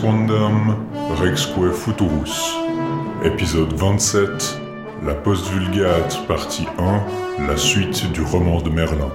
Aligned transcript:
Quandam, 0.00 0.76
Rexque 1.20 1.72
Futurus. 1.72 2.56
Épisode 3.24 3.72
27, 3.72 4.60
La 5.04 5.14
Post-Vulgate, 5.14 6.24
partie 6.28 6.66
1, 6.78 7.46
la 7.46 7.56
suite 7.56 8.10
du 8.12 8.22
roman 8.22 8.60
de 8.60 8.70
Merlin. 8.70 9.10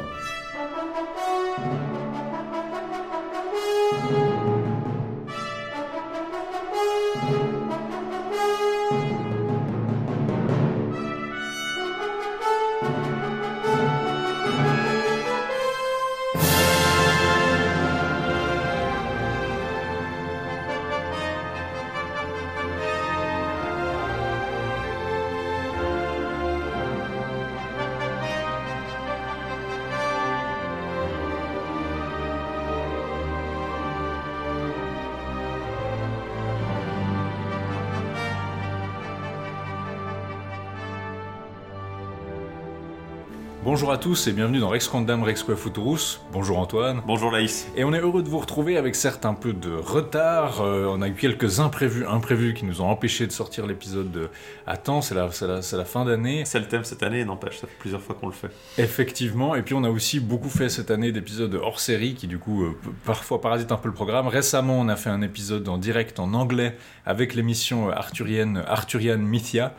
Bonjour 43.83 43.95
à 43.95 43.97
tous 43.97 44.27
et 44.27 44.31
bienvenue 44.31 44.59
dans 44.59 44.69
Rex 44.69 44.87
Quandam 44.87 45.23
Rex 45.23 45.43
Futurus. 45.57 46.21
Bonjour 46.31 46.57
Antoine. 46.57 47.01
Bonjour 47.05 47.29
Laïs. 47.31 47.67
Et 47.75 47.83
on 47.83 47.93
est 47.93 47.99
heureux 47.99 48.23
de 48.23 48.29
vous 48.29 48.39
retrouver 48.39 48.77
avec 48.77 48.95
certes 48.95 49.25
un 49.25 49.33
peu 49.33 49.51
de 49.51 49.73
retard. 49.73 50.61
Euh, 50.61 50.85
on 50.87 51.01
a 51.01 51.09
eu 51.09 51.15
quelques 51.15 51.59
imprévus, 51.59 52.05
imprévus 52.07 52.53
qui 52.53 52.63
nous 52.63 52.79
ont 52.79 52.85
empêché 52.85 53.27
de 53.27 53.33
sortir 53.33 53.67
l'épisode 53.67 54.29
à 54.65 54.77
temps. 54.77 55.01
C'est 55.01 55.15
la, 55.15 55.27
la, 55.51 55.83
fin 55.83 56.05
d'année. 56.05 56.43
C'est 56.45 56.59
le 56.59 56.65
thème 56.69 56.85
cette 56.85 57.03
année, 57.03 57.25
n'empêche, 57.25 57.59
ça 57.59 57.67
fait 57.67 57.75
plusieurs 57.77 58.01
fois 58.01 58.15
qu'on 58.15 58.27
le 58.27 58.31
fait. 58.31 58.51
Effectivement. 58.77 59.53
Et 59.53 59.63
puis 59.63 59.75
on 59.75 59.83
a 59.83 59.89
aussi 59.89 60.21
beaucoup 60.21 60.47
fait 60.49 60.69
cette 60.69 60.89
année 60.89 61.11
d'épisodes 61.11 61.53
hors 61.61 61.81
série 61.81 62.13
qui 62.13 62.27
du 62.27 62.39
coup 62.39 62.63
euh, 62.63 62.79
parfois 63.03 63.41
parasitent 63.41 63.73
un 63.73 63.77
peu 63.77 63.89
le 63.89 63.93
programme. 63.93 64.29
Récemment, 64.29 64.79
on 64.79 64.87
a 64.87 64.95
fait 64.95 65.09
un 65.09 65.21
épisode 65.21 65.67
en 65.67 65.77
direct 65.77 66.21
en 66.21 66.33
anglais 66.35 66.77
avec 67.05 67.35
l'émission 67.35 67.89
euh, 67.89 67.91
arthurienne 67.91 68.63
Arthurian 68.65 69.17
Mythia. 69.17 69.75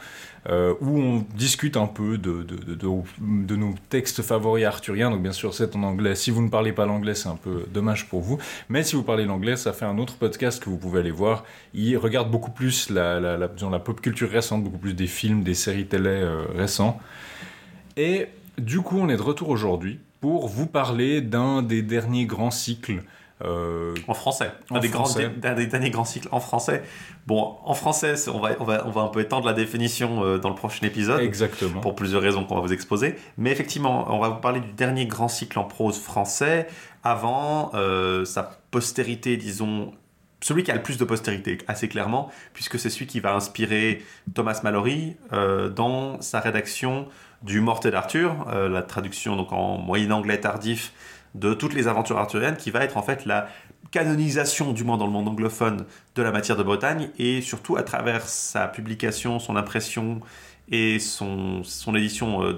Euh, 0.48 0.75
où 0.81 0.98
on 0.98 1.25
discute 1.37 1.77
un 1.77 1.87
peu 1.87 2.19
de, 2.19 2.42
de, 2.42 2.56
de, 2.77 3.56
nos 3.56 3.75
textes 3.89 4.23
favoris 4.23 4.64
arthuriens. 4.64 5.11
Donc 5.11 5.23
bien 5.23 5.33
sûr, 5.33 5.55
c'est 5.55 5.75
en 5.75 5.83
anglais. 5.83 6.14
Si 6.14 6.31
vous 6.31 6.42
ne 6.42 6.48
parlez 6.48 6.73
pas 6.73 6.86
l'anglais, 6.86 7.14
c'est 7.14 7.28
un 7.28 7.36
peu 7.36 7.64
dommage 7.73 8.09
pour 8.09 8.20
vous. 8.20 8.39
Mais 8.69 8.83
si 8.83 8.95
vous 8.97 9.03
parlez 9.03 9.25
l'anglais, 9.25 9.56
ça 9.56 9.73
fait 9.73 9.86
un 9.86 9.98
autre 9.98 10.17
podcast 10.17 10.62
que 10.62 10.69
vous 10.69 10.77
pouvez 10.77 11.01
aller 11.01 11.11
voir. 11.11 11.45
Il 11.73 11.97
regarde 11.97 12.31
beaucoup 12.31 12.51
plus 12.51 12.91
la, 12.91 13.20
la, 13.20 13.39
la, 13.39 13.48
la 13.70 13.78
pop 13.78 14.01
culture 14.01 14.31
récente, 14.31 14.62
beaucoup 14.62 14.78
plus 14.78 14.95
des 14.95 15.06
films, 15.06 15.42
des 15.42 15.55
séries 15.55 15.86
télé 15.86 16.11
euh, 16.11 16.45
récents. 16.55 17.01
Et 17.97 18.27
du 18.58 18.81
coup, 18.81 18.98
on 18.98 19.08
est 19.08 19.17
de 19.17 19.23
retour 19.23 19.48
aujourd'hui 19.48 19.98
pour 20.20 20.48
vous 20.48 20.67
parler 20.67 21.20
d'un 21.20 21.62
des 21.62 21.83
derniers 21.83 22.27
grands 22.27 22.51
cycles. 22.51 23.03
Euh, 23.45 23.95
En 24.09 24.14
français. 24.14 24.50
En 24.70 24.77
un, 24.77 24.81
des 24.81 24.89
français. 24.89 25.31
Grands, 25.41 25.50
un 25.50 25.55
des 25.55 25.67
derniers 25.67 25.91
grands 25.91 26.05
cycles 26.05 26.28
en 26.33 26.41
français. 26.41 26.83
Bon, 27.27 27.56
en 27.64 27.75
français, 27.75 28.14
on 28.28 28.41
va, 28.41 28.51
on, 28.61 28.64
va, 28.64 28.86
on 28.86 28.91
va 28.91 29.03
un 29.03 29.09
peu 29.09 29.20
étendre 29.20 29.47
la 29.47 29.53
définition 29.53 30.25
euh, 30.25 30.39
dans 30.39 30.48
le 30.48 30.55
prochain 30.55 30.86
épisode. 30.86 31.20
exactement. 31.20 31.81
Pour 31.81 31.95
plusieurs 31.95 32.23
raisons 32.23 32.45
qu'on 32.45 32.56
va 32.56 32.61
vous 32.61 32.73
exposer. 32.73 33.17
Mais 33.39 33.51
effectivement, 33.51 34.06
on 34.14 34.19
va 34.19 34.28
vous 34.28 34.41
parler 34.41 34.61
du 34.61 34.73
dernier 34.73 35.06
grand 35.06 35.29
cycle 35.29 35.58
en 35.58 35.64
prose 35.64 35.98
français 35.98 36.67
avant 37.05 37.70
euh, 37.74 38.24
sa 38.24 38.58
postérité, 38.70 39.36
disons, 39.36 39.92
celui 40.41 40.63
qui 40.63 40.70
a 40.70 40.74
le 40.74 40.83
plus 40.83 40.98
de 40.98 41.05
postérité, 41.05 41.58
assez 41.68 41.89
clairement, 41.89 42.30
puisque 42.52 42.79
c'est 42.79 42.91
celui 42.91 43.07
qui 43.07 43.20
va 43.20 43.35
inspirer 43.35 44.02
Thomas 44.35 44.61
Mallory 44.63 45.17
euh, 45.33 45.68
dans 45.70 46.20
sa 46.20 46.41
rédaction 46.41 47.07
du 47.42 47.61
Morte 47.61 47.86
d'Arthur, 47.86 48.47
euh, 48.52 48.68
la 48.68 48.83
traduction 48.83 49.36
donc 49.36 49.52
en 49.52 49.79
moyen 49.79 50.11
anglais 50.11 50.41
tardif 50.41 50.92
de 51.34 51.52
toutes 51.55 51.74
les 51.74 51.89
aventures 51.89 52.18
arthuriennes, 52.18 52.56
qui 52.56 52.70
va 52.70 52.84
être 52.84 52.96
en 52.96 53.02
fait 53.02 53.27
la 53.27 53.48
canonisation, 53.90 54.72
du 54.72 54.84
moins 54.84 54.96
dans 54.96 55.06
le 55.06 55.12
monde 55.12 55.28
anglophone, 55.28 55.84
de 56.14 56.22
la 56.22 56.33
matière 56.33 56.56
de 56.56 56.62
Bretagne, 56.62 57.11
et 57.18 57.40
surtout 57.40 57.77
à 57.77 57.83
travers 57.83 58.28
sa 58.28 58.67
publication, 58.67 59.39
son 59.39 59.56
impression 59.56 60.20
et 60.70 60.98
son, 60.98 61.62
édition 61.94 62.42
euh, 62.42 62.56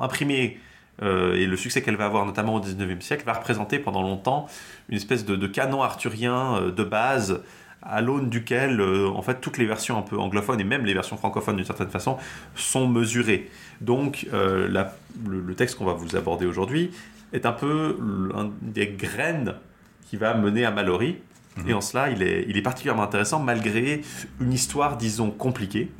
imprimée 0.00 0.58
euh, 1.02 1.34
et 1.34 1.46
le 1.46 1.56
succès 1.56 1.82
qu'elle 1.82 1.96
va 1.96 2.06
avoir 2.06 2.24
notamment 2.24 2.54
au 2.54 2.60
19e 2.60 3.00
siècle 3.00 3.24
va 3.24 3.34
représenter 3.34 3.78
pendant 3.78 4.02
longtemps 4.02 4.46
une 4.88 4.96
espèce 4.96 5.24
de, 5.24 5.46
canon 5.46 5.82
arthurien 5.82 6.56
euh, 6.56 6.70
de 6.70 6.84
base 6.84 7.40
à 7.82 8.00
l'aune 8.00 8.28
duquel 8.28 8.82
en 8.82 9.22
fait 9.22 9.40
toutes 9.40 9.56
les 9.56 9.64
versions 9.64 9.96
un 9.96 10.02
peu 10.02 10.18
anglophones 10.18 10.60
et 10.60 10.64
même 10.64 10.84
les 10.84 10.94
versions 10.94 11.16
francophones 11.16 11.56
d'une 11.56 11.64
certaine 11.64 11.90
façon 11.90 12.18
sont 12.56 12.88
mesurées. 12.88 13.48
Donc 13.80 14.26
le 14.32 15.54
texte 15.54 15.78
qu'on 15.78 15.84
va 15.84 15.92
vous 15.92 16.16
aborder 16.16 16.44
aujourd'hui 16.44 16.90
est 17.32 17.46
un 17.46 17.52
peu 17.52 17.96
l'un 18.32 18.50
des 18.62 18.88
graines 18.88 19.54
qui 20.08 20.16
va 20.16 20.34
mener 20.34 20.64
à 20.64 20.70
Mallory. 20.70 21.18
Et 21.66 21.74
en 21.74 21.80
cela, 21.80 22.08
il 22.08 22.22
est, 22.22 22.44
il 22.48 22.56
est 22.56 22.62
particulièrement 22.62 23.02
intéressant 23.02 23.40
malgré 23.40 24.02
une 24.40 24.52
histoire, 24.52 24.96
disons, 24.96 25.32
compliquée. 25.32 25.90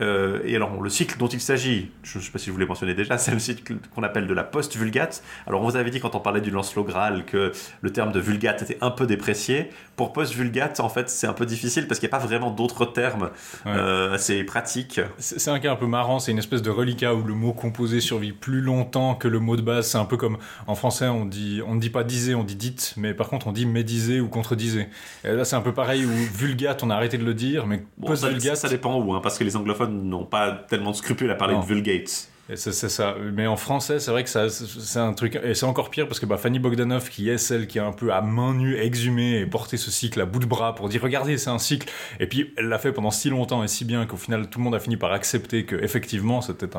Euh, 0.00 0.40
et 0.44 0.54
alors, 0.54 0.80
le 0.80 0.90
cycle 0.90 1.18
dont 1.18 1.26
il 1.26 1.40
s'agit, 1.40 1.90
je 2.02 2.18
ne 2.18 2.22
sais 2.22 2.30
pas 2.30 2.38
si 2.38 2.46
je 2.46 2.52
vous 2.52 2.58
l'ai 2.58 2.66
mentionné 2.66 2.94
déjà, 2.94 3.18
c'est 3.18 3.32
le 3.32 3.38
cycle 3.38 3.76
qu'on 3.94 4.02
appelle 4.02 4.26
de 4.26 4.34
la 4.34 4.44
post-vulgate. 4.44 5.22
Alors, 5.46 5.62
on 5.62 5.68
vous 5.68 5.76
avait 5.76 5.90
dit 5.90 6.00
quand 6.00 6.14
on 6.14 6.20
parlait 6.20 6.40
du 6.40 6.50
Lancelot 6.50 6.84
Graal 6.84 7.24
que 7.24 7.52
le 7.80 7.90
terme 7.92 8.12
de 8.12 8.20
vulgate 8.20 8.62
était 8.62 8.78
un 8.80 8.90
peu 8.90 9.06
déprécié. 9.06 9.70
Pour 9.98 10.12
post-vulgate, 10.14 10.80
en 10.80 10.88
fait, 10.88 11.10
c'est 11.10 11.26
un 11.26 11.32
peu 11.34 11.44
difficile 11.44 11.86
parce 11.86 12.00
qu'il 12.00 12.08
n'y 12.08 12.14
a 12.14 12.18
pas 12.18 12.24
vraiment 12.24 12.50
d'autres 12.50 12.86
termes 12.86 13.30
Ouais. 13.66 13.72
euh, 13.74 14.14
assez 14.14 14.44
pratiques. 14.44 15.00
C'est 15.18 15.38
c'est 15.38 15.50
un 15.50 15.58
cas 15.58 15.72
un 15.72 15.76
peu 15.76 15.86
marrant, 15.86 16.20
c'est 16.20 16.30
une 16.32 16.38
espèce 16.38 16.62
de 16.62 16.70
reliquat 16.70 17.14
où 17.14 17.22
le 17.24 17.34
mot 17.34 17.52
composé 17.52 18.00
survit 18.00 18.32
plus 18.32 18.60
longtemps 18.62 19.14
que 19.16 19.28
le 19.28 19.40
mot 19.40 19.56
de 19.56 19.62
base. 19.62 19.88
C'est 19.88 19.98
un 19.98 20.04
peu 20.06 20.16
comme 20.16 20.38
en 20.66 20.74
français, 20.74 21.08
on 21.08 21.24
dit, 21.26 21.60
on 21.66 21.74
ne 21.74 21.80
dit 21.80 21.90
pas 21.90 22.04
disait, 22.04 22.34
on 22.34 22.44
dit 22.44 22.54
dite, 22.56 22.94
mais 22.96 23.12
par 23.12 23.28
contre 23.28 23.48
on 23.48 23.52
dit 23.52 23.66
médisé 23.66 24.20
ou 24.20 24.28
contredisé. 24.28 24.86
Et 25.24 25.32
là 25.32 25.44
c'est 25.44 25.56
un 25.56 25.60
peu 25.60 25.74
pareil 25.74 26.06
où 26.06 26.10
vulgate, 26.10 26.82
on 26.84 26.90
a 26.90 26.94
arrêté 26.94 27.18
de 27.18 27.24
le 27.24 27.34
dire, 27.34 27.66
mais 27.66 27.82
Bon, 27.98 28.06
ça, 28.14 28.28
post-vulgate, 28.28 28.56
ça 28.56 28.68
dépend 28.68 29.00
où, 29.00 29.12
hein, 29.14 29.20
parce 29.22 29.36
que 29.36 29.42
les 29.44 29.56
anglophones 29.56 30.08
n'ont 30.08 30.24
pas 30.24 30.52
tellement 30.68 30.92
de 30.92 30.96
scrupules 30.96 31.30
à 31.30 31.34
parler 31.34 31.54
Non. 31.54 31.60
de 31.60 31.66
vulgate. 31.66 32.28
C'est 32.54 32.72
ça. 32.72 33.14
Mais 33.34 33.46
en 33.46 33.56
français, 33.56 34.00
c'est 34.00 34.10
vrai 34.10 34.24
que 34.24 34.30
c'est 34.30 34.98
un 34.98 35.12
truc, 35.12 35.38
et 35.42 35.54
c'est 35.54 35.66
encore 35.66 35.90
pire 35.90 36.08
parce 36.08 36.18
que 36.18 36.26
bah, 36.26 36.38
Fanny 36.38 36.58
Bogdanov, 36.58 37.10
qui 37.10 37.28
est 37.28 37.38
celle 37.38 37.66
qui 37.66 37.78
a 37.78 37.86
un 37.86 37.92
peu 37.92 38.12
à 38.12 38.22
main 38.22 38.54
nue 38.54 38.76
exhumé 38.76 39.38
et 39.38 39.46
porté 39.46 39.76
ce 39.76 39.90
cycle 39.90 40.20
à 40.20 40.24
bout 40.24 40.38
de 40.38 40.46
bras 40.46 40.74
pour 40.74 40.88
dire 40.88 41.02
regardez, 41.02 41.36
c'est 41.36 41.50
un 41.50 41.58
cycle. 41.58 41.90
Et 42.20 42.26
puis 42.26 42.54
elle 42.56 42.68
l'a 42.68 42.78
fait 42.78 42.92
pendant 42.92 43.10
si 43.10 43.28
longtemps 43.28 43.62
et 43.62 43.68
si 43.68 43.84
bien 43.84 44.06
qu'au 44.06 44.16
final 44.16 44.48
tout 44.48 44.58
le 44.58 44.64
monde 44.64 44.74
a 44.74 44.80
fini 44.80 44.96
par 44.96 45.12
accepter 45.12 45.64
que 45.64 45.76
effectivement 45.76 46.40
c'était 46.40 46.70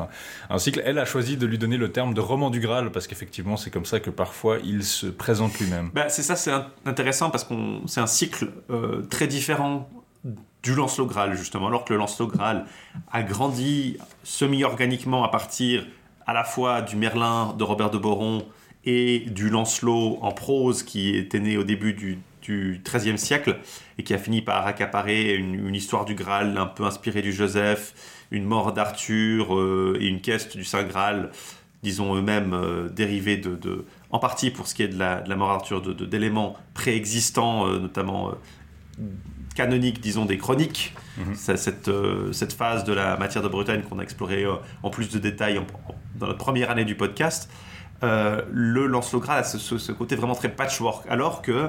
un, 0.50 0.58
cycle. 0.58 0.82
Elle 0.84 0.98
a 0.98 1.04
choisi 1.04 1.36
de 1.36 1.46
lui 1.46 1.58
donner 1.58 1.76
le 1.76 1.92
terme 1.92 2.14
de 2.14 2.20
roman 2.20 2.50
du 2.50 2.60
Graal 2.60 2.90
parce 2.90 3.06
qu'effectivement 3.06 3.56
c'est 3.56 3.70
comme 3.70 3.86
ça 3.86 4.00
que 4.00 4.10
parfois 4.10 4.58
il 4.64 4.84
se 4.84 5.06
présente 5.06 5.58
lui-même. 5.58 5.90
Bah, 5.94 6.08
c'est 6.08 6.22
ça, 6.22 6.36
c'est 6.36 6.52
intéressant 6.84 7.30
parce 7.30 7.44
qu'on 7.44 7.82
c'est 7.86 8.00
un 8.00 8.06
cycle 8.06 8.48
euh, 8.70 9.02
très 9.02 9.26
différent 9.26 9.88
du 10.62 10.74
Lancelot 10.74 11.06
Graal 11.06 11.34
justement, 11.36 11.68
alors 11.68 11.84
que 11.84 11.92
le 11.92 11.98
Lancelot 11.98 12.28
Graal 12.28 12.66
a 13.10 13.22
grandi 13.22 13.96
semi-organiquement 14.22 15.24
à 15.24 15.28
partir 15.28 15.86
à 16.26 16.32
la 16.32 16.44
fois 16.44 16.82
du 16.82 16.96
Merlin 16.96 17.54
de 17.58 17.64
Robert 17.64 17.90
de 17.90 17.98
Boron 17.98 18.46
et 18.84 19.20
du 19.30 19.50
Lancelot 19.50 20.18
en 20.22 20.32
prose 20.32 20.82
qui 20.82 21.16
était 21.16 21.40
né 21.40 21.56
au 21.56 21.64
début 21.64 21.92
du, 21.94 22.18
XIIIe 22.84 23.16
siècle 23.16 23.58
et 23.96 24.02
qui 24.02 24.12
a 24.12 24.18
fini 24.18 24.42
par 24.42 24.66
accaparer 24.66 25.34
une, 25.36 25.72
histoire 25.72 26.04
du 26.04 26.16
Graal 26.16 26.58
un 26.58 26.66
peu 26.66 26.84
inspirée 26.84 27.22
du 27.22 27.32
Joseph, 27.32 27.94
une 28.32 28.44
mort 28.44 28.72
d'Arthur 28.72 29.56
euh, 29.56 29.96
et 30.00 30.06
une 30.06 30.20
quête 30.20 30.56
du 30.56 30.64
Saint 30.64 30.82
Graal, 30.82 31.30
disons 31.84 32.16
eux-mêmes 32.16 32.52
euh, 32.52 32.88
dérivés 32.88 33.36
de, 33.36 33.84
en 34.10 34.18
partie 34.18 34.50
pour 34.50 34.66
ce 34.66 34.74
qui 34.74 34.82
est 34.82 34.88
de 34.88 34.98
la, 34.98 35.22
mort 35.36 35.50
d'Arthur, 35.50 35.80
d'éléments 35.94 36.56
préexistants, 36.74 37.68
euh, 37.68 37.78
notamment 37.78 38.32
canoniques, 39.54 40.00
disons 40.00 40.24
des 40.24 40.38
chroniques. 40.38 40.94
Mhm. 41.18 41.34
Cette, 41.34 41.88
euh, 41.88 42.32
cette 42.32 42.52
phase 42.52 42.84
de 42.84 42.92
la 42.92 43.16
matière 43.16 43.42
de 43.42 43.48
Bretagne 43.48 43.82
qu'on 43.82 43.98
a 43.98 44.02
explorée 44.02 44.44
euh, 44.44 44.54
en 44.82 44.90
plus 44.90 45.10
de 45.10 45.18
détails 45.18 45.58
en- 45.58 45.62
en- 45.88 45.94
dans 46.16 46.26
la 46.26 46.34
première 46.34 46.70
année 46.70 46.84
du 46.84 46.94
podcast. 46.94 47.50
Euh, 48.02 48.42
le 48.50 48.86
Lancelot 48.86 49.20
Graal 49.20 49.40
a 49.40 49.44
ce, 49.44 49.58
ce- 49.58 49.76
ce 49.78 49.92
côté 49.92 50.16
vraiment 50.16 50.34
très 50.34 50.48
patchwork, 50.48 51.04
alors 51.10 51.42
que 51.42 51.68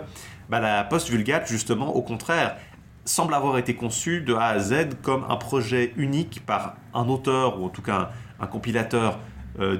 bah, 0.49 0.59
la 0.59 0.83
post-vulgate, 0.83 1.47
justement, 1.47 1.93
au 1.95 2.01
contraire, 2.01 2.55
semble 3.03 3.33
avoir 3.33 3.57
été 3.57 3.73
conçue 3.75 4.21
de 4.21 4.33
A 4.35 4.45
à 4.47 4.59
Z 4.59 4.89
comme 5.01 5.25
un 5.27 5.35
projet 5.35 5.91
unique 5.97 6.45
par 6.45 6.75
un 6.93 7.07
auteur, 7.09 7.59
ou 7.59 7.65
en 7.65 7.69
tout 7.69 7.81
cas 7.81 8.11
un, 8.39 8.45
un 8.45 8.47
compilateur 8.47 9.19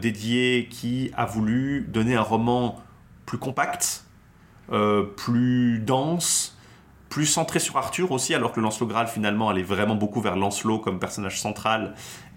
dédié 0.01 0.68
qui 0.69 1.12
a 1.15 1.25
voulu 1.25 1.86
donner 1.88 2.15
un 2.15 2.21
roman 2.21 2.81
plus 3.25 3.38
compact, 3.38 4.03
plus 5.18 5.80
dense, 5.80 6.57
plus 7.12 7.28
centré 7.28 7.60
sur 7.60 7.78
Arthur 7.78 8.12
aussi, 8.12 8.34
alors 8.34 8.52
que 8.52 8.60
Lancelot 8.60 8.88
Graal 8.88 9.08
finalement 9.08 9.50
allait 9.50 9.62
vraiment 9.62 9.94
beaucoup 9.94 10.19
vers 10.19 10.36
Lancelot 10.36 10.80
comme 10.80 10.98
personnage 10.98 11.40
central. 11.40 11.94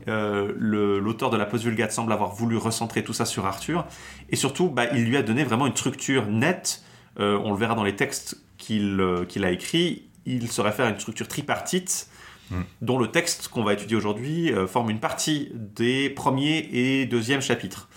Euh, 0.09 0.53
L'auteur 0.59 1.31
de 1.31 1.39
la 1.39 1.47
Post-Vulgate 1.47 1.93
semble 1.93 2.13
avoir 2.13 2.35
voulu 2.35 2.59
recentrer 2.59 3.03
tout 3.03 3.15
ça 3.15 3.25
sur 3.25 3.47
Arthur, 3.47 3.87
et 4.29 4.37
surtout 4.37 4.69
bah, 4.69 4.87
il 4.93 5.05
lui 5.05 5.17
a 5.17 5.23
donné 5.23 5.45
vraiment 5.45 5.67
une 5.67 5.77
structure 5.77 6.27
nette. 6.27 6.83
Euh, 7.19 7.41
on 7.43 7.53
le 7.53 7.57
verra 7.57 7.75
dans 7.75 7.85
les 7.85 7.97
textes 7.97 8.37
qu'il 8.59 9.01
euh, 9.01 9.25
a 9.43 9.51
écrits. 9.51 10.11
il 10.27 10.51
se 10.51 10.61
réfère 10.61 10.87
à 10.87 10.91
une 10.91 10.99
structure 10.99 11.29
tripartite 11.29 12.11
Mm. 12.51 12.63
dont 12.83 12.99
le 12.99 13.09
texte 13.09 13.49
qu'on 13.49 13.65
va 13.65 13.73
étudier 13.73 13.97
aujourd'hui 13.97 14.53
euh, 14.53 14.67
forme 14.67 14.91
une 14.91 15.01
partie 15.01 15.51
des 15.55 16.11
premiers 16.11 16.69
et 16.73 17.07
deuxième 17.07 17.41
chapitres. 17.41 17.89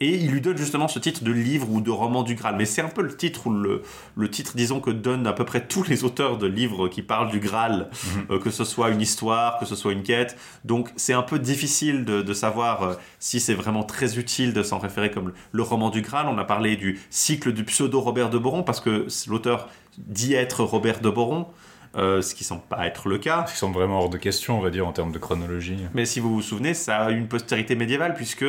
Et 0.00 0.14
il 0.14 0.30
lui 0.30 0.40
donne 0.40 0.56
justement 0.56 0.88
ce 0.88 0.98
titre 0.98 1.24
de 1.24 1.32
livre 1.32 1.68
ou 1.70 1.80
de 1.80 1.90
roman 1.90 2.22
du 2.22 2.34
Graal. 2.34 2.56
Mais 2.56 2.64
c'est 2.64 2.82
un 2.82 2.88
peu 2.88 3.02
le 3.02 3.16
titre 3.16 3.46
ou 3.46 3.50
le, 3.50 3.82
le 4.16 4.30
titre, 4.30 4.52
disons, 4.56 4.80
que 4.80 4.90
donnent 4.90 5.26
à 5.26 5.32
peu 5.32 5.44
près 5.44 5.66
tous 5.66 5.84
les 5.88 6.04
auteurs 6.04 6.38
de 6.38 6.46
livres 6.46 6.88
qui 6.88 7.02
parlent 7.02 7.30
du 7.30 7.40
Graal, 7.40 7.90
euh, 8.30 8.38
que 8.38 8.50
ce 8.50 8.64
soit 8.64 8.90
une 8.90 9.00
histoire, 9.00 9.58
que 9.58 9.66
ce 9.66 9.74
soit 9.76 9.92
une 9.92 10.02
quête. 10.02 10.36
Donc 10.64 10.90
c'est 10.96 11.12
un 11.12 11.22
peu 11.22 11.38
difficile 11.38 12.04
de, 12.04 12.22
de 12.22 12.32
savoir 12.32 12.82
euh, 12.82 12.94
si 13.18 13.40
c'est 13.40 13.54
vraiment 13.54 13.82
très 13.82 14.18
utile 14.18 14.52
de 14.52 14.62
s'en 14.62 14.78
référer 14.78 15.10
comme 15.10 15.28
le, 15.28 15.34
le 15.52 15.62
roman 15.62 15.90
du 15.90 16.02
Graal. 16.02 16.26
On 16.28 16.38
a 16.38 16.44
parlé 16.44 16.76
du 16.76 17.00
cycle 17.10 17.52
du 17.52 17.64
pseudo 17.64 18.00
Robert 18.00 18.30
de 18.30 18.38
Boron 18.38 18.62
parce 18.62 18.80
que 18.80 19.06
l'auteur 19.28 19.68
dit 19.98 20.34
être 20.34 20.62
Robert 20.62 21.00
de 21.00 21.10
Boron. 21.10 21.46
Euh, 21.96 22.20
ce 22.22 22.34
qui 22.34 22.44
semble 22.44 22.62
pas 22.62 22.86
être 22.86 23.08
le 23.08 23.18
cas. 23.18 23.44
Qui 23.44 23.56
semble 23.56 23.74
vraiment 23.74 24.00
hors 24.00 24.10
de 24.10 24.18
question, 24.18 24.58
on 24.58 24.62
va 24.62 24.70
dire, 24.70 24.86
en 24.86 24.92
termes 24.92 25.12
de 25.12 25.18
chronologie. 25.18 25.78
Mais 25.94 26.04
si 26.04 26.20
vous 26.20 26.32
vous 26.34 26.42
souvenez, 26.42 26.74
ça 26.74 26.98
a 26.98 27.10
une 27.10 27.28
postérité 27.28 27.74
médiévale, 27.76 28.14
puisque 28.14 28.44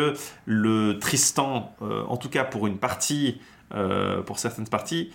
le 0.45 0.99
Tristan, 0.99 1.73
euh, 1.81 2.03
en 2.07 2.17
tout 2.17 2.29
cas 2.29 2.43
pour 2.43 2.67
une 2.67 2.77
partie, 2.77 3.39
euh, 3.73 4.21
pour 4.21 4.39
certaines 4.39 4.67
parties, 4.67 5.11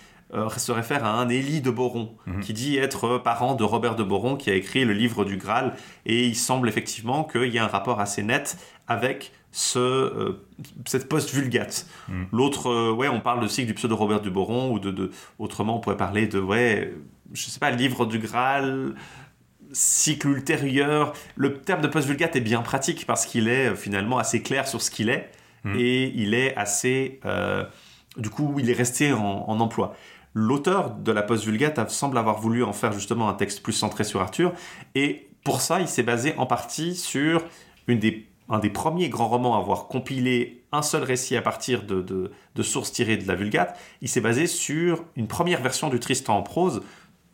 se 0.57 0.71
réfère 0.71 1.05
à 1.05 1.11
un 1.21 1.29
Élie 1.29 1.61
de 1.61 1.69
Boron, 1.69 2.11
Mhm. 2.25 2.39
qui 2.41 2.51
dit 2.51 2.77
être 2.77 3.19
parent 3.19 3.53
de 3.55 3.63
Robert 3.63 3.95
de 3.95 4.03
Boron, 4.03 4.35
qui 4.35 4.49
a 4.49 4.55
écrit 4.55 4.83
le 4.83 4.91
livre 4.91 5.23
du 5.23 5.37
Graal, 5.37 5.75
et 6.05 6.25
il 6.25 6.35
semble 6.35 6.67
effectivement 6.67 7.23
qu'il 7.23 7.53
y 7.53 7.59
a 7.59 7.63
un 7.63 7.67
rapport 7.67 8.01
assez 8.01 8.21
net 8.23 8.57
avec 8.87 9.31
ce, 9.51 9.79
euh, 9.79 10.41
cette 10.85 11.07
post-vulgate. 11.07 11.85
Mhm. 12.09 12.25
L'autre, 12.33 12.69
euh, 12.69 12.91
ouais, 12.91 13.07
on 13.07 13.21
parle 13.21 13.47
cycle 13.49 13.67
du 13.67 13.73
pseudo 13.75 13.95
Robert 13.95 14.19
de 14.21 14.29
Boron, 14.29 14.71
ou 14.71 14.79
de, 14.79 14.91
de- 14.91 15.11
autrement 15.39 15.77
on 15.77 15.79
pourrait 15.79 15.95
parler 15.95 16.27
de, 16.27 16.39
ouais, 16.39 16.91
je 17.33 17.45
sais 17.45 17.59
pas, 17.59 17.71
livre 17.71 18.05
du 18.05 18.19
Graal, 18.19 18.95
cycle 19.71 20.29
ultérieur. 20.29 21.13
Le 21.35 21.57
terme 21.61 21.81
de 21.81 21.87
post-vulgate 21.87 22.35
est 22.35 22.41
bien 22.41 22.61
pratique 22.61 23.05
parce 23.05 23.25
qu'il 23.25 23.47
est 23.47 23.69
euh, 23.71 23.75
finalement 23.75 24.17
assez 24.17 24.41
clair 24.41 24.67
sur 24.67 24.81
ce 24.81 24.91
qu'il 24.91 25.09
est 25.09 25.31
Mhm. 25.63 25.75
et 25.79 26.11
il 26.15 26.33
est 26.35 26.55
assez. 26.55 27.19
euh, 27.25 27.63
du 28.17 28.29
coup, 28.29 28.55
il 28.59 28.69
est 28.69 28.73
resté 28.73 29.11
en, 29.13 29.19
en 29.47 29.59
emploi. 29.59 29.95
L'auteur 30.35 30.91
de 30.91 31.11
la 31.11 31.23
post-vulgate 31.23 31.79
a- 31.79 31.87
semble 31.89 32.17
avoir 32.19 32.39
voulu 32.39 32.63
en 32.63 32.71
faire 32.73 32.91
justement 32.93 33.27
un 33.29 33.33
texte 33.33 33.63
plus 33.63 33.73
centré 33.73 34.03
sur 34.03 34.21
Arthur 34.21 34.53
et 34.93 35.27
pour 35.43 35.61
ça, 35.61 35.79
il 35.79 35.87
s'est 35.87 36.03
basé 36.03 36.35
en 36.37 36.45
partie 36.45 36.95
sur 36.95 37.43
une 37.87 37.97
des, 37.99 38.27
un 38.49 38.59
des 38.59 38.69
premiers 38.69 39.09
grands 39.09 39.27
romans 39.27 39.55
à 39.55 39.59
avoir 39.59 39.87
compilé 39.87 40.61
un 40.71 40.81
seul 40.83 41.03
récit 41.03 41.35
à 41.35 41.41
partir 41.41 41.83
de, 41.83 42.01
de- 42.01 42.31
de 42.55 42.63
sources 42.63 42.91
tirées 42.91 43.17
de 43.17 43.27
la 43.27 43.33
Vulgate. 43.35 43.77
Il 44.01 44.07
s'est 44.09 44.21
basé 44.21 44.45
sur 44.47 45.03
une 45.15 45.27
première 45.27 45.61
version 45.61 45.89
du 45.89 45.99
Tristan 45.99 46.37
en 46.37 46.43
prose. 46.43 46.83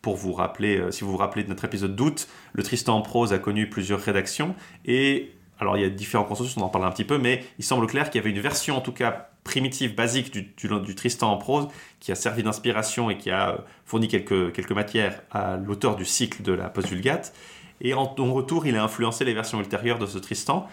Pour 0.01 0.15
vous 0.15 0.33
rappeler, 0.33 0.77
euh, 0.77 0.91
si 0.91 1.03
vous 1.03 1.11
vous 1.11 1.17
rappelez 1.17 1.43
de 1.43 1.49
notre 1.49 1.65
épisode 1.65 1.95
d'août, 1.95 2.27
le 2.53 2.63
Tristan 2.63 2.97
en 2.97 3.01
prose 3.01 3.33
a 3.33 3.39
connu 3.39 3.69
plusieurs 3.69 3.99
rédactions 3.99 4.55
et 4.85 5.31
alors 5.59 5.77
il 5.77 5.83
y 5.83 5.85
a 5.85 5.89
différents 5.89 6.23
consensus, 6.23 6.57
on 6.57 6.61
en 6.61 6.69
parle 6.69 6.85
un 6.85 6.91
petit 6.91 7.03
peu, 7.03 7.19
mais 7.19 7.45
il 7.59 7.63
semble 7.63 7.85
clair 7.85 8.09
qu'il 8.09 8.19
y 8.19 8.23
avait 8.23 8.31
une 8.35 8.41
version 8.41 8.75
en 8.75 8.81
tout 8.81 8.93
cas 8.93 9.29
primitive, 9.43 9.95
basique 9.95 10.31
du, 10.31 10.95
Tristan 10.95 11.31
en 11.31 11.37
prose 11.37 11.67
qui 11.99 12.11
a 12.11 12.15
servi 12.15 12.41
d'inspiration 12.43 13.09
et 13.09 13.17
qui 13.17 13.29
a 13.29 13.51
euh, 13.51 13.57
fourni 13.85 14.07
quelques, 14.07 14.53
quelques 14.53 14.71
matières 14.71 15.21
à 15.31 15.57
l'auteur 15.57 15.95
du 15.95 16.05
cycle 16.05 16.41
de 16.41 16.51
la 16.51 16.69
post-vulgate. 16.69 17.33
Et 17.79 17.93
en, 17.93 18.15
en 18.17 18.33
retour, 18.33 18.67
il 18.67 18.75
a 18.75 18.83
influencé 18.83 19.25
les 19.25 19.33
versions 19.33 19.59
ultérieures 19.59 19.97
de 19.99 20.05
ce 20.05 20.19
Tristan. 20.19 20.67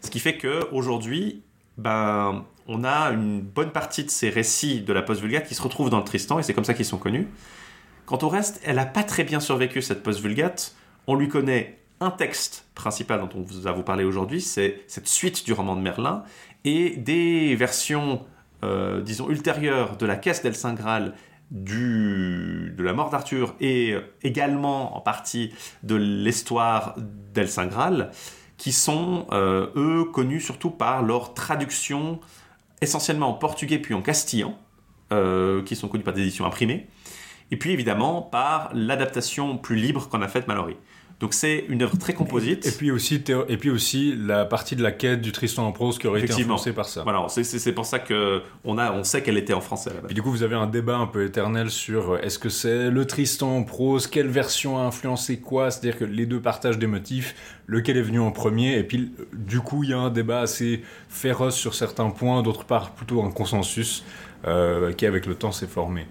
Ce 0.00 0.10
qui 0.10 0.18
fait 0.18 0.38
qu'aujourd'hui, 0.38 1.42
ben, 1.78 2.44
on 2.66 2.84
a 2.84 3.10
une 3.10 3.40
bonne 3.40 3.70
partie 3.70 4.04
de 4.04 4.10
ces 4.10 4.30
récits 4.30 4.80
de 4.80 4.92
la 4.92 5.02
post-vulgate 5.02 5.46
qui 5.46 5.54
se 5.54 5.62
retrouvent 5.62 5.90
dans 5.90 5.98
le 5.98 6.04
Tristan, 6.04 6.38
et 6.38 6.42
c'est 6.42 6.54
comme 6.54 6.64
ça 6.64 6.74
qu'ils 6.74 6.84
sont 6.84 6.98
connus. 6.98 7.28
Quant 8.06 8.18
au 8.22 8.28
reste, 8.28 8.60
elle 8.64 8.76
n'a 8.76 8.86
pas 8.86 9.02
très 9.02 9.24
bien 9.24 9.40
survécu, 9.40 9.82
cette 9.82 10.02
post-vulgate. 10.02 10.74
On 11.06 11.14
lui 11.14 11.28
connaît 11.28 11.78
un 12.00 12.10
texte 12.10 12.66
principal 12.74 13.20
dont 13.20 13.28
on 13.34 13.42
vous 13.42 13.60
vous 13.60 13.82
parlé 13.82 14.04
aujourd'hui, 14.04 14.40
c'est 14.40 14.82
cette 14.88 15.06
suite 15.06 15.44
du 15.44 15.52
roman 15.52 15.76
de 15.76 15.82
Merlin, 15.82 16.24
et 16.64 16.96
des 16.96 17.54
versions, 17.54 18.24
euh, 18.64 19.02
disons, 19.02 19.28
ultérieures 19.28 19.96
de 19.96 20.06
la 20.06 20.16
caisse 20.16 20.42
d'El 20.42 20.54
Saint 20.54 20.74
Graal, 20.74 21.14
du, 21.50 22.72
de 22.76 22.82
la 22.82 22.92
mort 22.92 23.10
d'Arthur, 23.10 23.54
et 23.60 23.96
également 24.22 24.96
en 24.96 25.00
partie 25.00 25.52
de 25.82 25.94
l'histoire 25.94 26.94
d'El 27.34 27.48
Saint 27.48 27.66
Graal, 27.66 28.12
qui 28.56 28.72
sont, 28.72 29.26
euh, 29.32 29.68
eux, 29.76 30.04
connus 30.04 30.40
surtout 30.40 30.70
par 30.70 31.02
leur 31.02 31.34
traduction 31.34 32.20
essentiellement 32.80 33.28
en 33.28 33.34
portugais 33.34 33.78
puis 33.78 33.94
en 33.94 34.02
castillan, 34.02 34.58
euh, 35.12 35.62
qui 35.64 35.76
sont 35.76 35.88
connus 35.88 36.04
par 36.04 36.14
des 36.14 36.22
éditions 36.22 36.46
imprimées, 36.46 36.86
et 37.50 37.56
puis 37.56 37.72
évidemment 37.72 38.22
par 38.22 38.70
l'adaptation 38.74 39.56
plus 39.58 39.76
libre 39.76 40.08
qu'en 40.08 40.22
a 40.22 40.28
faite 40.28 40.46
Mallory. 40.48 40.76
Donc 41.20 41.34
c'est 41.34 41.66
une 41.68 41.82
œuvre 41.82 41.98
très 41.98 42.14
composite. 42.14 42.66
Et 42.66 42.70
puis 42.70 42.90
aussi, 42.90 43.22
et 43.48 43.56
puis 43.58 43.68
aussi 43.68 44.14
la 44.16 44.46
partie 44.46 44.74
de 44.74 44.82
la 44.82 44.90
quête 44.90 45.20
du 45.20 45.32
Tristan 45.32 45.66
en 45.66 45.72
prose 45.72 45.98
qui 45.98 46.06
aurait 46.06 46.22
été 46.22 46.32
influencée 46.32 46.72
par 46.72 46.88
ça. 46.88 47.02
Voilà, 47.02 47.26
c'est- 47.28 47.72
pour 47.74 47.84
ça 47.84 47.98
que 47.98 48.40
on 48.64 48.78
a, 48.78 48.90
on 48.92 49.04
sait 49.04 49.22
qu'elle 49.22 49.36
était 49.36 49.52
en 49.52 49.60
français. 49.60 49.90
Puis 50.06 50.14
du 50.14 50.22
coup, 50.22 50.30
vous 50.30 50.42
avez 50.42 50.54
un 50.56 50.66
débat 50.66 50.96
un 50.96 51.06
peu 51.06 51.26
éternel 51.26 51.68
sur 51.70 52.12
euh, 52.14 52.20
est-ce 52.22 52.38
que 52.38 52.48
c'est 52.48 52.88
le 52.90 53.04
Tristan 53.04 53.54
en 53.58 53.64
prose, 53.64 54.06
quelle 54.06 54.28
version 54.28 54.78
a 54.78 54.80
influencé 54.80 55.40
quoi, 55.40 55.70
c'est-à-dire 55.70 55.98
que 55.98 56.06
les 56.06 56.24
deux 56.24 56.40
partagent 56.40 56.78
des 56.78 56.86
motifs, 56.86 57.34
lequel 57.66 57.98
est 57.98 58.02
venu 58.02 58.18
en 58.20 58.30
premier, 58.32 58.78
et 58.78 58.82
puis 58.82 59.12
euh, 59.20 59.24
du 59.34 59.60
coup, 59.60 59.84
il 59.84 59.90
y 59.90 59.92
a 59.92 59.98
un 59.98 60.10
débat 60.10 60.40
assez 60.40 60.82
féroce 61.10 61.54
sur 61.54 61.74
certains 61.74 62.08
points, 62.08 62.42
d'autre 62.42 62.64
part 62.64 62.92
plutôt 62.92 63.22
un 63.22 63.30
consensus 63.30 64.04
euh, 64.46 64.92
qui 64.94 65.04
avec 65.04 65.26
le 65.26 65.34
temps 65.34 65.52
s'est 65.52 65.66
formé. 65.66 66.06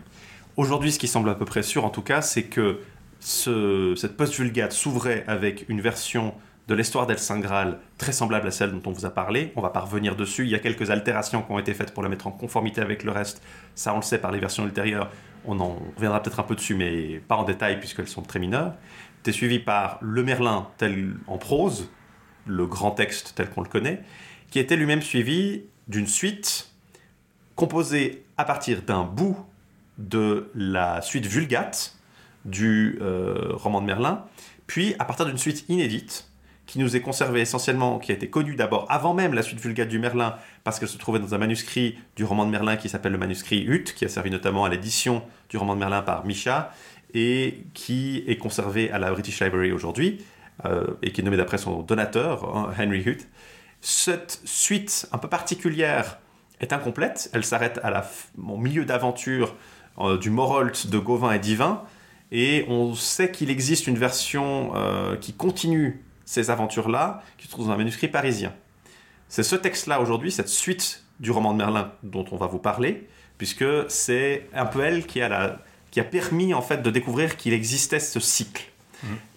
Aujourd'hui, 0.60 0.92
ce 0.92 1.00
qui 1.00 1.08
semble 1.08 1.30
à 1.30 1.36
peu 1.36 1.46
près 1.46 1.64
sûr, 1.64 1.86
en 1.86 1.90
tout 1.90 2.02
cas, 2.02 2.22
c'est 2.22 2.44
que 2.44 2.82
ce- 3.22 3.94
cette 3.96 4.18
post-vulgate 4.18 4.74
s'ouvrait 4.74 5.24
avec 5.26 5.64
une 5.70 5.80
version 5.80 6.34
de 6.68 6.76
l'histoire 6.76 7.08
d'El 7.08 7.18
Saint 7.18 7.40
très 7.98 8.12
semblable 8.12 8.46
à 8.46 8.52
celle 8.52 8.74
dont 8.74 8.82
on 8.90 8.92
vous 8.92 9.06
a 9.06 9.10
parlé. 9.10 9.54
On 9.56 9.62
va 9.62 9.70
pas 9.70 9.80
revenir 9.80 10.18
dessus. 10.18 10.44
Il 10.44 10.50
y 10.50 10.56
a 10.56 10.60
quelques 10.60 10.90
altérations 10.90 11.44
qui 11.44 11.52
ont 11.54 11.60
été 11.60 11.74
faites 11.74 11.94
pour 11.94 12.04
la 12.04 12.10
mettre 12.10 12.28
en 12.28 12.32
conformité 12.32 12.82
avec 12.82 13.06
le 13.06 13.12
reste. 13.12 13.42
Ça, 13.74 13.94
on 13.94 14.00
le 14.00 14.02
sait 14.02 14.18
par 14.18 14.34
les 14.34 14.40
versions 14.40 14.66
ultérieures. 14.66 15.10
On 15.46 15.62
en 15.62 15.80
reviendra 15.96 16.22
peut-être 16.22 16.42
un 16.42 16.44
peu 16.44 16.56
dessus, 16.56 16.76
mais 16.76 17.22
pas 17.26 17.38
en 17.38 17.46
détail 17.46 17.80
puisqu'elles 17.80 18.10
sont 18.10 18.22
très 18.22 18.40
mineures. 18.40 18.74
C'était 19.20 19.32
suivi 19.32 19.60
par 19.60 19.98
le 20.02 20.24
Merlin 20.24 20.68
tel 20.78 21.14
en 21.28 21.38
prose, 21.38 21.90
le 22.46 22.68
grand 22.68 22.92
texte 22.92 23.32
tel 23.34 23.50
qu'on 23.50 23.62
le 23.62 23.70
connaît, 23.70 24.04
qui 24.52 24.60
était 24.60 24.76
lui-même 24.76 25.02
suivi 25.02 25.64
d'une 25.88 26.08
suite 26.08 26.70
composée 27.56 28.26
à 28.36 28.44
partir 28.44 28.82
d'un 28.82 29.04
bout 29.04 29.38
de 30.00 30.50
la 30.56 31.02
suite 31.02 31.28
Vulgate 31.28 31.96
du 32.46 32.98
euh, 33.02 33.50
roman 33.52 33.82
de 33.82 33.86
Merlin, 33.86 34.26
puis 34.66 34.96
à 34.98 35.06
partir 35.06 35.28
d'une 35.28 35.38
suite 35.38 35.66
inédite 35.70 36.26
qui 36.66 36.80
nous 36.80 36.96
est 36.96 37.02
conservée 37.02 37.42
essentiellement, 37.42 37.98
qui 37.98 38.12
a 38.12 38.16
été 38.16 38.30
connue 38.30 38.56
d'abord 38.56 38.86
avant 38.90 39.14
même 39.14 39.34
la 39.34 39.42
suite 39.42 39.60
Vulgate 39.60 39.90
du 39.90 39.98
Merlin, 40.00 40.36
parce 40.64 40.80
qu'elle 40.80 40.88
se 40.88 40.98
trouvait 40.98 41.20
dans 41.20 41.34
un 41.34 41.38
manuscrit 41.40 41.98
du 42.16 42.24
roman 42.24 42.46
de 42.46 42.52
Merlin 42.52 42.78
qui 42.78 42.90
s'appelle 42.90 43.12
le 43.12 43.18
manuscrit 43.18 43.66
Hutt, 43.66 43.94
qui 43.94 44.06
a 44.06 44.08
servi 44.08 44.30
notamment 44.30 44.66
à 44.66 44.70
l'édition 44.70 45.24
du 45.50 45.58
roman 45.58 45.74
de 45.74 45.80
Merlin 45.80 46.02
par 46.04 46.26
Micha, 46.26 46.72
et 47.16 47.64
qui 47.74 48.24
est 48.28 48.38
conservé 48.38 48.92
à 48.92 49.00
la 49.00 49.12
British 49.12 49.42
Library 49.42 49.72
aujourd'hui, 49.72 50.24
euh, 50.66 50.86
et 51.02 51.12
qui 51.12 51.22
est 51.22 51.24
nommé 51.24 51.38
d'après 51.38 51.58
son 51.58 51.82
donateur, 51.82 52.56
hein, 52.56 52.72
Henry 52.80 53.02
Hutt. 53.02 53.28
Cette 53.82 54.40
suite 54.46 55.10
un 55.12 55.18
peu 55.18 55.28
particulière 55.28 56.20
est 56.60 56.72
incomplète, 56.72 57.32
elle 57.34 57.46
s'arrête 57.46 57.80
à 57.82 57.90
la 57.90 58.02
f- 58.02 58.28
au 58.48 58.58
milieu 58.58 58.86
d'aventure 58.86 59.56
euh, 60.00 60.18
du 60.18 60.30
Morolt 60.30 60.88
de 60.88 60.98
Gauvin 60.98 61.32
et 61.34 61.40
Divin, 61.40 61.82
et 62.32 62.66
on 62.68 62.94
sait 62.96 63.32
qu'il 63.32 63.50
existe 63.50 63.88
une 63.88 63.98
version 63.98 64.72
euh, 64.76 65.16
qui 65.16 65.34
continue 65.34 66.04
ces 66.26 66.50
aventures-là, 66.52 67.24
qui 67.38 67.46
se 67.48 67.52
trouve 67.52 67.66
dans 67.68 67.74
un 67.74 67.78
manuscrit 67.78 68.08
parisien. 68.08 68.54
C'est 69.30 69.44
ce 69.44 69.56
texte-là 69.56 70.00
aujourd'hui, 70.02 70.32
cette 70.32 70.50
suite 70.50 71.04
du 71.20 71.32
roman 71.32 71.54
de 71.54 71.58
Merlin 71.58 71.92
dont 72.04 72.26
on 72.32 72.38
va 72.38 72.46
vous 72.48 72.60
parler, 72.60 73.08
puisque 73.38 73.66
c'est 73.88 74.48
un 74.54 74.66
peu 74.66 74.82
elle 74.84 75.06
qui 75.06 75.22
a, 75.22 75.30
la- 75.30 75.58
qui 75.92 76.00
a 76.00 76.04
permis 76.04 76.54
en 76.54 76.62
fait 76.62 76.82
de 76.84 76.90
découvrir 76.92 77.36
qu'il 77.36 77.54
existait 77.54 78.00
ce 78.00 78.20
cycle. 78.20 78.66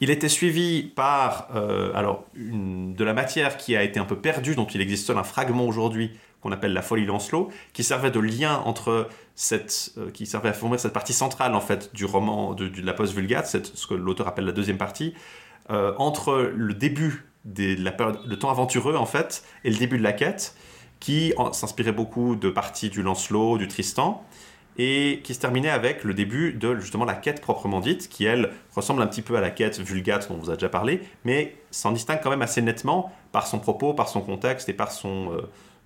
Il 0.00 0.10
était 0.10 0.28
suivi 0.28 0.82
par 0.82 1.46
euh, 1.54 1.92
alors 1.94 2.24
une- 2.34 2.94
de 2.94 3.04
la 3.04 3.14
matière 3.14 3.56
qui 3.56 3.76
a 3.76 3.82
été 3.84 4.00
un 4.00 4.04
peu 4.04 4.16
perdue, 4.16 4.54
dont 4.56 4.66
il 4.66 4.80
existe 4.80 5.06
seul 5.06 5.16
un 5.18 5.22
fragment 5.22 5.64
aujourd'hui 5.66 6.10
qu'on 6.42 6.52
appelle 6.52 6.72
la 6.72 6.82
folie 6.82 7.06
Lancelot, 7.06 7.50
qui 7.72 7.84
servait 7.84 8.10
de 8.10 8.20
lien 8.20 8.62
entre 8.64 9.08
cette, 9.34 9.92
euh, 9.96 10.10
qui 10.10 10.26
servait 10.26 10.50
à 10.50 10.52
fournir 10.52 10.78
cette 10.78 10.92
partie 10.92 11.12
centrale 11.12 11.54
en 11.54 11.60
fait 11.60 11.94
du 11.94 12.04
roman 12.04 12.54
de, 12.54 12.68
de 12.68 12.82
la 12.82 12.92
post-vulgate, 12.92 13.46
ce 13.46 13.86
que 13.86 13.94
l'auteur 13.94 14.28
appelle 14.28 14.44
la 14.44 14.52
deuxième 14.52 14.78
partie, 14.78 15.14
euh, 15.70 15.94
entre 15.98 16.52
le 16.54 16.74
début 16.74 17.26
de 17.44 17.82
la 17.82 17.92
période, 17.92 18.18
le 18.26 18.38
temps 18.38 18.50
aventureux 18.50 18.96
en 18.96 19.06
fait, 19.06 19.44
et 19.64 19.70
le 19.70 19.76
début 19.76 19.98
de 19.98 20.02
la 20.02 20.12
quête, 20.12 20.56
qui 21.00 21.32
s'inspirait 21.52 21.92
beaucoup 21.92 22.36
de 22.36 22.48
parties 22.50 22.88
du 22.88 23.02
Lancelot, 23.02 23.58
du 23.58 23.66
Tristan, 23.66 24.24
et 24.78 25.20
qui 25.24 25.34
se 25.34 25.40
terminait 25.40 25.68
avec 25.68 26.04
le 26.04 26.14
début 26.14 26.52
de 26.52 26.78
justement 26.78 27.04
la 27.04 27.14
quête 27.14 27.40
proprement 27.40 27.80
dite, 27.80 28.08
qui 28.08 28.24
elle 28.24 28.52
ressemble 28.74 29.02
un 29.02 29.06
petit 29.06 29.22
peu 29.22 29.36
à 29.36 29.40
la 29.40 29.50
quête 29.50 29.80
vulgate 29.80 30.28
dont 30.28 30.36
on 30.36 30.38
vous 30.38 30.50
a 30.50 30.54
déjà 30.54 30.68
parlé, 30.68 31.02
mais 31.24 31.56
s'en 31.70 31.92
distingue 31.92 32.20
quand 32.22 32.30
même 32.30 32.42
assez 32.42 32.62
nettement 32.62 33.12
par 33.32 33.46
son 33.46 33.58
propos, 33.58 33.94
par 33.94 34.08
son 34.08 34.20
contexte 34.20 34.68
et 34.68 34.72
par 34.72 34.92
son, 34.92 35.32
euh, 35.32 35.42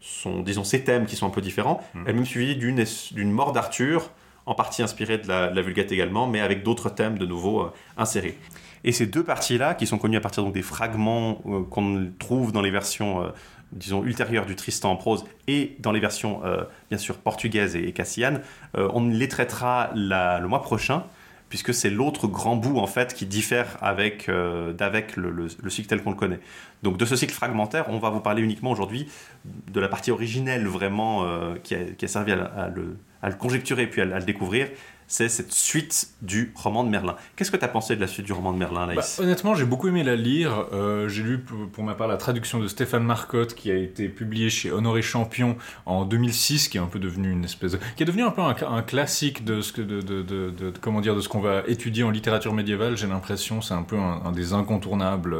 son 0.06 0.40
disons 0.40 0.64
ses 0.64 0.84
thèmes 0.84 1.06
qui 1.06 1.16
sont 1.16 1.26
un 1.26 1.30
peu 1.30 1.40
différents. 1.40 1.82
Mhm. 1.94 2.02
Elle 2.04 2.10
est 2.10 2.14
même 2.14 2.26
suivie 2.26 2.56
d'une 2.56 2.84
d'une 3.12 3.30
mort 3.30 3.52
d'Arthur 3.52 4.10
en 4.46 4.54
partie 4.54 4.82
inspirée 4.82 5.18
de 5.18 5.26
la, 5.26 5.60
Vulgate 5.60 5.90
également, 5.90 6.28
mais 6.28 6.40
avec 6.40 6.62
d'autres 6.62 6.88
thèmes 6.88 7.18
de 7.18 7.26
nouveau 7.26 7.68
insérés. 7.96 8.38
Et 8.84 8.92
ces 8.92 9.06
deux 9.06 9.24
parties-là, 9.24 9.74
qui 9.74 9.88
sont 9.88 9.98
connues 9.98 10.16
à 10.16 10.20
partir 10.20 10.44
donc, 10.44 10.54
des 10.54 10.62
fragments 10.62 11.34
qu'on 11.68 12.12
trouve 12.20 12.52
dans 12.52 12.62
les 12.62 12.70
versions 12.70 13.28
disons, 13.72 14.04
ultérieures 14.04 14.46
du 14.46 14.54
Tristan 14.54 14.92
en 14.92 14.96
prose 14.96 15.24
et 15.48 15.74
dans 15.80 15.90
les 15.90 15.98
versions, 15.98 16.42
bien 16.90 16.98
sûr, 16.98 17.16
portugaises 17.16 17.74
et, 17.74 17.90
cassillanes, 17.90 18.40
on 18.74 19.08
les 19.08 19.26
traitera 19.26 19.90
le 19.96 20.46
mois 20.46 20.62
prochain 20.62 21.02
puisque 21.48 21.72
c'est 21.72 21.90
l'autre 21.90 22.26
grand 22.26 22.56
bout 22.56 22.78
en 22.78 22.86
fait 22.86 23.14
qui 23.14 23.26
diffère 23.26 23.76
avec, 23.80 24.28
euh, 24.28 24.72
d'avec 24.72 25.16
le, 25.16 25.48
cycle 25.68 25.88
tel 25.88 26.02
qu'on 26.02 26.10
le 26.10 26.16
connaît. 26.16 26.40
Donc 26.82 26.96
de 26.96 27.04
ce 27.04 27.16
cycle 27.16 27.32
fragmentaire, 27.32 27.86
on 27.88 27.98
va 27.98 28.10
vous 28.10 28.20
parler 28.20 28.42
uniquement 28.42 28.70
aujourd'hui 28.70 29.08
de 29.44 29.80
la 29.80 29.88
partie 29.88 30.10
originelle 30.10 30.66
vraiment 30.66 31.24
euh, 31.24 31.54
qui, 31.62 31.74
a, 31.74 32.08
servi 32.08 32.32
à, 32.32 32.70
le, 32.74 32.96
conjecturer 33.38 33.86
puis 33.86 34.00
à 34.00 34.04
le 34.04 34.24
découvrir, 34.24 34.68
c'est 35.08 35.28
cette 35.28 35.52
suite 35.52 36.08
du 36.22 36.52
roman 36.54 36.84
de 36.84 36.88
Merlin. 36.88 37.16
Qu'est-ce 37.36 37.50
que 37.50 37.56
tu 37.56 37.64
as 37.64 37.68
pensé 37.68 37.96
de 37.96 38.00
la 38.00 38.06
suite 38.06 38.26
du 38.26 38.32
roman 38.32 38.52
de 38.52 38.58
Merlin, 38.58 38.86
Laïs 38.86 38.96
bah, 38.96 39.24
Honnêtement, 39.24 39.54
j'ai 39.54 39.64
beaucoup 39.64 39.88
aimé 39.88 40.02
la 40.02 40.16
lire. 40.16 40.66
Euh, 40.72 41.08
j'ai 41.08 41.22
lu 41.22 41.38
pour, 41.38 41.84
ma 41.84 41.94
part 41.94 42.08
la 42.08 42.16
traduction 42.16 42.58
de 42.58 42.66
Stéphane 42.66 43.04
Marcotte 43.04 43.54
qui 43.54 43.70
a 43.70 43.76
été 43.76 44.08
publiée 44.08 44.50
chez 44.50 44.72
Honoré 44.72 45.02
Champion 45.02 45.56
en 45.84 46.04
2006, 46.04 46.68
qui 46.68 46.78
est 46.78 46.80
un 46.80 46.86
peu 46.86 46.98
devenu 46.98 47.30
une 47.30 47.44
espèce 47.44 47.72
de... 47.72 47.78
qui 47.96 48.02
est 48.02 48.20
un 48.20 48.30
peu 48.30 48.42
un, 48.42 48.82
classique 48.82 49.44
de 49.44 49.60
ce 49.60 49.72
que 49.72 49.82
de, 49.82 50.00
de, 50.00 50.72
comment 50.80 51.00
dire 51.00 51.14
de 51.14 51.20
ce 51.20 51.28
qu'on 51.28 51.40
va 51.40 51.62
étudier 51.66 52.02
en 52.02 52.10
littérature 52.10 52.52
médiévale. 52.52 52.96
J'ai 52.96 53.06
l'impression 53.06 53.60
c'est 53.60 53.74
un 53.74 53.82
peu 53.82 53.96
un, 53.96 54.32
des 54.32 54.52
incontournables 54.52 55.36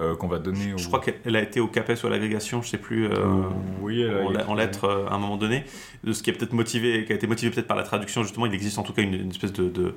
euh, 0.00 0.16
qu'on 0.16 0.28
va 0.28 0.38
donner. 0.38 0.72
Je, 0.76 0.86
crois 0.86 1.00
qu'elle 1.00 1.36
a 1.36 1.42
été 1.42 1.60
au 1.60 1.68
CAPES 1.68 2.02
ou 2.02 2.06
à 2.06 2.10
l'agrégation, 2.10 2.62
je 2.62 2.68
sais 2.68 2.78
plus. 2.78 3.06
Euh, 3.06 3.42
oui, 3.80 4.02
elle 4.02 4.40
a 4.40 4.48
en, 4.48 4.54
lettres 4.54 5.06
à 5.10 5.14
un 5.14 5.18
moment 5.18 5.36
donné. 5.36 5.64
De 6.04 6.12
ce 6.12 6.22
qui 6.22 6.30
a 6.30 6.32
peut-être 6.32 6.54
motivé, 6.54 7.04
qui 7.04 7.12
a 7.12 7.14
été 7.14 7.26
motivé 7.26 7.50
peut-être 7.52 7.68
par 7.68 7.76
la 7.76 7.82
traduction 7.82 8.22
justement. 8.22 8.46
Il 8.46 8.54
existe 8.54 8.78
en 8.78 8.82
tout 8.82 8.92
cas 8.92 9.02
une, 9.02 9.30
espèce 9.30 9.52
de, 9.52 9.68
de, 9.68 9.94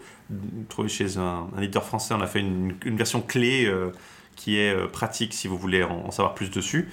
trouvé 0.70 0.90
chez 0.90 1.18
un, 1.18 1.48
éditeur 1.58 1.84
français, 1.84 2.14
on 2.14 2.22
a 2.22 2.28
fait 2.28 2.40
une, 2.40 2.98
version 2.98 3.22
clé 3.22 3.66
euh, 3.66 3.92
qui 4.36 4.58
est 4.58 4.74
euh, 4.74 4.88
pratique 4.88 5.34
si 5.34 5.48
vous 5.48 5.58
voulez 5.58 5.84
en, 5.84 6.12
savoir 6.12 6.34
plus 6.34 6.50
dessus. 6.52 6.90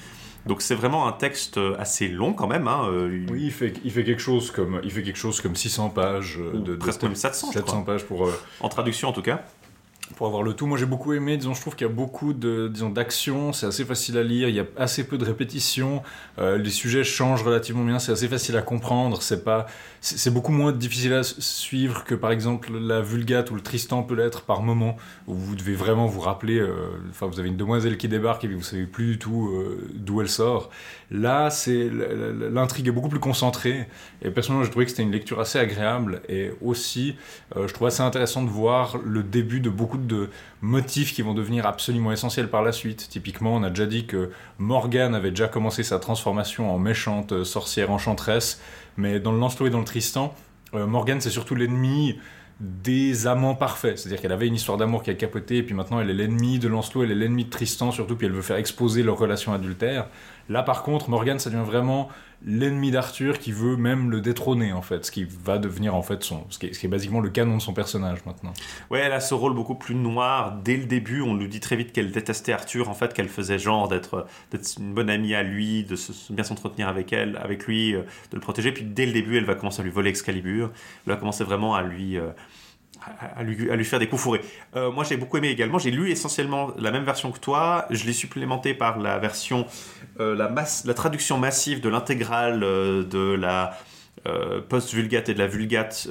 Donc 0.47 0.61
c'est 0.61 0.75
vraiment 0.75 1.07
un 1.07 1.13
texte 1.13 1.59
euh, 1.59 1.77
assez 1.79 2.09
long 2.09 2.33
quand 2.33 2.49
même. 2.49 2.67
Hein, 2.67 2.89
oui, 3.31 3.45
il 3.45 3.53
fait, 3.53 3.75
il 3.85 3.93
fait 3.93 4.05
quelque 4.05 4.23
chose 4.23 4.51
comme 4.51 4.81
il 4.83 4.91
fait 4.91 5.03
quelque 5.03 5.19
chose 5.19 5.41
comme 5.41 5.55
600 5.55 5.91
pages 5.91 6.39
de, 6.39 6.75
presque 6.75 7.03
même 7.03 7.15
700, 7.15 7.53
700 7.53 7.83
pages 7.85 8.05
pour 8.05 8.29
en 8.61 8.69
traduction 8.69 9.09
en 9.09 9.13
tout 9.13 9.23
cas 9.23 9.45
pour 10.17 10.27
avoir 10.27 10.43
le 10.43 10.53
tout. 10.53 10.67
Moi 10.67 10.79
j'ai 10.79 10.87
beaucoup 10.87 11.13
aimé, 11.13 11.37
disons, 11.37 11.55
je 11.55 11.61
trouve 11.61 11.75
qu'il 11.75 11.87
y 11.87 11.91
a 11.91 11.93
beaucoup 11.93 12.33
de, 12.33 12.69
disons, 12.69 12.91
d'action, 12.91 13.53
c'est 13.53 13.67
assez 13.67 13.85
facile 13.85 14.19
à 14.19 14.23
lire, 14.23 14.49
il 14.49 14.55
y 14.55 14.61
a 14.61 14.67
assez 14.77 15.05
peu 15.05 15.17
de 15.19 15.25
répétitions, 15.25 16.03
les 16.39 16.71
sujets 16.71 17.05
changent 17.05 17.43
relativement 17.43 17.85
bien, 17.85 17.99
c'est 17.99 18.13
assez 18.13 18.29
facile 18.29 18.57
à 18.57 18.63
comprendre, 18.63 19.23
c'est 19.23 19.45
pas, 19.45 19.67
c'est 20.01 20.33
beaucoup 20.33 20.53
moins 20.53 20.73
difficile 20.73 21.15
à 21.15 21.23
suivre 21.23 22.05
que 22.05 22.15
par 22.15 22.33
exemple 22.33 22.77
la 22.77 23.01
Vulgate 23.01 23.51
ou 23.51 23.55
le 23.55 23.61
Tristan 23.61 24.03
peut 24.03 24.15
l'être 24.15 24.43
par 24.43 24.63
moment, 24.63 24.97
où 25.27 25.35
vous 25.35 25.55
devez 25.55 25.75
vraiment 25.75 26.07
vous 26.07 26.21
rappeler, 26.21 26.59
euh, 26.59 26.75
enfin 27.11 27.27
vous 27.27 27.39
avez 27.39 27.49
une 27.49 27.57
demoiselle 27.57 27.97
qui 27.97 28.09
débarque 28.09 28.45
et 28.45 28.49
vous 28.49 28.63
savez 28.63 28.87
plus 28.87 29.13
du 29.13 29.19
tout 29.19 29.49
euh, 29.49 29.89
d'où 29.95 30.21
elle 30.21 30.29
sort. 30.29 30.71
Là, 31.15 31.51
c'est 31.51 31.91
l'intrigue 32.51 32.89
est 32.89 32.91
beaucoup 32.91 33.11
plus 33.11 33.21
concentrée 33.21 33.87
et 34.23 34.31
personnellement, 34.31 34.65
j'ai 34.65 34.71
trouvé 34.71 34.87
que 34.87 34.91
c'était 34.91 35.03
une 35.03 35.13
lecture 35.13 35.41
assez 35.41 35.59
agréable 35.59 36.23
et 36.29 36.51
aussi, 36.63 37.17
euh, 37.57 37.69
je 37.69 37.75
trouve 37.75 37.87
assez 37.87 38.03
intéressant 38.03 38.43
de 38.43 38.49
voir 38.49 38.97
le 39.05 39.23
début 39.23 39.61
de 39.61 39.71
beaucoup 39.71 39.99
de 39.99 40.31
motifs 40.63 41.13
qui 41.13 41.23
vont 41.23 41.35
devenir 41.35 41.67
absolument 41.67 42.13
essentiels 42.13 42.49
par 42.49 42.63
la 42.63 42.73
suite. 42.73 43.09
Typiquement, 43.11 43.55
on 43.55 43.63
a 43.63 43.69
déjà 43.69 43.87
dit 43.87 44.07
que 44.07 44.31
Morgane 44.59 45.15
avait 45.15 45.31
déjà 45.31 45.49
commencé 45.49 45.83
sa 45.83 45.99
transformation 45.99 46.75
en 46.75 46.79
méchante 46.79 47.45
sorcière 47.45 47.91
enchanteresse 47.91 48.61
mais 48.97 49.21
dans 49.21 49.33
le 49.33 49.39
Lancelot 49.39 49.67
et 49.67 49.71
dans 49.71 49.79
le 49.79 49.85
Tristan, 49.85 50.35
euh, 50.75 50.87
Morgane, 50.87 51.21
c'est 51.21 51.31
surtout 51.31 51.55
l'ennemi 51.55 52.19
des 52.61 53.27
amants 53.27 53.55
parfaits. 53.55 53.99
C'est-à-dire 53.99 54.21
qu'elle 54.21 54.33
avait 54.33 54.47
une 54.47 54.55
histoire 54.55 54.79
d'amour 54.79 55.03
qui 55.03 55.11
a 55.11 55.15
capoté, 55.15 55.59
et 55.59 55.63
puis 55.63 55.75
maintenant 55.75 56.01
elle 56.01 56.11
est 56.11 56.15
l'ennemi 56.15 56.59
de 56.59 56.69
Lancelot, 56.69 57.05
elle 57.05 57.11
est 57.11 57.17
l'ennemi 57.17 57.45
de 57.45 57.51
Tristan 57.51 57.91
surtout, 57.91 58.15
puis 58.15 58.27
elle 58.27 58.33
veut 58.33 58.43
faire 58.43 58.57
exposer 58.57 59.03
leur 59.03 59.19
relation 59.19 59.53
adultère. 59.53 60.07
Là 60.49 60.63
par 60.63 60.83
contre, 60.83 61.11
Morgane, 61.11 61.39
ça 61.39 61.51
devient 61.51 61.65
vraiment 61.65 62.09
l'ennemi 62.45 62.91
d'Arthur 62.91 63.39
qui 63.39 63.53
veut 63.53 63.77
même 63.77 64.11
le 64.11 64.21
détrôner 64.21 64.73
en 64.73 64.83
fait, 64.83 65.05
ce 65.05 65.11
qui 65.11 65.25
va 65.25 65.59
devenir 65.59 65.95
en 65.95 66.03
fait 66.03 66.23
son, 66.25 66.45
ce 66.51 66.59
qui 66.59 66.67
est, 66.67 66.73
ce 66.73 66.81
qui 66.81 66.87
est 66.87 66.89
basiquement 66.89 67.21
le 67.21 67.31
canon 67.31 67.57
de 67.57 67.63
son 67.63 67.73
personnage 67.73 68.25
maintenant. 68.27 68.53
Ouais, 68.91 69.01
elle 69.01 69.13
a 69.13 69.21
ce 69.21 69.35
rôle 69.35 69.55
beaucoup 69.55 69.75
plus 69.75 69.95
noir 69.95 70.57
dès 70.65 70.77
le 70.77 70.85
début. 70.85 71.23
On 71.23 71.35
nous 71.35 71.47
dit 71.47 71.61
très 71.61 71.77
vite 71.77 71.93
qu'elle 71.93 72.11
détestait 72.11 72.53
Arthur, 72.53 72.89
en 72.89 72.95
fait, 72.95 73.15
qu'elle 73.15 73.29
faisait 73.29 73.59
genre 73.59 73.89
d'être 73.89 74.27
une 74.79 74.95
bonne 74.95 75.11
amie 75.11 75.35
à 75.35 75.43
lui, 75.43 75.85
de 75.85 75.97
bien 76.31 76.45
s'entretenir 76.45 76.89
avec 76.89 77.13
elle, 77.13 77.37
avec 77.37 77.67
lui, 77.67 77.95
euh, 77.95 78.03
de 78.31 78.37
le 78.37 78.41
protéger. 78.41 78.73
Puis 78.73 78.85
dès 78.85 79.07
le 79.07 79.13
début, 79.13 79.37
elle 79.37 79.45
va 79.45 79.55
commencer 79.55 79.81
à 79.81 79.85
lui 79.85 79.93
voler 79.93 80.11
Excalibur. 80.11 80.71
Elle 81.07 81.13
va 81.13 81.19
commencer 81.19 81.45
vraiment 81.45 81.75
à 81.75 81.83
lui 81.83 82.19
euh, 82.19 82.31
à 83.37 83.43
lui, 83.43 83.85
faire 83.85 83.99
des 83.99 84.09
coups 84.09 84.23
fourrés. 84.23 84.41
Euh, 84.77 84.91
moi, 84.91 85.05
j'ai 85.05 85.17
beaucoup 85.17 85.37
aimé 85.37 85.49
également. 85.49 85.79
J'ai 85.79 85.91
lu 85.91 86.11
essentiellement 86.11 86.71
la 86.79 86.91
même 86.91 87.05
version 87.05 87.33
que 87.33 87.39
toi. 87.39 87.87
Je 87.91 88.05
l'ai 88.05 88.13
supplémenté 88.13 88.75
par 88.75 88.99
la 88.99 89.19
version, 89.19 89.67
euh, 90.21 90.35
la 90.37 90.95
traduction 90.95 91.39
massive 91.39 91.81
de 91.81 91.89
l'intégrale 91.89 92.63
euh, 92.63 93.05
de 93.05 93.35
la 93.35 93.77
post-vulgate 94.69 95.31
et 95.31 95.35
de 95.35 95.39
la 95.41 95.49
vulgate 95.49 96.07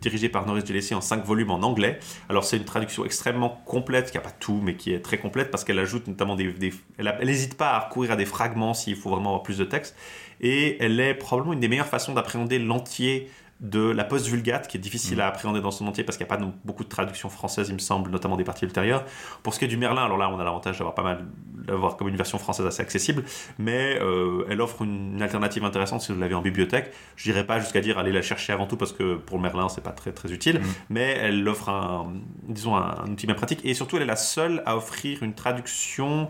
dirigée 0.00 0.28
par 0.28 0.46
Norris 0.46 0.62
Gillespie 0.64 0.94
en 0.94 1.00
5 1.00 1.24
volumes 1.24 1.50
en 1.50 1.60
anglais. 1.62 1.98
Alors, 2.28 2.44
c'est 2.44 2.56
une 2.56 2.64
traduction 2.64 3.04
extrêmement 3.04 3.60
complète, 3.66 4.12
qui 4.12 4.16
n'a 4.16 4.22
pas 4.22 4.30
tout, 4.30 4.60
mais 4.62 4.76
qui 4.76 4.92
est 4.92 5.00
très 5.00 5.18
complète 5.18 5.50
parce 5.50 5.64
qu'elle 5.64 5.80
ajoute 5.80 6.06
notamment 6.06 6.36
des. 6.36 6.72
elle 6.98 7.16
n'hésite 7.24 7.56
pas 7.56 7.70
à 7.70 7.80
recourir 7.80 8.12
à 8.12 8.16
des 8.16 8.26
fragments 8.26 8.74
s'il 8.74 8.94
faut 8.94 9.10
vraiment 9.10 9.30
avoir 9.30 9.42
plus 9.42 9.58
de 9.58 9.64
texte. 9.64 9.96
Et 10.40 10.76
elle 10.78 11.00
est 11.00 11.14
probablement 11.14 11.54
une 11.54 11.58
des 11.58 11.66
meilleures 11.66 11.88
façons 11.88 12.14
d'appréhender 12.14 12.60
l'entier 12.60 13.28
de 13.60 13.90
la 13.90 14.04
post-vulgate, 14.04 14.68
qui 14.68 14.76
est 14.76 14.80
difficile 14.80 15.18
mm. 15.18 15.20
à 15.20 15.26
appréhender 15.26 15.60
dans 15.60 15.70
son 15.70 15.86
entier 15.86 16.04
parce 16.04 16.16
qu'il 16.16 16.26
n'y 16.26 16.32
a 16.32 16.36
pas 16.36 16.44
beaucoup 16.64 16.84
de 16.84 16.88
traductions 16.88 17.28
françaises, 17.28 17.68
il 17.68 17.74
me 17.74 17.80
semble, 17.80 18.10
notamment 18.10 18.36
des 18.36 18.44
parties 18.44 18.64
ultérieures. 18.64 19.04
Pour 19.42 19.52
ce 19.52 19.58
qui 19.58 19.64
est 19.64 19.68
du 19.68 19.76
Merlin, 19.76 20.04
alors 20.04 20.16
là, 20.16 20.30
on 20.30 20.38
a 20.38 20.44
l'avantage 20.44 20.78
d'avoir 20.78 20.94
pas 20.94 21.02
mal, 21.02 21.26
d'avoir 21.66 21.96
comme 21.96 22.08
une 22.08 22.16
version 22.16 22.38
française 22.38 22.66
assez 22.66 22.82
accessible, 22.82 23.24
mais 23.58 23.98
euh, 24.00 24.46
elle 24.48 24.60
offre 24.60 24.82
une, 24.82 25.20
alternative 25.20 25.64
intéressante 25.64 26.02
si 26.02 26.12
vous 26.12 26.20
l'avez 26.20 26.34
en 26.34 26.40
bibliothèque. 26.40 26.92
Je 27.16 27.30
n'irai 27.30 27.44
pas 27.44 27.58
jusqu'à 27.58 27.80
dire 27.80 27.98
aller 27.98 28.12
la 28.12 28.22
chercher 28.22 28.52
avant 28.52 28.66
tout 28.66 28.76
parce 28.76 28.92
que 28.92 29.16
pour 29.16 29.38
le 29.38 29.42
Merlin, 29.42 29.68
c'est 29.68 29.82
pas 29.82 29.90
très 29.90 30.12
très 30.12 30.32
utile, 30.32 30.60
mm. 30.60 30.64
mais 30.90 31.18
elle 31.20 31.46
offre 31.48 31.68
un, 31.68 32.12
disons, 32.44 32.76
un, 32.76 33.10
outil 33.10 33.26
bien 33.26 33.34
pratique 33.34 33.60
et 33.64 33.74
surtout, 33.74 33.96
elle 33.96 34.02
est 34.02 34.06
la 34.06 34.16
seule 34.16 34.62
à 34.66 34.76
offrir 34.76 35.24
une 35.24 35.34
traduction, 35.34 36.28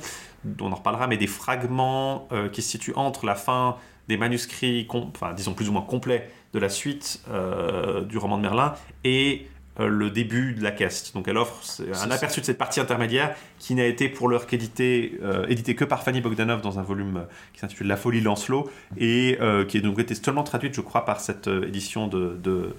on 0.60 0.72
en 0.72 0.76
reparlera, 0.76 1.06
mais 1.06 1.18
des 1.18 1.26
fragments 1.26 2.26
euh, 2.32 2.48
qui 2.48 2.62
se 2.62 2.70
situent 2.70 2.94
entre 2.96 3.26
la 3.26 3.34
fin 3.34 3.76
des 4.08 4.16
manuscrits, 4.16 4.86
enfin, 4.90 5.32
disons 5.34 5.54
plus 5.54 5.68
ou 5.68 5.72
moins 5.72 5.82
complets 5.82 6.30
de 6.54 6.58
la 6.58 6.68
suite 6.68 7.22
euh, 7.30 8.02
du 8.02 8.18
roman 8.18 8.38
de 8.38 8.42
Merlin 8.42 8.74
et 9.04 9.46
euh, 9.78 9.86
le 9.86 10.10
début 10.10 10.54
de 10.54 10.62
la 10.62 10.70
caisse. 10.70 11.12
Donc 11.12 11.28
elle 11.28 11.36
offre 11.36 11.60
un 12.02 12.10
aperçu 12.10 12.40
de 12.40 12.46
cette 12.46 12.58
partie 12.58 12.80
intermédiaire 12.80 13.36
qui 13.58 13.74
n'a 13.74 13.84
été 13.84 14.08
pour 14.08 14.28
l'heure 14.28 14.46
qu'édité 14.46 15.18
euh, 15.22 15.46
édité 15.48 15.74
que 15.74 15.84
par 15.84 16.02
Fanny 16.02 16.20
Bogdanov 16.22 16.62
dans 16.62 16.78
un 16.78 16.82
volume 16.82 17.26
qui 17.52 17.60
s'intitule 17.60 17.86
La 17.86 17.96
folie 17.96 18.22
Lancelot 18.22 18.70
et 18.96 19.38
qui 19.68 19.76
est 19.76 19.82
donc 19.82 19.98
été 19.98 20.14
seulement 20.14 20.42
traduite 20.42 20.74
je 20.74 20.80
crois 20.80 21.04
par 21.04 21.20
cette 21.20 21.46
édition 21.46 22.08
de, 22.08 22.38
de 22.42 22.74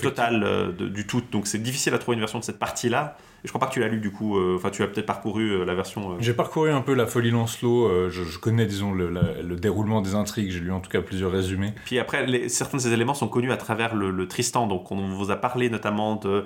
totale 0.00 0.74
du 0.76 1.06
tout. 1.06 1.22
Donc 1.30 1.46
c'est 1.46 1.62
difficile 1.62 1.92
à 1.92 1.98
trouver 1.98 2.14
une 2.14 2.20
version 2.20 2.38
de 2.38 2.44
cette 2.44 2.58
partie-là. 2.58 3.18
Je 3.44 3.48
crois 3.48 3.60
pas 3.60 3.66
que 3.66 3.72
tu 3.72 3.80
l'as 3.80 3.88
lu 3.88 4.00
du 4.00 4.10
coup. 4.10 4.38
Euh, 4.38 4.56
enfin, 4.56 4.70
tu 4.70 4.82
as 4.82 4.86
peut-être 4.86 5.06
parcouru 5.06 5.50
euh, 5.50 5.64
la 5.64 5.74
version. 5.74 6.12
Euh. 6.12 6.16
J'ai 6.20 6.34
parcouru 6.34 6.70
un 6.70 6.82
peu 6.82 6.94
la 6.94 7.06
Folie 7.06 7.30
Lancelot. 7.30 8.10
Je, 8.10 8.24
je, 8.24 8.38
connais, 8.38 8.66
disons, 8.66 8.92
le, 8.92 9.10
le, 9.10 9.56
déroulement 9.56 10.00
des 10.00 10.14
intrigues. 10.14 10.50
J'ai 10.50 10.60
lu 10.60 10.72
en 10.72 10.80
tout 10.80 10.90
cas 10.90 11.00
plusieurs 11.00 11.32
résumés. 11.32 11.72
Puis 11.84 11.98
après, 11.98 12.26
les, 12.26 12.48
certains 12.48 12.78
de 12.78 12.82
ces 12.82 12.92
éléments 12.92 13.14
sont 13.14 13.28
connus 13.28 13.52
à 13.52 13.56
travers 13.56 13.94
le, 13.94 14.28
Tristan. 14.28 14.66
Donc, 14.66 14.92
on 14.92 15.14
vous 15.14 15.30
a 15.30 15.36
parlé 15.36 15.70
notamment 15.70 16.16
de 16.16 16.44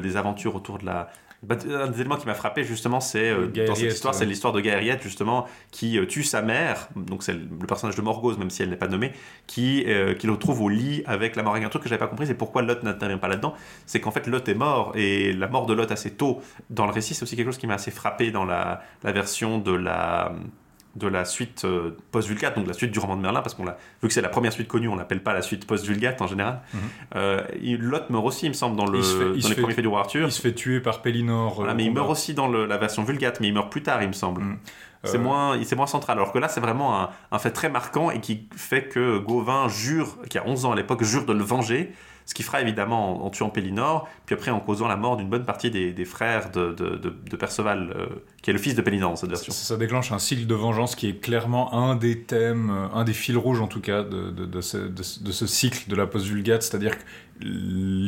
des 0.00 0.16
aventures 0.16 0.54
autour 0.54 0.78
de 0.78 0.86
la 0.86 1.10
bah, 1.44 1.56
un 1.70 1.86
des 1.86 2.00
éléments 2.00 2.16
qui 2.16 2.26
m'a 2.26 2.34
frappé 2.34 2.64
justement, 2.64 2.98
c'est 2.98 3.30
euh, 3.30 3.46
dans 3.46 3.76
cette 3.76 3.92
histoire, 3.92 4.12
c'est 4.12 4.26
l'histoire 4.26 4.52
de 4.52 4.60
Gaëriette 4.60 5.02
justement 5.02 5.46
qui 5.70 5.96
euh, 5.96 6.04
tue 6.04 6.24
sa 6.24 6.42
mère. 6.42 6.88
Donc 6.96 7.22
c'est 7.22 7.32
le 7.34 7.66
personnage 7.66 7.94
de 7.94 8.02
Morgause, 8.02 8.38
même 8.38 8.50
si 8.50 8.62
elle 8.62 8.70
n'est 8.70 8.76
pas 8.76 8.88
nommée, 8.88 9.12
qui 9.46 9.84
euh, 9.86 10.14
qui 10.14 10.26
le 10.26 10.32
retrouve 10.32 10.62
au 10.62 10.68
lit 10.68 11.04
avec 11.06 11.36
la 11.36 11.44
mort. 11.44 11.54
Un 11.54 11.68
truc 11.68 11.84
que 11.84 11.88
j'avais 11.88 12.00
pas 12.00 12.08
compris, 12.08 12.26
c'est 12.26 12.34
pourquoi 12.34 12.62
Lot 12.62 12.82
n'intervient 12.82 13.18
pas 13.18 13.28
là-dedans. 13.28 13.54
C'est 13.86 14.00
qu'en 14.00 14.10
fait 14.10 14.26
Lot 14.26 14.48
est 14.48 14.54
mort 14.54 14.92
et 14.96 15.32
la 15.32 15.46
mort 15.46 15.66
de 15.66 15.74
Lot 15.74 15.92
assez 15.92 16.10
tôt 16.10 16.40
dans 16.70 16.86
le 16.86 16.92
récit, 16.92 17.14
c'est 17.14 17.22
aussi 17.22 17.36
quelque 17.36 17.46
chose 17.46 17.58
qui 17.58 17.68
m'a 17.68 17.74
assez 17.74 17.92
frappé 17.92 18.32
dans 18.32 18.44
la, 18.44 18.82
la 19.04 19.12
version 19.12 19.58
de 19.58 19.72
la 19.72 20.32
de 20.98 21.08
la 21.08 21.24
suite 21.24 21.64
euh, 21.64 21.96
post-Vulgate, 22.12 22.56
donc 22.56 22.66
la 22.66 22.72
suite 22.72 22.90
du 22.90 22.98
roman 22.98 23.16
de 23.16 23.22
Merlin, 23.22 23.40
parce 23.40 23.54
qu'on 23.54 23.64
l'a, 23.64 23.78
vu 24.02 24.08
que 24.08 24.14
c'est 24.14 24.20
la 24.20 24.28
première 24.28 24.52
suite 24.52 24.68
connue, 24.68 24.88
on 24.88 24.96
l'appelle 24.96 25.22
pas 25.22 25.32
la 25.32 25.42
suite 25.42 25.66
post-Vulgate 25.66 26.20
en 26.20 26.26
général. 26.26 26.60
Mm 26.74 26.78
Lot 27.78 28.10
meurt 28.10 28.26
aussi, 28.26 28.46
il 28.46 28.50
me 28.50 28.54
semble, 28.54 28.76
dans, 28.76 28.86
le, 28.86 29.00
dans 29.00 29.48
les 29.48 29.54
premiers 29.54 29.74
faits 29.74 29.82
du 29.82 29.88
roi 29.88 30.00
Arthur. 30.00 30.26
Il 30.26 30.32
se 30.32 30.40
fait 30.40 30.52
tuer 30.54 30.80
par 30.80 31.00
Pellinor. 31.02 31.54
Voilà, 31.54 31.74
mais 31.74 31.84
il 31.84 31.92
meurt 31.92 32.10
aussi 32.10 32.34
dans 32.34 32.48
la 32.48 32.76
version 32.76 33.04
Vulgate, 33.04 33.40
mais 33.40 33.48
il 33.48 33.54
meurt 33.54 33.70
plus 33.70 33.82
tard, 33.82 34.02
il 34.02 34.08
me 34.08 34.12
semble. 34.12 34.42
Mhm. 34.42 34.58
C'est 35.04 35.16
Euh, 35.16 35.20
moins, 35.20 35.56
moins 35.76 35.86
central. 35.86 36.18
Alors 36.18 36.32
que 36.32 36.38
là, 36.38 36.48
c'est 36.48 36.60
vraiment 36.60 37.00
un, 37.00 37.10
un 37.30 37.38
fait 37.38 37.52
très 37.52 37.68
marquant 37.68 38.10
et 38.10 38.20
qui 38.20 38.48
fait 38.56 38.84
que 38.88 39.18
Gauvin 39.18 39.68
jure, 39.68 40.18
qui 40.28 40.38
a 40.38 40.46
11 40.46 40.64
ans 40.64 40.72
à 40.72 40.76
l'époque, 40.76 41.04
jure 41.04 41.24
de 41.24 41.32
le 41.32 41.44
venger. 41.44 41.92
Ce 42.28 42.34
qu'il 42.34 42.44
fera 42.44 42.60
évidemment 42.60 43.22
en, 43.22 43.26
en 43.26 43.30
tuant 43.30 43.48
Pélinore, 43.48 44.06
puis 44.26 44.34
après 44.34 44.50
en 44.50 44.60
causant 44.60 44.86
la 44.86 44.96
mort 44.98 45.16
d'une 45.16 45.30
bonne 45.30 45.46
partie 45.46 45.70
des, 45.70 45.94
des 45.94 46.04
frères 46.04 46.50
de, 46.50 46.72
de, 46.74 46.96
de- 46.96 47.14
de 47.30 47.36
Perceval, 47.36 47.90
euh, 47.96 48.06
qui 48.42 48.50
est 48.50 48.52
le 48.52 48.58
fils 48.58 48.74
de 48.74 48.82
Pélinore 48.82 49.08
dans 49.12 49.16
cette 49.16 49.30
version. 49.30 49.50
Ça, 49.50 49.64
ça 49.64 49.76
déclenche 49.78 50.12
un 50.12 50.18
cycle 50.18 50.46
de 50.46 50.54
vengeance 50.54 50.94
qui 50.94 51.08
est 51.08 51.20
clairement 51.22 51.72
un 51.72 51.96
des 51.96 52.20
thèmes, 52.24 52.68
euh, 52.70 52.88
un 52.94 53.04
des 53.04 53.14
fils 53.14 53.34
rouges 53.34 53.62
en 53.62 53.66
tout 53.66 53.80
cas 53.80 54.02
de, 54.02 54.60
ce, 54.60 55.46
cycle 55.46 55.88
de 55.88 55.96
la 55.96 56.06
post-vulgate, 56.06 56.62
c'est-à-dire 56.62 56.92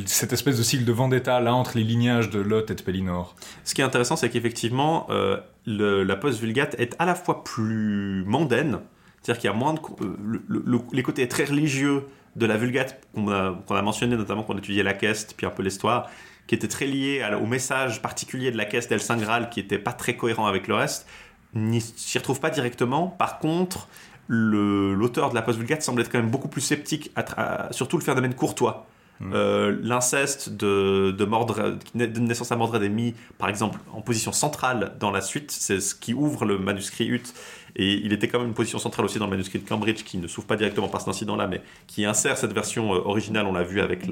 cette 0.06 0.32
espèce 0.32 0.58
de 0.58 0.62
cycle 0.62 0.84
de 0.84 0.92
vendetta 0.92 1.40
là 1.40 1.54
entre 1.54 1.76
les 1.78 1.84
lignages 1.84 2.30
de 2.30 2.40
Lot 2.40 2.70
et 2.70 2.74
de 2.74 2.82
Pélinore. 2.82 3.34
Ce 3.64 3.74
qui 3.74 3.80
est 3.80 3.84
intéressant, 3.84 4.16
c'est 4.16 4.28
qu'effectivement, 4.28 5.06
euh, 5.10 5.38
la 5.66 6.16
post-vulgate 6.16 6.74
est 6.78 6.94
à 6.98 7.06
la 7.06 7.14
fois 7.14 7.42
plus 7.44 8.24
mondaine, 8.26 8.80
c'est-à-dire 9.22 9.40
qu'il 9.40 9.50
y 9.50 9.52
a 9.52 9.56
moins 9.56 9.74
de. 9.74 9.78
co- 9.78 9.96
le- 10.00 10.42
le- 10.48 10.80
les 10.92 11.02
côtés 11.02 11.26
très 11.28 11.44
religieux 11.44 12.04
de 12.36 12.46
la 12.46 12.56
vulgate 12.56 13.00
qu'on 13.14 13.28
a, 13.28 13.82
mentionné, 13.82 14.16
notamment 14.16 14.42
quand 14.42 14.54
on 14.54 14.58
étudiait 14.58 14.82
la 14.82 14.94
Queste, 14.94 15.34
puis 15.36 15.46
un 15.46 15.50
peu 15.50 15.62
l'histoire, 15.62 16.08
qui 16.46 16.54
était 16.54 16.68
très 16.68 16.86
lié 16.86 17.22
à- 17.22 17.38
au 17.38 17.46
message 17.46 18.02
particulier 18.02 18.50
de 18.50 18.56
la 18.56 18.64
Queste 18.64 18.90
d'El 18.90 19.00
Saint 19.00 19.16
Graal, 19.16 19.50
qui 19.50 19.60
n'était 19.60 19.78
pas 19.78 19.92
très 19.92 20.16
cohérent 20.16 20.46
avec 20.46 20.68
le 20.68 20.74
reste, 20.74 21.06
n'y 21.54 21.80
s'y 21.80 22.18
retrouve 22.18 22.40
pas 22.40 22.50
directement. 22.50 23.08
Par 23.08 23.38
contre, 23.38 23.88
l'auteur 24.28 25.30
de 25.30 25.34
la 25.34 25.42
post-vulgate 25.42 25.82
semble 25.82 26.00
être 26.02 26.10
quand 26.10 26.18
même 26.18 26.30
beaucoup 26.30 26.48
plus 26.48 26.60
sceptique, 26.60 27.10
à 27.16 27.68
surtout 27.72 27.98
le 27.98 28.04
phénomène 28.04 28.34
courtois. 28.34 28.86
Mm. 29.18 29.32
Euh, 29.34 29.78
L'inceste 29.82 30.50
de, 30.56 31.10
de, 31.10 31.24
Mordred, 31.24 31.78
de 31.94 32.20
naissance 32.20 32.52
à 32.52 32.56
Mordred 32.56 32.82
est 32.82 32.88
mis, 32.88 33.14
par 33.38 33.48
exemple, 33.48 33.78
en 33.92 34.00
position 34.00 34.32
centrale 34.32 34.94
dans 34.98 35.10
la 35.10 35.20
suite. 35.20 35.50
C'est 35.50 35.80
ce 35.80 35.94
qui 35.94 36.14
ouvre 36.14 36.44
le 36.44 36.58
manuscrit 36.58 37.08
Hutt. 37.08 37.34
Et 37.76 37.94
il 37.94 38.12
était 38.12 38.28
quand 38.28 38.38
même 38.38 38.48
une 38.48 38.54
position 38.54 38.78
centrale 38.78 39.04
aussi 39.04 39.18
dans 39.18 39.26
le 39.26 39.30
manuscrit 39.30 39.58
de 39.58 39.68
Cambridge, 39.68 40.02
qui 40.04 40.18
ne 40.18 40.26
s'ouvre 40.26 40.46
pas 40.46 40.56
directement 40.56 40.88
par 40.88 41.00
cet 41.00 41.08
incident-là, 41.08 41.46
mais 41.46 41.62
qui 41.86 42.04
insère 42.04 42.36
cette 42.36 42.52
version 42.52 42.94
euh, 42.94 42.98
originale, 42.98 43.46
on 43.46 43.52
l'a 43.52 43.62
vu 43.62 43.80
avec 43.80 44.06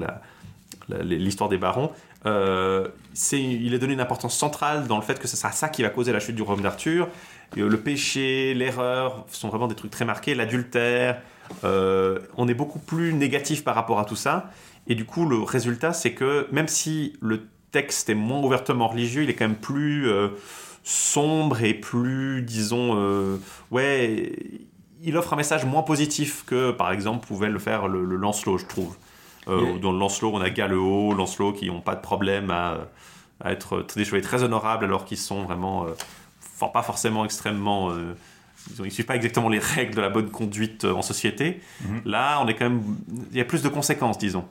l'histoire 0.89 1.49
des 1.49 1.57
barons. 1.57 1.91
Euh, 2.25 2.87
il 3.31 3.73
est 3.73 3.79
donné 3.79 3.93
une 3.93 4.01
importance 4.01 4.37
centrale 4.37 4.87
dans 4.87 4.97
le 4.97 5.03
fait 5.03 5.19
que 5.19 5.27
ce 5.27 5.37
sera 5.37 5.51
ça 5.51 5.69
qui 5.69 5.83
va 5.83 5.89
causer 5.89 6.11
la 6.11 6.19
chute 6.19 6.35
du 6.35 6.41
royaume 6.41 6.63
d'Arthur. 6.63 7.07
Euh, 7.57 7.67
le 7.67 7.79
péché, 7.79 8.53
l'erreur 8.53 9.25
sont 9.29 9.49
vraiment 9.49 9.67
des 9.67 9.75
trucs 9.75 9.91
très 9.91 10.05
marqués. 10.05 10.35
L'adultère, 10.35 11.21
on 11.63 12.47
est 12.47 12.53
beaucoup 12.53 12.79
plus 12.79 13.13
négatif 13.13 13.63
par 13.63 13.75
rapport 13.75 13.99
à 13.99 14.05
tout 14.05 14.15
ça. 14.15 14.51
Et 14.87 14.95
du 14.95 15.05
coup, 15.05 15.27
le 15.27 15.37
résultat, 15.37 15.93
c'est 15.93 16.13
que 16.13 16.47
même 16.51 16.67
si 16.67 17.13
le 17.21 17.47
texte 17.71 18.09
est 18.09 18.15
moins 18.15 18.41
ouvertement 18.41 18.87
religieux, 18.87 19.23
il 19.23 19.29
est 19.29 19.35
quand 19.35 19.47
même 19.47 19.55
plus 19.55 20.07
sombre 20.89 21.63
et 21.63 21.75
plus, 21.75 22.41
disons, 22.41 22.95
euh, 22.97 23.37
ouais, 23.69 24.33
il 25.03 25.15
offre 25.17 25.33
un 25.33 25.35
message 25.35 25.63
moins 25.65 25.83
positif 25.83 26.43
que, 26.47 26.71
par 26.71 26.91
exemple, 26.91 27.27
pouvait 27.27 27.49
le 27.49 27.59
faire 27.59 27.87
le, 27.87 28.03
le 28.03 28.15
Lancelot, 28.15 28.57
je 28.57 28.65
trouve. 28.65 28.95
Euh, 29.47 29.77
Dans 29.79 29.91
le 29.91 29.99
Lancelot, 29.99 30.31
on 30.33 30.41
a 30.41 30.49
Galeo, 30.49 31.13
Lancelot 31.13 31.53
qui 31.53 31.67
n'ont 31.67 31.81
pas 31.81 31.95
de 31.95 32.01
problème 32.01 32.49
à, 32.49 32.77
à 33.39 33.51
être 33.51 33.85
des 33.95 34.03
chevaliers 34.03 34.23
très 34.23 34.41
honorables 34.43 34.83
alors 34.85 35.05
qu'ils 35.05 35.17
sont 35.19 35.43
vraiment, 35.43 35.85
euh, 35.85 35.89
for- 36.39 36.71
pas 36.71 36.81
forcément 36.83 37.23
extrêmement. 37.23 37.91
ils 38.79 38.83
ne 38.83 38.89
suivent 38.89 39.05
pas 39.05 39.15
exactement 39.15 39.47
les 39.49 39.59
règles 39.59 39.93
de 39.95 40.01
la 40.01 40.09
bonne 40.09 40.29
conduite 40.31 40.85
en 40.85 41.01
société. 41.03 41.61
Mhm. 41.81 42.01
Là, 42.05 42.39
on 42.43 42.47
est 42.47 42.55
quand 42.55 42.65
même, 42.69 42.81
il 43.31 43.37
y 43.37 43.41
a 43.41 43.45
plus 43.45 43.61
de 43.61 43.69
conséquences, 43.69 44.17
disons. 44.17 44.45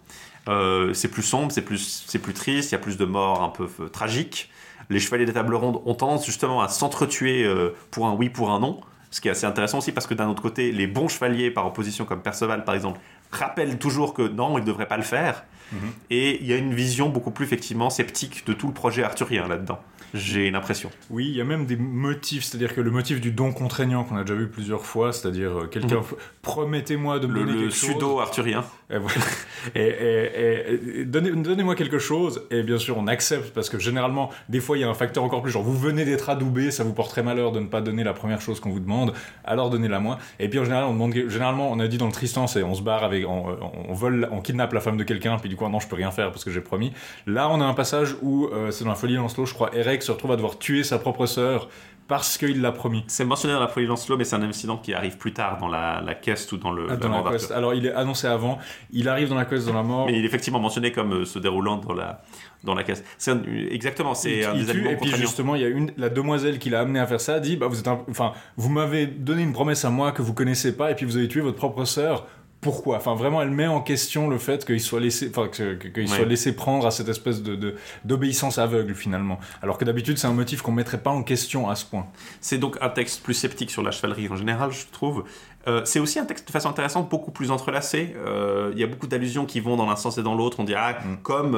C'est 0.95 1.09
plus 1.11 1.23
sombre, 1.25 1.51
c'est 1.53 1.63
plus, 1.63 2.05
c'est 2.07 2.19
plus 2.21 2.33
triste, 2.33 2.71
il 2.71 2.75
y 2.75 2.77
a 2.77 2.81
plus 2.81 2.97
de 2.97 3.05
morts 3.05 3.43
un 3.43 3.51
peu 3.51 3.69
tragiques. 3.91 4.49
Les 4.91 5.01
chevaliers 5.01 5.27
des 5.27 5.33
tables 5.35 5.55
rondes 5.55 5.81
ont 5.85 5.95
tendance 5.95 6.25
justement 6.27 6.61
à 6.63 6.69
s'entretuer 6.69 7.45
euh, 7.45 7.75
pour 7.91 8.07
un 8.07 8.15
oui, 8.15 8.29
pour 8.31 8.51
un 8.51 8.61
non. 8.61 8.81
Ce 9.11 9.21
qui 9.23 9.29
est 9.29 9.31
assez 9.31 9.47
intéressant 9.47 9.79
aussi 9.79 9.93
parce 9.93 10.07
que 10.07 10.15
d'un 10.15 10.29
autre 10.29 10.43
côté, 10.43 10.71
les 10.73 10.87
bons 10.87 11.09
chevaliers 11.09 11.51
par 11.51 11.67
opposition 11.67 12.05
comme 12.05 12.21
Perceval 12.21 12.65
par 12.65 12.75
exemple 12.75 13.01
rappellent 13.31 13.79
toujours 13.79 14.13
que 14.15 14.23
non, 14.23 14.59
ils 14.59 14.63
ne 14.63 14.67
devraient 14.67 14.89
pas 14.89 14.97
le 14.99 15.03
faire. 15.03 15.45
Mhm. 15.73 15.79
Et 16.11 16.39
il 16.41 16.47
y 16.47 16.53
a 16.53 16.57
une 16.57 16.75
vision 16.75 17.09
beaucoup 17.11 17.31
plus 17.31 17.45
effectivement 17.45 17.91
sceptique 17.91 18.45
de 18.47 18.53
tout 18.55 18.67
le 18.67 18.73
projet 18.75 19.03
arthurien 19.03 19.47
là-dedans. 19.49 19.79
J'ai 20.15 20.51
l'impression. 20.51 20.91
Oui, 21.11 21.27
il 21.29 21.37
y 21.37 21.41
a 21.43 21.45
même 21.45 21.67
des 21.67 21.77
motifs, 21.77 22.45
c'est-à-dire 22.45 22.75
que 22.75 22.81
le 22.81 22.91
motif 22.91 23.21
du 23.21 23.31
don 23.31 23.53
contraignant 23.53 24.05
qu'on 24.05 24.17
a 24.17 24.23
déjà 24.25 24.35
vu 24.35 24.49
plusieurs 24.49 24.87
fois, 24.87 25.13
c'est-à-dire 25.13 25.59
euh, 25.61 25.67
quelqu'un 25.67 25.97
Mhm. 25.97 26.05
promettez-moi 26.41 27.19
de 27.19 27.27
me 27.27 27.35
Le, 27.35 27.41
donner 27.41 27.53
le 27.53 27.59
quelque 27.69 27.75
chose. 27.75 27.91
pseudo-arthurien. 27.91 28.65
Et, 28.91 28.97
voilà. 28.97 29.21
Et- 29.75 29.81
et- 29.83 31.01
et- 31.01 31.05
donnez, 31.05 31.31
donnez-moi 31.31 31.75
quelque 31.75 31.99
chose, 31.99 32.43
et 32.51 32.63
bien 32.63 32.79
sûr 32.79 32.97
on 32.97 33.07
accepte, 33.07 33.53
parce 33.53 33.69
que 33.69 33.79
généralement, 33.79 34.31
des 34.49 34.61
fois 34.61 34.79
il 34.79 34.81
y 34.81 34.85
a 34.85 34.89
un 34.89 34.95
facteur 34.95 35.25
encore 35.25 35.43
plus, 35.43 35.53
genre 35.53 35.63
vous 35.63 35.77
venez 35.77 36.07
d'être 36.07 36.31
adoubé, 36.31 36.71
ça 36.71 36.85
vous 36.85 36.95
porterait 36.95 37.23
malheur 37.23 37.53
de 37.53 37.61
ne 37.61 37.67
pas 37.67 37.83
donner 37.83 38.03
la 38.03 38.15
première 38.15 38.41
chose 38.41 38.61
qu'on 38.61 38.71
vous 38.71 38.81
demande, 38.81 39.13
alors 39.45 39.69
donnez-la 39.69 40.01
moi. 40.01 40.19
Et 40.41 40.49
puis 40.49 40.59
en 40.59 40.65
général, 40.65 40.85
on 40.85 40.95
demande, 40.95 41.13
généralement 41.29 41.71
on 41.71 41.79
a 41.81 41.87
dit 41.87 41.99
dans 41.99 42.07
le 42.07 42.13
Tristan, 42.13 42.47
c'est 42.47 42.63
on 42.63 42.75
se 42.75 42.81
barre 42.83 43.05
avec, 43.05 43.29
on, 43.29 43.93
vole, 43.93 44.27
on 44.33 44.41
kidnappe 44.41 44.73
la 44.73 44.81
femme 44.81 44.97
de 44.97 45.05
quelqu'un, 45.05 45.37
puis 45.37 45.51
du 45.51 45.57
coup 45.57 45.65
ah 45.67 45.69
non 45.69 45.81
je 45.81 45.89
peux 45.89 45.97
rien 45.97 46.11
faire 46.11 46.31
parce 46.31 46.45
que 46.45 46.51
j'ai 46.51 46.63
promis. 46.63 46.93
Là 47.27 47.51
on 47.51 47.61
a 47.61 47.65
un 47.67 47.75
passage 47.75 48.17
où, 48.23 48.47
euh, 48.47 48.71
c'est 48.71 48.85
dans 48.85 48.91
la 48.91 48.97
folie 48.97 49.17
Lancelot, 49.17 49.45
je 49.45 49.53
crois, 49.55 49.71
Eric 49.75 50.03
se 50.03 50.13
retrouve 50.13 50.33
à 50.33 50.37
devoir 50.37 50.59
tuer 50.59 50.83
sa 50.83 50.99
propre 50.99 51.27
sœur 51.27 51.69
parce 52.09 52.39
qu'il 52.39 52.61
l'a 52.63 52.73
promis. 52.73 53.05
C'est 53.07 53.25
mentionné 53.25 53.55
dans 53.55 53.61
la 53.61 53.69
folie 53.69 53.87
Lancelot, 53.87 54.17
mais 54.17 54.25
c'est 54.25 54.35
un 54.37 54.43
incident 54.43 54.79
qui 54.79 54.95
arrive 54.95 55.19
plus 55.19 55.33
tard 55.33 55.59
dans 55.59 55.69
la, 55.69 56.01
la 56.05 56.15
quest 56.15 56.51
ou 56.53 56.57
dans 56.57 56.73
le 56.73 56.87
Ah, 56.91 56.97
dans 56.97 57.23
la 57.23 57.31
quest. 57.31 57.51
Alors 57.53 57.75
il 57.75 57.87
est 57.87 57.93
annoncé 57.93 58.27
avant, 58.27 58.59
il 58.91 59.09
arrive 59.09 59.29
dans 59.29 59.35
la 59.37 59.45
quest 59.45 59.67
dans 59.67 59.75
la 59.75 59.83
mort. 59.83 60.07
Mais 60.07 60.15
il 60.19 60.25
est 60.25 60.27
effectivement 60.27 60.59
mentionné 60.59 60.91
comme 60.91 61.13
euh, 61.13 61.25
se 61.25 61.39
déroulant 61.39 61.77
dans 61.77 61.93
la, 61.93 62.23
dans 62.65 62.75
la 62.75 62.83
caisse. 62.83 63.05
C'est 63.19 63.31
un- 63.31 63.43
exactement, 63.71 64.15
c'est 64.15 64.45
un 64.45 64.55
des 64.55 64.71
et 64.71 64.97
puis 64.97 65.11
justement 65.15 65.55
il 65.55 65.63
y 65.63 65.65
a 65.65 65.69
une 65.69 65.93
la 65.99 66.09
demoiselle 66.09 66.59
qui 66.59 66.71
l'a 66.71 66.81
amené 66.81 66.99
à 66.99 67.07
faire 67.07 67.21
ça 67.21 67.39
dit 67.41 67.57
bah 67.57 67.67
vous 67.69 67.79
êtes 67.79 67.89
enfin 68.11 68.33
vous 68.57 68.71
m'avez 68.71 69.07
donné 69.07 69.43
une 69.43 69.53
promesse 69.53 69.85
à 69.85 69.91
moi 69.91 70.11
que 70.13 70.23
vous 70.23 70.33
connaissez 70.35 70.75
pas 70.77 70.91
et 70.91 70.95
puis 70.95 71.05
vous 71.07 71.17
avez 71.19 71.29
tué 71.29 71.41
votre 71.43 71.57
propre 71.59 71.85
sœur 71.85 72.27
pourquoi 72.61 72.97
enfin 72.97 73.15
vraiment 73.15 73.41
elle 73.41 73.51
met 73.53 73.67
en 73.69 73.81
question 73.81 74.29
le 74.29 74.37
fait 74.39 74.65
qu'il 74.65 74.81
soit 74.81 75.01
laissé 75.01 75.31
enfin 75.31 75.49
Ouais. 75.59 76.53
prendre 76.53 76.87
à 76.87 76.91
cette 76.91 77.09
espèce 77.09 77.43
de 77.43 77.77
d'obéissance 78.05 78.59
aveugle 78.59 78.95
finalement 78.95 79.39
alors 79.63 79.79
que 79.79 79.85
d'habitude 79.85 80.19
c'est 80.19 80.27
un 80.27 80.33
motif 80.33 80.63
qu'on 80.63 80.73
mettrait 80.73 80.99
pas 81.01 81.11
en 81.11 81.23
question 81.23 81.69
à 81.69 81.77
ce 81.77 81.85
point 81.85 82.07
C'est 82.41 82.59
donc 82.59 82.77
un 82.81 82.89
texte 82.89 83.23
plus 83.23 83.35
sceptique 83.35 83.71
sur 83.71 83.83
la 83.83 83.91
chevalerie 83.93 84.29
en 84.29 84.37
général, 84.37 84.73
je 84.73 84.87
trouve. 84.91 85.25
Euh, 85.67 85.83
c'est 85.85 86.01
aussi 86.01 86.19
un 86.19 86.25
texte 86.25 86.47
de 86.47 86.53
façon 86.53 86.69
intéressante, 86.71 87.09
beaucoup 87.11 87.31
plus 87.31 87.51
entrelacé. 87.51 88.15
Euh, 88.17 88.71
Il 88.75 88.81
y 88.81 88.85
a 88.85 88.87
beaucoup 88.87 89.07
d'allusions 89.07 89.45
qui 89.45 89.61
vont 89.61 89.77
dans 89.77 89.87
l'un 89.87 89.97
sens 89.97 90.17
et 90.17 90.23
dans 90.23 90.35
l'autre. 90.35 90.61
On 90.61 90.65
dit, 90.65 90.75
ah, 90.75 90.99
Mm. 91.05 91.17
comme 91.23 91.55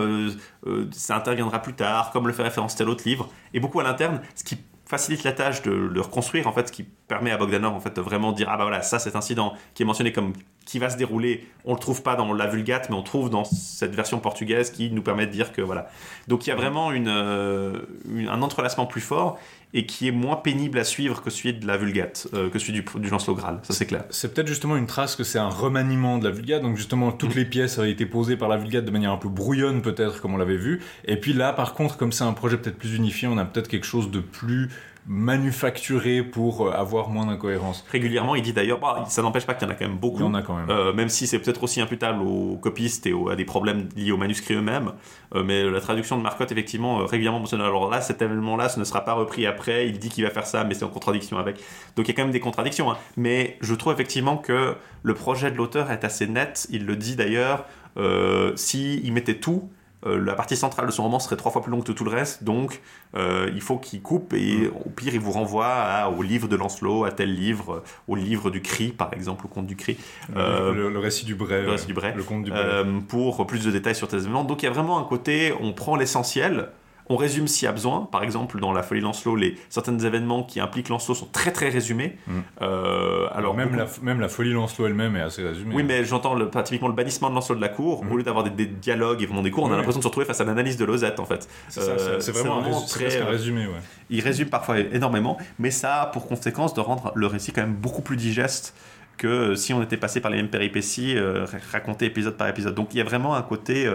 euh, 0.67 0.85
ça 0.91 1.17
interviendra 1.17 1.61
plus 1.61 1.75
tard, 1.75 2.11
comme 2.11 2.27
le 2.27 2.33
fait 2.33 2.43
référence 2.43 2.75
tel 2.75 2.89
autre 2.89 3.05
livre. 3.07 3.29
Et 3.55 3.61
beaucoup 3.61 3.79
à 3.79 3.85
l'interne, 3.85 4.21
ce 4.35 4.43
qui 4.43 4.59
facilite 4.87 5.23
la 5.23 5.33
tâche 5.33 5.63
de 5.63 5.71
le 5.71 6.01
reconstruire, 6.01 6.49
en 6.49 6.53
fait, 6.53 6.67
ce 6.67 6.73
qui 6.73 6.83
permet 6.83 7.31
à 7.31 7.37
Bogdanov 7.37 7.73
en 7.75 7.79
fait, 7.81 7.95
de 7.95 8.01
vraiment 8.01 8.33
dire, 8.33 8.49
ah 8.51 8.57
bah 8.57 8.65
voilà, 8.65 8.83
ça, 8.83 8.99
cet 8.99 9.15
incident 9.15 9.53
qui 9.75 9.85
est 9.85 9.87
mentionné 9.87 10.11
comme 10.13 10.33
qui 10.70 10.78
va 10.78 10.88
se 10.88 10.96
dérouler, 10.96 11.48
on 11.64 11.74
le 11.74 11.80
trouve 11.80 12.04
pas 12.04 12.14
dans 12.14 12.33
la 12.33 12.46
Vulgate, 12.46 12.90
mais 12.90 12.94
on 12.94 13.02
trouve 13.02 13.28
dans 13.28 13.42
cette 13.42 13.92
version 13.92 14.20
portugaise 14.20 14.70
qui 14.70 14.88
nous 14.92 15.02
permet 15.02 15.26
de 15.26 15.33
dire 15.33 15.52
que 15.52 15.61
voilà. 15.61 15.90
Donc 16.28 16.46
il 16.46 16.50
y 16.50 16.52
a 16.52 16.54
vraiment 16.54 16.92
euh, 16.92 17.80
un 18.28 18.40
entrelacement 18.40 18.87
plus 18.87 19.00
fort 19.00 19.37
et 19.74 19.85
qui 19.85 20.06
est 20.06 20.12
moins 20.12 20.37
pénible 20.37 20.78
à 20.78 20.85
suivre 20.85 21.22
que 21.22 21.30
celui 21.30 21.54
de 21.54 21.66
la 21.66 21.76
Vulgate, 21.76 22.28
euh, 22.35 22.50
que 22.50 22.61
celui 22.61 22.72
du, 22.74 22.85
du 23.00 23.11
Lancelot 23.11 23.35
Graal, 23.35 23.59
ça 23.64 23.72
c'est 23.72 23.87
clair. 23.87 24.04
c'est 24.11 24.33
peut-être 24.33 24.46
justement 24.46 24.76
une 24.76 24.87
trace 24.87 25.16
que 25.16 25.24
c'est 25.24 25.40
un 25.40 25.48
remaniement 25.48 26.18
de 26.18 26.28
la 26.28 26.30
Vulgate, 26.30 26.62
donc 26.62 26.76
justement 26.76 27.11
toutes 27.11 27.35
les 27.35 27.44
pièces 27.44 27.80
avaient 27.80 27.90
été 27.90 28.06
posées 28.06 28.37
par 28.37 28.48
la 28.48 28.56
Vulgate 28.56 28.85
de 28.85 28.90
manière 28.92 29.11
un 29.11 29.16
peu 29.16 29.28
brouillonne 29.28 29.83
peut-être 29.83 30.20
comme 30.20 30.35
on 30.35 30.38
l'avait 30.38 30.56
vu, 30.56 30.83
et 31.04 31.16
puis 31.16 31.33
là 31.33 31.52
par 31.52 31.74
contre 31.74 31.96
comme 31.96 32.12
c'est 32.12 32.24
un 32.24 32.33
projet 32.33 32.56
peut-être 32.56 32.78
plus 32.78 32.94
unifié, 32.94 33.26
on 33.26 33.38
a 33.38 33.44
peut-être 33.44 33.68
quelque 33.68 33.87
chose 33.87 34.12
de 34.12 34.20
plus 34.20 34.70
manufacturé 35.07 36.23
pour 36.23 36.67
euh, 36.67 36.73
avoir 36.73 37.09
moins 37.09 37.27
d'incohérence. 37.27 37.85
Régulièrement, 37.91 38.35
il 38.35 38.43
dit 38.43 38.53
d'ailleurs, 38.53 38.79
bah, 38.81 39.05
ça 39.09 39.23
n'empêche 39.23 39.47
pas 39.47 39.55
qu'il 39.55 39.67
y 39.67 39.71
en 39.71 39.73
a 39.73 39.77
quand 39.77 39.85
même 39.87 39.95
Il 39.95 40.01
beaucoup. 40.01 40.21
y 40.21 40.23
en 40.25 40.35
a 40.35 40.43
quand 40.43 40.57
même. 40.57 40.69
Euh, 40.71 40.93
même 40.93 41.09
si 41.09 41.27
c'est 41.27 41.39
peut-être 41.39 41.63
aussi 41.63 41.81
imputable 41.81 42.23
aux 42.23 42.57
copistes 42.57 43.07
et 43.07 43.13
aux- 43.13 43.29
à 43.29 43.37
des 43.37 43.45
problèmes 43.45 43.89
liés 43.97 44.13
aux 44.13 44.17
manuscrits 44.17 44.55
eux-mêmes. 44.55 44.93
Euh, 45.35 45.43
mais 45.45 45.69
la 45.69 45.81
traduction 45.81 46.17
de 46.19 46.23
Marcotte, 46.23 46.53
effectivement, 46.53 47.01
euh, 47.01 47.05
régulièrement 47.05 47.41
mentionne. 47.41 47.61
Alors 47.61 47.89
là, 47.91 48.01
cet 48.01 48.21
événement-là, 48.23 48.69
ce 48.69 48.79
ne 48.79 48.85
sera 48.85 49.05
pas 49.05 49.15
repris 49.15 49.47
après. 49.47 49.89
Il 49.89 49.99
dit 49.99 50.09
qu'il 50.11 50.25
va 50.25 50.31
faire 50.31 50.47
ça, 50.47 50.65
mais 50.65 50.75
c'est 50.75 50.85
en 50.85 50.89
contradiction 50.89 51.39
avec. 51.39 51.57
Donc 51.97 52.07
il 52.07 52.09
y 52.09 52.11
a 52.13 52.15
quand 52.15 52.23
même 52.25 52.33
des 52.33 52.41
contradictions. 52.41 52.91
hein. 52.91 52.97
Mais 53.17 53.57
je 53.61 53.75
trouve 53.75 53.93
effectivement 53.93 54.37
que 54.37 54.75
le 55.03 55.15
projet 55.15 55.51
de 55.51 55.57
l'auteur 55.57 55.91
est 55.91 56.05
assez 56.05 56.27
net. 56.27 56.67
Il 56.71 56.87
le 56.87 56.97
dit 56.97 57.17
d'ailleurs. 57.17 57.65
Euh, 57.97 58.53
si 58.55 59.01
il 59.03 59.13
mettait 59.13 59.35
tout, 59.41 59.69
la 60.07 60.35
partie 60.35 60.57
centrale 60.57 60.87
de 60.87 60.91
son 60.93 61.03
roman 61.03 61.19
serait 61.19 61.37
trois 61.37 61.53
fois 61.53 61.63
plus 61.63 61.71
longue 61.71 61.85
que 61.85 61.93
tout 61.93 62.05
le 62.05 62.11
reste, 62.11 62.43
donc 62.43 62.81
euh, 63.17 63.51
il 63.55 63.61
faut 63.61 63.77
qu'il 63.77 64.01
coupe 64.01 64.33
et 64.33 64.69
au 64.87 64.89
pire 64.89 65.13
il 65.15 65.21
vous 65.21 65.31
renvoie 65.33 65.67
à- 65.67 66.09
au 66.09 66.23
livre 66.23 66.49
de 66.49 66.57
Lancelot, 66.57 67.05
à 67.05 67.11
tel 67.13 67.35
livre, 67.35 67.75
euh, 67.75 67.83
au 68.09 68.15
livre 68.17 68.49
du 68.51 68.63
cri 68.63 68.89
par 68.93 69.13
exemple, 69.13 69.45
au 69.45 69.49
conte 69.49 69.67
du 69.67 69.77
cri, 69.77 69.99
euh, 70.37 70.73
le, 70.73 70.91
le 70.91 70.99
récit 70.99 71.27
du 71.27 71.35
Bray. 71.35 71.63
le 71.65 71.71
récit 71.73 71.87
du 71.87 71.93
Bray. 71.95 72.15
Le 72.17 72.23
conte 72.23 72.45
du 72.45 72.51
Bray. 72.51 72.63
euh, 72.65 73.01
pour 73.09 73.47
plus 73.47 73.65
de 73.65 73.71
détails 73.71 73.95
sur 73.95 74.09
tes 74.09 74.17
événements. 74.17 74.45
Donc 74.45 74.63
il 74.63 74.67
y 74.67 74.69
a 74.69 74.73
vraiment 74.73 74.99
un 74.99 75.05
côté, 75.05 75.53
on 75.61 75.73
prend 75.75 75.97
l'essentiel, 75.97 76.69
On 77.11 77.16
résume 77.16 77.46
s'il 77.49 77.66
y 77.66 77.68
a 77.68 77.73
besoin. 77.73 78.09
Par 78.11 78.23
exemple, 78.23 78.61
dans 78.61 78.73
la 78.73 78.83
folie 78.83 79.01
Lancelot, 79.01 79.37
les 79.37 79.57
certains 79.68 79.99
événements 79.99 80.44
qui 80.44 80.61
impliquent 80.61 80.88
Lancelot 80.88 81.14
sont 81.16 81.27
très 81.31 81.51
très 81.51 81.68
résumés. 81.68 82.16
Mm. 82.27 82.33
Euh, 82.62 83.27
alors 83.33 83.55
même, 83.55 83.68
beaucoup- 83.70 83.81
la, 83.81 83.87
même 84.05 84.20
la 84.20 84.29
folie 84.29 84.53
Lancelot 84.53 84.87
elle-même 84.87 85.16
est 85.16 85.20
assez 85.20 85.42
résumée. 85.42 85.75
Oui, 85.75 85.83
mais 85.83 86.05
j'entends 86.05 86.35
le, 86.35 86.49
typiquement 86.64 86.88
le 86.88 86.94
bannissement 86.94 87.29
de 87.29 87.35
Lancelot 87.35 87.57
de 87.57 87.61
la 87.61 87.68
cour. 87.68 88.05
Mhm. 88.05 88.12
Au 88.12 88.16
lieu 88.16 88.23
d'avoir 88.23 88.44
des, 88.44 88.51
des 88.51 88.66
dialogues 88.66 89.23
et 89.23 89.27
vraiment 89.27 89.42
des 89.42 89.51
cours, 89.51 89.64
on 89.64 89.66
a 89.66 89.70
Oui, 89.73 89.77
l'impression 89.79 89.99
de 89.99 90.05
se 90.05 90.09
retrouver 90.09 90.25
face 90.27 90.40
à 90.40 90.44
l'analyse 90.44 90.77
de 90.77 90.85
Losette 90.85 91.18
en 91.20 91.25
fait. 91.27 91.49
c'est 91.68 91.81
Euh, 91.81 92.20
c'est- 92.20 92.31
vraiment, 92.33 92.59
un 92.59 92.61
vraiment 92.62 92.81
très, 92.87 93.20
un 93.20 93.27
euh, 93.27 93.31
résumé. 93.31 93.66
Ouais. 93.66 93.73
Il 94.09 94.20
résume 94.23 94.49
parfois 94.49 94.79
énormément, 94.79 95.37
mais 95.59 95.70
ça 95.73 96.03
a 96.03 96.07
pour 96.07 96.29
conséquence 96.29 96.75
de 96.75 96.81
rendre 96.81 97.12
le 97.16 97.27
récit 97.27 97.51
quand 97.53 97.62
même 97.62 97.75
beaucoup 97.75 98.03
plus 98.03 98.16
digeste 98.16 98.73
que 99.18 99.55
si 99.55 99.75
on 99.75 99.83
était 99.83 99.99
passé 99.99 100.20
par 100.20 100.31
les 100.31 100.38
mêmes 100.38 100.49
péripéties, 100.49 101.16
euh, 101.16 101.44
ra- 101.44 101.59
raconté 101.73 102.07
épisode 102.07 102.37
par 102.38 102.49
épisode. 102.49 102.75
Donc 102.75 102.94
il 102.94 102.99
y 102.99 103.01
a 103.01 103.05
vraiment 103.05 103.35
un 103.35 103.42
côté, 103.42 103.87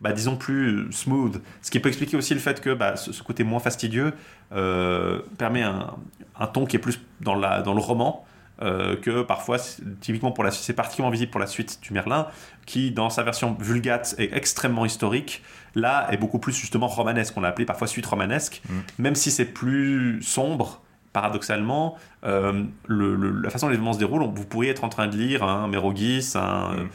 bah, 0.00 0.12
disons, 0.12 0.36
plus 0.36 0.90
smooth. 0.92 1.40
Ce 1.62 1.70
qui 1.70 1.80
peut 1.80 1.88
expliquer 1.88 2.16
aussi 2.16 2.34
le 2.34 2.40
fait 2.40 2.60
que 2.60 2.74
bah, 2.74 2.96
ce, 2.96 3.12
ce 3.12 3.22
côté 3.22 3.44
moins 3.44 3.60
fastidieux 3.60 4.12
euh, 4.52 5.20
permet 5.38 5.62
un, 5.62 5.94
un 6.38 6.46
ton 6.46 6.66
qui 6.66 6.76
est 6.76 6.80
plus 6.80 7.00
dans, 7.20 7.34
la, 7.34 7.62
dans 7.62 7.74
le 7.74 7.80
roman. 7.80 8.24
euh, 8.60 8.96
que 8.96 9.22
parfois, 9.22 9.58
typiquement 10.00 10.32
pour 10.32 10.42
la 10.42 10.50
c'est 10.50 10.72
particulièrement 10.72 11.12
visible 11.12 11.30
pour 11.30 11.38
la 11.40 11.46
suite 11.46 11.78
du 11.80 11.92
Merlin, 11.92 12.26
qui 12.66 12.90
dans 12.90 13.08
sa 13.08 13.22
version 13.22 13.56
vulgate 13.60 14.16
est 14.18 14.34
extrêmement 14.36 14.84
historique, 14.84 15.44
là 15.76 16.08
est 16.10 16.16
beaucoup 16.16 16.40
plus 16.40 16.52
justement 16.56 16.88
romanesque, 16.88 17.34
on 17.36 17.40
l'a 17.40 17.48
appelé 17.50 17.66
parfois 17.66 17.86
suite 17.86 18.06
romanesque, 18.06 18.60
même 18.98 19.14
si 19.14 19.30
c'est 19.30 19.44
plus 19.44 20.20
sombre, 20.22 20.82
paradoxalement, 21.12 21.96
euh, 22.24 22.64
le- 22.88 23.14
le- 23.14 23.30
la 23.40 23.50
façon 23.50 23.66
dont 23.66 23.70
les 23.70 23.76
événements 23.76 23.92
se 23.92 23.98
déroulent, 24.00 24.22
on- 24.22 24.32
vous 24.32 24.44
pourriez 24.44 24.70
être 24.72 24.82
en 24.82 24.88
train 24.88 25.06
de 25.06 25.16
lire 25.16 25.44
un 25.44 25.68
Mérogis, 25.68 26.32
un, 26.34 26.72
Mm. 26.74 26.88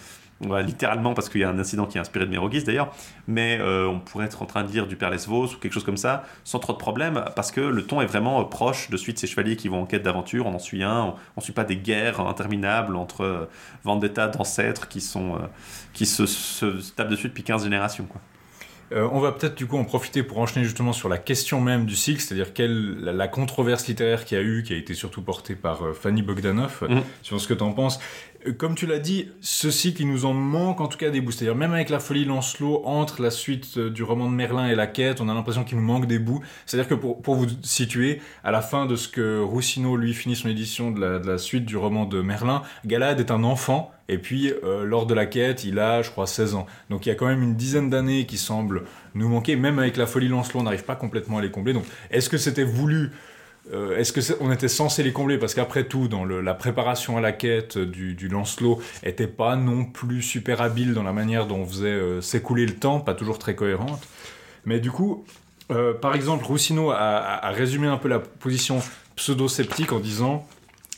Littéralement 0.66 1.14
parce 1.14 1.30
qu'il 1.30 1.42
y 1.42 1.44
a 1.44 1.50
un 1.50 1.60
incident 1.60 1.86
qui 1.86 1.98
est 1.98 2.02
inspiré 2.02 2.26
de 2.26 2.30
Mérogis 2.32 2.64
d'ailleurs, 2.64 2.94
mais 3.28 3.58
euh, 3.60 3.88
on 3.88 4.00
pourrait 4.00 4.26
être 4.26 4.42
en 4.42 4.46
train 4.46 4.64
de 4.64 4.72
lire 4.72 4.88
du 4.88 4.96
Père 4.96 5.10
Lesvos 5.10 5.54
ou 5.54 5.58
quelque 5.58 5.74
chose 5.74 5.84
comme 5.84 5.98
ça, 5.98 6.24
sans 6.44 6.60
trop 6.60 6.74
de 6.74 6.78
problème, 6.78 7.24
parce 7.36 7.52
que 7.52 7.62
le 7.62 7.84
ton 7.84 8.02
est 8.02 8.06
vraiment 8.06 8.42
euh, 8.42 8.44
proche 8.44 8.90
de 8.90 8.98
suite 8.98 9.20
ces 9.20 9.28
chevaliers 9.28 9.56
qui 9.56 9.68
vont 9.68 9.82
en 9.82 9.86
quête 9.86 10.04
d'aventure, 10.04 10.46
on 10.46 10.54
en 10.54 10.60
suit 10.60 10.84
un, 10.84 11.02
on 11.04 11.16
ne 11.38 11.42
suit 11.42 11.54
pas 11.54 11.64
des 11.64 11.78
guerres 11.78 12.20
interminables 12.22 12.96
entre 12.96 13.22
euh, 13.22 13.46
vendetta 13.84 14.28
d'ancêtres 14.28 14.88
qui, 14.88 15.02
sont, 15.02 15.36
euh, 15.36 15.40
qui 15.94 16.06
se, 16.06 16.26
se, 16.26 16.80
se 16.80 16.92
tapent 16.94 17.10
dessus 17.10 17.28
depuis 17.30 17.44
15 17.44 17.64
générations. 17.64 18.06
Quoi. 18.06 18.22
Euh, 18.92 19.08
on 19.12 19.20
va 19.22 19.32
peut-être 19.32 19.56
du 19.56 19.66
coup 19.66 19.78
en 19.78 19.86
profiter 19.86 20.22
pour 20.22 20.38
enchaîner 20.38 20.66
justement 20.66 20.94
sur 20.94 21.10
la 21.10 21.18
question 21.18 21.60
même 21.62 21.86
du 21.86 21.96
cycle, 21.96 22.22
c'est-à-dire 22.22 22.54
quelle 22.54 23.00
la, 23.00 23.12
la 23.14 23.28
controverse 23.28 23.88
littéraire 23.88 24.24
qu'il 24.24 24.38
y 24.38 24.42
a 24.42 24.44
eu, 24.44 24.62
qui 24.62 24.74
a 24.74 24.78
été 24.78 24.94
surtout 24.94 25.24
portée 25.24 25.56
par 25.56 25.84
euh, 25.84 25.94
Fanny 25.94 26.22
Bogdanov, 26.22 26.84
Mhm. 26.88 27.02
sur 27.24 27.40
ce 27.42 27.48
que 27.48 27.54
tu 27.56 27.64
en 27.64 27.72
penses. 27.72 28.00
Comme 28.58 28.76
tu 28.76 28.86
l'as 28.86 29.00
dit, 29.00 29.30
ce 29.42 29.72
cycle, 29.72 30.02
il 30.02 30.10
nous 30.10 30.26
en 30.26 30.34
manque 30.34 30.82
en 30.82 30.88
tout 30.88 30.98
cas 30.98 31.10
des 31.10 31.22
bouts. 31.22 31.32
C'est-à-dire 31.32 31.56
même 31.56 31.74
avec 31.74 31.90
la 31.90 32.00
folie 32.00 32.26
Lancelot, 32.26 32.82
entre 32.86 33.22
la 33.22 33.32
suite 33.32 33.78
euh, 33.78 33.90
du 33.90 34.04
roman 34.04 34.30
de 34.30 34.36
Merlin 34.36 34.68
et 34.68 34.76
la 34.76 34.88
quête, 34.88 35.22
on 35.22 35.30
a 35.30 35.34
l'impression 35.34 35.64
qu'il 35.64 35.78
nous 35.78 35.84
manque 35.84 36.08
des 36.08 36.20
bouts. 36.20 36.42
C'est-à-dire 36.66 36.90
que 36.90 36.96
pour, 36.96 37.22
pour 37.22 37.36
vous 37.36 37.48
situer, 37.62 38.22
à 38.44 38.52
la 38.52 38.62
fin 38.62 38.86
de 38.86 38.96
ce 38.96 39.08
que 39.08 39.40
Roussino, 39.40 39.96
lui, 39.96 40.14
finit 40.14 40.36
son 40.36 40.50
édition 40.50 40.92
de 40.92 41.00
la, 41.00 41.20
de 41.20 41.28
la 41.28 41.38
suite 41.38 41.66
du 41.66 41.78
roman 41.78 42.06
de 42.06 42.22
Merlin, 42.22 42.64
Galad 42.86 43.20
est 43.20 43.32
un 43.32 43.44
enfant, 43.44 43.92
et 44.10 44.18
puis 44.18 44.52
euh, 44.64 44.84
lors 44.84 45.06
de 45.06 45.14
la 45.14 45.26
quête, 45.26 45.64
il 45.64 45.80
a, 45.80 46.02
je 46.02 46.12
crois, 46.12 46.28
16 46.28 46.56
ans. 46.56 46.66
Donc 46.90 47.06
il 47.06 47.10
y 47.10 47.12
a 47.12 47.16
quand 47.16 47.28
même 47.28 47.42
une 47.42 47.56
dizaine 47.56 47.90
d'années 47.90 48.26
qui 48.26 48.38
semblent 48.38 48.84
nous 49.16 49.30
manquer. 49.30 49.56
Même 49.56 49.80
avec 49.80 49.98
la 49.98 50.06
folie 50.06 50.28
Lancelot, 50.28 50.60
on 50.60 50.64
n'arrive 50.64 50.84
pas 50.84 50.96
complètement 50.96 51.38
à 51.38 51.42
les 51.42 51.52
combler. 51.52 51.74
Donc 51.74 51.86
est-ce 52.12 52.30
que 52.30 52.38
c'était 52.38 52.64
voulu 52.64 53.12
euh, 53.72 53.98
Est-ce 53.98 54.12
que 54.12 54.20
on 54.42 54.52
était 54.52 54.68
censé 54.68 55.04
les 55.04 55.14
combler? 55.14 55.38
Parce 55.38 55.54
qu'après 55.54 55.86
tout, 55.86 56.08
dans 56.08 56.26
la 56.26 56.54
préparation 56.54 57.18
à 57.18 57.22
la 57.22 57.32
quête 57.32 57.78
du, 57.78 58.16
du 58.16 58.28
Lancelot, 58.28 58.82
était 59.04 59.28
pas 59.28 59.56
non 59.56 59.86
plus 59.86 60.22
super 60.22 60.62
habile 60.62 60.94
dans 60.94 61.04
la 61.04 61.14
manière 61.14 61.48
dont 61.48 61.60
on 61.60 61.66
faisait 61.68 61.88
euh, 61.88 62.22
s'écouler 62.22 62.66
le 62.66 62.76
temps, 62.76 63.00
pas 63.00 63.14
toujours 63.14 63.40
très 63.40 63.56
cohérente. 63.56 64.02
Mais 64.66 64.80
du 64.80 64.92
coup, 64.92 65.24
euh, 65.72 65.94
par 65.94 66.16
exemple, 66.16 66.44
Roussino 66.46 66.92
a, 66.92 66.96
a- 66.98 67.48
a 67.48 67.52
résumé 67.52 67.88
un 67.88 67.98
peu 67.98 68.10
la 68.10 68.20
position 68.20 68.80
pseudo-sceptique 69.16 69.92
en 69.94 70.00
disant 70.00 70.46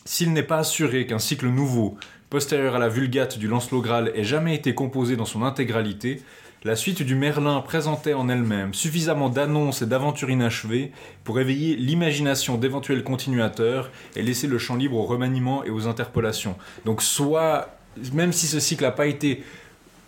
s'il 0.06 0.34
n'est 0.34 0.44
pas 0.44 0.58
assuré 0.60 1.06
qu'un 1.06 1.20
cycle 1.20 1.48
nouveau, 1.48 1.98
postérieur 2.30 2.76
à 2.76 2.80
la 2.80 2.90
Vulgate 2.90 3.38
du 3.40 3.48
Lancelot 3.48 3.82
Graal, 3.82 4.12
ait 4.16 4.24
jamais 4.24 4.56
été 4.56 4.74
composé 4.76 5.16
dans 5.16 5.26
son 5.26 5.44
intégralité, 5.44 6.22
la 6.66 6.76
suite 6.76 7.04
du 7.04 7.16
Merlin 7.16 7.62
présentait 7.62 8.14
en 8.16 8.28
elle-même 8.28 8.74
suffisamment 8.74 9.30
d'annonces 9.30 9.82
et 9.84 9.86
d'aventures 9.86 10.30
inachevées 10.32 10.92
pour 11.24 11.40
éveiller 11.40 11.76
l'imagination 11.76 12.58
d'éventuels 12.58 13.04
continuateurs 13.04 13.92
et 14.16 14.24
laisser 14.24 14.48
le 14.48 14.58
champ 14.58 14.76
libre 14.76 14.98
au 14.98 15.04
remaniement 15.04 15.64
et 15.64 15.70
aux 15.70 15.88
interpolations. 15.88 16.56
Donc 16.84 17.02
soit, 17.04 17.78
même 18.14 18.34
si 18.34 18.48
ce 18.48 18.60
cycle 18.60 18.84
n'a 18.84 18.92
pas 18.92 19.06
été 19.06 19.44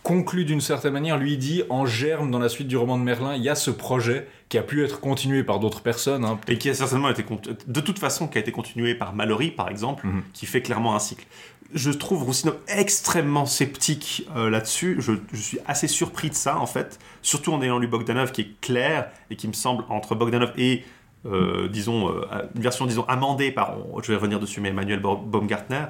conclu 0.03 0.45
d'une 0.45 0.61
certaine 0.61 0.93
manière, 0.93 1.17
lui 1.17 1.37
dit 1.37 1.63
en 1.69 1.85
germe 1.85 2.31
dans 2.31 2.39
la 2.39 2.47
suite 2.49 2.67
du 2.69 2.77
roman 2.77 2.97
de 2.97 3.03
Merlin, 3.03 3.35
il 3.35 3.43
y 3.43 3.49
a 3.49 3.55
ce 3.55 3.69
projet 3.71 4.25
qui 4.49 4.57
a 4.57 4.63
pu 4.63 4.83
être 4.85 5.01
continué 5.01 5.43
par 5.43 5.59
d'autres 5.59 5.81
personnes. 5.81 6.23
hein. 6.23 6.39
Et 6.47 6.57
qui 6.57 6.69
a 6.69 6.73
certainement 6.73 7.09
été, 7.09 7.25
de 7.67 7.81
toute 7.81 7.99
façon, 7.99 8.27
qui 8.29 8.37
a 8.37 8.41
été 8.41 8.53
continué 8.53 8.95
par 8.95 9.13
Mallory, 9.13 9.51
par 9.51 9.67
exemple, 9.69 10.07
Mhm. 10.07 10.23
qui 10.33 10.45
fait 10.45 10.61
clairement 10.61 10.95
un 10.95 10.99
cycle. 10.99 11.25
Je 11.73 11.91
trouve 11.91 12.23
Roussino 12.23 12.53
extrêmement 12.67 13.45
sceptique 13.45 14.27
euh, 14.35 14.49
là-dessus. 14.49 14.97
Je, 14.99 15.13
suis 15.33 15.59
assez 15.67 15.87
surpris 15.87 16.29
de 16.29 16.35
ça, 16.35 16.57
en 16.59 16.65
fait. 16.65 16.99
Surtout 17.21 17.51
en 17.51 17.61
ayant 17.61 17.77
lu 17.77 17.87
Bogdanov, 17.87 18.31
qui 18.31 18.41
est 18.41 18.61
clair 18.61 19.09
et 19.29 19.35
qui 19.35 19.47
me 19.47 19.53
semble, 19.53 19.83
entre 19.89 20.15
Bogdanov 20.15 20.53
et, 20.57 20.85
euh, 21.25 21.67
disons, 21.67 22.09
euh, 22.09 22.25
une 22.55 22.61
version, 22.61 22.85
disons, 22.85 23.03
amendée 23.05 23.51
par, 23.51 23.77
je 24.01 24.11
vais 24.11 24.15
revenir 24.15 24.39
dessus, 24.39 24.61
mais 24.61 24.69
Emmanuel 24.69 25.01
Baumgartner, 25.01 25.85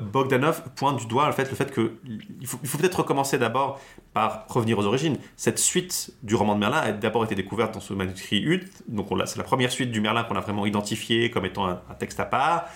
Bogdanov 0.00 0.62
pointe 0.74 0.96
du 0.98 1.06
doigt 1.06 1.26
le 1.26 1.32
fait, 1.34 1.48
le 1.50 1.54
fait 1.54 1.70
que 1.70 1.92
il 2.40 2.46
faut, 2.46 2.56
peut-être 2.78 3.00
recommencer 3.00 3.36
d'abord 3.36 3.78
par 4.14 4.46
revenir 4.48 4.78
aux 4.78 4.86
origines. 4.86 5.18
Cette 5.36 5.58
suite 5.58 6.14
du 6.22 6.34
roman 6.34 6.54
de 6.54 6.60
Merlin 6.60 6.78
a 6.78 6.92
d'abord 6.92 7.24
été 7.24 7.34
découverte 7.34 7.74
dans 7.74 7.80
ce 7.80 7.92
manuscrit 7.92 8.42
Huth, 8.42 8.82
donc 8.88 9.08
c'est 9.26 9.36
la 9.36 9.44
première 9.44 9.70
suite 9.70 9.90
du 9.92 10.00
Merlin 10.00 10.24
qu'on 10.24 10.36
a 10.36 10.40
vraiment 10.40 10.64
identifié 10.64 11.30
comme 11.30 11.44
étant 11.44 11.68
un 11.68 11.94
texte 11.98 12.18
à 12.20 12.24
part. 12.24 12.70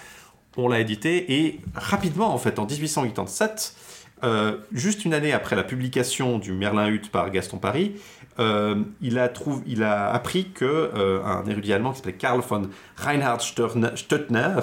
On 0.57 0.69
l'a 0.69 0.81
édité 0.81 1.41
et 1.41 1.61
rapidement, 1.75 2.33
en 2.33 2.39
fait, 2.39 2.59
en 2.59 2.67
1887, 2.67 3.75
euh, 4.23 4.59
juste 4.73 5.05
une 5.05 5.13
année 5.13 5.33
après 5.33 5.57
la 5.57 5.65
publication 5.65 6.39
du 6.39 6.53
Merlin 6.53 6.89
Huth 6.89 7.11
par 7.11 7.31
Gaston 7.31 7.59
Paris, 7.59 7.97
euh, 8.39 8.83
il, 9.01 9.19
a 9.19 9.31
il 9.67 9.83
a 9.83 10.11
appris 10.13 10.51
que 10.51 10.65
euh, 10.65 11.23
un 11.25 11.45
érudit 11.47 11.73
allemand 11.73 11.91
qui 11.91 11.99
s'appelait 11.99 12.15
Karl 12.15 12.41
von 12.41 12.63
Reinhard 12.97 13.43
Stöttner, 13.43 14.61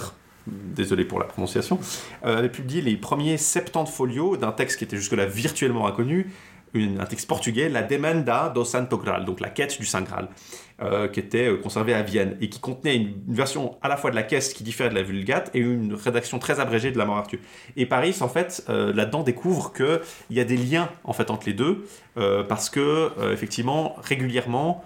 désolé 0.47 1.05
pour 1.05 1.19
la 1.19 1.25
prononciation, 1.25 1.79
avait 2.23 2.49
publié 2.49 2.81
les 2.81 2.95
premiers 2.95 3.37
70 3.37 3.91
folios 3.91 4.37
d'un 4.37 4.51
texte 4.51 4.79
qui 4.79 4.85
était 4.85 4.97
jusque-là 4.97 5.25
virtuellement 5.25 5.85
inconnu, 5.85 6.31
un 6.73 7.05
texte 7.05 7.27
portugais, 7.27 7.69
la 7.69 7.83
Demanda 7.83 8.49
do 8.49 8.63
Santo 8.63 8.97
Graal, 8.97 9.25
donc 9.25 9.41
la 9.41 9.49
quête 9.49 9.77
du 9.79 9.85
Saint 9.85 10.01
Graal, 10.01 10.29
euh, 10.81 11.07
qui 11.07 11.19
était 11.19 11.47
euh, 11.47 11.57
conservée 11.57 11.93
à 11.93 12.01
Vienne 12.01 12.37
et 12.41 12.49
qui 12.49 12.59
contenait 12.59 12.95
une, 12.95 13.13
version 13.27 13.77
à 13.81 13.87
la 13.87 13.97
fois 13.97 14.09
de 14.09 14.15
la 14.15 14.23
caisse 14.23 14.53
qui 14.53 14.63
différait 14.63 14.89
de 14.89 14.95
la 14.95 15.03
Vulgate 15.03 15.51
et 15.53 15.59
une 15.59 15.93
rédaction 15.93 16.39
très 16.39 16.59
abrégée 16.59 16.91
de 16.91 16.97
la 16.97 17.05
Mort 17.05 17.17
Arthur. 17.17 17.39
Et 17.77 17.85
Paris, 17.85 18.17
en 18.21 18.27
fait, 18.27 18.63
euh, 18.69 18.91
là-dedans 18.91 19.21
découvre 19.21 19.73
qu'il 19.73 20.01
y 20.31 20.39
a 20.39 20.43
des 20.43 20.57
liens 20.57 20.89
en 21.03 21.13
fait 21.13 21.29
entre 21.29 21.47
les 21.47 21.53
deux 21.53 21.85
parce 22.49 22.69
que 22.69 23.09
effectivement 23.31 23.95
régulièrement 24.01 24.83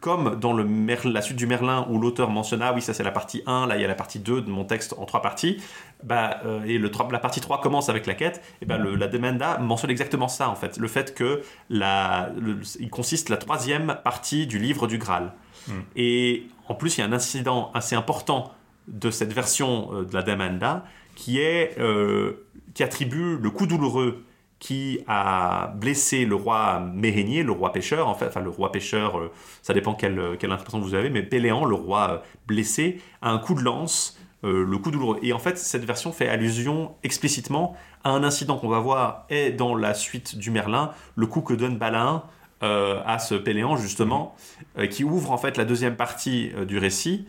comme 0.00 0.36
dans 0.38 0.52
le 0.52 0.66
la 1.04 1.22
suite 1.22 1.36
du 1.36 1.46
Merlin 1.46 1.86
où 1.90 1.98
l'auteur 1.98 2.30
mentionne 2.30 2.62
ah 2.62 2.72
oui 2.74 2.82
ça 2.82 2.94
c'est 2.94 3.02
la 3.02 3.10
partie 3.10 3.42
1 3.46 3.66
là 3.66 3.76
il 3.76 3.82
y 3.82 3.84
a 3.84 3.88
la 3.88 3.94
partie 3.94 4.18
2 4.18 4.42
de 4.42 4.50
mon 4.50 4.64
texte 4.64 4.94
en 4.98 5.04
trois 5.06 5.22
parties 5.22 5.60
bah, 6.04 6.40
euh, 6.44 6.62
et 6.64 6.78
le, 6.78 6.90
la 7.10 7.18
partie 7.18 7.40
3 7.40 7.60
commence 7.60 7.88
avec 7.88 8.06
la 8.06 8.14
quête 8.14 8.42
et 8.62 8.66
bah, 8.66 8.76
le- 8.78 8.94
la 8.94 9.08
demanda 9.08 9.58
mentionne 9.58 9.90
exactement 9.90 10.28
ça 10.28 10.48
en 10.50 10.54
fait 10.54 10.76
le 10.76 10.88
fait 10.88 11.14
que 11.14 11.42
la, 11.70 12.30
le- 12.38 12.60
il 12.78 12.90
consiste 12.90 13.28
la 13.28 13.38
troisième 13.38 13.96
partie 14.04 14.46
du 14.46 14.58
livre 14.58 14.86
du 14.86 14.98
Graal 14.98 15.32
Mm. 15.66 15.72
et 15.96 16.46
en 16.68 16.74
plus 16.74 16.96
il 16.96 17.00
y 17.00 17.04
a 17.04 17.06
un 17.06 17.12
incident 17.12 17.70
assez 17.74 17.94
important 17.96 18.52
de 18.86 19.10
cette 19.10 19.32
version 19.34 19.90
euh, 19.92 20.04
de 20.04 20.14
la 20.14 20.22
demanda 20.22 20.84
qui 21.16 21.40
est 21.40 21.76
euh, 21.78 22.46
qui 22.74 22.82
attribue 22.84 23.36
le 23.36 23.50
coup 23.50 23.66
douloureux 23.66 24.24
qui 24.58 25.00
a 25.06 25.68
blessé 25.76 26.24
le 26.24 26.34
roi 26.34 26.80
Méhénier, 26.92 27.42
le 27.42 27.52
roi 27.52 27.72
pêcheur, 27.72 28.08
en 28.08 28.14
fait, 28.14 28.26
enfin 28.26 28.40
le 28.40 28.50
roi 28.50 28.72
pêcheur, 28.72 29.18
euh, 29.18 29.30
ça 29.62 29.72
dépend 29.72 29.94
quelle, 29.94 30.36
quelle 30.38 30.50
interprétation 30.50 30.80
vous 30.80 30.94
avez, 30.94 31.10
mais 31.10 31.22
Péléan, 31.22 31.64
le 31.64 31.76
roi 31.76 32.10
euh, 32.10 32.18
blessé, 32.46 33.00
a 33.22 33.30
un 33.30 33.38
coup 33.38 33.54
de 33.54 33.62
lance, 33.62 34.18
euh, 34.44 34.64
le 34.64 34.78
coup 34.78 34.90
douloureux. 34.90 35.18
Et 35.22 35.32
en 35.32 35.38
fait, 35.38 35.58
cette 35.58 35.84
version 35.84 36.12
fait 36.12 36.28
allusion 36.28 36.94
explicitement 37.04 37.76
à 38.02 38.10
un 38.10 38.24
incident 38.24 38.56
qu'on 38.58 38.68
va 38.68 38.80
voir 38.80 39.26
est 39.30 39.50
dans 39.50 39.76
la 39.76 39.94
suite 39.94 40.36
du 40.38 40.50
Merlin, 40.50 40.90
le 41.14 41.26
coup 41.26 41.40
que 41.40 41.54
donne 41.54 41.76
Balin 41.78 42.24
euh, 42.64 43.00
à 43.06 43.20
ce 43.20 43.36
Péléan, 43.36 43.76
justement, 43.76 44.34
euh, 44.78 44.86
qui 44.88 45.04
ouvre 45.04 45.30
en 45.30 45.38
fait 45.38 45.56
la 45.56 45.64
deuxième 45.64 45.94
partie 45.94 46.50
euh, 46.56 46.64
du 46.64 46.78
récit 46.78 47.26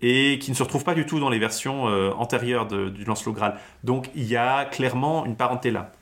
et 0.00 0.38
qui 0.38 0.50
ne 0.50 0.56
se 0.56 0.62
retrouve 0.62 0.84
pas 0.84 0.94
du 0.94 1.04
tout 1.04 1.20
dans 1.20 1.28
les 1.28 1.38
versions 1.38 1.88
euh, 1.88 2.10
antérieures 2.12 2.66
de- 2.66 2.88
du 2.88 3.04
Lancelot 3.04 3.34
Graal. 3.34 3.58
Donc 3.84 4.10
il 4.14 4.24
y 4.24 4.36
a 4.36 4.64
clairement 4.64 5.26
une 5.26 5.36
parenté 5.36 5.70
là. 5.70 5.92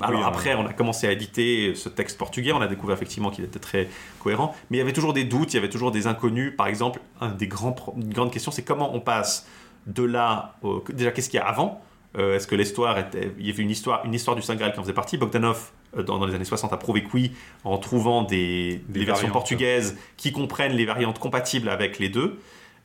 Alors 0.00 0.20
Oui, 0.20 0.24
euh, 0.24 0.28
après, 0.28 0.54
on 0.54 0.66
a 0.66 0.72
commencé 0.72 1.06
à 1.06 1.12
éditer 1.12 1.74
ce 1.74 1.88
texte 1.88 2.16
portugais, 2.18 2.52
on 2.52 2.60
a 2.60 2.66
découvert 2.66 2.96
effectivement 2.96 3.30
qu'il 3.30 3.44
était 3.44 3.58
très 3.58 3.88
cohérent, 4.20 4.54
mais 4.70 4.78
il 4.78 4.80
y 4.80 4.82
avait 4.82 4.92
toujours 4.92 5.12
des 5.12 5.24
doutes, 5.24 5.52
il 5.52 5.56
y 5.56 5.58
avait 5.58 5.68
toujours 5.68 5.90
des 5.90 6.06
inconnus. 6.06 6.54
Par 6.56 6.66
exemple, 6.66 7.00
un 7.20 7.28
des 7.30 7.46
grands, 7.46 7.74
une 7.96 8.12
grande 8.12 8.32
question, 8.32 8.50
c'est 8.50 8.62
comment 8.64 8.94
on 8.94 9.00
passe 9.00 9.46
de 9.86 10.02
là, 10.02 10.54
au- 10.62 10.82
déjà 10.92 11.10
qu'est-ce 11.10 11.28
qu'il 11.28 11.38
y 11.38 11.42
a 11.42 11.46
avant? 11.46 11.82
Euh, 12.18 12.36
Est-ce 12.36 12.46
que 12.46 12.54
l'histoire 12.54 12.98
était, 12.98 13.32
il 13.38 13.46
y 13.46 13.50
avait 13.50 13.62
une 13.62 13.70
histoire, 13.70 14.04
une 14.04 14.12
histoire 14.14 14.36
du 14.36 14.42
Saint 14.42 14.54
Graal 14.54 14.72
qui 14.72 14.78
en 14.78 14.82
faisait 14.82 14.92
partie 14.92 15.16
Bogdanov 15.16 15.70
euh, 15.96 16.02
dans, 16.02 16.18
dans 16.18 16.26
les 16.26 16.34
années 16.34 16.44
60 16.44 16.72
a 16.72 16.76
prouvé 16.76 17.02
que 17.04 17.08
oui, 17.14 17.32
en 17.64 17.78
trouvant 17.78 18.22
des, 18.22 18.82
Des 18.88 19.00
des 19.00 19.04
versions 19.06 19.26
portugaises 19.32 19.96
qui 20.18 20.30
comprennent 20.32 20.72
les 20.72 20.84
variantes 20.84 21.18
compatibles 21.18 21.68
avec 21.70 21.98
les 21.98 22.10
deux, 22.10 22.38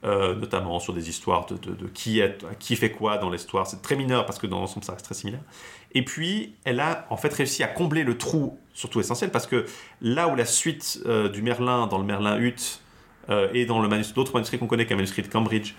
euh, 0.05 0.33
notamment 0.35 0.79
sur 0.79 0.93
des 0.93 1.09
histoires 1.09 1.45
de, 1.47 1.57
de- 1.57 1.75
de 1.75 1.87
qui, 1.87 2.19
est, 2.21 2.37
qui 2.59 2.75
fait 2.77 2.91
quoi 2.91 3.17
dans 3.17 3.29
l'histoire. 3.29 3.67
C'est 3.67 3.81
très 3.81 3.95
mineur 3.97 4.25
parce 4.25 4.39
que 4.39 4.47
dans 4.47 4.59
l'ensemble 4.59 4.85
ça 4.85 4.93
reste 4.93 5.05
très 5.05 5.15
similaire. 5.15 5.41
Et 5.93 6.03
puis 6.03 6.55
elle 6.63 6.79
a 6.79 7.05
en 7.09 7.17
fait 7.17 7.33
réussi 7.33 7.63
à 7.63 7.67
combler 7.67 8.03
le 8.03 8.17
trou, 8.17 8.57
surtout 8.73 8.99
essentiel, 8.99 9.31
parce 9.31 9.47
que 9.47 9.65
là 10.01 10.27
où 10.27 10.35
la 10.35 10.45
suite 10.45 11.01
euh, 11.05 11.29
du 11.29 11.41
Merlin 11.41 11.87
dans 11.87 11.97
le 11.97 12.03
Merlin 12.03 12.37
Hutt 12.39 12.81
euh, 13.29 13.49
et 13.53 13.65
dans 13.65 13.81
le 13.81 13.87
manus- 13.87 14.13
d'autres 14.13 14.33
manuscrits 14.33 14.59
qu'on 14.59 14.67
connaît, 14.67 14.85
comme 14.85 14.97
le 14.97 15.03
manuscrit 15.03 15.21
de 15.21 15.27
Cambridge, 15.27 15.73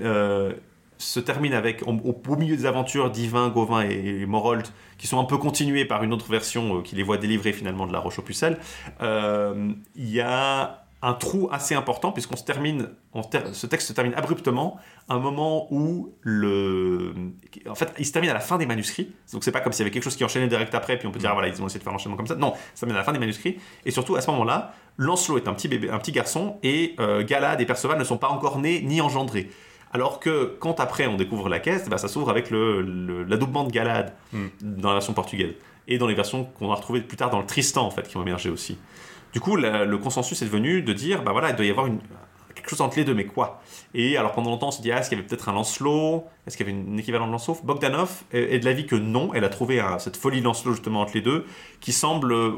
euh, 0.00 0.52
se 0.98 1.18
termine 1.18 1.54
avec, 1.54 1.82
au, 1.86 2.36
milieu 2.36 2.56
des 2.56 2.66
aventures 2.66 3.10
d'Yvain, 3.10 3.48
Gauvin 3.48 3.82
et, 3.82 4.26
Morold, 4.26 4.66
qui 4.98 5.06
sont 5.06 5.18
un 5.18 5.24
peu 5.24 5.38
continuées 5.38 5.86
par 5.86 6.02
une 6.02 6.12
autre 6.12 6.30
version 6.30 6.82
qui 6.82 6.94
les 6.94 7.02
voit 7.02 7.16
délivrer 7.16 7.54
finalement 7.54 7.86
de 7.86 7.92
la 7.92 8.00
Roche 8.00 8.18
aux 8.18 8.22
Pucelles, 8.22 8.58
il 9.00 9.76
y 9.96 10.20
a 10.20 10.84
un 11.02 11.14
trou 11.14 11.48
assez 11.50 11.74
important 11.74 12.12
puisqu'on 12.12 12.36
se 12.36 12.44
termine, 12.44 12.88
on 13.14 13.22
ter- 13.22 13.54
ce 13.54 13.66
texte 13.66 13.88
se 13.88 13.92
termine 13.94 14.12
abruptement 14.14 14.78
à 15.08 15.14
un 15.14 15.18
moment 15.18 15.66
où 15.72 16.12
le, 16.20 17.14
en 17.68 17.74
fait, 17.74 17.92
il 17.98 18.04
se 18.06 18.12
termine 18.12 18.30
à 18.30 18.34
la 18.34 18.40
fin 18.40 18.58
des 18.58 18.66
manuscrits. 18.66 19.10
Donc 19.32 19.42
c'est 19.44 19.52
pas 19.52 19.60
comme 19.60 19.72
s'il 19.72 19.80
y 19.80 19.84
avait 19.84 19.90
quelque 19.90 20.02
chose 20.04 20.16
qui 20.16 20.24
enchaînait 20.24 20.48
direct 20.48 20.74
après, 20.74 20.98
puis 20.98 21.06
on 21.08 21.10
peut 21.10 21.18
dire 21.18 21.30
ah, 21.30 21.34
voilà 21.34 21.48
ils 21.48 21.62
ont 21.62 21.66
essayé 21.66 21.78
de 21.78 21.84
faire 21.84 21.92
l'enchaînement 21.92 22.16
comme 22.16 22.26
ça. 22.26 22.34
Non, 22.34 22.52
ça 22.74 22.80
termine 22.80 22.96
à 22.96 22.98
la 22.98 23.04
fin 23.04 23.12
des 23.12 23.18
manuscrits. 23.18 23.58
Et 23.86 23.90
surtout 23.90 24.16
à 24.16 24.20
ce 24.20 24.30
moment-là, 24.30 24.74
Lancelot 24.98 25.38
est 25.38 25.48
un 25.48 25.54
petit 25.54 25.68
bébé, 25.68 25.88
un 25.90 25.98
petit 25.98 26.12
garçon, 26.12 26.58
et 26.62 26.94
euh, 27.00 27.24
Galad 27.24 27.60
et 27.60 27.66
Perceval 27.66 27.98
ne 27.98 28.04
sont 28.04 28.18
pas 28.18 28.28
encore 28.28 28.58
nés 28.58 28.82
ni 28.82 29.00
engendrés. 29.00 29.50
Alors 29.92 30.20
que 30.20 30.56
quand 30.60 30.78
après 30.80 31.06
on 31.06 31.16
découvre 31.16 31.48
la 31.48 31.58
caisse, 31.60 31.88
bah, 31.88 31.98
ça 31.98 32.06
s'ouvre 32.08 32.30
avec 32.30 32.50
le, 32.50 32.82
le- 32.82 33.24
l'adoubement 33.24 33.64
de 33.64 33.72
Galad 33.72 34.12
Mm. 34.32 34.46
dans 34.60 34.88
la 34.88 34.94
version 34.96 35.12
portugaise 35.14 35.54
et 35.88 35.98
dans 35.98 36.06
les 36.06 36.14
versions 36.14 36.44
qu'on 36.44 36.68
va 36.68 36.74
retrouver 36.76 37.00
plus 37.00 37.16
tard 37.16 37.30
dans 37.30 37.40
le 37.40 37.46
Tristan 37.46 37.84
en 37.86 37.90
fait 37.90 38.06
qui 38.06 38.16
ont 38.16 38.22
émergé 38.22 38.50
aussi. 38.50 38.78
Du 39.32 39.40
coup, 39.40 39.56
le 39.56 39.96
consensus 39.98 40.40
est 40.42 40.46
devenu 40.46 40.82
de 40.82 40.92
dire 40.92 41.22
bah 41.22 41.32
voilà 41.32 41.50
il 41.50 41.56
doit 41.56 41.66
y 41.66 41.70
avoir 41.70 41.86
quelque 42.54 42.68
chose 42.68 42.80
entre 42.80 42.96
les 42.98 43.04
deux, 43.04 43.14
mais 43.14 43.26
quoi? 43.26 43.62
Et 43.94 44.16
alors 44.16 44.32
pendant 44.32 44.50
longtemps 44.50 44.68
on 44.68 44.70
s'est 44.72 44.82
dit 44.82 44.90
ah, 44.92 44.98
est-ce 44.98 45.08
qu'il 45.08 45.16
y 45.18 45.20
avait 45.20 45.28
peut-être 45.28 45.48
un 45.48 45.52
Lancelot? 45.52 46.24
Est-ce 46.46 46.56
qu'il 46.56 46.66
y 46.66 46.70
avait 46.70 46.78
une, 46.78 46.98
équivalent 46.98 47.26
de 47.26 47.32
Lancelot? 47.32 47.58
Bogdanov 47.64 48.22
est, 48.32 48.54
est 48.54 48.58
de 48.58 48.64
l'avis 48.64 48.86
que 48.86 48.96
non, 48.96 49.30
elle 49.34 49.44
a 49.44 49.48
trouvé 49.48 49.80
un- 49.80 49.98
cette 49.98 50.16
folie 50.16 50.40
Lancelot 50.40 50.72
justement 50.72 51.00
entre 51.02 51.12
les 51.14 51.20
deux 51.22 51.46
qui 51.80 51.92
semble 51.92 52.32
euh, 52.32 52.50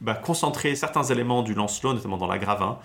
bah, 0.00 0.14
concentrer 0.14 0.76
certains 0.76 1.02
éléments 1.02 1.42
du 1.42 1.52
Lancelot, 1.54 1.94
notamment 1.94 2.16
dans 2.16 2.28
la 2.28 2.38
Gravin, 2.38 2.78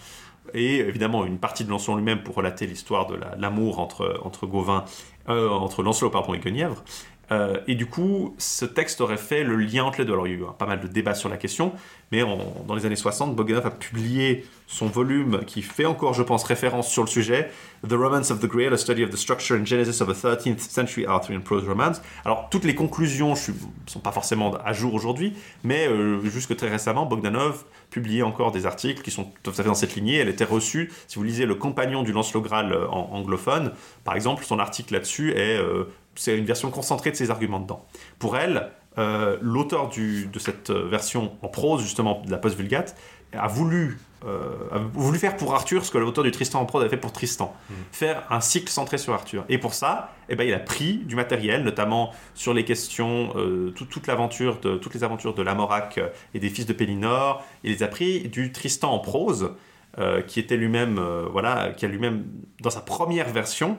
et 0.54 0.78
évidemment 0.80 1.24
une 1.26 1.38
partie 1.38 1.64
de 1.66 1.70
Lancelot 1.70 1.98
lui-même 1.98 2.24
pour 2.24 2.36
relater 2.36 2.66
l'histoire 2.66 3.06
de 3.06 3.16
la- 3.16 3.36
l'amour 3.38 3.80
entre, 3.80 4.20
entre 4.24 4.48
Gauvin, 4.48 4.86
euh, 5.30 5.50
entre 5.50 5.84
Lancelot 5.84 6.10
pardon, 6.10 6.34
et 6.34 6.40
Guenièvre. 6.40 6.84
Euh, 7.32 7.58
et 7.68 7.74
du 7.74 7.88
coup, 7.88 8.36
ce 8.38 8.66
texte 8.66 9.02
aurait 9.02 9.18
fait 9.18 9.44
le 9.44 9.56
lien 9.56 9.84
entre 9.86 9.98
les 10.00 10.06
deux. 10.06 10.14
Alors, 10.14 10.28
il 10.28 10.34
y 10.34 10.36
a 10.36 10.40
eu 10.40 10.44
hein, 10.44 10.54
pas 10.60 10.68
mal 10.68 10.80
de 10.80 10.88
débats 10.88 11.16
sur 11.16 11.28
la 11.28 11.38
question, 11.38 11.74
mais 12.12 12.24
dans 12.68 12.76
les 12.76 12.86
années 12.86 12.96
60, 12.96 13.36
Bogdanov 13.36 13.66
a 13.66 13.72
publié 13.72 14.46
son 14.68 14.88
volume 14.88 15.42
qui 15.46 15.62
fait 15.62 15.86
encore, 15.86 16.14
je 16.14 16.24
pense, 16.24 16.44
référence 16.44 16.90
sur 16.90 17.04
le 17.04 17.08
sujet, 17.08 17.52
The 17.88 17.94
Romance 17.94 18.32
of 18.32 18.40
the 18.40 18.48
Grail, 18.48 18.74
a 18.74 18.78
study 18.78 19.04
of 19.04 19.10
the 19.12 19.16
structure 19.16 19.56
and 19.56 19.66
genesis 19.66 20.02
of 20.02 20.10
a 20.10 20.14
13th 20.14 20.60
century 20.60 21.06
Arthurian 21.06 21.42
prose 21.42 21.68
romance. 21.68 22.02
Alors, 22.24 22.50
toutes 22.50 22.64
les 22.64 22.76
conclusions 22.76 23.32
ne 23.32 23.36
sont 23.88 24.00
pas 24.00 24.12
forcément 24.12 24.56
à 24.66 24.74
jour 24.74 24.94
aujourd'hui, 24.94 25.34
mais 25.64 25.88
euh, 25.88 26.24
jusque 26.24 26.56
très 26.56 26.70
récemment, 26.70 27.06
Bogdanov 27.06 27.64
publiait 27.92 28.24
encore 28.24 28.52
des 28.52 28.66
articles 28.66 29.02
qui 29.02 29.12
sont 29.12 29.32
tout 29.44 29.52
à 29.52 29.54
fait 29.54 29.64
dans 29.64 29.76
cette 29.76 29.96
lignée. 29.96 30.18
Elle 30.18 30.30
était 30.30 30.46
reçue, 30.46 30.92
si 31.08 31.18
vous 31.18 31.24
lisez 31.24 31.46
Le 31.46 31.56
Compagnon 31.56 32.04
du 32.04 32.12
Lancelot 32.12 32.42
Graal 32.42 32.72
euh, 32.72 32.88
en 32.88 33.10
anglophone, 33.14 33.72
par 34.04 34.16
exemple, 34.16 34.44
son 34.46 34.60
article 34.60 34.94
là-dessus 34.94 35.32
est, 35.32 35.58
euh, 35.58 35.86
c'est 36.16 36.38
une 36.38 36.46
version 36.46 36.72
concentrée 36.72 37.12
de 37.12 37.16
ses 37.16 37.30
arguments 37.30 37.60
dedans. 37.60 37.86
Pour 38.20 38.38
elle, 38.38 38.72
euh, 38.98 39.38
l'auteur 39.42 39.90
de 39.90 40.40
cette 40.40 40.70
euh, 40.70 40.88
version 40.88 41.34
en 41.42 41.48
prose, 41.48 41.82
justement, 41.82 42.22
de 42.26 42.32
la 42.32 42.38
post-vulgate, 42.38 42.96
a 43.34 43.48
voulu, 43.48 43.98
euh, 44.26 44.54
a 44.72 44.78
voulu 44.78 45.20
faire 45.20 45.36
pour 45.36 45.54
Arthur 45.54 45.84
ce 45.84 45.92
que 45.92 45.98
l'auteur 45.98 46.24
du 46.24 46.32
Tristan 46.32 46.62
en 46.62 46.66
prose 46.66 46.82
avait 46.82 46.90
fait 46.90 46.98
pour 46.98 47.12
Tristan. 47.12 47.54
Faire 47.92 48.24
un 48.30 48.40
cycle 48.40 48.70
centré 48.70 48.98
sur 48.98 49.14
Arthur. 49.14 49.44
Et 49.50 49.58
pour 49.58 49.74
ça, 49.74 50.14
eh 50.30 50.36
ben, 50.38 50.48
il 50.48 50.54
a 50.54 50.60
pris 50.60 51.00
du 51.00 51.16
matériel, 51.16 51.64
notamment 51.64 52.12
sur 52.34 52.54
les 52.54 52.64
questions, 52.64 53.34
euh, 53.36 53.72
tout- 53.76 53.86
toute 53.86 54.08
l'aventure 54.08 54.60
de, 54.62 54.78
toutes 54.78 54.94
les 54.94 55.04
aventures 55.04 55.34
de 55.34 55.42
Lamorac 55.42 56.00
et 56.34 56.40
des 56.40 56.50
fils 56.50 56.66
de 56.66 56.72
Pélinor. 56.74 57.44
Il 57.64 57.72
les 57.74 57.84
a 57.84 57.88
pris 57.90 58.30
du 58.30 58.52
Tristan 58.54 58.94
en 58.94 59.00
prose, 59.00 59.52
qui 60.28 60.42
était 60.42 60.58
lui-même, 60.58 61.00
voilà, 61.32 61.70
qui 61.70 61.86
a 61.86 61.88
lui-même, 61.88 62.26
dans 62.62 62.70
sa 62.70 62.82
première 62.82 63.30
version, 63.30 63.78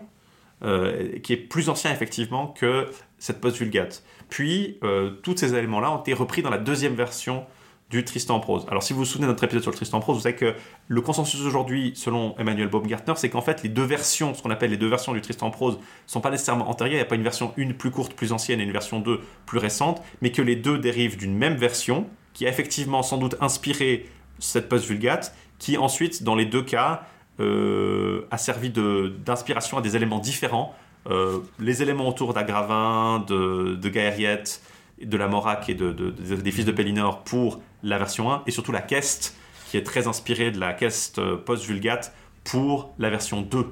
qui 0.63 1.33
est 1.35 1.37
plus 1.37 1.69
ancien 1.69 1.93
effectivement 1.93 2.47
que 2.47 2.89
cette 3.19 3.39
post-vulgate. 3.41 4.03
Puis, 4.29 4.79
euh, 4.83 5.11
tous 5.23 5.37
ces 5.37 5.55
éléments-là 5.55 5.93
ont 5.93 6.01
été 6.01 6.13
repris 6.13 6.43
dans 6.43 6.51
la 6.51 6.59
deuxième 6.59 6.95
version 6.95 7.45
du 7.91 8.05
Tristan 8.05 8.37
en 8.37 8.41
prose. 8.41 8.67
Alors, 8.69 8.83
si 8.83 8.93
vous 8.93 9.01
vous 9.01 9.05
souvenez 9.05 9.27
de 9.27 9.33
notre 9.33 9.45
épisode 9.45 9.63
sur 9.63 9.71
le 9.71 9.77
Tristan 9.77 9.99
en 9.99 10.01
prose, 10.01 10.17
vous 10.17 10.23
savez 10.23 10.35
que 10.35 10.55
le 10.89 11.01
consensus 11.01 11.41
aujourd'hui, 11.43 11.93
selon 11.95 12.37
Emmanuel 12.37 12.69
Baumgartner, 12.69 13.15
c'est 13.17 13.31
qu'en 13.31 13.43
fait, 13.43 13.63
les 13.63 13.69
deux 13.69 13.85
versions, 13.85 14.35
ce 14.35 14.43
qu'on 14.43 14.51
appelle 14.51 14.71
les 14.71 14.77
deux 14.77 14.89
versions 14.89 15.13
du 15.13 15.21
Tristan 15.21 15.47
en 15.47 15.51
prose, 15.51 15.79
sont 16.07 16.21
pas 16.21 16.31
nécessairement 16.31 16.69
antérieures. 16.69 16.95
Il 16.95 16.99
n'y 16.99 17.03
a 17.03 17.09
pas 17.09 17.15
une 17.15 17.23
version 17.23 17.53
une 17.57 17.75
plus 17.75 17.93
courte, 17.93 18.15
plus 18.15 18.33
ancienne 18.33 18.61
et 18.61 18.65
une 18.65 18.73
version 18.73 18.99
2 18.99 19.21
plus 19.47 19.59
récente, 19.59 20.03
mais 20.21 20.33
que 20.33 20.43
les 20.43 20.57
deux 20.57 20.79
dérivent 20.79 21.17
d'une 21.17 21.37
même 21.37 21.55
version 21.55 22.07
qui 22.33 22.45
a 22.45 22.49
effectivement 22.49 23.03
sans 23.03 23.19
doute 23.19 23.37
inspiré 23.41 24.07
cette 24.41 24.69
post-vulgate, 24.69 25.35
qui 25.59 25.79
ensuite, 25.79 26.25
dans 26.25 26.35
les 26.35 26.45
deux 26.45 26.63
cas, 26.63 27.07
euh, 27.39 28.27
a 28.31 28.39
servi 28.39 28.71
d'inspiration 28.71 29.79
à 29.79 29.81
des 29.83 29.95
éléments 29.95 30.19
différents. 30.19 30.75
Euh, 31.09 31.39
les 31.59 31.83
éléments 31.83 32.09
autour 32.09 32.35
d'Agravin, 32.35 33.21
de, 33.27 33.75
de 33.75 33.89
Gaëriette, 33.89 34.61
de 35.01 35.17
la 35.17 35.29
Morac 35.29 35.69
et 35.69 35.75
de, 35.75 35.93
de- 35.93 36.11
de- 36.11 36.37
des 36.37 36.51
fils 36.51 36.65
de 36.65 36.73
Pellinor 36.73 37.23
pour 37.23 37.61
la 37.83 37.99
version 37.99 38.33
1, 38.33 38.43
et 38.47 38.51
surtout 38.51 38.73
la 38.73 38.81
Quest, 38.81 39.37
qui 39.71 39.77
est 39.77 39.83
très 39.85 40.09
inspirée 40.09 40.51
de 40.51 40.59
la 40.59 40.73
Quest 40.73 41.19
euh, 41.19 41.37
post-vulgate 41.37 42.13
pour 42.45 42.95
la 42.99 43.11
version 43.11 43.43
2. 43.43 43.67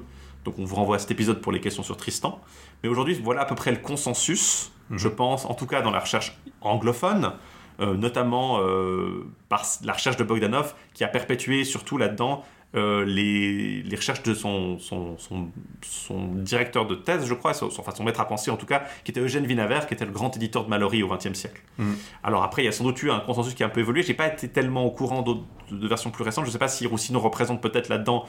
Donc 0.45 0.59
on 0.59 0.63
vous 0.65 0.75
renvoie 0.75 0.97
à 0.97 0.99
cet 0.99 1.11
épisode 1.11 1.41
pour 1.41 1.51
les 1.51 1.59
questions 1.59 1.83
sur 1.83 1.97
Tristan. 1.97 2.39
Mais 2.83 2.89
aujourd'hui, 2.89 3.19
voilà 3.21 3.41
à 3.41 3.45
peu 3.45 3.55
près 3.55 3.71
le 3.71 3.77
consensus, 3.77 4.71
je 4.91 5.07
pense, 5.07 5.45
en 5.45 5.55
tout 5.55 5.65
cas 5.65 5.81
dans 5.81 5.91
la 5.91 5.99
recherche 5.99 6.37
anglophone, 6.61 7.33
euh, 7.81 7.95
notamment 7.95 8.59
euh, 8.61 9.25
par 9.49 9.65
la 9.83 9.93
recherche 9.93 10.17
de 10.17 10.23
Bogdanov, 10.23 10.75
qui 10.93 11.03
a 11.03 11.07
perpétué 11.07 11.63
surtout 11.63 11.97
là-dedans 11.97 12.43
euh, 12.75 13.05
les, 13.05 13.83
les 13.83 13.95
recherches 13.95 14.23
de 14.23 14.33
son, 14.33 14.79
son, 14.79 15.17
son, 15.17 15.47
son 15.81 16.25
directeur 16.33 16.85
de 16.85 16.95
thèse, 16.95 17.25
je 17.25 17.33
crois, 17.33 17.53
son, 17.53 17.67
enfin 17.67 17.91
son 17.95 18.03
maître 18.03 18.19
à 18.19 18.27
penser 18.27 18.51
en 18.51 18.57
tout 18.57 18.65
cas, 18.65 18.83
qui 19.03 19.11
était 19.11 19.21
Eugène 19.21 19.45
Vinaver, 19.45 19.79
qui 19.87 19.93
était 19.93 20.05
le 20.05 20.11
grand 20.11 20.35
éditeur 20.35 20.65
de 20.65 20.69
Mallory 20.69 21.01
au 21.03 21.07
XXe 21.07 21.33
siècle. 21.33 21.61
Mhm. 21.77 21.95
Alors 22.23 22.43
après, 22.43 22.63
il 22.63 22.65
y 22.65 22.67
a 22.67 22.71
sans 22.73 22.83
doute 22.83 23.01
eu 23.03 23.11
un 23.11 23.19
consensus 23.19 23.53
qui 23.53 23.63
a 23.63 23.67
un 23.67 23.69
peu 23.69 23.79
évolué. 23.79 24.03
J'ai 24.03 24.13
pas 24.13 24.27
été 24.27 24.49
tellement 24.49 24.83
au 24.85 24.91
courant 24.91 25.21
d'autres- 25.21 25.43
de, 25.71 25.77
de 25.77 25.87
versions 25.87 26.11
plus 26.11 26.23
récentes. 26.23 26.45
Je 26.45 26.51
sais 26.51 26.57
pas 26.59 26.67
si 26.67 26.85
Roussino 26.85 27.19
représente 27.19 27.61
peut-être 27.61 27.87
là-dedans, 27.89 28.25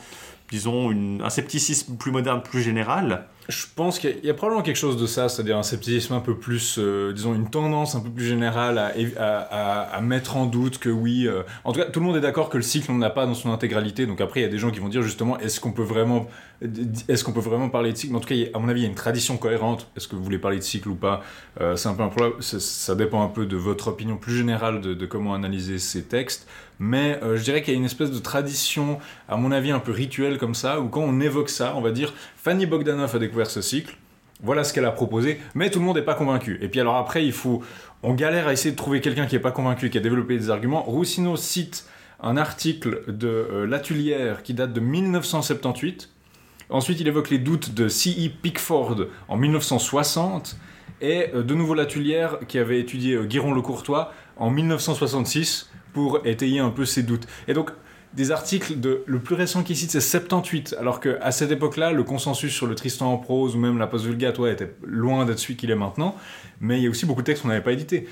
disons, 0.50 0.90
un 1.24 1.30
scepticisme 1.30 1.96
plus 1.96 2.12
moderne, 2.12 2.42
plus 2.42 2.62
général. 2.62 3.26
Je 3.48 3.64
pense 3.76 4.00
qu'il 4.00 4.18
y 4.24 4.30
a- 4.30 4.34
probablement 4.34 4.62
quelque 4.64 4.74
chose 4.76 4.96
de 4.96 5.06
ça, 5.06 5.28
c'est-à-dire 5.28 5.56
un 5.56 5.62
scepticisme 5.62 6.14
un 6.14 6.20
peu 6.20 6.36
plus, 6.36 6.78
euh, 6.78 7.12
disons, 7.12 7.32
une 7.32 7.48
tendance 7.48 7.94
un 7.94 8.00
peu 8.00 8.10
plus 8.10 8.24
générale 8.24 8.76
à, 8.78 8.90
à- 9.94 10.00
mettre 10.00 10.36
en 10.36 10.46
doute 10.46 10.78
que 10.78 10.88
oui. 10.88 11.26
euh, 11.28 11.42
en 11.64 11.72
tout 11.72 11.78
cas, 11.80 11.86
tout 11.86 12.00
le 12.00 12.06
monde 12.06 12.16
est 12.16 12.20
d'accord 12.20 12.48
que 12.48 12.56
le 12.56 12.62
cycle, 12.64 12.90
on 12.90 12.98
n'a 12.98 13.10
pas 13.10 13.24
dans 13.26 13.34
son 13.34 13.52
intégralité. 13.52 14.06
Donc 14.06 14.20
après, 14.20 14.40
il 14.40 14.42
y 14.42 14.46
a 14.46 14.48
des 14.48 14.58
gens 14.58 14.70
qui 14.72 14.80
vont 14.80 14.88
dire 14.88 15.02
justement, 15.02 15.38
est-ce 15.38 15.60
qu'on 15.60 15.70
peut 15.72 15.82
vraiment, 15.84 16.26
est-ce 17.08 17.22
qu'on 17.22 17.32
peut 17.32 17.38
vraiment 17.40 17.68
parler 17.68 17.92
de 17.92 17.96
cycle? 17.96 18.16
En 18.16 18.20
tout 18.20 18.28
cas, 18.28 18.34
à 18.52 18.58
mon 18.58 18.68
avis, 18.68 18.80
il 18.80 18.84
y 18.84 18.86
a 18.86 18.90
une 18.90 18.96
tradition 18.96 19.36
cohérente. 19.36 19.88
Est-ce 19.96 20.08
que 20.08 20.16
vous 20.16 20.24
voulez 20.24 20.38
parler 20.38 20.58
de 20.58 20.62
cycle 20.64 20.88
ou 20.88 20.96
pas? 20.96 21.22
Euh, 21.60 21.76
C'est 21.76 21.88
un 21.88 21.94
peu. 21.94 22.02
Ça, 22.40 22.94
dépend 22.96 23.22
un 23.22 23.28
peu 23.28 23.46
de 23.46 23.56
votre 23.56 23.88
opinion 23.88 24.16
plus 24.16 24.36
générale 24.36 24.80
de 24.80 25.06
comment 25.06 25.34
analyser 25.34 25.78
ces 25.78 26.02
textes. 26.02 26.48
Mais 26.78 27.18
euh, 27.22 27.36
je 27.36 27.42
dirais 27.42 27.62
qu'il 27.62 27.72
y 27.72 27.76
a 27.76 27.78
une 27.78 27.86
espèce 27.86 28.10
de 28.10 28.18
tradition, 28.18 28.98
à 29.28 29.36
mon 29.36 29.50
avis, 29.52 29.70
un 29.70 29.78
peu 29.78 29.92
rituelle 29.92 30.38
comme 30.38 30.54
ça, 30.54 30.80
où 30.80 30.88
quand 30.88 31.00
on 31.00 31.20
évoque 31.20 31.48
ça, 31.48 31.74
on 31.76 31.80
va 31.80 31.90
dire 31.90 32.12
Fanny 32.36 32.66
Bogdanov 32.66 33.14
a 33.14 33.18
découvert 33.18 33.50
ce 33.50 33.62
cycle. 33.62 33.96
Voilà 34.42 34.64
ce 34.64 34.74
qu'elle 34.74 34.84
a 34.84 34.90
proposé, 34.90 35.40
mais 35.54 35.70
tout 35.70 35.78
le 35.78 35.86
monde 35.86 35.96
n'est 35.96 36.02
pas 36.02 36.14
convaincu. 36.14 36.58
Et 36.60 36.68
puis 36.68 36.78
alors 36.80 36.96
après, 36.96 37.24
il 37.24 37.32
faut, 37.32 37.62
on 38.02 38.12
galère 38.12 38.48
à 38.48 38.52
essayer 38.52 38.70
de 38.70 38.76
trouver 38.76 39.00
quelqu'un 39.00 39.26
qui 39.26 39.34
n'est 39.34 39.40
pas 39.40 39.50
convaincu, 39.50 39.88
qui 39.88 39.96
a 39.96 40.02
développé 40.02 40.36
des 40.36 40.50
arguments. 40.50 40.82
Roussino 40.82 41.36
cite 41.36 41.86
un 42.20 42.36
article 42.36 43.02
de 43.08 43.28
euh, 43.28 43.66
Latulière 43.66 44.42
qui 44.42 44.52
date 44.52 44.72
de 44.72 44.80
1978. 44.80 46.10
Ensuite, 46.68 47.00
il 47.00 47.08
évoque 47.08 47.30
les 47.30 47.38
doutes 47.38 47.74
de 47.74 47.88
C.E. 47.88 48.30
Pickford 48.42 49.06
en 49.28 49.36
1960 49.36 50.56
et 51.00 51.28
euh, 51.34 51.42
de 51.42 51.54
nouveau 51.54 51.74
Latulière 51.74 52.38
qui 52.48 52.58
avait 52.58 52.80
étudié 52.80 53.14
euh, 53.14 53.24
Guiron 53.24 53.54
le 53.54 53.62
Courtois 53.62 54.12
en 54.36 54.50
1966 54.50 55.70
pour 55.96 56.26
étayer 56.26 56.60
un 56.60 56.68
peu 56.68 56.84
ses 56.84 57.02
doutes. 57.02 57.26
Et 57.48 57.54
donc, 57.54 57.70
des 58.12 58.30
articles 58.30 58.78
de 58.78 59.02
le 59.06 59.18
plus 59.18 59.34
récent 59.34 59.62
qui 59.62 59.74
cite 59.74 59.90
c'est 59.90 60.02
78 60.02 60.76
alors 60.78 61.00
que 61.00 61.18
à 61.22 61.32
cette 61.32 61.50
époque-là 61.50 61.90
le 61.90 62.02
consensus 62.02 62.52
sur 62.52 62.66
le 62.66 62.74
Tristan 62.74 63.10
en 63.10 63.16
prose 63.16 63.56
ou 63.56 63.58
même 63.58 63.78
la 63.78 63.86
post 63.86 64.04
vulgate 64.04 64.38
était 64.50 64.74
loin 64.82 65.24
d'être 65.24 65.38
celui 65.38 65.56
qu'il 65.56 65.70
est 65.70 65.74
maintenant 65.74 66.14
mais 66.60 66.78
il 66.78 66.84
y 66.84 66.86
a 66.86 66.90
aussi 66.90 67.04
beaucoup 67.04 67.22
de 67.22 67.26
textes 67.26 67.42
qu'on 67.42 67.48
n'avait 67.48 67.62
pas 67.62 67.72
édités 67.72 68.06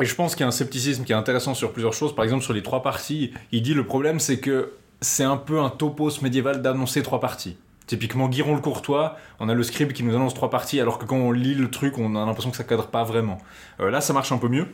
et 0.00 0.04
je 0.04 0.14
pense 0.14 0.34
qu'il 0.34 0.42
y 0.42 0.44
a 0.44 0.48
un 0.48 0.52
scepticisme 0.52 1.04
qui 1.04 1.12
est 1.12 1.16
intéressant 1.16 1.54
sur 1.54 1.72
plusieurs 1.72 1.92
choses 1.92 2.14
par 2.14 2.24
exemple 2.24 2.44
sur 2.44 2.54
les 2.54 2.62
trois 2.62 2.82
parties 2.82 3.32
il 3.52 3.60
dit 3.60 3.74
le 3.74 3.84
problème 3.84 4.20
c'est 4.20 4.38
que 4.38 4.72
c'est 5.00 5.24
un 5.24 5.36
peu 5.36 5.60
un 5.60 5.68
topos 5.68 6.22
médiéval 6.22 6.62
d'annoncer 6.62 7.02
trois 7.02 7.20
parties 7.20 7.56
Typiquement, 7.88 8.28
Guiron 8.28 8.54
le 8.54 8.60
Courtois, 8.60 9.16
on 9.40 9.48
a 9.48 9.54
le 9.54 9.62
scribe 9.62 9.92
qui 9.92 10.02
nous 10.02 10.14
annonce 10.14 10.34
trois 10.34 10.50
parties, 10.50 10.78
alors 10.78 10.98
que 10.98 11.06
quand 11.06 11.16
on 11.16 11.32
lit 11.32 11.54
le 11.54 11.70
truc, 11.70 11.96
on 11.96 12.16
a 12.16 12.26
l'impression 12.26 12.50
que 12.50 12.56
ça 12.58 12.64
cadre 12.64 12.88
pas 12.88 13.02
vraiment. 13.02 13.38
Euh, 13.80 13.90
là, 13.90 14.02
ça 14.02 14.12
marche 14.12 14.30
un 14.30 14.36
peu 14.36 14.48
mieux. 14.48 14.66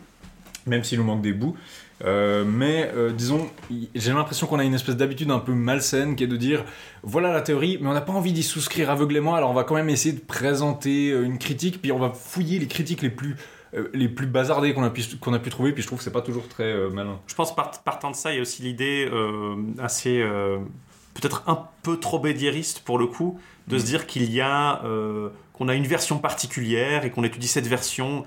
même 0.67 0.83
s'il 0.83 0.99
nous 0.99 1.05
manque 1.05 1.23
des 1.23 1.33
bouts. 1.33 1.57
Euh, 2.05 2.45
mais 2.45 2.91
euh, 2.95 3.13
disons, 3.13 3.49
j'ai 3.95 4.13
l'impression 4.13 4.47
qu'on 4.47 4.59
a 4.59 4.65
une 4.65 4.75
espèce 4.75 4.97
d'habitude 4.97 5.31
un 5.31 5.39
peu 5.39 5.53
malsaine 5.53 6.17
qui 6.17 6.25
est 6.25 6.27
de 6.27 6.37
dire 6.37 6.65
voilà 7.03 7.33
la 7.33 7.41
théorie, 7.41 7.79
mais 7.81 7.89
on 7.89 7.93
n'a 7.93 8.01
pas 8.01 8.13
envie 8.13 8.33
d'y 8.33 8.43
souscrire 8.43 8.91
aveuglément, 8.91 9.37
alors 9.37 9.51
on 9.51 9.55
va 9.55 9.63
quand 9.63 9.77
même 9.77 9.89
essayer 9.89 10.13
de 10.13 10.21
présenter 10.21 11.11
euh, 11.11 11.25
une 11.25 11.39
critique, 11.39 11.81
puis 11.81 11.93
on 11.93 11.99
va 11.99 12.11
fouiller 12.11 12.59
les 12.59 12.67
critiques 12.67 13.01
les 13.01 13.11
plus, 13.11 13.37
euh, 13.75 13.89
les 13.95 14.09
plus 14.09 14.27
bazardées 14.27 14.75
qu'on 14.75 14.83
a, 14.83 14.91
pu, 14.91 15.03
qu'on 15.21 15.35
a 15.35 15.39
pu 15.39 15.51
trouver, 15.51 15.73
puis 15.73 15.83
je 15.83 15.87
trouve 15.87 15.99
que 15.99 16.05
c'est 16.05 16.11
pas 16.13 16.21
toujours 16.21 16.49
très 16.49 16.75
malin. 16.91 17.21
Je 17.29 17.35
pense 17.37 17.55
part- 17.55 17.83
partant 17.85 18.11
de 18.11 18.17
ça, 18.17 18.33
il 18.33 18.37
y 18.37 18.39
a 18.39 18.43
aussi 18.43 18.63
l'idée 18.63 19.09
assez 19.79 20.23
peut-être 21.15 21.45
un 21.47 21.69
peu 21.83 21.99
trop 21.99 22.19
bédiériste 22.19 22.81
pour 22.81 22.99
le 22.99 23.07
coup 23.07 23.39
de 23.69 23.79
se 23.79 23.85
dire 23.85 24.07
qu'il 24.07 24.31
y 24.33 24.41
a 24.41 24.83
qu'on 25.53 25.69
a 25.69 25.75
une 25.75 25.87
version 25.87 26.19
particulière 26.19 27.05
et 27.05 27.11
qu'on 27.11 27.23
étudie 27.23 27.47
cette 27.47 27.69
version 27.69 28.25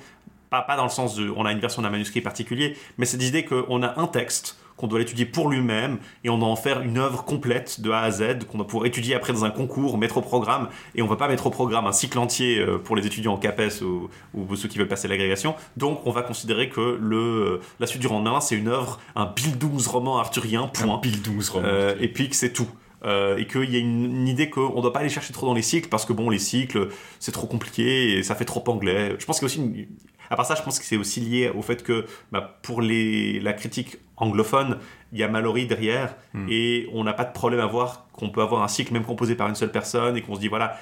pas, 0.50 0.62
pas 0.62 0.76
dans 0.78 0.84
le 0.84 0.90
sens 0.90 1.16
de 1.16 1.32
on 1.36 1.46
a 1.46 1.52
une 1.52 1.60
version 1.60 1.82
d'un 1.82 1.90
manuscrit 1.90 2.22
particulier, 2.22 2.76
mais 2.98 3.06
cette 3.06 3.24
idée 3.24 3.44
qu'on 3.46 3.84
a 3.84 4.00
un 4.00 4.08
texte 4.08 4.58
qu'on 4.78 4.86
doit 4.86 5.00
l'étudier 5.00 5.26
pour 5.26 5.50
lui-même 5.50 5.98
et 6.24 6.30
on 6.30 6.38
doit 6.38 6.48
en 6.50 6.56
faire 6.56 6.82
une 6.82 7.00
œuvre 7.00 7.26
complète 7.26 7.82
de 7.82 7.90
A 7.90 8.02
à 8.02 8.12
Z 8.12 8.44
qu'on 8.48 8.60
doit 8.60 8.68
pouvoir 8.68 8.86
étudier 8.86 9.16
après 9.16 9.34
dans 9.34 9.44
un 9.44 9.50
concours, 9.50 9.98
mettre 9.98 10.18
au 10.18 10.22
programme 10.22 10.70
et 10.94 11.02
on 11.02 11.08
va 11.08 11.16
pas 11.16 11.28
mettre 11.28 11.48
au 11.48 11.50
programme 11.50 11.88
un 11.88 11.92
cycle 11.92 12.20
entier 12.20 12.60
euh, 12.60 12.78
pour 12.78 12.96
les 12.96 13.08
étudiants 13.08 13.34
en 13.34 13.38
CAPES 13.38 13.82
ou, 13.82 14.08
ou 14.36 14.56
ceux 14.56 14.68
qui 14.68 14.78
veulent 14.78 14.88
passer 14.88 15.08
l'agrégation. 15.08 15.56
Donc 15.78 16.06
on 16.06 16.12
va 16.12 16.22
considérer 16.22 16.70
que 16.70 16.96
le, 17.02 17.60
la 17.80 17.88
suite 17.88 18.02
du 18.02 18.08
roman 18.08 18.40
c'est 18.40 18.56
une 18.56 18.68
œuvre, 18.68 19.00
un 19.16 19.26
Bildungsroman 19.26 20.20
arthurien, 20.20 20.68
point. 20.68 21.00
Pile 21.00 21.24
12 21.24 21.50
romans. 21.50 21.68
Euh, 21.68 21.96
et 22.00 22.08
puis 22.08 22.30
que 22.30 22.36
c'est 22.36 22.54
tout. 22.54 22.68
Euh, 23.04 23.38
et 23.38 23.48
qu'il 23.48 23.70
y 23.72 23.76
a 23.78 23.80
une, 23.80 24.06
une 24.06 24.28
idée 24.28 24.50
qu'on 24.52 24.76
ne 24.76 24.82
doit 24.82 24.94
pas 24.94 25.00
aller 25.00 25.10
chercher 25.10 25.34
trop 25.34 25.46
dans 25.48 25.54
les 25.56 25.62
cycles 25.64 25.88
parce 25.90 26.06
que 26.06 26.14
bon, 26.14 26.30
les 26.30 26.40
cycles, 26.40 26.90
c'est 27.20 27.32
trop 27.32 27.48
compliqué 27.48 28.18
et 28.18 28.24
ça 28.24 28.36
fait 28.36 28.46
trop 28.46 28.64
anglais. 28.68 29.16
Je 29.18 29.26
pense 29.26 29.40
qu'il 29.40 29.48
y 29.48 29.52
a 29.52 29.54
aussi 29.54 29.60
une- 29.60 29.88
À 30.30 30.36
part 30.36 30.46
ça, 30.46 30.56
je 30.56 30.62
pense 30.62 30.80
que 30.80 30.86
c'est 30.86 30.98
aussi 30.98 31.20
lié 31.20 31.50
au 31.50 31.62
fait 31.62 31.84
que 31.84 32.06
bah, 32.32 32.60
pour 32.64 32.82
les, 32.82 33.40
la 33.40 33.54
critique 33.54 33.98
anglophone, 34.18 34.80
il 35.14 35.20
y 35.20 35.24
a 35.24 35.28
Mallory 35.28 35.68
derrière 35.68 36.16
Hmm. 36.34 36.46
et 36.50 36.88
on 36.94 37.04
n'a 37.04 37.14
pas 37.14 37.24
de 37.24 37.32
problème 37.34 37.62
à 37.62 37.66
voir 37.66 38.06
qu'on 38.12 38.30
peut 38.30 38.42
avoir 38.42 38.62
un 38.64 38.68
cycle 38.68 38.92
même 38.94 39.06
composé 39.06 39.36
par 39.36 39.48
une 39.48 39.56
seule 39.56 39.72
personne 39.72 40.18
et 40.18 40.22
qu'on 40.22 40.36
se 40.36 40.40
dit 40.40 40.48
voilà, 40.50 40.78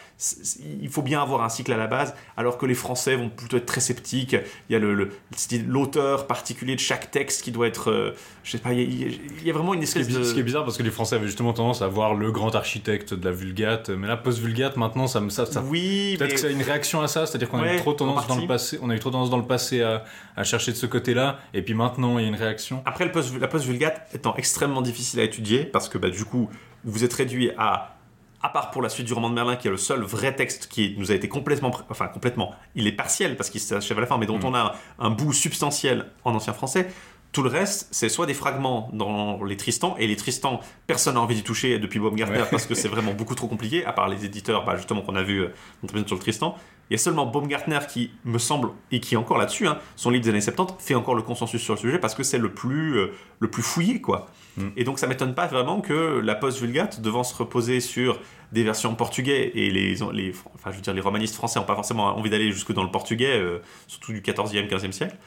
il 0.82 0.90
faut 0.90 1.02
bien 1.02 1.22
avoir 1.22 1.44
un 1.44 1.50
cycle 1.50 1.72
à 1.74 1.78
la 1.78 1.88
base, 1.88 2.16
alors 2.38 2.58
que 2.58 2.66
les 2.66 2.74
Français 2.74 3.16
vont 3.16 3.30
plutôt 3.30 3.58
être 3.58 3.66
très 3.66 3.82
sceptiques. 3.82 4.36
Il 4.70 4.74
y 4.74 4.76
a 4.76 4.80
le- 4.80 5.12
l'auteur 5.68 6.28
particulier 6.28 6.76
de 6.76 6.80
chaque 6.80 7.12
texte 7.12 7.42
qui 7.44 7.52
doit 7.52 7.68
être, 7.68 7.92
euh, 7.92 8.16
je 8.44 8.52
sais 8.52 8.58
pas, 8.58 8.74
il 8.74 8.80
y 8.80 9.04
a, 9.04 9.08
il 9.08 9.48
y 9.48 9.50
a- 9.50 9.54
a 9.54 9.58
vraiment 9.58 9.74
une 9.74 9.86
Ce 9.86 9.94
qui, 9.94 9.98
est, 10.00 10.02
espèce 10.02 10.16
bi- 10.16 10.22
de... 10.22 10.28
ce 10.28 10.34
qui 10.34 10.40
est 10.40 10.44
bizarre 10.44 10.64
parce 10.64 10.78
que 10.78 10.84
les 10.84 10.92
Français 10.92 11.16
avaient 11.16 11.26
justement 11.28 11.54
tendance 11.54 11.82
à 11.82 11.88
voir 11.88 12.14
le 12.16 12.32
grand 12.32 12.56
architecte 12.56 13.14
de 13.14 13.26
la 13.26 13.32
Vulgate, 13.32 13.90
mais 13.90 14.08
là 14.08 14.18
post-Vulgate 14.18 14.78
maintenant 14.78 15.08
ça 15.08 15.20
me 15.22 15.30
ça, 15.30 15.46
ça- 15.46 15.62
oui, 15.62 16.16
peut-être 16.18 16.30
mais- 16.30 16.36
que 16.36 16.40
c'est 16.42 16.52
une 16.54 16.62
réaction 16.62 17.02
à 17.02 17.08
ça, 17.08 17.26
c'est-à-dire 17.26 17.50
qu'on 17.50 17.60
a 17.60 17.64
Ouais, 17.64 17.76
eu 17.76 17.80
trop 17.80 17.92
en 17.92 17.96
tendance 17.96 18.28
dans 18.28 18.38
le 18.38 18.48
passé, 18.48 18.80
on 18.82 18.90
a 18.90 18.96
eu 18.96 19.00
trop 19.00 19.12
tendance 19.12 19.30
dans 19.30 19.38
le 19.38 19.46
passé 19.46 19.82
à, 19.82 20.04
à 20.36 20.44
chercher 20.44 20.72
de 20.72 20.78
ce 20.78 20.86
côté-là, 20.86 21.40
et 21.54 21.62
puis 21.62 21.74
maintenant 21.74 22.18
il 22.18 22.24
y 22.24 22.26
a 22.26 22.30
une 22.30 22.36
réaction. 22.36 22.82
Après, 22.86 23.06
le 23.06 23.12
post, 23.12 23.38
la 23.40 23.48
post-vulgate 23.48 24.15
étant 24.16 24.36
extrêmement 24.36 24.82
difficile 24.82 25.20
à 25.20 25.24
étudier, 25.24 25.66
parce 25.66 25.90
que 25.90 25.98
bah, 25.98 26.10
du 26.10 26.26
coup, 26.26 26.50
vous 26.84 27.04
êtes 27.04 27.14
réduit 27.14 27.52
à, 27.58 27.96
à 28.42 28.50
part 28.50 28.72
pour 28.72 28.82
la 28.82 28.90
suite 28.90 29.06
du 29.06 29.14
roman 29.14 29.30
de 29.30 29.36
Merlin, 29.36 29.56
qui 29.56 29.68
est 29.68 29.72
le 29.72 29.78
seul 29.78 30.02
vrai 30.02 30.36
texte 30.36 30.68
qui 30.68 30.96
nous 30.98 31.12
a 31.12 31.16
été 31.16 31.28
complètement, 31.28 31.72
enfin 31.90 32.08
complètement, 32.08 32.54
il 32.76 32.88
est 32.88 32.92
partiel 32.92 33.38
parce 33.38 33.50
qu'il 33.50 33.62
s'achève 33.62 33.98
à 33.98 34.02
la 34.02 34.08
fin, 34.08 34.18
mais 34.18 34.26
dont 34.26 34.38
Mm. 34.38 34.46
on 34.46 34.56
a 34.56 34.76
un, 35.00 35.10
bout 35.10 35.34
substantiel 35.34 36.06
en 36.24 36.36
ancien 36.36 36.54
français. 36.54 36.88
Tout 37.36 37.44
le 37.44 37.50
reste, 37.50 37.90
c'est 37.92 38.08
soit 38.08 38.28
des 38.28 38.34
fragments 38.34 38.90
dans 38.94 39.44
les 39.44 39.58
Tristan, 39.58 39.98
et 40.00 40.08
les 40.08 40.16
Tristan, 40.16 40.62
personne 40.88 41.16
n'a 41.16 41.20
envie 41.20 41.36
d'y 41.36 41.44
toucher 41.44 41.80
depuis 41.80 42.00
Baumgartner 42.00 42.40
Ouais. 42.40 42.48
parce 42.50 42.66
que 42.66 42.76
c'est 42.76 42.88
vraiment 42.88 43.12
beaucoup 43.12 43.36
trop 43.36 43.50
compliqué, 43.50 43.84
à 43.84 43.92
part 43.92 44.08
les 44.08 44.24
éditeurs, 44.24 44.64
bah, 44.64 44.78
justement, 44.78 45.02
qu'on 45.02 45.18
a 45.18 45.22
vu 45.22 45.42
euh, 45.42 45.50
sur 46.06 46.16
le 46.16 46.22
Tristan. 46.22 46.56
Il 46.90 46.94
y 46.94 46.96
a 46.96 46.98
seulement 46.98 47.26
Baumgartner 47.26 47.80
qui, 47.90 48.12
me 48.24 48.38
semble, 48.38 48.70
et 48.90 49.02
qui 49.02 49.16
est 49.16 49.18
encore 49.18 49.38
là-dessus, 49.38 49.68
hein, 49.68 49.80
son 49.98 50.12
livre 50.12 50.24
des 50.24 50.30
années 50.30 50.40
70, 50.40 50.76
fait 50.80 50.96
encore 50.96 51.14
le 51.14 51.24
consensus 51.24 51.62
sur 51.62 51.74
le 51.74 51.80
sujet 51.80 52.00
parce 52.00 52.16
que 52.16 52.24
c'est 52.24 52.38
le 52.38 52.54
plus, 52.54 53.00
euh, 53.00 53.12
le 53.40 53.50
plus 53.50 53.64
fouillé, 53.64 54.00
quoi. 54.00 54.28
Mm. 54.56 54.68
Et 54.78 54.86
donc 54.86 54.98
ça 54.98 55.08
m'étonne 55.08 55.36
pas 55.36 55.48
vraiment 55.48 55.82
que 55.82 56.22
la 56.24 56.36
post-vulgate, 56.36 57.02
devant 57.02 57.26
se 57.26 57.36
reposer 57.36 57.82
sur 57.82 58.18
des 58.54 58.64
versions 58.64 58.92
en 58.92 58.96
portugais, 58.96 59.52
et 59.56 59.72
les, 59.72 59.96
les, 60.14 60.34
enfin, 60.54 60.72
je 60.72 60.76
veux 60.78 60.82
dire, 60.82 60.94
les 60.94 61.02
romanistes 61.02 61.36
français 61.36 61.60
n'ont 61.60 61.66
pas 61.66 61.76
forcément 61.76 62.18
envie 62.18 62.30
d'aller 62.30 62.52
jusque 62.54 62.72
dans 62.72 62.84
le 62.84 62.92
portugais, 62.92 63.38
euh, 63.38 63.60
surtout 63.88 64.14
du 64.14 64.22
14e, 64.22 64.70
15e 64.70 64.94
siècle, 64.94 65.18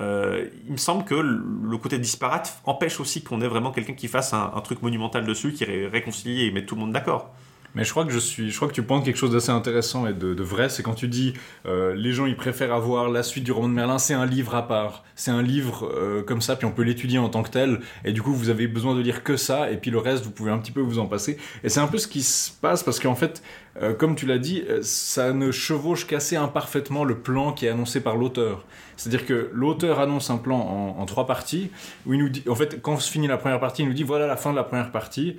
euh, 0.00 0.48
il 0.66 0.72
me 0.72 0.76
semble 0.76 1.04
que 1.04 1.14
le 1.14 1.76
côté 1.76 1.98
disparate 1.98 2.60
empêche 2.64 3.00
aussi 3.00 3.22
qu'on 3.22 3.40
ait 3.40 3.48
vraiment 3.48 3.72
quelqu'un 3.72 3.94
qui 3.94 4.08
fasse 4.08 4.32
un, 4.32 4.48
truc 4.62 4.82
monumental 4.82 5.26
dessus, 5.26 5.52
qui 5.52 5.64
ré- 5.64 5.86
réconcilie 5.86 6.46
et 6.46 6.50
met 6.50 6.64
tout 6.64 6.74
le 6.74 6.80
monde 6.80 6.92
d'accord. 6.92 7.30
Mais 7.74 7.84
je 7.84 7.90
crois 7.90 8.04
que 8.04 8.12
je 8.12 8.18
suis, 8.18 8.50
je 8.50 8.56
crois 8.56 8.68
que 8.68 8.74
tu 8.74 8.82
pointes 8.82 9.04
quelque 9.04 9.16
chose 9.16 9.32
d'assez 9.32 9.50
intéressant 9.50 10.06
et 10.06 10.12
de, 10.12 10.34
de 10.34 10.42
vrai, 10.42 10.68
c'est 10.68 10.82
quand 10.82 10.94
tu 10.94 11.08
dis 11.08 11.32
euh, 11.66 11.94
les 11.94 12.12
gens 12.12 12.26
ils 12.26 12.36
préfèrent 12.36 12.74
avoir 12.74 13.08
la 13.08 13.22
suite 13.22 13.44
du 13.44 13.52
roman 13.52 13.68
de 13.68 13.72
Merlin, 13.74 13.98
c'est 13.98 14.12
un 14.12 14.26
livre 14.26 14.54
à 14.54 14.68
part, 14.68 15.04
c'est 15.14 15.30
un 15.30 15.42
livre 15.42 15.90
euh, 15.90 16.22
comme 16.22 16.42
ça 16.42 16.56
puis 16.56 16.66
on 16.66 16.70
peut 16.70 16.82
l'étudier 16.82 17.18
en 17.18 17.30
tant 17.30 17.42
que 17.42 17.50
tel. 17.50 17.80
Et 18.04 18.12
du 18.12 18.20
coup 18.20 18.34
vous 18.34 18.50
avez 18.50 18.66
besoin 18.66 18.94
de 18.94 19.00
lire 19.00 19.22
que 19.24 19.36
ça 19.38 19.70
et 19.70 19.78
puis 19.78 19.90
le 19.90 19.98
reste 19.98 20.24
vous 20.24 20.30
pouvez 20.30 20.50
un 20.50 20.58
petit 20.58 20.72
peu 20.72 20.80
vous 20.80 20.98
en 20.98 21.06
passer. 21.06 21.38
Et 21.64 21.70
c'est 21.70 21.80
un 21.80 21.86
peu 21.86 21.96
ce 21.98 22.08
qui 22.08 22.22
se 22.22 22.50
passe 22.50 22.82
parce 22.82 23.00
qu'en 23.00 23.14
fait 23.14 23.42
euh, 23.80 23.94
comme 23.94 24.16
tu 24.16 24.26
l'as 24.26 24.38
dit 24.38 24.64
euh, 24.68 24.80
ça 24.82 25.32
ne 25.32 25.50
chevauche 25.50 26.06
qu'assez 26.06 26.36
imparfaitement 26.36 27.04
le 27.04 27.18
plan 27.20 27.52
qui 27.52 27.64
est 27.64 27.70
annoncé 27.70 28.00
par 28.00 28.16
l'auteur. 28.16 28.66
C'est-à-dire 28.98 29.24
que 29.24 29.50
l'auteur 29.54 29.98
annonce 29.98 30.28
un 30.28 30.36
plan 30.36 30.58
en, 30.58 31.00
en 31.00 31.06
trois 31.06 31.26
parties 31.26 31.70
où 32.04 32.12
il 32.12 32.20
nous 32.20 32.28
dit 32.28 32.44
en 32.46 32.54
fait 32.54 32.82
quand 32.82 32.98
se 32.98 33.10
finit 33.10 33.28
la 33.28 33.38
première 33.38 33.60
partie 33.60 33.82
il 33.82 33.88
nous 33.88 33.94
dit 33.94 34.02
voilà 34.02 34.26
la 34.26 34.36
fin 34.36 34.50
de 34.50 34.56
la 34.56 34.64
première 34.64 34.92
partie. 34.92 35.38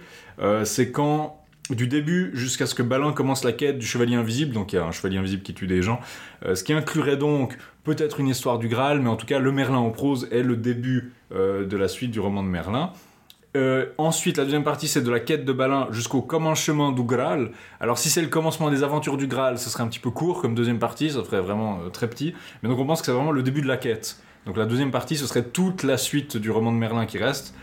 C'est 0.64 0.92
quand 0.92 1.43
du 1.70 1.88
début 1.88 2.32
jusqu'à 2.34 2.66
ce 2.66 2.76
que 2.76 2.84
Balin 2.84 3.14
commence 3.14 3.44
la 3.44 3.54
quête 3.54 3.80
du 3.80 3.86
chevalier 3.86 4.16
invisible, 4.16 4.54
donc 4.54 4.74
il 4.74 4.76
y 4.76 4.80
a 4.80 4.86
un 4.86 4.92
chevalier 4.92 5.18
invisible 5.18 5.44
qui 5.44 5.54
tue 5.54 5.68
des 5.68 5.82
gens, 5.82 6.00
euh, 6.46 6.56
ce 6.56 6.64
qui 6.64 6.74
inclurait 6.74 7.18
donc 7.18 7.58
peut-être 7.84 8.20
une 8.20 8.28
histoire 8.28 8.60
du 8.60 8.68
Graal, 8.68 9.00
mais 9.00 9.10
en 9.10 9.16
tout 9.16 9.26
cas 9.26 9.40
le 9.40 9.52
Merlin 9.52 9.78
en 9.78 9.90
prose 9.90 10.28
est 10.32 10.44
le 10.44 10.58
début 10.58 11.14
euh, 11.34 11.66
de 11.66 11.78
la 11.78 11.88
suite 11.88 12.12
du 12.12 12.20
roman 12.20 12.44
de 12.44 12.50
Merlin. 12.50 12.92
Euh, 13.56 13.86
ensuite, 14.00 14.38
la 14.38 14.46
deuxième 14.46 14.64
partie, 14.64 14.88
c'est 14.88 15.04
de 15.04 15.12
la 15.12 15.20
quête 15.20 15.46
de 15.46 15.54
Balin 15.54 15.88
jusqu'au 15.92 16.24
commencement 16.24 16.92
du 16.92 17.04
Graal. 17.04 17.52
Alors, 17.80 18.00
si 18.00 18.10
c'est 18.10 18.24
le 18.24 18.28
commencement 18.28 18.72
des 18.72 18.82
aventures 18.82 19.16
du 19.16 19.28
Graal, 19.28 19.60
ce 19.60 19.70
serait 19.70 19.84
un 19.84 19.88
petit 19.88 20.00
peu 20.00 20.10
court 20.10 20.42
comme 20.42 20.56
deuxième 20.56 20.80
partie, 20.80 21.12
ça 21.12 21.24
ferait 21.24 21.40
vraiment 21.40 21.78
très 21.92 22.10
petit. 22.10 22.34
Mais 22.64 22.70
donc, 22.70 22.80
on 22.80 22.86
pense 22.88 23.02
que 23.02 23.06
c'est 23.06 23.12
vraiment 23.12 23.32
le 23.32 23.44
début 23.44 23.62
de 23.62 23.68
la 23.68 23.78
quête. 23.78 24.18
Donc, 24.48 24.58
la 24.58 24.66
deuxième 24.66 24.90
partie, 24.90 25.18
ce 25.18 25.28
serait 25.28 25.44
toute 25.44 25.84
la 25.84 26.00
suite 26.00 26.36
du 26.36 26.50
roman 26.50 26.72
de 26.72 26.78
Merlin 26.78 27.06
qui 27.06 27.20
reste, 27.20 27.54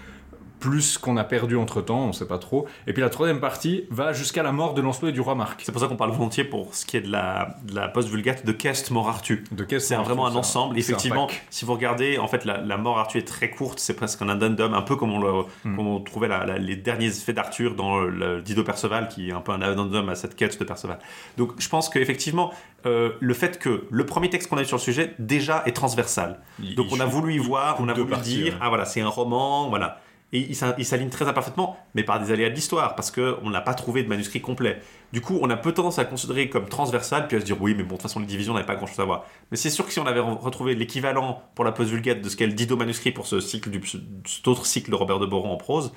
plus 0.61 0.99
qu'on 0.99 1.16
a 1.16 1.25
perdu 1.25 1.57
entre 1.57 1.81
temps, 1.81 2.01
on 2.05 2.12
sait 2.12 2.27
pas 2.29 2.38
trop. 2.38 2.66
Et 2.87 2.92
puis, 2.92 3.03
la 3.03 3.09
troisième 3.11 3.40
partie 3.40 3.85
va 3.90 4.12
jusqu'à 4.12 4.42
la 4.42 4.53
mort 4.53 4.75
de 4.75 4.83
Lancelot 4.83 5.09
et 5.09 5.12
du 5.12 5.20
roi 5.20 5.35
Marc. 5.35 5.62
C'est 5.64 5.73
pour 5.73 5.81
ça 5.81 5.88
qu'on 5.88 5.96
parle 5.96 6.12
volontiers 6.12 6.44
pour 6.44 6.75
ce 6.75 6.85
qui 6.87 6.96
est 6.96 7.01
de 7.01 7.11
la, 7.11 7.57
de 7.64 7.75
la 7.75 7.88
post-vulgate 7.88 8.44
de 8.46 8.53
Kest 8.53 8.90
Mort 8.90 9.09
Arthur. 9.09 9.38
De 9.51 9.66
C'est 9.79 9.96
vraiment 9.96 10.27
un 10.27 10.35
ensemble. 10.37 10.75
un 10.75 10.79
Effectivement, 10.79 11.29
si 11.49 11.64
vous 11.64 11.73
regardez, 11.73 12.18
en 12.18 12.29
fait, 12.29 12.44
la, 12.44 12.59
la 12.61 12.77
mort 12.77 12.99
Arthur 12.99 13.20
est 13.20 13.25
très 13.25 13.51
courte. 13.51 13.79
C'est 13.81 13.94
presque 13.94 14.20
un 14.23 14.29
addendum, 14.29 14.75
un 14.75 14.83
peu 14.83 14.96
comme 14.96 15.12
on, 15.12 15.18
le, 15.20 15.31
Mm. 15.64 15.77
comme 15.77 15.87
on 15.87 16.01
trouvait 16.01 16.29
la- 16.29 16.44
la- 16.44 16.59
les 16.59 16.77
derniers 16.77 17.11
faits 17.11 17.35
d'Arthur 17.37 17.75
dans 17.75 17.99
le, 18.01 18.42
Dido 18.42 18.62
Perceval, 18.62 19.09
qui 19.09 19.31
est 19.31 19.33
un 19.33 19.40
peu 19.40 19.53
un 19.53 19.62
addendum 19.62 20.09
à 20.09 20.14
cette 20.14 20.37
quête 20.37 20.59
de 20.59 20.64
Perceval. 20.64 20.99
Donc, 21.38 21.53
je 21.59 21.68
pense 21.68 21.88
qu'effectivement, 21.88 22.53
euh, 22.87 23.11
le 23.20 23.35
fait 23.35 23.59
que 23.59 23.87
le 23.90 24.07
premier 24.07 24.29
texte 24.31 24.49
qu'on 24.51 24.57
a 24.59 24.62
eu 24.62 24.66
sur 24.66 24.77
le 24.77 24.83
sujet 24.83 25.14
déjà 25.18 25.62
est 25.66 25.73
transversal. 25.73 26.40
Il- 26.62 26.75
Donc, 26.75 26.87
il 26.90 26.96
on 26.96 27.01
a 27.01 27.07
voulu 27.07 27.35
y 27.35 27.38
voir, 27.38 27.77
on 27.81 27.88
a 27.88 27.94
voulu 27.94 28.11
parties, 28.11 28.37
dire, 28.37 28.53
ouais. 28.55 28.59
ah 28.61 28.68
voilà, 28.68 28.85
c'est 28.85 29.01
un 29.01 29.09
roman, 29.09 29.68
voilà. 29.68 30.01
Et 30.33 30.49
il 30.49 30.85
s'aligne 30.85 31.11
très 31.11 31.27
imparfaitement, 31.27 31.77
mais 31.95 32.05
par 32.05 32.21
des 32.21 32.31
aléas 32.31 32.51
de 32.51 32.55
l'histoire, 32.55 32.95
parce 32.95 33.11
qu'on 33.11 33.51
n'a 33.51 33.61
pas 33.61 33.75
trouvé 33.75 34.05
de 34.05 34.09
manuscrit 34.09 34.40
complet. 34.40 34.81
Du 35.12 35.21
coup, 35.21 35.38
on 35.43 35.51
a 35.51 35.57
peu 35.57 35.73
tendance 35.73 35.99
à 35.99 36.05
considérer 36.05 36.49
comme 36.49 36.69
transversal, 36.69 37.27
puis 37.27 37.37
à 37.37 37.40
se 37.40 37.45
dire 37.45 37.61
oui, 37.61 37.75
mais 37.75 37.83
bon, 37.83 37.88
de 37.88 37.93
toute 37.95 38.03
façon, 38.03 38.21
les 38.21 38.27
divisions 38.27 38.55
n'avaient 38.55 38.64
pas 38.64 38.77
grand-chose 38.77 39.01
à 39.01 39.05
voir. 39.05 39.25
Mais 39.51 39.57
c'est 39.57 39.71
sûr 39.71 39.85
que 39.85 39.93
si 39.93 39.99
on 39.99 40.07
avait 40.07 40.21
re- 40.21 40.38
retrouvé 40.38 40.77
l'équivalent 40.77 41.43
pour 41.57 41.64
la 41.64 41.73
post-vulgate 41.73 42.23
de 42.23 42.29
ce 42.29 42.37
qu'est 42.37 42.47
le 42.47 42.53
Dido 42.53 42.77
manuscrit 42.77 43.11
pour 43.11 43.27
ce 43.27 43.40
cycle 43.40 43.71
cet 44.25 44.47
autre 44.47 44.66
cycle 44.66 44.90
de 44.90 44.95
Robert 44.95 45.19
de 45.19 45.27
Boron 45.27 45.51
en 45.51 45.57
prose, 45.57 45.93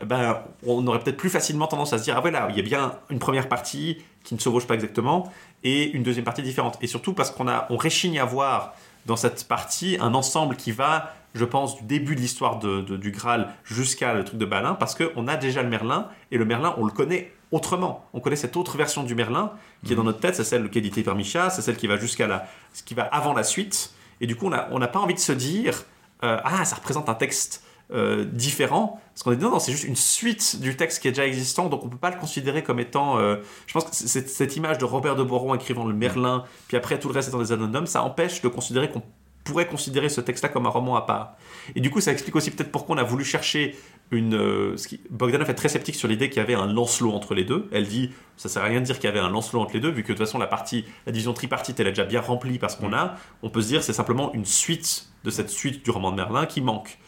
eh 0.00 0.04
ben, 0.04 0.42
on 0.66 0.86
aurait 0.86 1.00
peut-être 1.00 1.16
plus 1.16 1.30
facilement 1.30 1.66
tendance 1.66 1.92
à 1.92 1.98
se 1.98 2.04
dire 2.04 2.16
ah 2.16 2.20
voilà, 2.20 2.48
il 2.50 2.56
y 2.56 2.60
a 2.60 2.62
bien 2.62 2.98
une 3.10 3.18
première 3.18 3.48
partie 3.48 3.98
qui 4.24 4.34
ne 4.34 4.38
se 4.38 4.44
chevauche 4.44 4.66
pas 4.66 4.74
exactement 4.74 5.32
et 5.64 5.90
une 5.90 6.02
deuxième 6.02 6.24
partie 6.24 6.42
différente. 6.42 6.78
Et 6.80 6.86
surtout 6.86 7.14
parce 7.14 7.30
qu'on 7.30 7.46
on 7.68 7.76
réchigne 7.76 8.18
à 8.18 8.24
voir 8.24 8.74
dans 9.06 9.16
cette 9.16 9.46
partie 9.48 9.98
un 10.00 10.14
ensemble 10.14 10.56
qui 10.56 10.70
va, 10.72 11.14
je 11.34 11.44
pense, 11.44 11.76
du 11.76 11.84
début 11.84 12.14
de 12.14 12.20
l'histoire 12.20 12.58
de, 12.58 12.80
de- 12.82 12.96
du 12.96 13.10
Graal 13.10 13.48
jusqu'à 13.64 14.14
le 14.14 14.24
truc 14.24 14.38
de 14.38 14.44
Balin, 14.44 14.74
parce 14.74 14.94
qu'on 14.94 15.28
a 15.28 15.36
déjà 15.36 15.62
le 15.62 15.68
Merlin, 15.68 16.08
et 16.30 16.38
le 16.38 16.44
Merlin, 16.44 16.74
on 16.76 16.84
le 16.84 16.92
connaît 16.92 17.32
autrement. 17.50 18.06
On 18.14 18.20
connaît 18.20 18.36
cette 18.36 18.56
autre 18.56 18.76
version 18.76 19.02
du 19.02 19.14
Merlin 19.14 19.52
qui 19.84 19.92
est 19.92 19.96
dans 19.96 20.04
notre 20.04 20.20
tête, 20.20 20.34
c'est 20.36 20.44
celle 20.44 20.70
qui 20.70 20.78
est 20.78 20.80
éditée 20.80 21.02
par 21.02 21.14
Micha, 21.14 21.50
c'est 21.50 21.62
celle 21.62 21.76
qui 21.76 21.86
va 21.86 21.96
jusqu'à 21.96 22.26
la, 22.26 22.46
ce 22.72 22.82
qui 22.82 22.94
va 22.94 23.02
avant 23.04 23.34
la 23.34 23.42
suite. 23.44 23.92
Et 24.20 24.26
du 24.26 24.36
coup, 24.36 24.46
on 24.46 24.78
n'a 24.78 24.88
pas 24.88 25.00
envie 25.00 25.14
de 25.14 25.18
se 25.18 25.32
dire, 25.32 25.84
euh, 26.22 26.38
ah, 26.44 26.64
ça 26.64 26.76
représente 26.76 27.08
un 27.08 27.14
texte 27.14 27.64
euh, 27.92 28.24
différent, 28.24 29.02
parce 29.12 29.22
qu'on 29.22 29.32
est 29.32 29.36
dit 29.36 29.44
non, 29.44 29.50
non, 29.50 29.58
c'est 29.58 29.72
juste 29.72 29.84
une 29.84 29.96
suite 29.96 30.60
du 30.60 30.76
texte 30.76 31.02
qui 31.02 31.08
est 31.08 31.10
déjà 31.10 31.26
existant, 31.26 31.68
donc 31.68 31.84
on 31.84 31.88
peut 31.90 31.98
pas 31.98 32.10
le 32.10 32.16
considérer 32.16 32.62
comme 32.62 32.78
étant. 32.80 33.18
euh, 33.18 33.36
je 33.66 33.74
pense 33.74 33.84
que 33.84 33.94
cette, 33.94 34.56
image 34.56 34.78
de 34.78 34.86
Robert 34.86 35.14
de 35.16 35.22
Boron 35.22 35.54
écrivant 35.54 35.84
le 35.84 35.92
Merlin, 35.92 36.44
puis 36.68 36.76
après 36.78 36.98
tout 36.98 37.08
le 37.08 37.14
reste 37.14 37.28
étant 37.28 37.38
des 37.40 37.52
addendums, 37.52 37.86
ça 37.86 38.02
empêche 38.02 38.40
de 38.40 38.48
considérer 38.48 38.90
qu'on 38.90 39.02
pourrait 39.44 39.66
considérer 39.66 40.08
ce 40.08 40.20
texte-là 40.20 40.48
comme 40.48 40.66
un 40.66 40.70
roman 40.70 40.96
à 40.96 41.02
part. 41.02 41.36
Et 41.74 41.80
du 41.80 41.90
coup, 41.90 42.00
ça 42.00 42.12
explique 42.12 42.36
aussi 42.36 42.50
peut-être 42.50 42.70
pourquoi 42.70 42.96
on 42.96 42.98
a 42.98 43.02
voulu 43.02 43.24
chercher 43.24 43.76
une. 44.10 44.34
Euh, 44.34 44.76
Bogdanov 45.10 45.50
est 45.50 45.54
très 45.54 45.68
sceptique 45.68 45.94
sur 45.94 46.08
l'idée 46.08 46.28
qu'il 46.28 46.38
y 46.38 46.40
avait 46.40 46.54
un 46.54 46.66
Lancelot 46.66 47.12
entre 47.12 47.34
les 47.34 47.44
deux. 47.44 47.68
Elle 47.72 47.86
dit 47.86 48.10
ça 48.36 48.48
sert 48.48 48.62
à 48.62 48.66
rien 48.66 48.80
de 48.80 48.84
dire 48.84 48.96
qu'il 48.96 49.04
y 49.04 49.12
avait 49.12 49.20
un 49.20 49.30
Lancelot 49.30 49.60
entre 49.60 49.74
les 49.74 49.80
deux, 49.80 49.90
vu 49.90 50.02
que 50.02 50.12
de 50.12 50.18
toute 50.18 50.26
façon 50.26 50.38
la 50.38 50.46
partie, 50.46 50.84
la 51.06 51.12
division 51.12 51.32
tripartite, 51.32 51.78
elle 51.80 51.86
est 51.86 51.92
déjà 51.92 52.04
bien 52.04 52.20
remplie 52.20 52.58
parce 52.58 52.76
qu'on 52.76 52.92
a. 52.92 53.16
On 53.42 53.50
peut 53.50 53.62
se 53.62 53.68
dire 53.68 53.82
c'est 53.82 53.92
simplement 53.92 54.32
une 54.34 54.44
suite 54.44 55.08
de 55.24 55.30
cette 55.30 55.50
suite 55.50 55.84
du 55.84 55.90
roman 55.90 56.10
de 56.10 56.16
Merlin 56.16 56.46
qui 56.46 56.60
manque. 56.60 56.98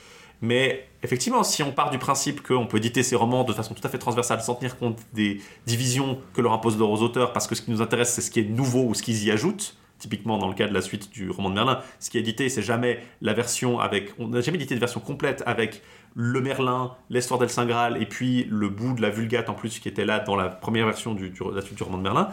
Mais 0.41 0.87
effectivement, 1.03 1.43
si 1.43 1.63
on 1.63 1.73
part 1.73 1.91
du 1.91 1.99
principe 1.99 2.43
qu'on 2.43 2.67
peut 2.67 2.77
éditer 2.77 3.03
ces 3.03 3.17
romans 3.17 3.45
de 3.45 3.53
façon 3.53 3.73
tout 3.73 3.87
à 3.87 3.89
fait 3.89 3.99
transversale 3.99 4.43
sans 4.43 4.55
tenir 4.55 4.77
compte 4.77 4.99
des 5.13 5.41
divisions 5.67 6.19
que 6.35 6.43
leur 6.43 6.53
impose 6.53 6.79
leurs 6.79 7.01
auteurs, 7.01 7.33
parce 7.33 7.47
que 7.47 7.55
ce 7.55 7.63
qui 7.63 7.71
nous 7.71 7.81
intéresse, 7.81 8.13
c'est 8.13 8.21
ce 8.21 8.31
qui 8.31 8.41
est 8.41 8.45
nouveau 8.45 8.85
ou 8.85 8.95
ce 8.95 9.03
qu'ils 9.03 9.25
y 9.25 9.31
ajoutent, 9.31 9.77
typiquement 10.05 10.37
dans 10.37 10.49
le 10.49 10.55
cas 10.55 10.69
de 10.69 10.75
la 10.75 10.83
suite 10.83 11.11
du 11.11 11.31
roman 11.31 11.49
de 11.49 11.55
Merlin, 11.55 11.81
ce 11.99 12.11
qui 12.11 12.19
est 12.19 12.21
édité, 12.21 12.51
c'est 12.51 12.61
jamais 12.61 13.03
la 13.23 13.33
version 13.33 13.81
avec. 13.81 14.13
On 14.19 14.29
n'a 14.29 14.43
jamais 14.43 14.59
édité 14.59 14.75
de 14.75 14.81
version 14.81 15.01
complète 15.01 15.43
avec 15.47 15.81
le 16.15 16.43
Merlin, 16.43 16.93
l'histoire 17.09 17.41
d'El 17.41 17.49
Saint 17.49 17.65
Graal, 17.65 18.03
et 18.03 18.05
puis 18.05 18.47
le 18.51 18.69
bout 18.69 18.93
de 18.93 19.01
la 19.01 19.09
Vulgate 19.09 19.49
en 19.49 19.55
plus 19.55 19.79
qui 19.79 19.89
était 19.89 20.05
là 20.05 20.19
dans 20.19 20.37
la 20.37 20.51
première 20.51 20.85
version 20.85 21.15
du, 21.15 21.31
de 21.31 21.55
la 21.55 21.63
suite 21.63 21.79
du 21.79 21.83
roman 21.83 21.97
de 21.97 22.03
Merlin. 22.03 22.29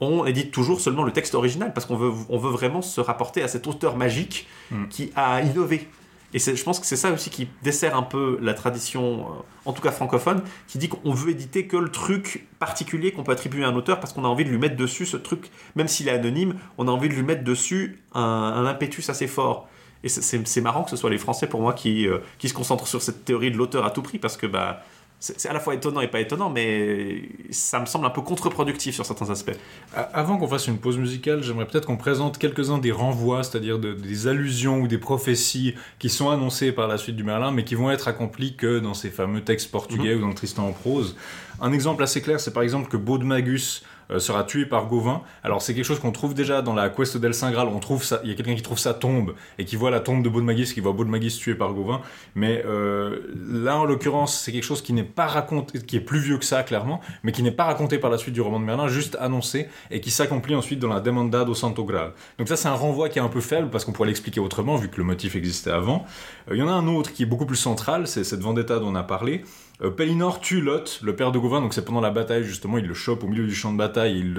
On 0.00 0.26
édite 0.26 0.50
toujours 0.50 0.80
seulement 0.80 1.04
le 1.04 1.12
texte 1.12 1.36
original 1.36 1.72
parce 1.72 1.86
qu'on 1.86 1.94
veut, 1.94 2.10
on 2.28 2.38
veut 2.38 2.50
vraiment 2.50 2.82
se 2.82 3.00
rapporter 3.00 3.40
à 3.40 3.46
cet 3.46 3.68
auteur 3.68 3.96
magique 3.96 4.48
hmm. 4.72 4.88
qui 4.88 5.12
a 5.14 5.42
innové 5.42 5.88
et 6.34 6.38
je 6.38 6.64
pense 6.64 6.80
que 6.80 6.86
c'est 6.86 6.96
ça 6.96 7.12
aussi 7.12 7.30
qui 7.30 7.48
dessert 7.62 7.96
un 7.96 8.02
peu 8.02 8.38
la 8.40 8.54
tradition, 8.54 9.20
euh, 9.20 9.32
en 9.66 9.72
tout 9.72 9.82
cas 9.82 9.90
francophone, 9.90 10.42
qui 10.66 10.78
dit 10.78 10.88
qu'on 10.88 11.12
veut 11.12 11.30
éditer 11.30 11.66
que 11.66 11.76
le 11.76 11.90
truc 11.90 12.46
particulier 12.58 13.12
qu'on 13.12 13.22
peut 13.22 13.32
attribuer 13.32 13.64
à 13.64 13.68
un 13.68 13.76
auteur 13.76 14.00
parce 14.00 14.12
qu'on 14.12 14.24
a 14.24 14.28
envie 14.28 14.44
de 14.44 14.50
lui 14.50 14.58
mettre 14.58 14.76
dessus 14.76 15.04
ce 15.04 15.16
truc, 15.16 15.50
même 15.76 15.88
s'il 15.88 16.08
est 16.08 16.12
anonyme, 16.12 16.54
on 16.78 16.88
a 16.88 16.90
envie 16.90 17.08
de 17.08 17.14
lui 17.14 17.22
mettre 17.22 17.44
dessus 17.44 18.00
un, 18.14 18.64
impétus 18.66 19.10
assez 19.10 19.26
fort. 19.26 19.68
Et 20.04 20.08
c'est 20.08 20.60
marrant 20.60 20.82
que 20.82 20.90
ce 20.90 20.96
soit 20.96 21.10
les 21.10 21.18
Français 21.18 21.46
pour 21.46 21.60
moi 21.60 21.74
qui, 21.74 22.08
euh, 22.08 22.18
qui 22.38 22.48
se 22.48 22.54
concentrent 22.54 22.88
sur 22.88 23.00
cette 23.00 23.24
théorie 23.24 23.52
de 23.52 23.56
l'auteur 23.56 23.84
à 23.84 23.90
tout 23.90 24.02
prix 24.02 24.18
parce 24.18 24.36
que 24.36 24.46
bah, 24.46 24.82
c'est 25.22 25.48
à 25.48 25.52
la 25.52 25.60
fois 25.60 25.74
étonnant 25.76 26.00
et 26.00 26.08
pas 26.08 26.18
étonnant, 26.18 26.50
mais 26.50 27.22
ça 27.50 27.78
me 27.78 27.86
semble 27.86 28.06
un 28.06 28.10
peu 28.10 28.22
contre-productif 28.22 28.96
sur 28.96 29.06
certains 29.06 29.30
aspects. 29.30 29.56
Avant 29.94 30.36
qu'on 30.36 30.48
fasse 30.48 30.66
une 30.66 30.78
pause 30.78 30.98
musicale, 30.98 31.44
j'aimerais 31.44 31.66
peut-être 31.66 31.86
qu'on 31.86 31.96
présente 31.96 32.38
quelques-uns 32.38 32.78
des 32.78 32.90
renvois, 32.90 33.44
c'est-à-dire 33.44 33.78
des 33.78 34.26
allusions 34.26 34.80
ou 34.80 34.88
des 34.88 34.98
prophéties 34.98 35.74
qui 36.00 36.08
sont 36.08 36.28
annoncées 36.28 36.72
par 36.72 36.88
la 36.88 36.98
suite 36.98 37.14
du 37.14 37.22
Merlin, 37.22 37.52
mais 37.52 37.62
qui 37.62 37.76
vont 37.76 37.92
être 37.92 38.08
accomplies 38.08 38.56
que 38.56 38.80
dans 38.80 38.94
ces 38.94 39.10
fameux 39.10 39.42
textes 39.42 39.70
portugais 39.70 40.16
mhm. 40.16 40.24
ou 40.24 40.26
dans 40.26 40.34
Tristan 40.34 40.66
en 40.66 40.72
prose. 40.72 41.14
Un 41.60 41.72
exemple 41.72 42.02
assez 42.02 42.20
clair, 42.20 42.40
c'est 42.40 42.52
par 42.52 42.64
exemple 42.64 42.88
que 42.88 42.96
Baudemagus 42.96 43.84
sera 44.18 44.44
tué 44.44 44.66
par 44.66 44.86
Gauvin. 44.86 45.22
Alors 45.42 45.62
c'est 45.62 45.74
quelque 45.74 45.84
chose 45.84 46.00
qu'on 46.00 46.12
trouve 46.12 46.34
déjà 46.34 46.62
dans 46.62 46.74
la 46.74 46.88
quest 46.88 47.16
d'El 47.16 47.34
Saint 47.34 47.50
Graal. 47.50 47.68
On 47.68 47.78
trouve 47.78 48.04
ça, 48.04 48.20
il 48.24 48.30
y 48.30 48.32
a 48.32 48.36
quelqu'un 48.36 48.54
qui 48.54 48.62
trouve 48.62 48.78
sa 48.78 48.94
tombe 48.94 49.34
et 49.58 49.64
qui 49.64 49.76
voit 49.76 49.90
la 49.90 50.00
tombe 50.00 50.22
de 50.22 50.28
Baudemagis, 50.28 50.72
qui 50.74 50.80
voit 50.80 50.92
Baudemagis 50.92 51.38
tué 51.38 51.54
par 51.54 51.72
Gauvin. 51.72 52.00
Mais 52.34 52.62
euh, 52.66 53.18
là 53.36 53.78
en 53.78 53.84
l'occurrence, 53.84 54.38
c'est 54.38 54.52
quelque 54.52 54.64
chose 54.64 54.82
qui 54.82 54.92
n'est 54.92 55.02
pas 55.02 55.26
raconté, 55.26 55.80
qui 55.80 55.96
est 55.96 56.00
plus 56.00 56.20
vieux 56.20 56.38
que 56.38 56.44
ça 56.44 56.62
clairement, 56.62 57.00
mais 57.22 57.32
qui 57.32 57.42
n'est 57.42 57.50
pas 57.50 57.64
raconté 57.64 57.98
par 57.98 58.10
la 58.10 58.18
suite 58.18 58.34
du 58.34 58.40
roman 58.40 58.60
de 58.60 58.64
Merlin, 58.64 58.88
juste 58.88 59.16
annoncé 59.20 59.68
et 59.90 60.00
qui 60.00 60.10
s'accomplit 60.10 60.54
ensuite 60.54 60.78
dans 60.78 60.88
la 60.88 61.00
Demanda 61.00 61.44
do 61.44 61.54
Santo 61.54 61.84
Graal. 61.84 62.12
Donc 62.38 62.48
ça 62.48 62.56
c'est 62.56 62.68
un 62.68 62.74
renvoi 62.74 63.08
qui 63.08 63.18
est 63.18 63.22
un 63.22 63.28
peu 63.28 63.40
faible 63.40 63.70
parce 63.70 63.84
qu'on 63.84 63.92
pourrait 63.92 64.08
l'expliquer 64.08 64.40
autrement 64.40 64.76
vu 64.76 64.88
que 64.88 64.98
le 64.98 65.04
motif 65.04 65.36
existait 65.36 65.70
avant. 65.70 66.04
Euh, 66.48 66.54
il 66.54 66.58
y 66.58 66.62
en 66.62 66.68
a 66.68 66.72
un 66.72 66.86
autre 66.88 67.12
qui 67.12 67.22
est 67.22 67.26
beaucoup 67.26 67.46
plus 67.46 67.56
central, 67.56 68.06
c'est 68.06 68.24
cette 68.24 68.40
vendetta 68.40 68.78
dont 68.78 68.92
on 68.92 68.94
a 68.94 69.02
parlé. 69.02 69.44
Euh, 69.82 69.90
Pellinor 69.90 70.40
tue 70.40 70.60
Lot, 70.60 71.00
le 71.02 71.16
père 71.16 71.32
de 71.32 71.38
Gauvin, 71.38 71.60
donc 71.60 71.74
c'est 71.74 71.84
pendant 71.84 72.00
la 72.00 72.10
bataille 72.10 72.44
justement, 72.44 72.78
il 72.78 72.86
le 72.86 72.94
chope 72.94 73.24
au 73.24 73.28
milieu 73.28 73.46
du 73.46 73.54
champ 73.54 73.72
de 73.72 73.78
bataille, 73.78 74.18
il 74.18 74.36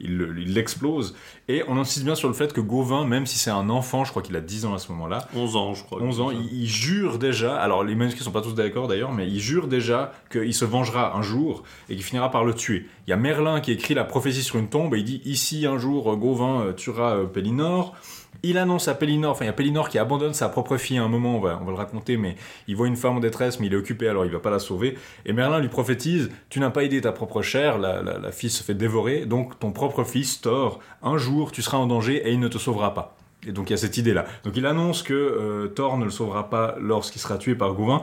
il 0.00 0.54
l'explose. 0.54 1.14
Et 1.48 1.62
on 1.68 1.76
insiste 1.76 2.04
bien 2.04 2.14
sur 2.14 2.28
le 2.28 2.34
fait 2.34 2.52
que 2.52 2.60
Gauvin, 2.60 3.04
même 3.04 3.26
si 3.26 3.38
c'est 3.38 3.50
un 3.50 3.68
enfant, 3.70 4.04
je 4.04 4.10
crois 4.10 4.22
qu'il 4.22 4.36
a 4.36 4.40
10 4.40 4.66
ans 4.66 4.74
à 4.74 4.78
ce 4.78 4.92
moment-là. 4.92 5.26
11 5.34 5.56
ans, 5.56 5.74
je 5.74 5.84
crois. 5.84 6.02
11 6.02 6.20
ans, 6.20 6.30
il, 6.30 6.66
jure 6.66 7.18
déjà, 7.18 7.56
alors 7.56 7.84
les 7.84 7.94
manuscrits 7.94 8.24
sont 8.24 8.30
pas 8.30 8.42
tous 8.42 8.54
d'accord 8.54 8.88
d'ailleurs, 8.88 9.12
mais 9.12 9.26
il 9.26 9.40
jure 9.40 9.66
déjà 9.66 10.12
qu'il 10.30 10.54
se 10.54 10.64
vengera 10.64 11.16
un 11.16 11.22
jour 11.22 11.62
et 11.88 11.94
qu'il 11.94 12.04
finira 12.04 12.30
par 12.30 12.44
le 12.44 12.54
tuer. 12.54 12.86
Il 13.06 13.10
y 13.10 13.12
a 13.12 13.16
Merlin 13.16 13.60
qui 13.60 13.72
écrit 13.72 13.94
la 13.94 14.04
prophétie 14.04 14.42
sur 14.42 14.58
une 14.58 14.68
tombe 14.68 14.94
et 14.94 14.98
il 14.98 15.04
dit 15.04 15.22
Ici 15.24 15.66
un 15.66 15.78
jour 15.78 16.16
Gauvin 16.16 16.62
euh, 16.62 16.72
tuera 16.72 17.16
euh, 17.16 17.24
Pellinor. 17.24 17.96
Il 18.44 18.56
annonce 18.56 18.86
à 18.86 18.94
Pellinor, 18.94 19.32
enfin 19.32 19.44
il 19.44 19.48
y 19.48 19.50
a 19.50 19.54
Pellinor 19.54 19.88
qui 19.88 19.98
abandonne 19.98 20.32
sa 20.32 20.48
propre 20.48 20.76
fille 20.76 20.98
à 20.98 21.02
un 21.02 21.08
moment, 21.08 21.36
on 21.36 21.40
va, 21.40 21.58
on 21.60 21.64
va, 21.64 21.72
le 21.72 21.76
raconter, 21.76 22.16
mais 22.16 22.36
il 22.68 22.76
voit 22.76 22.86
une 22.86 22.96
femme 22.96 23.16
en 23.16 23.20
détresse, 23.20 23.58
mais 23.58 23.66
il 23.66 23.74
est 23.74 23.76
occupé, 23.76 24.08
alors 24.08 24.24
il 24.24 24.30
va 24.30 24.38
pas 24.38 24.50
la 24.50 24.60
sauver. 24.60 24.96
Et 25.26 25.32
Merlin 25.32 25.58
lui 25.58 25.68
prophétise, 25.68 26.30
tu 26.48 26.60
n'as 26.60 26.70
pas 26.70 26.84
aidé 26.84 27.00
ta 27.00 27.10
propre 27.10 27.42
chair, 27.42 27.78
la, 27.78 28.00
la, 28.00 28.30
fille 28.30 28.50
se 28.50 28.62
fait 28.62 28.74
dévorer, 28.74 29.26
donc 29.26 29.58
ton 29.58 29.72
propre 29.72 30.04
fils, 30.04 30.40
Thor, 30.40 30.78
un 31.02 31.18
jour 31.18 31.50
tu 31.50 31.62
seras 31.62 31.78
en 31.78 31.86
danger 31.86 32.28
et 32.28 32.32
il 32.32 32.38
ne 32.38 32.48
te 32.48 32.58
sauvera 32.58 32.94
pas. 32.94 33.16
Et 33.46 33.52
donc 33.52 33.70
il 33.70 33.72
y 33.72 33.74
a 33.74 33.78
cette 33.78 33.96
idée-là. 33.96 34.24
Donc 34.44 34.56
il 34.56 34.66
annonce 34.66 35.02
que 35.02 35.14
euh, 35.14 35.68
Thor 35.68 35.96
ne 35.98 36.04
le 36.04 36.10
sauvera 36.10 36.48
pas 36.48 36.76
lorsqu'il 36.80 37.20
sera 37.20 37.38
tué 37.38 37.56
par 37.56 37.74
Gauvin. 37.74 38.02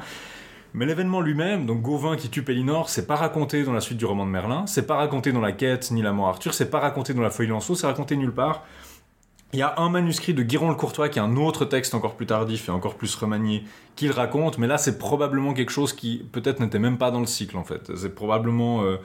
Mais 0.74 0.86
l'événement 0.86 1.22
lui-même, 1.22 1.66
donc 1.66 1.82
Gauvin 1.82 2.18
qui 2.18 2.30
tue 2.30 2.44
Pellinor, 2.44 2.90
c'est 2.90 3.08
pas 3.08 3.16
raconté 3.16 3.64
dans 3.64 3.72
la 3.72 3.80
suite 3.80 3.98
du 3.98 4.06
roman 4.06 4.26
de 4.26 4.32
Merlin, 4.32 4.66
c'est 4.68 4.86
pas 4.86 4.96
raconté 4.96 5.32
dans 5.32 5.40
la 5.40 5.54
quête 5.54 5.90
ni 5.92 6.02
la 6.02 6.12
mort 6.12 6.28
Arthur, 6.28 6.54
c'est 6.54 6.70
pas 6.70 6.80
raconté 6.80 7.14
dans 7.14 7.22
la 7.22 7.30
feuille 7.30 7.48
Lancelot, 7.48 7.76
c'est 7.76 7.88
raconté 7.88 8.18
nulle 8.18 8.34
part. 8.34 8.66
Il 9.56 9.60
y 9.60 9.62
a 9.62 9.76
un 9.78 9.88
manuscrit 9.88 10.34
de 10.34 10.44
Guiron 10.44 10.68
le 10.68 10.76
Courtois 10.76 11.08
qui 11.08 11.18
est 11.18 11.22
un 11.22 11.38
autre 11.38 11.64
texte 11.64 11.94
encore 11.94 12.18
plus 12.18 12.26
tardif 12.26 12.68
et 12.68 12.74
encore 12.74 12.96
plus 12.96 13.16
remanié 13.16 13.64
qu'il 13.96 14.12
raconte, 14.12 14.58
mais 14.58 14.68
là 14.68 14.78
c'est 14.78 14.98
probablement 14.98 15.54
quelque 15.54 15.72
chose 15.72 15.94
qui 15.94 16.26
peut-être 16.34 16.60
n'était 16.60 16.78
même 16.78 16.98
pas 16.98 17.10
dans 17.10 17.22
le 17.22 17.26
cycle 17.26 17.56
en 17.56 17.64
fait. 17.64 17.90
C'est 17.96 18.14
probablement 18.14 18.84
euh, 18.84 18.98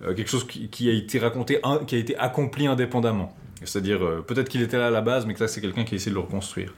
euh, 0.00 0.14
quelque 0.14 0.30
chose 0.30 0.46
qui, 0.46 0.88
a 0.88 0.92
été 0.94 1.18
raconté, 1.18 1.60
qui 1.86 1.96
a 1.96 1.98
été 1.98 2.16
accompli 2.16 2.66
indépendamment. 2.66 3.36
C'est-à-dire 3.62 4.02
euh, 4.02 4.24
peut-être 4.26 4.48
qu'il 4.48 4.62
était 4.62 4.78
là 4.78 4.86
à 4.86 4.90
la 4.90 5.02
base, 5.02 5.26
mais 5.26 5.34
que 5.34 5.40
là 5.40 5.48
c'est 5.48 5.60
quelqu'un 5.60 5.84
qui 5.84 5.94
a 5.94 5.96
essayé 5.96 6.12
de 6.12 6.16
le 6.16 6.22
reconstruire. 6.22 6.72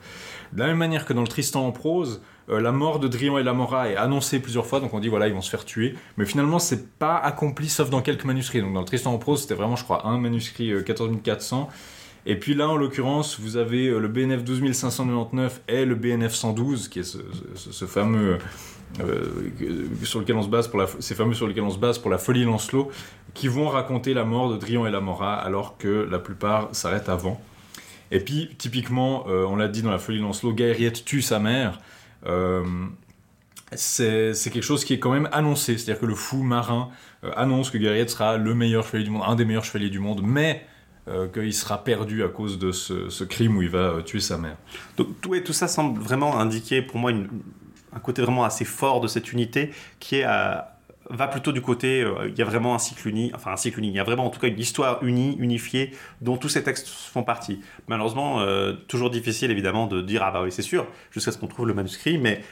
De 0.52 0.58
la 0.58 0.66
même 0.66 0.78
manière 0.78 1.06
que 1.06 1.12
dans 1.12 1.22
le 1.22 1.28
Tristan 1.28 1.64
en 1.64 1.70
prose, 1.70 2.22
la 2.48 2.72
mort 2.72 2.98
de 2.98 3.06
Drian 3.06 3.38
et 3.38 3.44
Lamora 3.44 3.88
est 3.88 3.96
annoncée 3.96 4.40
plusieurs 4.40 4.66
fois, 4.66 4.80
donc 4.80 4.92
on 4.94 4.98
dit 4.98 5.06
voilà 5.06 5.28
ils 5.28 5.32
vont 5.32 5.42
se 5.42 5.48
faire 5.48 5.64
tuer, 5.64 5.94
mais 6.16 6.26
finalement 6.26 6.58
c'est 6.58 6.98
pas 6.98 7.18
accompli 7.18 7.68
sauf 7.68 7.88
dans 7.88 8.02
quelques 8.02 8.24
manuscrits. 8.24 8.62
Donc 8.62 8.74
dans 8.74 8.80
le 8.80 8.86
Tristan 8.86 9.14
en 9.14 9.18
prose 9.18 9.42
c'était 9.42 9.54
vraiment 9.54 9.76
je 9.76 9.84
crois 9.84 10.08
un 10.08 10.18
manuscrit 10.18 10.72
14400 10.84 11.70
et 12.24 12.36
puis 12.36 12.54
là, 12.54 12.68
en 12.68 12.76
l'occurrence, 12.76 13.40
vous 13.40 13.56
avez 13.56 13.88
euh, 13.88 13.98
le 13.98 14.08
BNF 14.08 14.44
12599 14.44 15.62
et 15.68 15.84
le 15.84 15.96
BNF 15.96 16.32
112, 16.32 16.88
qui 16.88 17.00
est 17.00 17.02
ce, 17.02 17.84
fameux 17.86 18.38
euh, 19.00 19.26
sur 20.04 20.20
lequel 20.20 20.36
on 20.36 20.42
se 20.42 20.48
base 20.48 20.68
pour 20.68 20.78
la, 20.78 20.86
ces 21.00 21.16
fameux 21.16 21.34
sur 21.34 21.48
lesquels 21.48 21.64
on 21.64 21.70
se 21.70 21.78
base 21.78 21.98
pour 21.98 22.10
la 22.10 22.18
folie 22.18 22.44
Lancelot, 22.44 22.90
qui 23.34 23.48
vont 23.48 23.68
raconter 23.68 24.14
la 24.14 24.24
mort 24.24 24.52
de 24.52 24.56
Drion 24.56 24.86
et 24.86 24.90
Lamora, 24.90 25.34
alors 25.34 25.78
que 25.78 26.06
la 26.08 26.20
plupart 26.20 26.68
s'arrêtent 26.72 27.08
avant. 27.08 27.40
Et 28.12 28.20
puis, 28.20 28.50
typiquement, 28.56 29.24
euh, 29.28 29.44
on 29.44 29.56
l'a 29.56 29.66
dit 29.66 29.82
dans 29.82 29.90
la 29.90 29.98
folie 29.98 30.20
Lancelot, 30.20 30.52
Gaëriette 30.52 31.04
tue 31.04 31.22
sa 31.22 31.40
mère. 31.40 31.80
c'est 33.72 34.32
quelque 34.52 34.62
chose 34.62 34.84
qui 34.84 34.94
est 34.94 35.00
quand 35.00 35.12
même 35.12 35.28
annoncé, 35.32 35.76
c'est-à-dire 35.76 36.00
que 36.00 36.06
le 36.06 36.14
fou 36.14 36.44
marin 36.44 36.90
annonce 37.34 37.70
que 37.70 37.78
Gaëriette 37.78 38.10
sera 38.10 38.36
le 38.36 38.54
meilleur 38.54 38.86
chevalier 38.86 39.04
du 39.04 39.10
monde, 39.10 39.22
un 39.26 39.34
des 39.34 39.44
meilleurs 39.44 39.64
chevaliers 39.64 39.90
du 39.90 39.98
monde, 39.98 40.20
mais 40.22 40.64
euh, 41.08 41.26
qu'il 41.26 41.52
sera 41.52 41.82
perdu 41.82 42.22
à 42.22 42.28
cause 42.28 42.60
de 42.60 42.70
ce, 42.70 43.24
crime 43.24 43.56
où 43.56 43.62
il 43.62 43.68
va 43.68 43.78
euh, 43.78 44.02
tuer 44.02 44.20
sa 44.20 44.38
mère. 44.38 44.56
Donc 44.96 45.08
tout, 45.20 45.52
ça 45.52 45.66
semble 45.66 46.00
vraiment 46.00 46.38
indiquer 46.38 46.80
pour 46.80 46.98
moi 46.98 47.10
un 47.92 47.98
côté 47.98 48.22
vraiment 48.22 48.44
assez 48.44 48.64
fort 48.64 49.00
de 49.00 49.08
cette 49.08 49.32
unité 49.32 49.72
qui 49.98 50.22
va 50.22 51.28
plutôt 51.28 51.50
du 51.50 51.60
côté, 51.60 52.02
euh, 52.02 52.28
il 52.28 52.38
y 52.38 52.42
a 52.42 52.44
vraiment 52.44 52.76
un 52.76 52.78
cycle 52.78 53.08
uni, 53.08 53.32
enfin 53.34 53.50
un 53.50 53.56
cycle 53.56 53.80
uni, 53.80 53.88
il 53.88 53.94
y 53.94 53.98
a 53.98 54.04
vraiment 54.04 54.26
en 54.26 54.30
tout 54.30 54.38
cas 54.38 54.46
une 54.46 54.60
histoire 54.60 55.02
unie, 55.02 55.36
unifiée, 55.40 55.90
dont 56.20 56.36
tous 56.36 56.48
ces 56.48 56.62
textes 56.62 56.86
font 56.86 57.24
partie. 57.24 57.60
Malheureusement, 57.88 58.38
toujours 58.86 59.10
difficile 59.10 59.50
évidemment 59.50 59.88
de 59.88 60.02
dire, 60.02 60.22
ah 60.22 60.30
bah 60.30 60.42
oui 60.44 60.52
c'est 60.52 60.62
sûr, 60.62 60.86
jusqu'à 61.10 61.32
ce 61.32 61.38
qu'on 61.38 61.48
trouve 61.48 61.66
le 61.66 61.74
manuscrit, 61.74 62.16
mais 62.16 62.42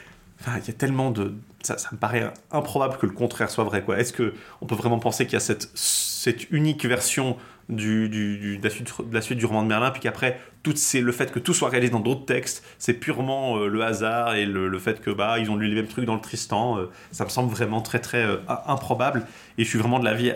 il 0.47 0.67
y 0.67 0.69
a 0.71 0.73
tellement 0.73 1.11
de. 1.11 1.33
Ça, 1.61 1.77
me 1.91 1.97
paraît 1.97 2.31
improbable 2.51 2.97
que 2.97 3.05
le 3.05 3.11
contraire 3.11 3.49
soit 3.49 3.63
vrai. 3.63 3.83
Est-ce 3.97 4.13
qu'on 4.13 4.65
peut 4.65 4.75
vraiment 4.75 4.99
penser 4.99 5.25
qu'il 5.25 5.33
y 5.33 5.41
a 5.41 5.55
cette 5.73 6.51
unique 6.51 6.85
version 6.85 7.37
du, 7.71 8.09
du, 8.09 8.57
de, 8.57 8.63
la 8.63 8.69
suite, 8.69 8.93
de, 8.99 9.13
la 9.13 9.21
suite, 9.21 9.37
du 9.39 9.45
roman 9.45 9.63
de 9.63 9.67
Merlin, 9.67 9.91
puis 9.91 10.01
qu'après, 10.01 10.39
tout 10.61 10.73
le 10.93 11.11
fait 11.11 11.31
que 11.31 11.39
tout 11.39 11.53
soit 11.53 11.69
réalisé 11.69 11.91
dans 11.91 11.99
d'autres 11.99 12.25
textes, 12.25 12.63
c'est 12.77 12.93
purement 12.93 13.57
euh, 13.57 13.67
le 13.67 13.81
hasard 13.81 14.35
et 14.35 14.45
le, 14.45 14.77
fait 14.79 15.01
que 15.01 15.09
bah 15.09 15.39
ils 15.39 15.49
ont 15.49 15.55
lu 15.55 15.67
les 15.67 15.75
mêmes 15.75 15.87
trucs 15.87 16.05
dans 16.05 16.15
le 16.15 16.21
Tristan. 16.21 16.77
Euh, 16.77 16.89
ça 17.11 17.23
me 17.23 17.29
semble 17.29 17.49
vraiment 17.49 17.81
très 17.81 17.99
très 17.99 18.23
euh, 18.23 18.37
improbable. 18.67 19.25
Et 19.57 19.63
je 19.63 19.69
suis 19.69 19.79
vraiment 19.79 19.99
de 19.99 20.05
l'avis 20.05 20.31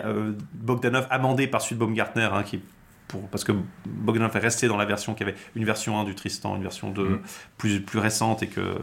Bogdanov 0.54 1.06
amendé 1.10 1.46
par 1.46 1.60
Sud 1.60 1.78
Baumgartner, 1.78 2.28
hein, 2.32 2.42
qui 2.42 2.60
pour, 3.08 3.28
parce 3.28 3.44
que 3.44 3.52
Bogdanov 3.84 4.34
est 4.36 4.40
resté 4.40 4.66
dans 4.66 4.76
la 4.76 4.84
version 4.84 5.14
qui 5.14 5.22
avait 5.22 5.36
une 5.54 5.64
version 5.64 5.98
1 6.00 6.04
du 6.04 6.16
Tristan, 6.16 6.56
une 6.56 6.62
version 6.62 6.90
2 6.90 7.02
mm. 7.04 7.20
plus, 7.56 7.80
plus 7.80 8.00
récente 8.00 8.42
et 8.42 8.48
que 8.48 8.76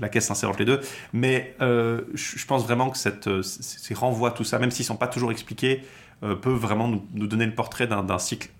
la 0.00 0.08
caisse 0.08 0.26
s'insère 0.26 0.48
entre 0.48 0.60
les 0.60 0.64
deux. 0.64 0.80
Mais 1.12 1.54
je, 1.60 2.46
pense 2.46 2.64
vraiment 2.64 2.88
que 2.88 2.96
cette, 2.96 3.42
ces 3.42 3.94
renvois, 3.94 4.30
tout 4.30 4.44
ça, 4.44 4.58
même 4.58 4.70
s'ils 4.70 4.84
ne 4.84 4.88
sont 4.88 4.96
pas 4.96 5.08
toujours 5.08 5.30
expliqués, 5.30 5.82
peut 6.20 6.52
vraiment 6.52 6.88
nous, 6.88 7.26
donner 7.26 7.46
le 7.46 7.54
portrait 7.54 7.86
d'un 7.86 8.18
cycle 8.18 8.50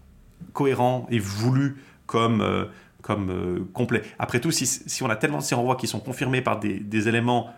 cohérent 0.53 1.07
et 1.11 1.19
voulu 1.19 1.77
comme, 2.07 2.41
euh, 2.41 2.65
comme 3.03 3.31
euh, 3.31 3.69
complet. 3.73 4.03
Après 4.19 4.41
tout, 4.41 4.51
si, 4.51 4.67
si, 4.67 5.03
on 5.03 5.11
a 5.11 5.17
tellement 5.17 5.39
de 5.39 5.43
ces 5.43 5.55
renvois 5.55 5.77
qui 5.77 5.87
sont 5.87 6.01
confirmés 6.01 6.43
par 6.43 6.61
des 6.61 7.09
éléments 7.09 7.51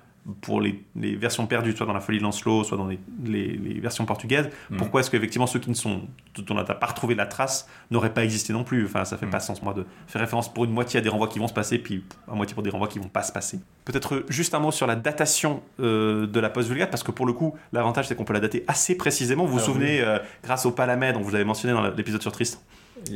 pour 0.42 0.60
les, 0.60 0.82
les 0.94 1.16
versions 1.16 1.46
perdues, 1.46 1.74
soit 1.76 1.86
dans 1.86 1.92
la 1.94 2.00
Folie 2.00 2.18
de 2.18 2.22
Lancelot, 2.22 2.64
soit 2.64 2.76
dans 2.76 2.86
les, 2.86 2.98
les- 3.24 3.56
les 3.56 3.80
versions 3.80 4.04
portugaises, 4.04 4.48
pourquoi 4.76 5.00
est-ce 5.00 5.10
qu'effectivement 5.10 5.46
ceux 5.46 5.58
qui 5.58 5.70
ne 5.70 5.74
sont, 5.74 6.02
dont 6.36 6.44
on 6.50 6.54
n'a 6.54 6.64
pas 6.64 6.86
retrouvé 6.86 7.14
la 7.14 7.24
trace, 7.26 7.66
n'auraient 7.90 8.12
pas 8.12 8.24
existé 8.24 8.52
non 8.52 8.62
plus? 8.64 8.84
Enfin, 8.84 9.04
ça 9.04 9.16
fait 9.16 9.26
Mm. 9.26 9.30
pas 9.30 9.40
sens, 9.40 9.62
moi, 9.62 9.72
de 9.74 9.86
faire 10.06 10.20
référence 10.20 10.52
pour 10.52 10.64
une 10.64 10.70
moitié 10.72 10.98
à 10.98 11.02
des 11.02 11.08
renvois 11.08 11.28
qui 11.28 11.38
vont 11.38 11.48
se 11.48 11.54
passer, 11.54 11.78
puis 11.78 12.04
à 12.30 12.34
moitié 12.34 12.52
pour 12.54 12.62
des 12.62 12.70
renvois 12.70 12.88
qui 12.88 12.98
vont 12.98 13.08
pas 13.08 13.22
se 13.22 13.32
passer. 13.32 13.58
Peut-être 13.84 14.24
juste 14.28 14.54
un 14.54 14.58
mot 14.58 14.70
sur 14.70 14.86
la 14.86 14.96
datation 14.96 15.62
euh, 15.80 16.26
de 16.26 16.40
la 16.40 16.50
post-vulgate, 16.50 16.90
parce 16.90 17.02
que 17.02 17.10
pour 17.10 17.24
le 17.26 17.32
coup, 17.32 17.54
l'avantage 17.72 18.06
c'est 18.08 18.14
qu'on 18.14 18.24
peut 18.24 18.34
la 18.34 18.40
dater 18.40 18.64
assez 18.68 18.96
précisément. 18.96 19.46
Vous 19.46 19.54
vous 19.54 19.58
souvenez, 19.64 20.00
euh, 20.02 20.18
grâce 20.44 20.66
au 20.66 20.72
Palamède, 20.72 21.14
dont 21.14 21.22
vous 21.22 21.34
avez 21.34 21.44
mentionné 21.44 21.72
dans 21.74 21.82
l'épisode 21.88 22.20
sur 22.20 22.32
Tristan, 22.32 22.58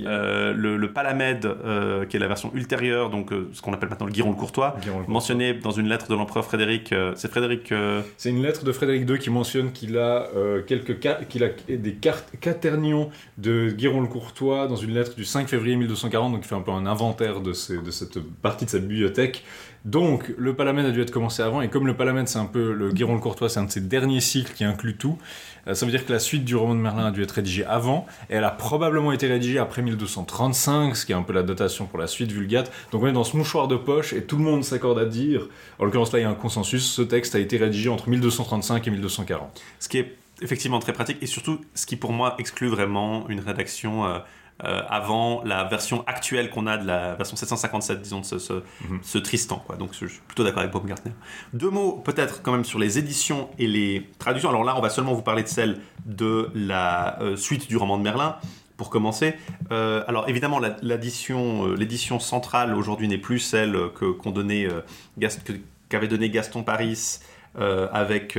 euh, 0.07 0.53
le, 0.55 0.77
le 0.77 0.93
Palamède, 0.93 1.45
euh, 1.47 2.05
qui 2.07 2.17
est 2.17 2.21
la 2.21 2.29
version 2.29 2.51
ultérieure, 2.55 3.11
donc 3.11 3.33
euh, 3.33 3.49
ce 3.53 3.63
qu'on 3.63 3.73
appelle 3.73 3.89
maintenant 3.89 4.07
le 4.07 4.13
Guiron 4.13 4.31
le 4.31 4.37
Courtois, 4.37 4.77
Guiron 4.81 4.99
le 4.99 5.05
Courtois. 5.05 5.13
mentionné 5.13 5.55
dans 5.55 5.71
une 5.71 5.89
lettre 5.89 6.09
de 6.09 6.15
l'empereur 6.15 6.45
Frédéric. 6.45 6.95
c'est 7.17 7.31
Frédéric. 7.31 7.73
C'est 8.17 8.31
une 8.31 8.43
lettre 8.43 8.65
de 8.65 8.73
Frédéric 8.73 9.09
II 9.09 9.19
qui 9.19 9.31
mentionne 9.31 9.73
qu'il 9.73 9.99
a 9.99 10.27
quelques 10.67 10.99
qu'il 11.29 11.45
a 11.45 11.49
des 11.69 11.95
cartes 11.95 12.31
quaternions 12.41 13.11
de 13.39 13.71
Guiron 13.71 14.01
le 14.01 14.09
Courtois 14.09 14.67
dans 14.69 14.77
une 14.77 14.95
lettre 14.95 15.15
du 15.15 15.25
5 15.25 15.49
février 15.49 15.77
1240, 15.77 16.33
donc 16.33 16.43
il 16.45 16.49
fait 16.49 16.55
un 16.55 16.61
peu 16.61 16.71
un 16.73 16.87
inventaire 16.87 17.41
de, 17.41 17.53
ces- 17.53 17.79
de 17.83 17.91
cette 17.91 18.19
partie 18.21 18.65
de 18.65 18.71
sa 18.71 18.79
bibliothèque. 18.79 19.45
Donc 19.85 20.33
le 20.39 20.55
Palamède 20.55 20.87
a 20.87 20.91
dû 20.93 21.01
être 21.01 21.11
commencé 21.11 21.43
avant, 21.43 21.61
et 21.61 21.69
comme 21.69 21.87
le 21.89 21.95
Palamède 21.95 22.29
c'est 22.29 22.39
un 22.39 22.45
peu 22.47 22.73
le 22.73 22.93
Guiron 22.93 23.15
le 23.15 23.21
Courtois, 23.21 23.49
c'est 23.49 23.59
un 23.59 23.65
de 23.65 23.71
ses 23.71 23.81
derniers 23.81 24.21
cycles 24.21 24.53
qui 24.53 24.63
inclut 24.65 24.97
tout. 24.97 25.19
Euh, 25.67 25.75
ça 25.75 25.87
veut 25.87 25.93
dire 25.93 26.05
que 26.05 26.13
la 26.13 26.19
suite 26.19 26.45
du 26.45 26.57
roman 26.57 26.75
de 26.75 26.81
Merlin 26.81 27.07
a 27.07 27.11
dû 27.11 27.23
être 27.23 27.33
rédigée 27.33 27.65
avant, 27.65 28.07
et 28.31 28.35
elle 28.35 28.45
a 28.45 28.51
probablement 28.51 29.13
été 29.13 29.27
rédigée 29.27 29.59
après 29.59 29.83
1235, 29.83 30.97
ce 30.97 31.07
qui 31.07 31.13
est 31.13 31.15
un 31.15 31.23
peu 31.23 31.33
la 31.33 31.43
datation 31.43 31.87
pour 31.87 31.99
la 31.99 32.07
suite 32.07 32.33
Vulgate. 32.33 32.73
Donc 32.91 33.03
on 33.03 33.07
est 33.07 33.13
dans 33.13 33.25
ce 33.25 33.37
mouchoir 33.37 33.69
de 33.69 33.77
poche, 33.77 34.13
et 34.13 34.25
tout 34.25 34.37
le 34.37 34.45
monde 34.45 34.65
s'accorde 34.65 34.99
à 34.99 35.05
dire, 35.05 35.49
en 35.79 35.85
l'occurrence 35.85 36.13
là 36.13 36.19
il 36.19 36.23
y 36.23 36.25
a 36.25 36.31
un 36.31 36.35
consensus, 36.35 36.85
ce 36.91 37.03
texte 37.03 37.35
a 37.35 37.39
été 37.39 37.57
rédigé 37.57 37.89
entre 37.89 38.09
1235 38.09 38.87
et 38.87 38.91
1240. 38.91 39.63
Ce 39.79 39.89
qui 39.89 39.99
est 39.99 40.17
effectivement 40.43 40.81
très 40.81 40.93
pratique 40.93 41.19
et 41.21 41.27
surtout 41.27 41.61
ce 41.75 41.87
qui 41.87 41.97
pour 41.97 42.13
moi 42.13 42.35
exclut 42.39 42.69
vraiment 42.69 43.29
une 43.29 43.41
rédaction 43.41 44.05
euh, 44.07 44.19
euh, 44.65 44.83
avant 44.89 45.43
la 45.45 45.65
version 45.65 46.05
actuelle 46.07 46.51
qu'on 46.51 46.67
a 46.67 46.77
de 46.79 46.87
la 46.87 47.15
version 47.15 47.37
757, 47.37 48.01
disons, 48.03 48.21
de 48.21 48.25
ce, 48.25 48.39
ce, 48.39 48.53
Mhm. 48.53 49.01
ce 49.03 49.19
Tristan. 49.19 49.63
Quoi. 49.67 49.77
Donc 49.77 49.91
je 49.93 50.07
suis 50.07 50.21
plutôt 50.27 50.45
d'accord 50.45 50.61
avec 50.61 50.73
Baumgartner. 50.73 51.13
Deux 51.53 51.71
mots 51.71 51.93
peut-être 52.05 52.43
quand 52.43 52.53
même 52.53 52.65
sur 52.65 52.79
les 52.79 52.99
éditions 52.99 53.51
et 53.59 53.67
les 53.67 54.09
traductions. 54.19 54.49
Alors 54.51 54.65
là, 54.65 54.75
on 54.77 54.81
va 54.81 54.91
seulement 54.91 55.15
vous 55.15 55.23
parler 55.23 55.43
de 55.43 55.49
celle 55.49 55.81
de 56.07 56.51
la 56.55 57.21
euh, 57.23 57.37
suite 57.37 57.69
du 57.69 57.77
roman 57.77 57.99
de 57.99 58.03
Merlin. 58.03 58.37
Pour 58.77 58.91
commencer, 58.91 59.35
Euh, 59.71 60.03
alors 60.09 60.29
évidemment 60.29 60.59
l'édition, 60.83 61.69
l'édition 61.75 62.19
centrale 62.19 62.75
aujourd'hui 62.75 63.07
n'est 63.07 63.19
plus 63.19 63.39
celle 63.39 63.77
que 63.95 64.07
qu'on 64.13 64.31
donnait 64.33 64.67
Gast- 65.19 65.45
que- 65.45 65.53
qu'avait 65.89 66.09
donné 66.09 66.31
Gaston 66.31 66.63
Paris 66.65 67.21
avec 67.93 68.37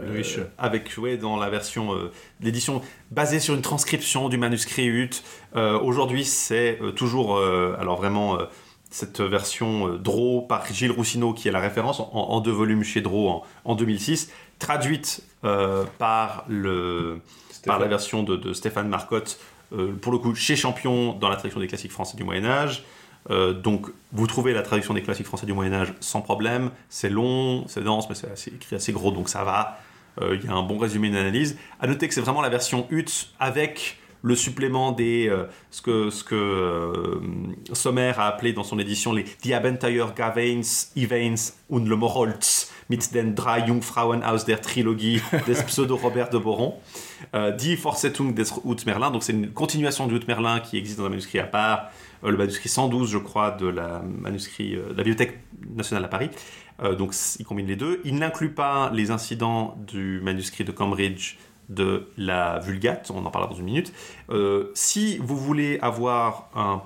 euh, 0.00 0.12
Riche. 0.12 0.38
avec 0.58 0.92
ouais, 0.98 1.16
dans 1.16 1.36
la 1.36 1.50
version 1.50 1.94
euh, 1.94 2.10
l'édition 2.40 2.82
basée 3.10 3.40
sur 3.40 3.54
une 3.54 3.62
transcription 3.62 4.28
du 4.28 4.38
manuscrit 4.38 4.86
Hutt. 4.86 5.22
Euh, 5.56 5.78
Aujourd'hui, 5.78 6.24
c'est 6.24 6.78
toujours 6.96 7.38
alors 7.38 7.96
vraiment 7.96 8.38
cette 8.90 9.20
version 9.20 9.96
Draw 9.96 10.42
par 10.42 10.66
Gilles 10.72 10.90
Roussineau 10.92 11.32
qui 11.32 11.48
est 11.48 11.52
la 11.52 11.60
référence 11.60 12.00
en, 12.00 12.10
en 12.12 12.40
deux 12.40 12.50
volumes 12.52 12.84
chez 12.84 13.00
Draw 13.00 13.28
en, 13.28 13.42
en 13.64 13.74
2006, 13.74 14.30
traduite 14.58 15.22
euh, 15.44 15.84
par 15.98 16.44
le 16.48 17.20
par 17.66 17.78
la 17.78 17.86
version 17.86 18.22
de, 18.24 18.36
de 18.36 18.52
Stéphane 18.52 18.88
Marcotte, 18.88 19.38
euh, 19.72 19.92
pour 19.92 20.10
le 20.12 20.18
coup 20.18 20.34
chez 20.34 20.56
Champion 20.56 21.12
dans 21.12 21.28
la 21.28 21.36
traduction 21.36 21.60
des 21.60 21.68
classiques 21.68 21.92
français 21.92 22.16
du 22.16 22.24
Moyen 22.24 22.44
Âge. 22.44 22.84
Euh, 23.30 23.52
donc 23.52 23.86
vous 24.12 24.26
trouvez 24.26 24.52
la 24.52 24.62
traduction 24.62 24.94
des 24.94 25.02
classiques 25.02 25.26
français 25.26 25.46
du 25.46 25.52
Moyen 25.52 25.72
Âge 25.72 25.94
sans 26.00 26.20
problème. 26.20 26.70
C'est 26.88 27.10
long, 27.10 27.64
c'est 27.68 27.82
dense, 27.82 28.08
mais 28.08 28.16
c'est 28.34 28.54
écrit 28.54 28.76
assez 28.76 28.92
gros, 28.92 29.10
donc 29.10 29.28
ça 29.28 29.44
va. 29.44 29.78
Euh, 30.20 30.36
Il 30.40 30.46
y 30.46 30.48
a 30.48 30.54
un 30.54 30.62
bon 30.62 30.78
résumé, 30.78 31.08
une 31.08 31.16
analyse. 31.16 31.56
À 31.80 31.86
noter 31.86 32.08
que 32.08 32.14
c'est 32.14 32.20
vraiment 32.20 32.42
la 32.42 32.50
version 32.50 32.86
Hutt 32.90 33.30
avec 33.38 33.98
le 34.22 34.36
supplément 34.36 34.92
des 34.92 35.28
euh, 35.28 35.44
ce 35.70 35.82
que 35.82 36.10
ce 36.10 36.24
que 36.24 36.34
euh, 36.34 37.20
Sommer 37.72 38.12
a 38.16 38.26
appelé 38.26 38.52
dans 38.52 38.62
son 38.62 38.78
édition 38.78 39.12
les 39.12 39.24
Die 39.42 39.52
Abenteuer 39.52 40.06
Gawains, 40.16 40.62
Evans 40.96 41.54
und 41.68 41.86
le 41.86 41.96
Morholz 41.96 42.70
mit 42.88 43.12
den 43.12 43.34
drei 43.34 43.66
Jungfrauen 43.66 44.22
aus 44.22 44.44
der 44.44 44.60
Trilogie 44.60 45.20
des 45.46 45.62
Pseudo 45.64 45.96
Robert 45.96 46.30
de 46.30 46.38
Boron. 46.38 46.74
Euh, 47.34 47.50
Die 47.50 47.76
Fortsetzung 47.76 48.34
des 48.34 48.52
Ut 48.64 48.86
Merlin, 48.86 49.10
donc 49.10 49.22
c'est 49.22 49.32
une 49.32 49.50
continuation 49.50 50.06
du 50.06 50.16
Ut 50.16 50.26
Merlin 50.28 50.60
qui 50.60 50.76
existe 50.76 50.98
dans 50.98 51.06
un 51.06 51.10
manuscrit 51.10 51.38
à 51.38 51.46
part, 51.46 51.90
le 52.30 52.36
manuscrit 52.36 52.68
112, 52.68 53.10
je 53.10 53.18
crois, 53.18 53.50
de 53.50 53.66
la 53.66 54.00
manuscrit 54.02 54.76
euh, 54.76 54.84
de 54.90 54.96
la 54.96 55.02
Bibliothèque 55.04 55.40
nationale 55.74 56.04
à 56.04 56.08
Paris. 56.08 56.30
Euh, 56.82 56.94
donc 56.94 57.14
il 57.38 57.44
combine 57.44 57.66
les 57.66 57.76
deux. 57.76 58.00
Il 58.04 58.16
n'inclut 58.16 58.50
pas 58.52 58.90
les 58.92 59.10
incidents 59.10 59.76
du 59.86 60.20
manuscrit 60.22 60.64
de 60.64 60.72
Cambridge 60.72 61.36
de 61.68 62.08
la 62.18 62.58
Vulgate, 62.58 63.10
on 63.14 63.24
en 63.24 63.30
parlera 63.30 63.50
dans 63.52 63.58
une 63.58 63.64
minute. 63.66 63.92
Euh, 64.30 64.70
si 64.74 65.16
vous 65.18 65.36
voulez 65.36 65.78
avoir 65.80 66.48
un 66.54 66.82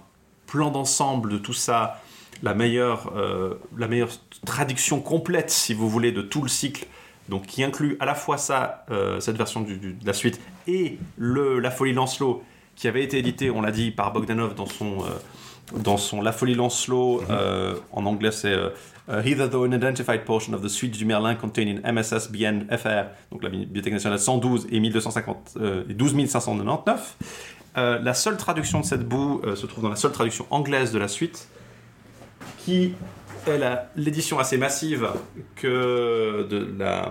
plan 0.47 0.70
d'ensemble 0.70 1.30
de 1.30 1.39
tout 1.39 1.55
ça, 1.55 2.01
la 2.43 2.55
meilleure, 2.55 3.12
euh, 3.16 3.55
la 3.76 3.89
meilleure 3.89 4.11
traduction 4.45 5.01
complète, 5.01 5.51
si 5.51 5.74
vous 5.74 5.89
voulez, 5.89 6.12
de 6.12 6.22
tout 6.22 6.43
le 6.43 6.49
cycle, 6.49 6.87
donc 7.28 7.47
qui 7.47 7.64
inclut 7.64 7.97
à 7.99 8.05
la 8.05 8.14
fois 8.14 8.37
ça, 8.39 8.84
euh, 8.91 9.18
cette 9.18 9.37
version 9.37 9.62
du- 9.62 9.76
de 9.78 10.07
la 10.07 10.12
suite, 10.12 10.41
et 10.68 10.99
le, 11.16 11.59
La 11.59 11.70
Folie 11.72 11.95
Lancelot, 11.95 12.45
qui 12.77 12.87
avait 12.89 13.03
été 13.03 13.18
édité, 13.18 13.51
on 13.51 13.61
l'a 13.62 13.72
dit, 13.72 13.91
par 13.91 14.12
Bogdanov 14.12 14.55
dans 14.55 14.66
son, 14.66 15.01
euh, 15.01 15.79
dans 15.79 15.97
son 15.97 16.20
La 16.22 16.31
Folie 16.33 16.55
Lancelot, 16.55 17.22
euh, 17.31 17.74
en 17.93 18.05
anglais 18.07 18.31
c'est 18.31 18.53
euh, 18.53 18.68
uh, 19.09 19.27
Hither 19.29 19.49
though 19.51 19.64
an 19.66 19.72
identified 19.72 20.24
portion 20.24 20.53
of 20.53 20.62
the 20.62 20.68
suite 20.68 20.93
du 20.97 21.05
Merlin 21.05 21.35
contained 21.35 21.81
in 21.85 21.93
MSS 21.93 22.31
BN 22.31 22.66
FR, 22.77 23.07
donc 23.33 23.43
la 23.43 23.49
Bibliothèque 23.49 23.95
nationale 23.95 24.18
112 24.18 24.68
et 24.70 24.79
1250, 24.79 25.55
euh, 25.61 25.85
et 25.89 25.95
12599. 25.95 27.16
Euh, 27.79 27.99
la 27.99 28.14
seule 28.14 28.37
traduction 28.37 28.81
de 28.81 28.85
cette 28.87 29.07
boue 29.07 29.41
euh, 29.45 29.55
se 29.57 29.66
trouve 29.66 29.83
dans 29.85 29.91
la 29.91 29.97
seule 29.97 30.12
traduction 30.12 30.47
anglaise 30.51 30.93
de 30.93 30.99
la 30.99 31.09
suite, 31.09 31.49
qui 32.59 32.95
est 33.47 33.59
la- 33.59 33.91
l'édition 33.97 34.39
assez 34.39 34.57
massive 34.59 35.09
que 35.57 36.47
de 36.49 36.74
la, 36.79 37.09
euh, 37.09 37.11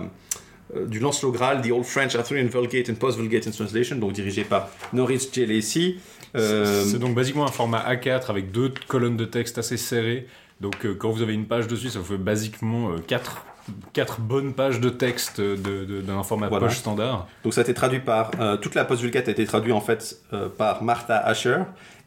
du 0.86 0.98
Lancelot 0.98 1.32
Graal, 1.32 1.62
The 1.62 1.70
Old 1.70 1.84
French 1.84 2.14
Arthurian 2.16 2.46
Vulgate 2.46 2.90
and 2.90 2.94
Post-Vulgate 2.96 3.46
in 3.46 3.50
Translation, 3.52 3.96
donc 3.96 4.12
dirigé 4.12 4.44
par 4.44 4.68
Norris 4.92 5.28
J. 5.32 5.46
Lacey. 5.46 5.96
Euh, 6.34 6.84
C'est 6.84 6.98
donc 6.98 7.14
basiquement 7.14 7.44
un 7.46 7.52
format 7.52 7.84
A4 7.92 8.30
avec 8.30 8.50
deux 8.50 8.72
colonnes 8.88 9.16
de 9.16 9.24
texte 9.24 9.58
assez 9.58 9.76
serrées. 9.76 10.26
Donc 10.60 10.84
euh, 10.84 10.94
quand 10.94 11.10
vous 11.10 11.22
avez 11.22 11.34
une 11.34 11.46
page 11.46 11.66
dessus, 11.68 11.88
ça 11.90 11.98
vous 12.00 12.04
fait 12.04 12.16
basiquement 12.18 12.90
4 13.06 13.44
quatre 13.92 14.20
bonnes 14.20 14.52
pages 14.54 14.78
de 14.78 14.88
texte 14.90 15.40
d'un 15.40 16.22
format 16.22 16.48
Voilà. 16.48 16.68
poche 16.68 16.76
standard. 16.78 17.26
Donc 17.42 17.52
ça 17.52 17.62
a 17.62 17.64
été 17.64 17.74
traduit 17.74 17.98
par 17.98 18.30
euh, 18.38 18.56
toute 18.56 18.76
la 18.76 18.84
post-vulgate 18.84 19.26
a 19.26 19.32
été 19.32 19.44
traduite 19.44 19.74
en 19.74 19.80
fait 19.80 20.20
euh, 20.32 20.48
par 20.48 20.84
Martha 20.84 21.16
Asher 21.18 21.58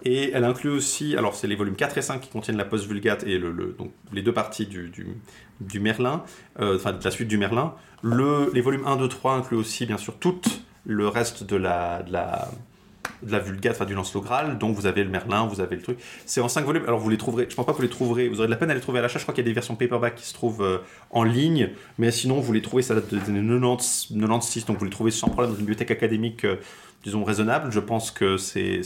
et 0.05 0.32
elle 0.32 0.45
inclut 0.45 0.70
aussi 0.70 1.18
alors 1.18 1.36
c'est 1.36 1.47
les 1.47 1.57
volumes 1.57 1.76
4 1.76 1.97
et 1.97 2.01
5 2.01 2.22
qui 2.22 2.30
contiennent 2.30 2.55
la 2.55 2.64
post-vulgate 2.64 3.26
et 3.26 3.38
le, 3.38 3.51
le- 3.51 3.76
donc 3.78 3.91
les 4.14 4.22
deux 4.22 4.32
parties 4.32 4.68
du, 4.68 4.88
du, 4.88 5.05
du 5.60 5.80
Merlin 5.80 6.24
euh, 6.60 6.76
enfin 6.78 6.93
de 6.93 7.03
la 7.03 7.12
suite 7.12 7.28
du 7.28 7.38
Merlin. 7.38 7.74
Le, 8.01 8.49
les 8.53 8.62
volumes 8.62 8.86
1 8.86 8.97
2 8.97 9.07
3 9.10 9.34
incluent 9.34 9.57
aussi 9.57 9.86
bien 9.86 9.97
sûr 9.97 10.16
tout 10.18 10.41
le 10.86 11.07
reste 11.07 11.43
de 11.43 11.55
la, 11.55 12.03
de 12.03 12.14
la 12.14 12.49
de 13.24 13.32
la 13.32 13.39
Vulgate, 13.39 13.76
enfin 13.76 13.86
du 13.86 13.93
Lancelot 13.93 14.22
Graal, 14.22 14.57
donc 14.57 14.76
vous 14.76 14.86
avez 14.86 15.03
le 15.03 15.10
Merlin, 15.10 15.45
vous 15.45 15.60
avez 15.62 15.76
le 15.76 15.82
truc. 15.82 15.99
C'est 16.26 16.41
en 16.41 16.47
5 16.47 16.66
volumes, 16.66 16.84
alors 16.86 16.99
vous 16.99 17.10
les 17.10 17.18
trouverez, 17.18 17.47
je 17.49 17.55
pense 17.55 17.66
pas 17.66 17.74
que 17.74 17.78
vous 17.78 17.84
les 17.84 17.89
trouverez, 17.89 18.30
vous 18.30 18.39
aurez 18.39 18.47
de 18.47 18.51
la 18.51 18.57
peine 18.57 18.72
à 18.72 18.74
les 18.74 18.80
trouver 18.80 18.99
à 18.99 19.01
l'achat, 19.01 19.20
je 19.20 19.24
crois 19.24 19.34
qu'il 19.34 19.43
y 19.43 19.47
a 19.47 19.49
des 19.49 19.53
versions 19.53 19.76
paperback 19.76 20.16
qui 20.16 20.26
se 20.26 20.34
trouvent 20.34 20.64
euh, 20.64 20.78
en 21.12 21.24
ligne, 21.24 21.70
mais 21.97 22.12
sinon 22.12 22.39
vous 22.39 22.53
les 22.53 22.62
trouvez, 22.62 22.82
ça 22.82 22.95
date 22.95 23.14
des 23.14 23.30
années 23.30 23.41
90, 23.41 24.14
96, 24.18 24.66
donc 24.66 24.78
vous 24.78 24.86
les 24.86 24.91
trouvez 24.91 25.12
sans 25.12 25.28
problème 25.28 25.51
dans 25.51 25.57
une 25.57 25.66
bibliothèque 25.66 25.91
académique, 25.91 26.45
euh, 26.45 26.57
disons, 27.03 27.24
raisonnable. 27.24 27.72
Je 27.72 27.80
pense 27.80 28.12
que 28.12 28.38
c'est 28.38 28.82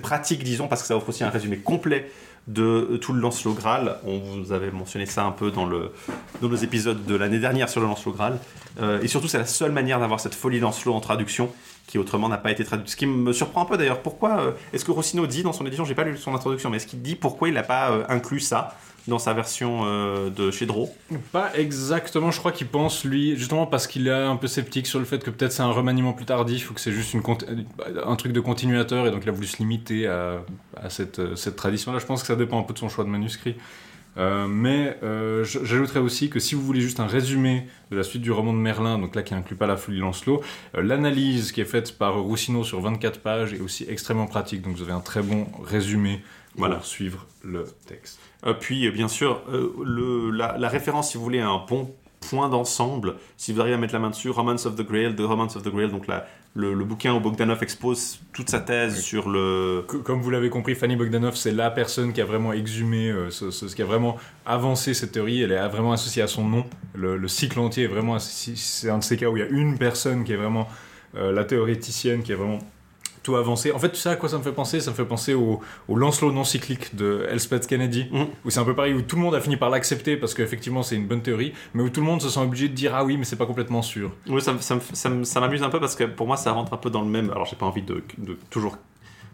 pratique, 0.00 0.42
disons, 0.42 0.68
parce 0.68 0.82
que 0.82 0.88
ça 0.88 0.96
offre 0.96 1.10
aussi 1.10 1.24
un 1.24 1.30
résumé 1.30 1.58
complet 1.58 2.10
de 2.46 2.98
tout 3.00 3.12
le 3.12 3.20
Lancelot 3.20 3.54
Graal. 3.54 3.98
On 4.04 4.18
vous 4.18 4.52
avait 4.52 4.70
mentionné 4.70 5.06
ça 5.06 5.24
un 5.24 5.32
peu 5.32 5.50
dans, 5.50 5.66
le, 5.66 5.92
dans 6.40 6.48
nos 6.48 6.56
épisodes 6.56 7.04
de 7.04 7.14
l'année 7.14 7.38
dernière 7.38 7.68
sur 7.68 7.80
le 7.80 7.86
Lancelot 7.86 8.12
Graal. 8.12 8.38
Euh, 8.80 9.00
et 9.02 9.08
surtout, 9.08 9.28
c'est 9.28 9.38
la 9.38 9.46
seule 9.46 9.72
manière 9.72 9.98
d'avoir 10.00 10.20
cette 10.20 10.34
folie 10.34 10.60
Lancelot 10.60 10.94
en 10.94 11.00
traduction 11.00 11.50
qui 11.86 11.98
autrement 11.98 12.28
n'a 12.28 12.38
pas 12.38 12.50
été 12.50 12.64
traduite. 12.64 12.88
Ce 12.88 12.96
qui 12.96 13.06
me 13.06 13.32
surprend 13.32 13.62
un 13.62 13.64
peu 13.64 13.76
d'ailleurs, 13.76 14.00
pourquoi 14.02 14.40
euh, 14.40 14.52
est-ce 14.72 14.84
que 14.84 14.90
Rossino 14.90 15.26
dit 15.26 15.42
dans 15.42 15.52
son 15.52 15.64
édition, 15.66 15.84
j'ai 15.84 15.94
pas 15.94 16.04
lu 16.04 16.16
son 16.16 16.34
introduction, 16.34 16.70
mais 16.70 16.78
est-ce 16.78 16.86
qu'il 16.86 17.02
dit 17.02 17.14
pourquoi 17.14 17.48
il 17.48 17.54
n'a 17.54 17.62
pas 17.62 17.90
euh, 17.90 18.04
inclus 18.08 18.40
ça 18.40 18.76
dans 19.08 19.18
sa 19.18 19.32
version 19.32 19.82
euh, 19.84 20.30
de 20.30 20.50
chez 20.50 20.66
Draw 20.66 20.88
Pas 21.32 21.50
exactement, 21.56 22.30
je 22.30 22.38
crois 22.38 22.52
qu'il 22.52 22.66
pense, 22.66 23.04
lui, 23.04 23.36
justement 23.36 23.66
parce 23.66 23.86
qu'il 23.86 24.08
est 24.08 24.12
un 24.12 24.36
peu 24.36 24.46
sceptique 24.46 24.86
sur 24.86 24.98
le 24.98 25.04
fait 25.04 25.22
que 25.22 25.30
peut-être 25.30 25.52
c'est 25.52 25.62
un 25.62 25.70
remaniement 25.70 26.12
plus 26.12 26.26
tardif 26.26 26.70
ou 26.70 26.74
que 26.74 26.80
c'est 26.80 26.92
juste 26.92 27.14
une 27.14 27.22
un 28.04 28.16
truc 28.16 28.32
de 28.32 28.40
continuateur 28.40 29.06
et 29.06 29.10
donc 29.10 29.20
il 29.22 29.28
a 29.28 29.32
voulu 29.32 29.46
se 29.46 29.58
limiter 29.58 30.06
à, 30.06 30.42
à 30.76 30.90
cette, 30.90 31.18
euh, 31.18 31.36
cette 31.36 31.56
tradition-là. 31.56 31.98
Je 31.98 32.06
pense 32.06 32.20
que 32.22 32.26
ça 32.26 32.36
dépend 32.36 32.58
un 32.58 32.62
peu 32.64 32.74
de 32.74 32.78
son 32.78 32.88
choix 32.88 33.04
de 33.04 33.08
manuscrit. 33.10 33.56
Euh, 34.18 34.46
mais 34.46 34.96
euh, 35.02 35.44
j'ajouterais 35.44 36.00
aussi 36.00 36.30
que 36.30 36.40
si 36.40 36.54
vous 36.54 36.62
voulez 36.62 36.80
juste 36.80 37.00
un 37.00 37.06
résumé 37.06 37.66
de 37.90 37.96
la 37.96 38.02
suite 38.02 38.22
du 38.22 38.32
roman 38.32 38.54
de 38.54 38.58
Merlin, 38.58 38.98
donc 38.98 39.14
là 39.14 39.22
qui 39.22 39.34
inclut 39.34 39.56
pas 39.56 39.66
la 39.66 39.76
folie 39.76 39.98
Lancelot, 39.98 40.42
euh, 40.74 40.82
l'analyse 40.82 41.52
qui 41.52 41.60
est 41.60 41.66
faite 41.66 41.98
par 41.98 42.18
Roussino 42.18 42.64
sur 42.64 42.80
24 42.80 43.20
pages 43.20 43.52
est 43.52 43.60
aussi 43.60 43.84
extrêmement 43.88 44.26
pratique. 44.26 44.62
Donc 44.62 44.76
vous 44.76 44.82
avez 44.82 44.92
un 44.92 45.00
très 45.00 45.20
bon 45.20 45.46
résumé 45.62 46.22
Voilà. 46.54 46.76
pour 46.76 46.86
suivre 46.86 47.26
le 47.44 47.66
texte. 47.86 48.18
Euh, 48.46 48.54
puis, 48.54 48.86
euh, 48.86 48.90
bien 48.90 49.08
sûr, 49.08 49.42
euh, 49.52 49.72
le, 49.84 50.30
la, 50.30 50.56
la 50.58 50.68
référence, 50.68 51.10
si 51.10 51.16
vous 51.18 51.24
voulez, 51.24 51.40
à 51.40 51.48
un 51.48 51.64
bon 51.68 51.90
point 52.30 52.48
d'ensemble, 52.48 53.14
si 53.36 53.52
vous 53.52 53.60
arrivez 53.60 53.74
à 53.74 53.78
mettre 53.78 53.92
la 53.92 53.98
main 54.00 54.10
dessus, 54.10 54.30
Romance 54.30 54.66
of 54.66 54.74
the 54.76 54.82
Grail, 54.86 55.14
The 55.14 55.20
Romance 55.20 55.54
of 55.56 55.62
the 55.62 55.68
Grail, 55.68 55.90
donc 55.90 56.06
la, 56.06 56.26
le, 56.54 56.74
le 56.74 56.84
bouquin 56.84 57.12
où 57.14 57.20
Bogdanov 57.20 57.62
expose 57.62 58.20
toute 58.32 58.48
sa 58.48 58.58
thèse 58.60 58.96
Oui. 58.96 59.02
sur 59.02 59.28
le... 59.28 59.84
Co- 59.86 59.98
Comme 59.98 60.22
vous 60.22 60.30
l'avez 60.30 60.48
compris, 60.50 60.74
Fanny 60.74 60.96
Bogdanov, 60.96 61.36
c'est 61.36 61.52
la 61.52 61.70
personne 61.70 62.12
qui 62.12 62.20
a 62.20 62.24
vraiment 62.24 62.52
exhumé, 62.52 63.10
euh, 63.10 63.30
ce, 63.30 63.74
qui 63.74 63.82
a 63.82 63.84
vraiment 63.84 64.16
avancé 64.44 64.94
cette 64.94 65.12
théorie. 65.12 65.42
Elle 65.42 65.52
est 65.52 65.68
vraiment 65.68 65.92
associée 65.92 66.22
à 66.22 66.26
son 66.26 66.44
nom. 66.48 66.64
Le, 66.94 67.16
le 67.16 67.28
cycle 67.28 67.60
entier 67.60 67.84
est 67.84 67.88
vraiment. 67.88 68.18
C'est 68.18 68.88
un 68.90 68.98
de 68.98 69.04
ces 69.04 69.16
cas 69.16 69.28
où 69.28 69.36
il 69.36 69.40
y 69.40 69.46
a 69.46 69.48
une 69.48 69.76
personne 69.78 70.24
qui 70.24 70.32
est 70.32 70.36
vraiment 70.36 70.66
euh, 71.16 71.30
la 71.32 71.44
théoréticienne, 71.44 72.22
qui 72.22 72.32
a 72.32 72.36
vraiment 72.36 72.58
avancé. 73.34 73.72
En 73.72 73.78
fait, 73.80 73.90
tu 73.90 73.96
sais 73.96 74.10
à 74.10 74.14
quoi 74.16 74.28
ça 74.28 74.38
me 74.38 74.42
fait 74.44 74.52
penser? 74.52 74.78
Ça 74.80 74.92
me 74.92 74.96
fait 74.96 75.04
penser 75.04 75.34
au, 75.34 75.60
au 75.88 75.96
Lancelot 75.96 76.30
non 76.30 76.44
cyclique 76.44 76.94
de 76.94 77.26
Elspeth 77.30 77.66
Kennedy, 77.66 78.06
Mhm. 78.12 78.26
où 78.44 78.50
c'est 78.50 78.60
un 78.60 78.64
peu 78.64 78.74
pareil, 78.76 78.94
où 78.94 79.02
tout 79.02 79.16
le 79.16 79.22
monde 79.22 79.34
a 79.34 79.40
fini 79.40 79.56
par 79.56 79.70
l'accepter 79.70 80.16
parce 80.16 80.34
qu'effectivement 80.34 80.82
c'est 80.84 80.94
une 80.96 81.06
bonne 81.08 81.22
théorie, 81.22 81.52
mais 81.74 81.82
où 81.82 81.88
tout 81.90 82.00
le 82.00 82.06
monde 82.06 82.22
se 82.22 82.28
sent 82.28 82.40
obligé 82.40 82.68
de 82.68 82.74
dire 82.74 82.94
ah 82.94 83.04
oui, 83.04 83.16
mais 83.16 83.24
c'est 83.24 83.36
pas 83.36 83.46
complètement 83.46 83.82
sûr. 83.82 84.12
Oui, 84.28 84.40
ça, 84.40 85.40
m'amuse 85.40 85.62
un 85.64 85.70
peu 85.70 85.80
parce 85.80 85.96
que 85.96 86.04
pour 86.04 86.26
moi, 86.26 86.36
ça 86.36 86.52
rentre 86.52 86.72
un 86.72 86.76
peu 86.76 86.90
dans 86.90 87.02
le 87.02 87.08
même. 87.08 87.30
Alors, 87.30 87.46
j'ai 87.46 87.56
pas 87.56 87.66
envie 87.66 87.82
de, 87.82 88.02
de 88.18 88.38
toujours. 88.50 88.76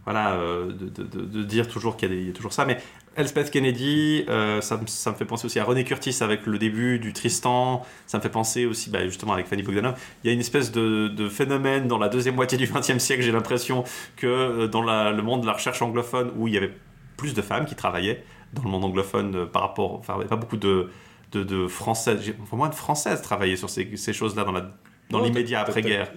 Voilà, 0.05 0.33
euh, 0.33 0.67
de, 0.73 0.89
de- 0.89 1.05
de- 1.05 1.25
de 1.27 1.43
dire 1.45 1.69
toujours 1.69 1.97
qu'il 1.97 2.13
y, 2.13 2.27
y 2.27 2.31
a 2.31 2.33
toujours 2.33 2.53
ça, 2.53 2.65
mais 2.65 2.79
Elspeth 3.17 3.51
Kennedy, 3.51 4.25
euh, 4.29 4.61
ça, 4.61 4.79
me, 4.79 5.15
fait 5.17 5.25
penser 5.25 5.47
aussi 5.47 5.59
à 5.59 5.65
René 5.65 5.85
Curtis 5.85 6.17
avec 6.21 6.47
le 6.47 6.59
début 6.59 6.99
du 6.99 7.13
Tristan, 7.13 7.85
ça 8.07 8.19
me 8.19 8.23
fait 8.23 8.31
penser 8.31 8.65
aussi, 8.65 8.91
bah, 8.91 9.05
justement, 9.05 9.35
avec 9.35 9.47
Fanny 9.47 9.63
Bogdanov. 9.63 9.99
Il 10.23 10.29
y 10.29 10.31
a 10.31 10.33
une 10.33 10.41
espèce 10.41 10.73
de, 10.73 11.29
phénomène 11.29 11.89
dans 11.89 11.99
la 11.99 12.09
deuxième 12.09 12.35
moitié 12.35 12.57
du 12.57 12.67
XXe 12.67 12.99
siècle, 12.99 13.23
j'ai 13.23 13.33
l'impression 13.33 13.85
que 14.17 14.27
euh, 14.27 14.67
dans 14.67 14.83
le 14.83 15.23
monde 15.23 15.43
de 15.43 15.47
la 15.47 15.53
recherche 15.53 15.83
anglophone, 15.83 16.33
où 16.37 16.49
il 16.49 16.55
y 16.55 16.57
avait 16.57 16.73
plus 17.17 17.35
de 17.35 17.43
femmes 17.43 17.67
qui 17.67 17.75
travaillaient 17.75 18.25
dans 18.55 18.63
le 18.63 18.71
monde 18.71 18.85
anglophone 18.85 19.37
euh, 19.37 19.47
par 19.47 19.63
rapport. 19.63 19.95
Enfin, 19.95 20.15
il 20.15 20.17
n'y 20.17 20.23
avait 20.23 20.31
pas 20.31 20.37
beaucoup 20.37 20.57
de, 20.57 20.91
de, 21.33 21.43
de 21.43 21.67
Françaises, 21.67 22.33
moins 22.53 22.69
de 22.69 22.75
Françaises 22.75 23.21
travaillaient 23.21 23.57
sur 23.57 23.71
ces, 23.71 23.97
ces 23.97 24.13
choses-là 24.13 24.45
dans 24.45 24.53
la 24.53 24.71
dans 25.11 25.21
l'immédiat 25.21 25.61
après-guerre. 25.61 26.11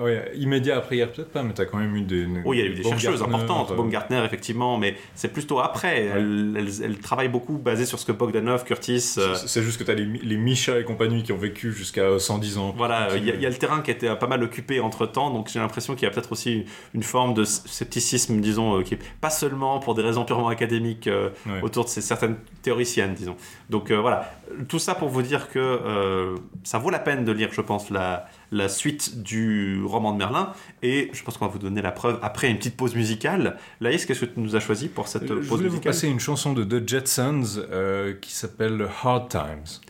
ouais, 0.00 0.32
immédiat 0.34 0.76
après-guerre, 0.78 1.12
peut-être 1.12 1.30
pas, 1.30 1.42
mais 1.44 1.52
t'as 1.52 1.66
quand 1.66 1.78
même 1.78 1.94
eu 1.94 2.00
des. 2.02 2.26
Oui, 2.44 2.58
il 2.58 2.64
y 2.64 2.66
a 2.66 2.70
eu 2.70 2.74
des 2.74 2.82
chercheuses 2.82 3.22
importantes, 3.22 3.70
euh, 3.70 3.76
Baumgartner 3.76 4.22
effectivement, 4.24 4.76
mais 4.76 4.96
c'est 5.14 5.32
plutôt 5.32 5.60
après. 5.60 6.06
Elle, 6.06 6.56
elle, 6.58 6.68
elle 6.84 6.98
travaille 6.98 7.28
beaucoup 7.28 7.58
basé 7.58 7.86
sur 7.86 7.98
ce 8.00 8.04
que 8.06 8.10
Bogdanov, 8.12 8.64
Curtis. 8.64 9.14
euh, 9.18 9.34
C'est 9.36 9.46
c'est 9.48 9.62
juste 9.62 9.78
que 9.78 9.84
t'as 9.84 9.94
les, 9.94 10.04
les 10.04 10.36
Micha 10.36 10.80
et 10.80 10.84
compagnie 10.84 11.22
qui 11.22 11.32
ont 11.32 11.36
vécu 11.38 11.72
jusqu'à 11.72 12.18
110 12.18 12.58
ans. 12.58 12.74
voilà, 12.76 13.08
il 13.16 13.24
y, 13.24 13.30
a- 13.30 13.34
il 13.34 13.40
y 13.40 13.46
a 13.46 13.50
le 13.50 13.54
terrain 13.54 13.82
qui 13.82 13.92
été 13.92 14.12
pas 14.18 14.26
mal 14.26 14.42
occupé 14.42 14.80
entre 14.80 15.06
temps, 15.06 15.30
donc 15.30 15.48
j'ai 15.48 15.60
l'impression 15.60 15.94
qu'il 15.94 16.04
y 16.04 16.06
a 16.06 16.10
peut-être 16.10 16.32
aussi 16.32 16.64
une 16.92 17.04
forme 17.04 17.34
de 17.34 17.44
scepticisme, 17.44 18.40
disons, 18.40 18.78
euh, 18.78 18.82
qui 18.82 18.94
est 18.94 18.98
pas 19.20 19.30
seulement 19.30 19.78
pour 19.78 19.94
des 19.94 20.02
raisons 20.02 20.24
purement 20.24 20.48
académiques 20.48 21.06
euh, 21.06 21.28
Ouais. 21.46 21.60
autour 21.62 21.84
de 21.84 21.88
ces 21.88 22.00
certaines 22.00 22.36
théoriciennes, 22.62 23.14
disons. 23.14 23.36
Donc 23.70 23.90
euh, 23.90 23.96
voilà, 24.00 24.32
tout 24.68 24.78
ça 24.78 24.94
pour 24.94 25.08
vous 25.08 25.22
dire 25.22 25.48
que 25.50 25.58
euh, 25.58 26.36
ça 26.64 26.78
vaut 26.78 26.90
la 26.90 26.98
peine 26.98 27.24
de 27.24 27.32
lire, 27.32 27.48
je 27.52 27.60
pense, 27.60 27.90
la, 27.90 28.26
la 28.52 28.68
suite 28.68 29.22
du 29.22 29.82
roman 29.84 30.12
de 30.12 30.18
Merlin, 30.18 30.52
et 30.82 31.10
je 31.12 31.22
pense 31.22 31.36
qu'on 31.38 31.46
va 31.46 31.52
vous 31.52 31.58
donner 31.58 31.82
la 31.82 31.92
preuve 31.92 32.18
après 32.22 32.50
une 32.50 32.56
petite 32.58 32.76
pause 32.76 32.94
musicale. 32.96 33.58
Laïs, 33.80 34.04
qu'est-ce 34.06 34.20
que 34.20 34.24
tu 34.26 34.40
nous 34.40 34.56
as 34.56 34.60
choisi 34.60 34.88
pour 34.88 35.06
cette 35.08 35.22
Euh, 35.22 35.36
pause 35.36 35.44
Je 35.44 35.48
voulais 35.48 35.62
vous 35.68 35.74
musicale? 35.74 35.92
passer 35.92 36.08
une 36.08 36.20
chanson 36.20 36.52
de 36.52 36.64
The 36.64 36.88
Jetsons 36.88 37.42
euh, 37.70 38.14
qui 38.20 38.32
s'appelle 38.32 38.88
Hard 39.04 39.28
Times. 39.28 39.80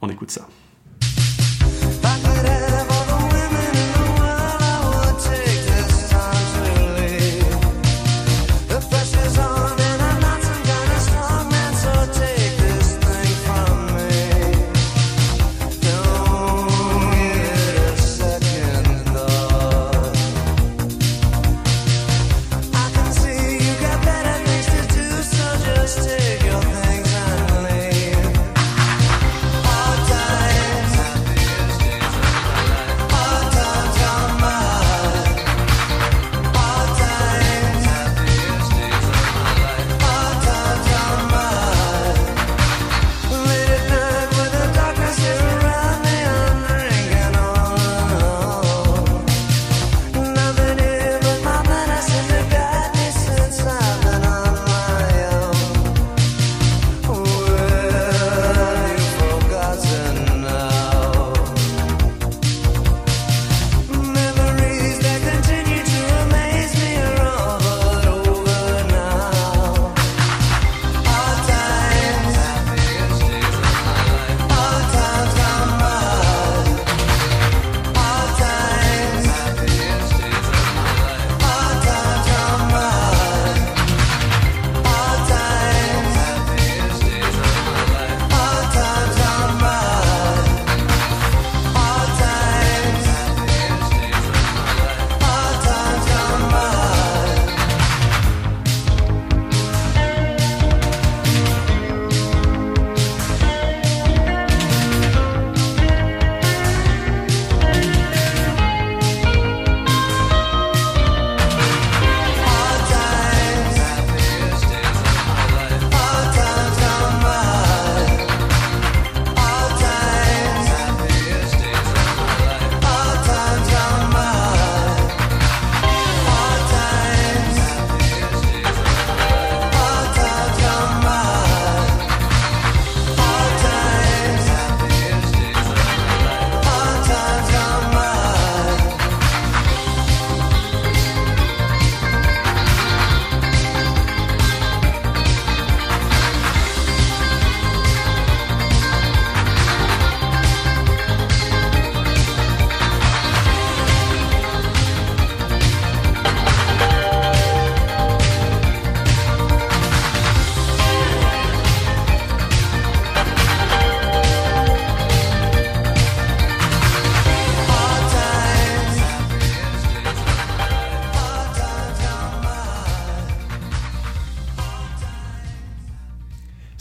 On 0.00 0.08
écoute 0.08 0.30
ça. 0.30 0.48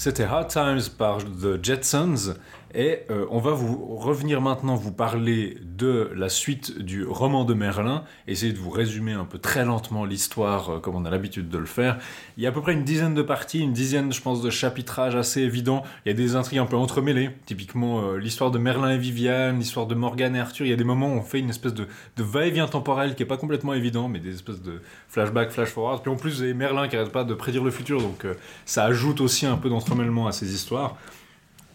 C'était 0.05 0.25
Hard 0.25 0.49
Times 0.49 0.81
par 0.99 1.17
The 1.17 1.57
Jetsons. 1.63 2.35
Et 2.75 2.99
euh, 3.09 3.25
on 3.31 3.39
va 3.39 3.53
vous 3.53 3.94
revenir 4.05 4.39
maintenant 4.39 4.75
vous 4.75 4.91
parler 4.91 5.57
de 5.61 6.11
la 6.15 6.29
suite 6.29 6.79
du 6.79 7.03
roman 7.05 7.43
de 7.43 7.53
Merlin, 7.53 8.03
essayer 8.27 8.53
de 8.53 8.57
vous 8.57 8.69
résumer 8.69 9.13
un 9.13 9.25
peu 9.25 9.39
très 9.39 9.65
lentement 9.65 10.05
l'histoire 10.05 10.69
euh, 10.69 10.79
comme 10.79 10.95
on 10.95 11.05
a 11.05 11.09
l'habitude 11.09 11.49
de 11.49 11.57
le 11.57 11.65
faire. 11.65 11.97
Il 12.37 12.43
y 12.43 12.45
a 12.45 12.49
à 12.49 12.51
peu 12.51 12.61
près 12.61 12.73
une 12.73 12.83
dizaine 12.83 13.15
de 13.15 13.21
parties, 13.21 13.59
une 13.59 13.73
dizaine 13.73 14.13
je 14.13 14.21
pense 14.21 14.41
de 14.41 14.49
chapitrages 14.49 15.15
assez 15.15 15.41
évidents. 15.41 15.83
Il 16.05 16.09
y 16.09 16.11
a 16.11 16.15
des 16.15 16.35
intrigues 16.35 16.59
un 16.59 16.65
peu 16.65 16.77
entremêlées, 16.77 17.31
typiquement 17.45 18.01
euh, 18.01 18.17
l'histoire 18.17 18.51
de 18.51 18.59
Merlin 18.59 18.91
et 18.91 18.97
Viviane, 18.97 19.57
l'histoire 19.57 19.87
de 19.87 19.95
Morgane 19.95 20.35
et 20.35 20.39
Arthur. 20.39 20.65
Il 20.65 20.69
y 20.69 20.73
a 20.73 20.77
des 20.77 20.83
moments 20.83 21.09
où 21.09 21.17
on 21.17 21.23
fait 21.23 21.39
une 21.39 21.49
espèce 21.49 21.73
de, 21.73 21.87
va-et-vient 22.17 22.67
temporel 22.67 23.15
qui 23.15 23.23
est 23.23 23.27
pas 23.27 23.37
complètement 23.37 23.73
évident, 23.73 24.07
mais 24.07 24.19
des 24.19 24.35
espèces 24.35 24.61
de 24.61 24.81
flashback, 25.09 25.51
flash-forward. 25.51 26.03
Puis 26.03 26.11
en 26.11 26.15
plus, 26.15 26.41
avez 26.41 26.53
Merlin 26.53 26.87
qui 26.87 26.95
arrête 26.95 27.11
pas 27.11 27.23
de 27.23 27.33
prédire 27.33 27.63
le 27.63 27.71
futur, 27.71 28.01
donc 28.01 28.25
euh, 28.25 28.35
ça 28.65 28.85
ajoute 28.85 29.19
aussi 29.19 29.45
un 29.45 29.57
peu 29.57 29.69
d'entremêlement 29.69 30.27
à 30.27 30.31
ces 30.31 30.53
histoires. 30.53 30.95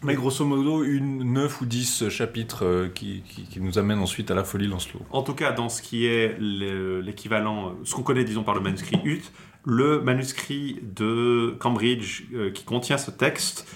Mais 0.03 0.15
grosso 0.15 0.43
modo, 0.45 0.83
une 0.83 1.23
9 1.33 1.61
ou 1.61 1.65
10 1.65 2.09
chapitres 2.09 2.65
euh, 2.65 2.87
qui, 2.89 3.21
qui, 3.21 3.43
qui 3.43 3.61
nous 3.61 3.77
amènent 3.77 3.99
ensuite 3.99 4.31
à 4.31 4.35
la 4.35 4.43
folie 4.43 4.65
Lancelot. 4.67 5.01
En 5.11 5.21
tout 5.21 5.35
cas, 5.35 5.51
dans 5.51 5.69
ce 5.69 5.81
qui 5.83 6.07
est 6.07 6.35
le- 6.39 7.01
l'équivalent, 7.01 7.67
euh, 7.67 7.71
ce 7.83 7.93
qu'on 7.93 8.01
connaît, 8.01 8.23
disons, 8.23 8.43
par 8.43 8.55
le 8.55 8.61
manuscrit 8.61 8.99
Hutt, 9.05 9.31
le 9.63 10.01
manuscrit 10.01 10.79
de 10.81 11.55
Cambridge 11.59 12.23
euh, 12.33 12.49
qui 12.49 12.63
contient 12.63 12.97
ce 12.97 13.11
texte 13.11 13.67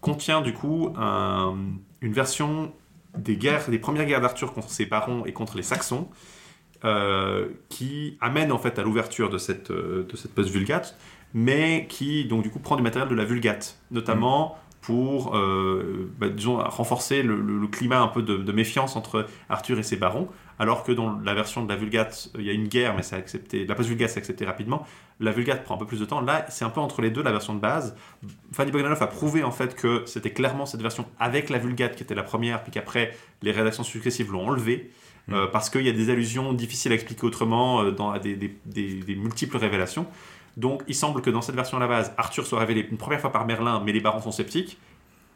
contient 0.00 0.40
du 0.40 0.54
coup 0.54 0.90
un- 0.96 1.54
une 2.00 2.12
version 2.14 2.72
des 3.18 3.36
guerres, 3.36 3.68
des 3.68 3.78
premières 3.78 4.06
guerres 4.06 4.22
d'Arthur 4.22 4.54
contre 4.54 4.70
ses 4.70 4.86
barons 4.86 5.26
et 5.26 5.32
contre 5.34 5.56
les 5.58 5.62
Saxons, 5.62 6.08
euh, 6.84 7.48
qui 7.68 8.16
amène 8.22 8.52
en 8.52 8.58
fait 8.58 8.78
à 8.78 8.82
l'ouverture 8.82 9.28
de 9.28 9.36
cette, 9.38 9.70
euh, 9.70 10.06
de 10.10 10.16
cette 10.16 10.34
post-vulgate, 10.34 10.96
mais 11.34 11.86
qui 11.88 12.24
donc 12.24 12.42
du 12.42 12.50
coup 12.50 12.58
prend 12.58 12.76
du 12.76 12.82
matériel 12.82 13.08
de 13.10 13.14
la 13.14 13.24
vulgate, 13.24 13.78
notamment 13.90 14.56
pour 14.86 15.34
euh, 15.36 16.10
bah, 16.18 16.28
disons, 16.28 16.58
renforcer 16.58 17.22
le, 17.22 17.40
le- 17.40 17.58
le 17.58 17.66
climat 17.68 18.00
un 18.00 18.08
peu 18.08 18.22
de, 18.22 18.36
de 18.36 18.52
méfiance 18.52 18.96
entre 18.96 19.26
Arthur 19.48 19.78
et 19.78 19.82
ses 19.82 19.96
barons, 19.96 20.28
alors 20.58 20.84
que 20.84 20.92
dans 20.92 21.18
la 21.20 21.34
version 21.34 21.64
de 21.64 21.68
la 21.68 21.76
vulgate, 21.76 22.30
il 22.38 22.44
y 22.44 22.50
a 22.50 22.52
une 22.52 22.68
guerre, 22.68 22.94
mais 22.94 23.02
c'est 23.02 23.16
accepté, 23.16 23.64
la 23.66 23.74
post-vulgate 23.74 24.10
c'est 24.10 24.18
accepté 24.18 24.44
rapidement, 24.44 24.86
la 25.20 25.30
vulgate 25.32 25.64
prend 25.64 25.74
un 25.76 25.78
peu 25.78 25.86
plus 25.86 26.00
de 26.00 26.04
temps, 26.04 26.20
là 26.20 26.44
c'est 26.50 26.64
un 26.66 26.70
peu 26.70 26.80
entre 26.80 27.00
les 27.02 27.10
deux 27.10 27.22
la 27.22 27.32
version 27.32 27.54
de 27.54 27.60
base. 27.60 27.96
Fanny 28.52 28.70
Bogdanov 28.72 29.02
a 29.02 29.06
prouvé 29.06 29.42
en 29.42 29.50
fait 29.52 29.74
que 29.74 30.02
c'était 30.06 30.30
clairement 30.32 30.66
cette 30.66 30.82
version 30.82 31.06
avec 31.18 31.48
la 31.50 31.58
vulgate 31.58 31.96
qui 31.96 32.02
était 32.02 32.14
la 32.14 32.22
première, 32.22 32.62
puis 32.62 32.70
qu'après 32.72 33.16
les 33.42 33.52
rédactions 33.52 33.84
successives 33.84 34.30
l'ont 34.32 34.46
enlevée. 34.48 34.90
euh, 35.32 35.46
parce 35.46 35.70
qu'il 35.70 35.80
y 35.86 35.88
a 35.88 35.92
des 35.92 36.10
allusions 36.10 36.52
difficiles 36.52 36.92
à 36.92 36.96
expliquer 36.96 37.24
autrement 37.26 37.80
euh, 37.82 37.90
dans 37.90 38.10
à 38.10 38.18
des, 38.18 38.34
des- 38.36 38.54
des- 38.66 39.00
des 39.02 39.14
multiples 39.16 39.56
révélations. 39.56 40.06
Donc 40.56 40.82
il 40.86 40.94
semble 40.94 41.20
que 41.20 41.30
dans 41.30 41.42
cette 41.42 41.54
version 41.54 41.76
à 41.78 41.80
la 41.80 41.88
base, 41.88 42.12
Arthur 42.16 42.46
soit 42.46 42.60
révélé 42.60 42.86
une 42.90 42.96
première 42.96 43.20
fois 43.20 43.32
par 43.32 43.46
Merlin, 43.46 43.82
mais 43.84 43.92
les 43.92 44.00
barons 44.00 44.20
sont 44.20 44.32
sceptiques. 44.32 44.78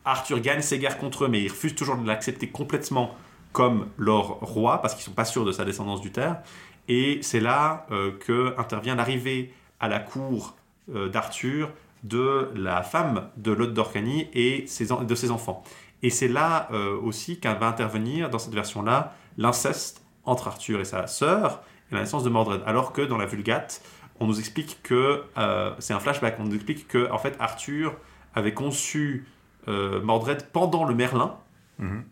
Arthur 0.04 0.40
gagne 0.40 0.62
ses 0.62 0.78
guerres 0.78 0.98
contre 0.98 1.24
eux, 1.24 1.28
mais 1.28 1.42
ils 1.42 1.48
refusent 1.48 1.74
toujours 1.74 1.96
de 1.96 2.06
l'accepter 2.06 2.48
complètement 2.48 3.14
comme 3.52 3.88
leur 3.96 4.40
roi, 4.40 4.80
parce 4.80 4.94
qu'ils 4.94 5.04
sont 5.04 5.12
pas 5.12 5.24
sûrs 5.24 5.44
de 5.44 5.52
sa 5.52 5.64
descendance 5.64 6.00
du 6.00 6.12
terre. 6.12 6.42
Et 6.88 7.18
c'est 7.22 7.40
là 7.40 7.86
euh, 7.90 8.12
que 8.18 8.54
intervient 8.58 8.94
l'arrivée 8.94 9.52
à 9.80 9.88
la 9.88 9.98
cour 9.98 10.56
euh, 10.94 11.08
d'Arthur 11.08 11.70
de 12.04 12.50
la 12.54 12.82
femme 12.82 13.28
de 13.36 13.52
Lord 13.52 13.72
d'Orcanie 13.72 14.28
et 14.32 14.62
de 14.62 15.14
ses 15.14 15.30
enfants. 15.30 15.64
Et 16.02 16.10
c'est 16.10 16.28
là 16.28 16.68
euh, 16.72 16.96
aussi 17.00 17.40
qu'elle 17.40 17.58
va 17.58 17.66
intervenir, 17.66 18.30
dans 18.30 18.38
cette 18.38 18.54
version-là, 18.54 19.14
l'inceste 19.36 20.02
entre 20.24 20.48
Arthur 20.48 20.80
et 20.80 20.84
sa 20.84 21.06
sœur 21.06 21.62
et 21.90 21.94
la 21.94 22.02
naissance 22.02 22.22
de 22.22 22.30
Mordred. 22.30 22.62
Alors 22.66 22.92
que 22.92 23.02
dans 23.02 23.18
la 23.18 23.26
Vulgate, 23.26 23.82
on 24.20 24.26
nous 24.26 24.38
explique 24.38 24.80
que, 24.82 25.22
euh, 25.38 25.72
c'est 25.78 25.94
un 25.94 26.00
flashback, 26.00 26.36
on 26.40 26.44
nous 26.44 26.54
explique 26.54 26.88
que 26.88 27.10
en 27.10 27.18
fait 27.18 27.36
Arthur 27.38 27.94
avait 28.34 28.54
conçu 28.54 29.26
euh, 29.68 30.00
Mordred 30.02 30.44
pendant 30.52 30.84
le 30.84 30.94
Merlin, 30.94 31.36
Mhm. 31.78 32.02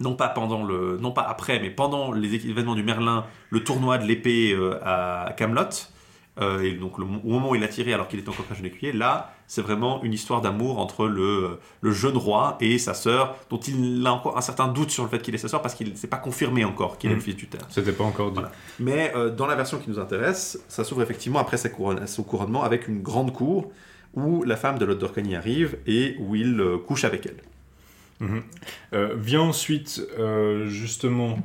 non 0.00 0.14
pas 0.14 0.28
pendant 0.28 0.64
le, 0.64 0.98
non 1.00 1.12
pas 1.12 1.22
après, 1.22 1.58
mais 1.60 1.70
pendant 1.70 2.12
les 2.12 2.34
événements 2.48 2.74
du 2.74 2.82
Merlin, 2.82 3.24
le 3.50 3.64
tournoi 3.64 3.98
de 3.98 4.04
l'épée 4.04 4.52
euh, 4.52 4.78
à 4.84 5.32
Camelot. 5.36 5.68
Et 6.40 6.72
donc 6.72 6.98
le, 6.98 7.04
au 7.04 7.28
moment 7.30 7.50
où 7.50 7.54
il 7.54 7.64
a 7.64 7.68
tiré 7.68 7.92
alors 7.92 8.06
qu'il 8.08 8.18
était 8.20 8.28
encore 8.28 8.44
pas 8.44 8.54
jeune 8.54 8.66
écuyer, 8.66 8.92
là 8.92 9.34
c'est 9.46 9.62
vraiment 9.62 10.02
une 10.02 10.12
histoire 10.12 10.40
d'amour 10.40 10.78
entre 10.78 11.06
le, 11.06 11.58
le 11.80 11.90
jeune 11.90 12.16
roi 12.16 12.56
et 12.60 12.78
sa 12.78 12.94
sœur, 12.94 13.36
dont 13.50 13.58
il 13.58 14.06
a 14.06 14.12
encore 14.12 14.36
un 14.36 14.40
certain 14.42 14.68
doute 14.68 14.90
sur 14.90 15.02
le 15.02 15.08
fait 15.08 15.20
qu'il 15.20 15.34
est 15.34 15.38
sa 15.38 15.48
sœur 15.48 15.62
parce 15.62 15.74
qu'il 15.74 15.90
ne 15.90 15.96
s'est 15.96 16.06
pas 16.06 16.18
confirmé 16.18 16.64
encore 16.64 16.98
qu'il 16.98 17.10
est 17.10 17.14
le 17.14 17.20
fils 17.20 17.34
du 17.36 17.46
terre. 17.48 17.66
C'était 17.70 17.92
pas 17.92 18.04
encore 18.04 18.28
dit. 18.30 18.34
Voilà. 18.40 18.52
Mais 18.78 19.12
euh, 19.16 19.30
dans 19.30 19.46
la 19.46 19.54
version 19.56 19.78
qui 19.78 19.88
nous 19.90 19.98
intéresse, 19.98 20.62
ça 20.68 20.84
s'ouvre 20.84 21.02
effectivement 21.02 21.38
après 21.38 21.56
sa 21.56 21.70
couronne- 21.70 22.06
son 22.06 22.22
couronnement 22.22 22.62
avec 22.62 22.88
une 22.88 23.02
grande 23.02 23.32
cour 23.32 23.70
où 24.14 24.42
la 24.44 24.56
femme 24.56 24.78
de 24.78 24.84
Lord 24.84 24.98
Dorcany 24.98 25.34
arrive 25.34 25.78
et 25.86 26.14
où 26.18 26.34
il 26.34 26.60
euh, 26.60 26.76
couche 26.78 27.04
avec 27.04 27.26
elle. 27.26 27.40
Euh, 28.92 29.14
vient 29.16 29.42
ensuite, 29.42 30.02
euh, 30.18 30.66
justement, 30.66 31.38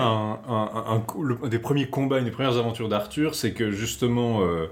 Un, 0.00 0.38
un- 0.48 0.70
un- 0.74 0.84
un 0.96 1.00
coup- 1.00 1.22
le- 1.22 1.38
un 1.42 1.48
des 1.48 1.58
premiers 1.58 1.88
combats, 1.88 2.18
une 2.18 2.24
des 2.26 2.30
premières 2.30 2.56
aventures 2.58 2.88
d'Arthur, 2.88 3.34
c'est 3.34 3.52
que 3.52 3.70
justement, 3.70 4.42
euh, 4.42 4.66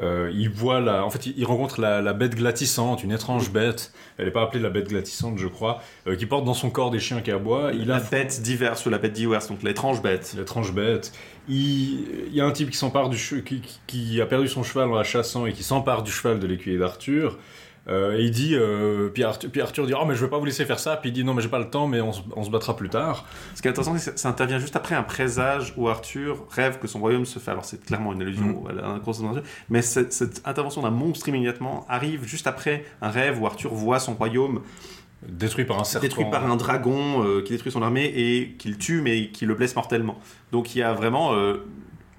euh, 0.00 0.30
il 0.34 0.48
voit 0.48 0.80
la, 0.80 1.04
en 1.04 1.10
fait, 1.10 1.26
il, 1.26 1.34
il 1.38 1.44
rencontre 1.44 1.80
la, 1.80 2.00
la 2.00 2.12
bête 2.14 2.34
glapissante, 2.34 3.02
une 3.04 3.12
étrange 3.12 3.50
bête. 3.52 3.92
Elle 4.16 4.26
n'est 4.26 4.30
pas 4.30 4.42
appelée 4.42 4.60
la 4.60 4.70
bête 4.70 4.88
glapissante, 4.88 5.38
je 5.38 5.48
crois, 5.48 5.82
euh, 6.06 6.16
qui 6.16 6.24
porte 6.26 6.44
dans 6.44 6.54
son 6.54 6.70
corps 6.70 6.90
des 6.90 6.98
chiens 7.00 7.20
qui 7.20 7.30
aboient. 7.30 7.72
Il 7.74 7.86
la 7.88 7.96
a 7.96 8.00
bête 8.00 8.40
diverse 8.42 8.86
ou 8.86 8.90
la 8.90 8.98
bête 8.98 9.12
diverse, 9.12 9.48
donc 9.48 9.62
l'étrange 9.62 10.00
bête. 10.02 10.34
l'étrange 10.38 10.72
bête. 10.72 11.12
Il, 11.48 12.26
il 12.28 12.34
y 12.34 12.40
a 12.40 12.46
un 12.46 12.52
type 12.52 12.70
qui 12.70 12.76
s'empare 12.76 13.10
du 13.10 13.16
che- 13.18 13.42
qui, 13.44 13.60
qui- 13.60 13.80
qui 13.86 14.20
a 14.20 14.26
perdu 14.26 14.48
son 14.48 14.62
cheval 14.62 14.88
en 14.90 14.94
la 14.94 15.04
chassant 15.04 15.46
et 15.46 15.52
qui 15.52 15.62
s'empare 15.62 16.02
du 16.02 16.10
cheval 16.12 16.38
de 16.40 16.46
l'écuyer 16.46 16.78
d'Arthur. 16.78 17.38
Euh, 17.88 18.18
et 18.18 18.24
il 18.24 18.30
dit, 18.30 18.54
euh, 18.54 19.08
puis, 19.08 19.24
Arthur, 19.24 19.50
puis 19.50 19.60
Arthur 19.62 19.86
dit, 19.86 19.94
oh 19.98 20.04
mais 20.06 20.14
je 20.14 20.22
vais 20.24 20.30
pas 20.30 20.38
vous 20.38 20.44
laisser 20.44 20.64
faire 20.66 20.78
ça. 20.78 20.96
Puis 20.96 21.10
il 21.10 21.12
dit, 21.12 21.24
non 21.24 21.32
mais 21.34 21.40
j'ai 21.42 21.48
pas 21.48 21.58
le 21.58 21.70
temps, 21.70 21.86
mais 21.86 22.00
on, 22.00 22.12
se- 22.12 22.20
on 22.36 22.44
se 22.44 22.50
battra 22.50 22.76
plus 22.76 22.90
tard. 22.90 23.24
Ce 23.54 23.62
qui 23.62 23.68
est 23.68 23.70
intéressant, 23.70 23.96
c'est 23.96 24.12
que 24.14 24.20
ça 24.20 24.28
intervient 24.28 24.58
juste 24.58 24.76
après 24.76 24.94
un 24.94 25.02
présage 25.02 25.72
où 25.76 25.88
Arthur 25.88 26.44
rêve 26.50 26.78
que 26.78 26.86
son 26.86 27.00
royaume 27.00 27.24
se 27.24 27.38
fait. 27.38 27.50
Alors 27.50 27.64
c'est 27.64 27.84
clairement 27.84 28.12
une 28.12 28.20
allusion 28.22 28.64
à 28.68 28.72
la 28.72 28.82
d'Arthur, 28.82 29.42
mais 29.70 29.80
cette, 29.82 30.12
cette 30.12 30.42
intervention 30.46 30.82
d'un 30.82 30.90
monstre 30.90 31.28
immédiatement 31.28 31.86
arrive 31.88 32.24
juste 32.26 32.46
après 32.46 32.84
un 33.00 33.08
rêve 33.10 33.40
où 33.40 33.46
Arthur 33.46 33.72
voit 33.72 34.00
son 34.00 34.14
royaume 34.14 34.60
Détruit 35.26 35.64
par 35.64 35.80
un 35.80 35.84
serpent. 35.84 36.06
détruit 36.06 36.26
par 36.30 36.48
un 36.48 36.54
dragon 36.56 37.24
euh, 37.24 37.42
qui 37.42 37.52
détruit 37.52 37.72
son 37.72 37.82
armée 37.82 38.04
et 38.04 38.54
qui 38.56 38.68
le 38.68 38.76
tue 38.76 39.00
mais 39.02 39.30
qui 39.30 39.46
le 39.46 39.54
blesse 39.54 39.74
mortellement. 39.74 40.20
Donc 40.52 40.76
il 40.76 40.78
y 40.78 40.82
a 40.82 40.92
vraiment 40.92 41.34
euh, 41.34 41.66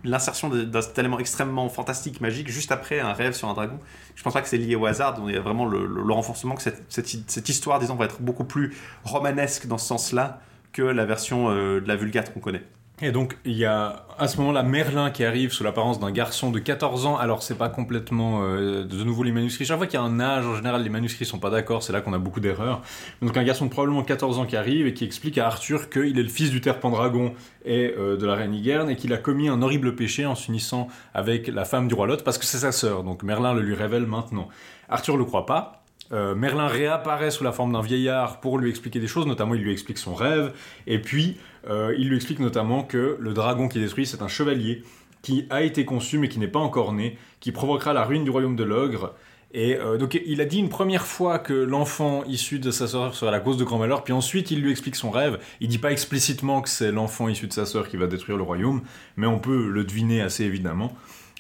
l'insertion 0.04 0.50
d'un 0.50 0.82
élément 0.98 1.20
extrêmement 1.20 1.70
fantastique, 1.70 2.22
magique, 2.22 2.50
juste 2.50 2.72
après 2.72 3.00
un 3.00 3.14
rêve 3.14 3.34
sur 3.34 3.50
un 3.50 3.54
dragon. 3.54 3.80
Je 4.16 4.24
pense 4.24 4.34
pas 4.34 4.42
que 4.42 4.48
c'est 4.48 4.58
lié 4.58 4.76
au 4.76 4.86
hasard, 4.86 5.20
il 5.28 5.34
y 5.34 5.38
a 5.38 5.42
vraiment 5.42 5.66
le, 5.66 6.14
renforcement 6.14 6.56
que 6.56 6.64
cette 6.90 7.50
histoire, 7.50 7.80
disons, 7.80 7.96
va 7.96 8.06
être 8.06 8.22
beaucoup 8.22 8.46
plus 8.46 8.76
romanesque 9.04 9.68
dans 9.68 9.78
ce 9.78 9.88
sens-là 9.88 10.42
que 10.72 10.82
la 10.82 11.06
version 11.06 11.50
euh, 11.50 11.82
de 11.82 11.88
la 11.88 11.96
Vulgate 11.96 12.34
qu'on 12.34 12.40
connaît. 12.40 12.64
Et 13.02 13.12
donc, 13.14 13.38
il 13.46 13.56
y 13.56 13.64
a 13.64 14.06
à 14.18 14.28
ce 14.28 14.38
moment-là 14.40 14.62
Merlin 14.62 15.10
qui 15.10 15.24
arrive 15.24 15.54
sous 15.54 15.64
l'apparence 15.64 16.02
d'un 16.02 16.12
garçon 16.12 16.52
de 16.52 16.60
14 16.60 17.06
ans. 17.06 17.18
Alors, 17.18 17.44
c'est 17.44 17.58
pas 17.58 17.70
complètement 17.70 18.42
euh, 18.44 18.84
de 18.84 19.04
nouveau 19.06 19.24
les 19.24 19.32
manuscrits. 19.32 19.64
Chaque 19.64 19.78
fois 19.78 19.88
qu'il 19.88 19.98
y 19.98 20.04
a 20.04 20.06
un 20.06 20.20
âge, 20.20 20.46
en 20.46 20.56
général, 20.56 20.84
les 20.84 20.90
manuscrits 20.90 21.26
sont 21.26 21.40
pas 21.40 21.50
d'accord. 21.50 21.82
C'est 21.82 21.94
là 21.94 22.02
qu'on 22.02 22.12
a 22.12 22.18
beaucoup 22.18 22.42
d'erreurs. 22.42 22.82
Donc, 23.22 23.38
un 23.38 23.44
garçon 23.44 23.66
de 23.66 23.70
probablement 23.70 24.04
14 24.04 24.40
ans 24.40 24.46
qui 24.46 24.58
arrive 24.58 24.86
et 24.86 24.94
qui 24.94 25.06
explique 25.06 25.38
à 25.38 25.48
Arthur 25.48 25.90
qu'il 25.90 26.20
est 26.20 26.24
le 26.24 26.28
fils 26.28 26.52
du 26.52 26.60
terre 26.60 26.82
Pendragon 26.82 27.34
et 27.64 27.94
euh, 27.98 28.18
de 28.18 28.26
la 28.26 28.36
reine 28.36 28.54
Igerne 28.54 28.90
et 28.90 28.98
qu'il 28.98 29.14
a 29.14 29.18
commis 29.18 29.48
un 29.48 29.62
horrible 29.62 29.96
péché 29.96 30.26
en 30.26 30.36
s'unissant 30.36 30.90
avec 31.14 31.48
la 31.48 31.64
femme 31.64 31.88
du 31.88 31.94
roi 31.94 32.06
Lot 32.06 32.26
parce 32.26 32.38
que 32.38 32.46
c'est 32.46 32.58
sa 32.58 32.74
sœur. 32.74 33.04
Donc, 33.04 33.24
Merlin 33.24 33.54
le 33.54 33.62
lui 33.62 33.76
révèle 33.76 34.08
maintenant. 34.08 34.50
Arthur 34.90 35.16
le 35.16 35.24
croit 35.24 35.46
pas. 35.46 35.84
Euh, 36.12 36.34
Merlin 36.34 36.68
réapparaît 36.68 37.30
sous 37.30 37.44
la 37.44 37.52
forme 37.52 37.74
d'un 37.74 37.82
vieillard 37.82 38.40
pour 38.40 38.58
lui 38.58 38.70
expliquer 38.70 39.00
des 39.00 39.08
choses, 39.08 39.28
notamment 39.28 39.54
il 39.54 39.62
lui 39.62 39.72
explique 39.72 40.00
son 40.00 40.16
rêve, 40.16 40.54
et 40.88 41.00
puis 41.00 41.38
euh, 41.68 41.94
il 41.98 42.10
lui 42.10 42.16
explique 42.16 42.40
notamment 42.40 42.84
que 42.84 43.18
le 43.20 43.34
dragon 43.34 43.68
qui 43.68 43.80
détruit, 43.80 44.06
c'est 44.06 44.22
un 44.22 44.28
chevalier 44.28 44.84
qui 45.22 45.46
a 45.50 45.62
été 45.64 45.86
conçu 45.86 46.18
mais 46.18 46.30
qui 46.30 46.40
n'est 46.40 46.48
pas 46.48 46.60
encore 46.60 46.94
né, 46.94 47.18
qui 47.40 47.52
provoquera 47.52 47.94
la 47.94 48.06
ruine 48.06 48.24
du 48.24 48.30
royaume 48.30 48.56
de 48.56 48.64
l'ogre. 48.64 49.14
Et 49.52 49.76
euh, 49.76 49.98
donc 49.98 50.20
il 50.26 50.42
a 50.42 50.46
dit 50.46 50.60
une 50.60 50.70
première 50.70 51.08
fois 51.08 51.40
que 51.40 51.54
l'enfant 51.54 52.24
issu 52.26 52.60
de 52.60 52.70
sa 52.70 52.88
sœur 52.88 53.16
serait 53.16 53.32
la 53.32 53.40
cause 53.40 53.58
de 53.58 53.64
grand 53.64 53.80
malheur, 53.80 54.04
puis 54.04 54.14
ensuite 54.14 54.52
il 54.52 54.62
lui 54.62 54.72
explique 54.72 54.96
son 54.96 55.10
rêve. 55.10 55.40
Il 55.60 55.68
dit 55.70 55.80
pas 55.80 55.92
explicitement 55.92 56.62
que 56.62 56.70
c'est 56.70 56.92
l'enfant 56.92 57.28
issu 57.28 57.48
de 57.48 57.54
sa 57.54 57.66
sœur 57.66 57.90
qui 57.90 57.98
va 57.98 58.06
détruire 58.06 58.38
le 58.38 58.44
royaume, 58.44 58.82
mais 59.18 59.28
on 59.28 59.40
peut 59.40 59.70
le 59.70 59.84
deviner 59.84 60.22
assez 60.22 60.44
évidemment. 60.44 60.94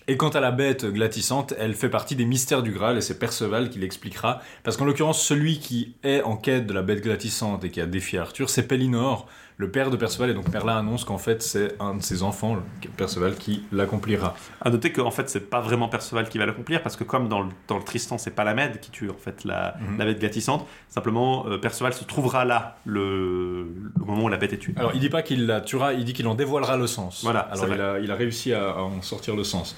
Et 0.10 0.18
quant 0.18 0.30
à 0.30 0.40
la 0.40 0.50
bête 0.50 0.88
glatissante, 0.88 1.54
elle 1.60 1.76
fait 1.76 1.88
partie 1.88 2.16
des 2.16 2.26
mystères 2.26 2.64
du 2.64 2.72
Graal 2.72 2.98
et 2.98 3.02
c'est 3.02 3.20
Perceval 3.20 3.70
qui 3.70 3.78
l'expliquera. 3.78 4.42
Parce 4.64 4.76
qu'en 4.76 4.86
l'occurrence, 4.86 5.22
celui 5.22 5.60
qui 5.60 5.94
est 6.02 6.24
en 6.24 6.36
quête 6.36 6.66
de 6.66 6.74
la 6.74 6.82
bête 6.82 7.04
glatissante 7.04 7.64
et 7.64 7.70
qui 7.70 7.80
a 7.80 7.86
défié 7.86 8.18
Arthur, 8.18 8.50
c'est 8.50 8.68
Pellinor, 8.68 9.28
le 9.60 9.70
père 9.70 9.92
de 9.92 9.98
Perceval. 9.98 10.30
Et 10.32 10.34
donc 10.34 10.48
Merlin 10.52 10.78
annonce 10.78 11.04
qu'en 11.04 11.18
fait, 11.20 11.44
c'est 11.44 11.76
un 11.80 11.94
de 11.96 12.02
ses 12.02 12.24
enfants, 12.24 12.58
Perceval, 12.98 13.36
qui 13.36 13.66
l'accomplira. 13.72 14.34
À 14.62 14.70
noter 14.72 14.92
qu'en 14.92 15.12
fait, 15.12 15.30
c'est 15.30 15.50
pas 15.50 15.60
vraiment 15.60 15.90
Perceval 15.90 16.28
qui 16.30 16.38
va 16.40 16.46
l'accomplir, 16.48 16.82
parce 16.82 16.96
que 16.96 17.04
comme 17.04 17.28
dans 17.28 17.42
le, 17.42 17.50
dans 17.68 17.78
le 17.78 17.84
Tristan, 17.84 18.18
c'est 18.18 18.32
pas 18.32 18.46
la 18.46 18.54
Med 18.56 18.80
qui 18.80 18.90
tue 18.90 19.10
en 19.10 19.14
fait 19.18 19.44
la, 19.44 19.76
Mhm. 19.82 19.98
la 20.00 20.06
bête 20.06 20.20
glapissante, 20.20 20.66
simplement 20.88 21.46
euh, 21.48 21.58
Perceval 21.58 21.94
se 21.94 22.06
trouvera 22.06 22.46
là 22.46 22.78
le, 22.86 23.64
le 23.64 24.06
moment 24.06 24.24
où 24.24 24.30
la 24.30 24.38
bête 24.38 24.54
est 24.54 24.58
tuée. 24.58 24.74
Alors 24.78 24.92
il 24.96 25.00
dit 25.02 25.10
pas 25.10 25.22
qu'il 25.22 25.46
la 25.46 25.60
tuera, 25.62 25.94
il 25.94 26.06
dit 26.06 26.14
qu'il 26.14 26.28
en 26.28 26.36
dévoilera 26.36 26.78
le 26.78 26.88
sens. 26.88 27.22
Voilà, 27.24 27.42
Alors 27.42 27.68
il 27.68 27.82
a, 27.82 28.00
il 28.00 28.12
a 28.12 28.16
réussi 28.16 28.54
à, 28.54 28.72
à 28.72 28.78
en 28.82 29.02
sortir 29.02 29.36
le 29.36 29.44
sens. 29.44 29.76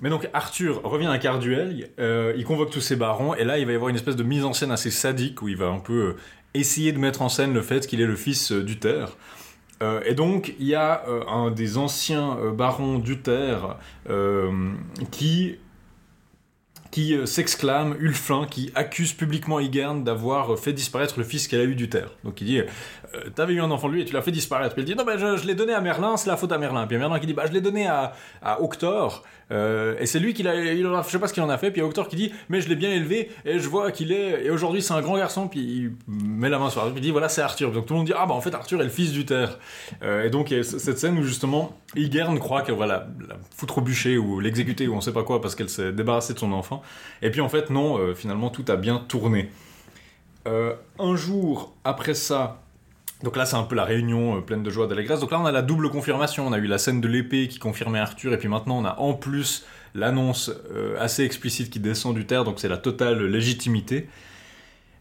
Mais 0.00 0.10
donc 0.10 0.28
Arthur 0.32 0.80
revient 0.82 1.06
à 1.06 1.18
Carduel, 1.18 1.90
euh, 2.00 2.32
il 2.36 2.44
convoque 2.44 2.70
tous 2.70 2.80
ses 2.80 2.96
barons, 2.96 3.34
et 3.34 3.44
là 3.44 3.58
il 3.58 3.66
va 3.66 3.72
y 3.72 3.74
avoir 3.74 3.88
une 3.90 3.94
espèce 3.94 4.16
de 4.16 4.24
mise 4.24 4.44
en 4.44 4.52
scène 4.52 4.72
assez 4.72 4.90
sadique 4.90 5.42
où 5.42 5.48
il 5.48 5.56
va 5.56 5.66
un 5.68 5.78
peu 5.78 5.92
euh, 5.92 6.16
essayer 6.54 6.92
de 6.92 6.98
mettre 6.98 7.22
en 7.22 7.28
scène 7.28 7.54
le 7.54 7.62
fait 7.62 7.86
qu'il 7.86 8.00
est 8.00 8.06
le 8.06 8.16
fils 8.16 8.52
euh, 8.52 8.62
d'Uther. 8.62 9.16
Euh, 9.82 10.00
et 10.04 10.14
donc, 10.14 10.54
il 10.58 10.66
y 10.66 10.74
a 10.74 11.04
euh, 11.08 11.24
un 11.26 11.50
des 11.50 11.76
anciens 11.76 12.36
barons 12.52 12.98
d'Uther 12.98 13.76
qui, 15.10 15.56
qui 16.90 17.16
s'exclame, 17.26 17.96
Ulflin, 17.98 18.46
qui 18.46 18.70
accuse 18.74 19.12
publiquement 19.12 19.58
Igerne 19.58 20.04
d'avoir 20.04 20.56
fait 20.58 20.72
disparaître 20.72 21.18
le 21.18 21.24
fils 21.24 21.48
qu'elle 21.48 21.60
a 21.60 21.64
eu 21.64 21.74
d'Uther. 21.74 22.06
Donc 22.22 22.40
il 22.40 22.46
dit 22.46 22.60
T'avais 23.34 23.54
eu 23.54 23.60
un 23.60 23.70
enfant 23.70 23.88
lui 23.88 24.02
et 24.02 24.04
tu 24.04 24.12
l'as 24.14 24.22
fait 24.22 24.30
disparaître. 24.32 24.74
Puis 24.74 24.82
il 24.82 24.86
dit 24.86 24.94
Non, 24.94 25.04
mais 25.04 25.18
je, 25.18 25.46
l'ai 25.46 25.54
donné 25.54 25.72
à 25.74 25.80
Merlin, 25.80 26.16
c'est 26.16 26.28
la 26.30 26.36
faute 26.36 26.52
à 26.52 26.58
Merlin. 26.58 26.86
Puis 26.86 26.96
Merlin 26.96 27.18
qui 27.18 27.26
dit 27.26 27.34
Bah, 27.34 27.44
je 27.46 27.52
l'ai 27.52 27.60
donné 27.60 27.86
à, 27.86 28.12
à 28.42 28.62
Octor, 28.62 29.22
euh, 29.50 29.96
et 29.98 30.06
c'est 30.06 30.18
lui 30.18 30.34
qui 30.34 30.42
l'a. 30.42 30.54
il 30.54 30.86
a- 30.86 31.02
Je 31.02 31.10
sais 31.10 31.18
pas 31.18 31.28
ce 31.28 31.34
qu'il 31.34 31.42
en 31.42 31.50
a 31.50 31.58
fait. 31.58 31.70
Puis 31.70 31.80
il 31.80 31.82
y 31.82 31.84
a 31.84 31.88
Octor 31.88 32.08
qui 32.08 32.16
dit 32.16 32.32
Mais 32.48 32.60
je 32.60 32.68
l'ai 32.68 32.76
bien 32.76 32.90
élevé 32.90 33.30
et 33.44 33.58
je 33.58 33.68
vois 33.68 33.90
qu'il 33.92 34.12
est. 34.12 34.44
Et 34.44 34.50
aujourd'hui, 34.50 34.82
c'est 34.82 34.94
un 34.94 35.00
grand 35.02 35.16
garçon. 35.16 35.48
Puis 35.48 35.60
il 35.60 35.92
met 36.08 36.48
la 36.48 36.58
main 36.58 36.70
sur 36.70 36.80
Arthur. 36.80 36.94
Puis 36.94 37.00
il 37.02 37.06
dit 37.06 37.10
Voilà, 37.10 37.28
c'est 37.28 37.42
Arthur. 37.42 37.70
Donc 37.72 37.86
tout 37.86 37.94
le 37.94 37.98
monde 37.98 38.06
dit 38.06 38.14
Ah, 38.16 38.26
bah 38.26 38.34
en 38.34 38.40
fait, 38.40 38.54
Arthur 38.54 38.80
est 38.80 38.84
le 38.84 38.90
fils 38.90 39.12
d'Uther. 39.12 39.58
Euh, 40.02 40.24
et 40.24 40.30
donc 40.30 40.50
il 40.50 40.58
y 40.58 40.60
a 40.60 40.64
cette 40.64 40.98
scène 40.98 41.18
où 41.18 41.22
justement 41.22 41.76
Igerne 41.94 42.38
croit 42.38 42.62
qu'elle 42.62 42.76
va 42.76 42.86
la, 42.86 43.06
foutre 43.54 43.78
au 43.78 43.80
bûcher 43.82 44.16
ou 44.16 44.40
l'exécuter 44.40 44.88
ou 44.88 44.94
on 44.94 45.00
sait 45.00 45.12
pas 45.12 45.22
quoi 45.22 45.40
parce 45.40 45.54
qu'elle 45.54 45.68
s'est 45.68 45.92
débarrassée 45.92 46.34
de 46.34 46.38
son 46.38 46.52
enfant. 46.52 46.82
Et 47.20 47.30
puis 47.30 47.40
en 47.40 47.48
fait, 47.48 47.68
non, 47.70 47.98
euh, 47.98 48.14
finalement, 48.14 48.48
tout 48.48 48.64
a 48.68 48.76
bien 48.76 49.04
tourné. 49.08 49.50
Euh, 50.46 50.74
un 50.98 51.14
jour 51.14 51.74
après 51.84 52.14
ça, 52.14 52.62
donc 53.22 53.36
là, 53.36 53.46
c'est 53.46 53.56
un 53.56 53.62
peu 53.62 53.74
la 53.74 53.84
réunion 53.84 54.38
euh, 54.38 54.40
pleine 54.40 54.62
de 54.62 54.70
joie, 54.70 54.86
d'allégresse. 54.86 55.20
Donc 55.20 55.30
là, 55.30 55.40
on 55.40 55.44
a 55.44 55.52
la 55.52 55.62
double 55.62 55.90
confirmation. 55.90 56.46
On 56.46 56.52
a 56.52 56.58
eu 56.58 56.66
la 56.66 56.78
scène 56.78 57.00
de 57.00 57.08
l'épée 57.08 57.48
qui 57.48 57.58
confirmait 57.58 57.98
Arthur, 58.00 58.32
et 58.32 58.38
puis 58.38 58.48
maintenant, 58.48 58.78
on 58.78 58.84
a 58.84 58.98
en 58.98 59.14
plus 59.14 59.64
l'annonce 59.94 60.50
euh, 60.72 60.96
assez 60.98 61.24
explicite 61.24 61.70
qui 61.70 61.80
descend 61.80 62.14
du 62.14 62.26
terre, 62.26 62.44
donc 62.44 62.58
c'est 62.58 62.68
la 62.68 62.78
totale 62.78 63.24
légitimité. 63.26 64.08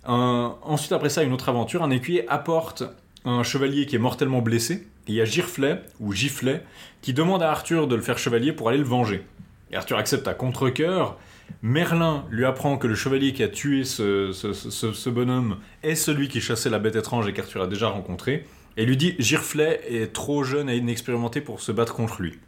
Ensuite, 0.03 0.93
après 0.93 1.09
ça, 1.09 1.21
une 1.21 1.31
autre 1.31 1.49
aventure. 1.49 1.83
Un 1.83 1.91
écuyer 1.91 2.27
apporte 2.27 2.83
un 3.23 3.43
chevalier 3.43 3.85
qui 3.85 3.95
est 3.95 3.99
mortellement 3.99 4.41
blessé. 4.41 4.87
Et 5.07 5.11
il 5.11 5.15
y 5.15 5.21
a 5.21 5.25
Girflet, 5.25 5.81
ou 5.99 6.13
Giflet, 6.13 6.63
qui 7.01 7.13
demande 7.13 7.43
à 7.43 7.51
Arthur 7.51 7.87
de 7.87 7.95
le 7.95 8.01
faire 8.01 8.17
chevalier 8.17 8.51
pour 8.51 8.69
aller 8.69 8.77
le 8.77 8.83
venger. 8.83 9.25
Et 9.71 9.75
Arthur 9.75 9.97
accepte 9.97 10.27
à 10.27 10.33
contre-coeur. 10.33 11.17
Merlin 11.61 12.25
lui 12.29 12.45
apprend 12.45 12.77
que 12.77 12.87
le 12.87 12.95
chevalier 12.95 13.33
qui 13.33 13.43
a 13.43 13.47
tué 13.47 13.83
ce, 13.83 15.09
bonhomme 15.09 15.57
est 15.83 15.95
celui 15.95 16.27
qui 16.27 16.41
chassait 16.41 16.69
la 16.69 16.79
bête 16.79 16.95
étrange 16.95 17.27
et 17.27 17.33
qu'Arthur 17.33 17.61
a 17.61 17.67
déjà 17.67 17.89
rencontré. 17.89 18.45
Et 18.77 18.85
lui 18.85 18.97
dit 18.97 19.15
Girflet 19.19 19.81
est 19.87 20.13
trop 20.13 20.43
jeune 20.43 20.69
et 20.69 20.77
inexpérimenté 20.77 21.41
pour 21.41 21.59
se 21.59 21.71
battre 21.71 21.93
contre 21.93 22.21
lui. 22.21 22.39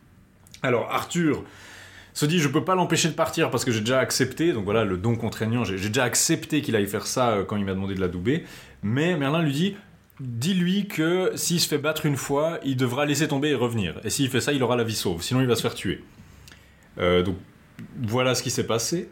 Alors 0.62 0.90
Arthur 0.92 1.44
se 2.14 2.26
dit 2.26 2.40
je 2.40 2.48
peux 2.48 2.64
pas 2.64 2.76
l'empêcher 2.76 3.10
de 3.10 3.14
partir 3.14 3.50
parce 3.50 3.66
que 3.66 3.72
j'ai 3.72 3.82
déjà 3.82 4.00
accepté, 4.00 4.54
donc 4.54 4.66
voilà 4.66 4.86
le 4.86 4.98
don 4.98 5.16
contraignant, 5.16 5.64
j'ai 5.64 5.78
j'ai 5.78 5.90
déjà 5.90 6.04
accepté 6.04 6.62
qu'il 6.62 6.76
aille 6.76 6.88
faire 6.88 7.08
ça 7.08 7.32
euh, 7.32 7.44
quand 7.44 7.58
il 7.58 7.66
m'a 7.66 7.74
demandé 7.74 7.96
de 7.96 8.02
l'adouber. 8.02 8.46
Mais 8.84 9.18
Merlin 9.18 9.42
lui 9.42 9.52
dit 9.52 9.76
dis-lui 10.20 10.88
que 10.88 11.32
s'il 11.36 11.60
se 11.60 11.68
fait 11.68 11.78
battre 11.78 12.06
une 12.06 12.18
fois, 12.18 12.60
il 12.64 12.78
devra 12.78 13.06
laisser 13.06 13.28
tomber 13.28 13.50
et 13.50 13.56
revenir. 13.56 14.00
Et 14.04 14.10
s'il 14.10 14.30
fait 14.30 14.42
ça, 14.42 14.54
il 14.54 14.64
aura 14.64 14.76
la 14.76 14.84
vie 14.84 14.96
sauve, 14.96 15.22
sinon 15.22 15.42
il 15.42 15.48
va 15.48 15.56
se 15.56 15.62
faire 15.62 15.74
tuer. 15.74 16.04
Euh, 17.00 17.24
donc 17.24 17.36
voilà 18.02 18.36
ce 18.36 18.44
qui 18.44 18.52
s'est 18.52 18.68
passé. 18.68 19.10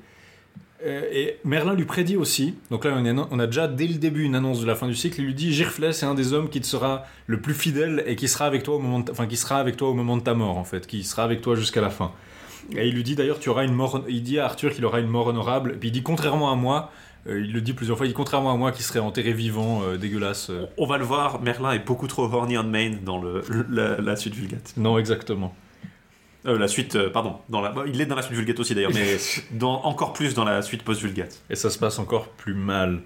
Euh, 0.84 1.03
et 1.12 1.38
Merlin 1.43 1.76
lui 1.76 1.86
prédit 1.86 2.18
aussi, 2.18 2.55
donc 2.72 2.86
là 2.86 2.99
on, 3.30 3.38
a 3.39 3.45
déjà 3.45 3.68
dès 3.68 3.86
le 3.86 3.95
début 3.99 4.24
une 4.24 4.34
annonce 4.34 4.62
de 4.62 4.66
la 4.66 4.74
fin 4.74 4.88
du 4.88 4.95
cycle, 4.95 5.20
il 5.22 5.26
lui 5.28 5.36
dit 5.36 5.53
Girflet 5.53 5.93
c'est 5.93 6.07
un 6.07 6.16
des 6.16 6.34
hommes 6.34 6.49
qui 6.49 6.59
te 6.59 6.66
sera 6.66 7.05
le 7.28 7.39
plus 7.39 7.53
fidèle 7.53 8.03
et 8.07 8.16
qui 8.16 8.28
sera 8.28 8.47
avec 8.47 8.64
toi 8.64 8.78
au 8.78 8.80
moment 8.80 8.99
de, 8.99 9.05
ta- 9.05 9.12
enfin, 9.12 9.28
qui 9.28 9.38
sera 9.38 9.59
avec 9.59 9.78
toi 9.78 9.89
au 9.89 9.93
moment 9.93 10.18
de 10.18 10.24
ta 10.24 10.34
mort 10.34 10.57
en 10.57 10.64
fait, 10.64 10.88
qui 10.88 11.03
sera 11.03 11.24
avec 11.24 11.41
toi 11.41 11.53
jusqu'à 11.55 11.82
la 11.82 11.91
fin. 11.91 12.12
Et 12.76 12.88
il 12.88 12.95
lui 12.95 13.03
dit 13.03 13.14
d'ailleurs 13.16 13.38
tu 13.39 13.49
auras 13.49 13.64
une 13.64 13.76
mort, 13.76 14.03
il 14.09 14.24
dit 14.24 14.39
à 14.39 14.45
Arthur 14.45 14.74
qu'il 14.74 14.84
aura 14.84 14.99
une 15.01 15.07
mort 15.07 15.28
honorable, 15.28 15.74
et 15.74 15.78
puis 15.78 15.89
il 15.89 15.91
dit 15.91 16.01
contrairement 16.01 16.51
à 16.51 16.55
moi, 16.55 16.91
euh, 17.28 17.39
il 17.45 17.53
le 17.53 17.62
dit 17.62 17.74
plusieurs 17.74 17.95
fois, 17.95 18.07
il 18.07 18.09
dit 18.09 18.16
contrairement 18.16 18.51
à 18.51 18.57
moi 18.57 18.72
qui 18.72 18.82
serait 18.82 18.97
enterré 18.97 19.34
vivant, 19.34 19.84
euh, 19.84 19.97
dégueulasse. 19.97 20.49
euh. 20.49 20.66
On 20.80 20.88
va 20.88 20.97
le 20.97 21.05
voir, 21.05 21.43
Merlin 21.43 21.74
est 21.74 21.86
beaucoup 21.86 22.07
trop 22.07 22.24
horny 22.24 22.57
on 22.57 22.64
main 22.64 22.93
dans 23.05 23.22
le- 23.22 23.43
la, 23.70 24.01
la 24.01 24.16
suite 24.16 24.34
Vulgate. 24.34 24.74
Non 24.78 24.97
exactement. 24.97 25.53
Euh, 26.46 26.58
la 26.58 26.68
suite, 26.68 26.96
euh, 26.96 27.10
pardon, 27.10 27.36
dans 27.50 27.62
la, 27.62 27.70
bah, 27.70 27.84
il 27.88 28.02
est 28.02 28.06
dans 28.06 28.16
la 28.16 28.24
suite 28.24 28.36
Vulgate 28.36 28.60
aussi 28.60 28.74
d'ailleurs, 28.74 28.92
mais 28.94 29.18
dans, 29.52 29.84
encore 29.84 30.14
plus 30.14 30.34
dans 30.34 30.44
la 30.44 30.62
suite 30.62 30.84
post-Vulgate. 30.84 31.42
Et 31.50 31.56
ça 31.56 31.70
se 31.70 31.78
passe 31.78 32.00
encore 32.00 32.30
plus 32.30 32.54
mal. 32.54 33.02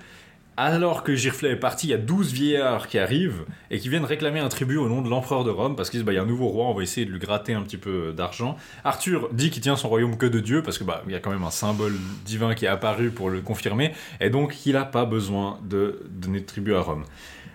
Alors 0.58 1.04
que 1.04 1.14
Girflet 1.16 1.52
est 1.52 1.56
parti, 1.58 1.88
il 1.88 1.90
y 1.90 1.94
a 1.94 1.98
12 1.98 2.32
vieillards 2.32 2.88
qui 2.88 2.98
arrivent 2.98 3.44
et 3.72 3.78
qui 3.78 3.90
viennent 3.90 4.06
réclamer 4.06 4.40
un 4.40 4.48
tribut 4.48 4.78
au 4.78 4.88
nom 4.88 5.02
de 5.02 5.10
l'empereur 5.10 5.44
de 5.44 5.50
Rome 5.50 5.76
parce 5.76 5.90
qu'il 5.90 6.02
bah, 6.04 6.14
il 6.14 6.16
y 6.16 6.18
a 6.18 6.22
un 6.22 6.26
nouveau 6.26 6.48
roi, 6.48 6.68
on 6.68 6.74
va 6.74 6.82
essayer 6.82 7.06
de 7.06 7.12
lui 7.12 7.20
gratter 7.20 7.54
un 7.54 7.62
petit 7.62 7.76
peu 7.76 8.14
d'argent. 8.14 8.56
Arthur 8.86 9.28
dit 9.34 9.50
qu'il 9.50 9.62
tient 9.62 9.76
son 9.76 9.90
royaume 9.90 10.18
que 10.18 10.26
de 10.26 10.40
Dieu 10.40 10.64
parce 10.64 10.78
que 10.78 10.86
bah 10.86 11.04
il 11.08 11.12
y 11.12 11.16
a 11.16 11.20
quand 11.20 11.32
même 11.32 11.44
un 11.44 11.52
symbole 11.52 11.96
divin 12.24 12.56
qui 12.56 12.64
est 12.64 12.70
apparu 12.70 13.10
pour 13.10 13.30
le 13.30 13.42
confirmer 13.42 13.92
et 14.22 14.30
donc 14.30 14.66
il 14.66 14.74
n'a 14.74 14.86
pas 14.86 15.04
besoin 15.04 15.60
de 15.62 16.06
donner 16.10 16.40
de 16.40 16.46
tribut 16.46 16.74
à 16.74 16.80
Rome. 16.80 17.04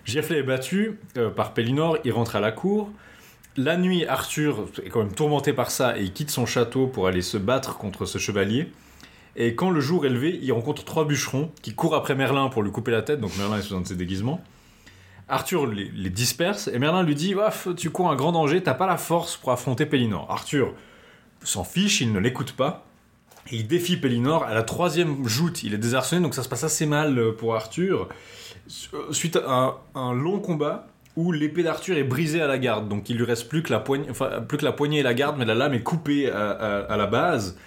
Girflet 0.05 0.41
est 0.41 0.43
battu 0.43 0.99
euh, 1.17 1.31
par 1.31 1.55
Pellinor, 1.55 1.97
il 2.05 2.13
rentre 2.13 2.37
à 2.37 2.41
la 2.41 2.53
cour. 2.53 2.91
La 3.63 3.77
nuit, 3.77 4.07
Arthur 4.07 4.69
est 4.83 4.89
quand 4.89 5.01
même 5.01 5.13
tourmenté 5.13 5.53
par 5.53 5.71
ça 5.71 5.99
et 5.99 6.03
il 6.05 6.13
quitte 6.15 6.31
son 6.31 6.47
château 6.47 6.87
pour 6.87 7.07
aller 7.07 7.21
se 7.21 7.37
battre 7.37 7.77
contre 7.77 8.07
ce 8.07 8.17
chevalier. 8.17 8.73
Et 9.37 9.55
quand 9.55 9.71
le 9.71 9.81
jour 9.81 10.07
est 10.07 10.09
levé, 10.09 10.39
il 10.41 10.51
rencontre 10.53 10.83
trois 10.83 11.05
bûcherons 11.05 11.51
qui 11.61 11.75
courent 11.75 11.95
après 11.95 12.15
Merlin 12.15 12.49
pour 12.49 12.63
lui 12.63 12.71
couper 12.71 12.91
la 12.91 13.03
tête, 13.03 13.21
donc 13.21 13.37
Merlin 13.37 13.59
est 13.59 13.63
sous 13.63 13.77
un 13.77 13.83
de 13.83 13.87
ses 13.87 13.97
déguisements. 13.97 14.43
Arthur 15.29 15.67
les, 15.67 15.91
disperse 16.09 16.69
et 16.69 16.79
Merlin 16.79 17.03
lui 17.03 17.15
dit 17.15 17.35
Waf, 17.35 17.69
Tu 17.77 17.91
cours 17.91 18.11
un 18.11 18.17
grand 18.17 18.33
danger, 18.33 18.63
t'as 18.63 18.73
pas 18.75 18.87
la 18.87 18.97
force 18.97 19.37
pour 19.37 19.53
affronter 19.53 19.85
Pellinor. 19.85 20.27
Arthur 20.31 20.73
s'en 21.43 21.63
fiche, 21.65 22.01
il 22.01 22.13
ne 22.15 22.19
l'écoute 22.19 22.53
pas. 22.53 22.87
Et 23.51 23.57
il 23.57 23.67
défie 23.67 23.99
Pellinor 23.99 24.45
à 24.45 24.55
la 24.55 24.63
troisième 24.63 25.27
joute. 25.29 25.65
Il 25.65 25.75
est 25.75 25.79
désarçonné, 25.79 26.23
donc 26.23 26.35
ça 26.35 26.43
se 26.43 26.49
passe 26.49 26.65
assez 26.65 26.87
mal 26.87 27.19
euh, 27.19 27.33
pour 27.33 27.55
Arthur. 27.55 28.09
Su- 28.69 28.89
Suite 29.11 29.37
à 29.37 29.79
un 29.95 30.13
long 30.15 30.39
combat 30.41 30.87
où 31.17 31.33
l'épée 31.33 31.63
d'Arthur 31.63 31.97
est 31.99 32.05
brisée 32.05 32.41
à 32.41 32.47
la 32.47 32.59
garde, 32.59 32.89
donc 32.89 33.11
il 33.11 33.17
lui 33.17 33.25
reste 33.25 33.49
plus 33.49 33.63
que 33.63 33.73
la 33.73 33.81
poignée, 33.81 34.07
enfin, 34.11 34.41
plus 34.47 34.59
que 34.59 34.65
la 34.65 34.73
poignée 34.73 35.01
et 35.01 35.03
la 35.03 35.15
garde, 35.15 35.37
mais 35.39 35.45
la 35.45 35.55
lame 35.55 35.75
est 35.75 35.83
coupée 35.83 36.31
à- 36.31 36.97
la 36.97 37.07
base. 37.07 37.59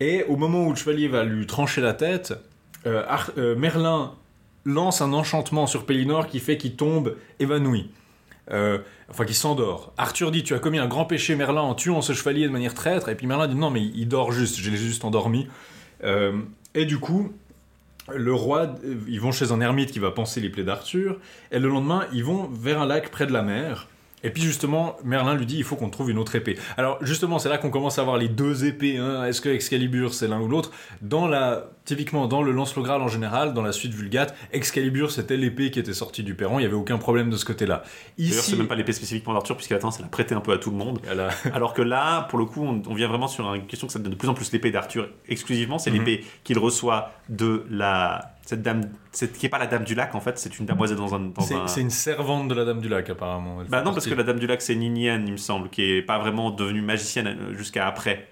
Et 0.00 0.24
au 0.24 0.36
moment 0.36 0.64
où 0.66 0.70
le 0.70 0.76
chevalier 0.76 1.08
va 1.08 1.24
lui 1.24 1.46
trancher 1.46 1.80
la 1.80 1.94
tête, 1.94 2.34
euh, 2.86 3.02
euh, 3.38 3.56
Merlin 3.56 4.12
lance 4.64 5.00
un 5.00 5.12
enchantement 5.12 5.66
sur 5.66 5.86
Pellinor 5.86 6.26
qui 6.26 6.38
fait 6.38 6.58
qu'il 6.58 6.76
tombe 6.76 7.16
évanoui. 7.40 7.90
Euh, 8.52 8.78
enfin, 9.10 9.24
qui 9.24 9.34
s'endort. 9.34 9.92
Arthur 9.96 10.30
dit 10.30 10.44
Tu 10.44 10.54
as 10.54 10.58
commis 10.58 10.78
un 10.78 10.86
grand 10.86 11.04
péché, 11.06 11.34
Merlin, 11.34 11.62
en 11.62 11.74
tuant 11.74 12.02
ce 12.02 12.12
chevalier 12.12 12.46
de 12.46 12.52
manière 12.52 12.74
traître. 12.74 13.08
Et 13.08 13.14
puis 13.16 13.26
Merlin 13.26 13.48
dit 13.48 13.56
Non, 13.56 13.70
mais 13.70 13.80
il 13.82 14.06
dort 14.06 14.30
juste, 14.32 14.58
je 14.60 14.70
l'ai 14.70 14.76
juste 14.76 15.04
endormi. 15.04 15.48
Et 16.74 16.84
du 16.84 16.98
coup, 16.98 17.32
le 18.14 18.32
roi, 18.32 18.74
euh, 18.84 18.94
ils 19.08 19.20
vont 19.20 19.32
chez 19.32 19.52
un 19.52 19.60
ermite 19.60 19.90
qui 19.92 19.98
va 19.98 20.10
panser 20.10 20.40
les 20.40 20.50
plaies 20.50 20.64
d'Arthur. 20.64 21.18
Et 21.50 21.58
le 21.58 21.68
lendemain, 21.68 22.06
ils 22.12 22.24
vont 22.24 22.48
vers 22.48 22.80
un 22.80 22.86
lac 22.86 23.10
près 23.10 23.26
de 23.26 23.32
la 23.32 23.42
mer. 23.42 23.88
Et 24.26 24.30
puis 24.30 24.42
justement, 24.42 24.96
Merlin 25.04 25.34
lui 25.34 25.46
dit 25.46 25.56
il 25.56 25.64
faut 25.64 25.76
qu'on 25.76 25.88
trouve 25.88 26.10
une 26.10 26.18
autre 26.18 26.34
épée. 26.34 26.58
Alors 26.76 26.98
justement, 27.00 27.38
c'est 27.38 27.48
là 27.48 27.58
qu'on 27.58 27.70
commence 27.70 27.98
à 27.98 28.02
voir 28.02 28.18
les 28.18 28.28
deux 28.28 28.64
épées. 28.64 28.98
hein. 28.98 29.24
Est-ce 29.24 29.40
que 29.40 29.48
Excalibur 29.48 30.12
c'est 30.12 30.28
l'un 30.28 30.40
ou 30.40 30.48
l'autre? 30.48 30.70
Dans 31.00 31.26
la, 31.28 31.70
typiquement 31.84 32.26
dans 32.26 32.42
le 32.42 32.50
Lance 32.52 32.74
Graal 32.76 33.00
en 33.02 33.08
général, 33.08 33.54
dans 33.54 33.62
la 33.62 33.72
suite 33.72 33.92
Vulgate, 33.94 34.34
Excalibur 34.52 35.10
c'était 35.12 35.36
l'épée 35.36 35.70
qui 35.70 35.78
était 35.78 35.94
sortie 35.94 36.22
du 36.24 36.34
perron. 36.34 36.58
Il 36.58 36.62
y 36.62 36.66
avait 36.66 36.74
aucun 36.74 36.98
problème 36.98 37.30
de 37.30 37.36
ce 37.36 37.44
côté-là. 37.44 37.84
D'ailleurs, 38.18 38.32
Ici, 38.34 38.50
c'est 38.50 38.56
même 38.56 38.66
pas 38.68 38.74
l'épée 38.74 38.92
spécifiquement 38.92 39.32
d'Arthur, 39.34 39.56
puisqu'à 39.56 39.76
la 39.76 39.80
fin, 39.80 39.90
c'est 39.90 40.02
la 40.02 40.08
prêter 40.08 40.34
un 40.34 40.40
peu 40.40 40.52
à 40.52 40.58
tout 40.58 40.70
le 40.70 40.76
monde. 40.76 40.98
Alors 41.54 41.72
que 41.72 41.82
là, 41.82 42.22
pour 42.28 42.38
le 42.38 42.44
coup, 42.46 42.64
on, 42.64 42.82
on 42.88 42.94
vient 42.94 43.08
vraiment 43.08 43.28
sur 43.28 43.54
une 43.54 43.66
question 43.66 43.86
que 43.86 43.92
ça 43.92 43.98
donne 44.00 44.12
de 44.12 44.16
plus 44.18 44.28
en 44.28 44.34
plus 44.34 44.50
l'épée 44.52 44.70
d'Arthur 44.70 45.08
exclusivement. 45.28 45.78
C'est 45.78 45.90
Mhm. 45.90 45.98
l'épée 45.98 46.24
qu'il 46.44 46.58
reçoit 46.58 47.12
de 47.28 47.64
la. 47.70 48.32
Cette 48.46 48.62
dame. 48.62 48.80
Cette, 49.12 49.34
qui 49.36 49.44
est 49.44 49.48
pas 49.50 49.58
la 49.58 49.66
dame 49.66 49.84
du 49.84 49.94
lac, 49.94 50.14
en 50.14 50.20
fait, 50.20 50.38
c'est 50.38 50.58
une 50.58 50.64
damoiselle 50.64 50.96
dans 50.96 51.14
un. 51.14 51.20
Dans 51.20 51.42
c'est 51.42 51.54
un... 51.54 51.66
c'est 51.66 51.82
une 51.82 51.90
servante 51.90 52.48
de 52.48 52.54
la 52.54 52.64
Dame 52.64 52.80
du 52.80 52.88
Lac 52.88 53.10
apparemment. 53.10 53.58
Elle 53.60 53.68
Bah 53.68 53.82
non, 53.82 53.92
parce 53.92 54.06
que 54.06 54.14
la 54.14 54.22
dame 54.22 54.38
du 54.38 54.46
lac, 54.46 54.62
c'est 54.62 54.74
Ninienne, 54.76 55.24
il 55.26 55.32
me 55.32 55.36
semble, 55.36 55.68
qui 55.68 55.82
est 55.82 56.00
pas 56.02 56.18
vraiment 56.18 56.50
devenue 56.50 56.80
magicienne 56.80 57.36
jusqu'à 57.56 57.86
après. 57.86 58.28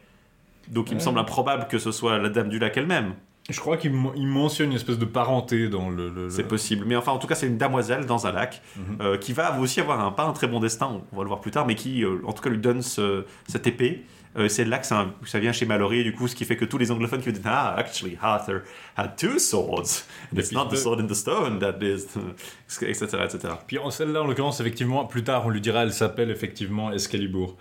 Donc 0.69 0.91
il 0.91 0.95
me 0.95 1.01
semble 1.01 1.19
improbable 1.19 1.67
que 1.69 1.79
ce 1.79 1.93
soit 1.93 2.19
la 2.19 2.31
dame 2.31 2.49
du 2.49 2.59
lac 2.59 2.75
elle-même. 2.77 3.15
Je 3.51 3.61
crois 3.61 3.77
qu'il 3.77 3.93
men- 3.93 4.13
il 4.17 4.27
mentionne 4.27 4.71
une 4.71 4.77
espèce 4.77 4.99
de 4.99 5.05
parenté 5.05 5.69
dans 5.69 5.91
le. 5.91 6.09
le- 6.09 6.31
C'est 6.31 6.43
le- 6.43 6.49
possible. 6.49 6.85
Mais 6.87 6.97
enfin, 6.97 7.13
en 7.13 7.19
tout 7.19 7.27
cas, 7.27 7.35
c'est 7.35 7.47
une 7.47 7.59
damoiselle 7.59 8.07
dans 8.07 8.27
un 8.27 8.33
lac 8.33 8.63
Mhm. 8.77 8.97
euh, 9.03 9.19
qui 9.19 9.35
va 9.35 9.59
aussi 9.61 9.81
avoir 9.81 10.01
un, 10.01 10.13
pas 10.13 10.23
un 10.25 10.33
très 10.33 10.47
bon 10.47 10.61
destin, 10.61 11.03
on 11.13 11.17
va 11.17 11.23
le 11.25 11.29
voir 11.29 11.41
plus 11.43 11.51
tard, 11.51 11.67
mais 11.67 11.75
qui, 11.75 12.03
euh, 12.05 12.21
en 12.25 12.33
tout 12.33 12.43
cas, 12.43 12.49
lui 12.49 12.57
donne 12.59 12.81
ce- 12.81 13.27
cette 13.47 13.67
épée. 13.67 14.05
Euh, 14.37 14.49
c'est 14.49 14.65
là 14.65 14.79
que 14.79 14.87
ça, 14.87 15.15
ça 15.25 15.39
vient 15.39 15.53
chez 15.53 15.65
Mallory, 15.65 16.03
du 16.03 16.13
coup, 16.13 16.27
ce 16.27 16.35
qui 16.35 16.45
fait 16.45 16.57
que 16.57 16.65
tous 16.65 16.77
les 16.79 16.91
anglophones 16.91 17.21
qui 17.21 17.33
disent 17.33 17.43
Ah, 17.45 17.75
actually, 17.77 18.19
Arthur 18.21 18.63
had 18.97 19.17
two 19.17 19.39
swords. 19.39 20.07
And 20.33 20.39
It's 20.39 20.51
not 20.53 20.69
the 20.71 20.77
sword 20.77 21.01
in 21.01 21.07
the 21.07 21.15
stone 21.15 21.59
that 21.61 21.79
is. 21.83 22.07
etc. 22.83 23.05
etc. 23.25 23.55
Puis 23.67 23.79
en 23.79 23.91
celle-là, 23.91 24.23
en 24.23 24.27
l'occurrence, 24.27 24.61
effectivement, 24.61 25.05
plus 25.05 25.23
tard, 25.23 25.47
on 25.47 25.51
lui 25.51 25.61
dira, 25.61 25.83
elle 25.85 25.93
s'appelle 25.93 26.31
effectivement 26.31 26.93
Excalibur. 26.93 27.57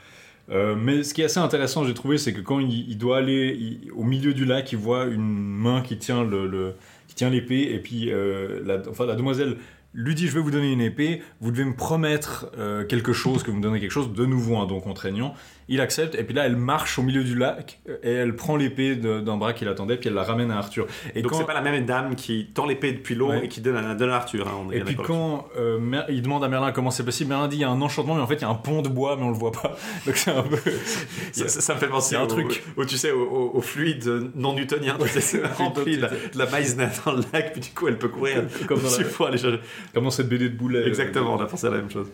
Euh, 0.49 0.75
mais 0.75 1.03
ce 1.03 1.13
qui 1.13 1.21
est 1.21 1.25
assez 1.25 1.39
intéressant, 1.39 1.85
j'ai 1.85 1.93
trouvé, 1.93 2.17
c'est 2.17 2.33
que 2.33 2.41
quand 2.41 2.59
il, 2.59 2.89
il 2.89 2.97
doit 2.97 3.17
aller 3.19 3.55
il- 3.57 3.91
au 3.93 4.03
milieu 4.03 4.33
du 4.33 4.43
lac, 4.43 4.71
il 4.73 4.77
voit 4.77 5.05
une 5.05 5.21
main 5.23 5.81
qui 5.81 5.97
tient 5.97 6.23
le, 6.23 6.47
le- 6.47 6.75
qui 7.07 7.15
tient 7.15 7.29
l'épée, 7.29 7.61
et 7.73 7.79
puis 7.79 8.11
euh, 8.11 8.61
la, 8.65 8.81
enfin, 8.89 9.05
la 9.05 9.15
demoiselle 9.15 9.57
lui 9.93 10.15
dit, 10.15 10.27
je 10.27 10.33
vais 10.33 10.39
vous 10.41 10.51
donner 10.51 10.71
une 10.73 10.81
épée, 10.81 11.21
vous 11.39 11.51
devez 11.51 11.63
me 11.65 11.75
promettre 11.75 12.47
euh, 12.57 12.83
quelque 12.83 13.13
chose, 13.13 13.43
que 13.43 13.51
vous 13.51 13.57
me 13.57 13.61
donnez 13.61 13.79
quelque 13.79 13.91
chose, 13.91 14.11
de 14.11 14.25
nouveau 14.25 14.57
un 14.57 14.65
don 14.65 14.81
contraignant. 14.81 15.33
Il 15.69 15.79
accepte, 15.81 16.15
et 16.15 16.23
puis 16.23 16.33
là, 16.33 16.45
elle 16.45 16.57
marche 16.57 16.99
au 16.99 17.03
milieu 17.03 17.23
du 17.23 17.35
lac, 17.35 17.79
et 18.03 18.11
elle 18.11 18.35
prend 18.35 18.55
l'épée 18.57 18.95
d'un 18.95 19.37
bras 19.37 19.53
qui 19.53 19.63
l'attendait, 19.65 19.97
puis 19.97 20.09
elle 20.09 20.15
la 20.15 20.23
ramène 20.23 20.51
à 20.51 20.57
Arthur. 20.57 20.87
Et 21.15 21.21
Donc 21.21 21.31
quand- 21.31 21.37
c'est 21.39 21.45
pas 21.45 21.53
la 21.53 21.61
même 21.61 21.85
dame 21.85 22.15
qui 22.15 22.47
tend 22.53 22.65
l'épée 22.65 22.91
depuis 22.91 23.15
l'eau 23.15 23.29
Ouais. 23.29 23.45
et 23.45 23.47
qui 23.47 23.61
donne 23.61 23.77
à, 23.77 23.95
donne 23.95 24.09
à 24.11 24.15
Arthur. 24.15 24.47
hein, 24.47 24.51
on 24.67 24.71
est 24.71 24.77
Et 24.77 24.81
puis 24.83 24.95
quand 24.95 25.47
euh, 25.57 25.79
Mer- 25.79 26.05
il 26.09 26.21
demande 26.21 26.43
à 26.43 26.47
Merlin 26.49 26.71
comment 26.71 26.91
c'est 26.91 27.05
possible, 27.05 27.29
Merlin 27.29 27.47
dit 27.47 27.55
il 27.57 27.61
y 27.61 27.63
a 27.63 27.69
un 27.69 27.81
enchantement, 27.81 28.15
mais 28.15 28.21
en 28.21 28.27
fait 28.27 28.35
il 28.35 28.41
y 28.41 28.45
a 28.45 28.49
un 28.49 28.55
pont 28.55 28.81
de 28.81 28.89
bois, 28.89 29.15
mais 29.17 29.23
on 29.23 29.29
le 29.29 29.35
voit 29.37 29.51
pas. 29.53 29.75
Donc 30.05 30.15
c'est 30.17 30.31
un 30.31 30.43
peu. 30.43 30.57
Ça, 31.31 31.47
ça- 31.47 31.61
ça 31.61 31.73
me 31.75 31.79
fait 31.79 31.87
penser 31.87 32.15
un 32.15 32.23
au, 32.23 32.27
truc. 32.27 32.63
au- 32.77 32.85
tu 32.85 32.97
sais, 32.97 33.11
au, 33.11 33.61
fluide 33.61 34.31
non 34.35 34.53
newtonien. 34.53 34.97
Tu 35.01 35.07
sais, 35.07 35.21
c'est 35.21 35.45
rempli 35.57 35.97
de 35.97 36.01
la, 36.03 36.09
de 36.09 36.37
la 36.37 36.45
maïzena 36.45 36.89
dans 37.05 37.13
le 37.13 37.23
lac, 37.33 37.53
puis 37.53 37.61
du 37.61 37.69
coup 37.69 37.87
elle 37.87 37.97
peut 37.97 38.09
courir 38.09 38.43
Comme 38.67 38.79
dans 38.81 38.89
la- 38.89 39.27
aller 39.27 39.37
chercher. 39.37 39.59
Comme 39.93 40.03
dans 40.03 40.09
cette 40.11 40.27
BD 40.29 40.49
de 40.49 40.55
Boulet. 40.57 40.85
Exactement, 40.87 41.35
on 41.35 41.39
a 41.41 41.45
pensé 41.45 41.67
à 41.67 41.69
la 41.71 41.77
même 41.77 41.89
chose. 41.89 42.07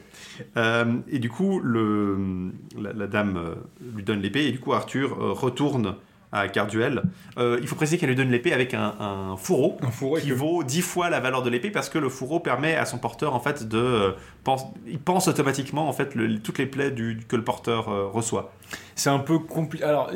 Euh, 0.58 0.86
et 1.10 1.20
du 1.20 1.30
coup, 1.30 1.60
le, 1.60 2.52
la, 2.80 2.94
la 2.94 3.08
dame 3.08 3.38
euh, 3.38 3.56
lui 3.96 4.04
donne 4.04 4.22
l'épée, 4.22 4.46
et 4.48 4.52
du 4.52 4.60
coup 4.60 4.74
Arthur 4.74 5.12
euh, 5.20 5.32
retourne 5.32 5.96
à 6.32 6.48
Carduel. 6.48 7.02
Euh, 7.40 7.58
il 7.60 7.68
faut 7.68 7.76
préciser 7.76 7.98
qu'elle 7.98 8.10
lui 8.10 8.16
donne 8.16 8.30
l'épée 8.30 8.54
avec 8.54 8.76
un, 8.76 8.94
un 9.00 9.36
fourreau. 9.36 9.78
Un 9.82 9.90
fourreau 9.90 10.18
qui 10.18 10.30
que- 10.30 10.34
vaut 10.36 10.64
10 10.64 10.84
fois 10.84 11.10
la 11.10 11.20
valeur 11.20 11.42
de 11.42 11.50
l'épée 11.50 11.72
parce 11.72 11.90
que 11.90 11.98
le 11.98 12.08
fourreau 12.08 12.40
permet 12.40 12.76
à 12.76 12.86
son 12.86 13.00
porteur 13.00 13.34
en 13.34 13.40
fait 13.40 13.68
de 13.68 13.80
euh, 13.80 14.12
pense, 14.44 14.64
il 14.86 15.00
pense 15.00 15.28
automatiquement 15.28 15.90
en 15.90 15.92
fait 15.92 16.14
le- 16.14 16.38
toutes 16.40 16.60
les 16.60 16.68
plaies 16.68 16.92
du, 16.92 17.20
que 17.28 17.36
le 17.36 17.44
porteur 17.44 17.90
euh, 17.90 18.06
reçoit. 18.06 18.54
C'est 18.94 19.10
un 19.10 19.18
peu 19.18 19.40
compliqué. 19.40 19.84
Alors, 19.84 20.12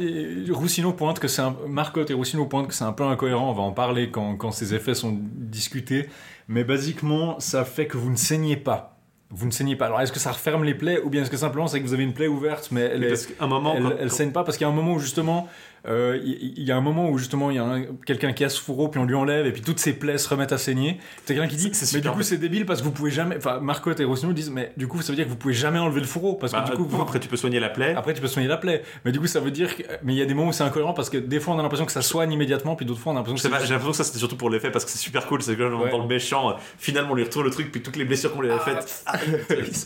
Roussino 0.51 0.93
pointe 0.93 1.17
que 1.17 1.27
c'est 1.27 1.41
un... 1.41 1.55
Marcotte 1.67 2.11
et 2.11 2.13
Roussino 2.13 2.45
pointent 2.45 2.67
que 2.67 2.75
c'est 2.75 2.83
un 2.83 2.93
peu 2.93 3.05
incohérent. 3.05 3.49
On 3.49 3.53
va 3.53 3.63
en 3.63 3.71
parler 3.71 4.11
quand, 4.11 4.35
quand 4.35 4.51
ces 4.51 4.75
effets 4.75 4.93
sont 4.93 5.17
discutés. 5.19 6.09
Mais 6.47 6.63
basiquement, 6.63 7.39
ça 7.39 7.65
fait 7.65 7.87
que 7.87 7.97
vous 7.97 8.11
ne 8.11 8.17
saignez 8.17 8.57
pas. 8.57 8.92
Vous 9.35 9.45
ne 9.47 9.51
saignez 9.51 9.75
pas. 9.75 9.87
Alors, 9.87 9.99
est-ce 10.01 10.11
que 10.11 10.19
ça 10.19 10.31
referme 10.31 10.63
les 10.63 10.75
plaies 10.75 10.99
ou 11.03 11.09
bien 11.09 11.23
est-ce 11.23 11.31
que 11.31 11.37
simplement 11.37 11.67
c'est 11.67 11.79
que 11.81 11.85
vous 11.87 11.93
avez 11.93 12.03
une 12.03 12.13
plaie 12.13 12.27
ouverte, 12.27 12.69
mais 12.71 12.81
elle 12.81 13.03
est. 13.03 13.07
Parce 13.09 13.25
qu'à 13.25 13.43
un 13.43 13.47
moment, 13.47 13.73
elle, 13.75 13.83
quand- 13.83 13.89
elle 13.99 14.07
quand- 14.09 14.13
saigne 14.15 14.31
pas 14.31 14.43
parce 14.43 14.57
qu'il 14.57 14.65
y 14.65 14.69
a 14.69 14.71
un 14.71 14.75
moment 14.75 14.93
où 14.93 14.99
justement 14.99 15.47
il 15.87 16.53
il 16.57 16.63
y, 16.63 16.71
a 16.71 16.77
un 16.77 16.81
moment 16.81 17.09
où 17.09 17.17
justement 17.17 17.49
il 17.51 17.57
y 17.57 17.59
a 17.59 17.63
un- 17.63 17.83
quelqu'un 18.05 18.31
qui 18.33 18.43
a 18.45 18.49
ce 18.49 18.59
fourreau 18.61 18.87
puis 18.87 18.99
on 18.99 19.05
lui 19.05 19.15
enlève 19.15 19.45
et 19.45 19.51
puis 19.51 19.61
toutes 19.61 19.79
ses 19.79 19.93
plaies 19.93 20.17
se 20.17 20.29
remettent 20.29 20.53
à 20.53 20.57
saigner 20.57 20.97
c'est 21.25 21.33
quelqu'un 21.35 21.49
qui 21.49 21.57
dit 21.57 21.69
C'est- 21.73 21.85
c'est 21.85 21.97
mais 21.97 22.01
du 22.01 22.09
coup 22.09 22.21
c'est 22.23 22.37
débile 22.37 22.65
parce 22.65 22.79
que 22.79 22.85
vous 22.85 22.91
pouvez 22.91 23.11
jamais 23.11 23.35
enfin 23.37 23.59
Marcotte 23.59 23.99
et 23.99 24.05
Rossino 24.05 24.31
disent 24.33 24.49
mais 24.49 24.71
du 24.77 24.87
coup 24.87 25.01
ça 25.01 25.11
veut 25.11 25.15
dire 25.17 25.25
que 25.25 25.29
vous 25.29 25.35
pouvez 25.35 25.53
jamais 25.53 25.79
enlever 25.79 25.99
le 25.99 26.07
fourreau 26.07 26.35
parce 26.35 26.53
que 26.53 26.57
bah, 26.57 26.65
du 26.65 26.71
coup 26.71 26.85
vous- 26.85 27.01
après 27.01 27.19
tu 27.19 27.27
peux 27.27 27.37
soigner 27.37 27.59
la 27.59 27.69
plaie. 27.69 27.93
après, 27.95 28.13
tu 28.13 28.21
peux 28.21 28.27
soigner 28.27 28.47
la 28.47 28.57
plaie. 28.57 28.83
Mais 29.05 29.11
du 29.11 29.19
coup, 29.19 29.27
ça 29.27 29.39
veut 29.39 29.51
dire 29.51 29.75
que. 29.75 29.83
Mais 30.03 30.13
il 30.13 30.17
y 30.17 30.21
a 30.21 30.25
des 30.25 30.33
moments 30.33 30.49
où 30.49 30.53
c'est 30.53 30.63
incohérent 30.63 30.93
parce 30.93 31.09
que 31.09 31.17
des 31.17 31.39
fois, 31.39 31.53
on 31.55 31.59
a 31.59 31.61
l'impression 31.61 31.85
que 31.85 31.91
ça 31.91 32.01
soigne 32.01 32.31
immédiatement, 32.31 32.75
puis 32.75 32.85
d'autres 32.85 32.99
fois, 32.99 33.11
on 33.13 33.15
a 33.15 33.19
l'impression 33.19 33.35
que. 33.49 33.55
J'ai 33.65 33.69
l'impression 33.73 33.91
que 33.91 33.97
ça 33.97 34.03
c'était 34.03 34.19
surtout 34.19 34.35
pour 34.37 34.49
l'effet 34.49 34.71
parce 34.71 34.85
que 34.85 34.91
c'est 34.91 34.97
super 34.97 35.25
cool. 35.27 35.41
C'est 35.41 35.55
que 35.55 35.63
dans 35.69 35.81
Ouais. 35.81 35.91
dans 35.91 35.99
le 36.01 36.07
méchant, 36.07 36.49
euh, 36.51 36.53
finalement 36.77 37.11
on 37.11 37.15
lui 37.15 37.23
retrouve 37.23 37.43
le 37.43 37.49
truc, 37.51 37.71
puis 37.71 37.81
toutes 37.81 37.95
les 37.97 38.05
blessures 38.05 38.33
qu'on 38.33 38.41
lui 38.41 38.51
avait 38.51 38.59
faites, 38.59 39.03
ah, 39.05 39.17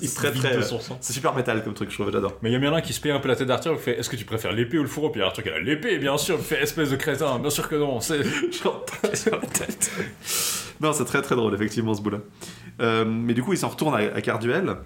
il 0.02 0.10
se 0.10 0.16
très 0.16 0.32
très. 0.32 0.62
sang. 0.62 0.80
C'est 1.02 1.14
super 1.14 1.34
métal 1.36 1.64
comme 1.64 1.74
truc, 1.74 1.90
je 1.90 1.96
trouve, 1.96 2.12
j'adore. 2.12 2.34
Mais 2.42 2.50
il 2.50 2.54
y 2.54 2.56
a 2.56 2.60
Merlin 2.60 2.82
qui 2.82 2.94
se 2.94 3.02
paye 3.02 3.12
un 3.12 3.20
peu 3.20 3.28
la 3.28 3.36
tête 3.36 3.48
d'Arthur, 3.48 3.74
il 3.74 3.80
fait 3.80 4.00
Est-ce 4.00 4.10
que 4.10 4.16
tu 4.16 4.26
préfères 4.26 4.52
l'épée 4.54 4.78
ou 4.78 4.84
le 4.84 4.90
fourreau? 4.90 5.10
Puis 5.10 5.22
Arthur 5.22 5.44
qui 5.44 5.50
a 5.50 5.60
l'épée, 5.60 5.87
bien 6.00 6.18
sûr, 6.18 6.36
il 6.38 6.44
fait 6.44 6.62
espèce 6.62 6.90
de 6.90 6.96
crétin, 6.96 7.40
bien 7.40 7.50
sûr 7.50 7.68
que 7.68 7.76
non. 7.76 8.00
C'est. 8.00 8.24
Genre, 8.52 8.86
sur 9.14 9.40
la 9.40 9.48
tête. 9.48 9.92
non, 10.82 10.94
c'est 10.94 11.06
très 11.06 11.22
très 11.22 11.36
drôle, 11.36 11.54
effectivement, 11.54 11.94
ce 11.94 12.02
bout-là. 12.02 12.20
Euh, 12.82 13.06
mais 13.06 13.34
du 13.34 13.44
coup, 13.44 13.54
il 13.54 13.58
s'en 13.58 13.70
retourne 13.70 13.96
à, 13.96 14.16
à 14.16 14.22
Carduel. 14.22 14.78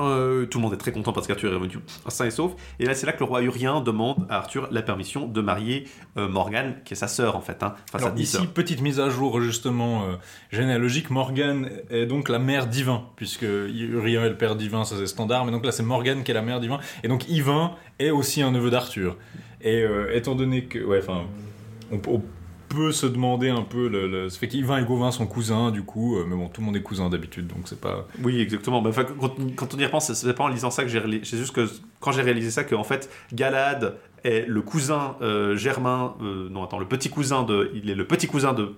Euh, 0.00 0.46
tout 0.46 0.58
le 0.58 0.62
monde 0.62 0.72
est 0.72 0.78
très 0.78 0.92
content 0.92 1.12
parce 1.12 1.26
qu'Arthur 1.26 1.52
est 1.52 1.54
revenu 1.54 1.78
sain 2.08 2.24
et 2.24 2.30
sauf. 2.30 2.52
Et 2.78 2.86
là, 2.86 2.94
c'est 2.94 3.06
là 3.06 3.12
que 3.12 3.18
le 3.18 3.26
roi 3.26 3.42
Urien 3.42 3.80
demande 3.80 4.26
à 4.30 4.36
Arthur 4.36 4.68
la 4.70 4.82
permission 4.82 5.26
de 5.26 5.40
marier 5.40 5.86
euh, 6.16 6.28
Morgane, 6.28 6.76
qui 6.84 6.94
est 6.94 6.96
sa 6.96 7.08
sœur 7.08 7.36
en 7.36 7.40
fait. 7.40 7.62
Hein. 7.62 7.74
Enfin, 7.88 7.98
sa 7.98 8.06
Alors, 8.06 8.18
ici, 8.18 8.38
petite 8.46 8.80
mise 8.80 8.98
à 8.98 9.10
jour 9.10 9.40
justement 9.40 10.04
euh, 10.04 10.16
généalogique, 10.50 11.10
Morgane 11.10 11.70
est 11.90 12.06
donc 12.06 12.28
la 12.28 12.38
mère 12.38 12.66
d'Yvain, 12.66 13.04
puisque 13.16 13.42
Urien 13.42 14.24
est 14.24 14.30
le 14.30 14.36
père 14.36 14.56
d'Yvain, 14.56 14.84
ça 14.84 14.96
c'est 14.96 15.06
standard, 15.06 15.44
mais 15.44 15.52
donc 15.52 15.64
là 15.64 15.72
c'est 15.72 15.82
Morgane 15.82 16.24
qui 16.24 16.30
est 16.30 16.34
la 16.34 16.42
mère 16.42 16.60
d'Yvain, 16.60 16.78
et 17.02 17.08
donc 17.08 17.28
Yvain 17.28 17.72
est 17.98 18.10
aussi 18.10 18.42
un 18.42 18.50
neveu 18.50 18.70
d'Arthur. 18.70 19.16
Et 19.62 19.82
euh, 19.82 20.14
étant 20.14 20.34
donné 20.34 20.64
que, 20.64 20.78
ouais, 20.78 20.98
enfin, 20.98 21.22
on, 21.92 22.22
peut 22.68 22.92
se 22.92 23.06
demander 23.06 23.48
un 23.48 23.62
peu, 23.62 23.88
le, 23.88 24.06
le- 24.06 24.28
ça 24.28 24.38
fait 24.38 24.46
qu'Yvain 24.46 24.78
et 24.78 24.84
Gauvin 24.84 25.10
sont 25.10 25.26
cousins 25.26 25.72
du 25.72 25.82
coup, 25.82 26.16
euh, 26.16 26.24
mais 26.24 26.36
bon, 26.36 26.46
tout 26.46 26.60
le 26.60 26.66
monde 26.66 26.76
est 26.76 26.82
cousin 26.82 27.10
d'habitude, 27.10 27.48
donc 27.48 27.62
c'est 27.64 27.80
pas... 27.80 28.06
Oui, 28.22 28.40
exactement. 28.40 28.80
Bah, 28.80 28.92
quand, 29.56 29.74
on 29.74 29.78
y 29.78 29.84
repense, 29.84 30.12
c'est 30.12 30.34
pas 30.34 30.44
en 30.44 30.48
lisant 30.48 30.70
ça 30.70 30.84
que 30.84 30.88
j'ai 30.88 31.00
réalisé. 31.00 31.22
C'est 31.24 31.36
juste 31.36 31.52
que 31.52 31.68
quand 31.98 32.12
j'ai 32.12 32.22
réalisé 32.22 32.52
ça, 32.52 32.62
qu'en 32.62 32.84
fait, 32.84 33.10
Galad 33.32 33.96
est 34.22 34.46
le 34.46 34.62
cousin 34.62 35.16
euh, 35.20 35.56
germain. 35.56 36.14
non, 36.20 36.62
attends, 36.62 36.78
le 36.78 36.86
petit 36.86 37.10
cousin 37.10 37.42
de. 37.42 37.72
Il 37.74 37.90
est 37.90 37.96
le 37.96 38.06
petit 38.06 38.28
cousin 38.28 38.52
de. 38.52 38.76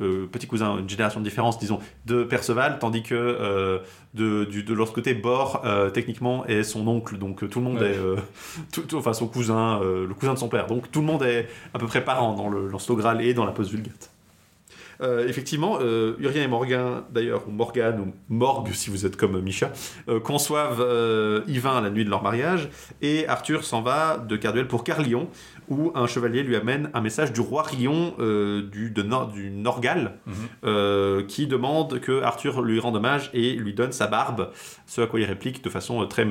Euh, 0.00 0.26
petit 0.30 0.46
cousin, 0.46 0.78
une 0.78 0.88
génération 0.88 1.20
de 1.20 1.24
différence, 1.24 1.58
disons, 1.58 1.78
de 2.06 2.22
Perceval, 2.24 2.78
tandis 2.78 3.02
que 3.02 3.14
euh, 3.14 3.78
de, 4.14 4.44
du- 4.44 4.62
de 4.62 4.74
l'autre 4.74 4.92
côté, 4.92 5.14
Bor, 5.14 5.62
euh, 5.64 5.90
techniquement, 5.90 6.46
est 6.46 6.62
son 6.62 6.86
oncle, 6.86 7.18
donc 7.18 7.48
tout 7.50 7.58
le 7.58 7.64
monde 7.64 7.78
Ouais. 7.80 7.92
est, 7.92 7.98
tout- 8.72 8.82
tout- 8.82 8.96
enfin 8.96 9.12
son 9.12 9.26
cousin, 9.28 9.80
le 9.80 10.12
cousin 10.14 10.34
de 10.34 10.38
son 10.38 10.48
père, 10.48 10.66
donc 10.66 10.90
tout 10.90 11.00
le 11.00 11.06
monde 11.06 11.22
est 11.22 11.48
à 11.74 11.78
peu 11.78 11.86
près 11.86 12.04
parent 12.04 12.34
dans 12.34 12.48
le 12.48 12.68
Lance 12.68 12.90
Graal 12.90 13.20
et 13.22 13.34
dans 13.34 13.44
la 13.44 13.52
post 13.52 13.70
vulgate. 13.70 14.10
Euh, 15.00 15.28
effectivement, 15.28 15.78
euh, 15.80 16.16
Urien 16.18 16.42
et 16.42 16.48
Morgan, 16.48 17.02
d'ailleurs, 17.12 17.42
ou 17.46 17.50
Morgane, 17.52 18.00
ou 18.00 18.12
Morgue 18.28 18.72
si 18.72 18.90
vous 18.90 19.06
êtes 19.06 19.16
comme 19.16 19.40
Micha, 19.40 19.70
euh, 20.08 20.18
conçoivent 20.20 20.84
Yvain 21.46 21.80
la 21.80 21.90
nuit 21.90 22.04
de 22.04 22.10
leur 22.10 22.22
mariage, 22.22 22.68
et 23.02 23.26
Arthur 23.28 23.64
s'en 23.64 23.82
va 23.82 24.18
de 24.18 24.36
Carduel 24.36 24.66
pour 24.66 24.82
Carlion, 24.84 25.28
où 25.68 25.92
un 25.94 26.06
chevalier 26.06 26.42
lui 26.42 26.56
amène 26.56 26.90
un 26.94 27.00
message 27.00 27.32
du 27.32 27.40
roi 27.40 27.62
Rion 27.62 28.14
du, 28.18 28.90
de 28.90 29.32
du 29.32 29.50
Norgal, 29.50 30.18
Mhm. 30.26 31.26
qui 31.26 31.46
demande 31.46 32.00
que 32.00 32.22
Arthur 32.22 32.62
lui 32.62 32.80
rende 32.80 32.96
hommage 32.96 33.30
et 33.34 33.52
lui 33.54 33.74
donne 33.74 33.92
sa 33.92 34.06
barbe, 34.06 34.50
ce 34.86 35.00
à 35.02 35.06
quoi 35.06 35.20
il 35.20 35.24
réplique 35.26 35.62
de 35.62 35.68
façon 35.70 36.04
très 36.06 36.26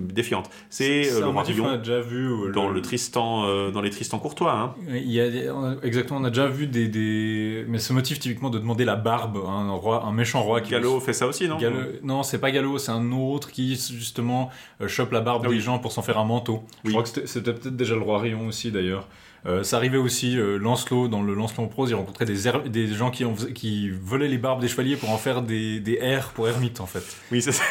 défiante. 0.00 0.50
C'est 0.70 1.04
le 1.18 1.26
roi 1.26 1.32
qu'on 1.32 1.38
a 1.40 1.42
Rion 1.42 1.76
déjà 1.78 2.00
vu 2.00 2.52
dans 2.54 2.68
le 2.68 2.80
Tristan, 2.82 3.70
dans 3.70 3.80
les 3.80 3.90
Tristan 3.90 4.18
courtois. 4.18 4.52
Hein. 4.52 4.74
Il 4.88 5.10
y 5.10 5.20
a, 5.20 5.54
on 5.54 5.64
a- 5.64 5.76
exactement, 5.82 6.20
on 6.20 6.24
a 6.24 6.28
déjà 6.30 6.46
vu 6.46 6.66
des, 6.66 6.88
des... 6.88 7.64
Mais 7.68 7.78
ce 7.78 7.92
motif 7.92 8.11
typiquement 8.18 8.50
de 8.50 8.58
demander 8.58 8.84
la 8.84 8.96
barbe 8.96 9.38
à 9.46 9.50
un, 9.50 9.70
roi, 9.72 10.04
un 10.04 10.12
méchant 10.12 10.42
roi 10.42 10.60
qui... 10.60 10.70
Gallo 10.70 10.98
fait 11.00 11.12
ça 11.12 11.26
aussi, 11.26 11.48
non 11.48 11.58
Gallo- 11.58 11.78
Non, 12.02 12.22
c'est 12.22 12.38
pas 12.38 12.50
Gallo, 12.50 12.78
c'est 12.78 12.92
un 12.92 13.12
autre 13.12 13.50
qui 13.50 13.74
justement 13.76 14.50
euh, 14.80 14.88
chope 14.88 15.12
la 15.12 15.20
barbe 15.20 15.42
Ah 15.44 15.48
des 15.48 15.54
oui. 15.56 15.60
gens 15.60 15.78
pour 15.78 15.92
s'en 15.92 16.02
faire 16.02 16.18
un 16.18 16.24
manteau. 16.24 16.62
Je 16.84 16.90
crois 16.90 17.02
que 17.02 17.08
c'était- 17.08 17.26
c'était 17.26 17.52
peut-être 17.52 17.76
déjà 17.76 17.94
le 17.94 18.02
roi 18.02 18.18
Rion 18.20 18.46
aussi 18.46 18.70
d'ailleurs. 18.72 19.08
Euh, 19.44 19.64
ça 19.64 19.76
arrivait 19.76 19.98
aussi, 19.98 20.38
euh, 20.38 20.56
Lancelot, 20.56 21.08
dans 21.08 21.22
le 21.22 21.34
Lancelot 21.34 21.64
en 21.64 21.66
prose, 21.66 21.90
il 21.90 21.94
rencontrait 21.94 22.24
des, 22.24 22.36
des 22.68 22.86
gens 22.86 23.10
qui, 23.10 23.90
volaient 23.90 24.28
les 24.28 24.38
barbes 24.38 24.60
des 24.60 24.68
chevaliers 24.68 24.96
pour 24.96 25.10
en 25.10 25.18
faire 25.18 25.42
des, 25.42 25.80
des 25.80 25.98
airs 26.00 26.28
pour 26.30 26.48
ermites 26.48 26.80
en 26.80 26.86
fait. 26.86 27.02
Oui, 27.32 27.42
c'est 27.42 27.52
ça. 27.52 27.64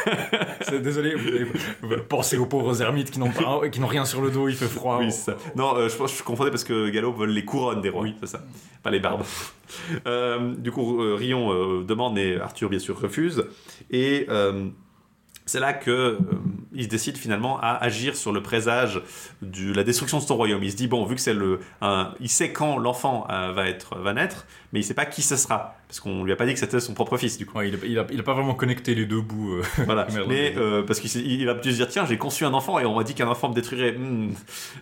Désolé, 0.84 1.16
vous, 1.16 1.90
pensez 2.10 2.38
aux 2.38 2.46
pauvres 2.46 2.82
ermites 2.82 3.12
qui 3.12 3.20
n'ont 3.20 3.32
pas- 3.32 3.70
qui 3.70 3.80
n'ont 3.80 3.88
rien 3.88 4.04
sur 4.04 4.22
le 4.22 4.32
dos, 4.32 4.50
il 4.50 4.56
fait 4.56 4.68
froid. 4.68 4.98
Oui, 5.00 5.12
c'est 5.12 5.32
ça. 5.32 5.38
Non, 5.56 5.76
euh, 5.78 5.88
je 5.88 5.96
pense 5.96 6.12
que 6.12 6.18
je 6.20 6.24
confondais 6.24 6.52
parce 6.52 6.66
que 6.66 6.90
Gallo 6.90 7.14
vole 7.14 7.32
les 7.32 7.46
couronnes 7.46 7.82
des 7.82 7.90
rois. 7.90 8.04
Oui, 8.04 8.16
c'est 8.20 8.28
ça. 8.28 8.44
Pas 8.84 8.92
les 8.92 9.00
barbes. 9.00 9.24
Du 10.58 10.70
coup, 10.72 10.98
Rion 11.16 11.82
demande, 11.84 12.16
mais 12.16 12.38
Arthur, 12.38 12.70
bien 12.70 12.80
sûr, 12.80 13.00
refuse. 13.00 13.46
Et 13.90 14.28
c'est 15.46 15.60
là 15.60 15.74
que 15.74 15.92
euh, 15.92 16.18
il 16.74 16.88
décide 16.88 17.18
finalement 17.18 17.60
à 17.60 17.72
agir 17.84 18.16
sur 18.16 18.32
le 18.32 18.42
présage 18.42 19.02
de 19.42 19.74
la 19.74 19.84
destruction 19.84 20.20
de 20.20 20.24
son 20.24 20.36
royaume. 20.38 20.64
Il 20.64 20.72
se 20.72 20.78
dit 20.78 20.88
bon, 20.88 21.04
vu 21.06 21.16
que 21.16 21.22
c'est 21.22 21.34
le, 21.34 21.60
un- 21.82 22.14
il 22.20 22.30
sait 22.30 22.52
quand 22.52 22.78
l'enfant 22.78 23.28
euh, 23.30 23.52
va 23.54 23.68
être, 23.68 23.98
va 24.00 24.14
naître, 24.14 24.46
mais 24.72 24.80
il 24.80 24.84
sait 24.84 24.94
pas 24.94 25.06
qui 25.06 25.22
ce 25.22 25.36
sera 25.36 25.76
parce 25.88 26.00
qu'on 26.00 26.24
lui 26.24 26.32
a 26.32 26.38
pas 26.38 26.46
dit 26.46 26.54
que 26.54 26.60
c'était 26.60 26.80
son 26.80 26.94
propre 26.94 27.18
fils 27.18 27.38
du 27.38 27.46
coup. 27.46 27.58
Ouais, 27.58 27.68
il, 27.68 27.76
a, 27.76 27.78
il, 27.86 28.00
a, 28.00 28.06
il 28.14 28.20
a 28.22 28.24
pas 28.24 28.34
vraiment 28.34 28.54
connecté 28.54 28.96
les 28.96 29.06
deux 29.06 29.20
bouts. 29.20 29.56
euh. 29.56 29.64
Voilà. 29.86 30.08
Mais 30.30 30.54
euh, 30.56 30.84
parce 30.84 31.02
qu'il 31.02 31.46
va 31.46 31.56
plus 31.56 31.72
se 31.72 31.76
dire 31.78 31.88
tiens 31.90 32.06
j'ai 32.06 32.18
conçu 32.18 32.46
un 32.46 32.54
enfant 32.54 32.80
et 32.80 32.86
on 32.86 32.96
m'a 32.96 33.04
dit 33.04 33.14
qu'un 33.14 33.28
enfant 33.28 33.50
me 33.50 33.54
détruirait. 33.54 33.92
Hmm. 33.94 34.30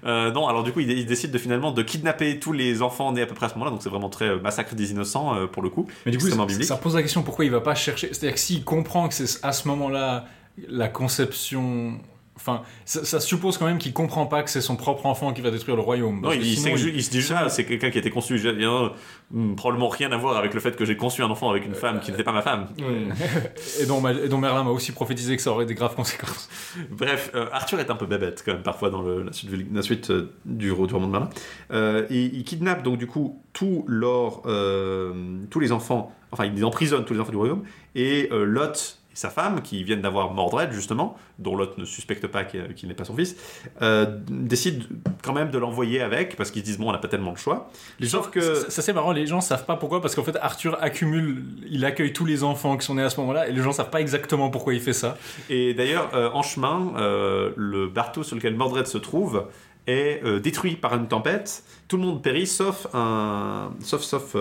Non 0.03 0.47
alors 0.47 0.64
du 0.64 0.72
coup 0.72 0.82
il, 0.82 0.91
il 0.91 1.05
décide 1.07 1.32
de 1.32 1.38
finalement 1.39 1.72
de 1.72 1.82
kidnapper 1.82 2.38
tous 2.39 2.51
les 2.53 2.82
enfants 2.84 3.12
nés 3.12 3.22
à 3.24 3.26
peu 3.26 3.34
près 3.34 3.47
à 3.47 3.49
ce 3.49 3.55
moment-là 3.55 3.72
donc 3.72 3.82
c'est 3.82 3.89
vraiment 3.89 4.10
très 4.10 4.38
massacre 4.39 4.76
des 4.76 4.91
innocents 4.91 5.47
pour 5.47 5.64
le 5.64 5.70
coup. 5.70 5.88
Mais 6.05 6.12
du 6.12 6.18
coup, 6.20 6.28
ça 6.30 6.76
pose 6.78 6.95
la 6.95 7.01
question 7.01 7.24
pourquoi 7.24 7.45
il 7.45 7.51
va 7.51 7.62
pas 7.62 7.74
chercher? 7.76 8.10
C'est-à-dire 8.12 8.34
que 8.36 8.39
s'il 8.39 8.64
comprend 8.64 9.07
que 9.07 9.16
c'est 9.16 9.43
à 9.43 9.51
ce 9.51 9.68
moment-là 9.68 10.26
la 10.68 10.88
conception. 10.88 11.99
Enfin, 12.36 12.62
ça, 12.86 13.03
ça 13.03 13.20
suppose 13.20 13.57
quand 13.57 13.66
même 13.66 13.80
qu'il 13.80 13.91
comprend 13.91 14.26
pas 14.26 14.43
que 14.43 14.49
c'est 14.49 14.62
son 14.62 14.78
propre 14.78 15.05
enfant 15.07 15.34
qui 15.34 15.41
va 15.41 15.51
détruire 15.51 15.76
le 15.76 15.82
royaume. 15.82 16.22
Non, 16.22 16.32
il, 16.32 16.45
sinon, 16.55 16.78
se 16.78 16.84
dit 16.86 17.20
juste 17.20 17.34
ah, 17.36 17.49
c'est 17.49 17.66
quelqu'un 17.66 17.89
qui 17.89 17.97
a 17.97 17.99
été 17.99 18.12
conçu. 18.12 18.39
y 18.39 18.64
a, 18.66 18.93
hmm, 19.32 19.55
probablement 19.55 19.89
rien 19.89 20.10
à 20.14 20.18
voir 20.18 20.38
avec 20.38 20.53
le 20.53 20.62
fait 20.62 20.78
que 20.78 20.86
j'ai 20.86 20.95
conçu 20.95 21.22
un 21.22 21.30
enfant 21.30 21.49
avec 21.49 21.66
une 21.66 21.76
femme 21.76 21.99
qui 21.99 22.12
n'était 22.12 22.24
pas 22.24 22.32
ma 22.32 22.41
femme. 22.41 22.68
Et 23.82 23.86
dont, 23.86 23.99
Ma- 23.99 24.14
et 24.14 24.30
dont 24.30 24.38
Merlin 24.38 24.64
m'a 24.64 24.70
aussi 24.72 24.93
prophétisé 24.93 25.36
que 25.36 25.41
ça 25.41 25.51
aurait 25.51 25.66
des 25.66 25.76
graves 25.76 25.95
conséquences. 25.95 26.47
Bref, 26.89 27.30
euh, 27.36 27.47
Arthur 27.51 27.82
est 27.82 27.89
un 27.89 27.95
peu 27.95 28.05
bébête 28.05 28.41
quand 28.45 28.53
même 28.53 28.64
parfois 28.64 28.89
dans 28.89 29.01
le- 29.01 29.24
la 29.24 29.34
suite, 29.34 29.49
la 29.74 29.82
suite, 29.82 30.10
euh, 30.10 30.32
du 30.45 30.72
Retour 30.72 31.01
de 31.01 31.07
Merlin. 31.07 31.30
Euh, 31.72 32.05
il 32.10 32.45
kidnappe 32.45 32.84
donc 32.84 32.97
du 32.99 33.07
coup 33.07 33.43
tous 33.51 33.86
euh, 33.89 35.14
les 35.60 35.72
enfants, 35.74 36.16
enfin 36.32 36.45
il 36.45 36.64
emprisonne 36.64 37.03
tous 37.03 37.14
les 37.14 37.20
enfants 37.20 37.32
du 37.32 37.38
royaume 37.38 37.64
et 37.95 38.30
euh, 38.32 38.45
Lot 38.45 38.99
et 39.12 39.16
sa 39.16 39.30
femme 39.30 39.62
qui 39.62 39.84
viennent 39.84 40.01
d'avoir 40.01 40.32
Mordred 40.34 40.72
justement, 40.72 41.18
dont 41.39 41.55
Lot 41.55 41.78
ne 41.78 41.86
suspecte 41.86 42.28
pas 42.28 42.43
qu'il 42.43 42.88
n'est 42.88 42.93
pas 42.93 43.05
son 43.05 43.16
fils, 43.16 43.36
euh, 43.82 44.05
décident 44.30 44.86
quand 45.24 45.34
même 45.34 45.49
de 45.49 45.57
l'envoyer 45.57 46.01
avec, 46.01 46.36
parce 46.36 46.51
qu'ils 46.51 46.62
se 46.62 46.66
disent, 46.66 46.78
bon, 46.78 46.89
on 46.89 46.91
n'a 46.91 46.99
pas 46.99 47.07
tellement 47.07 47.32
le 47.32 47.38
choix. 47.38 47.72
Les 47.99 48.07
Sauf 48.07 48.26
gens, 48.26 48.32
que- 48.32 48.55
ça, 48.55 48.70
ça, 48.70 48.82
c'est 48.84 48.93
marrant, 48.93 49.12
les 49.12 49.26
gens 49.26 49.41
savent 49.41 49.66
pas 49.66 49.76
pourquoi, 49.78 49.99
parce 50.01 50.14
qu'en 50.16 50.24
fait 50.24 50.38
Arthur 50.41 50.78
accumule, 50.80 51.43
il 51.70 51.84
accueille 51.86 52.14
tous 52.14 52.26
les 52.26 52.43
enfants 52.43 52.78
qui 52.78 52.86
sont 52.86 52.95
nés 52.95 53.03
à 53.03 53.10
ce 53.10 53.20
moment-là, 53.22 53.47
et 53.47 53.51
les 53.51 53.62
gens 53.62 53.72
savent 53.72 53.89
pas 53.89 54.01
exactement 54.01 54.49
pourquoi 54.51 54.74
il 54.76 54.82
fait 54.82 54.93
ça. 54.93 55.18
Et 55.49 55.74
d'ailleurs, 55.74 56.10
euh, 56.14 56.30
en 56.34 56.43
chemin, 56.43 56.93
euh, 56.97 57.51
le 57.55 57.88
bateau 57.88 58.22
sur 58.24 58.36
lequel 58.36 58.55
Mordred 58.55 58.86
se 58.86 58.97
trouve 58.99 59.45
est 59.88 60.22
euh, 60.24 60.39
détruit 60.39 60.76
par 60.76 60.93
une 60.95 61.07
tempête. 61.07 61.64
Tout 61.88 61.97
le 61.97 62.03
monde 62.03 62.22
périt, 62.22 62.45
sauf 62.45 62.86
un, 62.93 63.72
sauf 63.82 64.01
sauf 64.01 64.36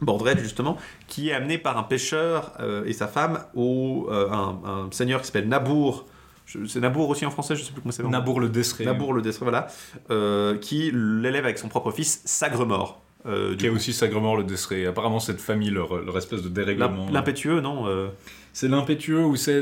Mordred 0.00 0.38
justement, 0.40 0.76
qui 1.08 1.28
est 1.30 1.32
amené 1.32 1.56
par 1.58 1.78
un 1.78 1.82
pêcheur 1.84 2.52
euh, 2.60 2.84
et 2.84 2.92
sa 2.92 3.06
femme 3.06 3.40
au 3.54 4.08
euh, 4.10 4.28
un, 4.30 4.58
un 4.66 4.88
seigneur 4.90 5.20
qui 5.20 5.26
s'appelle 5.26 5.48
Nabour. 5.48 6.06
C'est 6.66 6.80
Nabour 6.80 7.08
aussi 7.08 7.24
en 7.24 7.30
français, 7.30 7.56
je 7.56 7.62
sais 7.62 7.72
plus 7.72 7.80
comment 7.80 7.92
c'est. 7.92 8.02
Nabour 8.02 8.38
le 8.40 8.48
Desseré, 8.50 8.84
Nabour 8.84 9.12
le 9.14 9.22
Destré, 9.22 9.44
voilà, 9.44 9.66
euh, 10.10 10.58
qui 10.58 10.90
l'élève 10.92 11.44
avec 11.44 11.58
son 11.58 11.68
propre 11.68 11.90
fils, 11.90 12.20
Sagremort. 12.24 13.00
Du 13.24 13.56
qui 13.56 13.64
est 13.64 13.70
coup. 13.70 13.76
aussi 13.76 13.94
Sagremort 13.94 14.36
le 14.36 14.44
Desseré. 14.44 14.84
Apparemment 14.84 15.20
cette 15.20 15.40
famille, 15.40 15.70
leur, 15.70 15.96
leur 16.02 16.18
espèce 16.18 16.42
de 16.42 16.50
dérèglement. 16.50 17.06
L'im- 17.06 17.12
L'impétueux, 17.12 17.60
non 17.62 17.86
C'est 18.54 18.68
l'impétueux 18.68 19.24
ou 19.24 19.34
c'est 19.36 19.60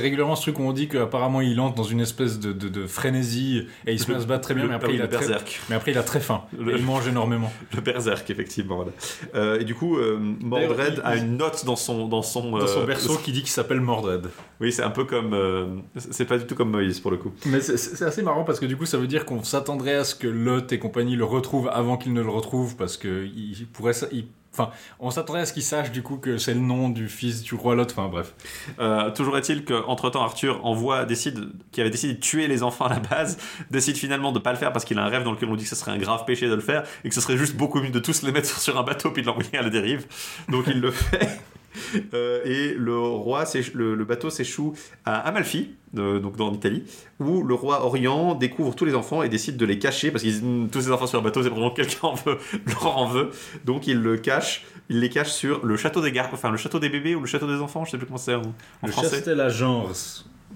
régulièrement 0.00 0.34
ce 0.36 0.42
truc 0.42 0.58
où 0.58 0.62
on 0.62 0.72
dit 0.72 0.88
qu'apparemment 0.88 1.40
il 1.40 1.58
entre 1.60 1.76
dans 1.76 1.84
une 1.84 2.00
espèce 2.00 2.40
de, 2.40 2.52
de- 2.52 2.68
de 2.68 2.86
frénésie 2.86 3.68
et 3.86 3.92
il 3.92 4.00
se 4.00 4.10
met 4.10 4.16
à 4.16 4.20
se 4.20 4.26
battre 4.26 4.42
très 4.42 4.54
bien, 4.54 4.64
le- 4.64 4.68
mais 4.70 4.74
après, 4.74 4.88
ah 4.88 4.90
oui, 4.90 4.96
il 4.98 5.02
a 5.02 5.06
très, 5.08 5.18
berserk. 5.28 5.60
mais 5.70 5.76
après 5.76 5.92
il 5.92 5.98
a 5.98 6.02
très 6.02 6.18
faim. 6.18 6.42
Le- 6.58 6.74
Et 6.74 6.78
il 6.80 6.84
mange 6.84 7.06
énormément. 7.06 7.50
Le 7.76 7.80
berserk, 7.80 8.28
effectivement. 8.28 8.74
Voilà. 8.76 8.90
Euh, 9.36 9.60
et 9.60 9.64
du 9.64 9.74
coup, 9.76 9.96
euh, 9.98 10.18
Mordred 10.40 11.00
a 11.04 11.14
une 11.16 11.36
note 11.36 11.64
dans 11.64 11.76
son 11.76 12.08
dans 12.08 12.22
son, 12.22 12.50
Dans 12.58 12.66
son 12.66 12.80
euh, 12.80 12.86
berceau 12.86 13.16
qui 13.18 13.30
dit 13.30 13.40
qu'il 13.42 13.50
s'appelle 13.50 13.80
Mordred. 13.80 14.26
Oui, 14.60 14.72
c'est 14.72 14.82
un 14.82 14.90
peu 14.90 15.04
comme. 15.04 15.82
c'est 15.96 16.24
pas 16.24 16.38
du 16.38 16.44
tout 16.44 16.56
comme 16.56 16.70
Moïse 16.70 16.98
pour 16.98 17.12
le 17.12 17.18
coup. 17.18 17.30
Mais 17.46 17.60
c'est- 17.60 18.02
assez 18.02 18.22
marrant 18.22 18.42
parce 18.42 18.58
que 18.58 18.66
du 18.66 18.76
coup 18.76 18.84
ça 18.86 18.98
veut 18.98 19.06
dire 19.06 19.24
qu'on 19.26 19.44
s'attendrait 19.44 19.94
à 19.94 20.02
ce 20.02 20.16
que 20.16 20.26
Lot 20.26 20.72
et 20.72 20.80
compagnie 20.80 21.14
le 21.14 21.24
retrouvent 21.24 21.68
avant 21.72 21.96
qu'ils 21.96 22.12
ne 22.14 22.20
le 22.22 22.30
retrouvent 22.30 22.74
parce 22.76 22.96
que 22.96 23.26
il 23.26 23.66
pourrait 23.72 23.92
il- 24.10 24.26
Enfin, 24.58 24.72
on 24.98 25.10
s'attendrait 25.10 25.42
à 25.42 25.46
ce 25.46 25.52
qu'ils 25.52 25.62
sachent 25.62 25.92
du 25.92 26.02
coup 26.02 26.16
que 26.16 26.36
c'est 26.36 26.54
le 26.54 26.60
nom 26.60 26.88
du 26.88 27.08
fils 27.08 27.42
du 27.42 27.54
roi 27.54 27.74
Lot. 27.74 27.90
Enfin 27.90 28.08
bref. 28.08 28.34
Euh, 28.80 29.10
toujours 29.10 29.38
est-il 29.38 29.64
qu'entre 29.64 30.10
temps, 30.10 30.22
Arthur 30.22 30.64
envoie, 30.64 31.04
décide, 31.04 31.50
qui 31.70 31.80
avait 31.80 31.90
décidé 31.90 32.14
de 32.14 32.20
tuer 32.20 32.48
les 32.48 32.62
enfants 32.62 32.86
à 32.86 32.94
la 32.94 33.00
base, 33.00 33.38
décide 33.70 33.96
finalement 33.96 34.32
de 34.32 34.38
pas 34.38 34.52
le 34.52 34.58
faire 34.58 34.72
parce 34.72 34.84
qu'il 34.84 34.98
a 34.98 35.04
un 35.04 35.08
rêve 35.08 35.22
dans 35.22 35.32
lequel 35.32 35.48
on 35.48 35.56
dit 35.56 35.64
que 35.64 35.70
ce 35.70 35.76
serait 35.76 35.92
un 35.92 35.98
grave 35.98 36.24
péché 36.24 36.48
de 36.48 36.54
le 36.54 36.60
faire 36.60 36.84
et 37.04 37.08
que 37.08 37.14
ce 37.14 37.20
serait 37.20 37.36
juste 37.36 37.56
beaucoup 37.56 37.80
mieux 37.80 37.90
de 37.90 38.00
tous 38.00 38.22
les 38.22 38.32
mettre 38.32 38.48
sur 38.60 38.78
un 38.78 38.82
bateau 38.82 39.10
puis 39.10 39.22
de 39.22 39.28
l'envoyer 39.28 39.58
à 39.58 39.62
la 39.62 39.70
dérive. 39.70 40.06
Donc 40.48 40.64
il 40.66 40.80
le 40.80 40.90
fait. 40.90 41.40
Euh, 42.14 42.40
et 42.44 42.74
le 42.74 42.98
roi, 42.98 43.44
le, 43.74 43.94
le 43.94 44.04
bateau 44.04 44.30
s'échoue 44.30 44.74
à 45.04 45.18
Amalfi, 45.18 45.70
euh, 45.96 46.18
donc 46.18 46.36
dans 46.36 46.50
l'Italie, 46.50 46.84
où 47.18 47.42
le 47.42 47.54
roi 47.54 47.84
Orient 47.84 48.34
découvre 48.34 48.74
tous 48.74 48.84
les 48.84 48.94
enfants 48.94 49.22
et 49.22 49.28
décide 49.28 49.56
de 49.56 49.66
les 49.66 49.78
cacher 49.78 50.10
parce 50.10 50.22
qu'ils 50.22 50.42
Hum, 50.42 50.68
tous 50.70 50.82
ces 50.82 50.90
enfants 50.90 51.06
sur 51.06 51.18
le 51.18 51.24
bateau, 51.24 51.42
c'est 51.42 51.48
vraiment 51.48 51.70
quelqu'un 51.78 52.08
en 52.08 52.14
veut, 52.14 52.38
leur 52.66 52.96
en 52.96 53.06
veut. 53.06 53.30
Donc 53.64 53.86
il 53.86 53.98
le 54.00 54.16
cache, 54.16 54.64
il 54.88 55.00
les 55.00 55.10
cache 55.10 55.30
sur 55.30 55.64
le 55.64 55.76
château 55.76 56.00
des 56.00 56.12
gar, 56.12 56.28
enfin 56.32 56.50
le 56.50 56.56
château 56.56 56.78
des 56.78 56.88
bébés 56.88 57.14
ou 57.14 57.20
le 57.20 57.26
château 57.26 57.46
des 57.46 57.60
enfants, 57.60 57.84
je 57.84 57.90
sais 57.90 57.98
plus 57.98 58.06
comment 58.06 58.18
c'est 58.18 58.34
en, 58.34 58.42
en 58.82 58.86
le 58.86 58.92
français. 58.92 59.16
Chastel 59.16 59.40
à 59.40 59.48
Gens. 59.48 59.88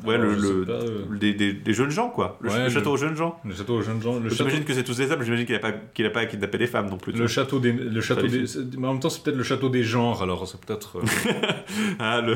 Ouais, 0.04 0.16
le, 0.18 0.30
Alors, 0.30 0.40
le- 0.40 0.64
pas, 0.64 0.72
euh, 0.72 1.04
des, 1.20 1.34
des- 1.34 1.52
des 1.52 1.72
jeunes 1.74 1.90
gens 1.90 2.08
quoi. 2.08 2.38
Le, 2.40 2.50
Ouais, 2.50 2.70
château 2.70 2.92
aux 2.92 2.96
jeunes 2.96 3.14
gens. 3.14 3.38
Le 3.44 3.54
château 3.54 3.74
aux 3.74 3.82
jeunes 3.82 4.02
gens. 4.02 4.14
Le 4.18 4.22
château, 4.30 4.36
J'imagine 4.44 4.64
que 4.64 4.72
c'est 4.74 4.82
tous 4.84 4.96
des 4.96 5.10
hommes, 5.12 5.22
j'imagine 5.22 5.44
qu'il 5.46 5.54
a 5.54 5.58
pas 5.60 5.72
qu'il 5.72 6.06
a 6.06 6.10
pas 6.10 6.24
kidnappé 6.26 6.58
des 6.58 6.66
femmes 6.66 6.88
non 6.88 6.96
plus. 6.96 7.12
le 7.12 7.26
château 7.28 7.58
des. 7.60 7.72
Le 7.72 8.00
château 8.00 8.26
des 8.26 8.44
mais 8.78 8.86
en 8.88 8.92
même 8.92 9.00
temps, 9.00 9.10
c'est 9.10 9.22
peut-être 9.22 9.36
le 9.36 9.44
château 9.44 9.68
des 9.68 9.82
genres, 9.84 10.22
alors 10.22 10.48
c'est 10.48 10.60
peut-être. 10.60 10.98
euh, 10.98 11.02
Ah, 11.98 12.20
le, 12.20 12.34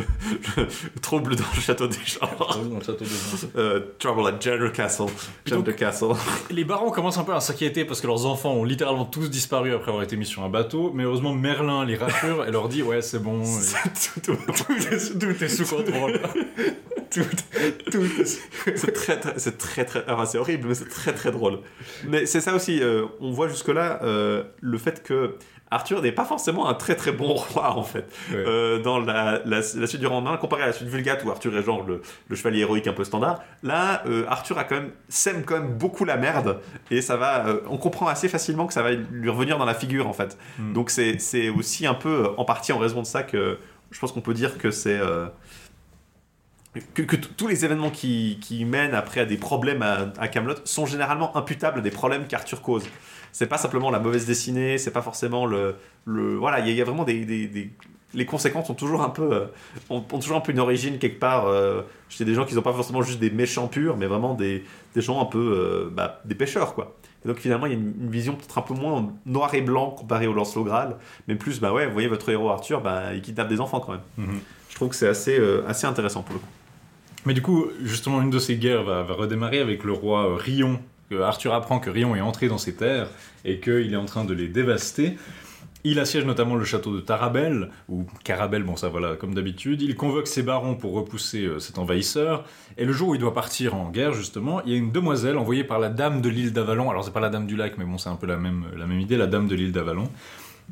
le 0.57 1.01
trouble 1.01 1.35
dans 1.37 1.45
le 1.55 1.61
château 1.61 1.87
des 1.89 1.97
gens. 1.97 2.29
le 2.79 2.81
château 2.85 3.05
des 3.05 3.07
genres. 3.07 3.51
Euh, 3.57 3.81
trouble 3.99 4.27
at 4.29 4.39
Gender 4.41 4.71
Castle. 4.73 5.07
Gender 5.47 5.75
Castle. 5.75 6.09
Les 6.51 6.65
barons 6.65 6.91
commencent 6.91 7.19
un 7.19 7.25
peu 7.25 7.35
à 7.35 7.41
s'inquiéter 7.41 7.85
parce 7.85 8.01
que 8.01 8.07
leurs 8.07 8.27
enfants 8.27 8.53
ont 8.53 8.65
littéralement 8.65 9.07
tous 9.07 9.29
disparu 9.31 9.73
après 9.75 9.89
avoir 9.91 10.05
été 10.05 10.17
mis 10.17 10.27
sur 10.27 10.43
un 10.45 10.49
bateau. 10.51 10.93
Mais 10.95 11.05
heureusement, 11.05 11.33
Merlin 11.35 11.85
les 11.85 11.97
rassure 11.97 12.45
et 12.47 12.51
leur 12.53 12.69
dit 12.69 12.83
Ouais, 12.83 13.03
c'est 13.03 13.23
bon. 13.23 13.43
Tout- 13.45 14.21
tout- 14.21 14.37
tout, 14.53 14.73
est, 14.93 15.19
tout 15.19 15.45
est 15.45 15.49
sous 15.49 15.65
contrôle. 15.75 16.21
tout, 17.11 17.21
C'est 18.77 18.93
très, 18.93 19.19
très, 19.19 19.39
c'est 19.39 19.59
très, 19.59 19.85
très, 19.85 20.05
enfin, 20.09 20.27
c'est 20.27 20.39
horrible, 20.39 20.69
mais 20.69 20.75
c'est 20.75 20.89
très, 20.89 21.13
très 21.13 21.31
drôle. 21.31 21.61
Mais 22.07 22.27
c'est 22.27 22.41
ça 22.41 22.55
aussi, 22.55 22.83
euh, 22.83 23.07
on 23.21 23.31
voit 23.31 23.49
jusque-là 23.49 24.01
euh, 24.03 24.43
le 24.61 24.79
fait 24.79 25.03
que 25.03 25.37
Arthur 25.71 26.01
n'est 26.01 26.13
pas 26.13 26.25
forcément 26.25 26.69
un 26.69 26.75
très, 26.75 26.95
très 26.95 27.13
bon 27.13 27.35
roi, 27.35 27.77
en 27.77 27.83
fait. 27.83 28.09
Ouais. 28.31 28.37
Euh, 28.37 28.79
dans 28.79 28.99
la, 28.99 29.41
la, 29.45 29.61
la 29.61 29.87
suite 29.87 30.01
du 30.01 30.07
1, 30.07 30.37
comparé 30.37 30.63
à 30.63 30.67
la 30.67 30.73
suite 30.73 30.89
Vulgate, 30.89 31.25
où 31.25 31.31
Arthur 31.31 31.57
est 31.57 31.63
genre 31.63 31.85
le, 31.85 32.03
le 32.29 32.37
chevalier 32.37 32.61
héroïque 32.61 32.87
un 32.87 32.93
peu 32.93 33.05
standard, 33.05 33.43
là, 33.63 34.03
euh, 34.07 34.25
Arthur 34.29 34.59
a 34.59 34.65
quand 34.65 34.77
même, 34.77 34.91
sème 35.09 35.45
quand 35.45 35.59
même 35.59 35.75
beaucoup 35.75 36.05
la 36.05 36.17
merde, 36.17 36.61
et 36.91 37.01
ça 37.03 37.17
va, 37.17 37.47
euh, 37.47 37.61
on 37.69 37.79
comprend 37.79 38.07
assez 38.07 38.29
facilement 38.29 38.67
que 38.67 38.73
ça 38.73 38.83
va 38.83 38.93
lui 38.93 39.31
revenir 39.31 39.59
dans 39.59 39.65
la 39.65 39.75
figure, 39.75 40.07
en 40.07 40.13
fait. 40.13 40.39
Mm. 40.59 40.73
Donc 40.73 40.91
c'est 40.91 41.19
c'est 41.19 41.49
aussi 41.49 41.87
un 41.87 41.95
peu, 41.95 42.29
en 42.37 42.45
partie 42.45 42.73
en 42.73 42.79
raison 42.79 43.03
de 43.03 43.07
ça, 43.07 43.23
que 43.23 43.59
je 43.91 43.99
pense 43.99 44.13
qu'on 44.13 44.21
peut 44.21 44.35
dire 44.35 44.59
que 44.59 44.71
c'est... 44.71 45.01
que, 46.95 47.17
tous 47.17 47.47
les 47.49 47.65
événements 47.65 47.91
qui, 47.91 48.39
qui 48.41 48.65
mènent 48.65 48.95
après 48.95 49.21
à 49.21 49.25
des 49.27 49.37
problèmes 49.37 49.83
à, 49.83 50.29
Camelot 50.29 50.55
sont 50.65 50.87
généralement 50.87 51.37
imputables 51.37 51.79
à 51.79 51.83
des 51.83 51.91
problèmes 51.91 52.27
qu'Arthur 52.27 52.63
cause. 52.63 52.85
C'est 53.33 53.47
pas 53.47 53.59
simplement 53.59 53.91
la 53.91 53.99
mauvaise 53.99 54.27
dessinée, 54.27 54.79
c'est 54.79 54.91
pas 54.93 55.03
forcément 55.03 55.47
le, 55.47 55.77
le 56.07 56.37
voilà, 56.37 56.61
il 56.61 56.67
y, 56.67 56.69
a- 56.69 56.73
il 56.73 56.77
y 56.79 56.83
a 56.83 56.85
vraiment 56.85 57.05
des, 57.05 57.25
des- 57.25 57.47
des- 57.49 57.71
les 58.15 58.25
conséquences 58.25 58.71
ont 58.71 58.75
toujours 58.75 59.03
un 59.03 59.11
peu 59.11 59.31
euh, 59.33 59.47
ont, 59.91 60.03
ont 60.11 60.19
toujours 60.19 60.37
un 60.39 60.41
peu 60.41 60.53
une 60.53 60.61
origine 60.61 60.99
quelque 60.99 61.19
part 61.21 61.47
euh, 61.47 61.83
chez 62.09 62.25
des 62.25 62.33
gens 62.35 62.47
qui 62.47 62.55
sont 62.55 62.63
pas 62.63 62.73
forcément 62.73 63.03
juste 63.03 63.19
des 63.21 63.31
méchants 63.31 63.67
purs, 63.69 63.97
mais 63.97 64.07
vraiment 64.07 64.33
des, 64.35 64.65
des 64.95 65.01
gens 65.03 65.21
un 65.21 65.27
peu 65.27 65.39
euh, 65.39 65.91
bah, 65.93 66.21
des 66.25 66.35
pêcheurs 66.35 66.75
quoi. 66.75 66.97
Et 67.25 67.29
donc 67.29 67.39
finalement 67.39 67.67
il 67.67 67.73
y 67.73 67.75
a 67.75 67.79
une, 67.79 67.93
une 68.05 68.11
vision 68.11 68.35
peut-être 68.35 68.57
un 68.57 68.63
peu 68.63 68.73
moins 68.75 69.13
noir 69.27 69.53
et 69.55 69.61
blanc 69.61 69.91
comparé 69.91 70.27
au 70.27 70.33
Lancelot 70.33 70.65
Graal, 70.65 70.97
mais 71.29 71.35
plus 71.35 71.61
bah 71.61 71.73
ouais, 71.75 71.87
vous 71.87 71.93
voyez 71.93 72.09
votre 72.09 72.29
héros 72.31 72.49
Arthur, 72.49 72.81
bah 72.81 73.13
il 73.13 73.21
kidnappe 73.21 73.49
des 73.49 73.61
enfants 73.61 73.81
quand 73.81 73.93
même. 73.93 74.01
Mhm. 74.17 74.41
Je 74.71 74.75
trouve 74.77 74.89
que 74.91 74.95
c'est 74.97 75.09
assez 75.09 75.39
euh, 75.39 75.63
assez 75.69 75.87
intéressant 75.87 76.23
pour 76.23 76.35
le 76.35 76.41
coup. 76.41 76.47
Mais 77.27 77.35
du 77.35 77.43
coup, 77.43 77.67
justement, 77.83 78.23
une 78.23 78.31
de 78.31 78.39
ces 78.39 78.57
guerres 78.57 78.85
va, 78.85 79.03
redémarrer 79.03 79.59
avec 79.59 79.83
le 79.83 79.93
roi 79.93 80.31
euh, 80.31 80.35
Rion. 80.37 80.81
Arthur 81.21 81.55
apprend 81.55 81.79
que 81.79 81.91
Rion 81.91 82.17
est 82.17 82.21
entré 82.21 82.49
dans 82.49 82.59
ses 82.59 82.75
terres 82.75 83.09
et 83.45 83.61
qu'il 83.61 83.93
est 83.93 83.97
en 83.97 84.07
train 84.07 84.25
de 84.25 84.33
les 84.33 84.49
dévaster. 84.49 85.17
Il 85.85 86.01
assiège 86.01 86.25
notamment 86.25 86.57
le 86.57 86.65
château 86.65 86.95
de 86.95 87.01
Tarabel, 87.01 87.71
ou 87.89 88.07
Carabel, 88.25 88.65
bon 88.65 88.75
ça 88.75 88.89
voilà, 88.89 89.15
comme 89.15 89.35
d'habitude. 89.35 89.83
Il 89.83 89.95
convoque 89.95 90.27
ses 90.27 90.43
barons 90.43 90.75
pour 90.75 90.95
repousser 90.95 91.45
euh, 91.45 91.59
cet 91.59 91.79
envahisseur. 91.79 92.45
Et 92.79 92.85
le 92.85 92.93
jour 92.93 93.11
où 93.11 93.15
il 93.17 93.21
doit 93.21 93.35
partir 93.35 93.75
en 93.75 93.91
guerre, 93.91 94.13
justement, 94.13 94.63
il 94.65 94.73
y 94.73 94.75
a 94.75 94.79
une 94.79 94.93
demoiselle 94.93 95.37
envoyée 95.37 95.65
par 95.65 95.81
la 95.81 95.89
dame 95.89 96.21
de 96.21 96.29
l'île 96.29 96.53
d'Avalon. 96.53 96.91
Alors 96.91 97.05
c'est 97.05 97.13
pas 97.13 97.21
la 97.21 97.29
dame 97.29 97.47
du 97.47 97.57
lac, 97.57 97.77
mais 97.77 97.85
bon, 97.85 97.99
c'est 97.99 98.09
un 98.09 98.17
peu 98.17 98.27
la 98.27 98.37
même, 98.37 98.67
la 98.77 98.87
même 98.87 99.01
idée, 99.01 99.17
la 99.17 99.27
dame 99.27 99.49
de 99.49 99.55
l'île 99.57 99.73
d'Avalon. 99.73 100.09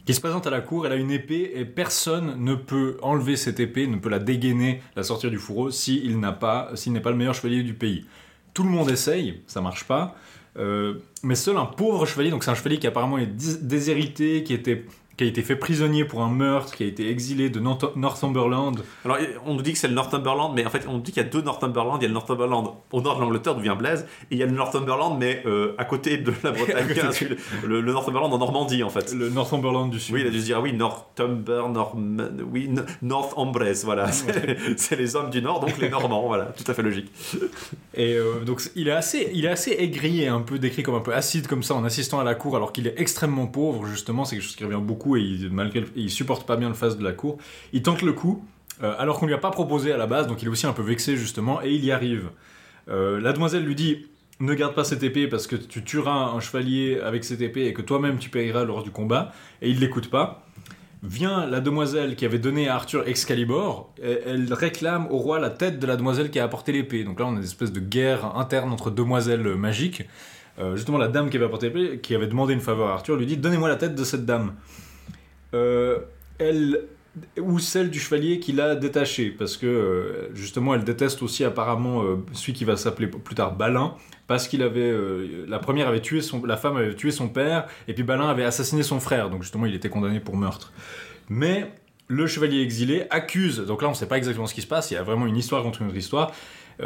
Qui 0.06 0.12
se 0.12 0.20
présente 0.20 0.46
à 0.46 0.50
la 0.50 0.60
cour, 0.60 0.86
elle 0.86 0.92
a 0.92 0.96
une 0.96 1.10
épée 1.10 1.52
et 1.54 1.64
personne 1.64 2.34
ne 2.44 2.54
peut 2.54 2.98
enlever 3.00 3.36
cette 3.36 3.58
épée, 3.58 3.86
ne 3.86 3.96
peut 3.96 4.10
la 4.10 4.18
dégainer, 4.18 4.82
la 4.96 5.02
sortir 5.02 5.30
du 5.30 5.38
fourreau 5.38 5.70
s'il 5.70 6.20
n'a 6.20 6.32
pas, 6.32 6.70
s'il 6.74 6.92
n'est 6.92 7.00
pas 7.00 7.10
le 7.10 7.16
meilleur 7.16 7.34
chevalier 7.34 7.62
du 7.62 7.72
pays. 7.72 8.04
Tout 8.52 8.64
le 8.64 8.68
monde 8.70 8.90
essaye, 8.90 9.40
ça 9.46 9.60
marche 9.62 9.84
pas. 9.84 10.14
Euh, 10.58 10.94
mais 11.22 11.34
seul 11.34 11.56
un 11.56 11.64
pauvre 11.64 12.04
chevalier, 12.06 12.30
donc 12.30 12.44
c'est 12.44 12.50
un 12.50 12.54
chevalier 12.54 12.78
qui 12.78 12.86
apparemment 12.86 13.18
est 13.18 13.26
dés- 13.26 13.56
déshérité, 13.62 14.44
qui, 14.44 14.52
était, 14.52 14.84
qui 15.16 15.24
a 15.24 15.26
été 15.26 15.42
fait 15.42 15.56
prisonnier 15.56 16.04
pour 16.04 16.22
un 16.22 16.28
meurtre, 16.30 16.74
qui 16.74 16.82
a 16.82 16.86
été 16.86 17.08
exilé 17.10 17.50
de 17.50 17.60
North- 17.60 17.94
Northumberland. 17.96 18.74
Alors, 19.04 19.18
on 19.46 19.54
nous 19.54 19.62
dit 19.62 19.72
que 19.72 19.78
c'est 19.78 19.88
le 19.88 19.94
Northumberland, 19.94 20.52
mais 20.54 20.66
en 20.66 20.70
fait, 20.70 20.86
on 20.88 20.94
nous 20.94 21.00
dit 21.00 21.12
qu'il 21.12 21.22
y 21.22 21.26
a 21.26 21.28
deux 21.28 21.42
Northumberland. 21.42 21.98
Il 22.00 22.02
y 22.02 22.06
a 22.06 22.08
le 22.08 22.14
Northumberland 22.14 22.74
au 22.92 23.00
nord 23.00 23.16
de 23.16 23.20
l'Angleterre, 23.20 23.54
d'où 23.54 23.60
vient 23.62 23.76
Blaise, 23.76 24.06
et 24.30 24.34
il 24.34 24.38
y 24.38 24.42
a 24.42 24.46
le 24.46 24.52
Northumberland, 24.52 25.16
mais 25.18 25.42
euh, 25.46 25.74
à 25.78 25.84
côté 25.84 26.16
de 26.18 26.32
la 26.42 26.50
Bretagne, 26.52 26.88
le, 27.64 27.80
le 27.80 27.92
Northumberland 27.92 28.32
en 28.32 28.38
Normandie, 28.38 28.82
en 28.82 28.90
fait. 28.90 29.12
Le 29.14 29.28
Northumberland 29.30 29.88
du 29.90 30.00
Sud. 30.00 30.14
Oui, 30.14 30.20
il 30.22 30.26
a 30.26 30.30
dû 30.30 30.40
se 30.40 30.44
dire, 30.46 30.56
ah 30.58 30.62
oui, 30.62 30.72
Northumber, 30.72 31.68
Norm... 31.70 32.20
oui, 32.52 32.66
N- 32.70 32.84
Northumbrese, 33.02 33.84
voilà. 33.84 34.10
C'est 34.12 34.56
c'est 34.76 34.96
les 34.96 35.16
hommes 35.16 35.30
du 35.30 35.40
Nord, 35.42 35.60
donc 35.60 35.78
les 35.78 35.88
Normands, 35.88 36.26
voilà, 36.26 36.46
tout 36.46 36.68
à 36.70 36.74
fait 36.74 36.82
logique. 36.82 37.10
Et 37.96 38.14
euh, 38.14 38.40
donc 38.44 38.60
il 38.74 38.88
est 38.88 38.92
assez, 38.92 39.30
il 39.34 39.44
est 39.44 39.48
assez 39.48 39.70
aigri 39.70 40.22
et 40.22 40.28
un 40.28 40.40
peu 40.40 40.58
décrit 40.58 40.82
comme 40.82 40.96
un 40.96 41.00
peu 41.00 41.14
acide 41.14 41.46
comme 41.46 41.62
ça 41.62 41.74
en 41.76 41.84
assistant 41.84 42.18
à 42.18 42.24
la 42.24 42.34
cour, 42.34 42.56
alors 42.56 42.72
qu'il 42.72 42.86
est 42.88 42.94
extrêmement 42.96 43.46
pauvre 43.46 43.86
justement. 43.86 44.24
C'est 44.24 44.34
quelque 44.36 44.44
chose 44.46 44.56
qui 44.56 44.64
revient 44.64 44.80
beaucoup 44.82 45.03
et 45.16 45.20
il, 45.20 45.50
malgré, 45.50 45.84
il 45.96 46.10
supporte 46.10 46.46
pas 46.46 46.56
bien 46.56 46.68
le 46.68 46.74
face 46.74 46.96
de 46.96 47.04
la 47.04 47.12
cour. 47.12 47.38
Il 47.72 47.82
tente 47.82 48.02
le 48.02 48.12
coup, 48.12 48.44
euh, 48.82 48.94
alors 48.98 49.18
qu'on 49.18 49.26
lui 49.26 49.34
a 49.34 49.38
pas 49.38 49.50
proposé 49.50 49.92
à 49.92 49.96
la 49.96 50.06
base, 50.06 50.26
donc 50.26 50.42
il 50.42 50.46
est 50.46 50.50
aussi 50.50 50.66
un 50.66 50.72
peu 50.72 50.82
vexé 50.82 51.16
justement 51.16 51.62
et 51.62 51.72
il 51.72 51.84
y 51.84 51.92
arrive. 51.92 52.30
Euh, 52.88 53.20
la 53.20 53.32
demoiselle 53.32 53.64
lui 53.64 53.74
dit 53.74 54.06
ne 54.40 54.52
garde 54.54 54.74
pas 54.74 54.84
cette 54.84 55.02
épée 55.02 55.28
parce 55.28 55.46
que 55.46 55.56
tu 55.56 55.84
tueras 55.84 56.32
un 56.32 56.40
chevalier 56.40 56.98
avec 57.02 57.24
cette 57.24 57.40
épée 57.40 57.66
et 57.66 57.72
que 57.72 57.82
toi-même 57.82 58.18
tu 58.18 58.30
payeras 58.30 58.64
lors 58.64 58.82
du 58.82 58.90
combat. 58.90 59.32
Et 59.62 59.70
il 59.70 59.78
l'écoute 59.78 60.10
pas. 60.10 60.46
Vient 61.02 61.46
la 61.46 61.60
demoiselle 61.60 62.16
qui 62.16 62.24
avait 62.24 62.38
donné 62.38 62.66
à 62.66 62.76
Arthur 62.76 63.06
Excalibur, 63.06 63.90
elle 64.02 64.50
réclame 64.54 65.06
au 65.10 65.18
roi 65.18 65.38
la 65.38 65.50
tête 65.50 65.78
de 65.78 65.86
la 65.86 65.96
demoiselle 65.96 66.30
qui 66.30 66.40
a 66.40 66.44
apporté 66.44 66.72
l'épée. 66.72 67.04
Donc 67.04 67.20
là, 67.20 67.26
on 67.26 67.34
a 67.34 67.36
une 67.36 67.44
espèce 67.44 67.72
de 67.72 67.80
guerre 67.80 68.36
interne 68.38 68.72
entre 68.72 68.90
demoiselles 68.90 69.54
magiques. 69.54 70.04
Euh, 70.58 70.76
justement, 70.76 70.98
la 70.98 71.08
dame 71.08 71.30
qui 71.30 71.36
avait 71.36 71.46
apporté 71.46 71.68
l'épée, 71.68 71.98
qui 71.98 72.14
avait 72.14 72.26
demandé 72.26 72.54
une 72.54 72.60
faveur 72.60 72.88
à 72.88 72.94
Arthur, 72.94 73.16
lui 73.16 73.26
dit 73.26 73.36
Donnez-moi 73.36 73.68
la 73.68 73.76
tête 73.76 73.94
de 73.94 74.04
cette 74.04 74.24
dame. 74.24 74.54
Euh, 75.54 76.00
elle 76.38 76.82
ou 77.40 77.60
celle 77.60 77.90
du 77.90 78.00
chevalier 78.00 78.40
qui 78.40 78.50
l'a 78.52 78.74
détachée, 78.74 79.30
parce 79.30 79.56
que 79.56 79.66
euh, 79.66 80.34
justement 80.34 80.74
elle 80.74 80.82
déteste 80.82 81.22
aussi 81.22 81.44
apparemment 81.44 82.02
euh, 82.02 82.16
celui 82.32 82.54
qui 82.54 82.64
va 82.64 82.76
s'appeler 82.76 83.06
plus 83.06 83.36
tard 83.36 83.54
Balin, 83.54 83.94
parce 84.26 84.48
qu'il 84.48 84.64
avait 84.64 84.92
la 85.46 85.60
première 85.60 85.86
avait 85.86 86.00
tué 86.00 86.22
son, 86.22 86.44
la 86.44 86.56
femme 86.56 86.76
avait 86.76 86.96
tué 86.96 87.12
son 87.12 87.28
père, 87.28 87.68
et 87.86 87.94
puis 87.94 88.02
Balin 88.02 88.28
avait 88.28 88.42
assassiné 88.42 88.82
son 88.82 88.98
frère, 88.98 89.30
donc 89.30 89.42
justement 89.42 89.64
il 89.64 89.76
était 89.76 89.88
condamné 89.88 90.18
pour 90.18 90.36
meurtre. 90.36 90.72
Mais 91.28 91.70
le 92.08 92.26
chevalier 92.26 92.60
exilé 92.62 93.04
accuse, 93.10 93.60
donc 93.60 93.82
là 93.82 93.88
on 93.88 93.94
sait 93.94 94.08
pas 94.08 94.18
exactement 94.18 94.48
ce 94.48 94.54
qui 94.54 94.62
se 94.62 94.66
passe, 94.66 94.90
il 94.90 94.94
y 94.94 94.96
a 94.96 95.04
vraiment 95.04 95.26
une 95.26 95.36
histoire 95.36 95.62
contre 95.62 95.82
une 95.82 95.88
autre 95.88 95.96
histoire. 95.96 96.32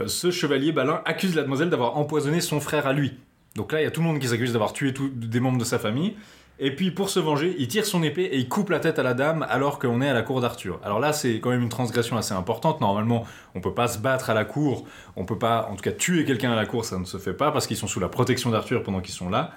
Ce 0.06 0.30
chevalier 0.30 0.72
Balin 0.72 1.00
accuse 1.06 1.34
la 1.34 1.42
demoiselle 1.42 1.70
d'avoir 1.70 1.96
empoisonné 1.96 2.42
son 2.42 2.60
frère 2.60 2.86
à 2.86 2.92
lui. 2.92 3.14
Donc 3.56 3.72
là 3.72 3.80
il 3.80 3.84
y 3.84 3.86
a 3.86 3.90
tout 3.90 4.02
le 4.02 4.06
monde 4.06 4.18
qui 4.18 4.28
s'accuse 4.28 4.52
d'avoir 4.52 4.74
tué 4.74 4.92
des 5.14 5.40
membres 5.40 5.56
de 5.56 5.64
sa 5.64 5.78
famille. 5.78 6.16
Et 6.60 6.74
puis 6.74 6.90
pour 6.90 7.08
se 7.08 7.20
venger, 7.20 7.54
il 7.58 7.68
tire 7.68 7.86
son 7.86 8.02
épée 8.02 8.24
et 8.24 8.36
il 8.36 8.48
coupe 8.48 8.70
la 8.70 8.80
tête 8.80 8.98
à 8.98 9.04
la 9.04 9.14
dame 9.14 9.46
alors 9.48 9.78
qu'on 9.78 10.00
est 10.00 10.08
à 10.08 10.12
la 10.12 10.22
cour 10.22 10.40
d'Arthur. 10.40 10.80
Alors 10.82 10.98
là, 10.98 11.12
c'est 11.12 11.38
quand 11.38 11.50
même 11.50 11.62
une 11.62 11.68
transgression 11.68 12.16
assez 12.16 12.34
importante. 12.34 12.80
Normalement, 12.80 13.24
on 13.54 13.60
peut 13.60 13.74
pas 13.74 13.86
se 13.86 13.98
battre 13.98 14.28
à 14.30 14.34
la 14.34 14.44
cour, 14.44 14.84
on 15.14 15.24
peut 15.24 15.38
pas, 15.38 15.68
en 15.70 15.76
tout 15.76 15.82
cas, 15.82 15.92
tuer 15.92 16.24
quelqu'un 16.24 16.50
à 16.50 16.56
la 16.56 16.66
cour, 16.66 16.84
ça 16.84 16.98
ne 16.98 17.04
se 17.04 17.18
fait 17.18 17.32
pas 17.32 17.52
parce 17.52 17.68
qu'ils 17.68 17.76
sont 17.76 17.86
sous 17.86 18.00
la 18.00 18.08
protection 18.08 18.50
d'Arthur 18.50 18.82
pendant 18.82 19.00
qu'ils 19.00 19.14
sont 19.14 19.30
là. 19.30 19.52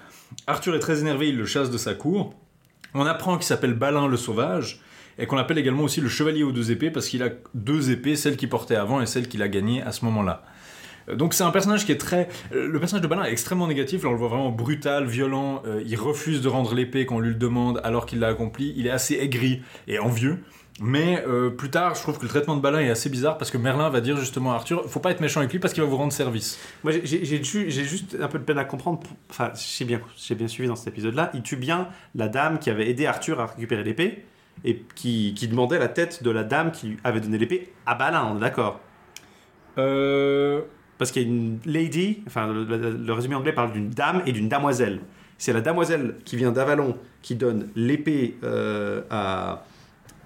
Arthur 0.46 0.76
est 0.76 0.80
très 0.80 1.00
énervé, 1.00 1.28
il 1.28 1.36
le 1.36 1.44
chasse 1.44 1.70
de 1.70 1.78
sa 1.78 1.94
cour. 1.94 2.34
On 2.94 3.04
apprend 3.04 3.36
qu'il 3.36 3.46
s'appelle 3.46 3.74
Balin 3.74 4.06
le 4.06 4.16
Sauvage 4.16 4.80
et 5.18 5.26
qu'on 5.26 5.36
l'appelle 5.36 5.58
également 5.58 5.82
aussi 5.82 6.00
le 6.00 6.08
Chevalier 6.08 6.44
aux 6.44 6.52
deux 6.52 6.70
épées 6.70 6.92
parce 6.92 7.08
qu'il 7.08 7.24
a 7.24 7.30
deux 7.54 7.90
épées, 7.90 8.14
celle 8.14 8.36
qu'il 8.36 8.48
portait 8.48 8.76
avant 8.76 9.00
et 9.00 9.06
celle 9.06 9.28
qu'il 9.28 9.42
a 9.42 9.48
gagnée 9.48 9.82
à 9.82 9.90
ce 9.90 10.04
moment-là. 10.04 10.44
Euh, 11.08 11.14
Donc 11.16 11.34
c'est 11.34 11.44
un 11.44 11.50
personnage 11.50 11.84
qui 11.86 11.92
est 11.92 11.98
très... 12.00 12.28
euh, 12.54 12.66
Le 12.68 12.78
personnage 12.78 13.02
de 13.02 13.08
Balin 13.08 13.24
est 13.24 13.32
extrêmement 13.32 13.66
négatif, 13.66 14.02
là 14.02 14.08
on 14.08 14.12
le 14.12 14.18
voit 14.18 14.28
vraiment 14.28 14.50
brutal, 14.50 15.06
violent, 15.06 15.62
euh, 15.66 15.82
il 15.86 15.96
refuse 15.96 16.40
de 16.42 16.48
rendre 16.48 16.74
l'épée 16.74 17.06
quand 17.06 17.16
on 17.16 17.20
lui 17.20 17.30
le 17.30 17.34
demande 17.36 17.80
alors 17.84 18.06
qu'il 18.06 18.18
l'a 18.20 18.28
accompli, 18.28 18.72
il 18.76 18.86
est 18.86 18.90
assez 18.90 19.14
aigri 19.16 19.62
et 19.88 19.98
envieux. 19.98 20.38
Mais 20.80 21.22
euh, 21.28 21.50
plus 21.50 21.68
tard, 21.68 21.94
je 21.94 22.00
trouve 22.00 22.16
que 22.16 22.22
le 22.22 22.28
traitement 22.30 22.56
de 22.56 22.62
Balin 22.62 22.80
est 22.80 22.88
assez 22.88 23.10
bizarre 23.10 23.36
parce 23.36 23.50
que 23.50 23.58
Merlin 23.58 23.90
va 23.90 24.00
dire 24.00 24.16
justement 24.16 24.52
à 24.52 24.54
Arthur, 24.54 24.88
faut 24.88 25.00
pas 25.00 25.10
être 25.10 25.20
méchant 25.20 25.40
avec 25.40 25.52
lui 25.52 25.58
parce 25.58 25.74
qu'il 25.74 25.82
va 25.82 25.88
vous 25.88 25.98
rendre 25.98 26.14
service. 26.14 26.58
Moi, 26.82 26.92
j'ai- 26.92 27.04
j'ai 27.04 27.24
j'ai 27.26 27.44
ju- 27.44 27.70
j'ai 27.70 27.84
juste 27.84 28.16
un 28.20 28.26
peu 28.26 28.38
de 28.38 28.44
peine 28.44 28.56
à 28.58 28.64
comprendre. 28.64 29.00
Enfin, 29.30 29.50
j'ai 29.54 29.84
bien, 29.84 30.00
j'ai 30.16 30.34
bien 30.34 30.48
suivi 30.48 30.68
dans 30.68 30.74
cet 30.74 30.88
épisode-là. 30.88 31.30
Il 31.34 31.42
tue 31.42 31.56
bien 31.56 31.88
la 32.14 32.28
dame 32.28 32.58
qui 32.58 32.70
avait 32.70 32.88
aidé 32.88 33.04
Arthur 33.04 33.38
à 33.38 33.46
récupérer 33.46 33.84
l'épée 33.84 34.24
et 34.64 34.82
qui, 34.94 35.34
qui 35.34 35.46
demandait 35.46 35.78
la 35.78 35.88
tête 35.88 36.22
de 36.22 36.30
la 36.30 36.42
dame 36.42 36.72
qui 36.72 36.86
lui 36.88 36.96
avait 37.04 37.20
donné 37.20 37.36
l'épée 37.36 37.70
à 37.84 37.94
Balin, 37.94 38.30
on 38.32 38.38
est 38.38 38.40
d'accord? 38.40 38.80
Euh... 39.78 40.62
Parce 41.02 41.10
qu'il 41.10 41.22
y 41.22 41.24
a 41.24 41.28
une 41.28 41.58
lady, 41.64 42.22
enfin, 42.28 42.46
le, 42.46 42.62
le- 42.62 42.92
le 42.96 43.12
résumé 43.12 43.34
anglais 43.34 43.52
parle 43.52 43.72
d'une 43.72 43.90
dame 43.90 44.22
et 44.24 44.30
d'une 44.30 44.48
damoiselle. 44.48 45.00
C'est 45.36 45.52
la 45.52 45.60
damoiselle 45.60 46.14
qui 46.24 46.36
vient 46.36 46.52
d'Avalon 46.52 46.96
qui 47.22 47.34
donne 47.34 47.70
l'épée 47.74 48.36
euh, 48.44 49.02
à, 49.10 49.64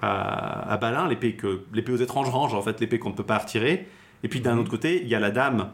à, 0.03 0.71
à 0.71 0.77
Balin, 0.77 1.09
l'épée 1.09 1.35
aux 1.93 1.97
étranges 1.97 2.29
ranges, 2.29 2.53
en 2.53 2.61
fait, 2.61 2.79
l'épée 2.79 2.99
qu'on 2.99 3.09
ne 3.09 3.15
peut 3.15 3.25
pas 3.25 3.39
retirer. 3.39 3.89
Et 4.23 4.29
puis 4.29 4.41
d'un 4.41 4.53
Mhm. 4.53 4.61
autre 4.61 4.71
côté, 4.71 5.01
il 5.03 5.09
y 5.09 5.15
a 5.15 5.19
la 5.19 5.31
dame 5.31 5.71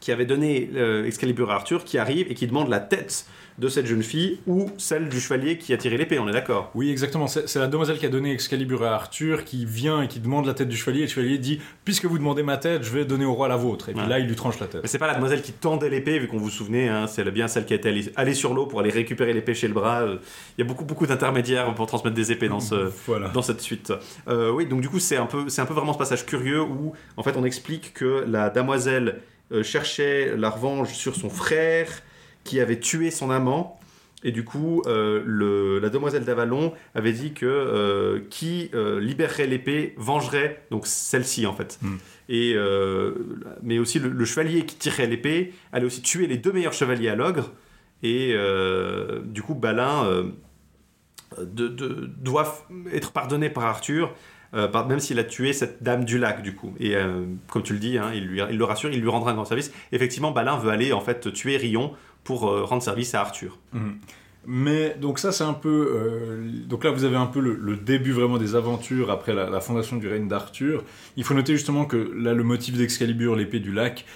qui 0.00 0.12
avait 0.12 0.26
donné 0.26 0.70
euh, 0.76 1.04
Excalibur 1.04 1.50
à 1.50 1.54
Arthur 1.54 1.84
qui 1.84 1.98
arrive 1.98 2.26
et 2.30 2.34
qui 2.34 2.46
demande 2.46 2.68
la 2.68 2.80
tête 2.80 3.26
de 3.58 3.66
cette 3.68 3.86
jeune 3.86 4.04
fille 4.04 4.38
ou 4.46 4.70
celle 4.78 5.08
du 5.08 5.18
chevalier 5.18 5.58
qui 5.58 5.72
a 5.72 5.76
tiré 5.76 5.96
l'épée, 5.96 6.20
on 6.20 6.28
est 6.28 6.32
d'accord? 6.32 6.70
Oui, 6.76 6.90
exactement. 6.92 7.26
C'est 7.26 7.56
la 7.56 7.66
demoiselle 7.66 7.98
qui 7.98 8.06
a 8.06 8.08
donné 8.08 8.32
Excalibur 8.32 8.84
à 8.84 8.94
Arthur 8.94 9.42
qui 9.44 9.64
vient 9.64 10.00
et 10.02 10.06
qui 10.06 10.20
demande 10.20 10.46
la 10.46 10.54
tête 10.54 10.68
du 10.68 10.76
chevalier. 10.76 11.00
Et 11.00 11.06
le 11.06 11.08
chevalier 11.08 11.38
dit 11.38 11.60
Puisque 11.84 12.04
vous 12.04 12.18
demandez 12.18 12.44
ma 12.44 12.56
tête, 12.56 12.84
je 12.84 12.90
vais 12.92 13.04
donner 13.04 13.24
au 13.24 13.34
roi 13.34 13.48
la 13.48 13.56
vôtre. 13.56 13.88
Et 13.88 13.94
puis 13.94 14.02
Ouais. 14.02 14.08
là, 14.08 14.20
il 14.20 14.28
lui 14.28 14.36
tranche 14.36 14.60
la 14.60 14.68
tête. 14.68 14.82
Mais 14.82 14.88
c'est 14.88 14.98
pas 14.98 15.08
la 15.08 15.14
demoiselle 15.16 15.42
qui 15.42 15.50
tendait 15.50 15.90
l'épée, 15.90 16.20
vu 16.20 16.28
qu'on 16.28 16.36
vous 16.38 16.50
souvenez, 16.50 16.88
hein, 16.88 17.08
c'est 17.08 17.28
bien 17.32 17.48
celle 17.48 17.64
qui 17.64 17.74
était 17.74 17.88
allée, 17.88 18.12
allée 18.14 18.34
sur 18.34 18.54
l'eau 18.54 18.66
pour 18.66 18.78
aller 18.78 18.90
récupérer 18.90 19.32
l'épée 19.32 19.54
chez 19.54 19.66
le 19.66 19.74
bras. 19.74 20.02
euh, 20.02 20.18
Il 20.56 20.60
y 20.60 20.64
a 20.64 20.68
beaucoup, 20.68 20.84
beaucoup 20.84 21.06
d'intermédiaires 21.08 21.74
pour 21.74 21.86
transmettre 21.86 22.14
des 22.14 22.30
épées 22.30 22.48
dans, 22.48 22.60
ce, 22.60 22.92
Voilà. 23.08 23.26
dans 23.30 23.42
cette 23.42 23.60
suite. 23.60 23.92
Euh, 24.28 24.52
oui, 24.52 24.66
donc 24.66 24.82
du 24.82 24.88
coup, 24.88 25.00
c'est 25.00 25.16
un, 25.16 25.26
peu, 25.26 25.46
un 25.58 25.66
peu 25.66 25.74
vraiment 25.74 25.94
ce 25.94 25.98
passage 25.98 26.24
curieux 26.26 26.62
où, 26.62 26.92
en 27.16 27.24
fait, 27.24 27.36
on 27.36 27.42
explique 27.44 27.92
que 27.92 28.24
la 28.28 28.50
damoiselle 28.50 29.18
euh, 29.52 29.62
cherchait 29.62 30.36
la 30.36 30.50
revanche 30.50 30.92
sur 30.94 31.14
son 31.14 31.30
frère 31.30 31.88
qui 32.44 32.60
avait 32.60 32.80
tué 32.80 33.10
son 33.10 33.30
amant. 33.30 33.78
Et 34.24 34.32
du 34.32 34.44
coup, 34.44 34.82
euh, 34.86 35.22
le- 35.24 35.78
la 35.78 35.90
demoiselle 35.90 36.24
d'Avalon 36.24 36.72
avait 36.94 37.12
dit 37.12 37.32
que 37.34 37.46
euh, 37.46 38.20
qui 38.30 38.70
libérerait 39.00 39.46
l'épée 39.46 39.94
vengerait 39.96 40.64
donc 40.72 40.86
celle-ci 40.88 41.46
en 41.46 41.54
fait. 41.54 41.78
Hmm. 41.82 41.96
Et 42.28 42.56
mais 43.62 43.78
aussi 43.78 43.98
le, 44.00 44.08
le 44.10 44.24
chevalier 44.24 44.66
qui 44.66 44.76
tirait 44.76 45.06
l'épée 45.06 45.52
allait 45.72 45.86
aussi 45.86 46.02
tuer 46.02 46.26
les 46.26 46.36
deux 46.36 46.52
meilleurs 46.52 46.72
chevaliers 46.72 47.08
à 47.10 47.14
l'ogre. 47.14 47.52
Et 48.02 48.34
du 49.24 49.40
coup, 49.42 49.54
Balin 49.54 50.24
de- 51.40 51.68
de- 51.68 52.10
doit 52.18 52.66
être 52.92 53.12
pardonné 53.12 53.50
par 53.50 53.64
Arthur. 53.66 54.14
Euh, 54.54 54.68
même 54.84 55.00
s'il 55.00 55.18
a 55.18 55.24
tué 55.24 55.52
cette 55.52 55.82
dame 55.82 56.04
du 56.04 56.18
lac 56.18 56.42
du 56.42 56.54
coup 56.54 56.72
et 56.80 56.96
euh, 56.96 57.24
comme 57.48 57.62
tu 57.62 57.74
le 57.74 57.78
dis 57.78 57.98
hein, 57.98 58.10
il, 58.14 58.24
lui, 58.24 58.40
le 58.40 58.64
rassure 58.64 58.90
il 58.90 59.00
lui 59.00 59.08
rendra 59.08 59.32
un 59.32 59.34
grand 59.34 59.44
service 59.44 59.72
effectivement 59.92 60.30
Balin 60.30 60.56
veut 60.56 60.70
aller 60.70 60.92
en 60.92 61.00
fait 61.00 61.32
tuer 61.32 61.58
Rion 61.58 61.92
pour 62.24 62.48
euh, 62.48 62.64
rendre 62.64 62.82
service 62.82 63.14
à 63.14 63.20
Arthur 63.20 63.58
Mhm. 63.72 63.98
Mais 64.50 64.96
donc 64.98 65.18
ça 65.18 65.30
c'est 65.30 65.44
un 65.44 65.52
peu 65.52 66.40
donc 66.66 66.84
là 66.84 66.90
vous 66.90 67.04
avez 67.04 67.16
un 67.16 67.26
peu 67.26 67.40
le, 67.40 67.76
début 67.76 68.12
vraiment 68.12 68.38
des 68.38 68.54
aventures 68.54 69.10
après 69.10 69.34
la, 69.34 69.60
fondation 69.60 69.96
du 69.96 70.08
règne 70.08 70.26
d'Arthur. 70.26 70.84
Il 71.16 71.24
faut 71.24 71.34
noter 71.34 71.52
justement 71.52 71.84
que 71.84 71.96
là 72.16 72.32
le 72.32 72.44
motif 72.44 72.74
d'Excalibur, 72.74 73.36
l'épée 73.36 73.60
du 73.60 73.72
lac, 73.72 74.06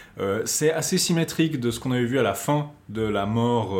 c'est 0.46 0.72
assez 0.72 0.96
symétrique 0.96 1.60
de 1.60 1.70
ce 1.70 1.80
qu'on 1.80 1.92
avait 1.92 2.06
vu 2.06 2.18
à 2.18 2.22
la 2.22 2.32
fin 2.32 2.70
de 2.88 3.02
la 3.02 3.26
mort 3.26 3.78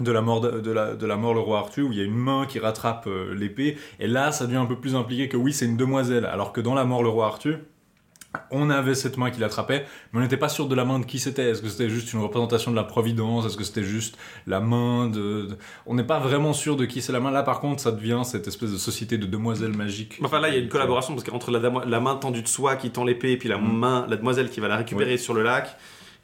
de 0.00 0.12
la 0.12 0.20
mort 0.20 0.40
de, 0.40 0.60
de 0.60 0.70
la, 0.70 0.94
de 0.94 1.06
la 1.06 1.16
mort 1.16 1.32
le 1.34 1.40
roi 1.40 1.58
Arthur 1.58 1.88
où 1.88 1.92
il 1.92 1.98
y 1.98 2.02
a 2.02 2.04
une 2.04 2.14
main 2.14 2.44
qui 2.46 2.58
rattrape 2.58 3.06
euh, 3.06 3.34
l'épée 3.34 3.78
et 3.98 4.06
là 4.06 4.30
ça 4.32 4.44
devient 4.46 4.56
un 4.58 4.66
peu 4.66 4.76
plus 4.78 4.94
impliqué 4.94 5.28
que 5.28 5.36
oui 5.38 5.52
c'est 5.54 5.64
une 5.66 5.76
demoiselle 5.78 6.26
alors 6.26 6.52
que 6.52 6.60
dans 6.60 6.74
la 6.74 6.84
mort 6.84 7.02
le 7.02 7.08
roi 7.08 7.26
Arthur 7.26 7.58
on 8.50 8.68
avait 8.68 8.94
cette 8.94 9.16
main 9.16 9.30
qui 9.30 9.40
l'attrapait, 9.40 9.86
mais 10.12 10.18
on 10.18 10.22
n'était 10.22 10.36
pas 10.36 10.50
sûr 10.50 10.68
de 10.68 10.74
la 10.74 10.84
main 10.84 10.98
de 10.98 11.06
qui 11.06 11.18
c'était. 11.18 11.48
Est-ce 11.50 11.62
que 11.62 11.68
c'était 11.70 11.88
juste 11.88 12.12
une 12.12 12.20
représentation 12.20 12.70
de 12.70 12.76
la 12.76 12.84
Providence? 12.84 13.46
Est-ce 13.46 13.56
que 13.56 13.64
c'était 13.64 13.82
juste 13.82 14.18
la 14.46 14.60
main 14.60 15.06
de... 15.08 15.46
de- 15.46 15.56
On 15.86 15.94
n'est 15.94 16.04
pas 16.04 16.18
vraiment 16.18 16.52
sûr 16.52 16.76
de 16.76 16.84
qui 16.84 17.00
c'est 17.00 17.12
la 17.12 17.20
main. 17.20 17.30
Là, 17.30 17.42
par 17.42 17.60
contre, 17.60 17.80
ça 17.80 17.92
devient 17.92 18.20
cette 18.24 18.46
espèce 18.46 18.70
de 18.72 18.76
société 18.76 19.16
de 19.16 19.24
demoiselles 19.24 19.72
magiques. 19.74 20.18
Enfin 20.22 20.38
là, 20.38 20.48
il 20.48 20.54
y 20.54 20.58
a 20.58 20.60
une 20.60 20.68
collaboration 20.68 21.14
parce 21.14 21.26
qu'entre 21.26 21.50
la, 21.50 21.60
la 21.86 22.00
main 22.00 22.16
tendue 22.16 22.42
de 22.42 22.48
soie 22.48 22.76
qui 22.76 22.90
tend 22.90 23.04
l'épée 23.04 23.32
et 23.32 23.36
puis 23.38 23.48
la 23.48 23.56
Mm. 23.56 23.72
main, 23.78 24.06
la 24.06 24.16
demoiselle 24.16 24.50
qui 24.50 24.60
va 24.60 24.68
la 24.68 24.76
récupérer 24.76 25.16
sur 25.16 25.32
le 25.32 25.42
lac, 25.42 25.74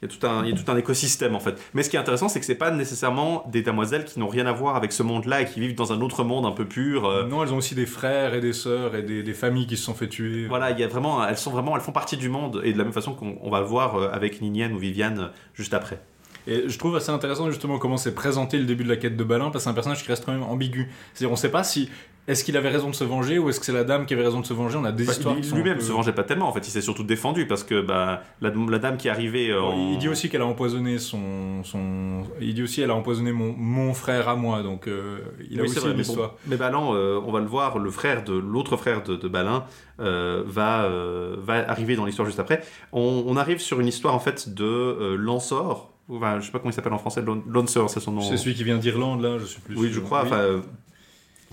il 0.03 0.11
y, 0.11 0.13
a 0.13 0.17
tout 0.19 0.27
un, 0.27 0.43
il 0.43 0.49
y 0.49 0.53
a 0.53 0.63
tout 0.63 0.69
un 0.69 0.75
écosystème 0.75 1.35
en 1.35 1.39
fait. 1.39 1.55
Mais 1.73 1.83
ce 1.83 1.89
qui 1.89 1.95
est 1.95 1.99
intéressant, 1.99 2.27
c'est 2.27 2.39
que 2.39 2.45
c'est 2.45 2.55
pas 2.55 2.71
nécessairement 2.71 3.45
des 3.51 3.61
demoiselles 3.61 4.03
qui 4.05 4.19
n'ont 4.19 4.27
rien 4.27 4.45
à 4.45 4.51
voir 4.51 4.75
avec 4.75 4.91
ce 4.91 5.01
monde-là 5.03 5.41
et 5.41 5.45
qui 5.45 5.59
vivent 5.59 5.75
dans 5.75 5.93
un 5.93 6.01
autre 6.01 6.23
monde 6.23 6.45
un 6.45 6.51
peu 6.51 6.65
pur. 6.65 7.05
euh, 7.05 7.25
Non, 7.25 7.43
elles 7.43 7.53
ont 7.53 7.57
aussi 7.57 7.75
des 7.75 7.85
frères 7.85 8.33
et 8.33 8.41
des 8.41 8.53
sœurs 8.53 8.95
et 8.95 9.01
des, 9.01 9.23
des 9.23 9.33
familles 9.33 9.67
qui 9.67 9.77
se 9.77 9.83
sont 9.83 9.93
fait 9.93 10.09
tuer. 10.09 10.47
Voilà, 10.47 10.71
il 10.71 10.79
y 10.79 10.83
a 10.83 10.87
vraiment, 10.87 11.25
elles 11.25 11.37
sont 11.37 11.51
vraiment, 11.51 11.75
elles 11.75 11.81
font 11.81 11.91
partie 11.93 12.17
du 12.17 12.29
monde 12.29 12.61
et 12.63 12.73
de 12.73 12.77
la 12.77 12.83
même 12.83 12.93
façon 12.93 13.13
qu'on 13.13 13.37
on 13.41 13.49
va 13.49 13.59
le 13.59 13.65
voir 13.65 13.95
euh, 13.95 14.09
avec 14.11 14.41
Ninienne 14.41 14.73
ou 14.73 14.77
Viviane 14.77 15.19
euh, 15.19 15.27
juste 15.53 15.73
après. 15.73 15.99
Et 16.45 16.67
je 16.67 16.77
trouve 16.77 16.95
assez 16.97 17.09
intéressant 17.11 17.49
justement 17.49 17.77
comment 17.79 17.95
c'est 17.95 18.13
présenté 18.13 18.57
le 18.57 18.65
début 18.65 18.83
de 18.83 18.89
la 18.89 18.97
quête 18.97 19.15
de 19.15 19.23
Balin, 19.23 19.45
parce 19.45 19.55
que 19.55 19.59
c'est 19.61 19.69
un 19.69 19.73
personnage 19.73 20.03
qui 20.03 20.09
reste 20.09 20.25
quand 20.25 20.33
même 20.33 20.43
ambigu. 20.43 20.89
C'est-à-dire, 21.13 21.31
on 21.31 21.37
sait 21.37 21.51
pas 21.51 21.63
si 21.63 21.89
est-ce 22.27 22.43
qu'il 22.43 22.55
avait 22.55 22.69
raison 22.69 22.89
de 22.89 22.95
se 22.95 23.03
venger 23.03 23.37
ou 23.39 23.49
est-ce 23.49 23.59
que 23.59 23.65
c'est 23.65 23.73
la 23.73 23.83
dame 23.83 24.05
qui 24.05 24.13
avait 24.13 24.23
raison 24.23 24.39
de 24.39 24.45
se 24.45 24.53
venger? 24.53 24.77
On 24.77 24.85
a 24.85 24.91
des 24.91 25.05
Bah, 25.05 25.11
histoires. 25.11 25.35
Lui-même 25.35 25.77
peu- 25.77 25.83
se 25.83 25.91
vengeait 25.91 26.13
pas 26.13 26.23
tellement 26.23 26.47
en 26.47 26.53
fait, 26.53 26.65
il 26.67 26.71
s'est 26.71 26.81
surtout 26.81 27.03
défendu 27.03 27.47
parce 27.47 27.63
que 27.63 27.81
bah, 27.81 28.21
la, 28.41 28.51
la 28.69 28.79
dame 28.79 28.97
qui 28.97 29.07
est 29.07 29.11
arrivée 29.11 29.49
euh, 29.51 29.61
en- 29.61 29.91
Il 29.91 29.97
dit 29.97 30.07
aussi 30.09 30.29
qu'elle 30.29 30.41
a 30.41 30.45
empoisonné 30.45 30.99
son, 30.99 31.63
son. 31.63 32.23
Il 32.39 32.53
dit 32.53 32.63
aussi 32.63 32.81
qu'elle 32.81 32.91
a 32.91 32.95
empoisonné 32.95 33.31
mon, 33.31 33.53
mon 33.57 33.93
frère 33.93 34.29
à 34.29 34.35
moi, 34.35 34.63
donc 34.63 34.87
euh, 34.87 35.19
il 35.49 35.59
a 35.59 35.63
Oui, 35.63 35.69
aussi 35.69 35.79
vrai, 35.79 35.91
une 35.91 35.97
mais 35.97 36.03
bon. 36.03 36.09
histoire. 36.09 36.35
Mais 36.47 36.55
Balan, 36.57 36.93
euh, 36.95 37.19
on 37.25 37.31
va 37.31 37.39
le 37.41 37.45
voir, 37.47 37.77
le 37.79 37.91
frère 37.91 38.23
de 38.23 38.33
l'autre 38.33 38.77
frère 38.77 39.03
de, 39.03 39.15
de 39.15 39.27
Balin 39.27 39.65
va, 39.99 40.89
va 41.37 41.69
arriver 41.69 41.95
dans 41.95 42.05
l'histoire 42.05 42.25
juste 42.25 42.39
après. 42.39 42.61
On, 42.91 43.23
on 43.27 43.35
arrive 43.37 43.59
sur 43.59 43.79
une 43.79 43.87
histoire 43.87 44.13
en 44.15 44.19
fait 44.19 44.53
de 44.53 45.15
Lansor. 45.19 45.91
Enfin, 46.09 46.39
je 46.39 46.45
sais 46.45 46.51
pas 46.51 46.59
comment 46.59 46.69
il 46.71 46.73
s'appelle 46.73 46.93
en 46.93 46.97
français. 46.97 47.23
Lansor, 47.49 47.89
c'est 47.89 47.99
son 48.01 48.11
nom. 48.11 48.21
C'est 48.21 48.35
celui 48.37 48.55
qui 48.55 48.63
vient 48.65 48.77
d'Irlande, 48.77 49.21
là, 49.21 49.37
je 49.39 49.45
suis 49.45 49.61
plus 49.61 49.75
Oui, 49.77 49.87
sûr. 49.87 49.95
je 49.95 49.99
crois. 50.01 50.23
Oui. 50.23 50.27
Enfin, 50.31 50.61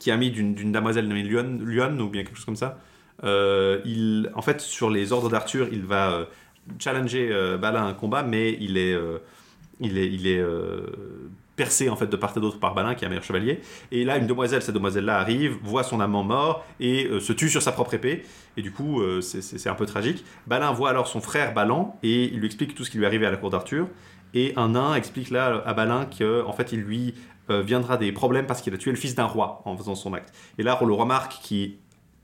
qui 0.01 0.10
est 0.10 0.12
ami 0.12 0.32
d'une 0.32 0.72
damoiselle 0.72 1.06
nommée 1.06 1.22
Lyon, 1.22 1.98
ou 2.01 2.09
bien 2.09 2.24
quelque 2.24 2.36
chose 2.36 2.44
comme 2.47 2.56
ça. 2.56 2.78
Euh, 3.22 3.81
il, 3.85 4.31
en 4.35 4.43
fait, 4.43 4.60
sur 4.60 4.90
les 4.90 5.12
ordres 5.12 5.28
d'Arthur, 5.28 5.68
il 5.70 5.85
va 5.85 6.10
euh, 6.12 6.24
challenger 6.78 7.28
euh, 7.31 7.59
Balin 7.59 7.82
à 7.82 7.86
un 7.86 7.94
combat, 7.94 8.22
mais 8.22 8.56
il 8.60 8.77
est, 8.78 8.97
il 9.78 9.98
est, 9.98 10.06
il 10.10 10.27
est 10.27 10.43
percé 11.56 11.90
en 11.90 11.97
fait 11.97 12.06
de 12.06 12.16
part 12.16 12.32
et 12.36 12.40
d'autre 12.40 12.59
par 12.59 12.74
Balin, 12.74 12.94
qui 12.94 13.05
est 13.05 13.06
un 13.06 13.10
meilleur 13.10 13.24
chevalier. 13.24 13.60
Et 13.93 14.05
là, 14.05 14.16
une 14.16 14.27
demoiselle, 14.27 14.62
cette 14.62 14.74
demoiselle-là 14.74 15.18
arrive, 15.18 15.59
voit 15.62 15.82
son 15.82 16.01
amant 16.01 16.24
mort 16.24 16.64
et 16.81 17.09
se 17.20 17.32
tue 17.35 17.51
sur 17.51 17.60
sa 17.60 17.72
propre 17.72 17.94
épée. 17.94 18.22
Et 18.56 18.62
du 18.62 18.72
coup, 18.72 19.02
c'est- 19.20 19.66
un 19.68 19.74
peu 19.74 19.85
tragique. 19.85 20.24
Balin 20.47 20.72
voit 20.72 20.89
alors 20.89 21.06
son 21.06 21.20
frère 21.20 21.52
Balan 21.52 21.98
et 22.02 22.24
il 22.24 22.39
lui 22.39 22.47
explique 22.47 22.74
tout 22.74 22.85
ce 22.85 22.90
qui 22.90 22.97
lui 22.97 23.05
est 23.05 23.06
arrivé 23.06 23.27
à 23.27 23.31
la 23.31 23.36
cour 23.36 23.51
d'Arthur. 23.51 23.89
Et 24.32 24.52
un 24.56 24.70
nain 24.70 24.94
explique 24.94 25.31
là 25.31 25.62
à 25.66 25.74
Balin 25.74 26.06
que 26.06 26.44
en 26.47 26.52
fait, 26.52 26.72
il 26.72 26.81
lui 26.81 27.14
euh, 27.51 27.62
viendra 27.62 27.97
des 27.97 28.12
problèmes 28.12 28.47
parce 28.47 28.62
qu'il 28.62 28.72
a 28.74 28.78
tué 28.78 28.90
le 28.90 28.97
fils 28.97 29.14
d'un 29.14 29.24
roi 29.27 29.62
en 29.64 29.77
faisant 29.77 29.94
son 29.94 30.14
acte. 30.14 30.32
Et 30.59 30.62
là, 30.62 30.78
le 30.85 30.93
roi 30.93 31.05
Marc, 31.05 31.40
qui 31.43 31.77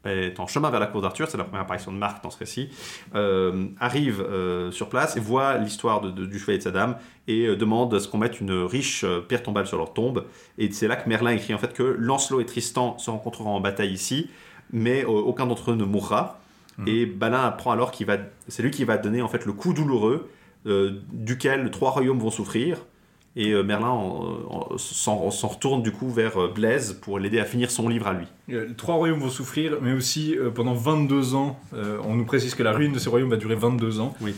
est 0.04 0.38
en 0.38 0.46
chemin 0.46 0.70
vers 0.70 0.78
la 0.78 0.86
cour 0.86 1.02
d'Arthur, 1.02 1.26
c'est 1.28 1.36
la 1.36 1.42
première 1.42 1.62
apparition 1.62 1.90
de 1.90 1.96
Marc 1.98 2.22
dans 2.22 2.30
ce 2.30 2.38
récit, 2.38 2.68
euh, 3.16 3.66
arrive 3.80 4.20
euh, 4.20 4.70
sur 4.70 4.88
place 4.88 5.16
et 5.16 5.20
voit 5.20 5.56
l'histoire 5.58 6.00
de- 6.00 6.12
de- 6.12 6.26
du 6.26 6.38
chevalier 6.38 6.58
de 6.58 6.62
sa 6.62 6.70
dame 6.70 6.96
et 7.26 7.46
euh, 7.46 7.56
demande 7.56 7.92
à 7.92 7.98
ce 7.98 8.06
qu'on 8.06 8.18
mette 8.18 8.40
une 8.40 8.52
riche 8.52 9.04
pierre 9.26 9.42
tombale 9.42 9.66
sur 9.66 9.78
leur 9.78 9.92
tombe. 9.92 10.24
Et 10.58 10.70
c'est 10.70 10.86
là 10.86 10.94
que 10.94 11.08
Merlin 11.08 11.32
écrit 11.32 11.54
en 11.54 11.58
fait 11.58 11.72
que 11.72 11.82
Lancelot 11.82 12.40
et 12.40 12.46
Tristan 12.46 12.96
se 12.98 13.10
rencontreront 13.10 13.50
en 13.56 13.60
bataille 13.60 13.92
ici, 13.92 14.30
mais 14.72 15.04
aucun 15.04 15.46
d'entre 15.46 15.72
eux 15.72 15.74
ne 15.74 15.84
mourra. 15.84 16.38
Et 16.86 17.06
Balin 17.06 17.42
apprend 17.42 17.72
alors 17.72 17.90
qu'il 17.90 18.06
va, 18.06 18.18
c'est 18.48 18.62
lui 18.62 18.70
qui 18.70 18.84
va 18.84 18.98
donner 18.98 19.22
en 19.22 19.28
fait 19.28 19.44
le 19.46 19.52
coup 19.54 19.72
douloureux 19.72 20.28
duquel 21.12 21.70
trois 21.70 21.90
royaumes 21.90 22.18
vont 22.18 22.30
souffrir. 22.30 22.78
Et 23.38 23.50
euh, 23.52 23.62
Merlin 23.62 23.90
en- 23.90 24.38
en- 24.72 24.78
s'en 24.78 25.48
retourne 25.48 25.82
du 25.82 25.92
coup 25.92 26.08
vers 26.10 26.38
euh, 26.40 26.48
Blaise 26.48 26.94
pour 27.02 27.18
l'aider 27.18 27.38
à 27.38 27.44
finir 27.44 27.70
son 27.70 27.88
livre 27.88 28.06
à 28.06 28.14
lui. 28.14 28.26
Euh, 28.50 28.68
Trois 28.76 28.94
royaumes 28.94 29.20
vont 29.20 29.28
souffrir, 29.28 29.76
mais 29.82 29.92
aussi 29.92 30.34
pendant 30.54 30.72
22 30.74 31.34
ans. 31.34 31.58
on 32.04 32.14
nous 32.14 32.24
précise 32.24 32.54
que 32.54 32.62
la 32.62 32.72
ruine 32.72 32.92
de 32.92 32.98
ces 32.98 33.08
royaumes 33.10 33.30
va 33.30 33.36
durer 33.36 33.54
22 33.56 34.00
ans. 34.00 34.14
Oui. 34.20 34.34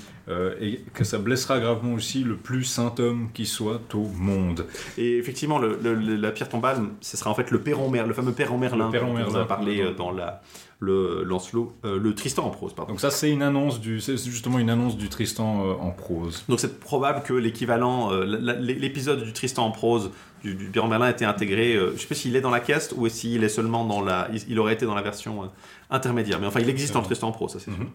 Et 0.61 0.81
que 0.93 1.05
ça 1.05 1.19
blessera 1.19 1.59
gravement 1.59 1.95
aussi 1.95 2.23
le 2.25 2.37
plus 2.37 2.65
saint 2.65 2.95
homme 2.99 3.29
qui 3.33 3.47
soit 3.47 3.81
au 3.95 4.07
monde. 4.19 4.67
Et 4.99 5.17
effectivement, 5.17 5.59
le- 5.59 5.79
la 6.17 6.31
pierre 6.33 6.49
tombale, 6.49 6.81
ce 7.01 7.17
sera 7.17 7.31
en 7.31 7.35
fait 7.35 7.51
le 7.51 7.61
Perron 7.61 7.89
Merlin, 7.89 8.09
le 8.09 8.15
fameux 8.15 8.33
Perron 8.33 8.59
Merlin, 8.59 8.87
Le 8.87 8.93
Perron 8.93 9.07
dont 9.07 9.13
on 9.13 9.17
Merlin. 9.17 9.41
a 9.41 9.45
parlé 9.45 9.95
dans 9.97 10.11
la, 10.11 10.43
le 10.81 11.25
Lancelot, 11.25 11.73
euh, 11.85 11.99
le 11.99 12.15
Tristan 12.15 12.45
en 12.45 12.51
prose, 12.51 12.73
pardon. 12.73 12.93
Donc 12.93 13.01
ça, 13.01 13.11
c'est 13.11 13.31
une 13.31 13.43
annonce 13.43 13.81
du, 13.81 14.01
c'est 14.01 14.17
justement 14.17 14.59
une 14.61 14.71
annonce 14.71 14.97
du 14.97 15.09
Tristan 15.09 15.65
euh, 15.65 15.73
en 15.75 15.91
prose. 15.91 16.45
Donc 16.49 16.61
c'est 16.61 16.79
probable 16.79 17.23
que 17.23 17.33
l'équivalent, 17.33 18.13
euh, 18.13 18.25
l'épisode 18.61 19.25
du 19.25 19.33
Tristan 19.33 19.67
en 19.67 19.71
prose 19.73 20.13
du, 20.43 20.55
du 20.55 20.71
Merlin 20.75 21.07
a 21.07 21.11
été 21.11 21.25
intégré. 21.25 21.75
je 21.75 22.01
sais 22.01 22.07
pas 22.07 22.15
s'il 22.15 22.37
est 22.37 22.41
dans 22.41 22.51
la 22.51 22.61
caste 22.61 22.95
ou 22.97 23.09
s'il 23.09 23.43
est 23.43 23.49
seulement 23.49 23.85
dans 23.85 24.01
la, 24.01 24.29
il, 24.33 24.41
il 24.51 24.59
aurait 24.61 24.75
été 24.75 24.87
dans 24.87 24.95
la 24.95 25.03
version 25.03 25.51
intermédiaire. 25.91 26.39
Mais 26.41 26.47
enfin, 26.47 26.61
il 26.61 26.69
existe 26.69 26.95
le 26.95 27.03
Tristan 27.03 27.29
en 27.29 27.33
prose, 27.33 27.53
ça 27.53 27.59
c'est 27.59 27.73
sûr. 27.73 27.81
Mhm. 27.81 27.91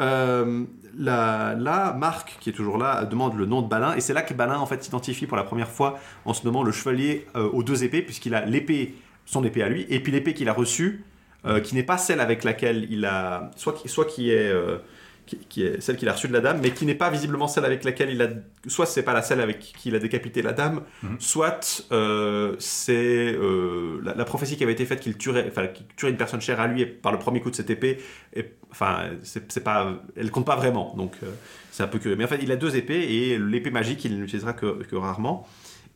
Euh, 0.00 0.64
là, 0.96 1.54
là, 1.54 1.92
Marc, 1.92 2.38
qui 2.40 2.48
est 2.48 2.54
toujours 2.54 2.78
là, 2.78 3.04
demande 3.04 3.36
le 3.36 3.44
nom 3.44 3.60
de 3.60 3.68
Balin, 3.68 3.94
et 3.94 4.00
c'est 4.00 4.14
là 4.14 4.22
que 4.22 4.32
Balin 4.32 4.58
en 4.58 4.64
fait 4.64 4.82
s'identifie 4.82 5.26
pour 5.26 5.36
la 5.36 5.44
première 5.44 5.68
fois 5.68 5.98
en 6.24 6.32
se 6.32 6.46
nommant 6.46 6.62
le 6.62 6.72
chevalier 6.72 7.26
aux 7.34 7.62
deux 7.62 7.84
épées, 7.84 8.00
puisqu'il 8.00 8.34
a 8.34 8.46
l'épée, 8.46 8.94
son 9.26 9.44
épée 9.44 9.62
à 9.62 9.68
lui, 9.68 9.84
et 9.90 10.00
puis 10.00 10.10
l'épée 10.10 10.32
qu'il 10.32 10.48
a 10.48 10.54
reçue, 10.54 11.04
euh, 11.46 11.60
qui 11.60 11.74
n'est 11.74 11.82
pas 11.82 11.98
celle 11.98 12.20
avec 12.20 12.44
laquelle 12.44 12.86
il 12.90 13.04
a, 13.04 13.50
soit 13.56 13.72
qui, 13.74 13.88
soit 13.88 14.04
qui 14.04 14.30
est, 14.30 14.48
euh, 14.48 14.78
qui, 15.26 15.38
qui 15.48 15.62
est 15.64 15.80
celle 15.80 15.96
qu'il 15.96 16.08
a 16.08 16.12
reçue 16.12 16.28
de 16.28 16.32
la 16.32 16.40
dame, 16.40 16.58
mais 16.62 16.70
qui 16.72 16.84
n'est 16.84 16.94
pas 16.96 17.08
visiblement 17.10 17.46
celle 17.48 17.64
avec 17.64 17.84
laquelle 17.84 18.10
il 18.10 18.20
a, 18.22 18.28
soit 18.66 18.86
c'est 18.86 19.02
pas 19.04 19.12
la 19.12 19.22
celle 19.22 19.40
avec 19.40 19.58
qui 19.60 19.88
il 19.88 19.94
a 19.94 19.98
décapité 20.00 20.42
la 20.42 20.52
dame, 20.52 20.82
Mhm. 21.02 21.16
soit 21.20 21.84
euh, 21.92 22.54
c'est 22.58 23.32
euh, 23.34 24.00
la, 24.04 24.14
la 24.14 24.24
prophétie 24.24 24.56
qui 24.56 24.64
avait 24.64 24.72
été 24.72 24.84
faite 24.84 25.00
qu'il 25.00 25.16
tuerait, 25.16 25.46
enfin, 25.48 25.66
qu'il 25.68 25.86
tuerait 25.96 26.10
une 26.12 26.18
personne 26.18 26.40
chère 26.40 26.60
à 26.60 26.66
lui 26.66 26.82
et 26.82 26.86
par 26.86 27.12
le 27.12 27.18
premier 27.18 27.40
coup 27.40 27.50
de 27.50 27.56
cette 27.56 27.70
épée, 27.70 27.98
et, 28.34 28.46
enfin, 28.70 29.10
c'est 29.22 29.62
pas, 29.64 29.92
elle 30.16 30.30
compte 30.30 30.46
pas 30.46 30.56
vraiment, 30.56 30.94
donc 30.96 31.12
euh, 31.22 31.30
c'est 31.70 31.82
un 31.84 31.88
peu 31.88 31.98
que. 31.98 32.08
Mais 32.14 32.24
en 32.24 32.28
fait, 32.28 32.40
il 32.42 32.50
a 32.52 32.56
deux 32.56 32.76
épées 32.76 33.02
et 33.14 33.38
l'épée 33.38 33.70
magique, 33.70 34.04
il 34.04 34.18
n'utilisera 34.20 34.52
que, 34.54 34.82
que 34.84 34.96
rarement. 34.96 35.46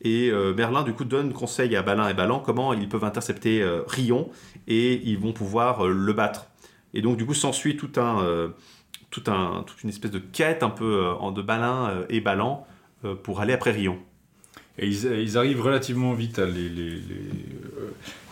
Et 0.01 0.29
euh, 0.29 0.53
Merlin, 0.53 0.83
du 0.83 0.93
coup, 0.93 1.05
donne 1.05 1.33
conseil 1.33 1.75
à 1.75 1.81
Balin 1.81 2.07
et 2.07 2.13
Balan 2.13 2.39
comment 2.39 2.73
ils 2.73 2.87
peuvent 2.87 3.03
intercepter 3.03 3.61
euh, 3.61 3.81
Rion 3.87 4.29
et 4.67 5.01
ils 5.03 5.17
vont 5.17 5.33
pouvoir 5.33 5.85
euh, 5.85 5.91
le 5.91 6.13
battre. 6.13 6.47
Et 6.93 7.01
donc, 7.01 7.17
du 7.17 7.25
coup, 7.25 7.33
s'ensuit 7.33 7.77
tout 7.77 7.99
un, 7.99 8.51
tout 9.09 9.23
un, 9.27 9.63
toute 9.67 9.83
une 9.83 9.89
espèce 9.89 10.11
de 10.11 10.19
quête 10.19 10.63
un 10.63 10.69
peu 10.69 11.03
de 11.35 11.41
Balin 11.41 12.05
et 12.09 12.21
Balan 12.21 12.65
pour 13.23 13.41
aller 13.41 13.53
après 13.53 13.71
Rion. 13.71 13.99
Et 14.79 14.87
ils, 14.87 15.37
arrivent 15.37 15.61
relativement 15.61 16.13
vite 16.13 16.39
à 16.39 16.45
les, 16.45 16.69
les- 16.69 17.01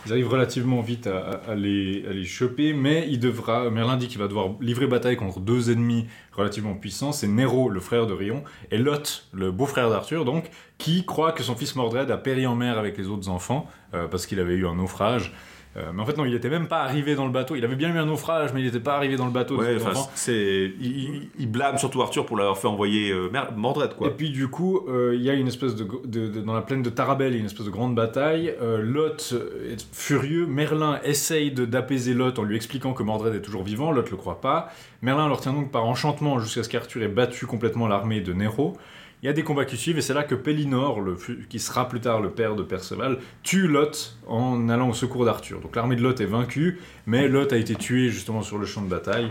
ils 0.06 0.12
arrivent 0.12 0.28
relativement 0.28 0.80
vite 0.80 1.08
à, 1.08 1.54
les 1.54 2.24
choper, 2.24 2.72
mais 2.72 3.06
il 3.08 3.18
devra, 3.18 3.70
Merlin 3.70 3.96
dit 3.96 4.08
qu'il 4.08 4.18
va 4.18 4.28
devoir 4.28 4.50
livrer 4.60 4.86
bataille 4.86 5.16
contre 5.16 5.40
deux 5.40 5.70
ennemis 5.70 6.06
relativement 6.32 6.74
puissants, 6.74 7.12
c'est 7.12 7.26
Nero, 7.26 7.68
le 7.68 7.80
frère 7.80 8.06
de 8.06 8.12
Rion, 8.12 8.44
et 8.70 8.78
Lot, 8.78 9.26
le 9.32 9.50
beau-frère 9.50 9.90
d'Arthur, 9.90 10.24
donc, 10.24 10.50
qui 10.78 11.04
croit 11.04 11.32
que 11.32 11.42
son 11.42 11.56
fils 11.56 11.74
Mordred 11.74 12.10
a 12.10 12.16
péri 12.16 12.46
en 12.46 12.54
mer 12.54 12.78
avec 12.78 12.96
les 12.98 13.08
autres 13.08 13.28
enfants, 13.28 13.68
euh, 13.94 14.06
parce 14.06 14.26
qu'il 14.26 14.38
avait 14.38 14.54
eu 14.54 14.66
un 14.66 14.76
naufrage. 14.76 15.32
Euh, 15.76 15.90
mais 15.92 16.02
en 16.02 16.06
fait, 16.06 16.16
non, 16.16 16.24
il 16.24 16.32
n'était 16.32 16.48
même 16.48 16.68
pas 16.68 16.82
arrivé 16.82 17.14
dans 17.14 17.26
le 17.26 17.32
bateau. 17.32 17.54
Il 17.54 17.64
avait 17.64 17.76
bien 17.76 17.94
eu 17.94 17.98
un 17.98 18.06
naufrage, 18.06 18.52
mais 18.54 18.60
il 18.60 18.64
n'était 18.64 18.80
pas 18.80 18.96
arrivé 18.96 19.16
dans 19.16 19.26
le 19.26 19.30
bateau. 19.30 19.58
Ouais, 19.58 19.76
c'est, 20.14 20.72
il, 20.80 21.46
blâme 21.50 21.76
surtout 21.76 22.00
Arthur 22.00 22.24
pour 22.24 22.36
l'avoir 22.36 22.56
fait 22.56 22.66
envoyer 22.66 23.10
euh, 23.12 23.28
Mordred, 23.56 23.94
quoi. 23.94 24.08
Et 24.08 24.10
puis 24.10 24.30
du 24.30 24.48
coup, 24.48 24.86
euh, 24.88 25.14
il 25.14 25.22
y 25.22 25.28
a 25.30 25.34
une 25.34 25.48
espèce 25.48 25.74
de, 25.76 25.86
de- 26.04 26.28
de- 26.28 26.40
dans 26.40 26.54
la 26.54 26.62
plaine 26.62 26.82
de 26.82 26.88
Tarabel, 26.90 27.32
il 27.32 27.34
y 27.34 27.36
a 27.36 27.40
une 27.40 27.46
espèce 27.46 27.66
de 27.66 27.70
grande 27.70 27.94
bataille. 27.94 28.54
Lot 28.80 29.34
est 29.70 29.86
furieux. 29.92 30.46
Merlin 30.46 30.98
essaye 31.04 31.50
d'apaiser 31.52 32.14
Lot 32.14 32.38
en 32.38 32.42
lui 32.42 32.56
expliquant 32.56 32.92
que 32.94 33.02
Mordred 33.02 33.34
est 33.34 33.42
toujours 33.42 33.62
vivant. 33.62 33.92
Lot 33.92 34.10
le 34.10 34.16
croit 34.16 34.40
pas. 34.40 34.70
Merlin 35.02 35.26
le 35.28 35.34
retient 35.34 35.52
donc 35.52 35.70
par 35.70 35.84
enchantement 35.84 36.38
jusqu'à 36.38 36.62
ce 36.62 36.68
qu'Arthur 36.68 37.02
ait 37.02 37.08
battu 37.08 37.46
complètement 37.46 37.86
l'armée 37.86 38.20
de 38.20 38.32
Nero. 38.32 38.76
Il 39.22 39.26
y 39.26 39.28
a 39.28 39.32
des 39.32 39.42
combats 39.42 39.64
qui 39.64 39.76
suivent 39.76 39.98
et 39.98 40.02
c'est 40.02 40.14
là 40.14 40.22
que 40.24 40.34
Pellinor, 40.34 41.00
le, 41.00 41.16
qui 41.48 41.58
sera 41.58 41.88
plus 41.88 42.00
tard 42.00 42.20
le 42.20 42.30
père 42.30 42.54
de 42.54 42.62
Perceval, 42.62 43.18
tue 43.42 43.66
Lot 43.66 44.16
en 44.28 44.68
allant 44.68 44.90
au 44.90 44.94
secours 44.94 45.24
d'Arthur. 45.24 45.60
Donc 45.60 45.74
l'armée 45.74 45.96
de 45.96 46.02
Lot 46.02 46.20
est 46.20 46.26
vaincue, 46.26 46.80
mais 47.06 47.26
Lot 47.26 47.52
a 47.52 47.56
été 47.56 47.74
tué 47.74 48.08
justement 48.10 48.42
sur 48.42 48.58
le 48.58 48.66
champ 48.66 48.82
de 48.82 48.88
bataille. 48.88 49.30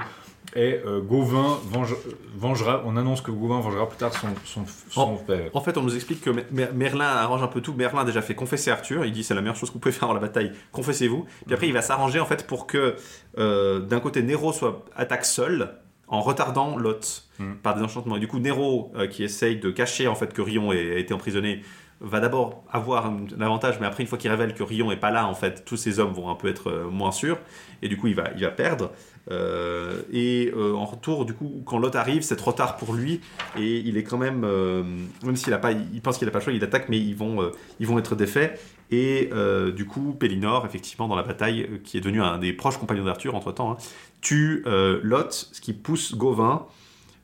Et 0.56 0.80
euh, 0.86 1.02
Gauvin 1.02 1.60
venge- 1.72 1.96
vengera, 2.38 2.82
on 2.86 2.96
annonce 2.98 3.22
que 3.22 3.32
Gauvin 3.32 3.60
vengera 3.60 3.90
plus 3.90 3.98
tard 3.98 4.14
son, 4.14 4.28
son, 4.46 4.64
son 4.90 5.18
père. 5.18 5.50
En 5.54 5.60
fait, 5.60 5.76
on 5.78 5.82
nous 5.82 5.96
explique 5.96 6.22
que 6.22 6.30
Mer- 6.30 6.46
Mer- 6.52 6.74
Merlin 6.74 7.06
arrange 7.06 7.44
un 7.44 7.48
peu 7.48 7.62
tout. 7.62 7.74
Merlin 7.74 8.02
a 8.02 8.06
déjà 8.06 8.22
fait 8.22 8.36
confesser 8.36 8.72
Arthur. 8.72 9.06
Il 9.06 9.12
dit 9.12 9.24
c'est 9.24 9.34
la 9.34 9.42
meilleure 9.42 9.56
chose 9.56 9.70
que 9.70 9.74
vous 9.74 9.80
pouvez 9.80 9.92
faire 9.92 10.08
dans 10.08 10.14
la 10.14 10.20
bataille. 10.20 10.52
Confessez-vous. 10.72 11.26
Puis 11.46 11.54
après, 11.54 11.68
il 11.68 11.74
va 11.74 11.82
s'arranger 11.82 12.20
en 12.20 12.26
fait 12.26 12.48
pour 12.48 12.68
que 12.68 12.96
euh, 13.38 13.80
d'un 13.80 14.00
côté 14.00 14.22
Nero 14.24 14.54
soit 14.54 14.86
attaque 14.96 15.26
seul 15.26 15.74
en 16.08 16.22
retardant 16.22 16.78
Lot 16.78 17.24
Mm. 17.40 17.56
par 17.56 17.76
des 17.76 17.82
enchantements. 17.82 18.16
Et 18.16 18.20
du 18.20 18.28
coup, 18.28 18.40
Nero 18.40 18.94
euh, 18.96 19.08
qui 19.08 19.24
essaye 19.24 19.58
de 19.58 19.70
cacher 19.70 20.08
en 20.08 20.16
fait 20.16 20.32
que 20.34 20.42
Rion 20.42 20.72
a 20.72 20.76
été 20.76 21.14
emprisonné 21.14 21.62
va 22.02 22.20
d'abord 22.20 22.64
avoir 22.72 23.08
un, 23.08 23.26
avantage, 23.40 23.80
mais 23.80 23.88
après 23.88 24.04
une 24.04 24.08
fois 24.08 24.18
qu'il 24.18 24.30
révèle 24.30 24.54
que 24.54 24.64
Rion 24.64 24.92
est 24.92 24.98
pas 24.98 25.12
là, 25.12 25.28
en 25.28 25.34
fait, 25.34 25.64
tous 25.66 25.78
ces 25.78 26.00
hommes 26.00 26.14
vont 26.14 26.30
un 26.30 26.36
peu 26.36 26.48
être 26.48 26.70
euh, 26.70 26.90
moins 26.90 27.12
sûrs. 27.12 27.38
Et 27.82 27.90
du 27.90 27.98
coup, 27.98 28.08
il 28.08 28.16
va, 28.16 28.26
il 28.36 28.44
va 28.44 28.52
perdre. 28.52 28.92
Euh, 29.32 30.02
et 30.12 30.52
en 30.56 30.86
retour, 30.86 31.26
du 31.26 31.34
coup, 31.34 31.62
quand 31.66 31.78
Lot 31.78 31.96
arrive, 31.96 32.22
c'est 32.22 32.36
trop 32.36 32.52
tard 32.52 32.78
pour 32.78 32.94
lui. 32.94 33.22
Et 33.58 33.78
il 33.80 33.98
est 33.98 34.04
quand 34.04 34.18
même, 34.18 34.46
même 35.24 35.36
s'il 35.36 35.54
a 35.54 35.58
pas, 35.58 35.72
il 35.72 36.02
pense 36.02 36.18
qu'il 36.18 36.28
a 36.28 36.32
pas 36.32 36.40
le 36.40 36.44
choix, 36.44 36.54
il 36.54 36.64
attaque, 36.64 36.90
mais 36.90 36.98
ils 36.98 37.16
vont, 37.16 37.52
ils 37.80 37.88
vont 37.88 38.00
être 38.00 38.16
défaits. 38.16 38.60
Et 38.92 39.30
du 39.76 39.86
coup, 39.86 40.14
Pellinor, 40.14 40.66
effectivement, 40.66 41.08
dans 41.08 41.16
la 41.16 41.24
bataille, 41.24 41.82
qui 41.84 41.98
est 41.98 42.02
devenu 42.02 42.22
un 42.22 42.38
des 42.38 42.54
proches 42.54 42.78
compagnons 42.78 43.06
d'Arthur 43.06 43.36
entre 43.36 43.52
temps, 43.52 43.78
tue 44.26 44.64
euh, 44.66 45.00
Lot, 45.04 45.50
ce 45.52 45.62
qui 45.62 45.74
pousse 45.74 46.16
Gauvin. 46.16 46.66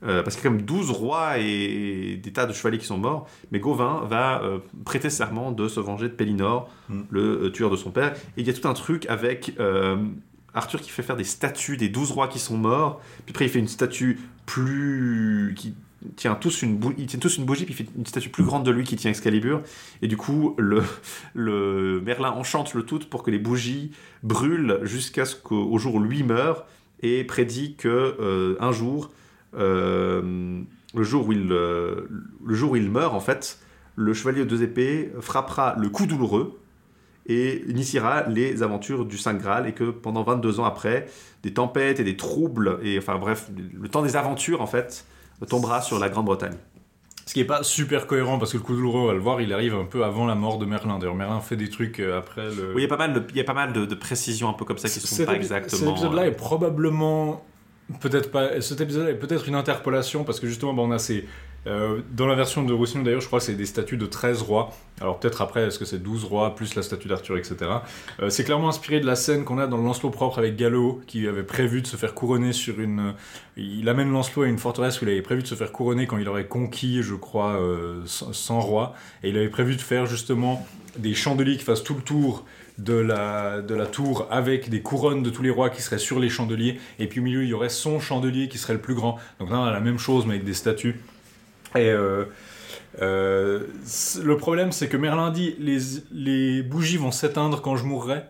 Euh, 0.03 0.23
parce 0.23 0.35
qu'il 0.35 0.43
y 0.45 0.47
a 0.47 0.49
quand 0.51 0.55
même 0.57 0.65
12 0.65 0.89
rois 0.91 1.37
et 1.37 2.19
des 2.21 2.33
tas 2.33 2.45
de 2.45 2.53
chevaliers 2.53 2.77
qui 2.79 2.85
sont 2.85 2.97
morts, 2.97 3.27
mais 3.51 3.59
Gauvin 3.59 4.03
va 4.07 4.41
euh, 4.43 4.59
prêter 4.85 5.09
serment 5.09 5.51
de 5.51 5.67
se 5.67 5.79
venger 5.79 6.07
de 6.09 6.13
Pellinor, 6.13 6.69
Mm. 6.89 7.01
le 7.09 7.21
euh, 7.45 7.49
tueur 7.51 7.69
de 7.69 7.75
son 7.75 7.91
père. 7.91 8.13
Et 8.37 8.41
il 8.41 8.47
y 8.47 8.49
a 8.49 8.53
tout 8.53 8.67
un 8.67 8.73
truc 8.73 9.05
avec 9.07 9.53
Arthur 10.53 10.81
qui 10.81 10.89
fait 10.89 11.03
faire 11.03 11.15
des 11.15 11.23
statues 11.23 11.77
des 11.77 11.87
12 11.89 12.11
rois 12.11 12.27
qui 12.27 12.39
sont 12.39 12.57
morts, 12.57 12.99
puis 13.25 13.31
après 13.33 13.45
il 13.45 13.49
fait 13.49 13.59
une 13.59 13.67
statue 13.67 14.19
plus. 14.45 15.53
qui 15.57 15.73
tient 16.15 16.33
tous 16.33 16.63
une, 16.63 16.77
bou- 16.77 16.93
ils 16.97 17.05
tiennent 17.05 17.21
tous 17.21 17.37
une 17.37 17.45
bougie, 17.45 17.63
puis 17.65 17.75
il 17.75 17.85
fait 17.85 17.91
une 17.95 18.07
statue 18.07 18.29
plus 18.29 18.43
grande 18.43 18.65
de 18.65 18.71
lui 18.71 18.83
qui 18.85 18.95
tient 18.95 19.11
Excalibur. 19.11 19.61
Et 20.01 20.07
du 20.07 20.17
coup, 20.17 20.55
le, 20.57 20.81
le 21.35 22.01
Merlin 22.01 22.31
enchante 22.31 22.73
le 22.73 22.81
tout 22.83 22.99
pour 23.07 23.21
que 23.21 23.29
les 23.29 23.37
bougies 23.37 23.91
brûlent 24.23 24.79
jusqu'à 24.81 25.25
ce 25.25 25.35
qu'au 25.35 25.63
au 25.71 25.77
jour 25.77 25.95
où 25.95 25.99
lui 25.99 26.23
meurt, 26.23 26.65
et 27.03 27.23
prédit 27.23 27.75
que 27.75 27.87
euh, 28.19 28.55
un 28.59 28.71
jour, 28.71 29.11
le 29.53 31.03
jour 31.03 31.27
où 31.27 31.31
il, 31.31 31.51
euh, 31.51 32.07
le 32.45 32.53
jour 32.53 32.71
où 32.71 32.75
il 32.75 32.89
meurt 32.89 33.13
en 33.13 33.19
fait, 33.19 33.59
le 33.95 34.13
chevalier 34.13 34.41
aux 34.41 34.45
deux 34.45 34.63
épées 34.63 35.11
frappera 35.19 35.75
le 35.77 35.89
coup 35.89 36.05
douloureux 36.05 36.59
et 37.27 37.63
initiera 37.67 38.27
les 38.27 38.63
aventures 38.63 39.05
du 39.05 39.17
Saint 39.17 39.35
Graal 39.35 39.67
et 39.67 39.73
que 39.73 39.91
pendant 39.91 40.23
22 40.23 40.59
ans 40.59 40.65
après, 40.65 41.07
des 41.43 41.53
tempêtes 41.53 41.99
et 41.99 42.03
des 42.03 42.17
troubles 42.17 42.79
et 42.83 42.97
enfin 42.97 43.17
bref, 43.17 43.49
le 43.73 43.87
temps 43.89 44.01
des 44.01 44.15
aventures 44.15 44.61
en 44.61 44.67
fait 44.67 45.05
tombera 45.47 45.81
sur 45.81 45.99
la 45.99 46.09
Grande-Bretagne. 46.09 46.55
Ce 47.25 47.33
qui 47.33 47.39
est 47.39 47.45
pas 47.45 47.63
super 47.63 48.07
cohérent 48.07 48.39
parce 48.39 48.51
que 48.51 48.57
le 48.57 48.63
coup 48.63 48.75
douloureux, 48.75 49.01
on 49.01 49.07
va 49.07 49.13
le 49.13 49.19
voir, 49.19 49.41
il 49.41 49.53
arrive 49.53 49.75
un 49.75 49.85
peu 49.85 50.03
avant 50.03 50.25
la 50.25 50.35
mort 50.35 50.57
de 50.57 50.65
Merlin. 50.65 50.97
D'ailleurs, 50.97 51.15
Merlin 51.15 51.39
fait 51.39 51.55
des 51.55 51.69
trucs 51.69 51.99
euh, 51.99 52.17
après 52.17 52.43
le. 52.43 52.73
Oui, 52.73 52.77
il 52.77 52.81
y 52.81 52.85
a 52.85 52.89
pas 52.89 52.97
mal 52.97 53.13
de, 53.13 53.23
il 53.29 53.37
y 53.37 53.39
a 53.39 53.43
pas 53.43 53.53
mal 53.53 53.73
de, 53.73 53.85
de 53.85 53.95
précisions 53.95 54.49
un 54.49 54.53
peu 54.53 54.65
comme 54.65 54.79
ça 54.79 54.89
qui 54.89 54.99
sont 54.99 55.15
Cet 55.15 55.27
pas 55.27 55.35
exactement. 55.35 55.79
Cet 55.79 55.89
épisode-là 55.89 56.23
euh, 56.23 56.27
est 56.27 56.35
probablement 56.35 57.45
peut-être 57.99 58.31
pas. 58.31 58.61
Cet 58.61 58.81
épisode-là 58.81 59.11
est 59.11 59.15
peut-être 59.15 59.47
une 59.47 59.55
interpolation 59.55 60.23
parce 60.23 60.39
que 60.39 60.47
justement, 60.47 60.73
on 60.77 60.91
a 60.91 60.99
ces. 60.99 61.25
euh, 61.67 62.01
dans 62.11 62.25
la 62.25 62.35
version 62.35 62.63
de 62.63 62.73
Roussillon, 62.73 63.03
d'ailleurs, 63.03 63.21
je 63.21 63.27
crois 63.27 63.39
que 63.39 63.45
c'est 63.45 63.53
des 63.53 63.65
statues 63.65 63.97
de 63.97 64.05
13 64.05 64.41
rois. 64.41 64.71
Alors 64.99 65.19
peut-être 65.19 65.41
après, 65.41 65.63
est-ce 65.67 65.77
que 65.79 65.85
c'est 65.85 66.01
12 66.01 66.23
rois 66.25 66.55
plus 66.55 66.75
la 66.75 66.81
statue 66.83 67.07
d'Arthur, 67.07 67.37
etc. 67.37 67.55
Euh, 68.19 68.29
c'est 68.29 68.43
clairement 68.43 68.69
inspiré 68.69 68.99
de 68.99 69.05
la 69.05 69.15
scène 69.15 69.43
qu'on 69.43 69.57
a 69.59 69.67
dans 69.67 69.77
Lancelot 69.77 70.09
propre 70.11 70.39
avec 70.39 70.55
Gallo, 70.55 71.01
qui 71.07 71.27
avait 71.27 71.43
prévu 71.43 71.81
de 71.81 71.87
se 71.87 71.97
faire 71.97 72.13
couronner 72.13 72.53
sur 72.53 72.79
une. 72.79 73.13
Il 73.57 73.87
amène 73.89 74.11
Lancelot 74.11 74.43
à 74.43 74.47
une 74.47 74.57
forteresse 74.59 75.01
où 75.01 75.05
il 75.05 75.11
avait 75.11 75.21
prévu 75.21 75.43
de 75.43 75.47
se 75.47 75.55
faire 75.55 75.71
couronner 75.71 76.07
quand 76.07 76.17
il 76.17 76.27
aurait 76.29 76.47
conquis, 76.47 77.03
je 77.03 77.15
crois, 77.15 77.53
euh, 77.59 78.01
100 78.05 78.33
100 78.33 78.59
rois. 78.61 78.93
Et 79.23 79.29
il 79.29 79.37
avait 79.37 79.49
prévu 79.49 79.75
de 79.75 79.81
faire 79.81 80.05
justement 80.05 80.65
des 80.97 81.13
chandeliers 81.13 81.57
qui 81.57 81.63
fassent 81.63 81.83
tout 81.83 81.95
le 81.95 82.01
tour 82.01 82.45
de 82.83 82.93
la, 82.93 83.61
de 83.61 83.75
la 83.75 83.85
tour 83.85 84.27
avec 84.31 84.69
des 84.69 84.81
couronnes 84.81 85.23
de 85.23 85.29
tous 85.29 85.43
les 85.43 85.49
rois 85.49 85.69
qui 85.69 85.81
seraient 85.81 85.99
sur 85.99 86.19
les 86.19 86.29
chandeliers. 86.29 86.79
Et 86.99 87.07
puis 87.07 87.19
au 87.19 87.23
milieu, 87.23 87.43
il 87.43 87.49
y 87.49 87.53
aurait 87.53 87.69
son 87.69 87.99
chandelier 87.99 88.47
qui 88.47 88.57
serait 88.57 88.73
le 88.73 88.81
plus 88.81 88.95
grand. 88.95 89.17
Donc 89.39 89.49
là, 89.51 89.59
on 89.59 89.63
a 89.63 89.71
la 89.71 89.79
même 89.79 89.99
chose, 89.99 90.25
mais 90.25 90.35
avec 90.35 90.45
des 90.45 90.53
statues. 90.53 90.99
Et 91.75 91.89
euh, 91.89 92.25
euh, 93.01 93.61
le 94.23 94.37
problème, 94.37 94.71
c'est 94.71 94.89
que 94.89 94.97
Merlin 94.97 95.29
dit 95.31 95.55
les, 95.59 95.79
les 96.11 96.63
bougies 96.63 96.97
vont 96.97 97.11
s'éteindre 97.11 97.61
quand 97.61 97.75
je 97.75 97.85
mourrai. 97.85 98.23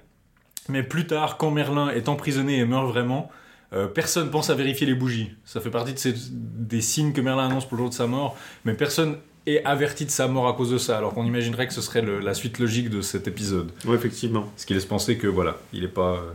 Mais 0.69 0.83
plus 0.83 1.07
tard, 1.07 1.37
quand 1.37 1.49
Merlin 1.51 1.89
est 1.89 2.07
emprisonné 2.07 2.59
et 2.59 2.65
meurt 2.65 2.87
vraiment, 2.87 3.31
euh, 3.73 3.87
personne 3.87 4.29
pense 4.29 4.49
à 4.49 4.55
vérifier 4.55 4.85
les 4.85 4.93
bougies. 4.93 5.31
Ça 5.45 5.59
fait 5.61 5.71
partie 5.71 5.93
de 5.93 5.97
ces- 5.97 6.13
des 6.31 6.81
signes 6.81 7.13
que 7.13 7.21
Merlin 7.21 7.45
annonce 7.47 7.65
pour 7.65 7.77
le 7.77 7.83
jour 7.83 7.89
de 7.89 7.95
sa 7.95 8.05
mort, 8.05 8.37
mais 8.65 8.73
personne 8.73 9.17
est 9.47 9.63
averti 9.65 10.05
de 10.05 10.11
sa 10.11 10.27
mort 10.27 10.47
à 10.47 10.53
cause 10.53 10.69
de 10.71 10.77
ça, 10.77 10.97
alors 10.97 11.13
qu'on 11.13 11.25
imaginerait 11.25 11.67
que 11.67 11.73
ce 11.73 11.81
serait 11.81 12.01
le- 12.01 12.19
la 12.19 12.33
suite 12.33 12.59
logique 12.59 12.89
de 12.89 13.01
cet 13.01 13.27
épisode. 13.27 13.71
Oui, 13.85 13.95
effectivement. 13.95 14.51
Ce 14.57 14.65
qui 14.65 14.73
laisse 14.73 14.85
penser 14.85 15.17
que 15.17 15.27
voilà, 15.27 15.57
il 15.73 15.83
est 15.83 15.87
pas. 15.87 16.13
euh, 16.15 16.31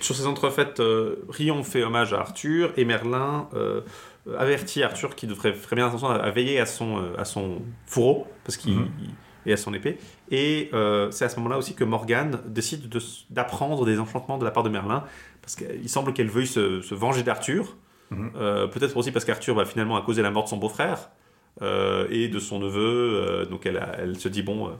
Sur 0.00 0.14
ces 0.16 0.26
entrefaites, 0.26 0.80
euh, 0.80 1.16
Rion 1.28 1.62
fait 1.62 1.82
hommage 1.84 2.12
à 2.14 2.20
Arthur 2.20 2.72
et 2.76 2.84
Merlin 2.84 3.48
euh, 3.54 3.80
avertit 4.38 4.82
Arthur 4.82 5.14
qu'il 5.14 5.28
devrait 5.28 5.52
ferait 5.52 5.76
bien 5.76 5.86
attention 5.86 6.08
à, 6.08 6.14
à 6.16 6.30
veiller 6.30 6.58
à 6.58 6.66
son, 6.66 6.98
euh, 6.98 7.12
à 7.18 7.24
son 7.24 7.62
fourreau 7.86 8.26
parce 8.44 8.56
qu'il 8.56 8.74
Mhm. 8.74 8.88
et 9.46 9.52
à 9.52 9.56
son 9.56 9.72
épée. 9.74 9.98
Et 10.30 10.70
euh, 10.72 11.10
c'est 11.10 11.24
à 11.24 11.28
ce 11.28 11.36
moment-là 11.36 11.58
aussi 11.58 11.74
que 11.74 11.84
Morgane 11.84 12.40
décide 12.46 12.88
de 12.88 13.00
d'apprendre 13.30 13.84
des 13.84 13.98
enchantements 14.00 14.38
de 14.38 14.44
la 14.44 14.50
part 14.50 14.62
de 14.64 14.68
Merlin 14.70 15.04
parce 15.42 15.54
qu'il 15.56 15.88
semble 15.88 16.12
qu'elle 16.14 16.28
veuille 16.30 16.46
se, 16.48 16.80
se 16.80 16.94
venger 16.94 17.22
d'Arthur. 17.22 17.76
Mhm. 18.10 18.30
Euh, 18.36 18.66
Peut-être 18.66 18.96
aussi 18.96 19.12
parce 19.12 19.24
qu'Arthur 19.24 19.54
va 19.54 19.64
finalement 19.66 19.96
a 19.96 20.02
causé 20.02 20.22
la 20.22 20.30
mort 20.30 20.44
de 20.44 20.48
son 20.48 20.56
beau-frère 20.56 21.10
et 21.62 22.28
de 22.28 22.38
son 22.38 22.58
neveu. 22.58 22.80
euh, 23.22 23.44
donc 23.46 23.66
elle, 23.66 23.78
a- 23.78 23.96
elle 23.98 24.16
se 24.18 24.28
dit 24.28 24.42
bon. 24.42 24.68
euh, 24.68 24.70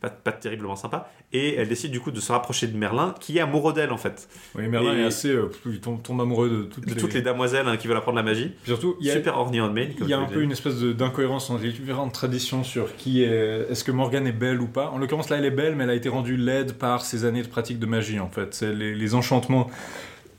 pas, 0.00 0.10
pas 0.10 0.32
terriblement 0.32 0.74
sympa, 0.74 1.08
et 1.32 1.54
elle 1.54 1.68
décide 1.68 1.92
du 1.92 2.00
coup 2.00 2.10
de 2.10 2.18
se 2.18 2.32
rapprocher 2.32 2.66
de 2.66 2.76
Merlin, 2.76 3.14
qui 3.20 3.38
est 3.38 3.40
amoureux 3.40 3.72
d'elle 3.72 3.92
en 3.92 3.96
fait. 3.96 4.28
Oui, 4.56 4.66
Merlin 4.66 4.96
Et- 4.96 5.02
est 5.02 5.04
assez. 5.04 5.30
euh, 5.30 5.48
il 5.64 5.78
tombe, 5.80 6.02
tombe 6.02 6.20
amoureux 6.20 6.50
de 6.50 6.62
toutes, 6.64 6.84
de 6.88 6.92
les... 6.94 7.00
toutes 7.00 7.14
les 7.14 7.22
damoiselles 7.22 7.68
hein, 7.68 7.76
qui 7.76 7.86
veulent 7.86 7.98
apprendre 7.98 8.16
la 8.16 8.24
magie. 8.24 8.48
Puis 8.48 8.72
Surtout, 8.72 8.96
il 9.00 9.06
y 9.06 9.10
a, 9.10 9.14
Super 9.14 9.38
orny 9.38 9.60
en 9.60 9.72
main. 9.72 9.86
il 10.00 10.08
y 10.08 10.12
a 10.12 10.18
un 10.18 10.24
peu 10.24 10.42
une 10.42 10.50
espèce 10.50 10.80
d'incohérence 10.82 11.48
entre 11.50 11.62
les 11.62 11.70
différentes 11.70 12.12
traditions 12.12 12.64
sur 12.64 12.96
qui 12.96 13.22
est. 13.22 13.68
Est-ce 13.70 13.84
que 13.84 13.92
Morgane 13.92 14.26
est 14.26 14.32
belle 14.32 14.60
ou 14.60 14.66
pas 14.66 14.90
En 14.90 14.98
l'occurrence, 14.98 15.28
là, 15.30 15.36
elle 15.36 15.44
est 15.44 15.52
belle, 15.52 15.76
mais 15.76 15.84
elle 15.84 15.90
a 15.90 15.94
été 15.94 16.08
rendue 16.08 16.36
laide 16.36 16.72
par 16.72 17.04
ses 17.04 17.24
années 17.24 17.42
de 17.42 17.48
pratique 17.48 17.78
de 17.78 17.86
magie, 17.86 18.18
en 18.18 18.28
fait. 18.28 18.54
C'est 18.54 18.74
les, 18.74 18.96
les 18.96 19.14
enchantements 19.14 19.70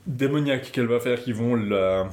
démoniaques 0.06 0.72
qu'elle 0.72 0.88
va 0.88 1.00
faire 1.00 1.22
qui 1.22 1.32
vont 1.32 1.54
la. 1.56 2.10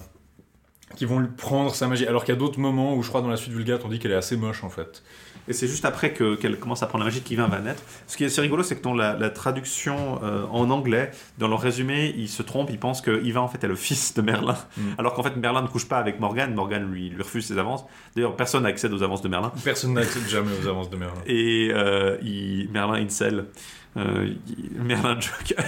Qui 0.96 1.06
vont 1.06 1.20
lui 1.20 1.30
prendre 1.36 1.74
sa 1.74 1.88
magie. 1.88 2.06
Alors 2.08 2.24
qu'il 2.24 2.34
y 2.34 2.38
a 2.38 2.40
d'autres 2.40 2.60
moments 2.60 2.96
où 2.96 3.04
je 3.04 3.10
crois 3.10 3.22
dans 3.22 3.30
la 3.30 3.38
suite 3.38 3.54
Vulgate 3.54 3.82
on 3.86 3.90
dit 3.90 4.00
qu'elle 4.00 4.12
est 4.12 4.16
assez 4.16 4.38
moche 4.38 4.64
en 4.64 4.70
fait. 4.70 5.04
Et 5.48 5.54
c'est 5.54 5.68
juste 5.68 5.86
après 5.86 6.14
que- 6.14 6.36
qu'elle 6.36 6.60
commence 6.60 6.84
à 6.84 6.86
prendre 6.88 7.04
la 7.04 7.10
magie 7.10 7.22
qui 7.22 7.36
vient 7.36 7.48
va 7.48 7.60
naître. 7.60 7.82
Ce 8.06 8.16
qui 8.16 8.24
est 8.24 8.28
assez 8.28 8.42
rigolo, 8.42 8.62
c'est 8.62 8.76
que 8.76 8.84
dans 8.84 8.94
la, 8.94 9.18
la 9.18 9.32
traduction 9.32 10.20
euh, 10.24 10.46
en 10.52 10.70
anglais, 10.70 11.10
dans 11.40 11.48
leur 11.48 11.60
résumé, 11.60 12.14
ils 12.16 12.30
se 12.30 12.44
trompent, 12.44 12.70
ils 12.70 12.78
pensent 12.80 13.02
que 13.02 13.24
Yvain 13.24 13.42
en 13.42 13.48
fait 13.48 13.64
est 13.64 13.68
le 13.68 13.76
fils 13.76 14.14
de 14.14 14.22
Merlin, 14.22 14.56
Mm. 14.78 14.82
alors 15.00 15.14
qu'en 15.16 15.24
fait 15.24 15.36
Merlin 15.36 15.64
ne 15.64 15.68
couche 15.68 15.88
pas 15.88 15.98
avec 15.98 16.20
Morgane, 16.20 16.54
Morgane 16.54 16.90
lui, 16.92 17.10
lui 17.10 17.22
refuse 17.24 17.46
ses 17.48 17.58
avances. 17.58 17.84
D'ailleurs, 18.16 18.36
personne 18.36 18.64
n'accède 18.64 18.94
aux 18.94 19.02
avances 19.02 19.24
de 19.24 19.30
Merlin. 19.30 19.52
Personne 19.64 19.94
n'accède 19.94 20.28
jamais 20.30 20.52
aux 20.64 20.68
avances 20.68 20.90
de 20.92 20.96
Merlin. 20.98 21.22
Et 21.26 21.72
euh, 21.74 22.18
il- 22.22 22.70
Merlin 22.72 23.04
incel, 23.04 23.46
Merlin 23.96 25.20
Joker. 25.20 25.64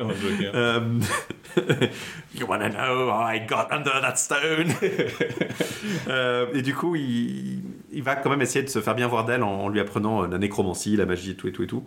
Un 0.00 0.08
Joker. 0.14 0.50
Euh, 0.54 0.80
you 2.34 2.46
wanna 2.46 2.68
know 2.68 3.10
how 3.10 3.22
I 3.22 3.38
got 3.46 3.68
under 3.70 4.00
that 4.00 4.16
stone? 4.16 4.72
Euh, 6.08 6.46
et 6.52 6.62
du 6.62 6.74
coup, 6.74 6.94
il, 6.96 7.62
il 7.92 8.02
va 8.02 8.14
quand 8.16 8.28
même 8.30 8.42
essayer 8.42 8.62
de 8.64 8.68
se 8.68 8.80
faire 8.80 8.94
bien 8.94 9.06
voir 9.08 9.24
d'elle 9.24 9.42
en, 9.42 9.50
en 9.64 9.68
lui 9.68 9.80
apprenant 9.80 10.22
euh, 10.24 10.26
la 10.28 10.38
nécromancie, 10.38 10.94
la 10.96 11.06
magie, 11.06 11.30
et 11.32 11.34
tout 11.36 11.48
et 11.48 11.52
tout 11.52 11.62
et 11.62 11.66
tout. 11.66 11.84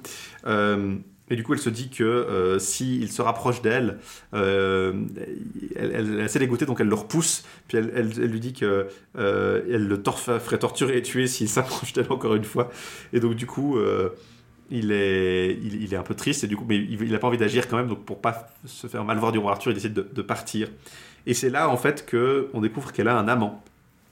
Euh, 0.47 0.95
et 1.29 1.35
du 1.35 1.43
coup, 1.43 1.53
elle 1.53 1.59
se 1.59 1.69
dit 1.69 1.89
que 1.89 2.03
euh, 2.03 2.57
s'il 2.59 3.11
se 3.11 3.21
rapproche 3.21 3.61
d'elle, 3.61 3.99
euh, 4.33 4.93
elle, 5.75 5.91
elle, 5.93 6.09
elle 6.13 6.19
est 6.19 6.23
assez 6.23 6.39
dégoûtée, 6.39 6.65
donc 6.65 6.79
elle 6.81 6.87
le 6.87 6.95
repousse. 6.95 7.43
Puis 7.67 7.77
elle, 7.77 8.07
lui 8.09 8.39
dit 8.39 8.53
que 8.53 8.87
euh, 9.17 9.61
elle 9.71 9.87
le 9.87 10.01
tor- 10.01 10.19
ferait 10.19 10.57
torturer 10.59 10.97
et 10.97 11.01
tuer 11.01 11.27
s'il 11.27 11.49
s'approche 11.49 11.93
d'elle 11.93 12.11
encore 12.11 12.35
une 12.35 12.43
fois. 12.45 12.69
Et 13.13 13.19
donc, 13.19 13.35
du 13.35 13.45
coup, 13.45 13.77
euh, 13.77 14.09
il 14.73 14.91
est, 14.91 15.53
il, 15.61 15.83
il 15.83 15.93
est 15.93 15.97
un 15.97 16.03
peu 16.03 16.15
triste, 16.15 16.43
et 16.43 16.47
du 16.47 16.57
coup, 16.57 16.65
mais 16.67 16.75
il 16.77 17.11
n'a 17.11 17.19
pas 17.19 17.27
envie 17.27 17.37
d'agir 17.37 17.67
quand 17.69 17.77
même, 17.77 17.87
donc 17.87 18.03
pour 18.05 18.19
pas 18.19 18.47
se 18.65 18.87
faire 18.87 19.03
mal 19.05 19.17
voir 19.17 19.31
du 19.31 19.37
roi 19.37 19.51
Arthur, 19.53 19.71
il 19.71 19.75
décide 19.75 19.93
de, 19.93 20.07
de 20.11 20.21
partir. 20.21 20.67
Et 21.25 21.33
c'est 21.33 21.49
là, 21.49 21.69
en 21.69 21.77
fait, 21.77 22.05
que 22.05 22.49
on 22.53 22.59
découvre 22.61 22.91
qu'elle 22.91 23.07
a 23.07 23.17
un 23.17 23.27
amant, 23.27 23.63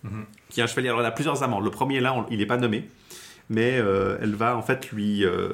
Mhm. 0.03 0.25
qui 0.49 0.59
est 0.61 0.63
un 0.63 0.67
chevalier. 0.67 0.87
Alors, 0.89 1.01
elle 1.01 1.05
a 1.05 1.11
plusieurs 1.11 1.43
amants. 1.43 1.59
Le 1.59 1.69
premier, 1.69 1.99
là, 1.99 2.13
on- 2.15 2.25
il 2.31 2.37
n'est 2.39 2.45
pas 2.47 2.57
nommé, 2.57 2.89
mais 3.49 3.77
euh, 3.77 4.17
elle 4.21 4.33
va, 4.35 4.55
en 4.57 4.61
fait, 4.63 4.91
lui, 4.91 5.23
euh, 5.25 5.49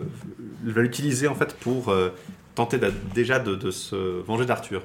elle 0.66 0.72
va 0.74 0.82
l'utiliser, 0.84 1.28
en 1.28 1.36
fait, 1.36 1.54
pour 1.60 1.90
euh, 1.90 2.10
tenter 2.56 2.80
déjà 3.14 3.40
de, 3.40 3.56
de 3.56 3.72
se 3.72 3.96
venger 4.22 4.46
d'Arthur. 4.46 4.84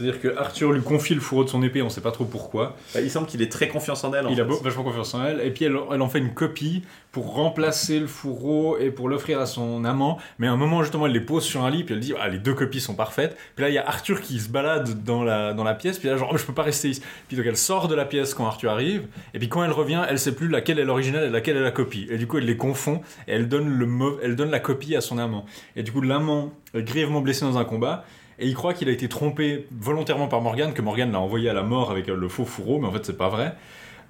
C'est-à-dire 0.00 0.20
que 0.22 0.34
Arthur 0.38 0.72
lui 0.72 0.80
confie 0.80 1.14
le 1.14 1.20
fourreau 1.20 1.44
de 1.44 1.50
son 1.50 1.62
épée, 1.62 1.82
on 1.82 1.90
sait 1.90 2.00
pas 2.00 2.10
trop 2.10 2.24
pourquoi. 2.24 2.74
Bah, 2.94 3.02
il 3.02 3.10
semble 3.10 3.26
qu'il 3.26 3.42
ait 3.42 3.50
très 3.50 3.68
confiance 3.68 4.02
en 4.02 4.14
elle. 4.14 4.26
en 4.26 4.30
Il 4.30 4.40
a 4.40 4.46
fait. 4.46 4.64
vachement 4.64 4.82
confiance 4.82 5.12
en 5.12 5.22
elle, 5.22 5.42
et 5.42 5.50
puis 5.50 5.66
elle, 5.66 5.76
elle 5.92 6.00
en 6.00 6.08
fait 6.08 6.20
une 6.20 6.32
copie 6.32 6.82
pour 7.12 7.34
remplacer 7.34 8.00
le 8.00 8.06
fourreau 8.06 8.78
et 8.78 8.90
pour 8.90 9.10
l'offrir 9.10 9.40
à 9.40 9.44
son 9.44 9.84
amant. 9.84 10.18
Mais 10.38 10.46
à 10.46 10.52
un 10.52 10.56
moment, 10.56 10.82
justement, 10.82 11.04
elle 11.04 11.12
les 11.12 11.20
pose 11.20 11.44
sur 11.44 11.64
un 11.64 11.70
lit, 11.70 11.84
puis 11.84 11.92
elle 11.94 12.00
dit 12.00 12.14
ah, 12.18 12.28
les 12.28 12.38
deux 12.38 12.54
copies 12.54 12.80
sont 12.80 12.94
parfaites. 12.94 13.36
Puis 13.56 13.62
là, 13.62 13.68
il 13.68 13.74
y 13.74 13.78
a 13.78 13.86
Arthur 13.86 14.22
qui 14.22 14.40
se 14.40 14.48
balade 14.48 15.04
dans 15.04 15.22
la, 15.22 15.52
dans 15.52 15.64
la 15.64 15.74
pièce, 15.74 15.98
puis 15.98 16.08
là, 16.08 16.16
genre, 16.16 16.30
Oh, 16.32 16.38
je 16.38 16.46
peux 16.46 16.54
pas 16.54 16.62
rester 16.62 16.88
ici. 16.88 17.02
Puis 17.28 17.36
donc, 17.36 17.44
elle 17.44 17.58
sort 17.58 17.86
de 17.86 17.94
la 17.94 18.06
pièce 18.06 18.32
quand 18.32 18.46
Arthur 18.46 18.70
arrive, 18.70 19.06
et 19.34 19.38
puis 19.38 19.50
quand 19.50 19.62
elle 19.62 19.72
revient, 19.72 20.02
elle 20.08 20.18
sait 20.18 20.34
plus 20.34 20.48
laquelle 20.48 20.78
est 20.78 20.84
l'original 20.84 21.24
et 21.24 21.28
laquelle 21.28 21.58
est 21.58 21.62
la 21.62 21.72
copie. 21.72 22.06
Et 22.08 22.16
du 22.16 22.26
coup, 22.26 22.38
elle 22.38 22.46
les 22.46 22.56
confond, 22.56 23.02
et 23.28 23.32
elle 23.32 23.48
donne, 23.48 23.68
le 23.68 23.86
elle 24.22 24.34
donne 24.34 24.50
la 24.50 24.60
copie 24.60 24.96
à 24.96 25.02
son 25.02 25.18
amant. 25.18 25.44
Et 25.76 25.82
du 25.82 25.92
coup, 25.92 26.00
l'amant 26.00 26.52
est 26.72 26.82
grièvement 26.84 27.20
blessé 27.20 27.44
dans 27.44 27.58
un 27.58 27.64
combat. 27.64 28.04
Et 28.40 28.46
il 28.46 28.54
croit 28.54 28.72
qu'il 28.72 28.88
a 28.88 28.92
été 28.92 29.08
trompé 29.08 29.66
volontairement 29.70 30.26
par 30.26 30.40
Morgane, 30.40 30.72
que 30.72 30.80
Morgane 30.80 31.12
l'a 31.12 31.20
envoyé 31.20 31.50
à 31.50 31.52
la 31.52 31.62
mort 31.62 31.90
avec 31.90 32.08
euh, 32.08 32.16
le 32.16 32.28
faux 32.28 32.46
fourreau, 32.46 32.80
mais 32.80 32.88
en 32.88 32.92
fait 32.92 33.04
c'est 33.04 33.18
pas 33.18 33.28
vrai. 33.28 33.54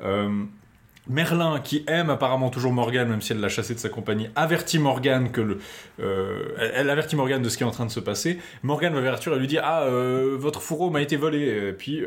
Euh, 0.05 0.45
Merlin, 1.09 1.59
qui 1.59 1.83
aime 1.89 2.11
apparemment 2.11 2.51
toujours 2.51 2.73
Morgane, 2.73 3.09
même 3.09 3.21
si 3.21 3.33
elle 3.33 3.41
l'a 3.41 3.49
chassé 3.49 3.75
de 3.75 3.81
sa 3.81 3.89
compagnie, 3.89 4.29
avertit 4.37 4.79
Morgane 4.79 5.33
que 5.33 5.41
le, 5.41 5.59
euh, 5.99 6.55
elle, 6.77 6.89
avertit 6.91 7.17
Morgane 7.17 7.43
de 7.43 7.49
ce 7.49 7.57
qui 7.57 7.65
est 7.65 7.67
en 7.67 7.73
train 7.73 7.87
de 7.87 7.91
se 7.91 7.99
passer. 7.99 8.39
Morgane 8.63 8.95
va 8.95 9.01
vers 9.01 9.15
Arthur 9.15 9.35
et 9.35 9.39
lui 9.41 9.49
dit 9.49 9.59
ah 9.59 9.87
votre 10.37 10.63
fourreau 10.63 10.91
m'a 10.91 11.03
été 11.03 11.17
volé. 11.17 11.69
Et 11.71 11.73
puis 11.73 12.05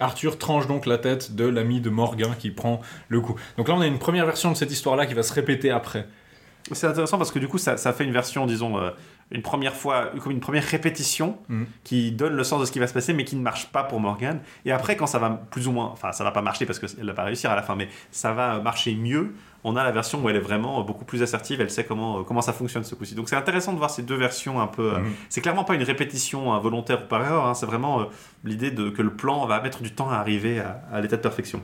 Arthur 0.00 0.38
tranche 0.38 0.66
donc 0.66 0.86
la 0.86 0.98
tête 0.98 1.36
de 1.36 1.44
l'ami 1.44 1.80
de 1.80 1.90
Morgan 1.90 2.34
qui 2.36 2.50
prend 2.50 2.80
le 3.08 3.20
coup. 3.20 3.36
Donc 3.58 3.68
là 3.68 3.74
on 3.76 3.80
a 3.80 3.86
une 3.86 4.00
première 4.00 4.26
version 4.26 4.50
de 4.50 4.56
cette 4.56 4.72
histoire 4.72 4.96
là 4.96 5.06
qui 5.06 5.14
va 5.14 5.22
se 5.22 5.32
répéter 5.32 5.70
après. 5.70 6.08
C'est 6.72 6.86
intéressant 6.86 7.18
parce 7.18 7.30
que 7.30 7.38
du 7.38 7.48
coup, 7.48 7.58
ça, 7.58 7.76
fait 7.76 8.04
une 8.04 8.12
version, 8.12 8.46
disons, 8.46 8.78
une 9.32 9.42
première 9.42 9.74
fois, 9.74 10.10
comme 10.22 10.32
une 10.32 10.40
première 10.40 10.64
répétition 10.64 11.38
Mhm. 11.48 11.66
qui 11.84 12.12
donne 12.12 12.34
le 12.34 12.44
sens 12.44 12.60
de 12.60 12.64
ce 12.66 12.72
qui 12.72 12.78
va 12.78 12.86
se 12.86 12.94
passer, 12.94 13.12
mais 13.14 13.24
qui 13.24 13.36
ne 13.36 13.42
marche 13.42 13.66
pas 13.72 13.82
pour 13.84 13.98
Morgane. 14.00 14.40
Et 14.64 14.72
après, 14.72 14.96
quand 14.96 15.06
ça 15.06 15.18
va 15.18 15.30
plus 15.50 15.66
ou 15.68 15.72
moins, 15.72 15.86
enfin, 15.92 16.12
ça 16.12 16.22
va 16.24 16.30
pas 16.30 16.42
marcher 16.42 16.66
parce 16.66 16.78
qu'elle 16.78 17.06
va 17.06 17.14
pas 17.14 17.24
réussir 17.24 17.50
à 17.50 17.56
la 17.56 17.62
fin, 17.62 17.74
mais 17.74 17.88
ça 18.10 18.32
va 18.32 18.58
marcher 18.60 18.94
mieux. 18.94 19.32
On 19.64 19.76
a 19.76 19.84
la 19.84 19.92
version 19.92 20.20
où 20.22 20.28
elle 20.28 20.34
est 20.36 20.40
vraiment 20.40 20.82
beaucoup 20.82 21.04
plus 21.04 21.22
assertive, 21.22 21.60
elle 21.60 21.70
sait 21.70 21.84
comment, 21.84 22.18
euh, 22.18 22.22
comment 22.24 22.42
ça 22.42 22.52
fonctionne 22.52 22.82
ce 22.84 22.94
coup-ci. 22.96 23.14
Donc 23.14 23.28
c'est 23.28 23.36
intéressant 23.36 23.72
de 23.72 23.78
voir 23.78 23.90
ces 23.90 24.02
deux 24.02 24.16
versions 24.16 24.60
un 24.60 24.66
peu. 24.66 24.94
euh, 24.94 24.98
Mhm. 24.98 25.12
C'est 25.28 25.40
clairement 25.40 25.64
pas 25.64 25.74
une 25.74 25.82
répétition 25.84 26.52
euh, 26.54 26.58
volontaire 26.58 27.02
ou 27.04 27.06
par 27.06 27.24
erreur, 27.24 27.46
hein, 27.46 27.54
c'est 27.54 27.66
vraiment 27.66 28.00
euh, 28.00 28.04
l'idée 28.44 28.70
de 28.72 28.90
que 28.90 29.02
le 29.02 29.10
plan 29.14 29.46
va 29.46 29.60
mettre 29.60 29.80
du 29.82 29.92
temps 29.92 30.10
à 30.10 30.16
arriver 30.16 30.58
à, 30.60 30.82
à 30.92 31.00
l'état 31.00 31.16
de 31.16 31.22
perfection. 31.22 31.60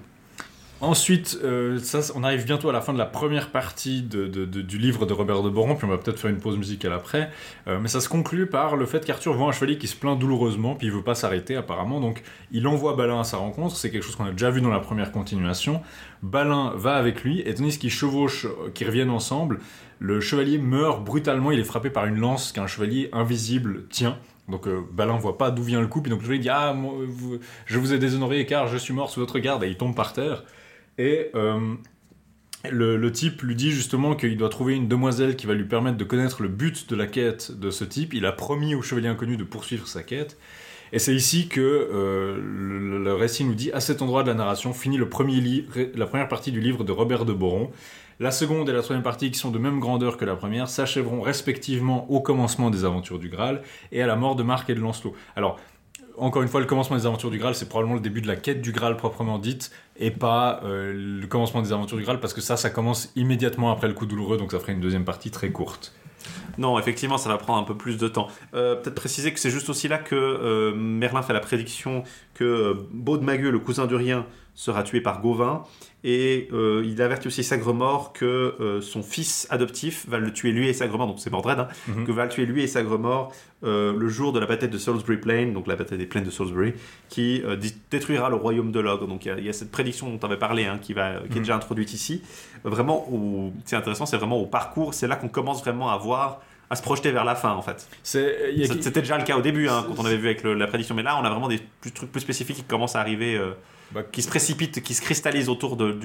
Ensuite, 0.81 1.41
euh, 1.43 1.81
on 2.15 2.23
arrive 2.23 2.45
bientôt 2.45 2.69
à 2.69 2.73
la 2.73 2.81
fin 2.81 2.93
de 2.93 2.99
la 2.99 3.05
première 3.05 3.51
partie 3.51 4.01
du 4.01 4.79
livre 4.79 5.07
de 5.07 5.13
Robert 5.13 5.43
de 5.43 5.51
Boron, 5.51 5.75
puis 5.75 5.85
on 5.85 5.91
va 5.91 5.99
peut-être 5.99 6.21
faire 6.21 6.31
une 6.31 6.39
pause 6.39 6.57
musicale 6.57 6.93
après. 6.93 7.31
Euh, 7.67 7.81
mais 7.81 7.89
ça 7.89 8.01
se 8.01 8.09
conclut 8.09 8.47
par 8.47 8.77
le 8.77 8.87
fait 8.87 9.05
qu'Arthur 9.05 9.35
voit 9.35 9.49
un 9.49 9.53
chevalier 9.53 9.77
qui 9.77 9.89
se 9.89 9.97
plaint 9.97 10.17
douloureusement, 10.17 10.77
puis 10.77 10.87
il 10.87 10.93
veut 10.93 11.03
pas 11.03 11.17
s'arrêter 11.17 11.57
apparemment, 11.57 11.99
donc 12.01 12.23
il 12.53 12.65
envoie 12.69 12.95
Balin 12.95 13.19
à 13.19 13.25
sa 13.25 13.39
rencontre. 13.39 13.75
C'est 13.75 13.91
quelque 13.91 14.05
chose 14.05 14.15
qu'on 14.15 14.27
a 14.27 14.31
déjà 14.31 14.51
vu 14.51 14.61
dans 14.61 14.71
la 14.71 14.79
première 14.79 15.11
continuation. 15.11 15.83
Balin 16.23 16.73
va 16.77 16.95
avec 16.95 17.25
lui, 17.25 17.41
et 17.41 17.55
tandis 17.55 17.77
qu'ils 17.77 17.91
chevauchent, 17.91 18.45
euh, 18.45 18.71
qu'ils 18.73 18.87
reviennent 18.87 19.11
ensemble, 19.11 19.59
le 19.99 20.21
chevalier 20.21 20.59
meurt 20.59 21.03
brutalement. 21.03 21.51
Il 21.51 21.59
est 21.59 21.65
frappé 21.65 21.91
par 21.91 22.07
une 22.07 22.21
lance 22.21 22.53
qu'un 22.53 22.69
chevalier 22.69 23.09
invisible 23.13 23.89
tient. 23.91 24.17
Donc 24.49 24.69
euh, 24.69 24.81
Balin 24.93 25.17
voit 25.17 25.39
pas 25.39 25.51
d'où 25.51 25.65
vient 25.65 25.81
le 25.81 25.89
coup, 25.89 26.03
puis 26.03 26.11
donc 26.11 26.21
le 26.21 26.25
chevalier 26.25 26.43
dit 26.43 26.51
ah 26.51 26.77
je 27.67 27.79
vous 27.81 27.93
ai 27.93 27.99
déshonoré 27.99 28.47
car 28.47 28.69
je 28.69 28.77
suis 28.77 28.95
mort 28.95 29.11
sous 29.11 29.19
votre 29.19 29.41
garde, 29.41 29.65
et 29.65 29.69
il 29.69 29.77
tombe 29.77 29.97
par 29.97 30.13
terre. 30.13 30.45
Et 30.99 31.31
euh, 31.35 31.75
le, 32.71 33.13
type 33.13 33.43
lui 33.43 33.55
dit 33.55 33.71
justement 33.71 34.15
qu'il 34.15 34.37
doit 34.37 34.49
trouver 34.49 34.75
une 34.75 34.89
demoiselle 34.89 35.37
qui 35.37 35.47
va 35.47 35.55
lui 35.55 35.65
permettre 35.65 35.97
de 35.97 36.05
connaître 36.05 36.43
le 36.43 36.49
but 36.49 36.89
de 36.91 36.97
la 36.97 37.07
quête 37.07 37.53
de 37.59 37.71
ce 37.71 37.85
type. 37.85 38.15
Il 38.15 38.27
a 38.27 38.33
promis 38.33 38.75
au 38.75 38.83
chevalier 38.83 39.09
inconnu 39.09 39.37
de 39.37 39.45
poursuivre 39.45 39.87
sa 39.87 40.03
quête. 40.03 40.37
Et 40.93 40.99
c'est 40.99 41.15
ici 41.15 41.49
que 41.49 41.61
euh, 41.61 42.39
le, 42.41 43.15
récit 43.15 43.45
nous 43.45 43.55
dit, 43.55 43.71
à 43.73 43.81
cet 43.81 44.03
endroit 44.03 44.23
de 44.23 44.29
la 44.29 44.35
narration, 44.35 44.73
finit 44.73 44.97
le 44.97 45.09
premier 45.09 45.65
la 45.95 46.07
première 46.07 46.29
partie 46.29 46.51
du 46.51 46.61
livre 46.61 46.83
de 46.83 46.93
Robert 46.93 47.25
de 47.25 47.33
Boron. 47.33 47.71
La 48.21 48.33
seconde 48.33 48.69
et 48.69 48.73
la 48.73 48.83
troisième 48.83 49.05
partie, 49.05 49.31
qui 49.31 49.39
sont 49.39 49.51
de 49.51 49.59
même 49.59 49.79
grandeur 49.79 50.17
que 50.17 50.25
la 50.25 50.35
première, 50.35 50.69
s'achèveront 50.69 51.21
respectivement 51.21 52.11
au 52.11 52.21
commencement 52.21 52.71
des 52.71 52.85
aventures 52.85 53.19
du 53.19 53.29
Graal 53.29 53.63
et 53.93 54.03
à 54.03 54.07
la 54.09 54.17
mort 54.17 54.35
de 54.35 54.43
Marc 54.43 54.69
et 54.71 54.75
de 54.75 54.81
Lancelot. 54.81 55.15
Alors, 55.37 55.61
encore 56.19 56.43
une 56.43 56.49
fois, 56.49 56.61
le 56.61 56.67
commencement 56.67 56.97
des 56.97 57.07
aventures 57.07 57.31
du 57.31 57.39
Graal, 57.39 57.55
c'est 57.55 57.69
probablement 57.69 57.95
le 57.95 58.01
début 58.01 58.21
de 58.21 58.27
la 58.27 58.37
quête 58.37 58.61
du 58.61 58.73
Graal 58.73 58.97
proprement 58.97 59.39
dite, 59.39 59.71
et 59.97 60.11
pas 60.11 60.61
euh, 60.65 60.93
le 61.21 61.27
commencement 61.27 61.63
des 61.63 61.73
aventures 61.73 61.97
du 61.97 62.05
Graal, 62.05 62.21
parce 62.21 62.35
que 62.35 62.41
ça, 62.41 62.57
ça 62.57 62.71
commence 62.71 63.13
immédiatement 63.17 63.71
après 63.71 63.89
le 63.89 63.95
coup 63.95 64.07
douloureux, 64.07 64.37
donc 64.37 64.53
ça 64.53 64.61
ferait 64.61 64.73
une 64.73 64.81
deuxième 64.81 65.05
partie 65.05 65.31
très 65.31 65.51
courte. 65.51 65.95
Non, 66.59 66.79
effectivement, 66.79 67.19
ça 67.19 67.29
va 67.29 67.39
prendre 67.39 67.61
un 67.61 67.65
peu 67.65 67.77
plus 67.77 67.99
de 67.99 68.09
temps. 68.09 68.29
Euh, 68.55 68.75
Peut-être 68.75 68.97
préciser 68.97 69.33
que 69.33 69.39
c'est 69.39 69.51
juste 69.51 69.69
aussi 69.71 69.87
là 69.89 69.99
que 69.99 70.15
euh, 70.17 70.75
Merlin 70.75 71.23
fait 71.23 71.33
la 71.33 71.41
prédiction 71.41 72.03
que 72.35 72.45
euh, 72.45 72.75
Baudemagueux, 72.93 73.51
le 73.51 73.61
cousin 73.61 73.87
d'Urien, 73.87 74.27
sera 74.55 74.83
tué 74.83 75.01
par 75.01 75.21
Gauvin. 75.21 75.63
Et 76.05 76.49
euh, 76.53 76.85
il 76.87 77.03
avertit 77.03 77.27
aussi 77.27 77.43
Sagremort 77.43 78.13
que 78.13 78.55
euh, 78.61 78.81
son 78.81 79.03
fils 79.03 79.49
adoptif 79.51 80.07
va 80.09 80.19
le 80.19 80.33
tuer 80.33 80.53
lui 80.53 80.69
et 80.69 80.73
Sagremort, 80.73 81.09
donc 81.09 81.17
c'est 81.19 81.31
Mordred, 81.31 81.59
hein, 81.59 81.69
Mhm. 81.89 82.07
que 82.07 82.13
va 82.13 82.23
le 82.25 82.31
tuer 82.31 82.47
lui 82.47 82.63
et 82.63 82.67
Sagremort 82.69 83.33
euh, 83.65 83.93
le 83.97 84.09
jour 84.09 84.33
de 84.33 84.39
la 84.39 84.47
bataille 84.47 84.69
de 84.69 84.79
Salisbury 84.79 85.19
Plain, 85.19 85.47
donc 85.49 85.67
la 85.67 85.75
bataille 85.75 85.99
des 85.99 86.07
plaines 86.07 86.23
de 86.23 86.31
Salisbury, 86.31 86.75
qui 87.09 87.43
euh, 87.45 87.57
dé- 87.57 87.73
détruira 87.91 88.31
le 88.31 88.37
royaume 88.37 88.71
de 88.71 88.79
l'ogre. 88.79 89.09
Donc 89.09 89.25
il 89.25 89.29
y 89.29 89.31
a- 89.33 89.39
il 89.39 89.45
y, 89.45 89.49
a 89.49 89.53
cette 89.53 89.73
prédiction 89.73 90.09
dont 90.09 90.19
tu 90.19 90.25
avais 90.27 90.37
parlé, 90.39 90.67
hein, 90.67 90.79
qui, 90.81 90.93
va, 90.93 91.15
qui 91.19 91.25
est 91.25 91.29
Mhm. 91.31 91.39
déjà 91.39 91.57
introduite 91.57 91.93
ici. 91.93 92.23
Vraiment, 92.63 93.53
c'est 93.65 93.75
intéressant, 93.75 94.07
c'est 94.07 94.17
vraiment 94.19 94.39
au 94.41 94.47
parcours, 94.47 94.95
c'est 94.95 95.09
là 95.09 95.17
qu'on 95.17 95.29
commence 95.29 95.61
vraiment 95.63 95.91
à 95.91 95.97
voir, 95.99 96.41
à 96.71 96.77
se 96.77 96.83
projeter 96.83 97.11
vers 97.11 97.25
la 97.25 97.35
fin 97.35 97.53
en 97.55 97.63
fait. 97.63 97.89
C'était 98.05 99.01
déjà 99.01 99.19
le 99.19 99.25
cas 99.25 99.37
au 99.37 99.43
début, 99.43 99.69
hein, 99.69 99.85
quand 99.89 100.01
on 100.01 100.05
avait 100.07 100.17
vu 100.19 100.27
avec 100.27 100.43
le- 100.45 100.55
la 100.55 100.67
prédiction, 100.69 100.95
mais 100.95 101.03
là 101.03 101.19
on 101.21 101.25
a 101.25 101.31
vraiment 101.31 101.49
des 101.49 101.61
plus, 101.81 101.91
trucs 101.91 102.13
plus 102.13 102.21
spécifiques 102.21 102.57
qui 102.59 102.63
commencent 102.63 102.95
à 102.97 103.01
arriver, 103.01 103.37
euh, 103.37 103.53
Bah, 103.93 104.03
qui 104.03 104.21
se 104.21 104.29
précipitent, 104.29 104.83
qui 104.83 104.93
se 104.93 105.01
cristallisent 105.01 105.49
autour 105.49 105.79
de, 105.79 105.97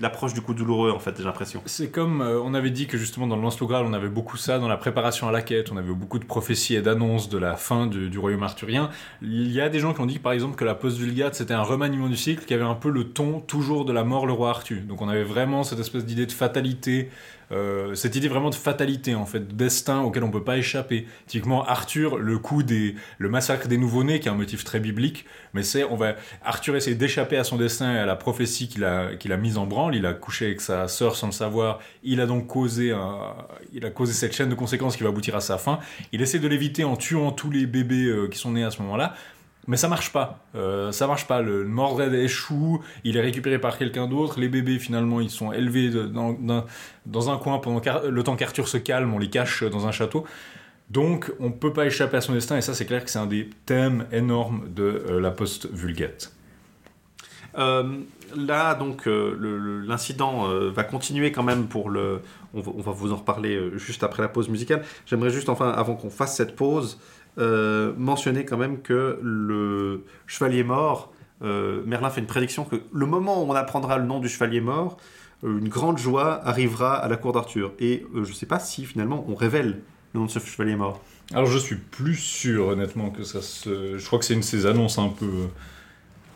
l'approche 0.00 0.34
du 0.34 0.40
coup 0.40 0.54
douloureux 0.54 0.92
en 0.92 1.00
fait, 1.00 1.16
j'ai 1.18 1.24
l'impression. 1.24 1.60
C'est 1.66 1.90
comme 1.90 2.20
euh, 2.20 2.40
on 2.40 2.54
avait 2.54 2.70
dit 2.70 2.86
que 2.86 2.96
justement 2.96 3.26
dans 3.26 3.34
le 3.34 3.42
Lance 3.42 3.60
Graal, 3.60 3.84
on 3.84 3.92
avait 3.92 4.08
beaucoup 4.08 4.36
ça 4.36 4.60
dans 4.60 4.68
la 4.68 4.76
préparation 4.76 5.26
à 5.26 5.32
la 5.32 5.42
quête, 5.42 5.72
on 5.72 5.76
avait 5.76 5.92
beaucoup 5.92 6.20
de 6.20 6.24
prophéties 6.24 6.76
et 6.76 6.82
d'annonces 6.82 7.28
de 7.28 7.38
la 7.38 7.56
fin 7.56 7.88
du, 7.88 8.08
du 8.08 8.20
royaume 8.20 8.44
arthurien. 8.44 8.88
Il 9.20 9.50
y 9.50 9.60
a 9.60 9.68
des 9.68 9.80
gens 9.80 9.94
qui 9.94 10.00
ont 10.00 10.06
dit 10.06 10.20
par 10.20 10.30
exemple 10.30 10.54
que 10.54 10.64
la 10.64 10.76
post-vulgate 10.76 11.34
c'était 11.34 11.54
un 11.54 11.62
remaniement 11.62 12.08
du 12.08 12.16
cycle 12.16 12.44
qui 12.44 12.54
avait 12.54 12.62
un 12.62 12.76
peu 12.76 12.88
le 12.88 13.02
ton 13.10 13.40
toujours 13.40 13.84
de 13.84 13.92
la 13.92 14.04
mort 14.04 14.26
le 14.26 14.32
roi 14.32 14.50
Arthur. 14.50 14.82
Donc 14.82 15.02
on 15.02 15.08
avait 15.08 15.24
vraiment 15.24 15.64
cette 15.64 15.80
espèce 15.80 16.04
d'idée 16.04 16.26
de 16.26 16.32
fatalité, 16.32 17.10
euh, 17.54 17.94
cette 17.94 18.16
idée 18.16 18.28
vraiment 18.28 18.50
de 18.50 18.54
fatalité 18.54 19.14
en 19.14 19.26
fait, 19.26 19.40
de 19.40 19.54
destin 19.54 20.00
auquel 20.00 20.24
on 20.24 20.30
peut 20.30 20.44
pas 20.44 20.58
échapper. 20.58 21.06
Typiquement 21.26 21.64
Arthur, 21.64 22.18
le 22.18 22.38
coup 22.38 22.62
des, 22.62 22.96
le 23.18 23.28
massacre 23.28 23.68
des 23.68 23.78
nouveau-nés 23.78 24.20
qui 24.20 24.28
est 24.28 24.30
un 24.30 24.34
motif 24.34 24.64
très 24.64 24.80
biblique, 24.80 25.24
mais 25.52 25.62
c'est 25.62 25.84
on 25.84 25.96
va 25.96 26.14
Arthur 26.44 26.76
essaie 26.76 26.94
d'échapper 26.94 27.36
à 27.36 27.44
son 27.44 27.56
destin 27.56 27.94
et 27.94 27.98
à 27.98 28.06
la 28.06 28.16
prophétie 28.16 28.68
qu'il 28.68 28.84
a, 28.84 29.14
qu'il 29.14 29.32
a 29.32 29.36
mise 29.36 29.56
en 29.56 29.66
branle. 29.66 29.94
Il 29.94 30.06
a 30.06 30.12
couché 30.12 30.46
avec 30.46 30.60
sa 30.60 30.88
sœur 30.88 31.16
sans 31.16 31.26
le 31.26 31.32
savoir. 31.32 31.80
Il 32.02 32.20
a 32.20 32.26
donc 32.26 32.46
causé, 32.46 32.94
il 33.72 33.84
a 33.84 33.90
causé 33.90 34.12
cette 34.12 34.34
chaîne 34.34 34.48
de 34.48 34.54
conséquences 34.54 34.96
qui 34.96 35.02
va 35.02 35.10
aboutir 35.10 35.36
à 35.36 35.40
sa 35.40 35.58
fin. 35.58 35.78
Il 36.12 36.22
essaie 36.22 36.38
de 36.38 36.48
l'éviter 36.48 36.84
en 36.84 36.96
tuant 36.96 37.32
tous 37.32 37.50
les 37.50 37.66
bébés 37.66 38.06
euh, 38.06 38.28
qui 38.28 38.38
sont 38.38 38.52
nés 38.52 38.64
à 38.64 38.70
ce 38.70 38.82
moment-là. 38.82 39.14
Mais 39.66 39.76
ça 39.76 39.88
marche 39.88 40.12
pas. 40.12 40.44
Euh, 40.54 40.92
ça 40.92 41.06
marche 41.06 41.26
pas. 41.26 41.40
Le 41.40 41.64
Mordred 41.64 42.12
échoue. 42.12 42.82
Il 43.02 43.16
est 43.16 43.20
récupéré 43.20 43.58
par 43.58 43.78
quelqu'un 43.78 44.06
d'autre. 44.06 44.38
Les 44.38 44.48
bébés, 44.48 44.78
finalement, 44.78 45.20
ils 45.20 45.30
sont 45.30 45.52
élevés 45.52 45.90
dans, 45.90 46.32
dans- 47.06 47.30
un 47.30 47.38
coin 47.38 47.58
pendant 47.58 47.80
le 48.08 48.22
temps 48.22 48.36
qu'Arthur 48.36 48.68
se 48.68 48.76
calme. 48.76 49.14
On 49.14 49.18
les 49.18 49.30
cache 49.30 49.64
dans 49.64 49.86
un 49.86 49.92
château. 49.92 50.24
Donc, 50.90 51.32
on 51.40 51.50
peut 51.50 51.72
pas 51.72 51.86
échapper 51.86 52.18
à 52.18 52.20
son 52.20 52.34
destin. 52.34 52.58
Et 52.58 52.60
ça, 52.60 52.74
c'est 52.74 52.84
clair 52.84 53.02
que 53.04 53.10
c'est 53.10 53.18
un 53.18 53.26
des 53.26 53.48
thèmes 53.64 54.06
énormes 54.12 54.68
de 54.74 54.82
euh, 55.08 55.20
la 55.20 55.30
post-vulgate. 55.30 56.32
Euh, 57.56 58.00
là, 58.36 58.74
donc, 58.74 59.06
l'incident 59.06 60.48
va 60.70 60.84
continuer 60.84 61.32
quand 61.32 61.42
même 61.44 61.68
pour 61.68 61.88
le. 61.88 62.20
On 62.52 62.60
va, 62.60 62.72
on 62.76 62.80
va 62.82 62.92
vous 62.92 63.12
en 63.12 63.16
reparler 63.16 63.70
juste 63.76 64.02
après 64.02 64.22
la 64.22 64.28
pause 64.28 64.48
musicale. 64.48 64.84
J'aimerais 65.06 65.30
juste, 65.30 65.48
enfin, 65.48 65.70
avant 65.70 65.94
qu'on 65.94 66.10
fasse 66.10 66.36
cette 66.36 66.54
pause, 66.54 66.98
euh, 67.38 67.92
mentionner 67.96 68.44
quand 68.44 68.56
même 68.56 68.80
que 68.80 69.18
le 69.22 70.04
chevalier 70.26 70.62
mort, 70.64 71.12
euh, 71.42 71.82
Merlin 71.84 72.10
fait 72.10 72.20
une 72.20 72.26
prédiction 72.26 72.64
que 72.64 72.76
le 72.92 73.06
moment 73.06 73.42
où 73.42 73.50
on 73.50 73.54
apprendra 73.54 73.98
le 73.98 74.04
nom 74.04 74.20
du 74.20 74.28
chevalier 74.28 74.60
mort, 74.60 74.96
euh, 75.42 75.58
une 75.58 75.68
grande 75.68 75.98
joie 75.98 76.40
arrivera 76.46 76.94
à 76.94 77.08
la 77.08 77.16
cour 77.16 77.32
d'Arthur. 77.32 77.72
Et 77.80 78.06
je 78.14 78.20
ne 78.20 78.24
sais 78.24 78.46
pas 78.46 78.58
si 78.58 78.84
finalement 78.84 79.24
on 79.28 79.34
révèle 79.34 79.80
le 80.12 80.20
nom 80.20 80.26
de 80.26 80.30
ce 80.30 80.38
chevalier 80.38 80.76
mort. 80.76 81.02
Alors 81.32 81.46
je 81.46 81.58
suis 81.58 81.76
plus 81.76 82.16
sûr 82.16 82.68
honnêtement 82.68 83.10
que 83.10 83.24
ça 83.24 83.42
se... 83.42 83.98
Je 83.98 84.06
crois 84.06 84.18
que 84.18 84.24
c'est 84.24 84.34
une 84.34 84.40
de 84.40 84.44
ces 84.44 84.66
annonces 84.66 84.98
un 84.98 85.08
peu... 85.08 85.48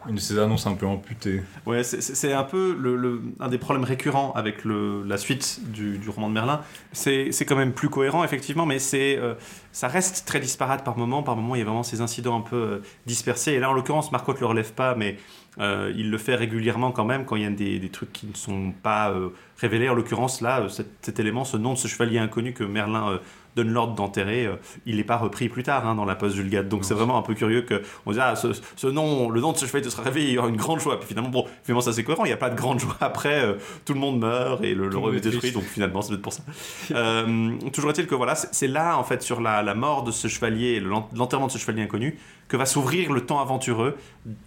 Une 0.09 0.15
de 0.15 0.21
ces 0.21 0.39
annonces 0.39 0.67
un 0.67 0.75
peu 0.75 0.87
amputées. 0.87 1.43
Ouais, 1.67 1.83
c'est- 1.83 2.33
un 2.33 2.45
peu 2.45 2.75
le, 2.79 2.97
le- 2.97 3.21
un 3.41 3.49
des 3.49 3.59
problèmes 3.59 3.85
récurrents 3.85 4.33
avec 4.35 4.65
le, 4.65 5.03
la 5.05 5.19
suite 5.19 5.61
du, 5.71 5.99
du 5.99 6.09
roman 6.09 6.29
de 6.29 6.35
Merlin. 6.35 6.61
C'est 6.93 7.31
quand 7.47 7.57
même 7.57 7.73
plus 7.73 7.91
cohérent, 7.91 8.25
effectivement, 8.25 8.65
mais 8.65 8.79
euh, 8.95 9.35
ça 9.73 9.89
reste 9.89 10.27
très 10.27 10.41
disparate 10.41 10.83
par 10.85 10.97
moment. 10.97 11.23
Par 11.23 11.37
moment, 11.37 11.55
il 11.57 11.59
y 11.59 11.63
a 11.63 11.65
vraiment 11.65 11.83
ces 11.83 12.01
incidents 12.01 12.39
un 12.39 12.41
peu 12.41 12.57
euh, 12.57 12.79
dispersés. 13.07 13.53
Et 13.53 13.59
là, 13.59 13.69
en 13.71 13.75
l'occurrence, 13.75 14.11
Marcotte 14.11 14.37
ne 14.37 14.41
le 14.41 14.47
relève 14.47 14.73
pas, 14.73 14.95
mais 14.95 15.19
euh, 15.61 15.93
il 15.97 16.11
le 16.11 16.19
fait 16.19 16.37
régulièrement 16.37 16.91
quand 16.93 17.05
même 17.05 17.25
quand 17.27 17.37
il 17.37 17.43
y 17.43 17.47
a 17.47 17.51
des, 17.51 17.79
des 17.79 17.89
trucs 17.91 18.13
qui 18.13 18.27
ne 18.27 18.35
sont 18.35 18.73
pas 18.83 19.13
révélés. 19.59 19.89
En 19.91 19.95
l'occurrence, 19.95 20.41
là, 20.41 20.67
cet, 20.69 21.19
élément, 21.21 21.45
ce 21.45 21.57
nom 21.59 21.75
de 21.75 21.79
ce 21.79 21.87
chevalier 21.89 22.19
inconnu 22.19 22.55
que 22.55 22.65
Merlin 22.65 23.21
donne 23.57 23.71
l'ordre 23.73 23.95
d'enterrer, 23.95 24.47
euh, 24.47 24.57
il 24.87 24.97
n'est 24.97 25.05
pas 25.05 25.17
repris 25.17 25.49
plus 25.49 25.63
tard 25.63 25.87
hein, 25.87 25.95
dans 25.95 26.05
la 26.05 26.15
post-vulgate. 26.15 26.69
Donc 26.69 26.85
c'est 26.85 26.95
vraiment 26.95 27.19
un 27.19 27.23
peu 27.23 27.35
curieux 27.35 27.63
que 27.63 27.83
on 28.07 28.13
dise 28.13 28.21
ah, 28.23 28.37
ce, 28.37 28.49
ce 28.77 28.87
nom, 28.87 29.31
le 29.31 29.41
nom 29.41 29.53
de 29.53 29.57
ce 29.59 29.67
chevalier 29.67 29.89
sera 29.91 30.03
révélé, 30.05 30.27
il 30.27 30.33
y 30.35 30.39
aura 30.39 30.49
une 30.49 30.57
grande 30.57 30.81
joie. 30.81 30.99
Puis 30.99 31.09
finalement, 31.09 31.31
bon, 31.31 31.47
finalement 31.65 31.81
ça 31.81 31.93
c'est 31.93 32.05
cohérent, 32.05 32.25
il 32.25 32.29
n'y 32.29 32.33
a 32.35 32.37
pas 32.39 32.51
de 32.51 32.57
grande 32.57 32.79
joie 32.81 32.97
après, 33.01 33.45
euh, 33.45 33.55
tout 33.85 33.95
le 33.95 34.01
monde 34.01 34.21
meurt 34.21 34.63
et 34.63 34.75
le, 34.75 34.89
le 34.89 34.97
monde 34.99 35.15
est 35.15 35.21
détruit, 35.21 35.53
donc 35.53 35.65
finalement 35.65 36.03
c'est 36.03 36.11
peut-être 36.11 36.23
pour 36.23 36.33
ça. 36.33 36.43
Euh, 36.95 37.51
toujours 37.73 37.91
est-il 37.91 38.07
que 38.07 38.15
voilà, 38.15 38.35
c'est 38.35 38.67
là 38.67 38.97
en 38.99 39.05
fait 39.05 39.23
sur 39.23 39.41
la, 39.41 39.63
la 39.63 39.75
mort 39.75 40.03
de 40.05 40.11
ce 40.11 40.27
chevalier, 40.29 40.81
l'enterrement 40.81 41.47
de 41.47 41.53
ce 41.53 41.59
chevalier 41.59 41.83
inconnu, 41.83 42.19
que 42.49 42.57
va 42.57 42.65
s'ouvrir 42.67 43.13
le 43.13 43.21
temps 43.27 43.41
aventureux 43.41 43.97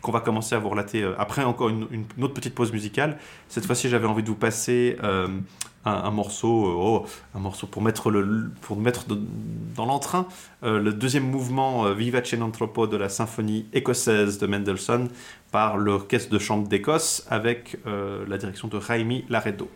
qu'on 0.02 0.11
va 0.11 0.19
commencer 0.22 0.56
à 0.56 0.60
vous 0.60 0.69
relater 0.69 1.07
après 1.18 1.44
encore 1.44 1.69
une, 1.69 1.88
une- 1.91 2.06
une 2.18 2.23
autre 2.23 2.34
petite 2.34 2.56
pause 2.56 2.72
musicale. 2.73 3.18
Cette 3.48 3.65
fois-ci, 3.65 3.90
j'avais 3.90 4.07
envie 4.07 4.23
de 4.23 4.28
vous 4.28 4.36
passer 4.36 4.98
euh, 5.03 5.28
un, 5.86 6.12
morceau, 6.12 6.66
euh, 6.66 6.76
oh, 6.76 7.06
un 7.36 7.40
morceau 7.40 7.68
pour 7.68 7.82
mettre 7.82 8.12
le, 8.12 8.52
pour 8.62 8.78
mettre 8.78 9.06
dans 9.76 9.86
l'entrain 9.86 10.28
euh, 10.64 10.80
le 10.80 10.94
deuxième 10.94 11.30
mouvement 11.30 11.86
euh, 11.86 11.94
Vivace 11.94 12.34
Anthropo 12.40 12.88
de 12.88 12.98
la 12.98 13.10
symphonie 13.10 13.66
écossaise 13.74 14.38
de 14.38 14.48
Mendelssohn 14.48 15.10
par 15.52 15.78
l'orchestre 15.78 16.32
de 16.32 16.40
chambre 16.40 16.68
d'Écosse 16.68 17.26
avec 17.30 17.78
la 17.86 18.38
direction 18.38 18.70
de 18.70 18.78
Raimi 18.78 19.26
Laredo. 19.28 19.70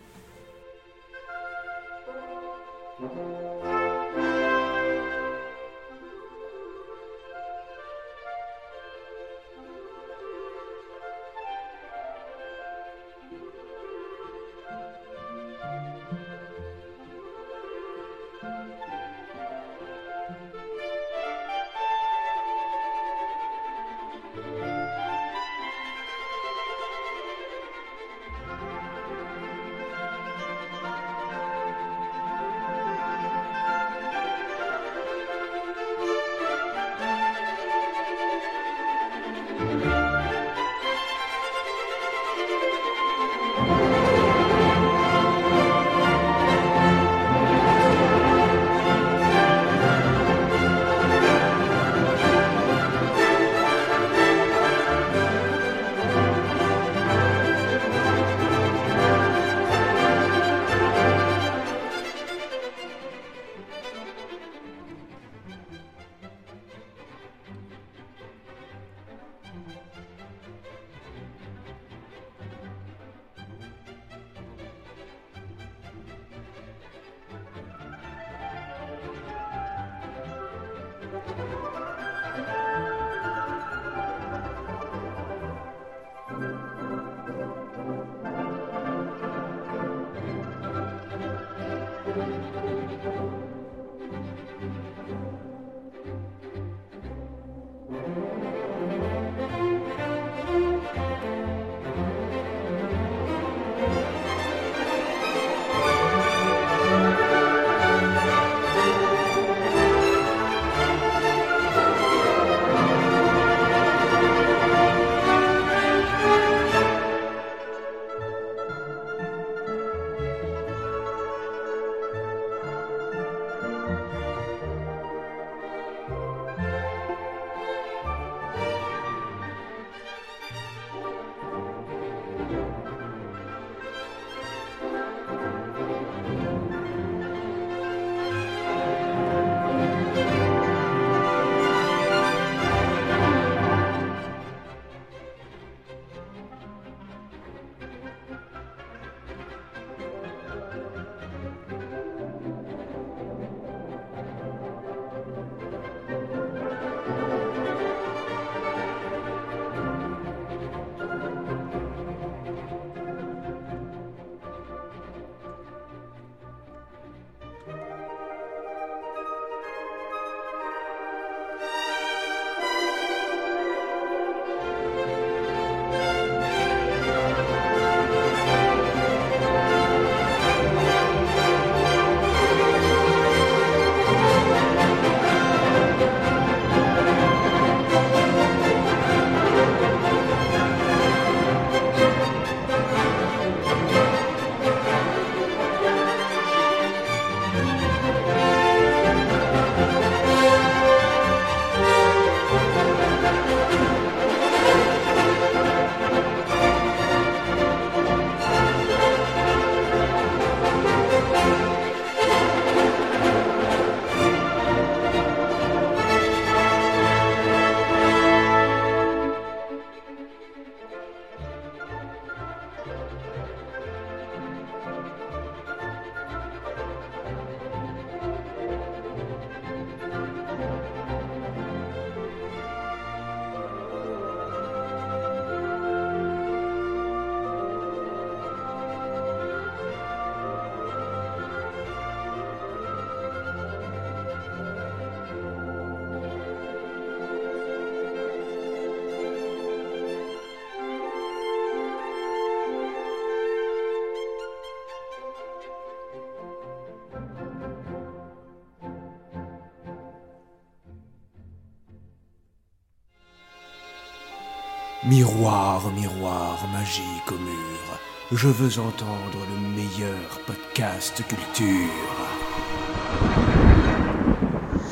Je 268.36 268.48
veux 268.48 268.78
entendre 268.80 269.46
le 269.50 269.68
meilleur 269.74 270.40
podcast 270.46 271.22
culture. 271.26 271.88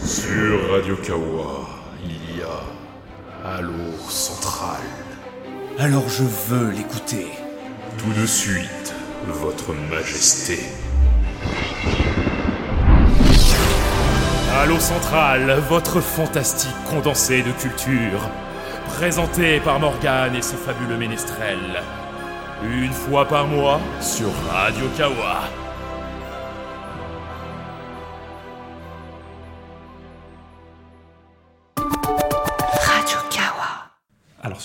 Sur 0.03 0.73
Radio 0.73 0.97
Kawa, 0.97 1.69
il 2.03 2.39
y 2.39 2.43
a 2.43 3.57
Allo 3.57 3.93
Central. 4.09 4.81
Alors 5.79 6.09
je 6.09 6.23
veux 6.23 6.71
l'écouter. 6.71 7.27
Tout 7.99 8.19
de 8.19 8.25
suite, 8.25 8.95
Votre 9.27 9.75
Majesté. 9.91 10.61
Allo 14.63 14.81
Central, 14.81 15.61
votre 15.69 16.01
fantastique 16.01 16.75
condensé 16.89 17.43
de 17.43 17.53
culture. 17.53 18.31
Présenté 18.97 19.61
par 19.61 19.81
Morgane 19.81 20.35
et 20.35 20.43
ses 20.43 20.57
fabuleux 20.57 20.97
ménestrels. 20.97 21.83
Une 22.65 22.93
fois 22.93 23.29
par 23.29 23.47
mois 23.47 23.79
sur 24.01 24.29
Radio 24.51 24.87
Kawa. 24.97 25.44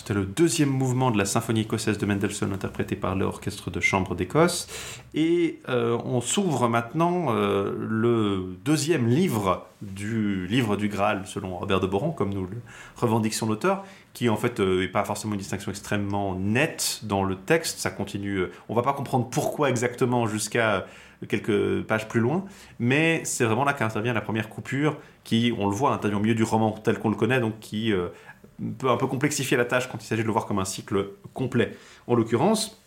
C'était 0.09 0.19
le 0.21 0.25
deuxième 0.25 0.69
mouvement 0.69 1.11
de 1.11 1.19
la 1.19 1.25
symphonie 1.25 1.61
écossaise 1.61 1.99
de 1.99 2.05
Mendelssohn, 2.07 2.51
interprété 2.51 2.95
par 2.95 3.15
l'Orchestre 3.15 3.69
de 3.69 3.79
chambre 3.79 4.15
d'Écosse. 4.15 4.67
Et 5.13 5.59
euh, 5.69 5.99
on 6.03 6.19
s'ouvre 6.19 6.67
maintenant 6.67 7.27
euh, 7.29 7.75
le 7.87 8.57
deuxième 8.65 9.07
livre 9.07 9.67
du 9.83 10.47
livre 10.47 10.77
du 10.77 10.87
Graal, 10.87 11.27
selon 11.27 11.55
Robert 11.57 11.79
de 11.79 11.85
Boron, 11.85 12.09
comme 12.09 12.33
nous 12.33 12.47
le 12.47 12.57
revendique 12.95 13.35
son 13.35 13.49
auteur, 13.49 13.85
qui 14.13 14.29
en 14.29 14.35
fait 14.35 14.59
n'est 14.59 14.87
pas 14.87 15.03
forcément 15.03 15.33
une 15.33 15.39
distinction 15.39 15.69
extrêmement 15.69 16.33
nette 16.33 17.01
dans 17.03 17.23
le 17.23 17.35
texte. 17.35 17.77
Ça 17.77 17.91
continue. 17.91 18.37
euh, 18.37 18.51
on 18.67 18.73
va 18.73 18.81
pas 18.81 18.93
comprendre 18.93 19.29
pourquoi 19.29 19.69
exactement 19.69 20.25
jusqu'à 20.25 20.87
quelques 21.27 21.83
pages 21.83 22.07
plus 22.07 22.19
loin, 22.19 22.45
mais 22.79 23.21
c'est 23.25 23.43
vraiment 23.43 23.65
là 23.65 23.73
qu'intervient 23.73 24.13
la 24.13 24.21
première 24.21 24.49
coupure, 24.49 24.97
qui, 25.23 25.53
on 25.57 25.67
le 25.67 25.75
voit, 25.75 25.91
intervient 25.91 26.17
au 26.17 26.21
milieu 26.21 26.35
du 26.35 26.43
roman 26.43 26.71
tel 26.71 26.97
qu'on 26.97 27.09
le 27.09 27.15
connaît, 27.15 27.39
donc 27.39 27.59
qui 27.59 27.91
euh, 27.91 28.07
peut 28.77 28.89
un 28.89 28.97
peu 28.97 29.07
complexifier 29.07 29.57
la 29.57 29.65
tâche 29.65 29.89
quand 29.89 29.97
il 30.01 30.05
s'agit 30.05 30.21
de 30.21 30.27
le 30.27 30.33
voir 30.33 30.45
comme 30.45 30.59
un 30.59 30.65
cycle 30.65 31.09
complet. 31.33 31.75
En 32.07 32.15
l'occurrence, 32.15 32.81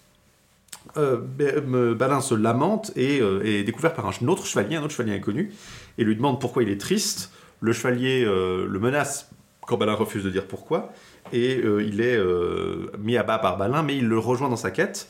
euh, 0.97 1.21
me- 1.67 1.95
Balin 1.95 2.21
se 2.21 2.35
lamente 2.35 2.93
et 2.97 3.21
euh, 3.21 3.45
est 3.45 3.63
découvert 3.63 3.95
par 3.95 4.07
un 4.07 4.29
autre 4.29 4.47
chevalier, 4.47 4.77
un 4.77 4.83
autre 4.83 4.95
chevalier 4.95 5.15
inconnu, 5.15 5.53
et 5.99 6.05
lui 6.05 6.17
demande 6.17 6.41
pourquoi 6.41 6.63
il 6.63 6.69
est 6.71 6.81
triste. 6.81 7.33
Le 7.61 7.73
chevalier 7.73 8.25
euh, 8.25 8.67
le 8.69 8.79
menace 8.79 9.31
quand 9.67 9.77
Balin 9.77 9.95
refuse 9.95 10.25
de 10.25 10.31
dire 10.31 10.47
pourquoi, 10.47 10.93
et 11.33 11.61
euh, 11.65 11.83
il 11.83 12.01
est 12.01 12.17
euh, 12.17 12.91
mis 12.99 13.17
à 13.17 13.23
bas 13.23 13.39
par 13.39 13.57
Balin, 13.57 13.83
mais 13.83 13.97
il 13.97 14.09
le 14.09 14.19
rejoint 14.19 14.49
dans 14.49 14.57
sa 14.57 14.73
quête. 14.73 15.09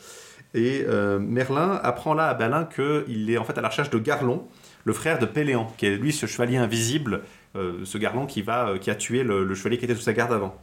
Et 0.53 0.85
euh, 0.87 1.17
Merlin 1.17 1.79
apprend 1.81 2.13
là 2.13 2.27
à 2.27 2.35
Balin 2.35 2.65
qu'il 2.65 3.31
est 3.31 3.37
en 3.37 3.43
fait 3.43 3.57
à 3.57 3.61
la 3.61 3.69
recherche 3.69 3.89
de 3.89 3.97
Garlon, 3.97 4.47
le 4.85 4.93
frère 4.93 5.17
de 5.17 5.25
Péléan, 5.25 5.73
qui 5.77 5.87
est 5.87 5.97
lui 5.97 6.13
ce 6.13 6.27
chevalier 6.27 6.57
invisible, 6.57 7.15
euh, 7.15 7.19
ce 7.55 7.97
Garlon 7.97 8.25
qui, 8.25 8.41
va, 8.41 8.69
euh, 8.69 8.77
qui 8.77 8.89
a 8.89 8.95
tué 8.95 9.23
le, 9.23 9.53
chevalier 9.55 9.77
qui 9.77 9.85
était 9.85 9.95
sous 9.95 10.01
sa 10.01 10.13
garde 10.13 10.33
avant. 10.33 10.55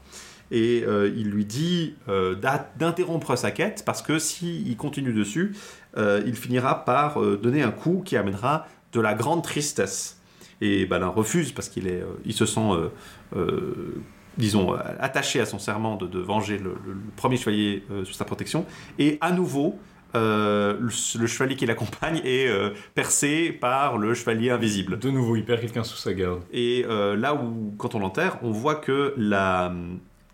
Et 0.51 0.83
euh, 0.85 1.13
il 1.17 1.31
lui 1.31 1.45
dit 1.45 1.95
euh, 2.09 2.35
d'interrompre 2.79 3.37
sa 3.37 3.53
quête 3.53 3.85
parce 3.87 4.03
que 4.03 4.19
s'il 4.19 4.77
continue 4.77 5.13
dessus, 5.13 5.55
euh, 5.97 6.23
il 6.27 6.35
finira 6.35 6.85
par 6.85 7.23
euh, 7.23 7.37
donner 7.37 7.63
un 7.63 7.71
coup 7.71 8.03
qui 8.05 8.17
amènera 8.17 8.67
de 8.93 9.01
la 9.01 9.15
grande 9.15 9.45
tristesse. 9.45 10.21
Et 10.61 10.87
Balin 10.87 11.09
refuse 11.09 11.53
parce 11.53 11.69
qu'il 11.69 11.87
euh, 11.89 12.05
se 12.31 12.47
sent, 12.47 12.61
euh, 12.61 12.89
euh, 13.37 14.03
disons, 14.37 14.75
euh, 14.75 14.79
attaché 14.99 15.41
à 15.41 15.47
son 15.47 15.59
serment 15.59 15.97
de, 15.97 16.19
venger 16.19 16.59
le, 16.59 16.75
premier 17.17 17.37
chevalier 17.37 17.85
euh, 17.91 18.05
sous 18.05 18.13
sa 18.13 18.25
protection. 18.25 18.67
Et 18.99 19.19
à 19.21 19.33
nouveau, 19.33 19.79
euh, 20.15 20.77
le, 20.81 21.21
le 21.21 21.27
chevalier 21.27 21.57
qui 21.57 21.67
l'accompagne 21.67 22.21
est 22.25 22.49
euh, 22.49 22.71
percé 22.95 23.53
par 23.53 23.99
le 23.99 24.15
chevalier 24.15 24.51
invisible. 24.51 24.99
De 24.99 25.11
nouveau, 25.11 25.37
il 25.37 25.45
perd 25.45 25.61
quelqu'un 25.61 25.85
sous 25.85 25.97
sa 25.97 26.15
garde. 26.15 26.43
Et 26.53 26.85
euh, 26.89 27.17
là 27.17 27.35
où, 27.35 27.75
quand 27.79 27.95
on 27.95 27.99
l'enterre, 27.99 28.39
on 28.43 28.51
voit 28.51 28.77
que 28.77 29.15
la, 29.17 29.73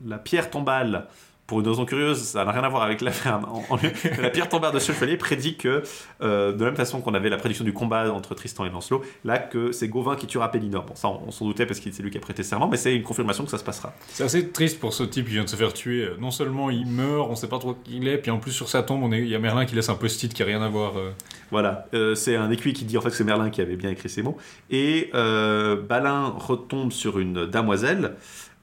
la 0.04 0.18
pierre 0.18 0.50
tombale, 0.50 1.06
pour 1.46 1.60
une 1.60 1.68
raison 1.68 1.84
curieuse, 1.84 2.18
ça 2.22 2.44
n'a 2.44 2.50
rien 2.50 2.64
à 2.64 2.68
voir 2.68 2.82
avec 2.82 3.00
l'affaire. 3.00 3.40
La 4.20 4.30
pierre 4.30 4.48
tombale 4.48 4.72
de 4.74 4.78
chevalier 4.80 5.16
prédit 5.16 5.56
que, 5.56 5.82
euh, 6.20 6.52
de 6.52 6.58
la 6.64 6.70
même 6.70 6.76
façon 6.76 7.00
qu'on 7.00 7.14
avait 7.14 7.28
la 7.28 7.36
prédiction 7.36 7.64
du 7.64 7.72
combat 7.72 8.12
entre 8.12 8.34
Tristan 8.34 8.64
et 8.64 8.70
Lancelot, 8.70 9.02
là 9.24 9.38
que 9.38 9.70
c'est 9.70 9.86
Gauvin 9.88 10.16
qui 10.16 10.26
tuera 10.26 10.50
Pélinor. 10.50 10.84
Bon, 10.84 10.94
ça, 10.96 11.08
on, 11.08 11.20
on 11.28 11.30
s'en 11.30 11.44
doutait 11.44 11.64
parce 11.66 11.78
que 11.78 11.90
c'est 11.92 12.02
lui 12.02 12.10
qui 12.10 12.18
a 12.18 12.20
prêté 12.20 12.42
serment, 12.42 12.66
mais 12.68 12.76
c'est 12.76 12.94
une 12.96 13.02
confirmation 13.04 13.44
que 13.44 13.50
ça 13.50 13.58
se 13.58 13.64
passera. 13.64 13.92
C'est 14.08 14.24
assez 14.24 14.48
triste 14.48 14.80
pour 14.80 14.92
ce 14.92 15.04
type 15.04 15.26
qui 15.26 15.32
vient 15.34 15.44
de 15.44 15.48
se 15.48 15.56
faire 15.56 15.72
tuer. 15.72 16.08
Non 16.18 16.30
seulement 16.32 16.68
il 16.70 16.86
meurt, 16.86 17.28
on 17.30 17.36
sait 17.36 17.48
pas 17.48 17.58
trop 17.58 17.74
qui 17.74 17.98
il 17.98 18.08
est, 18.08 18.18
puis 18.18 18.30
en 18.32 18.38
plus 18.38 18.50
sur 18.52 18.68
sa 18.68 18.82
tombe, 18.82 19.02
on 19.04 19.12
est- 19.12 19.20
il 19.20 19.28
y 19.28 19.34
a 19.34 19.38
Merlin 19.38 19.66
qui 19.66 19.74
laisse 19.76 19.88
un 19.88 19.94
post-it 19.94 20.32
qui 20.34 20.42
a 20.42 20.46
rien 20.46 20.62
à 20.62 20.68
voir. 20.68 20.96
euh. 20.98 21.12
Voilà, 21.52 21.86
Euh, 21.94 22.16
c'est 22.16 22.34
un 22.34 22.50
écuyer 22.50 22.74
qui 22.74 22.84
dit 22.84 22.98
en 22.98 23.00
fait 23.00 23.10
que 23.10 23.14
c'est 23.14 23.22
Merlin 23.24 23.50
qui 23.50 23.60
avait 23.60 23.76
bien 23.76 23.90
écrit 23.90 24.08
ces 24.08 24.22
mots. 24.22 24.36
Et 24.70 25.10
euh, 25.14 25.76
Balin 25.80 26.34
retombe 26.36 26.90
sur 26.90 27.20
une 27.20 27.46
damoiselle, 27.46 28.14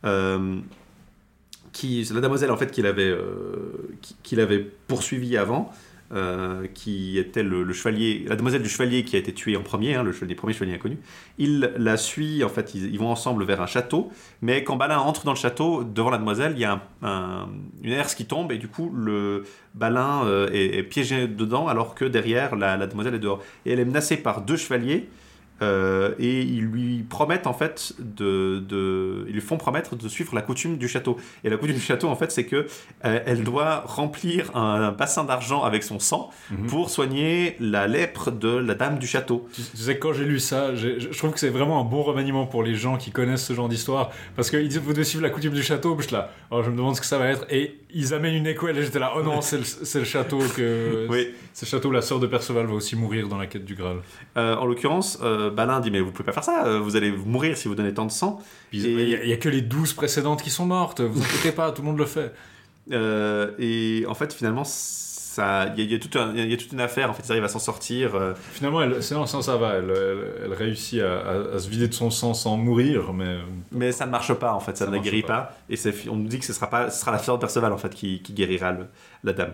euh, 0.03 0.57
qui, 1.73 2.07
la 2.13 2.21
damoiselle 2.21 2.51
en 2.51 2.57
fait 2.57 2.71
qu'il 2.71 2.85
avait, 2.85 3.09
euh, 3.09 4.71
poursuivie 4.87 5.37
avant, 5.37 5.71
euh, 6.13 6.67
qui 6.75 7.17
était 7.17 7.41
le, 7.41 7.73
chevalier, 7.73 8.25
la 8.27 8.35
demoiselle 8.35 8.61
du 8.61 8.69
chevalier 8.69 9.03
qui 9.03 9.15
a 9.15 9.19
été 9.19 9.33
tué 9.33 9.57
en 9.57 9.63
premier, 9.63 9.95
hein, 9.95 10.03
le 10.03 10.11
chevalier, 10.11 10.35
premier 10.35 10.53
chevalier 10.53 10.75
inconnu. 10.75 10.99
Il 11.39 11.73
la 11.75 11.97
suit, 11.97 12.43
en 12.43 12.49
fait, 12.49 12.75
ils, 12.75 12.99
vont 12.99 13.09
ensemble 13.09 13.43
vers 13.45 13.61
un 13.61 13.65
château, 13.65 14.11
mais 14.41 14.63
quand 14.63 14.75
Balin 14.75 14.99
entre 14.99 15.25
dans 15.25 15.31
le 15.33 15.37
château, 15.37 15.83
devant 15.83 16.11
la 16.11 16.19
demoiselle, 16.19 16.53
il 16.55 16.59
y 16.59 16.65
a 16.65 16.83
un- 17.01 17.49
une 17.81 17.91
herse 17.91 18.13
qui 18.13 18.25
tombe, 18.25 18.51
et 18.51 18.59
du 18.59 18.67
coup, 18.67 18.91
le 18.95 19.43
Balin 19.73 20.23
euh, 20.25 20.49
est, 20.51 20.77
est 20.77 20.83
piégé 20.83 21.27
dedans, 21.27 21.67
alors 21.67 21.95
que 21.95 22.05
derrière, 22.05 22.55
la, 22.55 22.77
la 22.77 22.85
demoiselle 22.85 23.15
est 23.15 23.19
dehors. 23.19 23.41
Et 23.65 23.71
elle 23.73 23.79
est 23.79 23.85
menacée 23.85 24.17
par 24.17 24.41
deux 24.41 24.57
chevaliers, 24.57 25.09
euh, 25.63 26.13
et 26.19 26.41
ils 26.41 26.61
lui 26.65 27.03
promettent 27.09 27.47
en 27.47 27.53
fait 27.53 27.93
de, 27.99 28.59
de- 28.59 29.25
ils 29.27 29.33
lui 29.33 29.41
font 29.41 29.57
promettre 29.57 29.95
de 29.95 30.07
suivre 30.09 30.35
la 30.35 30.41
coutume 30.41 30.77
du 30.77 30.87
château. 30.87 31.17
Et 31.43 31.49
la 31.49 31.57
coutume 31.57 31.75
du 31.75 31.81
château 31.81 32.07
en 32.09 32.15
fait 32.15 32.31
c'est 32.31 32.45
que 32.45 32.67
euh, 33.05 33.19
elle 33.25 33.43
doit 33.43 33.83
remplir 33.85 34.55
un, 34.55 34.91
bassin 34.91 35.23
d'argent 35.23 35.63
avec 35.63 35.83
son 35.83 35.99
sang 35.99 36.29
Mhm. 36.51 36.67
pour 36.67 36.89
soigner 36.89 37.55
la 37.59 37.87
lèpre 37.87 38.31
de 38.31 38.49
la 38.49 38.75
dame 38.75 38.99
du 38.99 39.07
château. 39.07 39.47
Tu, 39.53 39.61
tu 39.61 39.77
sais, 39.77 39.97
quand 39.97 40.13
j'ai 40.13 40.25
lu 40.25 40.39
ça, 40.39 40.75
je 40.75 41.17
trouve 41.17 41.31
que 41.31 41.39
c'est 41.39 41.49
vraiment 41.49 41.79
un 41.79 41.85
bon 41.85 42.01
remaniement 42.03 42.45
pour 42.45 42.63
les 42.63 42.75
gens 42.75 42.97
qui 42.97 43.11
connaissent 43.11 43.45
ce 43.45 43.53
genre 43.53 43.69
d'histoire. 43.69 44.11
Parce 44.35 44.49
qu'ils 44.49 44.67
disent, 44.67 44.79
vous 44.79 44.91
devez 44.93 45.03
suivre 45.05 45.23
la 45.23 45.29
coutume 45.29 45.53
du 45.53 45.63
château. 45.63 45.95
Puis 45.95 46.07
je 46.09 46.15
là, 46.15 46.31
oh, 46.51 46.61
je 46.63 46.69
me 46.69 46.75
demande 46.77 46.95
ce 46.95 47.01
que 47.01 47.07
ça 47.07 47.17
va 47.17 47.27
être. 47.27 47.45
Et 47.49 47.79
ils 47.93 48.13
amènent 48.13 48.35
une 48.35 48.47
équelle 48.47 48.77
et 48.77 48.83
j'étais 48.83 48.99
là, 48.99 49.13
oh 49.15 49.21
non, 49.21 49.41
c'est 49.41 49.57
le, 49.57 49.63
c'est 49.63 49.99
le 49.99 50.05
château 50.05 50.39
que. 50.55 51.07
Oui. 51.09 51.29
C'est 51.53 51.65
le 51.65 51.69
château, 51.69 51.91
la 51.91 52.01
sœur 52.01 52.19
de 52.19 52.27
Perceval 52.27 52.65
va 52.65 52.73
aussi 52.73 52.95
mourir 52.95 53.27
dans 53.27 53.37
la 53.37 53.45
quête 53.47 53.65
du 53.65 53.75
Graal. 53.75 53.97
Euh, 54.37 54.55
en 54.55 54.65
l'occurrence, 54.65 55.19
euh, 55.21 55.49
Balin 55.51 55.79
dit 55.79 55.91
mais 55.91 55.99
vous 56.01 56.11
pouvez 56.11 56.25
pas 56.25 56.31
faire 56.31 56.43
ça, 56.43 56.65
euh, 56.65 56.79
vous 56.79 56.95
allez 56.95 57.11
mourir 57.11 57.55
si 57.57 57.67
vous 57.67 57.75
donnez 57.75 57.93
tant 57.93 58.05
de 58.05 58.11
sang. 58.11 58.41
Il 58.71 58.81
y, 58.81 59.13
a- 59.15 59.23
il 59.23 59.29
y 59.29 59.33
a 59.33 59.37
que 59.37 59.49
les 59.49 59.61
12 59.61 59.93
précédentes 59.93 60.41
qui 60.41 60.49
sont 60.49 60.65
mortes, 60.65 61.01
vous 61.01 61.21
inquiétez 61.21 61.51
pas, 61.51 61.71
tout 61.71 61.81
le 61.81 61.87
monde 61.87 61.97
le 61.99 62.05
fait. 62.05 62.33
Euh, 62.91 63.51
et 63.59 64.03
en 64.09 64.13
fait 64.13 64.33
finalement 64.33 64.63
ça, 65.33 65.65
il 65.75 65.79
y, 65.79 65.81
a- 65.81 65.85
il 65.85 65.91
y 65.91 65.95
a 65.95 65.99
toute 65.99 66.15
un- 66.15 66.31
il 66.35 66.49
y 66.49 66.53
a 66.53 66.57
toute 66.57 66.71
une 66.71 66.79
affaire. 66.79 67.09
En 67.09 67.13
fait 67.13 67.23
ils 67.25 67.31
arrivent 67.31 67.43
à 67.43 67.47
s'en 67.49 67.59
sortir. 67.59 68.15
euh, 68.15 68.33
Finalement, 68.53 68.81
elle, 68.81 69.01
c'est- 69.01 69.15
non, 69.15 69.25
ça, 69.25 69.41
ça 69.41 69.57
va, 69.57 69.73
elle, 69.75 69.89
elle- 69.89 70.45
elle 70.45 70.53
réussit 70.53 71.01
à, 71.01 71.19
à- 71.19 71.55
à 71.55 71.59
se 71.59 71.67
vider 71.69 71.87
de 71.87 71.93
son 71.93 72.09
sang 72.11 72.33
sans 72.33 72.55
mourir, 72.57 73.13
mais. 73.13 73.37
Mais 73.71 73.91
ça 73.91 74.05
ne 74.05 74.11
marche 74.11 74.33
pas 74.33 74.53
en 74.53 74.59
fait, 74.59 74.77
ça, 74.77 74.85
Ça 74.85 74.91
ne 74.91 74.95
la 74.97 75.01
guérit 75.01 75.21
pas. 75.23 75.27
pas. 75.27 75.57
Et 75.69 75.75
on 76.09 76.15
nous 76.15 76.27
dit 76.27 76.39
que 76.39 76.45
ce 76.45 76.53
sera 76.53 76.69
pas, 76.69 76.89
ce 76.89 76.99
sera 77.01 77.11
la 77.11 77.17
sœur 77.19 77.35
de 77.37 77.41
Perceval 77.41 77.73
en 77.73 77.77
fait 77.77 77.93
qui, 77.93 78.21
qui 78.21 78.33
guérira 78.33 78.71
le- 78.71 78.87
la 79.23 79.33
dame. 79.33 79.53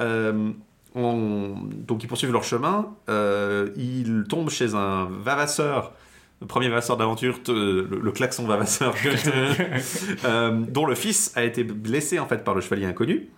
Euh, 0.00 0.50
on- 0.94 1.54
donc 1.86 2.02
ils 2.04 2.06
poursuivent 2.06 2.32
leur 2.32 2.44
chemin. 2.44 2.94
euh, 3.08 3.70
ils 3.76 4.24
tombent 4.28 4.50
chez 4.50 4.74
un 4.74 5.08
vavasseur, 5.10 5.92
le 6.40 6.46
premier 6.46 6.68
vavasseur 6.68 6.96
d'aventure, 6.96 7.38
le, 7.48 7.82
le 8.02 8.12
klaxon 8.12 8.44
vavasseur, 8.46 8.94
euh, 10.24 10.50
dont 10.68 10.86
le 10.86 10.94
fils 10.94 11.32
a 11.36 11.44
été 11.44 11.64
blessé 11.64 12.18
en 12.18 12.26
fait 12.26 12.44
par 12.44 12.54
le 12.54 12.60
chevalier 12.60 12.86
inconnu. 12.86 13.28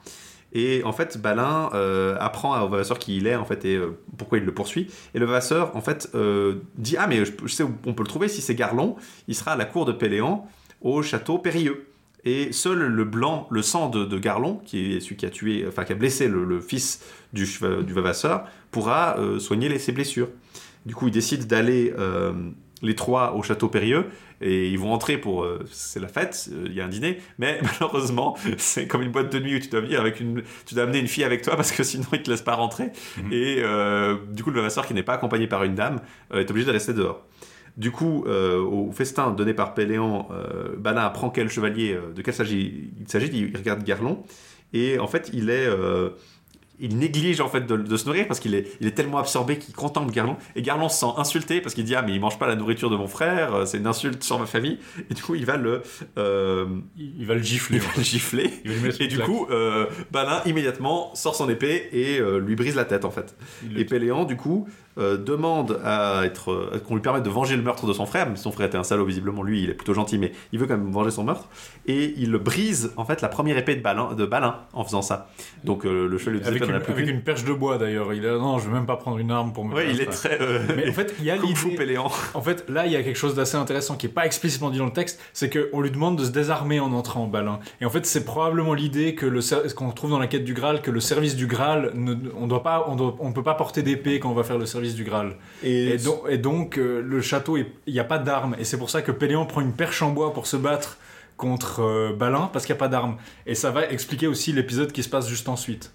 Et 0.52 0.82
en 0.84 0.92
fait, 0.92 1.18
Balin 1.18 1.70
euh, 1.74 2.16
apprend 2.18 2.60
au 2.62 2.68
Vavasseur 2.68 2.98
qui 2.98 3.16
il 3.16 3.26
est 3.26 3.36
en 3.36 3.44
fait 3.44 3.64
et 3.64 3.76
euh, 3.76 3.98
pourquoi 4.16 4.38
il 4.38 4.44
le 4.44 4.52
poursuit. 4.54 4.88
Et 5.14 5.18
le 5.18 5.26
Vavasseur 5.26 5.76
en 5.76 5.80
fait 5.80 6.08
euh, 6.14 6.56
dit 6.76 6.96
ah 6.98 7.06
mais 7.06 7.24
je, 7.24 7.46
sais 7.48 7.62
où 7.62 7.74
on 7.84 7.92
peut 7.92 8.02
le 8.02 8.08
trouver 8.08 8.28
si 8.28 8.40
c'est 8.40 8.54
Garlon, 8.54 8.96
il 9.28 9.34
sera 9.34 9.52
à 9.52 9.56
la 9.56 9.64
cour 9.64 9.84
de 9.84 9.92
Péléan 9.92 10.48
au 10.80 11.02
château 11.02 11.38
Périlleux. 11.38 11.86
Et 12.24 12.52
seul 12.52 12.78
le 12.78 13.04
blanc, 13.04 13.46
le 13.50 13.62
sang 13.62 13.88
de, 13.88 14.18
Garlon, 14.18 14.60
qui 14.64 14.94
est 14.96 15.00
celui 15.00 15.14
qui 15.14 15.26
a 15.26 15.30
tué, 15.30 15.64
enfin 15.68 15.84
qui 15.84 15.92
a 15.92 15.94
blessé 15.94 16.26
le, 16.26 16.60
fils 16.60 17.00
du, 17.32 17.44
du 17.86 17.92
Vavasseur, 17.92 18.46
pourra 18.72 19.16
soigner 19.38 19.68
les- 19.68 19.78
ses 19.78 19.92
blessures. 19.92 20.28
Du 20.86 20.94
coup, 20.96 21.06
ils 21.06 21.12
décident 21.12 21.44
d'aller 21.46 21.94
les 22.82 22.94
trois 22.96 23.34
au 23.34 23.44
château 23.44 23.68
Périlleux 23.68 24.06
et 24.40 24.68
ils 24.68 24.78
vont 24.78 24.92
entrer 24.92 25.18
pour 25.18 25.44
euh, 25.44 25.64
c'est 25.70 26.00
la 26.00 26.08
fête, 26.08 26.48
euh, 26.52 26.64
il 26.66 26.74
y 26.74 26.80
a 26.80 26.84
un 26.84 26.88
dîner, 26.88 27.18
mais 27.38 27.58
malheureusement 27.80 28.36
c'est 28.58 28.86
comme 28.86 29.02
une 29.02 29.10
boîte 29.12 29.32
de 29.32 29.38
nuit 29.38 29.56
où 29.56 29.58
tu 29.60 29.68
dois 29.68 29.80
venir 29.80 30.00
avec 30.00 30.20
une, 30.20 30.42
tu 30.66 30.74
dois 30.74 30.84
amener 30.84 30.98
une 30.98 31.08
fille 31.08 31.24
avec 31.24 31.42
toi 31.42 31.56
parce 31.56 31.72
que 31.72 31.82
sinon 31.82 32.04
ils 32.12 32.22
te 32.22 32.30
laissent 32.30 32.42
pas 32.42 32.54
rentrer 32.54 32.90
Mhm. 33.18 33.32
et 33.32 33.56
euh, 33.60 34.16
du 34.30 34.42
coup 34.44 34.50
le 34.50 34.56
Vavasseur 34.56 34.86
qui 34.86 34.94
n'est 34.94 35.02
pas 35.02 35.14
accompagné 35.14 35.46
par 35.46 35.64
une 35.64 35.74
dame 35.74 36.00
est 36.34 36.50
obligé 36.50 36.66
de 36.66 36.72
rester 36.72 36.92
dehors. 36.92 37.24
Du 37.76 37.90
coup, 37.90 38.24
euh, 38.26 38.58
au 38.58 38.90
festin 38.90 39.32
donné 39.32 39.52
par 39.52 39.74
Péléan, 39.74 40.28
euh, 40.30 40.74
Balin 40.78 41.02
apprend 41.02 41.28
quel 41.28 41.50
chevalier, 41.50 41.92
euh, 41.92 42.10
de 42.14 42.22
quel 42.22 42.32
s'agit- 42.32 42.90
il 42.98 43.06
s'agit, 43.06 43.28
il 43.30 43.54
regarde 43.54 43.84
Garlon, 43.84 44.22
et 44.72 44.98
en 44.98 45.06
fait, 45.06 45.28
il 45.34 45.50
est... 45.50 45.66
il 46.80 46.98
néglige 46.98 47.40
en 47.40 47.48
fait 47.48 47.62
de, 47.66 47.76
de 47.76 47.96
se 47.96 48.06
nourrir 48.06 48.26
parce 48.26 48.40
qu'il 48.40 48.54
est, 48.54 48.66
il 48.80 48.86
est 48.86 48.92
tellement 48.92 49.18
absorbé 49.18 49.58
qu'il 49.58 49.74
contemple 49.74 50.12
Garlon 50.12 50.36
et 50.54 50.62
Garlon 50.62 50.88
se 50.88 51.00
sent 51.00 51.12
insulté 51.16 51.60
parce 51.60 51.74
qu'il 51.74 51.84
dit 51.84 51.94
ah 51.94 52.02
mais 52.02 52.12
il 52.14 52.20
mange 52.20 52.38
pas 52.38 52.46
la 52.46 52.56
nourriture 52.56 52.90
de 52.90 52.96
mon 52.96 53.06
frère 53.08 53.54
euh, 53.54 53.64
c'est 53.66 53.78
une 53.78 53.86
insulte 53.86 54.22
sur 54.22 54.38
ma 54.38 54.46
famille 54.46 54.78
et 55.10 55.14
du 55.14 55.22
coup 55.22 55.34
il 55.34 55.46
va 55.46 55.56
le 55.56 55.82
euh, 56.18 56.66
Il, 56.98 57.26
va 57.26 57.34
le 57.34 57.42
gifler. 57.42 57.76
il 57.78 57.82
va 57.82 57.88
le 57.96 58.02
gifler 58.02 58.50
Il 58.64 58.70
va 58.70 58.76
lui 58.76 58.82
mettre 58.82 59.00
et 59.00 59.06
du 59.08 59.16
claque. 59.16 59.26
coup 59.28 59.46
euh, 59.50 59.86
Balin 60.10 60.42
immédiatement 60.46 61.14
sort 61.14 61.34
son 61.34 61.48
épée 61.48 61.88
et 61.92 62.18
euh, 62.18 62.38
lui 62.38 62.56
brise 62.56 62.74
la 62.74 62.84
tête 62.84 63.04
en 63.04 63.10
fait 63.10 63.36
Il 63.64 63.78
et 63.78 63.84
Péléan, 63.84 64.24
du 64.24 64.36
coup, 64.36 64.68
euh, 64.98 65.16
demande 65.16 65.80
à 65.84 66.22
être, 66.24 66.52
euh, 66.52 66.82
qu'on 66.86 66.94
lui 66.94 67.02
permette 67.02 67.22
de 67.22 67.30
venger 67.30 67.56
le 67.56 67.62
meurtre 67.62 67.86
de 67.86 67.92
son 67.92 68.06
frère. 68.06 68.28
Mais 68.28 68.36
son 68.36 68.52
frère 68.52 68.66
était 68.66 68.78
un 68.78 68.84
salaud, 68.84 69.04
visiblement, 69.04 69.42
lui, 69.42 69.62
il 69.62 69.70
est 69.70 69.74
plutôt 69.74 69.94
gentil, 69.94 70.18
mais 70.18 70.32
il 70.52 70.58
veut 70.58 70.66
quand 70.66 70.76
même 70.76 70.90
venger 70.90 71.10
son 71.10 71.24
meurtre. 71.24 71.48
Et 71.86 72.14
il 72.16 72.32
brise, 72.36 72.92
en 72.96 73.04
fait, 73.04 73.20
la 73.20 73.28
première 73.28 73.58
épée 73.58 73.76
de 73.76 73.82
Balin, 73.82 74.14
de 74.14 74.26
Balin 74.26 74.60
en 74.72 74.84
faisant 74.84 75.02
ça. 75.02 75.28
Donc, 75.64 75.84
euh, 75.84 76.06
le 76.06 76.18
chevalier 76.18 76.40
de 76.40 76.46
Avec, 76.46 76.62
une, 76.62 76.80
plus 76.80 76.92
avec 76.92 77.08
une 77.08 77.22
perche 77.22 77.44
de 77.44 77.52
bois 77.52 77.78
d'ailleurs. 77.78 78.12
Il 78.12 78.26
a 78.26 78.36
non, 78.38 78.58
je 78.58 78.68
vais 78.68 78.74
même 78.74 78.86
pas 78.86 78.96
prendre 78.96 79.18
une 79.18 79.30
arme 79.30 79.52
pour 79.52 79.64
me. 79.64 79.74
Ouais, 79.74 79.90
il 79.90 80.00
est 80.00 80.06
très. 80.06 80.38
Mais 80.76 80.88
en 80.88 80.92
fait, 80.92 81.14
il 81.18 81.24
y 81.24 81.30
a 81.30 81.36
l'idée. 81.76 81.98
En 81.98 82.42
fait, 82.42 82.68
là, 82.68 82.86
il 82.86 82.92
y 82.92 82.96
a 82.96 83.02
quelque 83.02 83.18
chose 83.18 83.34
d'assez 83.34 83.56
intéressant 83.56 83.96
qui 83.96 84.06
est 84.06 84.10
pas 84.10 84.26
explicitement 84.26 84.70
dit 84.70 84.78
dans 84.78 84.86
le 84.86 84.92
texte, 84.92 85.20
c'est 85.32 85.50
qu'on 85.50 85.80
lui 85.80 85.90
demande 85.90 86.18
de 86.18 86.24
se 86.24 86.30
désarmer 86.30 86.80
en 86.80 86.92
entrant 86.92 87.24
en 87.24 87.26
Balin. 87.26 87.60
Et 87.80 87.84
en 87.84 87.90
fait, 87.90 88.06
c'est 88.06 88.24
probablement 88.24 88.74
l'idée 88.74 89.14
que 89.14 89.26
le 89.26 89.40
qu'on 89.74 89.90
trouve 89.90 90.10
dans 90.10 90.18
la 90.18 90.26
quête 90.26 90.44
du 90.44 90.54
Graal, 90.54 90.82
que 90.82 90.90
le 90.90 91.00
service 91.00 91.36
du 91.36 91.46
Graal, 91.46 91.92
ne, 91.94 92.14
on 92.36 92.46
doit 92.46 92.62
pas, 92.62 92.86
on, 92.88 92.96
doit, 92.96 93.16
on 93.20 93.32
peut 93.32 93.42
pas 93.42 93.54
porter 93.54 93.82
d'épée 93.82 94.18
quand 94.20 94.30
on 94.30 94.34
va 94.34 94.42
faire 94.42 94.58
le 94.58 94.66
service 94.66 94.85
du 94.94 95.04
Graal. 95.04 95.36
Et, 95.62 95.90
Et, 95.90 95.96
donc, 95.98 96.22
et 96.28 96.38
donc, 96.38 96.78
euh, 96.78 97.02
le 97.02 97.20
château, 97.20 97.56
il 97.56 97.66
n'y 97.88 98.00
a 98.00 98.04
pas 98.04 98.18
d'armes. 98.18 98.56
Et 98.58 98.64
c'est 98.64 98.78
pour 98.78 98.90
ça 98.90 99.02
que 99.02 99.12
Péléan 99.12 99.46
prend 99.46 99.60
une 99.60 99.72
perche 99.72 100.02
en 100.02 100.10
bois 100.10 100.32
pour 100.32 100.46
se 100.46 100.56
battre 100.56 100.98
contre 101.36 101.80
euh, 101.80 102.12
Balin, 102.12 102.48
parce 102.52 102.64
qu'il 102.64 102.74
n'y 102.74 102.78
a 102.78 102.80
pas 102.80 102.88
d'armes. 102.88 103.16
Et 103.46 103.54
ça 103.54 103.70
va 103.70 103.86
expliquer 103.88 104.26
aussi 104.26 104.52
l'épisode 104.52 104.92
qui 104.92 105.02
se 105.02 105.08
passe 105.08 105.28
juste 105.28 105.48
ensuite. 105.48 105.92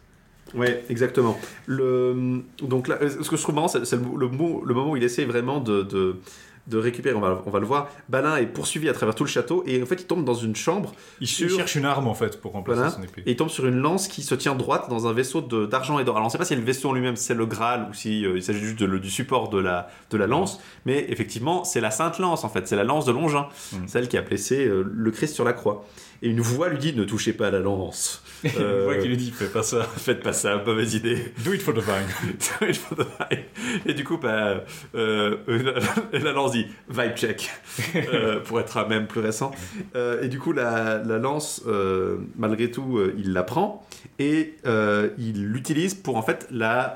Ouais, 0.54 0.84
exactement. 0.90 1.40
Le, 1.66 2.44
donc 2.62 2.88
là, 2.88 2.98
euh, 3.02 3.10
ce 3.10 3.30
que 3.30 3.38
je 3.38 3.42
trouve 3.42 3.56
marrant, 3.56 3.70
c'est 3.70 3.80
le, 3.80 4.00
le 4.00 4.74
moment 4.74 4.92
où 4.92 4.98
il 4.98 5.04
essaie 5.04 5.24
vraiment 5.24 5.60
de, 5.60 5.84
de, 5.84 6.18
de 6.68 6.78
récupérer, 6.78 7.16
on 7.16 7.20
va, 7.22 7.42
on 7.46 7.50
va 7.50 7.60
le 7.60 7.66
voir. 7.66 7.90
Balin 8.10 8.38
est 8.38 8.46
poursuivi 8.46 8.88
à 8.90 8.94
travers 8.94 9.16
tout 9.16 9.24
le 9.24 9.30
château 9.30 9.64
et 9.66 9.82
en 9.82 9.86
fait 9.86 9.96
il 10.02 10.06
tombe 10.06 10.24
dans 10.24 10.34
une 10.36 10.56
chambre 10.56 10.94
Il, 11.20 11.28
Sur- 11.28 11.50
il 11.50 11.56
cherche 11.56 11.76
une 11.76 11.86
arme, 11.86 12.08
en 12.08 12.14
fait, 12.14 12.40
pour 12.40 12.52
remplacer 12.54 12.96
son 12.96 13.04
épée. 13.04 13.24
et 13.26 13.32
il 13.32 13.36
tombe 13.36 13.50
sur 13.50 13.66
une 13.68 13.78
lance 13.80 14.08
qui 14.08 14.22
se 14.22 14.36
tient 14.36 14.56
droite 14.56 14.90
dans 14.90 15.08
un 15.08 15.14
vaisseau 15.14 15.42
d'argent 15.42 15.98
et 16.00 16.04
d'or. 16.04 16.16
Alors 16.18 16.26
on 16.26 16.28
ne 16.28 16.32
sait 16.32 16.38
pas 16.38 16.46
si 16.46 16.56
le 16.56 16.62
vaisseau 16.62 16.90
en 16.90 16.94
lui-même 16.94 17.16
c'est 17.16 17.34
le 17.34 17.46
Graal 17.46 17.88
ou 17.90 17.94
si 17.94 18.26
euh, 18.26 18.34
il 18.38 18.44
s'agit 18.44 18.60
juste 18.60 18.80
de 18.80 18.86
le- 18.86 19.00
du 19.00 19.10
support 19.10 19.50
de 19.50 19.60
la, 19.60 19.90
de 20.12 20.18
la 20.18 20.28
lance, 20.28 20.60
mais 20.86 21.06
effectivement 21.10 21.64
c'est 21.64 21.82
la 21.82 21.92
Sainte 21.92 22.20
Lance 22.20 22.44
en 22.44 22.50
fait, 22.50 22.68
c'est 22.68 22.76
la 22.76 22.84
lance 22.84 23.06
de 23.06 23.12
Longin, 23.12 23.48
Mm. 23.74 23.88
celle 23.88 24.08
qui 24.08 24.18
a 24.18 24.22
placé 24.22 24.66
euh, 24.66 24.84
le 24.94 25.12
Christ 25.12 25.34
sur 25.36 25.44
la 25.44 25.54
croix. 25.54 25.86
Et 26.22 26.30
une 26.30 26.42
voix 26.42 26.70
lui 26.70 26.78
dit 26.78 26.94
ne 26.94 27.04
touchez 27.04 27.34
pas 27.34 27.48
à 27.48 27.52
la 27.52 27.60
lance. 27.60 28.22
Euh, 28.58 29.00
qu'il 29.00 29.10
lui 29.10 29.18
dit, 29.18 29.32
fais 29.32 29.46
pas 29.46 29.64
ça. 29.64 29.84
Faites 29.98 30.24
pas 30.24 30.34
ça, 30.34 30.62
mauvaise 30.66 30.94
idée. 30.96 31.34
Do 31.44 31.54
it 31.54 31.62
for 31.62 31.74
the 31.74 31.80
vine. 31.80 32.72
Et 33.86 33.94
du 33.94 34.04
coup, 34.04 34.18
bah, 34.18 34.64
euh, 34.96 35.38
la, 35.48 36.20
la 36.20 36.32
lance 36.34 36.52
dit 36.52 36.68
vibe 36.90 37.16
check 37.16 37.50
euh, 37.96 38.40
pour 38.40 38.60
être 38.60 38.78
un 38.78 38.88
même 38.88 39.08
plus 39.08 39.22
récent. 39.22 39.52
Euh, 39.96 40.22
et 40.22 40.28
du 40.28 40.40
coup, 40.40 40.54
la, 40.54 40.98
la 41.04 41.18
lance, 41.18 41.64
malgré 42.38 42.72
tout, 42.72 43.00
il 43.18 43.34
la 43.34 43.44
prend 43.44 43.86
et 44.20 44.56
il 45.18 45.46
l'utilise 45.48 45.94
pour 45.96 46.18
en 46.18 46.22
fait 46.22 46.48
la, 46.52 46.96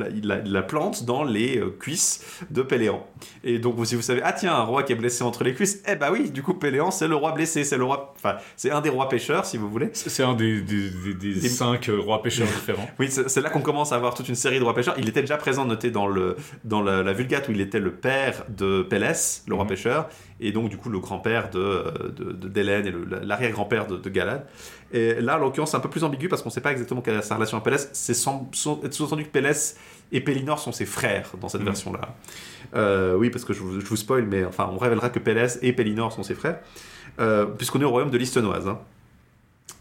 la, 0.00 0.08
il 0.08 0.52
la, 0.52 0.62
plante 0.62 1.04
dans 1.04 1.22
les 1.24 1.58
euh, 1.58 1.70
cuisses 1.78 2.24
de 2.50 2.62
Péléan. 2.62 3.06
Et 3.44 3.58
donc, 3.58 3.76
si 3.86 3.94
vous 3.94 4.02
savez, 4.02 4.20
ah 4.24 4.32
tiens, 4.32 4.54
un 4.54 4.62
roi 4.64 4.82
qui 4.82 4.92
est 4.92 4.96
blessé 4.96 5.22
entre 5.24 5.44
les 5.44 5.54
cuisses, 5.54 5.82
eh 5.88 5.96
bah 5.96 6.10
oui, 6.12 6.30
du 6.30 6.42
coup, 6.42 6.54
Péléan, 6.54 6.90
c'est 6.90 7.08
le 7.08 7.14
roi 7.16 7.32
blessé, 7.32 7.64
c'est 7.64 7.76
le 7.78 7.84
roi, 7.84 8.12
enfin, 8.16 8.36
c'est 8.56 8.70
un 8.70 8.80
des 8.80 8.88
rois 8.90 9.08
pêcheurs, 9.08 9.44
si 9.44 9.56
vous 9.56 9.68
voulez. 9.70 9.90
C'est 9.92 10.22
un 10.22 10.34
des, 10.34 10.60
des, 10.62 10.90
des- 10.90 11.14
des 11.14 11.40
Des- 11.40 11.48
cinq 11.48 11.88
euh, 11.88 11.98
rois 12.00 12.22
pêcheurs 12.22 12.46
différents. 12.48 12.88
Oui, 12.98 13.08
c'est 13.10 13.40
là 13.40 13.50
qu'on 13.50 13.60
commence 13.62 13.92
à 13.92 13.96
avoir 13.96 14.14
toute 14.14 14.28
une 14.28 14.34
série 14.34 14.58
de 14.58 14.64
rois 14.64 14.74
pêcheurs. 14.74 14.94
Il 14.98 15.08
était 15.08 15.20
déjà 15.22 15.36
présent, 15.36 15.64
noté 15.64 15.90
dans, 15.90 16.06
le, 16.06 16.36
dans 16.64 16.82
la, 16.82 17.02
la 17.02 17.12
Vulgate, 17.12 17.48
où 17.48 17.52
il 17.52 17.60
était 17.60 17.80
le 17.80 17.92
père 17.92 18.44
de 18.48 18.82
Pélès, 18.82 19.44
le 19.46 19.54
roi 19.54 19.64
Mhm. 19.64 19.70
pêcheur, 19.70 20.08
et 20.40 20.52
donc 20.52 20.68
du 20.70 20.76
coup 20.78 20.88
le 20.88 20.98
grand-père 21.00 21.50
de, 21.50 21.58
euh, 21.58 22.10
d'Hélène 22.34 22.86
et 22.86 22.94
l'arrière-grand-père 23.26 23.86
de, 23.86 23.96
de 23.96 24.08
Galad. 24.10 24.46
Et 24.92 25.14
là, 25.20 25.36
en 25.36 25.38
l'occurrence, 25.40 25.70
c'est 25.70 25.76
un 25.76 25.80
peu 25.80 25.90
plus 25.90 26.02
ambigu 26.02 26.28
parce 26.28 26.42
qu'on 26.42 26.48
ne 26.48 26.52
sait 26.54 26.60
pas 26.60 26.72
exactement 26.72 27.00
quelle 27.00 27.16
est 27.16 27.22
sa 27.22 27.36
relation 27.36 27.58
à 27.58 27.60
Pélès. 27.60 27.88
C'est 27.92 28.14
sans- 28.14 28.48
sans- 28.52 28.80
sous-entendu 28.90 29.24
que 29.24 29.30
Pélès 29.30 29.76
et 30.12 30.20
Pélinor 30.20 30.58
sont 30.58 30.72
ses 30.72 30.86
frères 30.86 31.30
dans 31.40 31.48
cette 31.48 31.60
Mhm. 31.60 31.66
version-là. 31.68 32.14
Euh, 32.74 33.14
oui, 33.14 33.30
parce 33.30 33.44
que 33.44 33.52
je 33.52 33.60
vous, 33.60 33.80
je 33.80 33.86
vous 33.86 33.96
spoil, 33.96 34.24
mais 34.24 34.44
enfin, 34.44 34.68
on 34.72 34.78
révélera 34.78 35.10
que 35.10 35.18
Pélès 35.18 35.58
et 35.62 35.72
Pélinor 35.72 36.12
sont 36.12 36.22
ses 36.22 36.34
frères, 36.34 36.60
euh, 37.20 37.46
puisqu'on 37.46 37.80
est 37.80 37.84
au 37.84 37.90
royaume 37.90 38.10
de 38.10 38.18
l'Istenoise. 38.18 38.66
hein. 38.68 38.78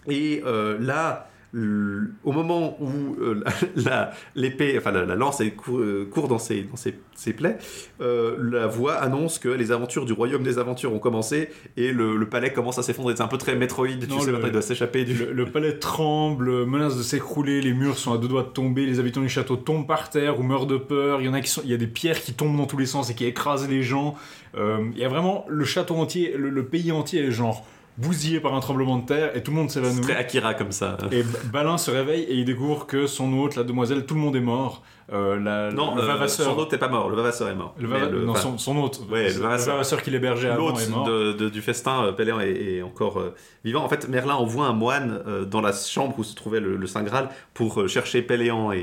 Et 0.08 0.42
euh, 0.46 0.78
là, 0.80 1.29
au 1.54 2.32
moment 2.32 2.78
où 2.82 3.16
euh, 3.22 3.44
l'épée, 4.36 4.76
enfin 4.78 4.92
la, 4.92 5.06
la 5.06 5.16
lance 5.16 5.42
court, 5.58 5.80
euh, 5.80 6.08
court 6.12 6.28
dans, 6.28 6.38
ses, 6.38 6.62
dans 6.64 6.76
ses, 6.76 6.96
ses 7.16 7.34
plaies, 7.34 7.58
euh, 8.02 8.38
la 8.40 8.68
voix 8.68 8.96
annonce 8.96 9.40
que 9.40 9.50
les 9.50 9.72
aventures 9.72 10.06
du 10.06 10.14
royaume 10.14 10.44
des 10.44 10.60
aventures 10.60 10.94
ont 10.94 11.00
commencé 11.00 11.50
et 11.78 11.92
le, 11.92 12.16
le 12.18 12.30
palais 12.30 12.54
commence 12.54 12.78
à 12.78 12.84
s'effondrer. 12.84 13.16
C'est 13.16 13.24
un 13.24 13.28
peu 13.28 13.38
très 13.38 13.56
Metroid, 13.56 13.88
tu 13.88 14.08
Non, 14.08 14.20
sais, 14.20 14.28
le- 14.28 14.34
maintenant 14.34 14.48
il 14.48 14.54
doit 14.54 14.62
s'échapper 14.62 15.04
du. 15.06 15.14
Le, 15.16 15.32
le 15.34 15.46
palais 15.46 15.78
tremble, 15.80 16.66
menace 16.66 16.98
de 16.98 17.04
s'écrouler, 17.04 17.62
les 17.62 17.74
murs 17.74 17.98
sont 17.98 18.14
à 18.14 18.18
deux 18.18 18.28
doigts 18.28 18.44
de 18.44 18.50
tomber, 18.50 18.86
les 18.86 19.00
habitants 19.00 19.22
du 19.22 19.30
château 19.30 19.56
tombent 19.56 19.88
par 19.88 20.10
terre 20.10 20.40
ou 20.40 20.44
meurent 20.44 20.68
de 20.68 20.78
peur. 20.78 21.22
Il 21.22 21.26
y 21.26 21.30
en 21.30 21.34
a 21.34 21.42
qui 21.42 21.50
sont, 21.50 21.62
il 21.64 21.72
y 21.72 21.74
a 21.74 21.78
des 21.78 21.88
pierres 21.88 22.22
qui 22.22 22.34
tombent 22.34 22.58
dans 22.58 22.68
tous 22.68 22.78
les 22.78 22.86
sens 22.86 23.10
et 23.10 23.16
qui 23.16 23.26
écrasent 23.26 23.68
les 23.70 23.84
gens. 23.84 24.16
Euh, 24.58 24.80
il 24.94 25.00
y 25.00 25.06
a 25.06 25.10
vraiment 25.10 25.46
le 25.50 25.64
château 25.66 25.96
entier, 25.96 26.36
le, 26.38 26.50
le 26.50 26.66
pays 26.66 26.92
entier 26.92 27.24
est 27.26 27.32
genre 27.32 27.66
bousillé 28.00 28.40
par 28.40 28.54
un 28.56 28.60
tremblement 28.60 28.98
de 28.98 29.06
terre 29.06 29.36
et 29.36 29.44
tout 29.44 29.52
le 29.52 29.58
monde 29.58 29.70
C'est 29.70 29.80
s'évanouit. 29.84 30.02
très 30.02 30.16
Akira 30.16 30.54
comme 30.54 30.72
ça. 30.72 30.98
Et 31.12 31.24
Balin 31.52 31.78
se 31.78 31.92
réveille 31.92 32.24
et 32.24 32.34
il 32.36 32.46
découvre 32.46 32.86
que 32.88 33.08
son 33.08 33.32
hôte, 33.38 33.56
la 33.56 33.64
demoiselle, 33.64 34.06
tout 34.06 34.16
le 34.16 34.22
monde 34.22 34.36
est 34.36 34.40
mort. 34.42 34.84
Euh, 35.12 35.40
la, 35.40 35.72
Non, 35.72 35.96
le 35.96 36.04
euh, 36.04 36.06
vavasseur. 36.06 36.46
son 36.54 36.58
hôte 36.60 36.72
n'est 36.72 36.78
pas 36.78 36.88
mort, 36.88 37.10
le 37.10 37.16
vavasseur 37.16 37.50
est 37.50 37.56
mort. 37.56 37.74
le 37.80 37.88
non, 38.26 38.32
enfin, 38.32 38.42
son, 38.42 38.58
son 38.60 38.78
hôte. 38.78 39.02
Ouais, 39.12 39.34
le 39.34 39.40
vavasseur. 39.40 40.04
qui 40.04 40.12
l'hébergeait 40.12 40.50
avant 40.50 40.78
est 40.78 40.88
mort. 40.90 41.06
de- 41.08 41.34
de- 41.34 41.50
du 41.50 41.62
festin, 41.62 42.04
euh, 42.06 42.12
Péléan 42.12 42.40
est, 42.40 42.52
est 42.52 42.82
encore 42.84 43.18
euh, 43.20 43.34
vivant. 43.66 43.84
En 43.84 43.90
fait, 43.90 44.08
Merlin 44.08 44.36
envoie 44.36 44.68
un 44.68 44.74
moine 44.74 45.22
euh, 45.28 45.46
dans 45.46 45.62
la 45.62 45.74
chambre 45.74 46.14
où 46.20 46.24
se 46.24 46.36
trouvait 46.36 46.60
le, 46.60 46.86
Saint 46.86 47.02
Graal 47.04 47.30
pour 47.56 47.88
chercher 47.90 48.22
Péléan 48.22 48.72
et, 48.72 48.78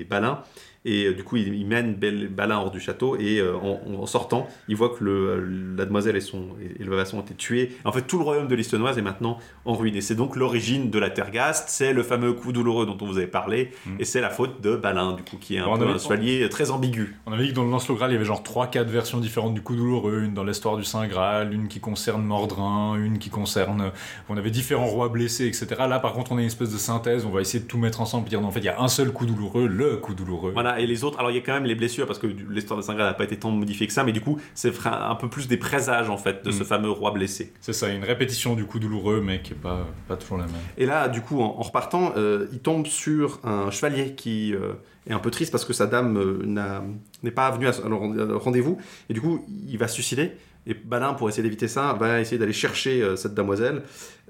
et 0.00 0.04
Balin. 0.04 0.42
Et 0.86 1.04
euh, 1.06 1.12
du 1.14 1.24
coup, 1.24 1.36
il, 1.36 1.54
il 1.54 1.66
mène 1.66 1.94
Balin 1.94 2.56
hors 2.58 2.70
du 2.70 2.80
château. 2.80 3.16
Et 3.16 3.38
euh, 3.38 3.54
en, 3.56 3.80
en 4.00 4.06
sortant, 4.06 4.48
il 4.68 4.76
voit 4.76 4.88
que 4.90 5.04
le, 5.04 5.12
euh, 5.28 5.74
la 5.76 5.84
demoiselle 5.84 6.16
et, 6.16 6.20
son, 6.20 6.48
et, 6.60 6.80
et 6.80 6.84
le 6.84 6.90
vavasson 6.90 7.18
ont 7.18 7.22
été 7.22 7.34
tués. 7.34 7.72
En 7.84 7.92
fait, 7.92 8.02
tout 8.02 8.16
le 8.18 8.24
royaume 8.24 8.48
de 8.48 8.54
l'Istenoise 8.54 8.96
est 8.96 9.02
maintenant 9.02 9.38
en 9.66 9.74
ruine. 9.74 9.94
Et 9.96 10.00
c'est 10.00 10.14
donc 10.14 10.36
l'origine 10.36 10.88
de 10.90 10.98
la 10.98 11.10
Tergaste. 11.10 11.68
C'est 11.68 11.92
le 11.92 12.02
fameux 12.02 12.32
coup 12.32 12.52
douloureux 12.52 12.86
dont 12.86 12.96
on 13.02 13.06
vous 13.06 13.18
avait 13.18 13.26
parlé. 13.26 13.72
Mm. 13.84 13.90
Et 13.98 14.04
c'est 14.04 14.20
la 14.22 14.30
faute 14.30 14.60
de 14.62 14.74
Balin, 14.74 15.12
du 15.12 15.22
coup, 15.22 15.36
qui 15.38 15.56
est 15.56 15.58
un 15.58 15.66
Bon, 15.66 15.74
on 15.74 15.76
peu 15.78 15.84
avait- 15.84 15.92
un 15.92 15.98
chevalier 15.98 16.48
très 16.48 16.70
ambigu. 16.70 17.14
On 17.26 17.32
avait 17.32 17.44
dit 17.44 17.50
que 17.50 17.56
dans 17.56 17.64
le 17.64 17.70
Lancelot 17.70 17.96
Graal, 17.96 18.10
il 18.10 18.14
y 18.14 18.16
avait 18.16 18.24
genre 18.24 18.42
3-4 18.42 18.86
versions 18.88 19.18
différentes 19.18 19.52
du 19.54 19.60
coup 19.60 19.76
douloureux, 19.76 20.22
une 20.24 20.32
dans 20.34 20.44
l'histoire 20.44 20.76
du 20.78 20.84
Saint 20.84 21.06
Graal, 21.06 21.52
une 21.52 21.68
qui 21.68 21.80
concerne 21.80 22.22
Mordrin, 22.24 22.94
une 22.96 23.18
qui 23.18 23.28
concerne... 23.28 23.92
On 24.30 24.36
avait 24.38 24.50
différents 24.50 24.86
rois 24.86 25.08
blessés, 25.10 25.46
etc. 25.46 25.66
Là, 25.88 25.98
par 25.98 26.14
contre, 26.14 26.32
on 26.32 26.38
a 26.38 26.40
une 26.40 26.46
espèce 26.46 26.72
de 26.72 26.78
synthèse, 26.78 27.26
on 27.26 27.30
va 27.30 27.42
essayer 27.42 27.62
de 27.62 27.68
tout 27.68 27.76
mettre 27.78 28.00
ensemble, 28.00 28.26
et 28.26 28.30
dire 28.30 28.40
non, 28.40 28.48
en 28.48 28.50
fait, 28.50 28.60
il 28.60 28.64
y 28.64 28.68
a 28.70 28.80
un 28.80 28.88
seul 28.88 29.12
coup 29.12 29.26
douloureux, 29.26 29.66
le 29.66 29.96
coup 29.98 30.14
douloureux. 30.14 30.52
Voilà, 30.52 30.69
et 30.78 30.86
les 30.86 31.02
autres, 31.02 31.18
alors 31.18 31.30
il 31.30 31.34
y 31.34 31.38
a 31.38 31.42
quand 31.42 31.54
même 31.54 31.64
les 31.64 31.74
blessures 31.74 32.06
parce 32.06 32.18
que 32.18 32.26
l'histoire 32.26 32.78
de 32.78 32.84
Saint 32.84 32.94
Graal 32.94 33.08
n'a 33.08 33.14
pas 33.14 33.24
été 33.24 33.36
tant 33.38 33.50
modifiée 33.50 33.86
que 33.86 33.92
ça, 33.92 34.04
mais 34.04 34.12
du 34.12 34.20
coup, 34.20 34.38
c'est 34.54 34.72
un 34.86 35.14
peu 35.16 35.28
plus 35.28 35.48
des 35.48 35.56
présages 35.56 36.10
en 36.10 36.16
fait 36.18 36.44
de 36.44 36.50
ce 36.50 36.62
Mm. 36.62 36.66
fameux 36.66 36.90
roi 36.90 37.10
blessé. 37.10 37.52
C'est 37.60 37.72
ça, 37.72 37.88
une 37.88 38.04
répétition 38.04 38.54
du 38.54 38.64
coup 38.66 38.78
douloureux, 38.78 39.20
mais 39.24 39.40
qui 39.42 39.52
est 39.54 39.56
pas, 39.56 39.86
pas 40.06 40.16
toujours 40.16 40.36
la 40.38 40.44
même. 40.44 40.54
Et 40.78 40.86
là, 40.86 41.08
du 41.08 41.22
coup, 41.22 41.40
en, 41.40 41.46
en 41.58 41.62
repartant, 41.62 42.12
euh, 42.16 42.46
il 42.52 42.60
tombe 42.60 42.86
sur 42.86 43.40
un 43.44 43.70
chevalier 43.70 44.14
qui 44.14 44.54
euh, 44.54 44.72
est 45.08 45.12
un 45.12 45.18
peu 45.18 45.30
triste 45.30 45.50
parce 45.50 45.64
que 45.64 45.72
sa 45.72 45.86
dame 45.86 46.16
euh, 46.18 46.80
n'est 47.22 47.30
pas 47.30 47.50
venue 47.50 47.66
à 47.66 47.70
à 47.70 48.36
rendez-vous, 48.38 48.78
et 49.08 49.14
du 49.14 49.20
coup, 49.20 49.44
il 49.68 49.78
va 49.78 49.88
se 49.88 49.94
suicider. 49.94 50.32
Et 50.66 50.74
Balin, 50.74 51.14
pour 51.14 51.28
essayer 51.28 51.42
d'éviter 51.42 51.68
ça, 51.68 51.94
va 51.98 52.20
essayer 52.20 52.36
d'aller 52.38 52.52
chercher 52.52 53.16
cette 53.16 53.32
demoiselle. 53.34 53.82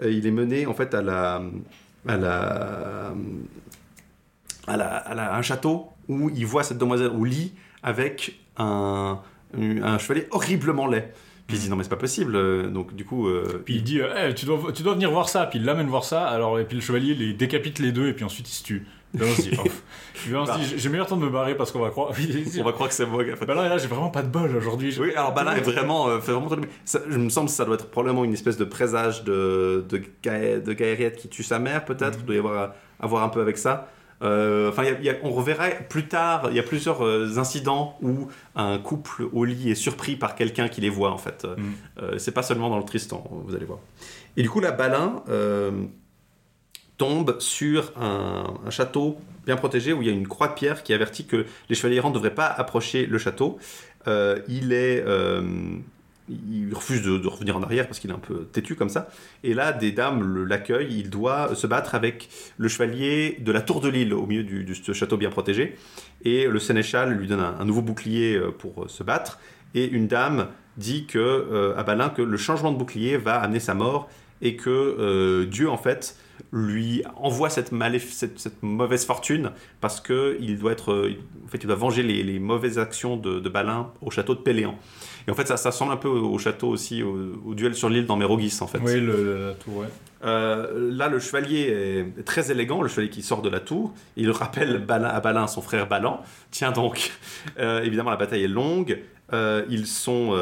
Euh, 0.02 0.10
il 0.12 0.24
est 0.26 0.30
mené 0.30 0.64
en 0.66 0.74
fait 0.74 0.94
à 0.94 1.02
la, 1.02 1.42
à 2.06 2.16
la, 2.16 3.12
à 4.66 4.76
la, 4.76 4.86
à 4.96 5.14
la- 5.14 5.32
à 5.34 5.38
un 5.38 5.42
château 5.42 5.88
où 6.10 6.30
il 6.34 6.44
voit 6.46 6.62
cette 6.62 6.78
demoiselle 6.78 7.10
au 7.16 7.24
lit 7.24 7.52
avec 7.82 8.38
un, 8.58 9.20
un 9.56 9.98
chevalier 9.98 10.26
horriblement 10.30 10.86
laid. 10.86 11.12
Puis 11.46 11.56
il 11.56 11.60
dit 11.62 11.68
non 11.70 11.76
mais 11.76 11.82
c'est 11.82 11.90
pas 11.90 11.96
possible. 11.96 12.36
euh, 12.36 12.68
Donc 12.68 12.94
du 12.94 13.04
coup, 13.04 13.26
euh, 13.28 13.62
Puis 13.64 13.76
il 13.76 13.82
dit, 13.82 14.00
euh, 14.00 14.32
tu, 14.32 14.46
dois, 14.46 14.72
tu 14.72 14.82
dois 14.82 14.94
venir 14.94 15.10
voir 15.10 15.28
ça, 15.28 15.46
puis 15.46 15.58
il 15.58 15.64
l'amène 15.64 15.88
voir 15.88 16.04
ça, 16.04 16.26
alors, 16.28 16.60
et 16.60 16.64
puis 16.64 16.76
le 16.76 16.82
chevalier 16.82 17.14
les 17.14 17.32
décapite 17.32 17.78
les 17.80 17.90
deux, 17.92 18.06
et 18.08 18.12
puis 18.12 18.24
ensuite 18.24 18.48
il 18.48 18.52
se 18.52 18.62
tue. 18.62 18.86
Là, 19.18 19.26
on 19.28 19.34
se 19.34 19.42
dit, 19.42 19.50
oh. 19.58 20.30
Là, 20.30 20.56
dit, 20.56 20.74
j'ai 20.76 20.88
meilleur 20.88 21.08
temps 21.08 21.16
de 21.16 21.24
me 21.24 21.30
barrer 21.30 21.56
parce 21.56 21.72
qu'on 21.72 21.80
va 21.80 21.90
croire. 21.90 22.12
on 22.60 22.62
va 22.62 22.70
croire 22.72 22.88
que 22.88 22.94
c'est 22.94 23.06
moi 23.06 23.24
fait. 23.24 23.44
Bah 23.46 23.54
là, 23.54 23.68
là, 23.68 23.78
j'ai 23.78 23.88
vraiment 23.88 24.10
pas 24.10 24.22
de 24.22 24.28
bol 24.28 24.54
aujourd'hui. 24.54 24.96
Oui, 25.00 25.12
alors 25.16 25.34
Balin 25.34 25.56
est 25.56 25.60
vraiment, 25.62 26.06
euh, 26.08 26.20
fait 26.20 26.30
vraiment 26.30 26.48
ça, 26.84 27.00
je 27.08 27.18
me 27.18 27.28
semble 27.28 27.48
que 27.48 27.52
ça 27.54 27.64
doit 27.64 27.74
être 27.74 27.90
probablement 27.90 28.24
une 28.24 28.32
espèce 28.34 28.56
de 28.56 28.64
présage 28.64 29.24
de, 29.24 29.84
de, 29.88 30.00
Gaë- 30.22 30.62
de 30.62 30.72
Gaëriette 30.72 31.16
qui 31.16 31.28
tue 31.28 31.42
sa 31.42 31.58
mère, 31.58 31.84
peut-être. 31.84 32.18
Il 32.20 32.24
doit 32.26 32.36
y 32.36 32.38
avoir, 32.38 32.74
avoir 33.00 33.24
un 33.24 33.28
peu 33.30 33.40
avec 33.40 33.58
ça. 33.58 33.88
Euh, 34.22 34.68
Enfin, 34.70 34.84
on 35.22 35.30
reverra 35.30 35.68
plus 35.70 36.06
tard, 36.06 36.48
il 36.50 36.56
y 36.56 36.60
a 36.60 36.62
plusieurs 36.62 37.04
euh, 37.04 37.38
incidents 37.38 37.96
où 38.02 38.28
un 38.54 38.78
couple 38.78 39.28
au 39.32 39.44
lit 39.44 39.70
est 39.70 39.74
surpris 39.74 40.16
par 40.16 40.34
quelqu'un 40.34 40.68
qui 40.68 40.80
les 40.80 40.90
voit 40.90 41.10
en 41.10 41.18
fait. 41.18 41.44
Mm. 41.44 42.02
Euh, 42.02 42.18
c'est 42.18 42.32
pas 42.32 42.42
seulement 42.42 42.68
dans 42.68 42.78
le 42.78 42.84
Tristan, 42.84 43.24
vous 43.46 43.54
allez 43.54 43.64
voir. 43.64 43.78
Et 44.36 44.42
du 44.42 44.50
coup, 44.50 44.60
là, 44.60 44.72
Balin 44.72 45.22
euh, 45.28 45.70
tombe 46.98 47.38
sur 47.40 47.92
un, 47.98 48.54
un 48.66 48.70
château 48.70 49.18
bien 49.46 49.56
protégé 49.56 49.92
où 49.92 50.02
il 50.02 50.08
y 50.08 50.10
a 50.10 50.14
une 50.14 50.28
croix 50.28 50.48
de 50.48 50.54
pierre 50.54 50.82
qui 50.82 50.92
avertit 50.92 51.24
que 51.26 51.46
les 51.68 51.74
chevaliers 51.74 51.96
errants 51.96 52.10
ne 52.10 52.14
devraient 52.14 52.34
pas 52.34 52.46
approcher 52.46 53.06
le 53.06 53.18
château. 53.18 53.58
Euh, 54.06 54.38
il 54.48 54.72
est. 54.72 55.02
euh, 55.06 55.42
il 56.30 56.72
refuse 56.74 57.02
de, 57.02 57.26
revenir 57.26 57.56
en 57.56 57.62
arrière 57.62 57.86
parce 57.86 57.98
qu'il 57.98 58.10
est 58.10 58.14
un 58.14 58.18
peu 58.18 58.44
têtu 58.44 58.76
comme 58.76 58.88
ça. 58.88 59.08
Et 59.42 59.54
là, 59.54 59.72
des 59.72 59.92
dames 59.92 60.22
le- 60.22 60.44
l'accueillent. 60.44 60.98
Il 61.00 61.10
doit 61.10 61.54
se 61.54 61.66
battre 61.66 61.94
avec 61.94 62.28
le 62.56 62.68
chevalier 62.68 63.36
de 63.40 63.52
la 63.52 63.60
tour 63.60 63.80
de 63.80 63.88
l'île 63.88 64.14
au 64.14 64.26
milieu 64.26 64.44
de 64.44 64.74
ce 64.74 64.92
château 64.92 65.16
bien 65.16 65.30
protégé. 65.30 65.76
Et 66.24 66.46
le 66.46 66.58
sénéchal 66.58 67.12
lui 67.12 67.26
donne 67.26 67.40
un, 67.40 67.64
nouveau 67.64 67.82
bouclier 67.82 68.36
euh, 68.36 68.50
pour 68.50 68.84
euh, 68.84 68.88
se 68.88 69.02
battre. 69.02 69.38
Et 69.74 69.86
une 69.86 70.06
dame 70.06 70.48
dit 70.76 71.06
que, 71.06 71.18
euh, 71.18 71.76
à 71.76 71.82
Balin 71.82 72.08
que 72.08 72.22
le 72.22 72.36
changement 72.36 72.72
de 72.72 72.78
bouclier 72.78 73.16
va 73.16 73.40
amener 73.40 73.60
sa 73.60 73.74
mort 73.74 74.08
et 74.42 74.56
que 74.56 75.44
Dieu, 75.50 75.68
en 75.68 75.76
fait, 75.76 76.16
lui 76.50 77.02
envoie 77.16 77.50
cette, 77.50 77.72
mauvaise 78.62 79.04
fortune 79.04 79.50
parce 79.82 80.00
que 80.00 80.38
il 80.40 80.58
doit 80.58 80.72
être, 80.72 81.10
en 81.44 81.48
fait, 81.48 81.58
il 81.58 81.66
doit 81.66 81.76
venger 81.76 82.02
les, 82.02 82.22
les 82.22 82.38
mauvaises 82.38 82.78
actions 82.78 83.18
de, 83.18 83.38
de 83.38 83.48
Balin 83.50 83.92
au 84.00 84.10
château 84.10 84.34
de 84.34 84.40
Péléan. 84.40 84.78
Et 85.30 85.32
en 85.32 85.36
fait, 85.36 85.46
ça, 85.46 85.56
ça 85.56 85.70
ressemble 85.70 85.92
un 85.92 85.96
peu 85.96 86.08
au, 86.08 86.32
au 86.34 86.38
château 86.38 86.68
aussi, 86.68 87.02
au, 87.02 87.16
au 87.46 87.54
duel 87.54 87.74
sur 87.74 87.88
l'île 87.88 88.06
dans 88.06 88.16
Mérogis, 88.16 88.58
en 88.60 88.66
fait. 88.66 88.78
Oui, 88.84 89.00
le- 89.00 89.48
la 89.48 89.54
tour, 89.54 89.76
ouais. 89.78 89.86
Euh, 90.24 90.90
là, 90.92 91.08
le 91.08 91.18
chevalier 91.18 92.04
est 92.18 92.24
très 92.24 92.50
élégant, 92.50 92.82
le 92.82 92.88
chevalier 92.88 93.08
qui 93.10 93.22
sort 93.22 93.40
de 93.42 93.48
la 93.48 93.60
tour. 93.60 93.92
Il 94.16 94.30
rappelle 94.30 94.84
Balin, 94.84 95.08
à 95.08 95.20
Balin 95.20 95.46
son 95.46 95.62
frère 95.62 95.86
Balan. 95.88 96.20
Tiens 96.50 96.72
donc, 96.72 97.12
euh, 97.58 97.82
évidemment, 97.82 98.10
la 98.10 98.16
bataille 98.16 98.44
est 98.44 98.48
longue. 98.48 98.98
Euh, 99.32 99.62
ils, 99.70 99.86
sont, 99.86 100.36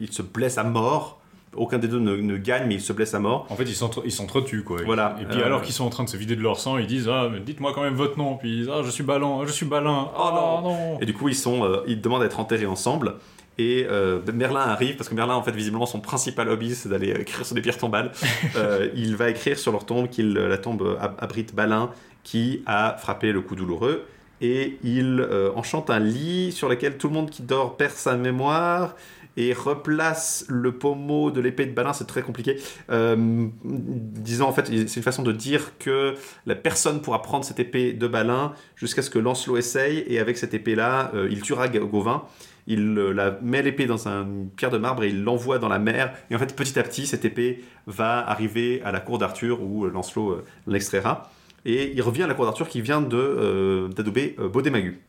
ils 0.00 0.12
se 0.12 0.22
blessent 0.22 0.58
à 0.58 0.64
mort. 0.64 1.20
Aucun 1.56 1.78
des 1.78 1.86
deux 1.86 2.00
ne, 2.00 2.16
ne 2.16 2.36
gagne, 2.36 2.66
mais 2.66 2.74
ils 2.74 2.80
se 2.80 2.92
blessent 2.92 3.14
à 3.14 3.20
mort. 3.20 3.46
En 3.48 3.54
fait, 3.54 3.62
ils 3.62 3.76
s'entre- 3.76 4.02
ils 4.04 4.10
s'entretuent, 4.10 4.64
quoi. 4.64 4.78
Voilà. 4.84 5.14
Et 5.20 5.24
puis, 5.24 5.40
alors 5.40 5.62
qu'ils 5.62 5.72
sont 5.74 5.84
en 5.84 5.90
train 5.90 6.02
de 6.02 6.08
se 6.08 6.16
vider 6.16 6.34
de 6.34 6.42
leur 6.42 6.58
sang, 6.58 6.78
ils 6.78 6.86
disent 6.88 7.08
Ah, 7.08 7.28
mais 7.30 7.38
dites-moi 7.38 7.70
quand 7.72 7.82
même 7.82 7.94
votre 7.94 8.18
nom. 8.18 8.36
Puis 8.36 8.50
ils 8.50 8.56
disent 8.62 8.70
Ah, 8.74 8.80
je 8.84 8.90
suis 8.90 9.04
Balin, 9.04 9.42
je 9.46 9.52
suis 9.52 9.66
Balin. 9.66 10.08
Oh 10.18 10.30
non. 10.34 10.62
non 10.62 10.98
Et 11.00 11.06
du 11.06 11.12
coup, 11.14 11.28
ils, 11.28 11.36
sont, 11.36 11.80
ils 11.86 12.00
demandent 12.00 12.22
à 12.22 12.26
être 12.26 12.40
enterrés 12.40 12.66
ensemble. 12.66 13.14
Et 13.58 13.86
euh, 13.88 14.20
Merlin 14.32 14.60
arrive, 14.60 14.96
parce 14.96 15.08
que 15.08 15.14
Merlin, 15.14 15.34
en 15.34 15.42
fait, 15.42 15.52
visiblement, 15.52 15.86
son 15.86 16.00
principal 16.00 16.48
hobby, 16.48 16.74
c'est 16.74 16.88
d'aller 16.88 17.10
écrire 17.20 17.46
sur 17.46 17.54
des 17.54 17.62
pierres 17.62 17.78
tombales. 17.78 18.10
Euh, 18.56 18.88
il 18.94 19.16
va 19.16 19.30
écrire 19.30 19.58
sur 19.58 19.72
leur 19.72 19.84
tombe 19.86 20.08
qu'il 20.08 20.32
la 20.34 20.58
tombe 20.58 20.96
ab- 21.00 21.14
abrite 21.18 21.54
Balin, 21.54 21.90
qui 22.22 22.62
a 22.66 22.96
frappé 22.98 23.32
le 23.32 23.40
coup 23.40 23.54
douloureux. 23.56 24.04
Et 24.40 24.78
il 24.82 25.20
euh, 25.20 25.50
enchante 25.54 25.90
un 25.90 25.98
lit 26.00 26.52
sur 26.52 26.68
lequel 26.68 26.96
tout 26.98 27.08
le 27.08 27.14
monde 27.14 27.30
qui 27.30 27.42
dort 27.42 27.76
perd 27.76 27.92
sa 27.92 28.16
mémoire 28.16 28.94
et 29.36 29.52
replace 29.52 30.44
le 30.48 30.72
pommeau 30.72 31.30
de 31.32 31.40
l'épée 31.40 31.66
de 31.66 31.72
Balin, 31.72 31.92
c'est 31.92 32.06
très 32.06 32.22
compliqué. 32.22 32.56
Euh, 32.90 33.46
disant 33.64 34.48
en 34.48 34.52
fait, 34.52 34.66
c'est 34.66 34.96
une 34.96 35.02
façon 35.02 35.22
de 35.22 35.32
dire 35.32 35.72
que 35.78 36.14
la 36.46 36.54
personne 36.54 37.00
pourra 37.02 37.22
prendre 37.22 37.44
cette 37.44 37.58
épée 37.58 37.92
de 37.92 38.06
Balin 38.06 38.52
jusqu'à 38.76 39.02
ce 39.02 39.10
que 39.10 39.18
Lancelot 39.18 39.56
essaye, 39.56 40.04
et 40.06 40.18
avec 40.20 40.36
cette 40.38 40.54
épée-là, 40.54 41.10
euh, 41.14 41.28
il 41.30 41.40
tuera 41.42 41.68
Ga- 41.68 41.80
Gauvin. 41.80 42.22
Il 42.66 42.96
euh, 42.98 43.12
la 43.12 43.38
met 43.42 43.62
l'épée 43.62 43.86
dans 43.86 44.08
un- 44.08 44.22
une 44.24 44.48
pierre 44.48 44.70
de 44.70 44.78
marbre 44.78 45.04
et 45.04 45.08
il 45.08 45.22
l'envoie 45.22 45.58
dans 45.58 45.68
la 45.68 45.78
mer. 45.78 46.14
Et 46.30 46.34
en 46.34 46.38
fait, 46.38 46.56
petit 46.56 46.78
à 46.78 46.82
petit, 46.82 47.06
cette 47.06 47.24
épée 47.24 47.62
va 47.86 48.26
arriver 48.28 48.80
à 48.84 48.92
la 48.92 49.00
cour 49.00 49.18
d'Arthur 49.18 49.62
où 49.62 49.84
euh, 49.84 49.90
Lancelot 49.90 50.30
euh, 50.30 50.44
l'extraira. 50.66 51.30
Et 51.66 51.92
il 51.94 52.02
revient 52.02 52.22
à 52.24 52.26
la 52.26 52.34
cour 52.34 52.44
d'Arthur 52.44 52.68
qui 52.68 52.80
vient 52.82 53.00
d'adouber 53.00 54.36
euh, 54.38 54.48
Baudémagu. 54.48 55.00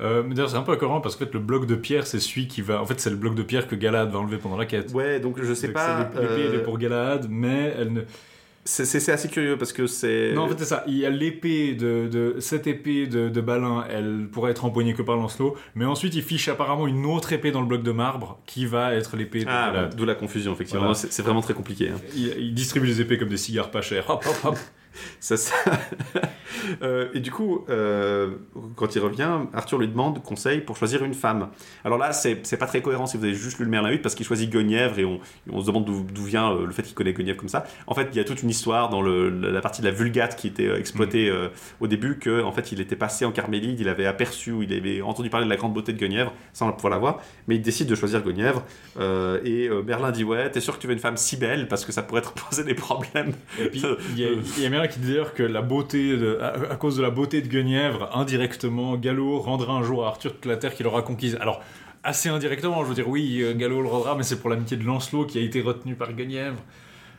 Euh, 0.00 0.22
mais 0.26 0.34
D'ailleurs, 0.34 0.50
c'est 0.50 0.56
un 0.56 0.62
peu 0.62 0.72
incohérent 0.72 1.00
parce 1.00 1.14
que 1.16 1.24
en 1.24 1.26
fait, 1.28 1.34
le 1.34 1.40
bloc 1.40 1.66
de 1.66 1.74
pierre, 1.76 2.06
c'est 2.06 2.18
celui 2.20 2.48
qui 2.48 2.62
va. 2.62 2.82
En 2.82 2.86
fait, 2.86 2.98
c'est 3.00 3.10
le 3.10 3.16
bloc 3.16 3.34
de 3.34 3.42
pierre 3.42 3.68
que 3.68 3.76
Galahad 3.76 4.10
va 4.10 4.18
enlever 4.18 4.38
pendant 4.38 4.56
la 4.56 4.66
quête. 4.66 4.92
Ouais, 4.92 5.20
donc 5.20 5.40
je 5.42 5.54
sais 5.54 5.68
Donc, 5.68 5.74
pas. 5.74 6.10
L'épée, 6.20 6.46
elle 6.48 6.54
est 6.56 6.62
pour 6.62 6.78
Galahad, 6.78 7.26
mais 7.30 7.74
elle 7.78 7.92
ne. 7.92 8.00
C'est 8.64 9.12
assez 9.12 9.28
curieux 9.28 9.58
parce 9.58 9.72
que 9.72 9.86
c'est. 9.86 10.32
Non, 10.34 10.42
en 10.42 10.48
fait, 10.48 10.54
c'est 10.58 10.64
ça. 10.64 10.84
Il 10.86 10.96
y 10.96 11.04
a 11.04 11.10
l'épée 11.10 11.74
de, 11.74 12.08
de. 12.10 12.36
Cette 12.40 12.66
épée 12.66 13.06
de, 13.06 13.28
de 13.28 13.40
Balin, 13.40 13.84
elle 13.90 14.28
pourrait 14.32 14.50
être 14.52 14.64
empoignée 14.64 14.94
que 14.94 15.02
par 15.02 15.16
Lancelot. 15.16 15.54
Mais 15.74 15.84
ensuite, 15.84 16.14
il 16.14 16.22
fiche 16.22 16.48
apparemment 16.48 16.86
une 16.86 17.04
autre 17.06 17.32
épée 17.32 17.50
dans 17.50 17.60
le 17.60 17.66
bloc 17.66 17.82
de 17.82 17.92
marbre 17.92 18.40
qui 18.46 18.64
va 18.66 18.94
être 18.94 19.16
l'épée 19.16 19.40
de 19.44 19.48
Ah, 19.48 19.88
d'où 19.94 20.04
la 20.04 20.14
confusion, 20.14 20.52
effectivement. 20.52 20.82
Voilà. 20.82 20.94
C'est 20.94 21.22
vraiment 21.22 21.42
très 21.42 21.54
compliqué. 21.54 21.90
hein. 21.90 22.00
Il, 22.16 22.34
il 22.38 22.54
distribue 22.54 22.86
les 22.86 23.00
épées 23.00 23.18
comme 23.18 23.28
des 23.28 23.36
cigares 23.36 23.70
pas 23.70 23.82
chers. 23.82 24.08
Hop, 24.08 24.24
hop, 24.26 24.36
hop. 24.44 24.58
Ça, 25.20 25.36
ça- 25.36 25.54
Euh, 26.82 27.08
et 27.12 27.20
du 27.20 27.30
coup, 27.30 27.64
euh, 27.68 28.36
quand 28.76 28.94
il 28.94 28.98
revient, 29.00 29.28
Arthur 29.52 29.76
lui 29.78 29.88
demande 29.88 30.22
conseil 30.22 30.60
pour 30.62 30.76
choisir 30.78 31.04
une 31.04 31.12
femme. 31.12 31.48
Alors 31.84 31.98
là, 31.98 32.12
c'est 32.12 32.36
pas 32.56 32.66
très 32.66 32.80
cohérent 32.80 33.06
si 33.06 33.18
vous 33.18 33.24
avez 33.24 33.34
juste 33.34 33.58
lu 33.58 33.64
le 33.66 33.70
Merlin 33.70 33.90
8 33.90 33.98
parce 33.98 34.14
qu'il 34.14 34.24
choisit 34.24 34.48
Guenièvre 34.50 34.98
et 34.98 35.04
on, 35.04 35.20
on 35.52 35.60
se 35.60 35.66
demande 35.66 35.84
d'où 35.84 36.24
vient 36.24 36.52
euh, 36.52 36.64
le 36.64 36.72
fait 36.72 36.82
qu'il 36.82 36.94
connaît 36.94 37.12
Guenièvre 37.12 37.36
comme 37.38 37.50
ça. 37.50 37.66
En 37.86 37.94
fait, 37.94 38.08
il 38.12 38.16
y 38.16 38.20
a 38.20 38.24
toute 38.24 38.42
une 38.42 38.48
histoire 38.48 38.88
dans 38.88 39.02
le- 39.02 39.28
la 39.28 39.60
partie 39.60 39.82
de 39.82 39.86
la 39.86 39.92
Vulgate 39.92 40.36
qui 40.36 40.46
était 40.46 40.70
exploitée 40.78 41.28
euh, 41.28 41.48
au 41.80 41.86
début 41.86 42.18
que 42.18 42.42
en 42.42 42.52
fait 42.52 42.72
il 42.72 42.80
était 42.80 42.96
passé 42.96 43.26
en 43.26 43.32
Carmélide, 43.32 43.78
il 43.80 43.88
avait 43.88 44.06
aperçu, 44.06 44.52
ou 44.52 44.62
il 44.62 44.72
avait 44.72 45.02
entendu 45.02 45.28
parler 45.28 45.44
de 45.44 45.50
la 45.50 45.56
grande 45.56 45.74
beauté 45.74 45.92
de 45.92 45.98
Guenièvre 45.98 46.32
sans 46.54 46.72
pouvoir 46.72 46.92
la 46.92 46.98
voir, 46.98 47.18
mais 47.46 47.56
il 47.56 47.62
décide 47.62 47.88
de 47.88 47.94
choisir 47.94 48.22
Guenièvre 48.22 48.62
et 49.44 49.68
Merlin 49.84 50.12
dit 50.12 50.24
ouais, 50.24 50.50
t'es 50.50 50.60
sûr 50.60 50.76
que 50.76 50.80
tu 50.80 50.86
veux 50.86 50.94
une 50.94 50.98
femme 50.98 51.16
si 51.18 51.36
belle 51.36 51.68
parce 51.68 51.84
que 51.84 51.92
ça 51.92 52.02
pourrait 52.02 52.22
te 52.22 52.28
poser 52.48 52.64
des 52.64 52.74
problèmes. 52.74 53.34
Et 53.60 53.66
puis, 53.68 53.82
il 54.16 54.18
y 54.20 54.24
a, 54.24 54.28
y 54.62 54.66
a 54.66 54.70
Merlin 54.84 54.88
qui 54.88 55.00
d'ailleurs 55.00 55.34
que 55.34 55.42
la 55.42 55.62
beauté, 55.62 56.16
à, 56.40 56.72
à 56.72 56.76
cause 56.76 56.96
de 56.96 57.02
la 57.02 57.10
beauté 57.10 57.40
de 57.40 57.48
Guenièvre, 57.48 58.10
indirectement, 58.14 58.96
Gallo 58.96 59.38
rendra 59.38 59.74
un 59.74 59.82
jour 59.82 60.04
à 60.04 60.08
Arthur 60.08 60.32
toute 60.34 60.46
la 60.46 60.56
terre 60.56 60.74
qu'il 60.74 60.86
aura 60.86 61.02
conquise. 61.02 61.36
Alors, 61.40 61.62
assez 62.02 62.28
indirectement, 62.28 62.82
je 62.84 62.88
veux 62.88 62.94
dire, 62.94 63.08
oui, 63.08 63.40
euh, 63.42 63.54
Gallo 63.54 63.82
le 63.82 63.88
rendra, 63.88 64.14
mais 64.14 64.22
c'est 64.22 64.40
pour 64.40 64.50
l'amitié 64.50 64.76
de 64.76 64.84
Lancelot 64.84 65.26
qui 65.26 65.38
a 65.38 65.40
été 65.40 65.60
retenu 65.62 65.94
par 65.94 66.12
Guenièvre. 66.12 66.58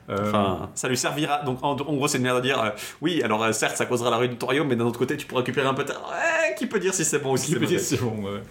Euh, 0.10 0.15
Enfin, 0.27 0.69
ça 0.76 0.88
lui 0.88 0.98
servira. 0.98 1.41
Donc, 1.44 1.60
en, 1.64 1.72
en 1.72 1.76
gros, 1.76 2.07
c'est 2.07 2.18
une 2.18 2.23
manière 2.23 2.38
de 2.41 2.45
dire 2.45 2.60
euh, 2.61 2.69
oui, 3.02 3.22
alors 3.23 3.44
euh, 3.44 3.52
certes, 3.52 3.76
ça 3.76 3.86
causera 3.86 4.10
la 4.10 4.18
ruine 4.18 4.32
de 4.32 4.36
ton 4.38 4.45
royaume, 4.45 4.68
mais 4.68 4.76
d'un 4.76 4.86
autre 4.86 4.99
côté, 4.99 5.18
tu 5.18 5.26
pourras 5.26 5.41
récupérer 5.41 5.68
un 5.68 5.73
peu. 5.73 5.84
de- 5.84 5.90
Ouais, 5.91 6.56
qui 6.57 6.68
peut 6.68 6.80
dire 6.80 6.94
si 6.94 7.03
c'est 7.03 7.19
bon 7.19 7.34
ou 7.34 7.38
si 7.38 7.48
qui 7.48 7.52
c'est 7.53 7.60
peut 7.60 7.65
dire 7.65 7.80
mauvais 7.80 7.84
c'est 7.86 8.02
bon, 8.02 8.23
ouais. 8.23 8.41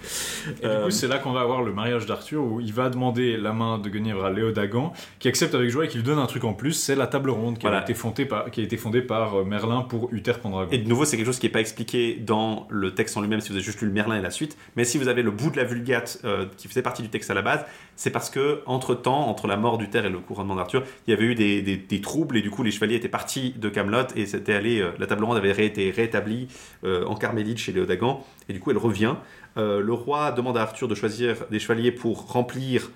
Et 0.63 0.69
du 0.79 0.83
coup, 0.85 0.91
c'est 0.91 1.09
là 1.09 1.19
qu'on 1.19 1.33
va 1.33 1.41
avoir 1.41 1.63
le 1.63 1.73
mariage 1.73 2.07
d'Arthur 2.07 2.43
où 2.43 2.61
il 2.61 2.73
va 2.73 2.89
demander 2.91 3.37
la 3.37 3.53
main 3.53 3.79
de 3.79 3.89
Guenièvre 3.89 4.25
à 4.25 4.31
Léodagan, 4.31 4.93
qui 5.21 5.29
accepte 5.29 5.55
avec 5.55 5.71
joie 5.71 5.85
et 5.85 5.89
qui 5.89 5.97
lui 5.99 6.05
donne 6.05 6.19
un 6.19 6.27
truc 6.27 6.45
en 6.45 6.53
plus, 6.55 6.73
c'est 6.73 6.97
la 6.97 7.07
table 7.07 7.31
ronde 7.31 7.59
qui, 7.59 7.67
a, 7.67 7.81
été 7.81 7.95
fondée 7.95 8.25
par, 8.27 8.51
qui 8.51 8.61
a 8.61 8.65
été 8.65 8.77
fondée 8.77 9.03
par 9.03 9.45
Merlin 9.45 9.83
pour 9.83 10.09
Uther 10.13 10.33
Pendragon. 10.43 10.69
Et 10.73 10.79
de 10.79 10.89
nouveau, 10.89 11.05
c'est 11.05 11.17
quelque 11.17 11.27
chose 11.27 11.39
qui 11.39 11.47
n'est 11.47 11.53
pas 11.53 11.61
expliqué 11.61 12.15
dans 12.17 12.67
le 12.69 12.95
texte 12.95 13.17
en 13.17 13.21
lui-même 13.21 13.41
si 13.41 13.49
vous 13.51 13.55
avez 13.57 13.65
juste 13.65 13.81
lu 13.81 13.87
le 13.89 13.93
Merlin 13.95 14.17
et 14.17 14.23
la 14.23 14.31
suite. 14.31 14.57
Mais 14.77 14.85
si 14.85 14.99
vous 14.99 15.09
avez 15.09 15.23
le 15.23 15.31
bout 15.31 15.51
de 15.51 15.57
la 15.57 15.65
Vulgate 15.65 16.21
qui 16.57 16.69
faisait 16.69 16.83
partie 16.83 17.03
du 17.03 17.09
texte 17.11 17.31
à 17.31 17.35
la 17.35 17.43
base, 17.43 17.65
c'est 17.97 18.11
parce 18.11 18.29
que 18.29 18.61
entre 18.67 18.95
temps, 18.95 19.29
entre 19.29 19.47
la 19.47 19.57
mort 19.57 19.79
d'Uther 19.79 20.05
et 20.05 20.11
le 20.11 20.19
couronnement 20.19 20.57
d'Arthur, 20.57 20.83
il 21.07 21.11
y 21.11 21.15
avait 21.15 21.25
eu 21.25 21.35
des, 21.35 21.44
des- 21.63 22.01
troubles 22.01 22.37
et 22.37 22.43
du 22.43 22.51
coup 22.51 22.63
les 22.63 22.71
chevaliers 22.71 22.97
étaient 22.97 23.09
partis 23.09 23.55
de 23.57 23.69
Camelot 23.69 24.09
et 24.17 24.27
c'était 24.27 24.55
allé. 24.55 24.81
euh, 24.81 24.91
la 24.99 25.07
table 25.07 25.25
ronde 25.25 25.37
avait 25.37 25.51
été 25.67 25.91
réétablie 25.91 26.49
euh, 26.85 27.05
en 27.07 27.15
Carmélide 27.15 27.59
chez 27.59 27.73
Léodagan 27.73 28.25
et 28.49 28.53
du 28.53 28.61
coup 28.61 28.71
elle 28.71 28.79
revient. 28.79 29.15
Euh, 29.57 29.81
le 29.81 29.93
roi 29.93 30.33
demande 30.33 30.57
à 30.59 30.63
Arthur 30.63 30.89
de 30.89 30.95
choisir 30.95 31.47
des 31.51 31.59
chevaliers 31.59 31.93
pour 31.93 32.33
remplir 32.33 32.91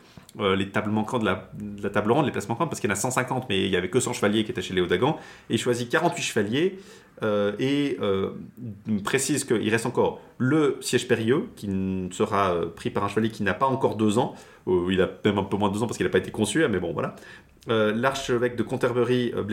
les 0.56 0.68
tables 0.68 0.90
manquantes 0.90 1.22
de 1.22 1.82
la, 1.82 1.90
table 1.90 2.12
ronde, 2.12 2.26
les 2.26 2.30
places 2.30 2.48
manquantes, 2.48 2.68
parce 2.68 2.80
qu'il 2.80 2.88
y 2.88 2.92
en 2.92 2.96
a 2.96 2.98
150, 2.98 3.46
mais 3.48 3.64
il 3.64 3.70
y 3.72 3.76
avait 3.76 3.88
que 3.88 3.98
100 3.98 4.12
chevaliers 4.12 4.44
qui 4.44 4.52
étaient 4.52 4.62
chez 4.62 4.74
Léodagan. 4.74 5.18
Et 5.50 5.54
il 5.54 5.58
choisit 5.58 5.88
48 5.88 6.22
chevaliers 6.22 6.78
et 7.58 7.96
précise 9.02 9.44
qu'il 9.44 9.68
reste 9.70 9.86
encore 9.86 10.20
le 10.36 10.76
siège 10.80 11.08
périlleux, 11.08 11.48
qui 11.56 11.68
sera 12.12 12.54
pris 12.76 12.90
par 12.90 13.02
un 13.04 13.08
chevalier 13.08 13.30
qui 13.30 13.42
n'a 13.42 13.54
pas 13.54 13.66
encore 13.66 13.96
deux 13.96 14.18
ans. 14.18 14.34
Il 14.68 15.00
a 15.02 15.08
même 15.24 15.38
un 15.38 15.44
peu 15.44 15.56
moins 15.56 15.70
de 15.70 15.74
deux 15.74 15.82
ans 15.82 15.86
parce 15.86 15.96
qu'il 15.96 16.06
n'a 16.06 16.12
pas 16.12 16.18
été 16.18 16.30
conçu, 16.30 16.64
mais 16.68 16.78
bon, 16.78 16.92
voilà. 16.92 17.16
Euh, 17.70 17.92
L'archevêque 17.94 18.56
de 18.56 18.62
Canterbury 18.62 19.32
euh, 19.36 19.44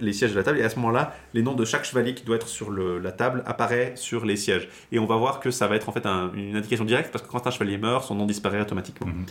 les, 0.00 0.12
sièges 0.12 0.32
de 0.32 0.36
la 0.36 0.42
table, 0.42 0.58
et 0.58 0.62
à 0.62 0.68
ce 0.70 0.76
moment-là, 0.76 1.14
les 1.34 1.42
noms 1.42 1.54
de 1.54 1.64
chaque 1.64 1.84
chevalier 1.84 2.14
qui 2.14 2.24
doit 2.24 2.36
être 2.36 2.48
sur 2.48 2.70
le- 2.70 2.98
la 2.98 3.12
table 3.12 3.42
apparaît 3.46 3.92
sur 3.96 4.24
les 4.24 4.36
sièges. 4.36 4.68
Et 4.92 4.98
on 4.98 5.06
va 5.06 5.16
voir 5.16 5.40
que 5.40 5.50
ça 5.50 5.66
va 5.68 5.76
être 5.76 5.88
en 5.88 5.92
fait 5.92 6.06
un- 6.06 6.32
une 6.34 6.56
indication 6.56 6.84
directe, 6.84 7.10
parce 7.12 7.24
que 7.24 7.30
quand 7.30 7.46
un 7.46 7.50
chevalier 7.50 7.78
meurt, 7.78 8.04
son 8.04 8.14
nom 8.14 8.26
disparaît 8.26 8.60
automatiquement. 8.60 9.06
Mhm. 9.08 9.24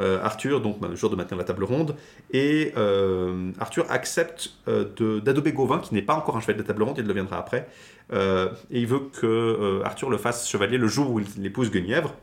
Euh, 0.00 0.18
Arthur, 0.22 0.60
donc, 0.60 0.78
bah, 0.80 0.88
le 0.90 0.96
jour 0.96 1.10
de 1.10 1.16
maintenir 1.16 1.38
la 1.38 1.44
table 1.44 1.64
ronde, 1.64 1.96
et 2.32 2.72
euh, 2.76 3.50
Arthur 3.60 3.86
accepte 3.90 4.50
d'adopter 4.66 5.52
Gauvin, 5.52 5.78
qui 5.78 5.94
n'est 5.94 6.02
pas 6.02 6.14
encore 6.14 6.36
un 6.36 6.40
chevalier 6.40 6.58
de 6.58 6.62
la 6.62 6.68
table 6.68 6.82
ronde, 6.82 6.96
il 6.98 7.02
le 7.02 7.08
deviendra 7.08 7.38
après, 7.38 7.66
et 8.12 8.80
il 8.80 8.86
veut 8.86 9.00
que 9.20 9.80
Arthur 9.84 10.10
le 10.10 10.18
fasse 10.18 10.48
chevalier 10.48 10.78
le 10.78 10.86
jour 10.86 11.10
où 11.10 11.20
il 11.20 11.46
épouse 11.46 11.70
Guenièvre. 11.70 12.14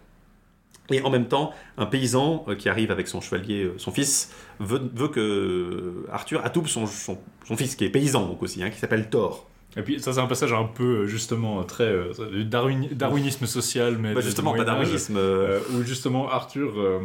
Et 0.89 1.01
en 1.01 1.09
même 1.09 1.27
temps, 1.27 1.53
un 1.77 1.85
paysan 1.85 2.43
euh, 2.47 2.55
qui 2.55 2.67
arrive 2.67 2.91
avec 2.91 3.07
son 3.07 3.21
chevalier, 3.21 3.63
euh, 3.63 3.75
son 3.77 3.91
fils, 3.91 4.31
veut, 4.59 4.81
veut 4.93 5.07
que 5.07 6.05
Arthur 6.11 6.41
son, 6.65 6.85
son, 6.87 7.17
son 7.45 7.57
fils, 7.57 7.75
qui 7.75 7.85
est 7.85 7.89
paysan 7.89 8.27
donc 8.27 8.43
aussi, 8.43 8.61
hein, 8.61 8.69
qui 8.69 8.79
s'appelle 8.79 9.09
Thor. 9.09 9.49
Et 9.75 9.81
puis 9.81 9.99
ça 9.99 10.13
c'est 10.13 10.19
un 10.19 10.27
passage 10.27 10.53
un 10.53 10.65
peu 10.65 10.83
euh, 11.01 11.07
justement 11.07 11.63
très 11.63 11.83
euh, 11.85 12.11
darwin- 12.43 12.93
darwinisme 12.93 13.45
social, 13.45 13.97
mais 13.99 14.13
Bah, 14.13 14.21
justement, 14.21 14.53
pas 14.53 14.63
darwinisme. 14.63 15.15
euh, 15.17 15.59
Euh, 15.59 15.59
où 15.79 15.83
justement 15.83 16.29
Arthur, 16.29 16.73
euh, 16.77 16.99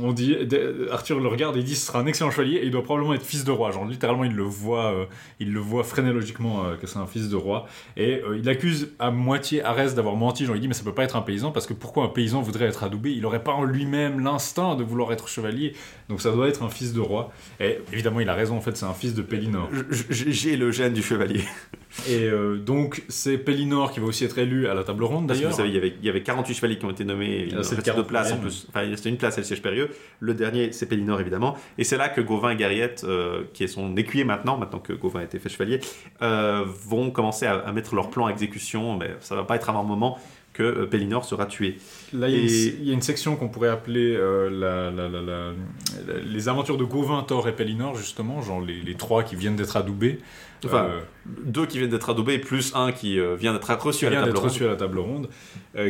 on 0.00 0.12
dit, 0.12 0.36
Arthur 0.90 1.18
le 1.20 1.28
regarde 1.28 1.56
et 1.56 1.62
dit 1.62 1.74
ce 1.74 1.86
sera 1.86 1.98
un 2.00 2.06
excellent 2.06 2.30
chevalier 2.30 2.56
et 2.58 2.64
il 2.66 2.70
doit 2.70 2.82
probablement 2.84 3.14
être 3.14 3.24
fils 3.26 3.44
de 3.44 3.50
roi. 3.50 3.70
Genre 3.72 3.84
littéralement 3.86 4.24
il 4.24 4.34
le 4.34 4.42
voit, 4.44 4.92
euh, 4.92 5.04
il 5.40 5.52
le 5.52 5.60
voit 5.60 5.82
phrénologiquement 5.84 6.64
euh, 6.64 6.76
que 6.76 6.86
c'est 6.86 6.98
un 6.98 7.06
fils 7.06 7.28
de 7.28 7.36
roi 7.36 7.66
et 7.96 8.22
euh, 8.22 8.38
il 8.38 8.48
accuse 8.48 8.90
à 8.98 9.10
moitié 9.10 9.62
Arès 9.62 9.94
d'avoir 9.94 10.14
menti. 10.16 10.44
Genre 10.46 10.54
il 10.56 10.60
dit 10.60 10.68
mais 10.68 10.74
ça 10.74 10.84
peut 10.84 10.94
pas 10.94 11.04
être 11.04 11.16
un 11.16 11.22
paysan 11.22 11.50
parce 11.50 11.66
que 11.66 11.74
pourquoi 11.74 12.04
un 12.04 12.08
paysan 12.08 12.40
voudrait 12.40 12.66
être 12.66 12.84
adoubé? 12.84 13.10
Il 13.12 13.26
aurait 13.26 13.42
pas 13.42 13.52
en 13.52 13.64
lui-même 13.64 14.20
l'instinct 14.20 14.76
de 14.76 14.84
vouloir 14.84 15.12
être 15.12 15.28
chevalier. 15.28 15.74
Donc 16.08 16.20
ça 16.20 16.30
doit 16.30 16.48
être 16.48 16.62
un 16.62 16.68
fils 16.68 16.92
de 16.92 17.00
roi. 17.00 17.32
Et 17.60 17.78
évidemment 17.92 18.20
il 18.20 18.28
a 18.28 18.34
raison 18.34 18.56
en 18.56 18.60
fait 18.60 18.76
c'est 18.76 18.86
un 18.86 18.94
fils 18.94 19.14
de 19.14 19.22
Pélinor. 19.22 19.68
J'ai 20.10 20.56
le 20.56 20.70
gène 20.70 20.92
du 20.92 21.02
chevalier. 21.02 21.42
Et 22.08 22.24
euh, 22.24 22.56
donc 22.56 23.02
c'est 23.08 23.38
Pélinor 23.38 23.92
qui 23.92 24.00
va 24.00 24.06
aussi 24.06 24.24
être 24.24 24.38
élu 24.38 24.66
à 24.66 24.74
la 24.74 24.82
table 24.82 25.04
ronde 25.04 25.26
Parce 25.26 25.38
que 25.38 25.44
d'ailleurs. 25.44 25.50
vous 25.50 25.56
savez, 25.56 25.68
il 25.68 25.74
y 25.74 25.78
avait, 25.78 25.94
il 26.00 26.04
y 26.04 26.08
avait 26.08 26.22
48 26.22 26.54
chevaliers 26.54 26.78
qui 26.78 26.84
ont 26.84 26.90
été 26.90 27.04
nommés. 27.04 27.46
Il 27.48 27.56
restait 27.56 27.76
le 27.76 27.82
deux 27.82 28.04
places 28.04 28.32
en 28.32 28.36
41e. 28.36 28.40
plus. 28.40 28.66
Enfin, 28.68 28.90
c'était 28.96 29.08
une 29.10 29.16
place, 29.18 29.36
le 29.36 29.42
siège 29.44 29.62
périlleux. 29.62 29.90
Le 30.20 30.34
dernier, 30.34 30.72
c'est 30.72 30.86
Pélinor, 30.86 31.20
évidemment. 31.20 31.56
Et 31.78 31.84
c'est 31.84 31.96
là 31.96 32.08
que 32.08 32.20
Gauvin 32.20 32.50
et 32.50 32.56
Gariette, 32.56 33.04
euh, 33.06 33.42
qui 33.52 33.64
est 33.64 33.68
son 33.68 33.96
écuyer 33.96 34.24
maintenant, 34.24 34.56
maintenant 34.56 34.78
que 34.78 34.92
Gauvin 34.92 35.20
a 35.20 35.24
été 35.24 35.38
fait 35.38 35.48
chevalier, 35.48 35.80
euh, 36.22 36.64
vont 36.66 37.10
commencer 37.10 37.46
à, 37.46 37.58
à 37.58 37.72
mettre 37.72 37.94
leur 37.94 38.10
plan 38.10 38.26
à 38.26 38.30
exécution. 38.30 38.96
Mais 38.96 39.10
ça 39.20 39.36
va 39.36 39.44
pas 39.44 39.56
être 39.56 39.68
avant 39.68 39.80
un 39.80 39.84
moment 39.84 40.18
que 40.52 40.62
euh, 40.62 40.86
Pélinor 40.86 41.24
sera 41.24 41.46
tué. 41.46 41.78
Là, 42.12 42.28
il 42.28 42.34
y, 42.34 42.38
a 42.38 42.40
une- 42.42 42.46
Et- 42.48 42.76
il 42.80 42.84
y 42.88 42.90
a 42.90 42.94
une 42.94 43.02
section 43.02 43.36
qu'on 43.36 43.48
pourrait 43.48 43.68
appeler 43.70 44.14
euh, 44.14 44.50
la- 44.50 44.90
la- 44.90 45.08
la- 45.08 45.22
la- 45.22 45.52
la- 46.06 46.20
les 46.22 46.48
aventures 46.48 46.76
de 46.76 46.84
Gauvin, 46.84 47.22
Thor 47.22 47.48
et 47.48 47.56
Pellinor, 47.56 47.94
justement, 47.96 48.42
genre 48.42 48.60
les, 48.60 48.82
les 48.82 48.94
trois 48.94 49.22
qui 49.22 49.34
viennent 49.36 49.56
d'être 49.56 49.76
adoubés. 49.76 50.18
Enfin, 50.64 50.84
Euh, 50.90 51.00
Deux 51.44 51.66
qui 51.66 51.78
viennent 51.78 51.90
d'être 51.90 52.10
adoubés, 52.10 52.38
plus 52.38 52.72
un 52.76 52.92
qui 52.92 53.18
euh, 53.18 53.34
vient 53.34 53.52
d'être 53.52 53.70
reçu 53.84 54.06
à 54.06 54.10
la 54.10 54.16
table 54.26 54.38
reçus 54.44 54.64
à 54.64 54.68
la 54.68 54.76
table 54.76 54.98
ronde, 55.00 55.28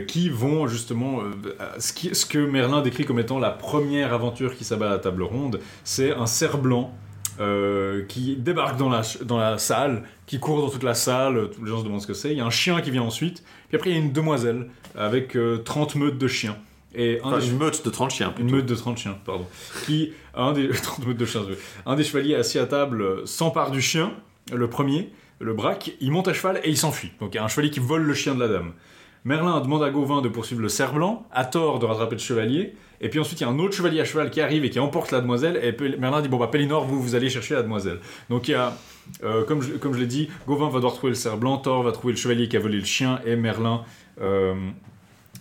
qui 0.06 0.28
vont 0.30 0.66
justement. 0.66 1.20
à- 1.58 1.78
ce, 1.80 1.92
qui- 1.92 2.14
ce 2.14 2.24
que 2.24 2.38
Merlin 2.38 2.80
décrit 2.82 3.04
comme 3.04 3.18
étant 3.18 3.38
la 3.38 3.50
première 3.50 4.14
aventure 4.14 4.54
qui 4.56 4.64
s'abat 4.64 4.86
à 4.86 4.90
la 4.90 4.98
table 4.98 5.22
ronde, 5.24 5.60
c'est 5.84 6.12
un 6.12 6.26
cerf 6.26 6.56
blanc. 6.58 6.94
Euh, 7.40 8.04
qui 8.06 8.36
débarque 8.36 8.76
dans 8.76 8.88
la, 8.88 9.02
dans 9.24 9.38
la 9.38 9.58
salle, 9.58 10.02
qui 10.26 10.38
court 10.38 10.60
dans 10.60 10.68
toute 10.70 10.82
la 10.82 10.94
salle, 10.94 11.36
euh, 11.36 11.46
tous 11.46 11.64
les 11.64 11.70
gens 11.70 11.78
se 11.78 11.84
demandent 11.84 12.00
ce 12.02 12.06
que 12.06 12.14
c'est. 12.14 12.30
Il 12.32 12.38
y 12.38 12.40
a 12.40 12.44
un 12.46 12.50
chien 12.50 12.80
qui 12.80 12.90
vient 12.90 13.02
ensuite, 13.02 13.42
puis 13.68 13.76
après 13.76 13.90
il 13.90 13.92
y 13.94 13.96
a 13.96 14.02
une 14.02 14.12
demoiselle 14.12 14.68
avec 14.96 15.36
euh, 15.36 15.58
30 15.58 15.94
meutes 15.96 16.18
de 16.18 16.28
chiens. 16.28 16.56
Et 16.94 17.20
un 17.24 17.28
Enfin, 17.28 17.38
des- 17.38 17.48
une 17.50 17.56
meute 17.58 17.84
de 17.84 17.90
30 17.90 18.10
chiens. 18.10 18.34
Une 18.38 18.50
meute 18.50 18.66
de 18.66 18.74
30 18.74 18.98
chiens, 18.98 19.16
pardon. 19.24 19.46
Qui, 19.86 20.12
un 20.34 20.52
des, 20.52 20.68
30 20.82 21.06
meutes 21.06 21.16
de 21.16 21.24
chiens, 21.24 21.42
un 21.86 21.96
des 21.96 22.04
chevaliers 22.04 22.34
assis 22.34 22.58
à 22.58 22.66
table 22.66 23.00
euh, 23.02 23.26
s'empare 23.26 23.70
du 23.70 23.80
chien, 23.80 24.12
le 24.52 24.68
premier, 24.68 25.10
le 25.40 25.54
braque, 25.54 25.92
il 26.00 26.10
monte 26.12 26.28
à 26.28 26.34
cheval 26.34 26.60
et 26.64 26.68
il 26.68 26.76
s'enfuit. 26.76 27.12
Donc 27.20 27.34
il 27.34 27.36
y 27.36 27.40
a 27.40 27.44
un 27.44 27.48
chevalier 27.48 27.70
qui 27.70 27.80
vole 27.80 28.02
le 28.02 28.14
chien 28.14 28.34
de 28.34 28.40
la 28.40 28.48
dame. 28.48 28.72
Merlin 29.24 29.60
demande 29.60 29.82
à 29.84 29.90
Gauvin 29.90 30.20
de 30.20 30.28
poursuivre 30.28 30.60
le 30.60 30.68
cerf 30.68 30.92
blanc, 30.94 31.26
à 31.32 31.44
tort 31.44 31.78
de 31.78 31.86
rattraper 31.86 32.16
le 32.16 32.20
chevalier, 32.20 32.74
et 33.02 33.08
puis 33.10 33.20
ensuite 33.20 33.40
il 33.40 33.44
y 33.44 33.46
a 33.46 33.50
un 33.50 33.58
autre 33.58 33.74
chevalier 33.74 34.00
à 34.00 34.04
cheval 34.04 34.30
qui 34.30 34.40
arrive 34.40 34.64
et 34.64 34.70
qui 34.70 34.78
emporte 34.78 35.10
la 35.10 35.20
demoiselle, 35.20 35.60
et 35.62 35.76
Merlin 35.98 36.22
dit 36.22 36.28
Bon 36.28 36.38
bah 36.38 36.48
Pellinor, 36.50 36.86
vous, 36.86 37.02
vous 37.02 37.14
allez 37.14 37.28
chercher 37.28 37.54
la 37.54 37.62
demoiselle. 37.62 37.98
Donc 38.30 38.48
il 38.48 38.52
y 38.52 38.54
a, 38.54 38.72
euh, 39.24 39.44
comme, 39.44 39.60
je, 39.60 39.72
comme 39.72 39.92
je 39.92 39.98
l'ai 40.00 40.06
dit, 40.06 40.30
Gauvin 40.46 40.68
va 40.68 40.76
devoir 40.76 40.94
trouver 40.94 41.10
le 41.10 41.16
cerf 41.16 41.36
blanc, 41.36 41.58
Thor 41.58 41.82
va 41.82 41.92
trouver 41.92 42.14
le 42.14 42.18
chevalier 42.18 42.48
qui 42.48 42.56
a 42.56 42.60
volé 42.60 42.78
le 42.78 42.84
chien, 42.84 43.20
et 43.26 43.36
Merlin. 43.36 43.82
euh, 44.20 44.54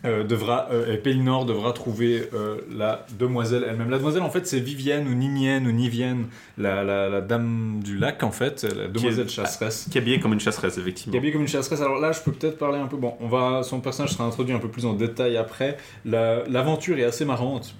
euh, 0.04 0.24
devra, 0.24 0.68
euh, 0.72 0.94
et 0.94 0.98
Pellinor 0.98 1.46
devra 1.46 1.74
trouver 1.74 2.28
euh, 2.34 2.58
la 2.76 3.06
demoiselle 3.20 3.66
elle-même. 3.70 3.90
La 3.92 3.98
demoiselle, 4.00 4.24
en 4.24 4.30
fait, 4.32 4.48
c'est 4.48 4.60
Vivienne 4.60 5.08
ou 5.08 5.14
Ninienne 5.14 5.68
ou 5.68 5.72
Nivienne, 5.72 6.26
la, 6.58 6.84
la, 6.84 7.08
la 7.08 7.22
dame 7.22 7.82
du 7.84 7.98
lac, 7.98 8.24
en 8.24 8.32
fait, 8.32 8.64
la 8.64 8.88
demoiselle 8.88 9.30
chasseresse. 9.30 9.88
Qui 9.92 9.98
est 9.98 10.02
habillé 10.02 10.20
comme 10.20 10.34
une 10.34 10.40
chasseresse, 10.40 10.74
Qui 10.74 10.80
est 10.80 10.84
effectivement. 10.84 11.18
habillée 11.18 11.32
comme 11.34 11.42
une 11.44 11.48
chasseresse. 11.48 11.82
Alors 11.82 12.00
là, 12.00 12.12
je 12.12 12.22
peux 12.22 12.32
peut-être 12.32 12.58
parler 12.58 12.80
un 12.80 12.88
peu. 12.88 12.98
Bon, 12.98 13.14
on 13.20 13.28
va, 13.28 13.62
son 13.64 13.80
personnage 13.80 14.12
sera 14.14 14.24
introduit 14.26 14.56
un 14.56 14.60
peu 14.60 14.70
plus 14.70 14.86
en 14.86 14.94
détail 14.94 15.38
après. 15.38 15.78
La- 16.06 16.44
L'aventure 16.48 16.98
est 16.98 17.04
assez 17.04 17.26
marrante. 17.26 17.76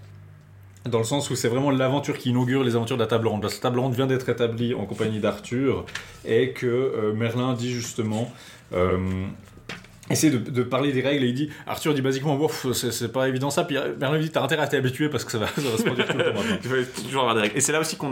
Dans 0.90 0.98
le 0.98 1.04
sens 1.04 1.30
où 1.30 1.36
c'est 1.36 1.48
vraiment 1.48 1.70
l'aventure 1.70 2.18
qui 2.18 2.30
inaugure 2.32 2.64
les 2.64 2.76
aventures 2.76 2.98
de 2.98 3.02
la 3.04 3.08
table 3.08 3.28
ronde. 3.28 3.44
La 3.44 3.50
table 3.50 3.78
ronde 3.80 3.94
vient 3.94 4.08
d'être 4.08 4.30
établie 4.30 4.74
en 4.74 4.86
compagnie 4.86 5.20
d'Arthur 5.20 5.86
et 6.26 6.52
que 6.54 6.66
euh, 6.66 7.14
Merlin 7.14 7.54
dit 7.54 7.72
justement. 7.72 8.32
Euh, 10.12 10.14
essaie 10.14 10.30
de, 10.30 10.38
de 10.38 10.64
parler 10.64 10.92
des 10.92 11.02
règles 11.02 11.24
et 11.24 11.28
il 11.28 11.34
dit 11.34 11.50
Arthur 11.68 11.94
dit 11.94 12.02
basiquement 12.02 12.40
c'est 12.74 13.12
pas 13.12 13.28
évident 13.28 13.50
ça 13.50 13.64
puis 13.64 13.78
euh, 13.78 13.96
Merlin 14.00 14.18
lui 14.18 14.26
dit 14.26 14.32
t'as 14.32 14.44
intérêt 14.44 14.64
à 14.64 14.68
t'habituer 14.68 15.10
parce 15.10 15.26
que 15.26 15.32
ça 15.32 15.38
va, 15.38 15.48
ça 15.48 15.62
va 15.62 15.78
se 15.78 15.84
produire 15.84 16.08
tout 16.08 16.18
le 16.18 16.24
temps 16.24 16.40
Il 16.64 16.70
faut 16.70 17.02
toujours 17.02 17.22
avoir 17.22 17.36
des 17.36 17.42
règles. 17.42 17.58
Et 17.58 17.62
c'est 17.62 17.72
là 17.72 17.80
aussi 17.80 17.98
qu'on 17.98 18.12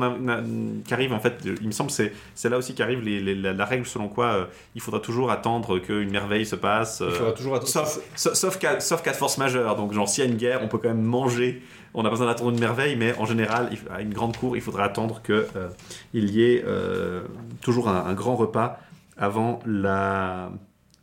qu'arrive 0.88 1.14
en 1.14 1.20
fait, 1.20 1.36
il 1.62 1.68
me 1.68 1.72
semble, 1.72 1.92
c'est 1.92 2.14
c'est 2.36 2.50
là 2.50 2.58
aussi 2.58 2.74
qu'arrive 2.74 3.02
la, 3.04 3.54
la 3.54 3.66
règle 3.66 3.86
selon 3.86 4.08
quoi 4.08 4.26
euh, 4.26 4.46
il 4.76 4.82
faudra 4.82 5.00
toujours 5.00 5.32
attendre 5.32 5.80
qu'une 5.80 6.10
merveille 6.10 6.46
se 6.46 6.56
passe. 6.56 7.00
il 7.02 7.08
euh, 7.08 7.12
faudra 7.12 7.32
toujours 7.34 7.56
attendre 7.56 7.70
sauf, 7.70 8.00
sauf, 8.16 8.34
sauf 8.34 8.60
cas, 8.60 8.80
sauf 8.80 9.02
cas 9.02 9.12
de 9.12 9.18
force 9.18 9.38
majeure. 9.38 9.76
Donc 9.76 9.94
genre 9.94 10.08
s'il 10.08 10.24
y 10.24 10.28
a 10.28 10.30
une 10.30 10.38
guerre, 10.38 10.62
on 10.64 10.68
peut 10.68 10.78
quand 10.78 10.90
même 10.90 11.02
manger. 11.02 11.62
On 11.94 12.06
a 12.06 12.10
besoin 12.10 12.28
d'attendre 12.28 12.52
une 12.52 12.60
merveille, 12.60 12.96
mais 12.96 13.16
en 13.18 13.26
général, 13.26 13.70
à 13.92 14.02
une 14.02 14.14
grande 14.14 14.38
cour, 14.38 14.56
il 14.56 14.62
faudra 14.62 14.84
attendre 14.84 15.22
que 15.24 15.48
euh, 15.56 15.70
y 16.14 16.44
ait 16.44 16.64
euh, 16.66 17.24
toujours 17.62 17.90
un, 17.90 18.06
un 18.06 18.14
grand 18.14 18.36
repas 18.36 18.80
avant 19.18 19.60
la, 19.66 20.52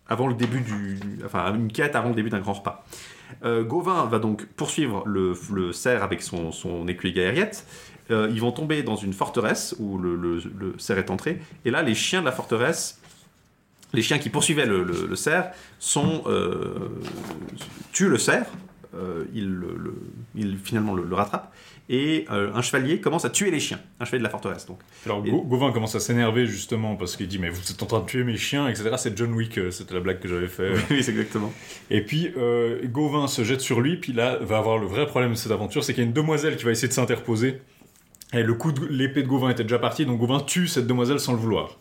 avant 0.08 0.28
le 0.28 0.34
début 0.34 0.60
du, 0.60 0.98
enfin 1.24 1.54
une 1.54 1.70
quête 1.72 1.96
avant 1.96 2.10
le 2.10 2.14
début 2.14 2.30
d'un 2.30 2.40
grand 2.40 2.54
repas. 2.54 2.84
Euh, 3.44 3.64
Gauvin 3.64 4.06
va 4.06 4.18
donc 4.18 4.46
poursuivre 4.46 5.02
le, 5.06 5.34
cerf 5.72 6.02
avec 6.02 6.22
son, 6.22 6.52
son 6.52 6.86
écuyer. 6.86 7.50
Euh, 8.12 8.28
ils 8.30 8.40
vont 8.40 8.52
tomber 8.52 8.82
dans 8.84 8.94
une 8.96 9.12
forteresse 9.12 9.74
où 9.80 9.98
le, 9.98 10.40
cerf 10.78 10.98
est 10.98 11.10
entré. 11.10 11.40
Et 11.64 11.70
là, 11.70 11.82
les 11.82 11.94
chiens 11.94 12.20
de 12.20 12.26
la 12.26 12.32
forteresse, 12.32 13.00
les 13.92 14.02
chiens 14.02 14.18
qui 14.18 14.30
poursuivaient 14.30 14.66
le, 14.66 15.16
cerf, 15.16 15.50
sont, 15.80 16.22
euh, 16.26 16.88
tuent 17.92 18.08
le 18.08 18.18
cerf. 18.18 18.46
Ils, 19.34 19.48
le- 19.52 19.76
le- 19.76 19.94
ils 20.34 20.56
finalement 20.56 20.94
le, 20.94 21.04
le 21.04 21.14
rattrapent. 21.14 21.52
Et 21.88 22.24
euh, 22.32 22.50
un 22.52 22.62
chevalier 22.62 23.00
commence 23.00 23.24
à 23.24 23.30
tuer 23.30 23.52
les 23.52 23.60
chiens. 23.60 23.78
Un 24.00 24.04
chevalier 24.04 24.18
de 24.18 24.24
la 24.24 24.30
forteresse, 24.30 24.66
donc. 24.66 24.80
Alors 25.04 25.22
Et- 25.24 25.30
Gauvin 25.30 25.70
commence 25.70 25.94
à 25.94 26.00
s'énerver 26.00 26.46
justement 26.46 26.96
parce 26.96 27.16
qu'il 27.16 27.28
dit 27.28 27.38
mais 27.38 27.48
vous 27.48 27.70
êtes 27.70 27.80
en 27.80 27.86
train 27.86 28.00
de 28.00 28.06
tuer 28.06 28.24
mes 28.24 28.36
chiens 28.36 28.66
etc 28.68 28.90
c'est 28.98 29.16
John 29.16 29.32
Wick 29.34 29.56
euh, 29.58 29.70
c'était 29.70 29.94
la 29.94 30.00
blague 30.00 30.18
que 30.18 30.26
j'avais 30.26 30.48
fait 30.48 30.72
oui, 30.90 31.02
c'est 31.04 31.12
exactement. 31.12 31.52
et 31.90 32.00
puis 32.00 32.32
euh, 32.36 32.80
Gauvin 32.86 33.28
se 33.28 33.44
jette 33.44 33.60
sur 33.60 33.80
lui 33.80 33.98
puis 33.98 34.12
là 34.12 34.36
va 34.40 34.58
avoir 34.58 34.78
le 34.78 34.86
vrai 34.86 35.06
problème 35.06 35.30
de 35.30 35.36
cette 35.36 35.52
aventure 35.52 35.84
c'est 35.84 35.94
qu'il 35.94 36.02
y 36.02 36.06
a 36.06 36.08
une 36.08 36.12
demoiselle 36.14 36.56
qui 36.56 36.64
va 36.64 36.72
essayer 36.72 36.88
de 36.88 36.92
s'interposer 36.92 37.60
et 38.32 38.42
le 38.42 38.54
coup 38.54 38.72
de 38.72 38.84
l'épée 38.86 39.22
de 39.22 39.28
Gauvin 39.28 39.50
était 39.50 39.62
déjà 39.62 39.78
parti 39.78 40.04
donc 40.06 40.18
Gauvin 40.18 40.40
tue 40.40 40.66
cette 40.66 40.88
demoiselle 40.88 41.20
sans 41.20 41.34
le 41.34 41.38
vouloir 41.38 41.78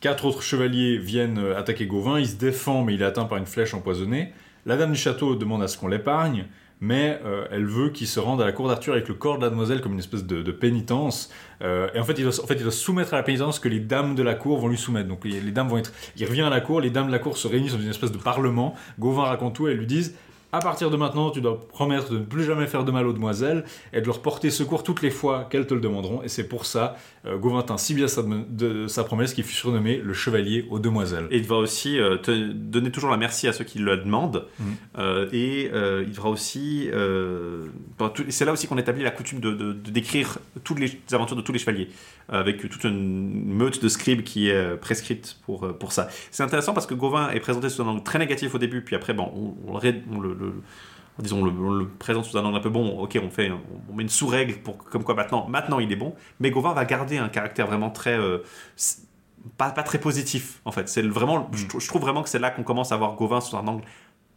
quatre 0.00 0.24
autres 0.24 0.42
chevaliers 0.42 0.98
viennent 0.98 1.38
attaquer 1.56 1.86
Gauvin 1.86 2.20
il 2.20 2.28
se 2.28 2.36
défend 2.36 2.84
mais 2.84 2.94
il 2.94 3.02
est 3.02 3.06
atteint 3.06 3.24
par 3.24 3.38
une 3.38 3.46
flèche 3.46 3.74
empoisonnée 3.74 4.32
la 4.66 4.76
dame 4.76 4.92
du 4.92 4.98
château 4.98 5.34
demande 5.34 5.62
à 5.64 5.68
ce 5.68 5.76
qu'on 5.78 5.88
l'épargne 5.88 6.44
mais 6.80 7.20
euh, 7.24 7.46
elle 7.50 7.66
veut 7.66 7.90
qu'il 7.90 8.06
se 8.06 8.20
rende 8.20 8.40
à 8.40 8.44
la 8.44 8.52
cour 8.52 8.68
d'Arthur 8.68 8.92
avec 8.92 9.08
le 9.08 9.14
corps 9.14 9.38
de 9.38 9.44
la 9.44 9.50
demoiselle 9.50 9.80
comme 9.80 9.92
une 9.92 9.98
espèce 9.98 10.24
de, 10.24 10.52
pénitence. 10.52 11.30
Euh, 11.62 11.88
et 11.94 11.98
en 11.98 12.04
fait, 12.04 12.14
il 12.18 12.22
doit, 12.22 12.70
soumettre 12.72 13.14
à 13.14 13.16
la 13.16 13.22
pénitence 13.22 13.58
que 13.58 13.68
les 13.68 13.80
dames 13.80 14.14
de 14.14 14.22
la 14.22 14.34
cour 14.34 14.58
vont 14.58 14.68
lui 14.68 14.78
soumettre. 14.78 15.08
Donc 15.08 15.24
les, 15.24 15.40
les 15.40 15.50
dames 15.50 15.68
vont 15.68 15.78
être... 15.78 15.92
Il 16.16 16.26
revient 16.26 16.42
à 16.42 16.50
la 16.50 16.60
cour, 16.60 16.80
les 16.80 16.90
dames 16.90 17.08
de 17.08 17.12
la 17.12 17.18
cour 17.18 17.36
se 17.36 17.48
réunissent 17.48 17.72
dans 17.72 17.80
une 17.80 17.90
espèce 17.90 18.12
de 18.12 18.18
parlement. 18.18 18.74
Gauvin 18.98 19.24
raconte 19.24 19.54
tout 19.54 19.68
et 19.68 19.72
elles 19.72 19.78
lui 19.78 19.86
disent... 19.86 20.14
À 20.50 20.60
partir 20.60 20.88
de 20.90 20.96
maintenant, 20.96 21.30
tu 21.30 21.42
dois 21.42 21.60
promettre 21.60 22.10
de 22.10 22.18
ne 22.20 22.24
plus 22.24 22.42
jamais 22.42 22.66
faire 22.66 22.82
de 22.82 22.90
mal 22.90 23.06
aux 23.06 23.12
demoiselles 23.12 23.64
et 23.92 24.00
de 24.00 24.06
leur 24.06 24.22
porter 24.22 24.48
secours 24.48 24.82
toutes 24.82 25.02
les 25.02 25.10
fois 25.10 25.46
qu'elles 25.50 25.66
te 25.66 25.74
le 25.74 25.80
demanderont. 25.80 26.22
Et 26.22 26.28
c'est 26.28 26.48
pour 26.48 26.64
ça, 26.64 26.96
euh, 27.26 27.36
Gauvin 27.36 27.60
tint 27.62 27.76
si 27.76 27.92
bien 27.92 28.08
sa, 28.08 28.22
de, 28.22 28.86
sa 28.86 29.04
promesse 29.04 29.34
qu'il 29.34 29.44
fut 29.44 29.52
surnommé 29.54 29.98
le 29.98 30.14
chevalier 30.14 30.66
aux 30.70 30.78
demoiselles. 30.78 31.26
Et 31.30 31.36
il 31.36 31.42
devra 31.42 31.58
aussi 31.58 31.98
euh, 32.00 32.16
te 32.16 32.30
donner 32.52 32.90
toujours 32.90 33.10
la 33.10 33.18
merci 33.18 33.46
à 33.46 33.52
ceux 33.52 33.64
qui 33.64 33.78
le 33.78 33.98
demandent. 33.98 34.46
Mhm. 34.58 34.66
Euh, 34.98 35.28
et 35.34 35.70
euh, 35.74 36.02
il 36.06 36.12
devra 36.12 36.30
aussi. 36.30 36.88
tout- 38.14 38.24
c'est 38.30 38.46
là 38.46 38.52
aussi 38.52 38.66
qu'on 38.66 38.78
établit 38.78 39.02
la 39.02 39.10
coutume 39.10 39.40
de, 39.40 39.50
de- 39.52 39.72
de 39.74 39.90
décrire 39.90 40.38
toutes 40.64 40.78
les 40.80 40.98
aventures 41.12 41.36
de 41.36 41.42
tous 41.42 41.52
les 41.52 41.58
chevaliers, 41.58 41.88
avec 42.28 42.68
toute 42.68 42.84
une 42.84 43.44
meute 43.54 43.82
de 43.82 43.88
scribes 43.88 44.22
qui 44.22 44.48
est 44.50 44.54
euh, 44.54 44.76
prescrite 44.76 45.38
pour, 45.46 45.64
euh, 45.66 45.72
pour 45.72 45.92
ça. 45.92 46.08
C'est 46.30 46.42
intéressant 46.42 46.74
parce 46.74 46.86
que 46.86 46.94
Gauvin 46.94 47.30
est 47.30 47.40
présenté 47.40 47.68
sous 47.68 47.82
un 47.82 47.86
angle 47.86 48.02
très 48.02 48.18
négatif 48.18 48.54
au 48.54 48.58
début, 48.58 48.82
puis 48.82 48.96
après, 48.96 49.14
bon, 49.14 49.32
on, 49.34 49.68
on 49.68 49.72
le, 49.72 49.78
ré- 49.78 50.02
on 50.12 50.20
le- 50.20 50.34
le- 50.34 50.62
disons, 51.20 51.40
on 51.40 51.44
le, 51.44 51.50
on 51.50 51.70
le 51.70 51.88
présente 51.88 52.24
sous 52.26 52.36
un 52.38 52.44
angle 52.44 52.56
un 52.58 52.60
peu 52.60 52.70
bon. 52.70 52.98
Ok, 53.00 53.18
on 53.22 53.30
fait, 53.30 53.50
on 53.90 53.94
met 53.94 54.02
une 54.02 54.08
sous-règle 54.08 54.54
pour 54.62 54.78
comme 54.78 55.04
quoi 55.04 55.14
maintenant, 55.14 55.48
maintenant 55.48 55.78
il 55.80 55.90
est 55.90 55.96
bon. 55.96 56.14
Mais 56.40 56.50
Gauvin 56.50 56.74
va 56.74 56.84
garder 56.84 57.18
un 57.18 57.28
caractère 57.28 57.66
vraiment 57.66 57.90
très 57.90 58.18
euh, 58.18 58.38
pas, 59.56 59.70
pas 59.70 59.82
très 59.82 59.98
positif 59.98 60.60
en 60.64 60.72
fait. 60.72 60.88
C'est 60.88 61.02
vraiment, 61.02 61.48
je, 61.52 61.66
trou- 61.66 61.80
je 61.80 61.88
trouve 61.88 62.02
vraiment 62.02 62.22
que 62.22 62.28
c'est 62.28 62.38
là 62.38 62.50
qu'on 62.50 62.62
commence 62.62 62.92
à 62.92 62.96
voir 62.96 63.14
Gauvin 63.14 63.40
sous 63.40 63.56
un 63.56 63.66
angle 63.66 63.84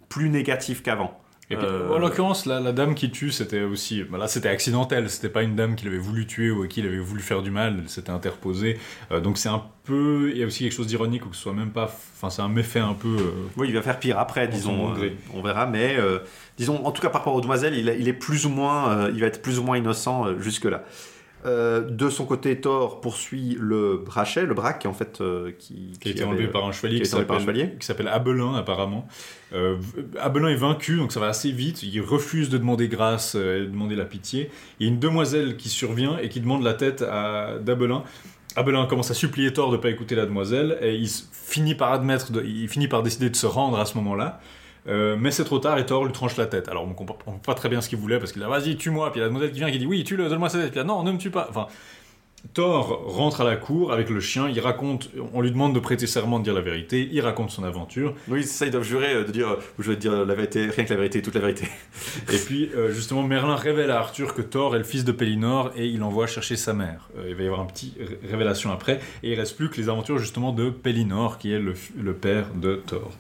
plus 0.10 0.30
négatif 0.30 0.84
qu'avant. 0.84 1.21
Et 1.52 1.56
puis, 1.58 1.66
Euh, 1.66 1.90
En 1.94 2.00
l'occurrence, 2.00 2.46
la, 2.46 2.60
la 2.60 2.72
dame 2.72 2.96
qui 2.96 3.12
tue, 3.12 3.32
c'était 3.32 3.62
aussi. 3.64 4.04
bah 4.04 4.18
là, 4.18 4.28
c'était 4.28 4.50
accidentel. 4.50 5.10
C'était 5.10 5.30
pas 5.30 5.44
une 5.44 5.56
dame 5.56 5.76
qui 5.76 5.86
l'avait 5.86 5.98
voulu 5.98 6.26
tuer 6.26 6.50
ou 6.52 6.64
à 6.64 6.68
qui 6.68 6.80
il 6.80 6.88
avait 6.88 6.98
voulu 7.00 7.22
faire 7.22 7.42
du 7.42 7.52
mal. 7.52 7.80
Elle 7.84 7.90
s'était 7.90 8.10
interposée. 8.12 8.78
Euh, 9.12 9.20
donc 9.20 9.38
c'est 9.38 9.50
un 9.50 9.62
peu. 9.84 10.30
Il 10.32 10.38
y 10.38 10.44
a 10.44 10.46
aussi 10.46 10.64
quelque 10.64 10.74
chose 10.74 10.88
d'ironique 10.88 11.26
ou 11.26 11.30
que 11.30 11.36
ce 11.36 11.42
soit 11.42 11.54
même 11.54 11.72
pas. 11.72 11.86
Enfin, 12.16 12.30
c'est 12.30 12.42
un 12.42 12.50
méfait 12.50 12.80
un 12.80 12.94
peu. 12.94 13.10
euh, 13.10 13.32
Oui, 13.58 13.68
il 13.70 13.74
va 13.74 13.82
faire 13.82 14.00
pire 14.00 14.18
après, 14.20 14.48
disons. 14.48 14.94
euh, 14.96 15.10
on 15.34 15.42
verra, 15.42 15.66
mais 15.66 15.96
euh, 15.98 16.20
disons, 16.58 16.86
en 16.86 16.92
tout 16.92 17.02
cas 17.02 17.10
par 17.10 17.22
rapport 17.22 17.36
aux 17.36 17.42
demoiselles, 17.42 17.76
il, 17.76 17.94
il 18.00 18.08
est 18.08 18.14
plus 18.14 18.46
ou 18.46 18.50
moins, 18.50 18.90
euh, 18.92 19.12
il 19.14 19.20
va 19.22 19.28
être 19.28 19.42
plus 19.42 19.60
ou 19.60 19.64
moins 19.64 19.78
innocent 19.78 20.28
euh, 20.28 20.40
jusque 20.40 20.66
là. 20.66 20.84
Euh, 21.46 21.82
de 21.82 22.10
son 22.10 22.26
côté, 22.26 22.60
Thor 22.62 23.02
poursuit 23.02 23.58
le 23.60 23.98
brachet, 23.98 24.46
le 24.46 24.54
braque, 24.54 24.86
en 24.86 24.94
fait, 24.94 25.22
euh, 25.22 25.52
qui, 25.58 25.94
qui 26.00 26.10
a 26.10 26.12
été 26.12 26.24
enlevé 26.24 26.48
par 26.48 26.66
un 26.66 26.72
chevalier 26.72 26.98
qui 27.02 27.10
qui 27.80 27.86
s'appelle 27.86 28.06
qui 28.06 28.12
Abelin 28.12 28.54
apparemment. 28.56 29.08
Euh, 29.54 29.78
Abelin 30.20 30.50
est 30.50 30.56
vaincu 30.56 30.98
donc 30.98 31.12
ça 31.12 31.20
va 31.20 31.28
assez 31.28 31.52
vite. 31.52 31.84
Il 31.84 32.00
refuse 32.02 32.50
de 32.50 32.58
demander 32.58 32.88
grâce 32.88 33.36
et 33.36 33.62
de 33.62 33.66
demander 33.66 33.96
la 33.96 34.06
pitié. 34.06 34.50
Il 34.80 34.86
y 34.86 34.90
a 34.90 34.94
une 34.94 35.00
demoiselle 35.00 35.58
qui 35.58 35.70
survient 35.70 36.18
et 36.20 36.30
qui 36.30 36.42
demande 36.42 36.64
la 36.64 36.74
tête 36.74 37.02
à 37.02 37.58
d'Abelin. 37.60 38.04
Abelin 38.56 38.86
commence 38.86 39.10
à 39.12 39.14
supplier 39.14 39.52
Thor 39.54 39.72
de 39.72 39.78
ne 39.78 39.82
pas 39.82 39.90
écouter 39.90 40.16
la 40.16 40.26
demoiselle 40.26 40.78
et 40.82 40.96
il 40.96 41.10
finit 41.32 41.74
par 41.76 41.92
admettre, 41.94 42.32
de- 42.32 42.44
il 42.44 42.68
finit 42.70 42.88
par 42.88 43.02
décider 43.02 43.30
de 43.30 43.36
se 43.36 43.46
rendre 43.48 43.80
à 43.80 43.86
ce 43.86 43.96
moment-là. 43.98 44.40
Euh, 44.88 45.16
mais 45.20 45.30
c'est 45.32 45.44
trop 45.44 45.60
tard 45.60 45.78
et 45.78 45.86
Thor 45.86 46.06
lui 46.06 46.12
tranche 46.14 46.38
la 46.38 46.48
tête. 46.48 46.68
Alors 46.68 46.84
on 46.88 46.94
comprend 46.94 47.18
on 47.28 47.32
comprend 47.34 47.40
pas 47.40 47.54
très 47.54 47.70
bien 47.70 47.82
ce 47.82 47.90
qu'il 47.90 48.00
voulait 48.00 48.18
parce 48.20 48.32
qu'il 48.32 48.42
a 48.44 48.48
vas-y 48.48 48.76
tue-moi. 48.78 49.12
Puis 49.12 49.20
il 49.20 49.22
y 49.22 49.24
a 49.24 49.26
la 49.26 49.30
demoiselle 49.30 49.52
qui 49.52 49.60
vient 49.60 49.72
qui 49.72 49.78
dit 49.80 49.86
oui 49.86 50.04
tue-le, 50.04 50.28
donne-moi 50.28 50.50
sa 50.50 50.60
tête. 50.60 50.72
Puis 50.72 50.80
a, 50.80 50.84
non 50.84 51.04
ne 51.04 51.12
me 51.12 51.18
tue 51.18 51.30
pas. 51.32 51.48
Enfin 51.50 51.68
Thor 52.56 53.04
rentre 53.06 53.42
à 53.42 53.44
la 53.44 53.56
cour 53.56 53.94
avec 53.94 54.10
le 54.10 54.20
chien, 54.20 54.50
il 54.50 54.60
raconte, 54.60 55.12
on 55.34 55.42
lui 55.42 55.52
demande 55.52 55.76
de 55.76 55.80
prêter 55.80 56.08
serment 56.08 56.40
de 56.40 56.44
dire 56.44 56.56
la 56.56 56.62
vérité, 56.62 57.08
il 57.12 57.22
raconte 57.22 57.52
son 57.52 57.64
aventure, 57.64 58.16
Oui, 58.28 58.44
ça, 58.44 58.66
ils 58.66 58.72
doivent 58.72 58.84
jurer 58.84 59.14
euh, 59.14 59.24
de 59.24 59.32
dire, 59.32 59.48
euh, 59.48 59.60
je 59.78 59.92
vais 59.92 59.96
te 59.96 60.02
dire 60.02 60.26
la 60.26 60.34
vérité, 60.34 60.66
rien 60.66 60.84
que 60.84 60.90
la 60.90 60.96
vérité, 60.96 61.22
toute 61.22 61.36
la 61.36 61.42
vérité. 61.42 61.68
et 62.34 62.38
puis 62.38 62.72
justement 62.90 63.22
Merlin 63.22 63.56
révèle 63.56 63.92
à 63.92 64.00
Arthur 64.00 64.34
que 64.34 64.42
Thor 64.42 64.74
est 64.76 64.80
le 64.80 64.84
fils 64.84 65.06
de 65.06 65.12
Pélinor 65.12 65.72
et 65.76 65.86
il 65.86 66.00
l'envoie 66.00 66.26
chercher 66.26 66.56
sa 66.56 66.74
mère. 66.74 67.10
Il 67.28 67.36
va 67.36 67.44
y 67.44 67.46
avoir 67.46 67.62
un 67.62 67.66
petit 67.68 67.94
ré- 68.00 68.20
révélation 68.32 68.72
après, 68.72 69.00
et 69.22 69.32
il 69.34 69.40
reste 69.40 69.56
plus 69.56 69.70
que 69.70 69.78
les 69.78 69.88
aventures 69.88 70.18
justement 70.18 70.52
de 70.52 70.72
Pélinor, 70.72 71.38
qui 71.38 71.54
est 71.54 71.60
le 71.60 72.14
père 72.16 72.48
de 72.56 72.82
Thor. 72.88 73.12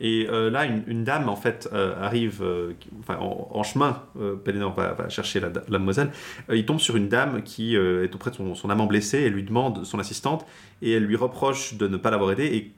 Et 0.00 0.28
euh, 0.30 0.50
là, 0.50 0.64
une, 0.64 1.04
dame, 1.04 1.28
en 1.28 1.36
fait, 1.36 1.68
euh, 1.72 2.00
arrive, 2.00 2.42
euh, 2.42 2.72
en, 3.08 3.62
chemin, 3.62 4.02
Pelennor 4.44 4.74
va, 4.74 5.08
chercher 5.08 5.40
la, 5.40 5.48
demoiselle, 5.48 6.10
il 6.52 6.64
tombe 6.64 6.78
sur 6.78 6.96
une 6.96 7.08
dame 7.08 7.42
qui 7.42 7.74
est 7.74 8.14
auprès 8.14 8.30
de 8.30 8.36
son, 8.36 8.70
amant 8.70 8.86
blessé, 8.86 9.18
et 9.18 9.30
lui 9.30 9.42
demande 9.42 9.84
son 9.84 9.98
assistante, 9.98 10.46
et 10.82 10.92
elle 10.92 11.04
lui 11.04 11.16
reproche 11.16 11.74
de 11.74 11.88
ne 11.88 11.96
pas 11.96 12.10
l'avoir 12.10 12.32
aidé, 12.32 12.44
et, 12.44 12.72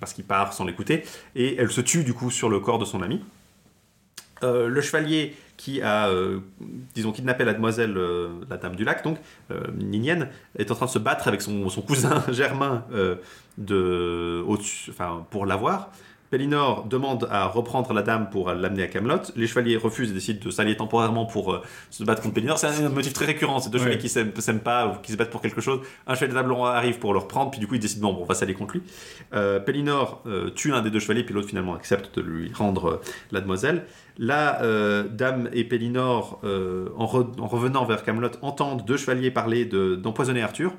parce 0.00 0.12
qu'il 0.12 0.24
part 0.24 0.52
sans 0.52 0.64
l'écouter, 0.64 1.04
et 1.34 1.56
elle 1.56 1.70
se 1.70 1.80
tue 1.80 2.04
du 2.04 2.12
coup 2.12 2.30
sur 2.30 2.48
le 2.48 2.60
corps 2.60 2.78
de 2.78 2.84
son 2.84 3.02
ami. 3.02 3.22
Le 4.42 4.78
chevalier 4.82 5.34
qui 5.56 5.80
a, 5.80 6.10
disons, 6.94 7.12
kidnappé 7.12 7.44
la 7.44 7.54
demoiselle, 7.54 7.98
la 8.50 8.58
dame 8.58 8.76
du 8.76 8.84
lac, 8.84 9.02
donc, 9.02 9.16
euh, 9.50 9.62
Ninienne, 9.74 10.28
est 10.58 10.70
en 10.70 10.74
train 10.74 10.84
de 10.84 10.90
se 10.90 10.98
battre 10.98 11.28
avec 11.28 11.40
son, 11.40 11.66
cousin 11.86 12.22
Germain 12.30 12.84
de, 13.56 14.44
au-dessus- 14.46 14.90
enfin, 14.90 15.26
pour 15.30 15.46
l'avoir. 15.46 15.90
Pellinor 16.38 16.86
demande 16.86 17.28
à 17.30 17.46
reprendre 17.46 17.92
la 17.92 18.02
dame 18.02 18.28
pour 18.28 18.50
l'amener 18.52 18.82
à 18.82 18.86
Camelot. 18.88 19.20
Les 19.36 19.46
chevaliers 19.46 19.76
refusent 19.76 20.10
et 20.10 20.14
décident 20.14 20.40
de 20.44 20.50
s'allier 20.50 20.76
temporairement 20.76 21.26
pour 21.26 21.52
euh, 21.54 21.62
se 21.90 22.02
battre 22.02 22.22
contre 22.22 22.34
Pellinor. 22.34 22.58
C'est 22.58 22.66
un 22.66 22.88
motif 22.88 23.12
très 23.12 23.24
récurrent. 23.26 23.60
C'est 23.60 23.70
deux 23.70 23.78
Ouais. 23.78 23.84
chevaliers 23.84 24.00
qui 24.00 24.08
s'aiment 24.08 24.32
s'aiment 24.38 24.58
pas 24.58 24.88
ou 24.88 25.00
qui 25.00 25.12
se 25.12 25.16
battent 25.16 25.30
pour 25.30 25.40
quelque 25.40 25.60
chose. 25.60 25.78
Un 26.08 26.16
chevalier 26.16 26.32
de 26.32 26.38
table 26.38 26.50
rond 26.50 26.64
arrive 26.64 26.98
pour 26.98 27.12
le 27.12 27.20
reprendre, 27.20 27.52
puis 27.52 27.60
du 27.60 27.68
coup 27.68 27.76
ils 27.76 27.80
décident 27.80 28.08
bon, 28.08 28.14
bon, 28.14 28.22
on 28.22 28.26
va 28.26 28.34
s'allier 28.34 28.54
contre 28.54 28.74
lui. 28.74 28.82
Euh, 29.32 29.60
Pellinor 29.60 30.22
euh, 30.26 30.50
tue 30.50 30.72
un 30.72 30.82
des 30.82 30.90
deux 30.90 30.98
chevaliers, 30.98 31.22
puis 31.22 31.34
l'autre 31.36 31.46
finalement 31.46 31.76
accepte 31.76 32.16
de 32.18 32.22
lui 32.22 32.52
rendre 32.52 32.84
euh, 32.88 33.00
la 33.30 33.40
demoiselle. 33.40 33.84
Là, 34.18 34.60
Dame 35.10 35.48
et 35.52 35.64
Pellinor, 35.64 36.40
en, 36.44 37.04
re- 37.06 37.40
en 37.40 37.46
revenant 37.48 37.84
vers 37.84 38.02
Camelot, 38.04 38.28
entendent 38.42 38.84
deux 38.84 38.96
chevaliers 38.96 39.30
parler 39.32 39.64
de- 39.64 39.94
d'empoisonner 39.96 40.40
Arthur. 40.42 40.72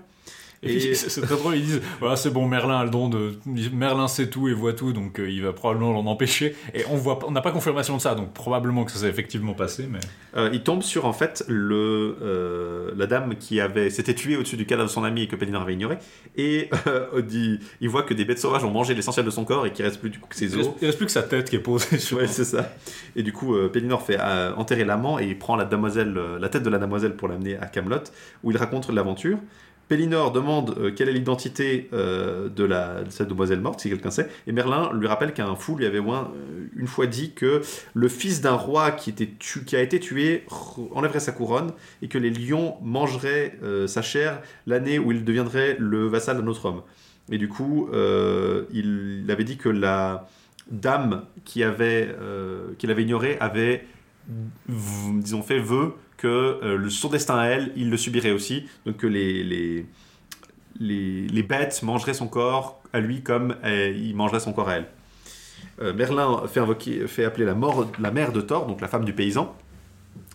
Et, 0.63 0.75
Et- 0.91 0.93
c'est 0.95 1.21
très 1.21 1.35
drôle, 1.35 1.55
ils 1.55 1.63
disent 1.65 1.81
voilà, 1.99 2.15
c'est 2.15 2.29
bon, 2.31 2.47
Merlin 2.47 2.79
a 2.79 2.83
le 2.85 2.89
don 2.89 3.09
de. 3.09 3.33
Merlin 3.73 4.07
sait 4.07 4.27
tout 4.29 4.47
et 4.47 4.53
voit 4.53 4.73
tout, 4.73 4.93
donc 4.93 5.19
euh, 5.19 5.29
il 5.29 5.43
va 5.43 5.53
probablement 5.53 5.91
l'en 5.93 6.05
empêcher. 6.07 6.55
Et 6.73 6.83
on 6.89 6.95
voit, 6.95 7.19
on 7.27 7.31
n'a 7.31 7.41
pas 7.41 7.51
confirmation 7.51 7.95
de 7.97 8.01
ça, 8.01 8.15
donc 8.15 8.33
probablement 8.33 8.83
que 8.85 8.91
ça 8.91 8.99
s'est 8.99 9.09
effectivement 9.09 9.53
passé, 9.53 9.87
mais. 9.89 9.99
Euh, 10.35 10.49
il 10.51 10.63
tombe 10.63 10.81
sur 10.81 11.05
en 11.05 11.13
fait 11.13 11.43
le, 11.47 12.17
euh, 12.21 12.91
la 12.97 13.05
dame 13.07 13.35
qui 13.35 13.59
avait 13.61 13.89
s'était 13.89 14.15
tuée 14.15 14.35
au-dessus 14.37 14.57
du 14.57 14.65
cadavre 14.65 14.89
de 14.89 14.93
son 14.93 15.03
ami 15.03 15.23
et 15.23 15.27
que 15.27 15.35
Pellinor 15.35 15.61
avait 15.61 15.73
ignoré. 15.73 15.97
Et 16.35 16.69
dit- 17.27 17.59
il 17.81 17.89
voit 17.89 18.03
que 18.03 18.13
des 18.13 18.25
bêtes 18.25 18.39
sauvages 18.39 18.63
ont 18.63 18.71
mangé 18.71 18.93
l'essentiel 18.93 19.25
de 19.25 19.31
son 19.31 19.45
corps 19.45 19.65
et 19.65 19.71
qu'il 19.71 19.85
reste 19.85 19.99
plus 19.99 20.09
du 20.09 20.19
coup 20.19 20.27
que 20.29 20.35
ses 20.35 20.45
Il 20.53 20.59
os. 20.59 20.65
reste, 20.67 20.77
il 20.81 20.85
reste 20.87 20.97
plus 20.97 21.05
que 21.05 21.11
sa 21.11 21.23
tête 21.23 21.49
qui 21.49 21.55
est 21.55 21.59
posée 21.59 21.97
sur. 21.99 22.17
Ouais, 22.17 22.27
c'est 22.27 22.43
ça. 22.45 22.73
Et 23.15 23.23
du 23.23 23.31
coup, 23.33 23.55
Pellinor 23.71 24.01
fait 24.01 24.19
enterrer 24.57 24.83
l'amant 24.85 25.19
et 25.19 25.25
il 25.25 25.37
prend 25.37 25.55
la, 25.55 25.65
demoiselle, 25.65 26.13
euh, 26.17 26.39
la 26.39 26.49
tête 26.49 26.63
de 26.63 26.69
la 26.69 26.77
demoiselle 26.79 27.15
pour 27.15 27.27
l'amener 27.27 27.57
à 27.57 27.65
Camelot, 27.67 27.97
où 28.43 28.51
il 28.51 28.57
raconte 28.57 28.89
l'aventure. 28.89 29.37
Pellinor 29.87 30.31
demande 30.31 30.75
euh, 30.77 30.91
quelle 30.91 31.09
est 31.09 31.13
l'identité 31.13 31.89
euh, 31.93 32.49
de, 32.49 32.67
cette 33.09 33.27
demoiselle 33.27 33.61
morte, 33.61 33.79
si 33.79 33.89
quelqu'un 33.89 34.11
sait, 34.11 34.29
et 34.47 34.51
Merlin 34.51 34.91
lui 34.93 35.07
rappelle 35.07 35.33
qu'un 35.33 35.55
fou 35.55 35.75
lui 35.75 35.85
avait 35.85 35.99
euh, 35.99 36.23
une 36.75 36.87
fois 36.87 37.05
dit 37.07 37.33
que 37.33 37.61
le 37.93 38.07
fils 38.07 38.41
d'un 38.41 38.53
roi 38.53 38.91
qui, 38.91 39.11
était 39.11 39.29
tu- 39.37 39.63
qui 39.63 39.75
a 39.75 39.81
été 39.81 39.99
tué 39.99 40.43
enlèverait 40.93 41.19
sa 41.19 41.31
couronne 41.31 41.71
et 42.01 42.07
que 42.07 42.17
les 42.17 42.29
lions 42.31 42.75
mangeraient 42.81 43.57
sa 43.87 44.01
chair 44.01 44.41
l'année 44.67 44.99
où 44.99 45.11
il 45.11 45.23
deviendrait 45.23 45.75
le 45.79 46.07
vassal 46.07 46.37
d'un 46.37 46.47
autre 46.47 46.65
homme. 46.65 46.81
Et 47.31 47.37
du 47.37 47.47
coup, 47.47 47.89
il 47.93 49.25
avait 49.29 49.43
dit 49.43 49.57
que 49.57 49.69
la 49.69 50.27
dame 50.69 51.23
qui 51.43 51.63
avait, 51.63 52.15
qu'il 52.77 52.91
avait 52.91 53.03
ignorée 53.03 53.37
avait, 53.39 53.85
disons, 54.67 55.41
fait 55.41 55.59
vœu 55.59 55.93
que 56.25 56.59
euh, 56.63 56.89
son 56.89 57.09
destin 57.09 57.37
à 57.37 57.45
elle, 57.45 57.71
il 57.75 57.91
le 57.91 57.97
subirait 57.97 58.31
aussi. 58.31 58.65
Donc 58.85 58.97
que 58.97 59.05
les, 59.05 59.43
les, 59.43 59.85
les, 60.79 61.43
bêtes 61.43 61.83
mangeraient 61.83 62.15
son 62.15 62.27
corps 62.27 62.81
à 62.93 62.99
lui 62.99 63.21
comme 63.21 63.55
euh, 63.63 63.93
il 63.95 64.15
mangerait 64.15 64.39
son 64.39 64.51
corps 64.51 64.69
à 64.69 64.77
elle. 64.77 64.87
Euh, 65.81 65.93
Merlin 65.93 66.41
fait, 66.47 66.59
invoquer, 66.59 67.05
fait 67.07 67.25
appeler 67.25 67.45
la, 67.45 67.53
mort, 67.53 67.91
la 67.99 68.09
mère 68.09 68.31
de 68.31 68.41
Thor, 68.41 68.65
donc 68.65 68.81
la 68.81 68.87
femme 68.87 69.05
du 69.05 69.13
paysan, 69.13 69.55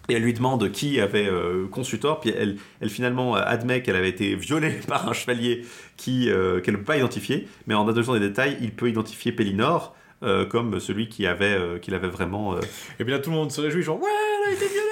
et 0.09 0.15
elle 0.15 0.23
lui 0.23 0.33
demande 0.33 0.71
qui 0.71 1.01
avait 1.01 1.27
euh, 1.27 1.67
conçu 1.67 1.99
Thor, 1.99 2.21
puis 2.21 2.31
elle, 2.31 2.57
elle 2.81 2.91
finalement 2.91 3.35
admet 3.35 3.83
qu'elle 3.83 3.97
avait 3.97 4.11
été 4.11 4.37
violée 4.37 4.79
par 4.87 5.09
un 5.09 5.13
chevalier 5.13 5.65
qui, 5.97 6.27
qu'elle 6.27 6.75
ne 6.75 6.79
peut 6.79 6.85
pas 6.85 6.99
identifier, 6.99 7.49
mais 7.67 7.75
en 7.75 7.89
adoptant 7.89 8.15
des 8.15 8.21
détails, 8.21 8.59
il 8.61 8.73
peut 8.73 8.89
identifier 8.89 9.33
Pellinor 9.33 9.97
euh, 10.23 10.45
comme 10.45 10.79
celui 10.79 11.09
qui 11.09 11.27
avait, 11.27 11.81
qui 11.81 11.91
l'avait 11.91 12.09
vraiment... 12.09 12.55
Et 12.99 13.05
là, 13.05 13.19
tout 13.19 13.31
le 13.31 13.37
monde 13.37 13.51
se 13.51 13.61
réjouit, 13.61 13.83
genre, 13.83 14.01
ouais, 14.01 14.09
elle 14.45 14.53
a 14.53 14.55
été 14.55 14.69
violée. 14.69 14.90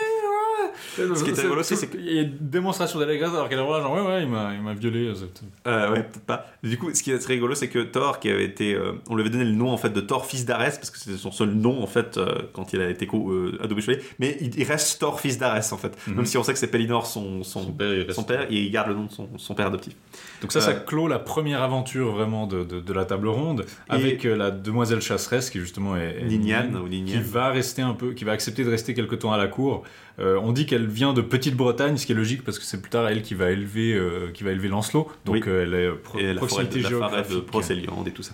Ce 0.97 1.25
qui 1.25 1.31
est 1.31 1.41
rigolo 1.41 1.61
aussi, 1.61 1.77
c'est 1.77 1.87
que- 1.89 1.99
Il 1.99 2.13
y 2.13 2.19
a 2.19 2.23
une 2.23 2.37
démonstration 2.41 2.99
d'allégresse 2.99 3.31
alors 3.31 3.49
qu'elle 3.49 3.59
est 3.59 3.63
là, 3.69 3.81
genre, 3.81 3.93
ouais, 3.95 4.01
ouais, 4.03 4.23
il 4.23 4.29
m'a, 4.29 4.75
violé. 4.75 5.13
c'est- 5.15 5.43
Euh, 5.67 5.91
ouais, 5.93 6.03
peut-être 6.03 6.25
pas. 6.27 6.47
Du 6.63 6.79
coup, 6.79 6.93
ce 6.95 7.03
qui 7.03 7.11
est 7.11 7.19
très 7.19 7.35
rigolo, 7.35 7.55
c'est 7.55 7.69
que 7.69 7.81
Thor, 7.81 8.19
qui 8.21 8.31
avait 8.31 8.45
été, 8.45 8.75
euh, 8.75 8.93
on 9.09 9.15
lui 9.15 9.23
avait 9.23 9.31
donné 9.31 9.45
le 9.45 9.53
nom 9.53 9.71
en 9.71 9.77
fait 9.77 9.91
de 9.91 10.01
Thor, 10.01 10.27
fils 10.27 10.45
d'Arès, 10.47 10.77
parce 10.77 10.91
que 10.91 10.99
c'était 10.99 11.17
son 11.17 11.31
seul 11.33 11.51
nom 11.51 11.83
en 11.83 11.87
fait 11.87 12.17
euh, 12.19 12.35
quand 12.53 12.73
il 12.73 12.81
a 12.81 12.89
été 12.89 13.09
euh, 13.13 13.59
adoubé 13.63 13.81
chevalier. 13.83 14.03
Mais 14.19 14.37
il, 14.41 14.65
reste 14.65 14.99
Thor, 15.01 15.21
fils 15.21 15.39
d'Arès 15.39 15.73
en 15.73 15.77
fait, 15.79 15.97
Mhm. 16.07 16.15
même 16.17 16.27
si 16.27 16.37
on 16.39 16.43
sait 16.43 16.53
que 16.53 16.59
c'est 16.59 16.67
Pellinor 16.69 17.07
son, 17.07 17.43
son, 17.45 17.63
Son 17.65 17.73
père, 17.73 18.13
son 18.15 18.23
père, 18.25 18.43
et 18.51 18.57
il 18.57 18.71
garde 18.71 18.89
le 18.89 18.95
nom 18.95 19.05
de 19.05 19.11
son, 19.13 19.29
son 19.37 19.55
père 19.55 19.67
adoptif. 19.67 19.95
Donc 20.43 20.53
ça, 20.53 20.61
ça 20.61 20.71
Euh, 20.71 20.75
clôt 20.81 21.09
la 21.09 21.19
première 21.19 21.63
aventure 21.63 22.13
vraiment 22.13 22.47
de, 22.47 22.63
de, 22.65 22.81
de 22.81 22.93
la 22.93 23.05
table 23.05 23.29
ronde 23.29 23.65
avec 23.89 24.25
euh, 24.25 24.37
la 24.37 24.51
demoiselle 24.51 25.01
chasseresse 25.01 25.51
qui 25.51 25.59
justement 25.59 25.97
est, 25.97 26.23
Niniane, 26.23 26.77
ou 26.77 26.89
qui 26.89 27.19
va 27.21 27.49
rester 27.51 27.83
un 27.83 27.95
peu, 27.95 28.13
qui 28.13 28.25
va 28.25 28.33
accepter 28.33 28.65
de 28.65 28.71
rester 28.71 28.95
quelque 28.95 29.15
temps 29.17 29.33
à 29.33 29.37
la 29.39 29.49
cour. 29.49 29.83
Euh, 30.21 30.37
on 30.43 30.51
dit 30.51 30.67
qu'elle 30.67 30.89
vient 30.89 31.13
de 31.13 31.21
Petite-Bretagne, 31.23 31.97
ce 31.97 32.05
qui 32.05 32.11
est 32.11 32.15
logique 32.17 32.43
parce 32.43 32.59
que 32.59 32.65
c'est 32.65 32.81
plus 32.83 32.91
tard 32.91 33.07
elle 33.09 33.23
qui 33.23 33.35
va 33.35 33.53
élever, 33.53 33.95
euh, 33.95 34.31
qui 34.35 34.43
va 34.43 34.51
élever 34.51 34.67
Lancelot. 34.69 35.09
Donc 35.25 35.35
Oui. 35.37 35.43
euh, 35.47 35.63
elle 35.63 35.75
est 35.75 35.91
pro- 35.93 36.19
Et 36.19 36.33
de, 36.33 36.39
proximité 36.39 36.81
la 36.81 36.89
forêt 36.91 37.23
de. 37.23 37.39
Procéliande 37.41 38.09
et 38.09 38.11
tout 38.11 38.23
ça. 38.25 38.33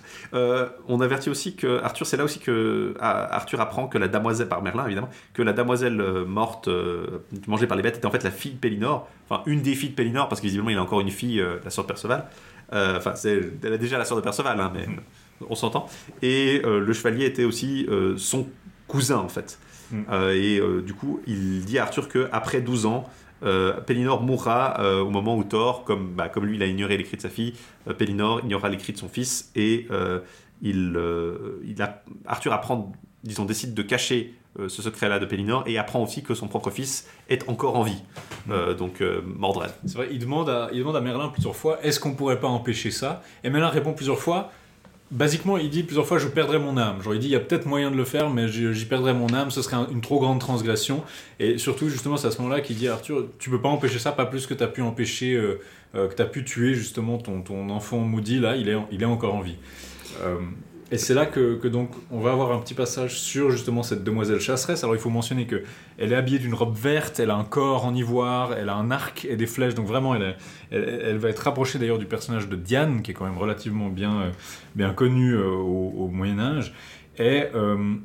On 0.87 0.99
avertit 1.01 1.29
aussi 1.29 1.55
que 1.55 1.79
Arthur, 1.83 2.05
c'est 2.07 2.17
là 2.17 2.23
aussi 2.23 2.39
que 2.39 2.95
ah, 2.99 3.35
Arthur 3.35 3.61
apprend 3.61 3.87
que 3.87 3.97
la 3.97 4.07
damoiselle, 4.07 4.47
par 4.47 4.61
Merlin 4.63 4.85
évidemment, 4.85 5.09
que 5.33 5.41
la 5.43 5.53
damoiselle 5.53 6.01
morte, 6.27 6.69
mangée 7.47 7.67
par 7.67 7.77
les 7.77 7.83
bêtes, 7.83 7.97
était 7.97 8.05
en 8.07 8.11
fait 8.11 8.23
la 8.23 8.31
fille 8.31 8.53
de 8.53 8.57
Pellinor, 8.57 9.07
enfin 9.29 9.43
une 9.45 9.61
des 9.61 9.75
filles 9.75 9.89
de 9.89 9.95
Pellinor, 9.95 10.27
parce 10.29 10.41
que 10.41 10.45
visiblement 10.45 10.69
il 10.69 10.77
a 10.77 10.81
encore 10.83 11.01
une 11.01 11.09
fille, 11.09 11.39
euh, 11.39 11.57
la 11.63 11.69
sœur 11.69 11.83
de 11.85 11.87
Perceval. 11.89 12.25
Euh, 12.73 12.97
Enfin, 12.97 13.13
elle 13.23 13.73
a 13.73 13.77
déjà 13.77 13.97
la 13.97 14.05
sœur 14.05 14.17
de 14.17 14.23
Perceval, 14.23 14.59
hein, 14.59 14.71
mais 14.73 14.83
euh, 14.87 15.45
on 15.49 15.55
s'entend. 15.55 15.87
Et 16.21 16.61
euh, 16.65 16.79
le 16.79 16.93
chevalier 16.93 17.25
était 17.25 17.43
aussi 17.43 17.87
son 18.17 18.47
cousin 18.87 19.17
en 19.17 19.29
fait. 19.29 19.59
Mm. 19.91 20.03
Et 20.33 20.59
du 20.85 20.93
coup, 20.93 21.21
il 21.27 21.63
dit 21.65 21.77
à 21.77 21.83
Arthur 21.83 22.07
que 22.09 22.27
après 22.31 22.61
12 22.61 22.85
ans, 22.87 23.07
Pellinor 23.85 24.23
mourra 24.23 24.79
au 25.01 25.09
moment 25.11 25.37
où 25.37 25.43
Thor, 25.43 25.83
comme, 25.83 26.13
bah, 26.15 26.29
comme 26.29 26.45
lui 26.45 26.55
il 26.55 26.63
a 26.63 26.65
ignoré 26.65 26.97
l'écrit 26.97 27.17
de 27.17 27.21
sa 27.21 27.29
fille, 27.29 27.53
Pellinor 27.97 28.41
ignorera 28.43 28.69
l'écrit 28.69 28.93
de 28.93 28.97
son 28.97 29.09
fils 29.09 29.51
et 29.55 29.87
il, 30.61 30.99
il 31.65 31.81
a- 31.81 32.03
Arthur 32.25 32.53
apprend, 32.53 32.91
disons, 33.23 33.45
décide 33.45 33.73
de 33.75 33.81
cacher 33.83 34.33
ce 34.67 34.81
secret-là 34.81 35.19
de 35.19 35.25
Pellinor 35.25 35.63
et 35.67 35.77
apprend 35.77 36.01
aussi 36.01 36.23
que 36.23 36.33
son 36.33 36.47
propre 36.47 36.69
fils 36.69 37.07
est 37.29 37.47
encore 37.49 37.75
en 37.75 37.83
vie. 37.83 38.01
Euh, 38.49 38.73
donc 38.73 39.01
euh, 39.01 39.21
Mordred. 39.25 39.71
C'est 39.85 39.95
vrai, 39.95 40.07
il 40.11 40.19
demande, 40.19 40.49
à, 40.49 40.69
Merlin 41.01 41.29
plusieurs 41.29 41.55
fois 41.55 41.79
est-ce 41.83 41.99
qu'on 41.99 42.13
pourrait 42.13 42.39
pas 42.39 42.47
empêcher 42.47 42.91
ça? 42.91 43.21
Et 43.43 43.49
Merlin 43.49 43.69
répond 43.69 43.93
plusieurs 43.93 44.19
fois 44.19 44.51
basiquement, 45.11 45.57
il 45.57 45.69
dit 45.69 45.83
plusieurs 45.83 46.05
fois 46.07 46.17
je 46.17 46.27
perdrai 46.27 46.57
mon 46.57 46.77
âme. 46.77 47.01
Genre, 47.01 47.13
il 47.13 47.19
dit 47.19 47.27
il 47.27 47.31
y 47.31 47.35
a 47.35 47.39
peut-être 47.39 47.65
moyen 47.65 47.91
de 47.91 47.95
le 47.95 48.05
faire, 48.05 48.29
mais 48.29 48.47
j'y 48.47 48.85
perdrai 48.85 49.13
mon 49.13 49.33
âme, 49.33 49.51
ce 49.51 49.61
serait 49.61 49.75
un- 49.75 49.87
une 49.91 50.01
trop 50.01 50.19
grande 50.19 50.39
transgression. 50.39 51.03
Et 51.39 51.57
surtout, 51.57 51.89
justement, 51.89 52.17
c'est 52.17 52.27
à 52.27 52.31
ce 52.31 52.41
moment-là 52.41 52.61
qu'il 52.61 52.75
dit 52.75 52.87
Arthur 52.87 53.27
tu 53.39 53.49
peux 53.49 53.61
pas 53.61 53.69
empêcher 53.69 53.99
ça, 53.99 54.11
pas 54.11 54.25
plus 54.25 54.47
que 54.47 54.53
tu 54.53 54.63
as 54.63 54.67
pu 54.67 54.81
empêcher, 54.81 55.33
euh, 55.33 55.59
euh, 55.95 56.07
que 56.07 56.15
tu 56.15 56.21
as 56.21 56.25
pu 56.25 56.43
tuer 56.43 56.73
justement 56.73 57.17
ton, 57.17 57.69
enfant 57.69 57.99
maudit, 57.99 58.39
là, 58.39 58.55
il 58.55 58.69
est, 58.69 58.77
il 58.91 59.01
est 59.01 59.05
encore 59.05 59.35
en 59.35 59.41
vie. 59.41 59.57
Et 60.91 60.99
c'est 60.99 61.15
là 61.15 61.25
que, 61.25 61.67
donc 61.67 61.89
on 62.11 62.19
va 62.19 62.31
avoir 62.31 62.51
un 62.51 62.59
petit 62.59 62.75
passage 62.75 63.19
sur 63.19 63.49
justement 63.49 63.81
cette 63.81 64.03
demoiselle 64.03 64.39
chasseresse. 64.39 64.83
Alors 64.83 64.95
il 64.95 65.01
faut 65.01 65.09
mentionner 65.09 65.47
que 65.47 65.63
elle 65.97 66.13
est 66.13 66.15
habillée 66.15 66.37
d'une 66.37 66.53
robe 66.53 66.75
verte, 66.75 67.19
elle 67.19 67.31
a 67.31 67.35
un 67.35 67.43
corps 67.43 67.85
en 67.85 67.95
ivoire, 67.95 68.53
elle 68.53 68.69
a 68.69 68.75
un 68.75 68.91
arc 68.91 69.25
et 69.25 69.35
des 69.35 69.47
flèches. 69.47 69.73
Donc 69.73 69.87
vraiment, 69.87 70.15
elle, 70.15 71.17
va 71.17 71.29
être 71.29 71.39
rapprochée 71.39 71.79
d'ailleurs 71.79 71.97
du 71.97 72.05
personnage 72.05 72.47
de 72.49 72.55
Diane, 72.55 73.01
qui 73.01 73.11
est 73.11 73.13
quand 73.15 73.25
même 73.25 73.37
relativement 73.37 73.89
bien, 73.89 74.21
euh, 74.21 74.31
bien 74.75 74.93
connu 74.93 75.33
euh, 75.33 75.47
au, 75.49 76.05
au 76.05 76.07
Moyen 76.07 76.37
Âge. 76.37 76.71
Et 77.17 77.45
euh, 77.55 77.95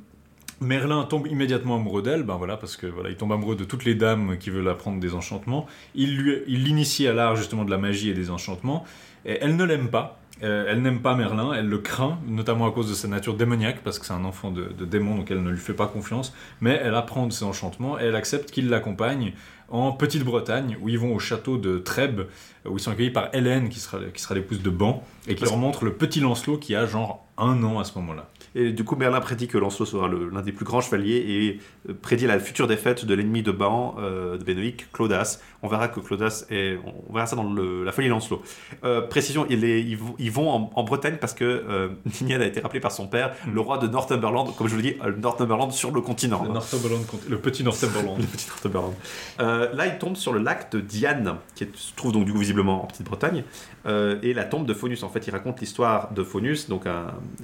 Merlin 0.61 1.05
tombe 1.05 1.27
immédiatement 1.27 1.77
amoureux 1.77 2.02
d'elle, 2.02 2.23
ben 2.23 2.36
voilà, 2.36 2.57
parce 2.57 2.77
que 2.77 2.86
voilà, 2.86 3.11
il 3.11 3.16
tombe 3.16 3.32
amoureux 3.32 3.57
de 3.57 3.65
toutes 3.65 3.85
les 3.85 3.94
dames 3.94 4.39
qui 4.39 4.51
veulent 4.51 4.69
apprendre 4.69 5.01
des 5.01 5.15
enchantements. 5.15 5.66
Il 5.94 6.16
lui, 6.16 6.39
il 6.47 6.65
l'initie 6.65 7.07
à 7.07 7.12
l'art 7.12 7.36
justement 7.36 7.65
de 7.65 7.70
la 7.70 7.78
magie 7.78 8.09
et 8.09 8.15
des 8.15 8.31
enchantements. 8.31 8.85
Et 9.27 9.39
elle 9.40 9.57
ne 9.57 9.65
l'aime 9.65 9.89
pas. 9.89 10.19
Euh, 10.42 10.66
elle 10.68 10.82
n'aime 10.82 11.00
pas 11.00 11.14
Merlin, 11.14 11.52
elle 11.52 11.68
le 11.68 11.78
craint, 11.78 12.18
notamment 12.26 12.66
à 12.66 12.72
cause 12.72 12.88
de 12.88 12.94
sa 12.94 13.08
nature 13.08 13.34
démoniaque, 13.34 13.82
parce 13.84 13.98
que 13.98 14.06
c'est 14.06 14.12
un 14.12 14.24
enfant 14.24 14.50
de, 14.50 14.64
de 14.76 14.84
démon, 14.84 15.16
donc 15.16 15.30
elle 15.30 15.42
ne 15.42 15.50
lui 15.50 15.58
fait 15.58 15.74
pas 15.74 15.86
confiance. 15.86 16.34
Mais 16.60 16.80
elle 16.82 16.94
apprend 16.94 17.26
de 17.26 17.32
ses 17.32 17.44
enchantements 17.44 17.98
et 17.98 18.04
elle 18.04 18.16
accepte 18.16 18.50
qu'il 18.50 18.68
l'accompagne 18.68 19.34
en 19.70 19.92
Petite-Bretagne, 19.92 20.76
où 20.80 20.88
ils 20.88 20.98
vont 20.98 21.14
au 21.14 21.18
château 21.18 21.56
de 21.56 21.78
Trèbes, 21.78 22.22
où 22.68 22.76
ils 22.76 22.80
sont 22.80 22.90
accueillis 22.90 23.10
par 23.10 23.28
Hélène, 23.32 23.68
qui 23.68 23.78
sera, 23.78 23.98
qui 24.12 24.20
sera 24.20 24.34
l'épouse 24.34 24.62
de 24.62 24.70
Ban, 24.70 25.04
et 25.28 25.34
qui 25.34 25.44
leur 25.44 25.56
montre 25.56 25.84
le 25.84 25.92
petit 25.92 26.20
Lancelot 26.20 26.58
qui 26.58 26.74
a 26.74 26.86
genre 26.86 27.24
un 27.38 27.62
an 27.62 27.78
à 27.78 27.84
ce 27.84 27.96
moment-là. 27.98 28.28
Et 28.54 28.72
du 28.72 28.82
coup, 28.82 28.96
Merlin 28.96 29.20
prédit 29.20 29.46
que 29.46 29.58
Lancelot 29.58 29.86
sera 29.86 30.08
l'un 30.08 30.42
des 30.42 30.50
plus 30.50 30.64
grands 30.64 30.80
chevaliers 30.80 31.24
et 31.28 31.60
euh, 31.88 31.94
prédit 31.94 32.26
la 32.26 32.40
future 32.40 32.66
défaite 32.66 33.04
de 33.04 33.14
l'ennemi 33.14 33.42
de 33.42 33.52
Ban, 33.52 33.94
euh, 33.98 34.36
de 34.36 34.44
Benoïc, 34.44 34.90
Claudas. 34.92 35.40
On 35.62 35.68
verra 35.68 35.88
que 35.88 36.00
Claudas 36.00 36.44
est. 36.50 36.78
On 37.08 37.12
verra 37.12 37.26
ça 37.26 37.36
dans 37.36 37.44
le- 37.52 37.84
la 37.84 37.92
folie 37.92 38.08
Lancelot. 38.08 38.42
Euh, 38.84 39.02
précision, 39.02 39.46
il 39.50 39.64
est- 39.64 39.82
ils, 39.82 39.96
vont- 39.98 40.14
ils 40.18 40.30
vont 40.30 40.48
en, 40.50 40.70
en 40.74 40.82
Bretagne 40.84 41.16
parce 41.20 41.34
que 41.34 41.44
euh, 41.44 41.88
Ninian 42.22 42.40
a 42.40 42.46
été 42.46 42.60
rappelé 42.60 42.80
par 42.80 42.92
son 42.92 43.06
père, 43.06 43.34
le 43.52 43.60
roi 43.60 43.76
de 43.78 43.86
Northumberland, 43.86 44.54
comme 44.56 44.68
je 44.68 44.72
vous 44.74 44.80
le 44.80 44.82
dis, 44.90 44.96
euh, 45.04 45.12
Northumberland 45.16 45.70
sur 45.72 45.90
le 45.92 46.00
continent. 46.00 46.42
Le, 46.44 46.50
Northumberland, 46.50 47.02
le 47.28 47.38
petit 47.38 47.62
Northumberland. 47.62 48.16
Le 48.20 48.24
petit 48.26 48.46
Northumberland. 48.48 48.94
Euh, 49.40 49.72
là, 49.74 49.86
il 49.86 49.98
tombe 49.98 50.16
sur 50.16 50.32
le 50.32 50.40
lac 50.40 50.72
de 50.72 50.80
Diane, 50.80 51.36
qui 51.54 51.64
est- 51.64 51.76
se 51.76 51.94
trouve 51.94 52.12
donc 52.12 52.24
du 52.24 52.32
coup 52.32 52.38
visiblement 52.38 52.82
en 52.84 52.86
Petite-Bretagne, 52.86 53.44
et 53.86 54.34
la 54.34 54.44
tombe 54.44 54.66
de 54.66 54.74
Faunus. 54.74 55.02
En 55.02 55.08
fait, 55.08 55.26
il 55.26 55.30
raconte 55.30 55.60
l'histoire 55.60 56.12
de 56.12 56.22
Faunus, 56.22 56.68
donc 56.68 56.84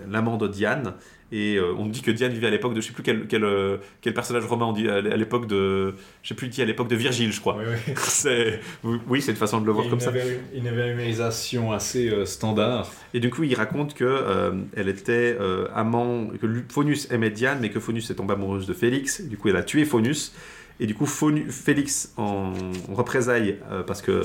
l'amant 0.08 0.36
de 0.36 0.48
Diane. 0.48 0.94
Et 1.32 1.56
euh, 1.56 1.74
on 1.76 1.86
dit 1.86 2.02
que 2.02 2.10
Diane 2.12 2.32
vivait 2.32 2.46
à 2.46 2.50
l'époque 2.50 2.72
de 2.74 2.80
je 2.80 2.86
sais 2.86 2.92
plus 2.92 3.02
quel, 3.02 3.26
quel, 3.26 3.44
euh, 3.44 3.78
quel 4.00 4.14
personnage 4.14 4.44
romain 4.44 4.66
on 4.66 4.72
dit 4.72 4.88
à 4.88 5.00
l'époque 5.00 5.48
de 5.48 5.94
je 6.22 6.28
sais 6.28 6.34
plus 6.34 6.48
dit 6.48 6.62
à 6.62 6.64
l'époque 6.64 6.88
de 6.88 6.94
Virgile, 6.94 7.32
je 7.32 7.40
crois. 7.40 7.56
Oui, 7.58 7.64
oui. 7.88 7.94
C'est 7.96 8.60
oui, 8.84 9.24
une 9.26 9.34
façon 9.34 9.60
de 9.60 9.66
le 9.66 9.72
voir 9.72 9.86
Et 9.86 9.88
comme 9.88 9.98
une, 9.98 10.04
ça. 10.04 10.12
une 10.54 10.66
évaluation 10.66 11.72
assez 11.72 12.08
euh, 12.08 12.26
standard. 12.26 12.92
Et 13.12 13.18
du 13.20 13.30
coup, 13.30 13.42
il 13.42 13.54
raconte 13.54 13.94
que 13.94 14.04
euh, 14.04 14.52
elle 14.76 14.88
était 14.88 15.36
amant, 15.74 16.28
que 16.40 16.46
Faunus 16.68 17.10
aimait 17.10 17.30
Diane, 17.30 17.58
mais 17.60 17.70
que 17.70 17.80
Faunus 17.80 18.08
est 18.10 18.14
tombée 18.14 18.34
amoureuse 18.34 18.66
de 18.66 18.74
Félix. 18.74 19.22
Du 19.22 19.36
coup, 19.36 19.48
elle 19.48 19.56
a 19.56 19.64
tué 19.64 19.84
Faunus. 19.84 20.32
Et 20.78 20.86
du 20.86 20.94
coup, 20.94 21.06
Félix, 21.06 22.12
en, 22.16 22.52
représailles, 22.92 23.58
euh, 23.70 23.82
parce 23.82 24.02
que 24.02 24.22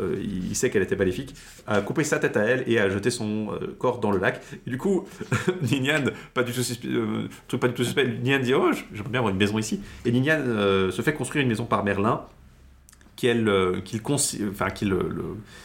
euh, 0.00 0.16
il 0.22 0.54
sait 0.54 0.70
qu'elle 0.70 0.82
était 0.82 0.96
maléfique, 0.96 1.34
a 1.66 1.80
coupé 1.80 2.04
sa 2.04 2.18
tête 2.18 2.36
à 2.36 2.44
elle 2.44 2.64
et 2.66 2.78
a 2.78 2.88
jeté 2.88 3.10
son 3.10 3.48
euh, 3.52 3.74
corps 3.78 3.98
dans 3.98 4.10
le 4.10 4.18
lac. 4.18 4.40
Et 4.66 4.70
du 4.70 4.78
coup, 4.78 5.08
Ninian, 5.62 6.04
pas 6.34 6.42
du 6.42 6.52
tout 6.52 6.62
suspect, 6.62 6.88
euh, 6.88 7.28
pas 7.60 7.68
du 7.68 7.74
tout 7.74 7.84
suspect, 7.84 8.06
Ninian 8.06 8.38
dit 8.38 8.54
oh, 8.54 8.70
j'aimerais 8.92 9.10
bien 9.10 9.20
avoir 9.20 9.32
une 9.32 9.38
maison 9.38 9.58
ici. 9.58 9.80
Et 10.04 10.12
Ninian 10.12 10.38
euh, 10.38 10.90
se 10.90 11.02
fait 11.02 11.14
construire 11.14 11.42
une 11.42 11.48
maison 11.48 11.64
par 11.64 11.84
Merlin, 11.84 12.24
euh, 13.24 13.80
qu'il 13.80 14.00
consi- 14.00 14.48
enfin, 14.50 14.70
qu'il 14.70 14.94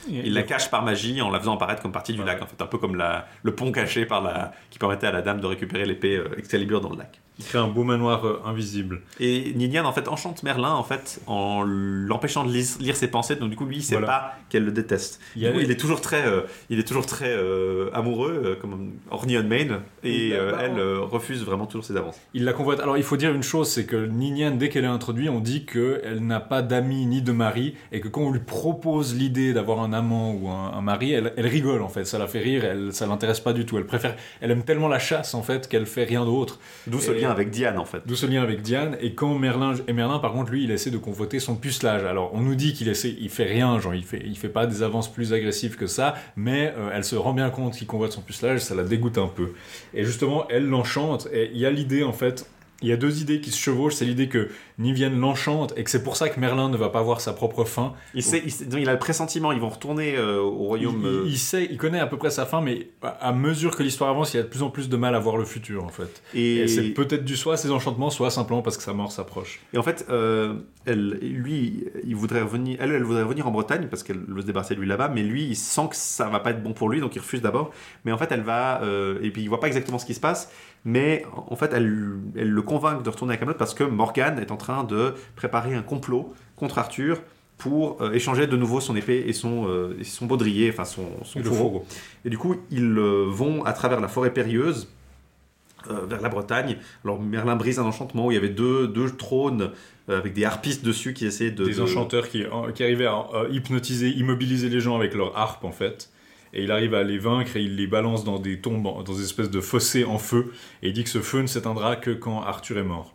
il 0.10 0.34
la 0.34 0.44
cache 0.44 0.72
par 0.72 0.84
magie 0.84 1.22
en 1.22 1.30
la 1.30 1.40
faisant 1.40 1.56
apparaître 1.56 1.82
comme 1.82 1.92
partie 1.92 2.14
du 2.14 2.24
lac, 2.24 2.42
en 2.42 2.48
fait, 2.48 2.62
un 2.62 2.66
peu 2.66 2.78
comme 2.78 2.96
la, 2.96 3.28
le 3.44 3.54
pont 3.54 3.72
caché 3.72 4.06
par 4.06 4.22
la, 4.24 4.54
qui 4.70 4.80
permettait 4.80 5.08
à 5.08 5.12
la 5.12 5.22
dame 5.22 5.40
de 5.40 5.46
récupérer 5.46 5.86
l'épée 5.86 6.18
euh, 6.18 6.38
Excalibur 6.38 6.82
dans 6.82 6.90
le 6.90 6.98
lac. 6.98 7.22
Il 7.40 7.46
crée 7.46 7.58
un 7.58 7.68
beau 7.68 7.84
manoir 7.84 8.26
euh, 8.28 8.42
invisible. 8.46 9.02
Et 9.20 9.54
Ninian 9.56 9.86
en 9.86 9.92
fait 9.94 10.08
enchante 10.08 10.44
Merlin 10.44 10.74
en 10.74 10.84
fait 10.84 11.20
en 11.26 11.64
l'empêchant 11.64 12.44
de 12.46 12.52
lire, 12.52 12.66
lire 12.80 12.96
ses 12.96 13.08
pensées, 13.08 13.36
donc 13.36 13.50
du 13.50 13.56
coup 13.56 13.66
lui 13.66 13.78
il 13.78 13.84
sait 13.84 13.96
Voilà. 13.96 14.08
pas 14.08 14.34
qu'elle 14.50 14.66
le 14.66 14.72
déteste. 14.72 15.20
Il 15.36 15.52
coup, 15.52 15.58
les- 15.58 15.64
il 15.66 15.72
est 15.72 15.76
toujours 15.80 16.00
très, 16.02 16.26
euh, 16.28 16.42
il 16.70 16.78
est 16.80 16.84
toujours 16.88 17.06
très 17.08 17.30
euh, 17.32 17.90
amoureux, 17.94 18.42
euh, 18.46 18.56
comme 18.56 18.92
Orny 19.10 19.38
on 19.38 19.44
Main, 19.44 19.82
et 20.04 20.32
euh, 20.34 20.56
elle 20.60 20.78
euh, 20.78 21.00
refuse 21.02 21.44
vraiment 21.44 21.66
toujours 21.66 21.86
ses 21.86 21.98
avances. 21.98 22.18
Il 22.36 22.44
la 22.46 22.54
convoite. 22.54 22.80
Alors 22.80 22.98
il 22.98 23.04
faut 23.04 23.18
dire 23.18 23.34
une 23.34 23.42
chose, 23.44 23.68
c'est 23.68 23.86
que 23.86 23.96
Ninian, 24.06 24.52
dès 24.52 24.70
qu'elle 24.70 24.84
est 24.84 24.88
introduite, 24.88 25.30
on 25.30 25.40
dit 25.40 25.66
qu'elle 25.66 26.20
n'a 26.22 26.40
pas 26.40 26.62
d'amis 26.62 27.06
ni 27.08 27.22
de 27.24 27.32
mari, 27.32 27.74
et 27.92 28.00
que 28.00 28.08
quand 28.10 28.22
on 28.22 28.32
lui 28.32 28.42
propose 28.42 29.16
l'idée 29.16 29.54
d'avoir 29.54 29.80
un 29.82 29.92
amant 29.92 30.34
ou 30.34 30.50
un, 30.50 30.74
un 30.74 30.82
mari, 30.82 31.14
elle, 31.14 31.34
elle 31.36 31.48
rigole 31.48 31.82
en 31.82 31.90
fait, 31.90 32.06
ça 32.06 32.20
la 32.20 32.28
fait 32.28 32.40
rire, 32.40 32.64
elle, 32.64 32.94
ça 32.94 33.08
l'intéresse 33.08 33.40
pas 33.40 33.54
du 33.54 33.66
tout. 33.66 33.78
Elle 33.80 33.86
préfère, 33.88 34.16
elle 34.40 34.52
aime 34.52 34.64
tellement 34.64 34.88
la 34.88 35.00
chasse 35.00 35.34
en 35.34 35.42
fait 35.42 35.68
qu'elle 35.68 35.88
fait 35.88 36.04
rien 36.04 36.26
d'autre. 36.26 36.60
D'où 36.88 37.00
ce 37.00 37.12
avec 37.30 37.50
Diane 37.50 37.78
en 37.78 37.86
fait. 37.86 38.02
D'où 38.06 38.16
ce 38.16 38.26
lien 38.26 38.42
avec 38.42 38.62
Diane. 38.62 38.98
Et 39.02 39.14
quand 39.14 39.38
Merlin, 39.38 39.74
et 39.88 39.94
Merlin, 39.94 40.20
par 40.20 40.34
contre, 40.34 40.52
lui, 40.52 40.64
il 40.64 40.72
essaie 40.72 40.92
de 40.92 40.98
convoiter 40.98 41.40
son 41.40 41.56
pucelage. 41.56 42.04
Alors, 42.04 42.32
on 42.34 42.42
nous 42.42 42.56
dit 42.56 42.74
qu'il 42.74 42.88
essaie, 42.88 43.16
il 43.20 43.30
fait 43.30 43.46
rien, 43.46 43.80
genre, 43.80 43.94
il 43.94 44.04
fait, 44.04 44.22
il 44.26 44.38
fait 44.38 44.50
pas 44.50 44.66
des 44.66 44.84
avances 44.84 45.12
plus 45.12 45.34
agressives 45.34 45.76
que 45.76 45.88
ça, 45.88 46.16
mais 46.36 46.74
euh, 46.78 46.90
elle 46.94 47.04
se 47.04 47.16
rend 47.16 47.34
bien 47.34 47.50
compte 47.50 47.74
qu'il 47.76 47.88
convoite 47.88 48.12
son 48.12 48.22
pucelage, 48.22 48.60
ça 48.60 48.76
la 48.76 48.84
dégoûte 48.84 49.18
un 49.18 49.28
peu. 49.28 49.54
Et 49.94 50.04
justement, 50.04 50.48
elle 50.50 50.68
l'enchante, 50.68 51.28
et 51.32 51.50
il 51.54 51.60
y 51.60 51.66
a 51.66 51.72
l'idée, 51.72 52.04
en 52.04 52.14
fait, 52.14 52.48
il 52.84 52.90
y 52.90 52.92
a 52.92 52.98
deux 52.98 53.22
idées 53.22 53.40
qui 53.40 53.50
se 53.50 53.58
chevauchent. 53.58 53.96
C'est 53.96 54.06
l'idée 54.06 54.28
que 54.28 54.50
Nivienne 54.80 55.20
l'enchante, 55.20 55.74
et 55.78 55.84
que 55.84 55.90
c'est 55.90 56.04
pour 56.04 56.16
ça 56.18 56.30
que 56.30 56.40
Merlin 56.40 56.70
ne 56.70 56.78
va 56.78 56.90
pas 56.90 57.02
voir 57.02 57.22
sa 57.22 57.34
propre 57.34 57.64
fin. 57.64 57.94
Il, 58.14 58.24
sait, 58.24 58.42
il, 58.44 58.52
sait- 58.52 58.66
donc, 58.66 58.80
il 58.82 58.90
a 58.90 58.94
le 58.94 59.00
pressentiment, 59.00 59.52
ils 59.52 59.60
vont 59.60 59.70
retourner 59.70 60.16
euh, 60.18 60.40
au 60.42 60.52
royaume. 60.66 61.02
il- 61.02 61.08
euh, 61.08 61.24
il 61.28 61.38
sait, 61.38 61.68
il 61.70 61.78
connaît 61.78 62.00
à 62.00 62.08
peu 62.08 62.18
près 62.18 62.30
sa 62.32 62.46
fin, 62.46 62.62
mais 62.62 62.88
à 63.02 63.10
à 63.30 63.32
mesure 63.34 63.76
que 63.76 63.84
l'histoire 63.84 64.10
avance, 64.10 64.34
il 64.34 64.40
a 64.40 64.44
de 64.44 64.48
plus 64.48 64.64
en 64.64 64.70
plus 64.70 64.90
de 64.90 64.98
mal 64.98 65.16
à 65.16 65.20
voir 65.20 65.38
le 65.38 65.46
futur, 65.46 65.84
en 65.84 65.90
fait. 65.90 66.22
et, 66.34 66.58
Et 66.58 66.68
c'est 66.68 66.90
peut-être 66.90 67.24
dû 67.24 67.36
soit 67.38 67.54
à 67.54 67.58
ses 67.58 67.72
enchantements, 67.72 68.10
soit 68.10 68.30
simplement 68.32 68.62
parce 68.62 68.78
que 68.78 68.84
sa 68.84 68.94
mort 68.94 69.12
s'approche. 69.12 69.60
Et 69.74 69.78
en 69.78 69.84
fait, 69.84 70.06
euh, 70.10 70.56
elle, 70.86 71.20
lui, 71.22 71.86
il 72.04 72.16
voudrait 72.16 72.42
revenir, 72.42 72.78
elle, 72.80 72.92
elle 72.92 73.04
voudrait 73.04 73.24
revenir 73.24 73.48
en 73.48 73.52
Bretagne 73.52 73.88
parce 73.90 74.04
qu'elle 74.04 74.20
veut 74.28 74.42
se 74.42 74.46
débarrasser 74.48 74.76
de 74.76 74.80
lui 74.80 74.88
là-bas, 74.88 75.10
mais 75.14 75.24
lui, 75.24 75.44
il 75.46 75.56
sent 75.56 75.88
que 75.90 75.96
ça 75.96 76.28
va 76.30 76.40
pas 76.40 76.52
être 76.52 76.64
bon 76.64 76.74
pour 76.74 76.90
lui, 76.90 77.00
donc 77.00 77.16
il 77.16 77.20
refuse 77.20 77.42
d'abord. 77.42 77.72
Mais 78.06 78.12
en 78.12 78.18
fait, 78.18 78.32
elle 78.32 78.42
va, 78.42 78.82
euh, 78.84 79.20
et 79.22 79.30
puis 79.32 79.42
il 79.44 79.48
voit 79.50 79.60
pas 79.60 79.68
exactement 79.68 80.00
ce 80.00 80.06
qui 80.06 80.14
se 80.14 80.20
passe, 80.20 80.52
mais 80.86 81.26
en 81.36 81.56
fait, 81.56 81.72
elle, 81.74 82.18
elle 82.36 82.50
le 82.50 82.62
convainc 82.62 83.04
de 83.04 83.10
retourner 83.10 83.34
à 83.34 83.38
Camelot 83.38 83.56
parce 83.58 83.74
que 83.74 83.84
Morgane 83.84 84.40
est 84.40 84.52
en 84.52 84.58
train 84.58 84.63
de 84.88 85.14
préparer 85.36 85.76
un 85.76 85.82
complot 85.82 86.34
contre 86.56 86.78
Arthur 86.78 87.22
pour 87.58 88.02
euh, 88.02 88.12
échanger 88.14 88.48
de 88.48 88.58
nouveau 88.58 88.80
son 88.80 88.96
épée 88.96 89.24
et 89.28 89.34
son, 89.34 89.68
euh, 89.68 89.96
et 90.00 90.04
son 90.04 90.26
baudrier, 90.26 90.70
enfin 90.70 90.86
son, 90.86 91.08
son 91.24 91.40
Et 91.40 91.44
fourreau. 91.44 91.86
Et 92.26 92.30
du 92.30 92.38
coup, 92.38 92.56
ils 92.72 92.98
euh, 92.98 93.26
vont 93.28 93.64
à 93.64 93.74
travers 93.74 94.02
la 94.02 94.08
forêt 94.08 94.34
périlleuse 94.34 94.88
vers 96.08 96.22
la 96.22 96.30
Bretagne. 96.30 96.78
Alors 97.04 97.22
Merlin 97.22 97.58
brise 97.58 97.78
un 97.78 97.84
enchantement 97.84 98.28
où 98.28 98.32
il 98.32 98.36
y 98.36 98.38
avait 98.38 98.48
deux, 98.48 98.88
deux 98.88 99.10
trônes 99.12 99.72
avec 100.08 100.32
des 100.32 100.46
harpistes 100.46 100.86
dessus 100.86 101.14
qui 101.14 101.26
essayaient 101.26 101.52
de... 101.52 101.66
des 101.66 101.76
de- 101.76 101.82
enchanteurs 101.82 102.30
qui, 102.30 102.46
qui 102.74 102.84
arrivaient 102.84 103.06
à 103.06 103.26
hypnotiser, 103.52 104.10
immobiliser 104.10 104.70
les 104.70 104.80
gens 104.80 104.96
avec 104.96 105.14
leur 105.14 105.38
harpe 105.38 105.66
en 105.66 105.74
fait. 105.74 106.10
Et 106.54 106.64
il 106.64 106.72
arrive 106.72 106.94
à 106.94 107.04
les 107.04 107.18
vaincre 107.18 107.58
et 107.58 107.64
il 107.64 107.76
les 107.76 107.88
balance 107.88 108.24
dans 108.24 108.40
des 108.40 108.62
tombes, 108.62 108.84
dans 108.84 109.14
des 109.14 109.24
espèces 109.24 109.50
de 109.50 109.60
fossés 109.60 110.06
en 110.06 110.20
feu. 110.20 110.54
Et 110.84 110.88
il 110.88 110.94
dit 110.94 111.04
que 111.04 111.10
ce 111.10 111.20
feu 111.20 111.42
ne 111.42 111.48
s'éteindra 111.48 111.98
que 111.98 112.12
quand 112.12 112.42
Arthur 112.44 112.78
est 112.78 112.84
mort. 112.84 113.14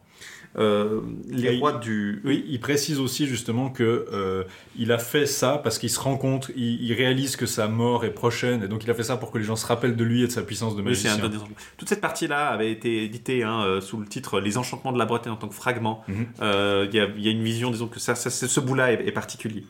Euh, 0.58 1.00
les 1.30 1.54
Et 1.54 1.58
rois 1.58 1.72
du... 1.74 2.20
Oui, 2.24 2.44
il 2.48 2.58
précise 2.58 2.98
aussi 2.98 3.26
justement 3.28 3.70
que 3.70 4.06
euh, 4.12 4.42
il 4.76 4.90
a 4.90 4.98
fait 4.98 5.24
ça 5.26 5.60
parce 5.62 5.78
qu'il 5.78 5.88
se 5.90 6.00
rend 6.00 6.16
compte, 6.16 6.50
il, 6.56 6.82
il 6.82 6.92
réalise 6.94 7.36
que 7.36 7.46
sa 7.46 7.68
mort 7.68 8.04
est 8.04 8.10
prochaine, 8.10 8.64
et 8.64 8.68
donc 8.68 8.82
il 8.82 8.90
a 8.90 8.94
fait 8.94 9.04
ça 9.04 9.16
pour 9.16 9.30
que 9.30 9.38
les 9.38 9.44
gens 9.44 9.54
se 9.54 9.66
rappellent 9.66 9.94
de 9.94 10.02
lui 10.04 10.24
et 10.24 10.26
de 10.26 10.32
sa 10.32 10.42
puissance 10.42 10.74
de 10.74 10.80
Oui, 10.82 10.88
magicien. 10.88 11.12
un 11.12 11.28
des 11.28 11.36
enchantements. 11.36 11.56
Toute 11.76 11.88
cette 11.88 12.00
partie-là 12.00 12.48
avait 12.48 12.72
été 12.72 13.04
éditée 13.04 13.44
hein, 13.44 13.62
euh, 13.62 13.80
sous 13.80 13.98
le 13.98 14.06
titre 14.06 14.40
Les 14.40 14.58
enchantements 14.58 14.90
de 14.92 14.98
la 14.98 15.04
Bretagne 15.06 15.32
en 15.32 15.36
tant 15.36 15.48
que 15.48 15.54
fragment. 15.54 16.02
Mhm. 16.08 16.26
Il 16.40 16.94
y, 16.94 17.00
a, 17.00 17.06
il 17.16 17.22
y 17.24 17.28
a 17.28 17.30
une 17.30 17.44
vision, 17.44 17.70
disons 17.70 17.86
que 17.86 18.00
ça, 18.00 18.14
ce 18.16 18.60
bout-là 18.60 18.92
est, 18.94 19.06
est 19.06 19.12
particulier. 19.12 19.64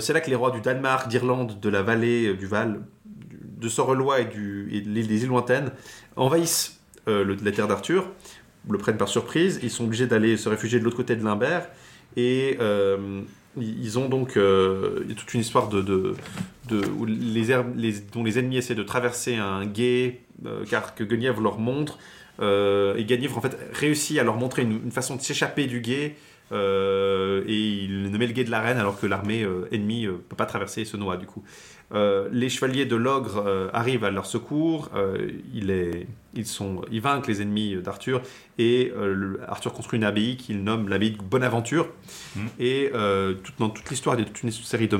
C'est 0.00 0.12
là 0.12 0.20
que 0.20 0.28
les 0.28 0.36
rois 0.36 0.50
du 0.50 0.60
Danemark, 0.60 1.08
d'Irlande, 1.08 1.58
de 1.58 1.68
la 1.70 1.80
vallée, 1.80 2.34
du 2.34 2.44
Val, 2.46 2.82
de 3.06 3.68
Sorelois 3.70 4.20
et, 4.20 4.24
du, 4.26 4.68
et 4.72 4.82
de 4.82 4.90
l'île- 4.90 5.08
des 5.08 5.22
îles 5.22 5.28
lointaines 5.30 5.70
envahissent 6.16 6.78
le- 7.06 7.22
la 7.42 7.52
terre 7.52 7.66
d'Arthur, 7.68 8.10
le 8.72 8.78
prennent 8.78 8.96
par 8.96 9.08
surprise. 9.08 9.60
Ils 9.62 9.70
sont 9.70 9.84
obligés 9.84 10.06
d'aller 10.06 10.36
se 10.36 10.48
réfugier 10.48 10.78
de 10.78 10.84
l'autre 10.84 10.96
côté 10.96 11.16
de 11.16 11.24
l'Imbert. 11.24 11.68
Et 12.16 12.56
euh, 12.60 13.20
ils 13.56 13.98
ont 13.98 14.08
donc 14.08 14.36
euh, 14.36 15.04
toute 15.16 15.34
une 15.34 15.40
histoire 15.40 15.68
de, 15.68 15.80
de, 15.82 16.14
où 16.98 17.04
les, 17.06 17.46
les- 17.76 18.00
dont 18.12 18.24
les 18.24 18.38
ennemis 18.38 18.56
essaient 18.58 18.74
de 18.74 18.82
traverser 18.82 19.36
un 19.36 19.66
gué, 19.66 20.20
euh, 20.46 20.64
car 20.68 20.94
que 20.94 21.04
Guenièvre 21.04 21.40
leur 21.40 21.58
montre. 21.58 21.98
Et 22.40 23.04
Guenièvre 23.04 23.36
en 23.38 23.40
fait 23.40 23.56
réussit 23.72 24.18
à 24.18 24.22
leur 24.22 24.36
montrer 24.36 24.62
une, 24.62 24.80
une 24.84 24.92
façon 24.92 25.16
de 25.16 25.20
s'échapper 25.20 25.66
du 25.66 25.80
gué. 25.80 26.14
euh, 26.52 27.42
et 27.46 27.84
il 27.84 28.10
nommé 28.10 28.26
le 28.26 28.32
guet 28.32 28.44
de 28.44 28.50
la 28.50 28.60
reine 28.60 28.78
alors 28.78 28.98
que 28.98 29.06
l'armée 29.06 29.44
ennemie 29.72 30.06
ne 30.06 30.12
peut 30.12 30.36
pas 30.36 30.46
traverser 30.46 30.82
et 30.82 30.84
se 30.84 30.96
noie 30.96 31.16
du 31.16 31.26
coup. 31.26 31.42
Euh, 31.94 32.28
les 32.32 32.50
chevaliers 32.50 32.84
de 32.84 32.96
l'ogre 32.96 33.42
euh, 33.46 33.70
arrivent 33.72 34.04
à 34.04 34.10
leur 34.10 34.26
secours, 34.26 34.90
euh, 34.94 35.30
il 35.54 35.70
est- 35.70 36.06
ils, 36.34 36.44
sont, 36.44 36.82
ils 36.92 37.00
vainquent 37.00 37.26
les 37.26 37.40
ennemis 37.40 37.76
d'Arthur 37.76 38.20
et 38.58 38.92
le- 38.94 39.40
Arthur 39.48 39.72
construit 39.72 39.96
une 39.98 40.04
abbaye 40.04 40.36
qu'il 40.36 40.62
nomme 40.62 40.88
l'abbaye 40.90 41.12
de 41.12 41.22
Bonaventure. 41.22 41.88
Mhm. 42.36 42.42
Et 42.60 42.90
tout- 43.42 43.52
dans 43.58 43.70
toute 43.70 43.88
l'histoire, 43.88 44.16
il 44.16 44.18
y 44.18 44.22
a 44.22 44.26
toute 44.26 44.42
une 44.42 44.50
série 44.50 44.86
de, 44.88 44.98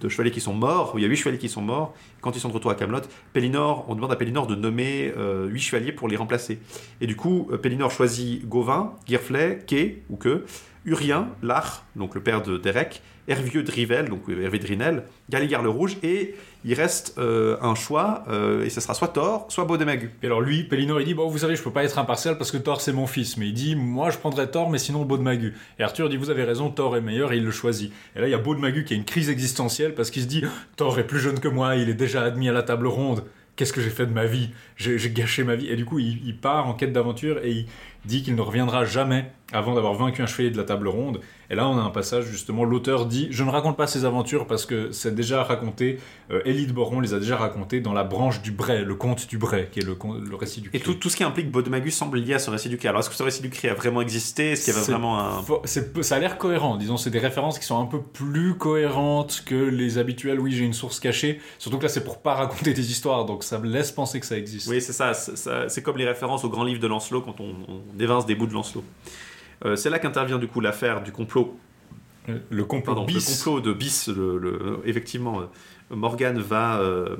de 0.00 0.08
chevaliers 0.08 0.30
qui 0.30 0.40
sont 0.40 0.54
morts, 0.54 0.94
où 0.94 0.98
il 0.98 1.02
y 1.02 1.04
a 1.04 1.08
huit 1.08 1.16
chevaliers 1.16 1.38
qui 1.38 1.50
sont 1.50 1.60
morts. 1.60 1.94
Quand 2.22 2.34
ils 2.34 2.40
sont 2.40 2.48
de 2.48 2.54
retour 2.54 2.70
à 2.70 2.74
Camelot, 2.74 3.00
Pellinor, 3.34 3.84
on 3.88 3.94
demande 3.94 4.10
à 4.12 4.16
Pellinor 4.16 4.46
de 4.46 4.54
nommer 4.54 5.12
huit 5.48 5.60
chevaliers 5.60 5.92
pour 5.92 6.08
les 6.08 6.16
remplacer. 6.16 6.58
Et 7.02 7.06
du 7.06 7.16
coup, 7.16 7.50
Pellinor 7.62 7.90
choisit 7.90 8.48
Gauvin, 8.48 8.94
Girflet, 9.06 9.62
Quai 9.66 10.02
ou 10.08 10.16
que, 10.16 10.44
Urien, 10.86 11.28
Lach, 11.42 11.82
donc 11.94 12.14
le 12.14 12.22
père 12.22 12.42
de 12.42 12.56
Derek, 12.56 13.02
Hervieux 13.28 13.62
de 13.62 13.70
Rivel, 13.70 14.08
donc 14.08 14.22
Hervé 14.28 14.58
de 14.58 14.66
Rinel, 14.66 15.04
Galigard 15.28 15.62
le 15.62 15.68
Rouge, 15.68 15.96
et 16.02 16.34
il 16.64 16.74
reste 16.74 17.14
euh, 17.18 17.56
un 17.62 17.74
choix, 17.74 18.24
euh, 18.28 18.64
et 18.64 18.70
ce 18.70 18.80
sera 18.80 18.94
soit 18.94 19.08
Thor, 19.08 19.46
soit 19.48 19.64
Baudemagu. 19.64 20.10
Et 20.22 20.26
alors 20.26 20.40
lui, 20.40 20.64
Pellinor, 20.64 21.00
il 21.00 21.06
dit, 21.06 21.14
bon, 21.14 21.28
vous 21.28 21.38
savez, 21.38 21.56
je 21.56 21.62
peux 21.62 21.70
pas 21.70 21.84
être 21.84 21.98
impartial 21.98 22.36
parce 22.36 22.50
que 22.50 22.58
Thor, 22.58 22.80
c'est 22.80 22.92
mon 22.92 23.06
fils. 23.06 23.36
Mais 23.36 23.46
il 23.48 23.54
dit, 23.54 23.76
moi, 23.76 24.10
je 24.10 24.18
prendrais 24.18 24.50
Thor, 24.50 24.68
mais 24.68 24.78
sinon 24.78 25.04
Beau 25.04 25.16
de 25.16 25.22
Magu. 25.22 25.54
Et 25.78 25.82
Arthur 25.82 26.08
dit, 26.08 26.16
vous 26.16 26.30
avez 26.30 26.44
raison, 26.44 26.70
Thor 26.70 26.96
est 26.96 27.00
meilleur, 27.00 27.32
et 27.32 27.36
il 27.36 27.44
le 27.44 27.50
choisit. 27.50 27.92
Et 28.16 28.20
là, 28.20 28.28
il 28.28 28.30
y 28.30 28.34
a 28.34 28.38
Beau 28.38 28.54
de 28.54 28.60
Magu 28.60 28.84
qui 28.84 28.94
a 28.94 28.96
une 28.96 29.04
crise 29.04 29.30
existentielle 29.30 29.94
parce 29.94 30.10
qu'il 30.10 30.22
se 30.22 30.28
dit, 30.28 30.44
Thor 30.76 30.98
est 30.98 31.06
plus 31.06 31.20
jeune 31.20 31.40
que 31.40 31.48
moi, 31.48 31.76
il 31.76 31.88
est 31.88 31.94
déjà 31.94 32.22
admis 32.22 32.48
à 32.48 32.52
la 32.52 32.62
table 32.62 32.86
ronde. 32.86 33.24
Qu'est-ce 33.56 33.72
que 33.74 33.82
j'ai 33.82 33.90
fait 33.90 34.06
de 34.06 34.12
ma 34.12 34.24
vie? 34.24 34.50
J'ai 34.76 34.98
j'ai 34.98 35.10
gâché 35.10 35.44
ma 35.44 35.54
vie. 35.54 35.68
Et 35.68 35.76
du 35.76 35.84
coup, 35.84 35.98
il, 35.98 36.20
il 36.24 36.36
part 36.36 36.66
en 36.66 36.72
quête 36.72 36.94
d'aventure 36.94 37.38
et 37.44 37.50
il 37.50 37.66
dit 38.04 38.22
qu'il 38.22 38.34
ne 38.34 38.40
reviendra 38.40 38.84
jamais 38.84 39.30
avant 39.52 39.74
d'avoir 39.74 39.94
vaincu 39.94 40.22
un 40.22 40.26
chevalier 40.26 40.50
de 40.50 40.56
la 40.56 40.62
table 40.62 40.86
ronde. 40.86 41.20
Et 41.50 41.56
là, 41.56 41.66
on 41.68 41.76
a 41.76 41.80
un 41.82 41.90
passage, 41.90 42.24
justement, 42.26 42.62
l'auteur 42.64 43.06
dit 43.06 43.26
Je 43.32 43.42
ne 43.42 43.50
raconte 43.50 43.76
pas 43.76 43.88
ces 43.88 44.04
aventures 44.04 44.46
parce 44.46 44.64
que 44.64 44.92
c'est 44.92 45.12
déjà 45.12 45.42
raconté, 45.42 45.98
euh, 46.30 46.40
Élie 46.44 46.68
de 46.68 46.72
Boron 46.72 47.00
les 47.00 47.14
a 47.14 47.18
déjà 47.18 47.36
racontées 47.36 47.80
dans 47.80 47.92
la 47.92 48.04
branche 48.04 48.40
du 48.42 48.52
Bray, 48.52 48.84
le 48.84 48.94
conte 48.94 49.26
du 49.28 49.38
Bray, 49.38 49.66
qui 49.72 49.80
est 49.80 49.82
le, 49.84 49.96
récit 50.36 50.60
du 50.60 50.68
Et 50.72 50.78
Cri. 50.78 50.80
tout, 50.92 50.94
tout 50.94 51.08
ce 51.10 51.16
qui 51.16 51.24
implique 51.24 51.50
Baudemagu 51.50 51.90
semble 51.90 52.18
lié 52.20 52.34
à 52.34 52.38
ce 52.38 52.48
récit 52.50 52.68
du 52.68 52.78
cri. 52.78 52.86
Alors, 52.86 53.00
est-ce 53.00 53.10
que 53.10 53.16
ce 53.16 53.24
récit 53.24 53.42
du 53.42 53.50
cri 53.50 53.66
a 53.68 53.74
vraiment 53.74 54.00
existé? 54.00 54.52
Est-ce 54.52 54.66
qu'il 54.66 54.72
y 54.72 54.76
avait 54.76 54.86
vraiment 54.86 55.18
un... 55.18 55.42
Ça 56.02 56.14
a 56.14 56.18
l'air 56.20 56.38
cohérent, 56.38 56.76
disons, 56.76 56.96
c'est 56.96 57.10
des 57.10 57.18
références 57.18 57.58
qui 57.58 57.66
sont 57.66 57.80
un 57.80 57.86
peu 57.86 58.00
plus 58.00 58.54
cohérentes 58.56 59.42
que 59.44 59.56
les 59.56 59.98
habituelles. 59.98 60.38
Oui, 60.38 60.52
j'ai 60.52 60.64
une 60.64 60.72
source 60.72 61.00
cachée. 61.00 61.40
Surtout 61.58 61.78
que 61.78 61.82
là, 61.82 61.88
c'est 61.88 62.04
pour 62.04 62.22
pas 62.22 62.34
raconter 62.34 62.72
des 62.72 62.92
histoires, 62.92 63.24
donc 63.24 63.42
ça 63.42 63.58
me 63.58 63.66
laisse 63.66 63.90
penser 63.90 64.20
que 64.20 64.26
ça 64.26 64.38
existe. 64.38 64.68
Oui, 64.68 64.80
c'est 64.80 64.92
ça. 64.92 65.14
C'est 65.14 65.36
ça- 65.36 65.68
c'est 65.68 65.82
comme 65.82 65.96
les 65.96 66.06
références 66.06 66.44
au 66.44 66.48
grand 66.48 66.62
livre 66.62 66.80
de 66.80 66.86
Lancelot 66.86 67.22
quand 67.22 67.40
on, 67.40 67.54
on 67.68 67.89
évince 67.98 68.26
des 68.26 68.34
bouts 68.34 68.46
de 68.46 68.52
Lancelot. 68.54 68.84
Euh, 69.64 69.76
c'est 69.76 69.90
là 69.90 69.98
qu'intervient 69.98 70.38
du 70.38 70.46
coup 70.48 70.60
l'affaire 70.60 71.02
du 71.02 71.12
complot. 71.12 71.58
Le 72.50 72.64
complot 72.64 72.94
Pardon, 72.94 73.04
bis. 73.06 73.14
le 73.28 73.34
complot 73.36 73.60
de 73.60 73.72
Bis. 73.72 74.08
le- 74.08 74.38
le- 74.38 74.80
effectivement, 74.84 75.40
euh, 75.40 75.44
Morgan 75.96 76.38
va, 76.38 76.78
euh, 76.78 77.16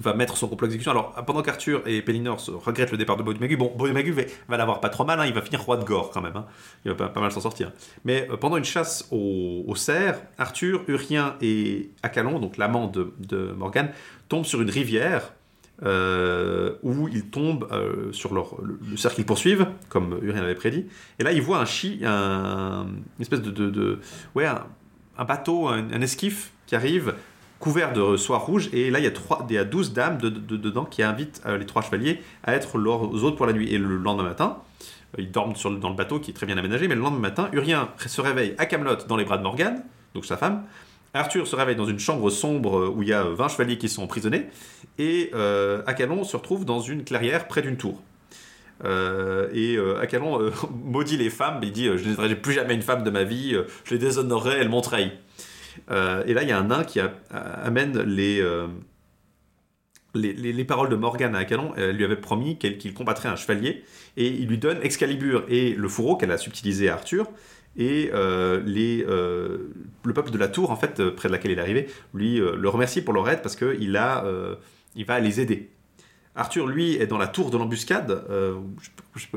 va 0.00 0.14
mettre 0.14 0.36
son 0.36 0.48
complot 0.48 0.66
à 0.66 0.68
exécution. 0.68 0.92
Alors, 0.92 1.12
pendant 1.26 1.42
qu'Arthur 1.42 1.82
et 1.84 2.00
Pellinor 2.00 2.40
se 2.40 2.50
regrettent 2.52 2.92
le 2.92 2.96
départ 2.96 3.16
de 3.16 3.22
Baudemagu, 3.22 3.56
bon, 3.56 3.72
Baudemagu 3.76 4.12
va, 4.12 4.22
va 4.48 4.56
l'avoir 4.56 4.80
pas 4.80 4.88
trop 4.88 5.04
mal, 5.04 5.20
hein, 5.20 5.26
il 5.26 5.34
va 5.34 5.42
finir 5.42 5.60
roi 5.62 5.76
de 5.76 5.84
Gore 5.84 6.10
quand 6.12 6.22
même. 6.22 6.36
hein. 6.36 6.46
Il 6.84 6.92
va 6.92 6.96
pas, 6.96 7.08
pas 7.08 7.20
mal 7.20 7.32
s'en 7.32 7.40
sortir. 7.40 7.72
Mais 8.04 8.28
euh, 8.30 8.36
pendant 8.36 8.56
une 8.56 8.64
chasse 8.64 9.06
au, 9.10 9.64
au 9.66 9.74
cerf, 9.74 10.20
Arthur, 10.38 10.84
Urien 10.88 11.34
et 11.42 11.90
Acalon, 12.02 12.38
donc 12.38 12.56
l'amant 12.56 12.86
de, 12.86 13.12
de 13.18 13.52
Morgan, 13.52 13.90
tombent 14.28 14.46
sur 14.46 14.62
une 14.62 14.70
rivière 14.70 15.32
euh, 15.84 16.74
où 16.82 17.08
ils 17.08 17.26
tombent 17.26 17.68
euh, 17.72 18.12
sur 18.12 18.34
le, 18.34 18.40
le 18.90 18.96
cercle 18.96 19.16
qu'ils 19.16 19.26
poursuivent, 19.26 19.66
comme 19.88 20.18
Urien 20.22 20.40
l'avait 20.40 20.54
prédit. 20.54 20.86
Et 21.18 21.24
là, 21.24 21.32
ils 21.32 21.42
voient 21.42 21.58
un 21.60 21.64
chi, 21.64 22.00
un, 22.04 22.86
une 22.88 23.22
espèce 23.22 23.42
de, 23.42 23.98
ouais, 24.34 24.46
un, 24.46 25.24
bateau, 25.24 25.68
un, 25.68 26.00
esquif 26.00 26.52
qui 26.66 26.74
arrive 26.74 27.14
couvert 27.60 27.92
de 27.92 28.16
soie 28.16 28.38
rouge. 28.38 28.70
Et 28.72 28.90
là, 28.90 28.98
il 28.98 29.04
y 29.04 29.08
a, 29.08 29.12
trois, 29.12 29.46
il 29.48 29.54
y 29.54 29.58
a 29.58 29.64
12 29.64 29.92
dames 29.92 30.18
de- 30.18 30.28
de- 30.28 30.56
dedans 30.56 30.84
qui 30.84 31.02
invitent 31.02 31.42
euh, 31.46 31.58
les 31.58 31.66
trois 31.66 31.82
chevaliers 31.82 32.20
à 32.44 32.54
être 32.54 32.78
leurs 32.78 33.24
hôtes 33.24 33.36
pour 33.36 33.46
la 33.46 33.52
nuit. 33.52 33.72
Et 33.72 33.78
le 33.78 33.96
lendemain 33.96 34.24
matin, 34.24 34.58
ils 35.16 35.30
dorment 35.30 35.54
dans 35.80 35.88
le 35.90 35.96
bateau 35.96 36.20
qui 36.20 36.30
est 36.30 36.34
très 36.34 36.46
bien 36.46 36.56
aménagé. 36.58 36.86
Mais 36.88 36.94
le 36.94 37.00
lendemain 37.00 37.20
matin, 37.20 37.48
Urien 37.52 37.88
se 38.04 38.20
réveille 38.20 38.54
à 38.58 38.66
Camelot 38.66 38.96
dans 39.08 39.16
les 39.16 39.24
bras 39.24 39.38
de 39.38 39.42
Morgane, 39.42 39.82
donc 40.14 40.24
sa 40.24 40.36
femme. 40.36 40.64
Arthur 41.18 41.46
se 41.46 41.56
réveille 41.56 41.76
dans 41.76 41.86
une 41.86 41.98
chambre 41.98 42.30
sombre 42.30 42.92
où 42.94 43.02
il 43.02 43.08
y 43.08 43.12
a 43.12 43.24
20 43.24 43.48
chevaliers 43.48 43.78
qui 43.78 43.88
sont 43.88 44.02
emprisonnés. 44.02 44.46
Et 44.98 45.30
euh, 45.34 45.82
Acalon 45.86 46.24
se 46.24 46.36
retrouve 46.36 46.64
dans 46.64 46.80
une 46.80 47.04
clairière 47.04 47.48
près 47.48 47.62
d'une 47.62 47.76
tour. 47.76 48.00
Euh, 48.84 49.48
et 49.52 49.76
euh, 49.76 50.00
Acalon 50.00 50.40
euh, 50.40 50.50
maudit 50.84 51.16
les 51.16 51.30
femmes, 51.30 51.58
il 51.62 51.72
dit 51.72 51.88
euh, 51.88 51.96
Je 51.98 52.08
n'aiderai 52.08 52.34
plus 52.36 52.52
jamais 52.52 52.74
une 52.74 52.82
femme 52.82 53.02
de 53.02 53.10
ma 53.10 53.24
vie, 53.24 53.54
euh, 53.54 53.64
je 53.84 53.94
les 53.94 53.98
déshonorerai, 53.98 54.58
elles 54.58 54.68
m'ont 54.68 54.80
trahi. 54.80 55.10
Euh, 55.90 56.22
et 56.26 56.34
là, 56.34 56.42
il 56.42 56.48
y 56.48 56.52
a 56.52 56.58
un 56.58 56.64
nain 56.64 56.84
qui 56.84 57.00
amène 57.30 58.00
les, 58.02 58.40
euh, 58.40 58.66
les, 60.14 60.32
les- 60.32 60.52
les 60.52 60.64
paroles 60.64 60.88
de 60.88 60.96
Morgane 60.96 61.34
à 61.34 61.38
Acalon. 61.40 61.72
Elle 61.76 61.96
lui 61.96 62.04
avait 62.04 62.16
promis 62.16 62.56
qu'il 62.58 62.94
combattrait 62.94 63.28
un 63.28 63.36
chevalier, 63.36 63.84
et 64.16 64.26
il 64.28 64.46
lui 64.48 64.58
donne 64.58 64.78
Excalibur 64.82 65.44
et 65.48 65.74
le 65.74 65.88
fourreau 65.88 66.16
qu'elle 66.16 66.32
a 66.32 66.38
subtilisé 66.38 66.88
à 66.88 66.94
Arthur. 66.94 67.28
Et 67.78 68.10
euh, 68.12 68.60
les, 68.66 69.06
euh, 69.08 69.70
le 70.04 70.12
peuple 70.12 70.32
de 70.32 70.38
la 70.38 70.48
tour, 70.48 70.72
en 70.72 70.76
fait, 70.76 70.98
euh, 70.98 71.14
près 71.14 71.28
de 71.28 71.32
laquelle 71.32 71.52
il 71.52 71.58
est 71.58 71.62
arrivé, 71.62 71.86
lui 72.12 72.38
le 72.38 72.68
remercie 72.68 73.02
pour 73.02 73.14
leur 73.14 73.28
aide 73.30 73.40
parce 73.40 73.56
qu'il 73.56 73.96
a, 73.96 74.24
il 74.96 75.04
va 75.06 75.20
les 75.20 75.40
aider. 75.40 75.70
Arthur, 76.34 76.66
lui, 76.66 76.96
est 76.96 77.06
dans 77.06 77.18
la 77.18 77.28
tour 77.28 77.50
de 77.50 77.56
l'embuscade, 77.56 78.24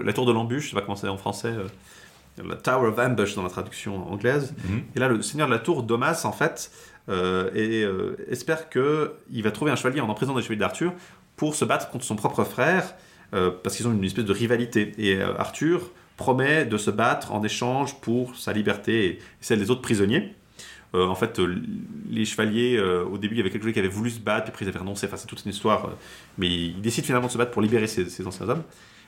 la 0.04 0.14
tour 0.14 0.26
de 0.26 0.32
l'embûche, 0.32 0.66
je 0.66 0.70
sais 0.70 0.76
pas 0.76 0.82
comment 0.82 0.96
c'est 0.96 1.08
en 1.08 1.18
français, 1.18 1.54
la 2.44 2.56
Tower 2.56 2.88
of 2.88 2.98
Ambush 2.98 3.36
dans 3.36 3.44
la 3.44 3.50
traduction 3.50 4.12
anglaise. 4.12 4.54
Mhm. 4.66 4.82
Et 4.96 5.00
là, 5.00 5.08
le 5.08 5.22
seigneur 5.22 5.48
de 5.48 5.54
la 5.54 5.60
tour, 5.60 5.84
Domas, 5.84 6.22
en 6.26 6.32
fait, 6.32 6.72
et, 7.56 7.86
espère 8.28 8.70
qu'il 8.70 9.44
va 9.44 9.52
trouver 9.52 9.72
un 9.72 9.76
chevalier 9.76 10.02
en 10.02 10.10
emprisonnant 10.10 10.38
des 10.38 10.44
chevaliers 10.44 10.60
d'Arthur 10.60 10.94
pour 11.36 11.54
se 11.54 11.66
battre 11.66 11.90
contre 11.90 12.06
son 12.06 12.16
propre 12.16 12.44
frère, 12.44 12.96
parce 13.32 13.76
qu'ils 13.76 13.88
ont 13.88 13.94
une 13.94 14.04
espèce 14.04 14.26
de 14.26 14.34
rivalité. 14.34 14.94
Et 14.98 15.22
Arthur 15.22 15.92
promet 16.22 16.66
de 16.66 16.78
se 16.78 16.92
battre 16.92 17.32
en 17.34 17.44
échange 17.44 17.96
pour 18.02 18.36
sa 18.36 18.54
liberté 18.54 19.06
et 19.06 19.20
celle 19.42 19.60
des 19.60 19.70
autres 19.72 19.82
prisonniers. 19.82 20.34
Euh, 20.94 21.08
en 21.08 21.16
fait, 21.16 21.40
euh, 21.40 21.56
les 22.10 22.26
chevaliers, 22.26 22.76
euh, 22.78 23.06
au 23.06 23.18
début, 23.18 23.36
il 23.36 23.38
y 23.38 23.42
avait 23.42 23.50
quelques 23.50 23.72
qui 23.74 23.80
avaient 23.80 23.88
voulu 24.00 24.10
se 24.10 24.20
battre, 24.20 24.44
puis 24.46 24.52
après 24.52 24.66
ils 24.66 24.70
avaient 24.70 24.80
renoncé. 24.86 25.08
Enfin, 25.08 25.18
c'est 25.18 25.28
toute 25.28 25.44
une 25.46 25.52
histoire. 25.52 25.90
mais 26.38 26.48
ils 26.48 26.82
décident 26.82 27.06
finalement 27.06 27.28
de 27.28 27.32
se 27.32 27.38
battre 27.38 27.52
pour 27.52 27.62
libérer 27.62 27.88
ces, 27.88 28.06
ces 28.10 28.26
anciens 28.28 28.48
hommes. 28.50 28.64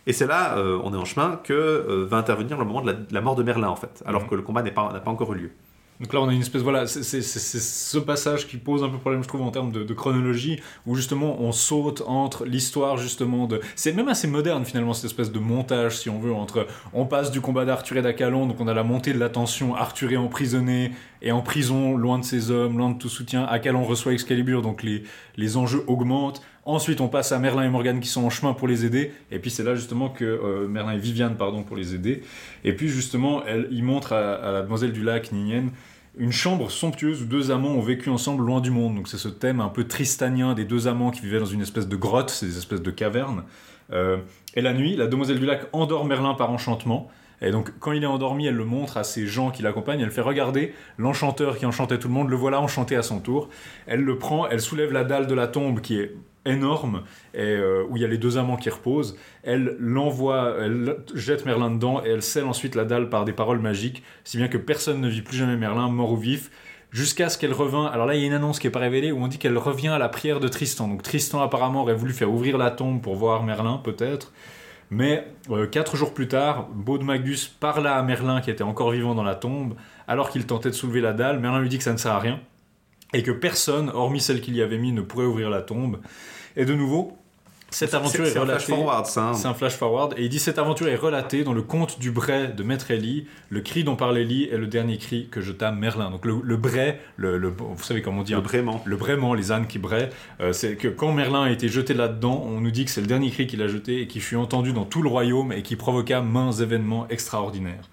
Et 0.08 0.14
c'est 0.14 0.28
là, 0.28 0.58
on 0.84 0.94
est 0.94 0.98
en 0.98 1.06
chemin, 1.06 1.40
que 1.44 2.06
va 2.10 2.18
intervenir 2.18 2.58
le 2.58 2.66
moment 2.66 2.82
de 2.82 2.88
la, 2.88 2.94
de 2.94 3.14
la 3.14 3.22
mort 3.22 3.36
de 3.36 3.44
Merlin, 3.44 3.70
en 3.70 3.76
fait, 3.78 4.04
alors 4.06 4.24
Mhm. 4.24 4.30
que 4.30 4.36
le 4.36 4.42
combat 4.42 4.62
pas- 4.64 4.92
n'a 4.94 5.00
pas 5.00 5.12
encore 5.12 5.34
eu 5.34 5.38
lieu. 5.44 5.52
Donc 6.00 6.14
là, 6.14 6.22
on 6.22 6.28
a 6.28 6.34
une 6.34 6.42
espèce, 6.42 6.62
voilà, 6.62 6.88
c'est 6.88 7.22
ce 7.22 7.98
passage 7.98 8.48
qui 8.48 8.58
pose 8.58 8.84
un 8.84 8.90
peu 8.90 8.98
problème, 8.98 9.24
je 9.24 9.28
trouve, 9.28 9.42
en 9.42 9.52
termes 9.52 9.72
de, 9.72 9.84
de 9.84 9.94
chronologie, 9.94 10.60
où 10.86 10.96
justement 10.96 11.40
on 11.40 11.52
saute 11.52 12.04
entre 12.08 12.46
l'histoire, 12.46 12.98
justement, 12.98 13.48
de. 13.48 13.62
C'est 13.76 13.94
même 13.94 14.10
assez 14.10 14.28
moderne, 14.28 14.66
finalement, 14.66 14.94
cette 14.94 15.06
espèce 15.06 15.32
de 15.32 15.40
montage, 15.40 15.98
si 15.98 16.10
on 16.10 16.20
veut, 16.20 16.34
entre. 16.34 16.68
On 16.94 17.06
passe 17.06 17.32
du 17.32 17.42
combat 17.42 17.66
d'Arthur 17.66 17.98
et 17.98 18.02
d'Acalon, 18.02 18.48
donc 18.48 18.60
on 18.60 18.68
a 18.68 18.74
la 18.74 18.84
montée 18.84 19.14
de 19.14 19.20
la 19.20 19.30
tension, 19.30 19.76
Arthur 19.76 20.12
est 20.12 20.18
emprisonné, 20.18 20.92
et 21.22 21.32
en 21.32 21.42
prison, 21.42 21.96
loin 21.96 22.20
de 22.20 22.26
ses 22.26 22.52
hommes, 22.52 22.78
loin 22.78 22.90
de 22.90 22.98
tout 22.98 23.10
soutien. 23.10 23.46
Acalon 23.46 23.84
reçoit 23.84 24.14
Excalibur, 24.14 24.62
donc 24.62 24.84
les, 24.84 25.04
les 25.38 25.58
enjeux 25.58 25.84
augmentent. 25.88 26.42
Ensuite, 26.66 27.02
on 27.02 27.10
passe 27.10 27.34
à 27.34 27.40
Merlin 27.40 27.64
et 27.64 27.70
Morgane 27.70 28.00
qui 28.00 28.08
sont 28.08 28.24
en 28.24 28.30
chemin 28.30 28.54
pour 28.54 28.70
les 28.70 28.86
aider. 28.86 29.12
Et 29.32 29.40
puis, 29.40 29.52
c'est 29.52 29.64
là 29.64 29.76
justement 29.76 30.10
que 30.10 30.24
euh, 30.24 30.68
Merlin 30.68 30.94
et 30.94 30.98
Viviane, 30.98 31.36
pardon, 31.36 31.64
pour 31.64 31.76
les 31.76 31.94
aider. 31.94 32.24
Et 32.64 32.74
puis, 32.74 32.88
justement, 32.88 33.44
elle, 33.46 33.68
il 33.72 33.84
montre 33.84 34.14
à, 34.14 34.52
la 34.52 34.62
demoiselle 34.62 34.94
du 34.94 35.04
lac, 35.04 35.34
Ninienne, 35.34 35.72
une 36.18 36.32
chambre 36.32 36.72
somptueuse 36.72 37.24
où 37.24 37.26
deux 37.26 37.52
amants 37.52 37.72
ont 37.72 37.82
vécu 37.82 38.10
ensemble 38.10 38.46
loin 38.46 38.62
du 38.62 38.72
monde. 38.72 38.96
Donc, 38.96 39.10
c'est 39.10 39.18
ce 39.18 39.28
thème 39.28 39.60
un 39.60 39.68
peu 39.68 39.84
tristanien 39.86 40.54
des 40.54 40.64
deux 40.64 40.88
amants 40.88 41.12
qui 41.12 41.22
vivaient 41.22 41.40
dans 41.40 41.46
une 41.46 41.62
espèce 41.62 41.88
de 41.88 41.96
grotte, 41.98 42.30
c'est 42.30 42.46
des 42.46 42.58
espèces 42.58 42.82
de 42.82 42.92
cavernes. 42.92 43.44
Euh, 43.92 44.18
et 44.56 44.62
la 44.62 44.74
nuit, 44.74 44.96
la 44.96 45.08
demoiselle 45.08 45.40
du 45.40 45.46
lac 45.46 45.68
endort 45.74 46.06
Merlin 46.06 46.34
par 46.34 46.50
enchantement. 46.50 47.10
Et 47.42 47.52
donc, 47.52 47.74
quand 47.80 47.92
il 47.92 48.04
est 48.04 48.08
endormi, 48.08 48.46
elle 48.46 48.56
le 48.56 48.64
montre 48.64 48.96
à 48.96 49.04
ses 49.04 49.28
gens 49.28 49.52
qui 49.52 49.64
l'accompagnent. 49.64 50.00
Elle 50.00 50.12
fait 50.12 50.22
regarder 50.22 50.74
l'enchanteur 50.98 51.58
qui 51.58 51.66
enchantait 51.66 52.00
tout 52.00 52.08
le 52.08 52.14
monde, 52.14 52.30
le 52.30 52.38
voilà 52.38 52.62
enchanté 52.62 52.96
à 52.96 53.04
son 53.04 53.20
tour. 53.20 53.50
Elle 53.86 54.02
le 54.02 54.18
prend, 54.18 54.48
elle 54.48 54.62
soulève 54.62 54.94
la 54.94 55.04
dalle 55.04 55.28
de 55.28 55.34
la 55.34 55.48
tombe 55.48 55.82
qui 55.82 56.00
est 56.00 56.16
énorme, 56.46 57.04
et, 57.34 57.42
euh, 57.42 57.86
où 57.90 57.96
il 57.96 58.02
y 58.02 58.06
a 58.06 58.08
les 58.08 58.18
deux 58.18 58.38
amants 58.38 58.58
qui 58.58 58.70
reposent. 58.70 59.18
Elle 59.44 59.76
l'envoie, 59.80 60.56
elle 60.60 60.98
jette 61.14 61.46
Merlin 61.46 61.72
dedans, 61.72 62.04
et 62.04 62.10
elle 62.10 62.22
scelle 62.22 62.46
ensuite 62.46 62.76
la 62.76 62.86
dalle 62.86 63.10
par 63.10 63.26
des 63.26 63.34
paroles 63.34 63.60
magiques, 63.60 64.04
si 64.24 64.38
bien 64.38 64.48
que 64.48 64.58
personne 64.58 65.02
ne 65.02 65.10
vit 65.10 65.22
plus 65.22 65.38
jamais 65.38 65.58
Merlin, 65.58 65.90
mort 65.90 66.12
ou 66.12 66.18
vif, 66.18 66.52
jusqu'à 66.92 67.30
ce 67.30 67.38
qu'elle 67.38 67.54
revint. 67.54 67.88
Alors 67.88 68.06
là, 68.06 68.16
il 68.16 68.22
y 68.22 68.24
a 68.24 68.28
une 68.28 68.34
annonce 68.34 68.60
qui 68.60 68.68
est 68.68 68.72
pas 68.72 68.80
révélée 68.80 69.12
où 69.12 69.18
on 69.18 69.28
dit 69.28 69.40
qu'elle 69.40 69.58
revient 69.58 69.90
à 69.90 69.98
la 69.98 70.10
prière 70.10 70.40
de 70.40 70.48
Tristan. 70.48 70.88
Donc 70.88 71.02
Tristan 71.02 71.42
apparemment 71.42 71.82
aurait 71.82 71.96
voulu 71.96 72.14
faire 72.14 72.32
ouvrir 72.32 72.58
la 72.58 72.72
tombe 72.72 73.02
pour 73.02 73.16
voir 73.16 73.44
Merlin, 73.44 73.82
peut-être. 73.84 74.32
Mais 74.92 75.28
euh, 75.50 75.66
quatre 75.66 75.98
jours 75.98 76.14
plus 76.14 76.28
tard, 76.28 76.68
Baudemagus 76.72 77.48
parla 77.48 77.96
à 77.96 78.04
Merlin 78.04 78.42
qui 78.42 78.52
était 78.52 78.64
encore 78.64 78.92
vivant 78.92 79.16
dans 79.16 79.24
la 79.24 79.34
tombe, 79.34 79.74
alors 80.08 80.30
qu'il 80.30 80.46
tentait 80.46 80.70
de 80.70 80.76
soulever 80.76 81.02
la 81.02 81.14
dalle. 81.14 81.40
Merlin 81.40 81.62
lui 81.62 81.70
dit 81.70 81.80
que 81.80 81.84
ça 81.84 81.94
ne 81.94 81.98
sert 81.98 82.12
à 82.12 82.20
rien, 82.20 82.40
et 83.14 83.24
que 83.24 83.32
personne, 83.32 83.90
hormis 83.90 84.20
celle 84.20 84.40
qu'il 84.40 84.56
y 84.56 84.62
avait 84.62 84.78
mis, 84.78 84.92
ne 84.92 85.02
pourrait 85.02 85.26
ouvrir 85.26 85.50
la 85.50 85.64
tombe. 85.64 85.98
Et 86.56 86.66
de 86.66 86.74
nouveau, 86.74 87.18
Cette 87.72 87.96
aventure 87.96 88.24
est, 88.26 88.30
C'est 88.30 88.38
un 88.38 88.42
relatée. 88.42 88.60
flash 88.66 88.78
forward, 88.78 89.06
ça. 89.08 89.24
hein. 89.30 89.34
C'est 89.34 89.48
un 89.48 89.56
flash 89.56 89.74
forward 89.74 90.14
et 90.16 90.24
il 90.24 90.30
dit 90.30 90.38
cette 90.38 90.60
aventure 90.60 90.88
est 90.88 90.96
relatée 90.96 91.44
dans 91.44 91.54
le 91.54 91.64
conte 91.64 92.00
du 92.00 92.12
Bray 92.12 92.54
de 92.54 92.62
Maître 92.62 92.92
Ellie. 92.92 93.26
Le 93.50 93.62
cri 93.62 93.84
dont 93.84 93.96
parle 93.96 94.20
Ellie 94.20 94.44
est 94.52 94.58
le 94.58 94.68
dernier 94.68 95.00
cri 95.00 95.28
que 95.32 95.42
jeta 95.42 95.72
Merlin. 95.72 96.12
Donc 96.12 96.24
le, 96.26 96.40
le 96.44 96.56
Bray, 96.58 97.00
le, 97.18 97.40
le- 97.40 97.50
vous 97.50 97.82
savez 97.84 98.04
comment 98.04 98.20
on 98.22 98.24
dit 98.24 98.34
Le 98.34 98.38
hein, 98.38 98.42
Brément. 98.42 98.84
le 98.86 98.96
Brément, 98.96 99.34
les 99.34 99.52
ânes 99.52 99.66
qui 99.66 99.80
braient, 99.80 100.12
euh, 100.40 100.54
c'est 100.54 100.76
que 100.76 100.88
quand 100.88 101.12
Merlin 101.14 101.46
a 101.46 101.50
été 101.52 101.68
jeté 101.68 101.96
là-dedans, 101.96 102.44
on 102.46 102.62
nous 102.62 102.70
dit 102.70 102.86
que 102.86 102.92
c'est 102.92 103.02
le 103.02 103.08
dernier 103.08 103.32
cri 103.32 103.48
qu'il 103.48 103.64
a 103.64 103.68
jeté 103.68 104.02
et 104.02 104.08
qui 104.08 104.20
fut 104.20 104.36
entendu 104.36 104.72
dans 104.72 104.86
tout 104.86 105.02
le 105.02 105.10
royaume 105.10 105.52
et 105.52 105.64
qui 105.64 105.76
provoqua 105.76 106.22
maints 106.22 106.52
événements 106.52 107.08
extraordinaires. 107.10 107.90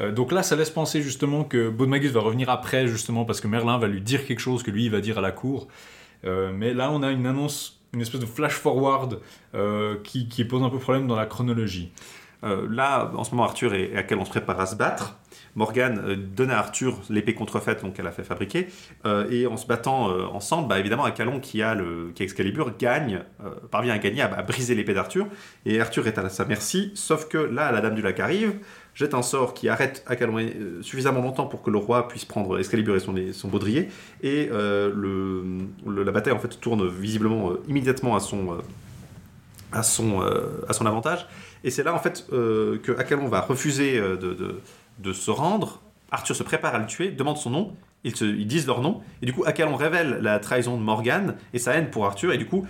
Euh, 0.00 0.12
donc 0.12 0.32
là, 0.32 0.42
ça 0.42 0.54
laisse 0.54 0.68
penser 0.70 1.00
justement 1.00 1.44
que 1.44 1.70
Baudemagus 1.70 2.10
va 2.12 2.20
revenir 2.20 2.50
après, 2.50 2.88
justement, 2.88 3.24
parce 3.24 3.40
que 3.40 3.48
Merlin 3.48 3.78
va 3.78 3.86
lui 3.86 4.02
dire 4.02 4.26
quelque 4.26 4.40
chose 4.40 4.62
que 4.62 4.70
lui, 4.70 4.84
il 4.84 4.90
va 4.90 5.00
dire 5.00 5.16
à 5.16 5.22
la 5.22 5.30
cour. 5.30 5.66
Euh, 6.26 6.52
mais 6.54 6.74
là, 6.74 6.90
on 6.90 7.02
a 7.02 7.10
une 7.10 7.26
annonce, 7.26 7.80
une 7.94 8.02
espèce 8.02 8.20
de 8.20 8.26
flash 8.26 8.54
forward 8.54 9.20
euh, 9.54 9.96
qui, 10.02 10.44
pose 10.44 10.62
un 10.62 10.70
peu 10.70 10.78
problème 10.78 11.06
dans 11.06 11.16
la 11.16 11.26
chronologie. 11.26 11.92
Euh, 12.42 12.66
là, 12.70 13.10
en 13.14 13.24
ce 13.24 13.30
moment, 13.30 13.44
Arthur 13.44 13.72
et, 13.72 13.92
et 13.92 13.96
Aquel 13.96 14.18
on 14.18 14.24
se 14.24 14.30
prépare 14.30 14.60
à 14.60 14.66
se 14.66 14.76
battre. 14.76 15.16
Morgane 15.54 15.98
euh, 16.00 16.16
donne 16.16 16.50
à 16.50 16.58
Arthur 16.58 16.98
l'épée 17.08 17.32
contrefaite 17.32 17.82
qu'elle 17.94 18.06
a 18.06 18.12
fait 18.12 18.24
fabriquer 18.24 18.68
et 19.30 19.46
en 19.46 19.56
se 19.56 19.66
battant 19.66 20.06
ensemble, 20.34 20.68
bah, 20.68 20.78
évidemment, 20.78 21.04
Acalon 21.04 21.40
qui 21.40 21.62
a 21.62 21.74
le 21.74 22.12
Excalibur 22.18 22.76
gagne, 22.76 23.22
parvient 23.70 23.94
à 23.94 23.98
gagner, 23.98 24.22
à, 24.22 24.26
à 24.34 24.42
briser 24.42 24.74
l'épée 24.74 24.94
d'Arthur 24.94 25.26
et 25.64 25.80
Arthur 25.80 26.06
est 26.06 26.18
à 26.18 26.28
sa 26.28 26.44
merci. 26.44 26.92
Sauf 26.94 27.28
que 27.28 27.38
là, 27.38 27.70
la 27.70 27.80
Dame 27.80 27.94
du 27.94 28.02
Lac 28.02 28.18
arrive, 28.20 28.58
jette 28.94 29.14
un 29.14 29.22
sort 29.22 29.54
qui 29.54 29.68
arrête 29.68 30.04
Acalon 30.06 30.38
euh, 30.38 30.82
suffisamment 30.82 31.20
longtemps 31.20 31.46
pour 31.46 31.62
que 31.62 31.70
le 31.70 31.78
roi 31.78 32.08
puisse 32.08 32.24
prendre 32.24 32.58
Excalibur 32.58 32.96
et 32.96 33.00
son, 33.00 33.14
son 33.32 33.48
baudrier 33.48 33.88
et 34.22 34.48
euh, 34.52 34.92
le, 34.94 36.02
la 36.04 36.12
bataille 36.12 36.32
en 36.32 36.38
fait 36.38 36.60
tourne 36.60 36.88
visiblement 36.88 37.50
euh, 37.50 37.62
immédiatement 37.68 38.14
à 38.16 38.20
son 38.20 38.58
à 39.72 39.82
son, 39.82 40.20
à 40.68 40.72
son 40.72 40.86
avantage. 40.86 41.26
Et 41.64 41.70
c'est 41.70 41.82
là 41.82 41.92
en 41.92 41.98
fait 41.98 42.24
que 42.28 42.96
Acalon 42.96 43.26
va 43.26 43.40
refuser 43.40 43.98
de, 44.00 44.60
de 45.00 45.12
se 45.12 45.32
rendre. 45.32 45.80
Arthur 46.12 46.36
se 46.36 46.44
prépare 46.44 46.76
à 46.76 46.78
le 46.78 46.86
tuer, 46.86 47.10
demande 47.10 47.38
son 47.38 47.50
nom. 47.50 47.76
Ils, 48.04 48.14
se- 48.14 48.24
ils 48.24 48.46
disent 48.46 48.66
leur 48.66 48.80
nom. 48.82 49.00
Et 49.22 49.26
du 49.26 49.32
coup, 49.32 49.44
Acalon 49.46 49.76
révèle 49.76 50.18
la 50.20 50.38
trahison 50.38 50.76
de 50.76 50.82
Morgane 50.82 51.36
et 51.54 51.58
sa 51.58 51.72
haine 51.74 51.88
pour 51.90 52.04
Arthur. 52.04 52.32
Et 52.32 52.38
du 52.38 52.46
coup, 52.46 52.66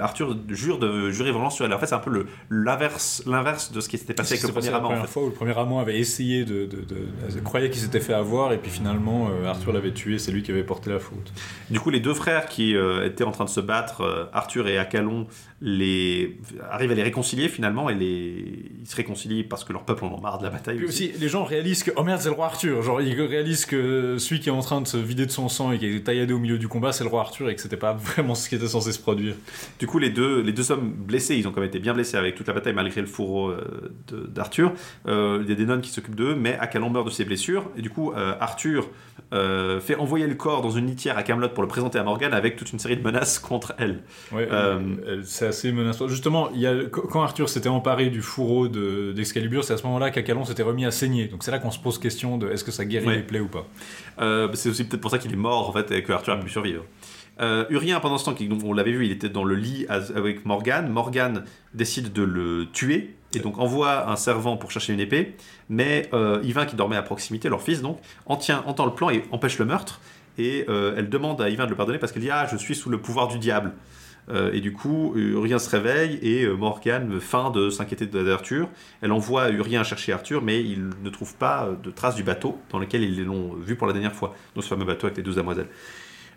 Arthur 0.00 0.36
jure 0.48 0.78
de 0.78 1.10
jurer 1.10 1.30
vengeance 1.30 1.54
sur 1.54 1.64
elle. 1.64 1.72
En 1.72 1.78
fait, 1.78 1.86
c'est 1.86 1.94
un 1.94 1.98
peu 2.00 2.10
l'inverse 2.50 3.72
de 3.72 3.80
ce 3.80 3.88
qui 3.88 3.98
s'était 3.98 4.14
passé 4.14 4.34
avec 4.34 4.42
le 4.46 4.52
premier 4.52 4.70
la 4.70 4.76
amant. 4.76 4.86
en 4.86 4.90
première 4.90 5.06
fait. 5.06 5.12
fois 5.12 5.22
où 5.22 5.26
le 5.26 5.32
premier 5.32 5.56
amant 5.58 5.78
avait 5.80 5.98
essayé 5.98 6.44
de, 6.44 6.66
de, 6.66 6.76
de- 6.76 7.34
de- 7.34 7.40
croyait 7.40 7.70
qu'il 7.70 7.80
s'était 7.80 8.00
fait 8.00 8.14
avoir 8.14 8.52
et 8.52 8.58
puis 8.58 8.70
finalement 8.70 9.28
euh, 9.30 9.46
Arthur 9.48 9.72
l'avait 9.72 9.92
tué, 9.92 10.18
c'est 10.18 10.32
lui 10.32 10.42
qui 10.42 10.50
avait 10.50 10.62
porté 10.64 10.90
la 10.90 10.98
faute. 10.98 11.32
Du 11.70 11.80
coup, 11.80 11.90
les 11.90 12.00
deux 12.00 12.14
frères 12.14 12.46
qui 12.46 12.74
euh, 12.76 13.06
étaient 13.06 13.24
en 13.24 13.30
train 13.32 13.44
de 13.44 13.50
se 13.50 13.60
battre, 13.60 14.02
euh, 14.02 14.24
Arthur 14.32 14.68
et 14.68 14.78
Acalon, 14.78 15.26
les... 15.64 16.36
arrivent 16.70 16.90
à 16.90 16.94
les 16.94 17.02
réconcilier 17.02 17.48
finalement. 17.48 17.88
Et 17.88 17.94
les... 17.94 18.70
ils 18.80 18.86
se 18.86 18.96
réconcilient 18.96 19.44
parce 19.44 19.64
que 19.64 19.72
leur 19.72 19.84
peuple 19.84 20.04
en 20.04 20.18
a 20.18 20.20
marre 20.20 20.38
de 20.38 20.44
la 20.44 20.50
bataille. 20.50 20.76
Puis 20.76 20.86
aussi, 20.86 21.12
les 21.20 21.28
gens 21.28 21.44
réalisent 21.44 21.84
que 21.84 21.92
oh 21.96 22.02
merde, 22.02 22.20
c'est 22.20 22.28
le 22.28 22.34
roi 22.34 22.46
Arthur. 22.46 22.82
Genre, 22.82 23.00
ils 23.00 23.20
réalisent 23.20 23.64
que 23.64 24.16
celui 24.18 24.40
qui 24.40 24.48
est 24.48 24.52
en 24.52 24.60
train 24.60 24.80
de 24.80 24.88
se 24.88 24.96
vider 24.96 25.24
de 25.24 25.30
son 25.30 25.48
sang 25.48 25.70
et 25.72 25.78
qui 25.78 25.86
est 25.86 26.00
tailladé 26.00 26.32
au 26.32 26.38
milieu 26.38 26.58
du 26.58 26.66
combat, 26.68 26.92
c'est 26.92 27.04
le 27.04 27.10
roi 27.10 27.20
Arthur 27.20 27.48
et 27.48 27.54
que 27.54 27.60
c'était 27.62 27.76
pas 27.76 27.92
vraiment 27.92 28.34
ce 28.34 28.48
qui 28.48 28.56
était 28.56 28.66
censé 28.66 28.92
se 28.92 28.98
produire. 29.00 29.34
Du 29.78 29.86
coup, 29.86 29.98
les 29.98 30.10
deux, 30.10 30.40
les 30.42 30.52
deux 30.52 30.72
hommes 30.72 30.90
blessés, 30.92 31.36
ils 31.36 31.46
ont 31.46 31.52
quand 31.52 31.60
même 31.60 31.68
été 31.68 31.78
bien 31.78 31.94
blessés 31.94 32.16
avec 32.16 32.34
toute 32.34 32.48
la 32.48 32.54
bataille 32.54 32.74
malgré 32.74 33.00
le 33.00 33.06
fourreau 33.06 33.50
euh, 33.50 33.92
de- 34.08 34.26
d'Arthur. 34.26 34.72
Euh, 35.06 35.38
il 35.42 35.48
y 35.48 35.52
a 35.52 35.54
des 35.56 35.66
nonnes 35.66 35.80
qui 35.80 35.90
s'occupent 35.90 36.16
d'eux, 36.16 36.34
mais 36.34 36.58
Acalon 36.58 36.90
meurt 36.90 37.06
de 37.06 37.10
ses 37.12 37.24
blessures. 37.24 37.70
Et 37.76 37.82
du 37.82 37.90
coup, 37.90 38.12
euh, 38.12 38.34
Arthur 38.40 38.88
euh, 39.32 39.80
fait 39.80 39.94
envoyer 39.96 40.26
le 40.26 40.34
corps 40.34 40.62
dans 40.62 40.70
une 40.70 40.86
litière 40.86 41.16
à 41.16 41.22
Camelot 41.22 41.48
pour 41.50 41.62
le 41.62 41.68
présenter 41.68 41.98
à 41.98 42.02
Morgane 42.04 42.34
avec 42.34 42.56
toute 42.56 42.72
une 42.72 42.78
série 42.78 42.96
de 42.96 43.02
menaces 43.02 43.38
contre 43.38 43.74
elle. 43.78 44.00
Ouais, 44.32 44.48
Euh, 44.50 44.80
assez 45.52 45.72
menaçant. 45.72 46.08
Justement, 46.08 46.50
il 46.54 46.60
y 46.60 46.66
a, 46.66 46.74
quand 46.90 47.22
Arthur 47.22 47.48
s'était 47.48 47.68
emparé 47.68 48.10
du 48.10 48.20
fourreau 48.22 48.68
de- 48.68 49.12
d'Excalibur, 49.14 49.64
c'est 49.64 49.74
à 49.74 49.76
ce 49.76 49.84
moment-là 49.84 50.10
qu'Acalon 50.10 50.44
s'était 50.44 50.62
remis 50.62 50.84
à 50.84 50.90
saigner. 50.90 51.28
Donc 51.28 51.44
c'est 51.44 51.50
là 51.50 51.58
qu'on 51.58 51.70
se 51.70 51.78
pose 51.78 51.98
question 51.98 52.38
de 52.38 52.48
est-ce 52.50 52.64
que 52.64 52.70
ça 52.72 52.84
guérit 52.84 53.06
Ouais. 53.06 53.16
les 53.16 53.22
plaies 53.22 53.40
ou 53.40 53.48
pas. 53.48 53.66
Euh, 54.20 54.48
c'est 54.54 54.68
aussi 54.68 54.84
peut-être 54.84 55.00
pour 55.00 55.10
ça 55.10 55.18
qu'il 55.18 55.32
est 55.32 55.36
mort 55.36 55.68
en 55.68 55.72
fait 55.72 55.90
et 55.92 56.02
que 56.02 56.12
Arthur 56.12 56.34
a 56.34 56.36
pu 56.38 56.50
survivre. 56.50 56.84
Euh, 57.40 57.64
Urien, 57.70 57.98
pendant 58.00 58.18
ce 58.18 58.24
temps, 58.26 58.34
qui- 58.34 58.48
on 58.64 58.72
l'avait 58.74 58.92
vu, 58.92 59.06
il 59.06 59.12
était 59.12 59.28
dans 59.30 59.44
le 59.44 59.54
lit 59.54 59.86
avec 59.88 60.44
Morgane. 60.44 60.90
Morgane 60.90 61.44
décide 61.74 62.12
de 62.12 62.22
le 62.22 62.66
tuer 62.72 63.14
et 63.34 63.38
donc 63.38 63.58
envoie 63.58 64.10
un 64.10 64.16
servant 64.16 64.56
pour 64.58 64.70
chercher 64.70 64.92
une 64.92 65.00
épée. 65.00 65.34
Mais 65.70 66.08
euh, 66.12 66.40
Yvain, 66.44 66.66
qui 66.66 66.76
dormait 66.76 66.96
à 66.96 67.02
proximité, 67.02 67.48
leur 67.48 67.62
fils 67.62 67.80
donc, 67.80 67.98
en 68.26 68.36
tient, 68.36 68.62
entend 68.66 68.84
le 68.84 68.92
plan 68.92 69.08
et 69.10 69.22
empêche 69.32 69.58
le 69.58 69.64
meurtre. 69.64 70.00
Et 70.38 70.64
euh, 70.68 70.94
elle 70.96 71.08
demande 71.10 71.40
à 71.42 71.48
Yvain 71.50 71.64
de 71.64 71.70
le 71.70 71.76
pardonner 71.76 71.98
parce 71.98 72.12
qu'elle 72.12 72.22
dit 72.22 72.30
Ah, 72.30 72.46
je 72.50 72.56
suis 72.56 72.74
sous 72.74 72.88
le 72.90 72.98
pouvoir 72.98 73.28
du 73.28 73.38
diable. 73.38 73.72
Euh, 74.28 74.52
et 74.52 74.60
du 74.60 74.72
coup, 74.72 75.12
Urien 75.16 75.58
se 75.58 75.68
réveille 75.68 76.18
et 76.22 76.44
euh, 76.44 76.54
Morgane 76.54 77.20
feint 77.20 77.50
de 77.50 77.70
s'inquiéter 77.70 78.06
d'Arthur. 78.06 78.68
Elle 79.00 79.12
envoie 79.12 79.50
Urien 79.50 79.82
chercher 79.82 80.12
Arthur, 80.12 80.42
mais 80.42 80.62
il 80.62 80.90
ne 81.02 81.10
trouve 81.10 81.34
pas 81.34 81.66
euh, 81.66 81.76
de 81.82 81.90
traces 81.90 82.14
du 82.14 82.22
bateau 82.22 82.58
dans 82.70 82.78
lequel 82.78 83.02
ils 83.02 83.24
l'ont 83.24 83.54
vu 83.54 83.74
pour 83.74 83.86
la 83.86 83.92
dernière 83.92 84.14
fois, 84.14 84.34
dans 84.54 84.62
ce 84.62 84.68
fameux 84.68 84.84
bateau 84.84 85.06
avec 85.06 85.16
les 85.16 85.22
douze 85.22 85.36
demoiselles. 85.36 85.68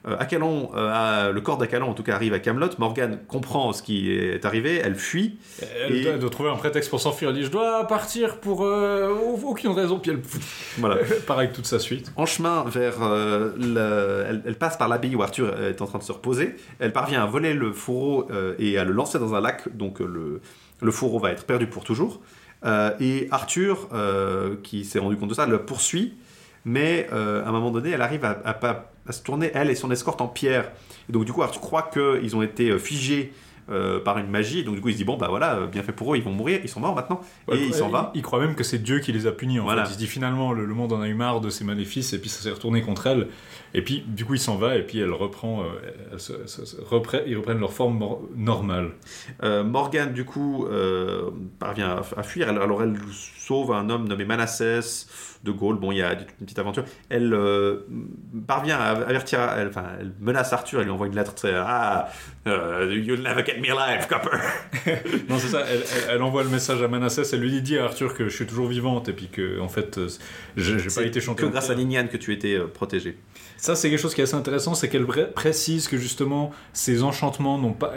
Euh, 0.07 0.15
Acalon, 0.19 0.69
euh, 0.75 1.31
le 1.31 1.41
corps 1.41 1.57
d'Acalon 1.57 1.89
en 1.89 1.93
tout 1.95 2.03
cas 2.03 2.13
arrive 2.13 2.33
à 2.33 2.39
Camelot. 2.39 2.69
Morgane 2.77 3.19
comprend 3.27 3.73
ce 3.73 3.81
qui 3.81 4.11
est 4.11 4.45
arrivé, 4.45 4.79
elle 4.83 4.95
fuit. 4.95 5.39
Elle 5.83 5.95
Et- 5.95 6.03
doit, 6.03 6.11
elle 6.13 6.19
doit 6.19 6.29
trouver 6.29 6.49
un 6.51 6.55
prétexte 6.57 6.89
pour 6.91 7.01
s'enfuir. 7.01 7.29
Elle 7.29 7.35
dit 7.37 7.43
Je 7.43 7.49
dois 7.51 7.87
partir 7.87 8.37
pour 8.39 8.63
euh, 8.65 9.13
aucune 9.43 9.71
raison. 9.71 9.97
Puis 9.99 10.11
elle 10.11 10.19
Voilà. 10.77 10.97
avec 11.29 11.53
toute 11.53 11.65
sa 11.65 11.79
suite. 11.79 12.11
En 12.15 12.25
chemin 12.25 12.63
vers, 12.67 12.99
le- 12.99 14.25
elle, 14.29 14.43
elle 14.45 14.55
passe 14.57 14.77
par 14.77 14.87
l'abbaye 14.87 15.15
où 15.15 15.23
Arthur 15.23 15.59
est 15.61 15.81
en 15.81 15.85
train 15.87 15.99
de 15.99 16.03
se 16.03 16.11
reposer. 16.11 16.55
Elle 16.79 16.93
parvient 16.93 17.23
à 17.23 17.25
voler 17.25 17.53
le 17.53 17.71
fourreau 17.73 18.27
et 18.59 18.77
à 18.77 18.83
le 18.85 18.91
lancer 18.91 19.17
dans 19.19 19.33
un 19.33 19.41
lac, 19.41 19.75
donc 19.75 19.99
le, 19.99 20.41
le 20.81 20.91
fourreau 20.91 21.19
va 21.19 21.31
être 21.31 21.45
perdu 21.45 21.67
pour 21.67 21.83
toujours. 21.83 22.21
Euh, 22.65 22.91
et 22.99 23.27
Arthur, 23.31 23.89
euh, 23.93 24.55
qui 24.63 24.85
s'est 24.85 24.99
rendu 24.99 25.17
compte 25.17 25.29
de 25.29 25.33
ça, 25.33 25.45
le 25.45 25.59
poursuit, 25.59 26.13
mais 26.63 27.07
euh, 27.13 27.43
à 27.45 27.49
un 27.49 27.51
moment 27.51 27.69
donné, 27.71 27.91
elle 27.91 28.01
arrive 28.01 28.23
à, 28.25 28.39
à- 28.43 28.65
à- 28.67 28.91
se 29.11 29.21
tourner, 29.23 29.51
elle 29.53 29.69
et 29.69 29.75
son 29.75 29.91
escorte, 29.91 30.21
en 30.21 30.27
pierre. 30.27 30.71
Et 31.09 31.11
donc 31.11 31.25
du 31.25 31.31
coup, 31.33 31.43
Arthur 31.43 31.61
croit 31.61 31.89
qu'ils 31.93 32.35
ont 32.35 32.41
été 32.41 32.69
euh, 32.71 32.79
figés 32.79 33.33
euh, 33.69 33.99
par 33.99 34.19
une 34.19 34.29
magie. 34.29 34.63
Donc 34.63 34.75
du 34.75 34.81
coup, 34.81 34.89
il 34.89 34.93
se 34.93 34.97
dit 34.97 35.03
bon 35.05 35.17
bah 35.17 35.27
voilà, 35.29 35.55
euh, 35.55 35.67
bien 35.67 35.81
fait 35.81 35.91
pour 35.91 36.13
eux, 36.13 36.17
ils 36.17 36.23
vont 36.23 36.31
mourir, 36.31 36.59
ils 36.63 36.69
sont 36.69 36.79
morts 36.79 36.93
maintenant. 36.95 37.19
Ouais, 37.47 37.57
et 37.57 37.65
il 37.65 37.73
s'en 37.73 37.89
va. 37.89 38.11
Il, 38.13 38.21
croit 38.21 38.39
même 38.39 38.53
que 38.55 38.63
c'est 38.63 38.77
Dieu 38.77 38.99
qui 38.99 39.11
les 39.11 39.25
a 39.25 39.31
punis. 39.31 39.59
En 39.59 39.63
Voilà. 39.63 39.85
fait. 39.85 39.91
Il 39.91 39.93
se 39.93 39.97
dit 39.97 40.05
finalement 40.07 40.53
le, 40.53 40.65
le 40.65 40.73
monde 40.75 40.93
en 40.93 41.01
a 41.01 41.07
eu 41.07 41.15
marre 41.15 41.41
de 41.41 41.49
ses 41.49 41.63
maléfices 41.63 42.13
et 42.13 42.19
puis 42.21 42.29
ça 42.29 42.43
s'est 42.43 42.51
retourné 42.51 42.81
contre 42.83 43.07
elle. 43.07 43.27
Et 43.73 43.81
puis 43.81 44.03
du 44.07 44.23
coup 44.23 44.35
il 44.35 44.39
s'en 44.39 44.55
va 44.55 44.75
et 44.77 44.83
puis 44.83 44.99
elle 44.99 45.11
reprend, 45.11 45.63
euh, 45.63 45.65
elle 46.13 46.19
se- 46.19 46.45
se- 46.47 46.63
se- 46.65 46.77
reprend- 46.81 47.19
ils 47.25 47.35
reprennent 47.37 47.59
leur 47.59 47.73
forme 47.73 47.99
normale. 48.35 48.91
Morgane, 49.43 50.13
du 50.13 50.25
coup, 50.25 50.67
parvient 51.59 51.89
à, 51.89 52.19
à 52.19 52.23
fuir. 52.23 52.49
Elle- 52.49 52.59
Alors, 52.59 52.83
elle 52.83 52.95
sauve 53.11 53.71
un 53.73 53.89
homme 53.89 54.07
nommé 54.07 54.25
Manassès 54.25 55.07
de 55.45 55.51
Gaulle. 55.51 55.77
Bon, 55.77 55.91
il 55.93 55.99
y 55.99 56.01
a 56.01 56.11
une 56.13 56.25
petite 56.45 56.59
aventure. 56.59 56.83
Elle 57.09 57.33
euh, 57.33 57.85
parvient 58.47 58.77
à 58.77 58.89
avertir, 58.89 59.39
elle, 59.57 59.67
enfin, 59.69 59.85
elle 59.99 60.11
menace 60.19 60.51
Arthur. 60.51 60.79
Elle 60.79 60.85
lui 60.85 60.91
envoie 60.91 61.07
une 61.07 61.15
lettre 61.15 61.33
très 61.35 61.53
Ah, 61.55 62.09
euh, 62.47 62.91
you'll 62.93 63.21
never 63.21 63.43
get 63.45 63.59
me 63.59 63.69
alive, 63.71 64.07
copper. 64.07 64.37
Non 65.29 65.37
c'est 65.39 65.47
ça. 65.47 65.61
Elle, 65.69 65.77
elle- 65.79 66.15
elle 66.15 66.21
envoie 66.21 66.43
le 66.43 66.49
message 66.49 66.81
à 66.81 66.87
Manassès. 66.87 67.31
Elle 67.33 67.39
lui 67.39 67.61
dit 67.61 67.77
à 67.77 67.85
Arthur 67.85 68.13
que 68.13 68.27
je 68.27 68.35
suis 68.35 68.45
toujours 68.45 68.67
vivante 68.67 69.07
et 69.09 69.13
puis 69.13 69.27
que 69.27 69.59
en 69.59 69.69
fait 69.69 69.97
euh, 69.97 70.07
j'ai 70.57 70.75
pas 70.93 71.03
été 71.03 71.21
chantée. 71.21 71.43
que 71.43 71.47
grâce 71.47 71.69
à 71.69 71.75
Ninian 71.75 72.07
que 72.07 72.17
tu 72.17 72.33
étais 72.33 72.55
euh, 72.55 72.67
protégé. 72.67 73.17
Ça, 73.57 73.75
c'est 73.75 73.89
quelque 73.89 73.99
chose 74.01 74.13
qui 74.13 74.19
est 74.19 74.25
assez 74.25 74.35
intéressant, 74.35 74.73
c'est 74.75 74.89
qu'elle 74.89 75.05
pré- 75.05 75.31
précise 75.31 75.87
que 75.87 75.97
justement 75.97 76.51
ces 76.73 77.03
enchantements 77.03 77.57
n'ont 77.57 77.71
pas, 77.71 77.93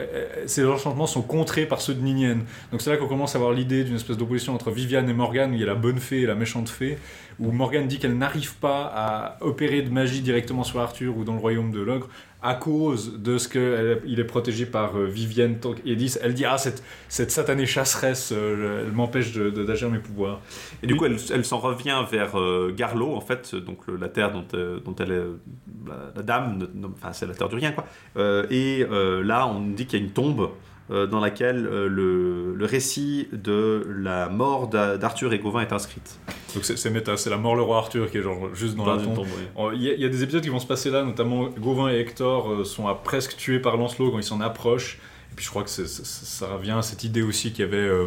ces 0.47 0.65
enchantements 0.65 1.09
sont 1.09 1.21
contrés 1.23 1.67
par 1.67 1.81
ceux 1.81 1.95
de 1.95 2.01
Ninienne. 2.01 2.45
Donc 2.71 2.81
c'est 2.81 2.91
là 2.91 2.97
qu'on 2.97 3.09
commence 3.09 3.35
à 3.35 3.39
avoir 3.39 3.53
l'idée 3.53 3.83
d'une 3.83 3.97
espèce 3.97 4.17
d'opposition 4.17 4.55
entre 4.55 4.71
Viviane 4.71 5.09
et 5.11 5.13
Morgane, 5.13 5.51
où 5.51 5.55
il 5.55 5.61
y 5.61 5.65
a 5.65 5.67
la 5.67 5.75
bonne 5.75 5.99
fée 5.99 6.21
et 6.23 6.27
la 6.27 6.37
méchante 6.37 6.69
fée, 6.69 6.97
où 7.41 7.53
Morgane 7.53 7.87
dit 7.87 7.99
qu'elle 7.99 8.19
n'arrive 8.19 8.57
pas 8.57 8.91
à 8.95 9.37
opérer 9.41 9.83
de 9.83 9.91
magie 9.91 10.21
directement 10.21 10.65
sur 10.65 10.81
Arthur 10.81 11.17
ou 11.17 11.25
dans 11.25 11.35
le 11.35 11.41
royaume 11.41 11.71
de 11.71 11.81
l'ogre 11.81 12.09
à 12.43 12.55
cause 12.55 13.21
de 13.21 13.37
ce 13.37 13.49
qu'il 13.49 14.21
est 14.21 14.25
protégé 14.25 14.65
par 14.65 14.97
euh, 14.97 15.07
Vivienne. 15.07 15.59
dit, 15.85 16.15
elle 16.23 16.35
dit 16.35 16.45
ah 16.45 16.57
cette, 16.57 16.85
cette 17.09 17.31
satanée 17.31 17.67
chasseresse, 17.67 18.33
euh, 18.33 18.85
elle 18.87 18.93
m'empêche 18.93 19.33
d'agir 19.35 19.91
mes 19.91 19.99
pouvoirs. 19.99 20.41
Et 20.83 20.87
du 20.87 20.95
coup, 20.95 21.05
elle, 21.05 21.17
elle 21.33 21.45
s'en 21.45 21.59
revient 21.59 22.01
vers 22.11 22.39
euh, 22.39 22.73
Garlot, 22.77 23.15
en 23.15 23.21
fait, 23.21 23.55
donc 23.57 23.79
la 23.89 24.09
terre 24.09 24.31
dont, 24.31 24.45
euh, 24.55 24.79
dont 24.85 24.95
elle 25.01 25.13
est 25.13 25.23
la, 25.87 26.13
la 26.15 26.23
dame, 26.23 26.69
enfin 26.95 27.13
c'est 27.13 27.27
la 27.27 27.35
terre 27.35 27.49
du 27.49 27.57
rien, 27.57 27.73
quoi. 27.73 27.87
Euh, 28.17 28.47
et 28.51 28.87
là, 29.25 29.47
on 29.49 29.61
dit 29.61 29.87
qu'il 29.87 29.99
y 29.99 30.03
a 30.03 30.05
une 30.05 30.13
tombe 30.13 30.51
dans 30.91 31.21
laquelle 31.21 31.67
euh, 31.67 31.89
le, 31.89 32.55
le 32.55 32.65
récit 32.65 33.29
de 33.33 33.87
la 34.01 34.29
mort 34.29 34.69
d'A- 34.69 34.97
d'Arthur 34.97 35.33
et 35.33 35.39
Gauvin 35.39 35.61
est 35.61 35.73
inscrite. 35.73 36.19
Donc 36.55 36.65
c'est 36.65 36.91
méta, 36.91 37.17
c'est 37.17 37.29
la 37.31 37.37
mort 37.37 37.57
le 37.57 37.63
roi 37.63 37.77
Arthur 37.79 38.11
qui 38.11 38.19
est 38.19 38.23
genre 38.23 38.55
juste 38.55 38.75
dans, 38.77 38.85
Dans 38.87 38.97
la 38.97 39.03
tombe. 39.03 39.17
tombe, 39.17 39.27
oui. 39.57 39.69
Il 39.77 39.83
y, 39.83 39.91
a- 39.91 39.95
il 39.95 40.01
y 40.01 40.05
a 40.05 40.09
des 40.09 40.23
épisodes 40.23 40.43
qui 40.43 40.49
vont 40.49 40.59
se 40.61 40.67
passer 40.67 40.91
là, 40.91 41.03
notamment 41.05 41.49
Gauvin 41.51 41.91
et 41.91 41.99
Hector 42.01 42.51
euh, 42.51 42.65
sont 42.65 42.89
à 42.89 42.95
presque 42.95 43.37
tués 43.37 43.59
par 43.61 43.77
Lancelot 43.77 44.11
quand 44.13 44.19
ils 44.19 44.23
s'en 44.23 44.41
approchent. 44.41 44.99
Et 45.31 45.35
puis 45.37 45.45
je 45.45 45.51
crois 45.51 45.63
que 45.63 45.69
ça 45.71 46.47
revient 46.55 46.71
à 46.79 46.83
cette 46.83 47.05
idée 47.05 47.23
aussi 47.23 47.53
qu'il 47.53 47.65
y 47.67 47.69
avait, 47.69 47.77
euh, 47.77 48.07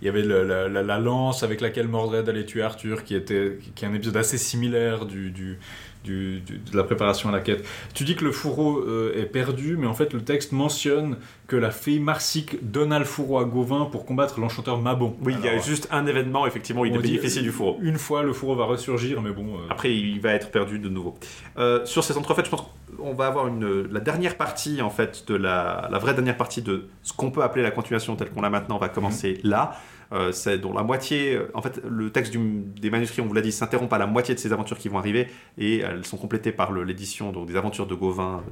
il 0.00 0.06
y 0.06 0.08
avait 0.08 0.22
le- 0.22 0.44
la, 0.44 0.68
la- 0.68 0.82
la 0.82 0.98
lance 0.98 1.42
avec 1.42 1.60
laquelle 1.60 1.88
Mordred 1.88 2.26
allait 2.28 2.46
tuer 2.46 2.62
Arthur, 2.62 3.04
qui, 3.04 3.14
était, 3.14 3.58
qui 3.74 3.84
est 3.84 3.88
un 3.88 3.94
épisode 3.94 4.16
assez 4.16 4.38
similaire 4.38 5.04
du, 5.04 5.30
du, 5.30 5.58
du- 6.04 6.40
du- 6.40 6.58
de 6.58 6.76
la 6.76 6.84
préparation 6.84 7.28
à 7.28 7.32
la 7.32 7.40
quête. 7.40 7.64
Tu 7.94 8.04
dis 8.04 8.14
que 8.14 8.24
le 8.24 8.30
fourreau 8.32 8.78
euh, 8.80 9.12
est 9.20 9.24
perdu, 9.26 9.76
mais 9.76 9.86
en 9.86 9.94
fait 9.94 10.12
le 10.12 10.20
texte 10.22 10.52
mentionne 10.52 11.16
que 11.46 11.56
la 11.56 11.70
fée 11.70 11.98
Marsique 11.98 12.58
donna 12.70 12.98
le 12.98 13.04
fourreau 13.04 13.38
à 13.38 13.44
Gauvin 13.44 13.86
pour 13.86 14.06
combattre 14.06 14.40
l'enchanteur 14.40 14.78
Mabon. 14.80 15.16
Oui, 15.22 15.34
il 15.38 15.44
y 15.44 15.48
a 15.48 15.58
juste 15.58 15.88
un 15.90 16.06
événement, 16.06 16.46
effectivement, 16.46 16.82
où 16.82 16.86
il 16.86 16.92
dit- 16.92 16.98
bénéficié 16.98 17.42
du 17.42 17.50
fourreau. 17.50 17.78
Une 17.82 17.98
fois, 17.98 18.22
le 18.22 18.32
fourreau 18.32 18.54
va 18.56 18.64
ressurgir, 18.64 19.20
mais 19.22 19.30
bon. 19.30 19.54
euh, 19.56 19.58
Après, 19.70 19.94
il 19.94 20.20
va 20.20 20.32
être 20.32 20.50
perdu 20.50 20.78
de 20.78 20.88
nouveau. 20.88 21.14
Euh, 21.58 21.84
sur 21.84 22.02
ces 22.04 22.16
entrefaites, 22.16 22.46
je 22.46 22.50
pense 22.50 22.64
qu'on 22.96 23.14
va 23.14 23.26
avoir 23.26 23.48
une, 23.48 23.86
la 23.92 24.00
dernière 24.00 24.36
partie, 24.36 24.80
en 24.82 24.90
fait, 24.90 25.24
de 25.26 25.34
la, 25.34 25.88
la 25.90 25.98
vraie 25.98 26.14
dernière 26.14 26.36
partie 26.36 26.62
de 26.62 26.86
ce 27.02 27.12
qu'on 27.12 27.30
peut 27.30 27.42
appeler 27.42 27.62
la 27.62 27.70
continuation 27.70 28.16
telle 28.16 28.30
qu'on 28.30 28.40
l'a 28.42 28.50
maintenant, 28.50 28.78
va 28.78 28.88
commencer 28.88 29.40
là. 29.42 29.76
Euh, 30.14 30.30
c'est 30.30 30.58
dont 30.58 30.72
la 30.72 30.84
moitié, 30.84 31.38
en 31.54 31.60
fait, 31.60 31.80
le 31.90 32.08
texte 32.10 32.30
du- 32.32 32.62
des 32.80 32.88
manuscrits, 32.88 33.20
on 33.20 33.26
vous 33.26 33.34
l'a 33.34 33.40
dit, 33.40 33.50
s'interrompt 33.50 33.92
à 33.92 33.98
la 33.98 34.06
moitié 34.06 34.32
de 34.34 34.38
ces 34.38 34.52
aventures 34.52 34.78
qui 34.78 34.88
vont 34.88 34.98
arriver 34.98 35.26
et 35.58 35.78
elles 35.80 36.04
sont 36.06 36.16
complétées 36.16 36.52
par 36.52 36.72
l'édition 36.72 37.32
des 37.44 37.56
aventures 37.56 37.86
de 37.88 37.94
Gauvin, 37.96 38.42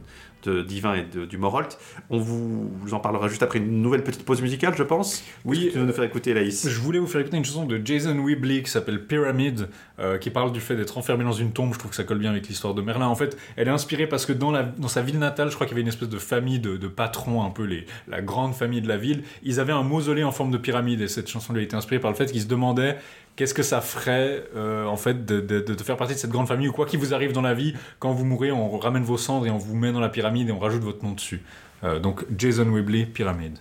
de 0.43 0.63
Divin 0.63 0.95
et 0.95 1.05
de- 1.05 1.25
du 1.25 1.39
Morolt. 1.39 1.79
On 2.11 2.19
vous, 2.19 2.69
vous 2.81 2.95
en 2.95 2.99
parlera 3.01 3.29
juste 3.29 3.45
après 3.45 3.61
une 3.61 3.81
nouvelle 3.81 4.03
petite 4.03 4.25
pause 4.25 4.43
musicale, 4.43 4.75
je 4.77 4.83
pense. 4.83 5.23
Oui, 5.45 5.69
tu 5.73 5.79
veux 5.79 5.85
nous 5.87 5.93
faire 5.93 6.03
écouter, 6.05 6.35
Laïs. 6.35 6.69
Je 6.69 6.81
voulais 6.81 6.99
vous 6.99 7.07
faire 7.07 7.21
écouter 7.21 7.37
une 7.37 7.45
chanson 7.45 7.65
de 7.65 7.81
Jason 7.85 8.17
Weebly 8.25 8.65
qui 8.65 8.71
s'appelle 8.71 9.07
Pyramid, 9.07 9.69
euh, 10.03 10.19
qui 10.19 10.31
parle 10.31 10.53
du 10.53 10.61
fait 10.61 10.77
d'être 10.77 10.99
enfermé 10.99 11.24
dans 11.24 11.33
une 11.33 11.53
tombe. 11.53 11.73
Je 11.73 11.79
trouve 11.79 11.91
que 11.91 11.97
ça 11.97 12.05
colle 12.05 12.19
bien 12.19 12.31
avec 12.31 12.49
l'histoire 12.49 12.74
de 12.74 12.83
Merlin. 12.83 13.07
En 13.07 13.15
fait, 13.15 13.37
elle 13.57 13.69
est 13.69 13.73
inspirée 13.73 14.07
parce 14.07 14.27
que 14.27 14.33
dans, 14.33 14.53
sa 14.89 15.03
ville 15.03 15.19
natale, 15.19 15.51
je 15.51 15.55
crois 15.55 15.66
qu'il 15.66 15.74
y 15.74 15.77
avait 15.77 15.83
une 15.83 15.89
espèce 15.89 16.09
de 16.09 16.19
famille 16.19 16.59
de, 16.59 16.89
patrons, 16.89 17.45
un 17.45 17.51
peu 17.51 17.65
les, 17.65 17.87
la 18.09 18.20
grande 18.20 18.55
famille 18.55 18.81
de 18.81 18.89
la 18.89 18.97
ville. 18.97 19.23
Ils 19.43 19.61
avaient 19.61 19.73
un 19.73 19.83
mausolée 19.83 20.24
en 20.24 20.33
forme 20.33 20.51
de 20.51 20.59
pyramide 20.59 21.01
et 21.01 21.09
cette 21.09 21.29
chanson 21.29 21.53
lui 21.53 21.61
a 21.61 21.62
été 21.62 21.77
inspirée 21.77 22.01
par 22.01 22.11
le 22.11 22.16
fait 22.16 22.27
qu'ils 22.27 22.43
se 22.43 22.47
demandaient 22.47 22.99
qu'est-ce 23.37 23.55
que 23.55 23.62
ça 23.62 23.81
ferait 23.81 24.45
euh, 24.57 24.85
en 24.87 24.97
fait 24.97 25.24
de, 25.24 25.41
de- 25.41 25.83
faire 25.83 25.97
partie 25.97 26.15
de 26.15 26.19
cette 26.19 26.31
grande 26.31 26.49
famille 26.49 26.69
ou 26.69 26.73
quoi 26.73 26.87
qu'il 26.87 26.99
vous 26.99 27.15
arrive 27.15 27.33
dans 27.33 27.41
la 27.41 27.55
vie. 27.55 27.74
Quand 27.99 28.12
vous 28.12 28.24
mourrez, 28.24 28.53
on 28.53 28.79
ramène 28.79 29.03
vos 29.05 29.16
cendres 29.16 29.47
et 29.47 29.51
on 29.51 29.59
vous 29.59 29.74
met 29.74 29.93
dans 29.93 30.01
la 30.01 30.09
pyramide 30.09 30.49
et 30.49 30.53
on 30.53 30.59
rajoute 30.59 30.83
votre 30.83 31.05
nom 31.05 31.12
dessus. 31.12 31.43
Euh, 31.85 31.99
donc 31.99 32.24
Jason 32.37 32.70
Weebly, 32.70 33.07
Pyramid. 33.07 33.59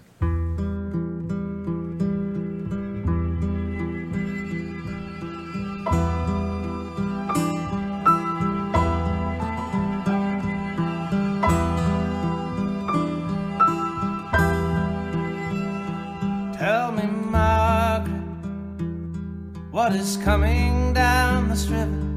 Coming 20.23 20.93
down 20.93 21.49
the 21.49 21.55
river? 21.69 22.07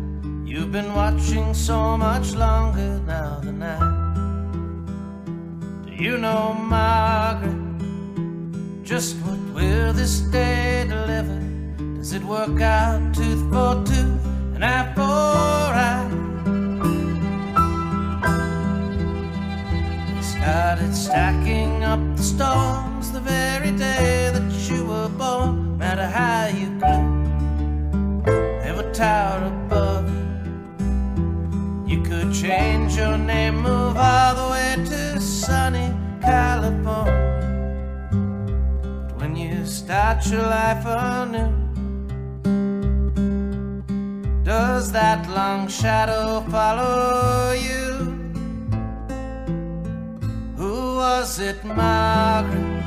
You've 0.45 0.71
been 0.73 0.93
watching 0.95 1.55
so 1.55 1.97
much 1.97 2.35
longer 2.35 3.01
now 3.07 3.41
than 3.41 3.63
I. 3.63 3.79
Do 5.87 5.93
you 5.95 6.19
know, 6.19 6.53
Margaret, 6.53 7.57
just 8.85 9.17
what 9.25 9.39
will 9.55 9.93
this 9.95 10.21
day 10.21 10.85
deliver? 10.87 11.41
Does 11.97 12.13
it 12.13 12.23
work 12.23 12.61
out 12.61 13.15
tooth 13.15 13.43
for 13.51 13.83
tooth 13.87 14.25
and 14.55 14.65
eye 14.65 14.93
for 14.95 15.73
eye? 15.89 16.11
Started 20.21 20.95
stacking 20.95 21.83
up 21.85 22.01
the 22.17 22.23
storms 22.23 23.13
the 23.13 23.21
very 23.21 23.73
day 23.73 24.31
that 24.35 24.53
you 24.69 24.85
were 24.85 25.09
born. 25.09 25.79
Matter 25.79 26.07
how 26.07 26.49
you 26.49 26.69
grew, 26.79 27.24
tower 28.95 29.47
above 29.49 30.09
you. 30.09 31.97
You 31.97 32.03
could 32.03 32.33
change 32.33 32.97
your 32.97 33.19
name, 33.19 33.57
move 33.57 33.97
all 33.97 34.35
the 34.37 34.49
way 34.53 34.77
to 34.87 35.21
sunny 35.21 35.93
California. 36.23 37.33
But 39.09 39.21
when 39.21 39.35
you 39.35 39.67
start 39.67 40.25
your 40.31 40.43
life 40.43 40.85
anew, 40.87 41.53
does 44.45 44.93
that 44.93 45.29
long 45.29 45.67
shadow 45.67 46.41
follow 46.49 47.53
you? 47.53 47.83
Who 50.57 50.97
was 50.97 51.41
it, 51.41 51.65
Margaret, 51.65 52.87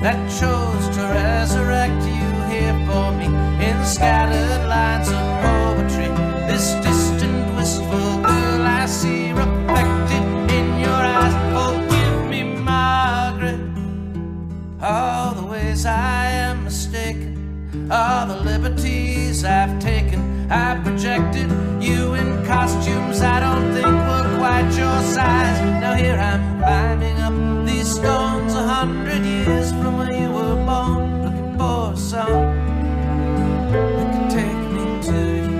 that 0.00 0.18
chose 0.40 0.96
to 0.96 1.02
resurrect 1.02 2.02
you 2.04 2.25
here 2.50 2.74
for 2.86 3.12
me 3.12 3.26
in 3.68 3.84
scattered 3.84 4.68
lines 4.68 5.08
of 5.08 5.24
poetry? 5.44 6.08
This 6.48 6.74
distant, 6.86 7.56
wistful 7.56 8.22
girl 8.22 8.62
I 8.80 8.86
see 8.86 9.32
reflected 9.32 10.24
in 10.58 10.80
your 10.80 11.00
eyes. 11.18 11.34
Oh, 11.56 11.74
Forgive 11.88 12.30
me, 12.30 12.42
Margaret, 12.44 13.60
all 14.82 15.34
the 15.34 15.46
ways 15.46 15.86
I 15.86 16.26
am 16.46 16.64
mistaken, 16.64 17.88
all 17.90 18.26
the 18.26 18.36
liberties 18.44 19.44
I've 19.44 19.78
taken. 19.80 20.50
I 20.50 20.78
projected 20.82 21.50
you 21.82 22.14
in 22.14 22.44
costumes 22.46 23.20
I 23.20 23.40
don't 23.40 23.72
think 23.74 23.86
were 23.86 24.38
quite 24.38 24.70
your 24.76 25.00
size. 25.02 25.60
Now 25.82 25.94
here 25.94 26.16
I'm 26.16 26.58
climbing 26.60 27.18
up 27.18 27.66
these 27.66 27.90
stones 27.96 28.54
a 28.54 28.62
hundred 28.62 29.24
years 29.24 29.70
from 29.72 29.98
where 29.98 30.12
you 30.12 30.30
were 30.30 30.56
born, 30.64 31.15
a 31.60 31.96
song 31.96 32.54
that 33.72 34.12
could 34.12 34.30
take 34.30 34.62
me 34.76 34.86
to 35.02 35.18
you. 35.42 35.58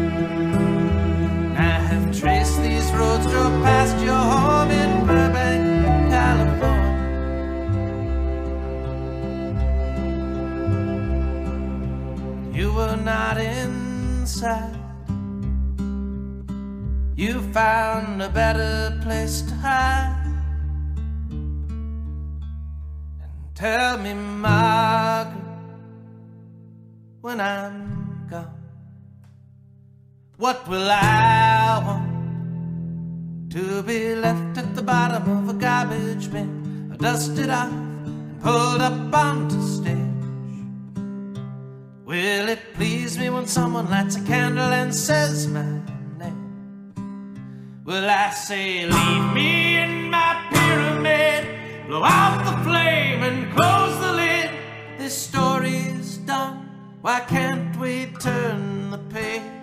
I 1.57 1.79
have 1.91 2.19
traced 2.19 2.61
these 2.63 2.91
roads, 2.93 3.27
drove 3.27 3.63
past 3.63 3.97
your 4.05 4.15
home 4.15 4.71
in 4.71 5.07
Burbank, 5.07 5.65
California. 6.11 6.95
You 12.53 12.73
were 12.73 12.97
not 12.97 13.39
inside. 13.39 14.77
You 17.17 17.41
found 17.53 18.23
a 18.23 18.29
better 18.29 18.99
place 19.03 19.41
to 19.43 19.55
hide. 19.55 20.25
And 23.23 23.55
tell 23.55 23.97
me, 23.99 24.13
Margaret, 24.13 25.56
when 27.27 27.41
I'm 27.41 28.29
gone, 28.31 28.55
what 30.37 30.69
will 30.69 30.89
I 30.89 31.83
want? 31.85 33.51
To 33.51 33.83
be 33.83 34.15
left 34.15 34.59
at 34.59 34.77
the 34.77 34.83
bottom 34.83 35.25
of 35.39 35.49
a 35.49 35.59
garbage 35.59 36.31
bin, 36.31 36.97
dusted 36.99 37.51
off 37.51 37.73
and 37.73 38.41
pulled 38.41 38.81
up 38.81 39.13
onto 39.13 39.61
stage. 39.61 39.97
Will 42.05 42.49
it 42.49 42.63
please 42.75 43.19
me 43.19 43.29
when 43.29 43.47
someone 43.49 43.91
lights 43.91 44.15
a 44.15 44.25
candle 44.25 44.73
and 44.81 44.95
says 44.95 45.49
my 45.49 45.67
name? 46.21 46.95
Will 47.85 48.09
I 48.09 48.31
say, 48.31 48.87
Leave 48.87 49.35
me 49.35 49.79
in 49.79 50.11
my 50.11 50.31
pyramid, 50.53 51.89
blow 51.89 52.05
out 52.05 52.39
the 52.49 52.57
flame 52.63 53.21
and 53.29 53.53
close 53.57 53.99
the 53.99 54.13
lid? 54.13 54.51
This 54.99 55.17
story's 55.29 56.19
done. 56.19 56.66
Why 57.07 57.21
can't 57.21 57.77
we 57.77 58.07
turn 58.19 58.91
the 58.91 58.99
page? 58.99 59.56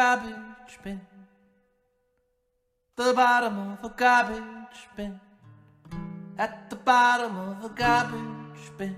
Garbage 0.00 0.78
bin. 0.82 0.98
The 2.96 3.12
bottom 3.12 3.56
of 3.58 3.84
a 3.84 3.90
garbage 4.02 4.80
bin. 4.96 5.20
At 6.38 6.70
the 6.70 6.76
bottom 6.76 7.36
of 7.36 7.64
a 7.64 7.68
garbage 7.68 8.66
bin. 8.78 8.96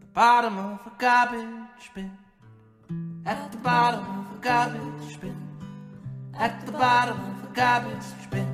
The 0.00 0.10
bottom 0.12 0.58
of 0.58 0.80
a 0.90 0.92
garbage 0.98 1.86
bin. 1.94 2.10
At 3.24 3.50
the 3.52 3.60
bottom 3.68 4.04
of 4.18 4.26
a 4.36 4.40
garbage 4.42 5.18
bin. 5.22 5.38
at 6.46 6.66
the 6.66 6.72
bottom 6.72 7.18
of 7.30 7.44
a 7.48 7.54
garbage 7.60 8.30
bin. 8.30 8.50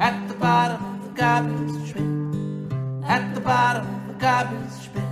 At 0.00 0.28
the 0.28 0.34
bottom 0.34 0.82
of 0.94 1.10
a 1.10 1.12
garbage 1.22 1.94
bin. 1.94 3.02
At 3.04 3.34
the 3.34 3.40
bottom 3.40 3.86
of 3.96 4.14
a 4.14 4.18
garbage 4.26 4.94
bin. 4.94 5.11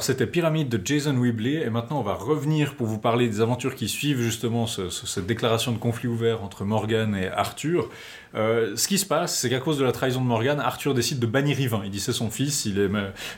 Alors 0.00 0.06
c'était 0.06 0.26
Pyramide 0.26 0.70
de 0.70 0.80
Jason 0.82 1.12
Webley 1.20 1.56
et 1.62 1.68
maintenant 1.68 1.98
on 2.00 2.02
va 2.02 2.14
revenir 2.14 2.74
pour 2.74 2.86
vous 2.86 2.96
parler 2.96 3.28
des 3.28 3.42
aventures 3.42 3.74
qui 3.74 3.86
suivent 3.86 4.22
justement 4.22 4.66
ce- 4.66 4.88
ce- 4.88 5.06
cette 5.06 5.26
déclaration 5.26 5.72
de 5.72 5.76
conflit 5.76 6.08
ouvert 6.08 6.42
entre 6.42 6.64
Morgan 6.64 7.14
et 7.14 7.28
Arthur. 7.28 7.90
Euh, 8.34 8.76
ce 8.76 8.86
qui 8.86 8.98
se 8.98 9.06
passe, 9.06 9.38
c'est 9.38 9.50
qu'à 9.50 9.58
cause 9.58 9.78
de 9.78 9.84
la 9.84 9.92
trahison 9.92 10.20
de 10.20 10.26
Morgan, 10.26 10.60
Arthur 10.60 10.94
décide 10.94 11.18
de 11.18 11.26
bannir 11.26 11.58
Yvain. 11.58 11.82
Il 11.84 11.90
dit 11.90 12.00
c'est 12.00 12.12
son 12.12 12.30
fils, 12.30 12.64
il 12.64 12.78
est, 12.78 12.88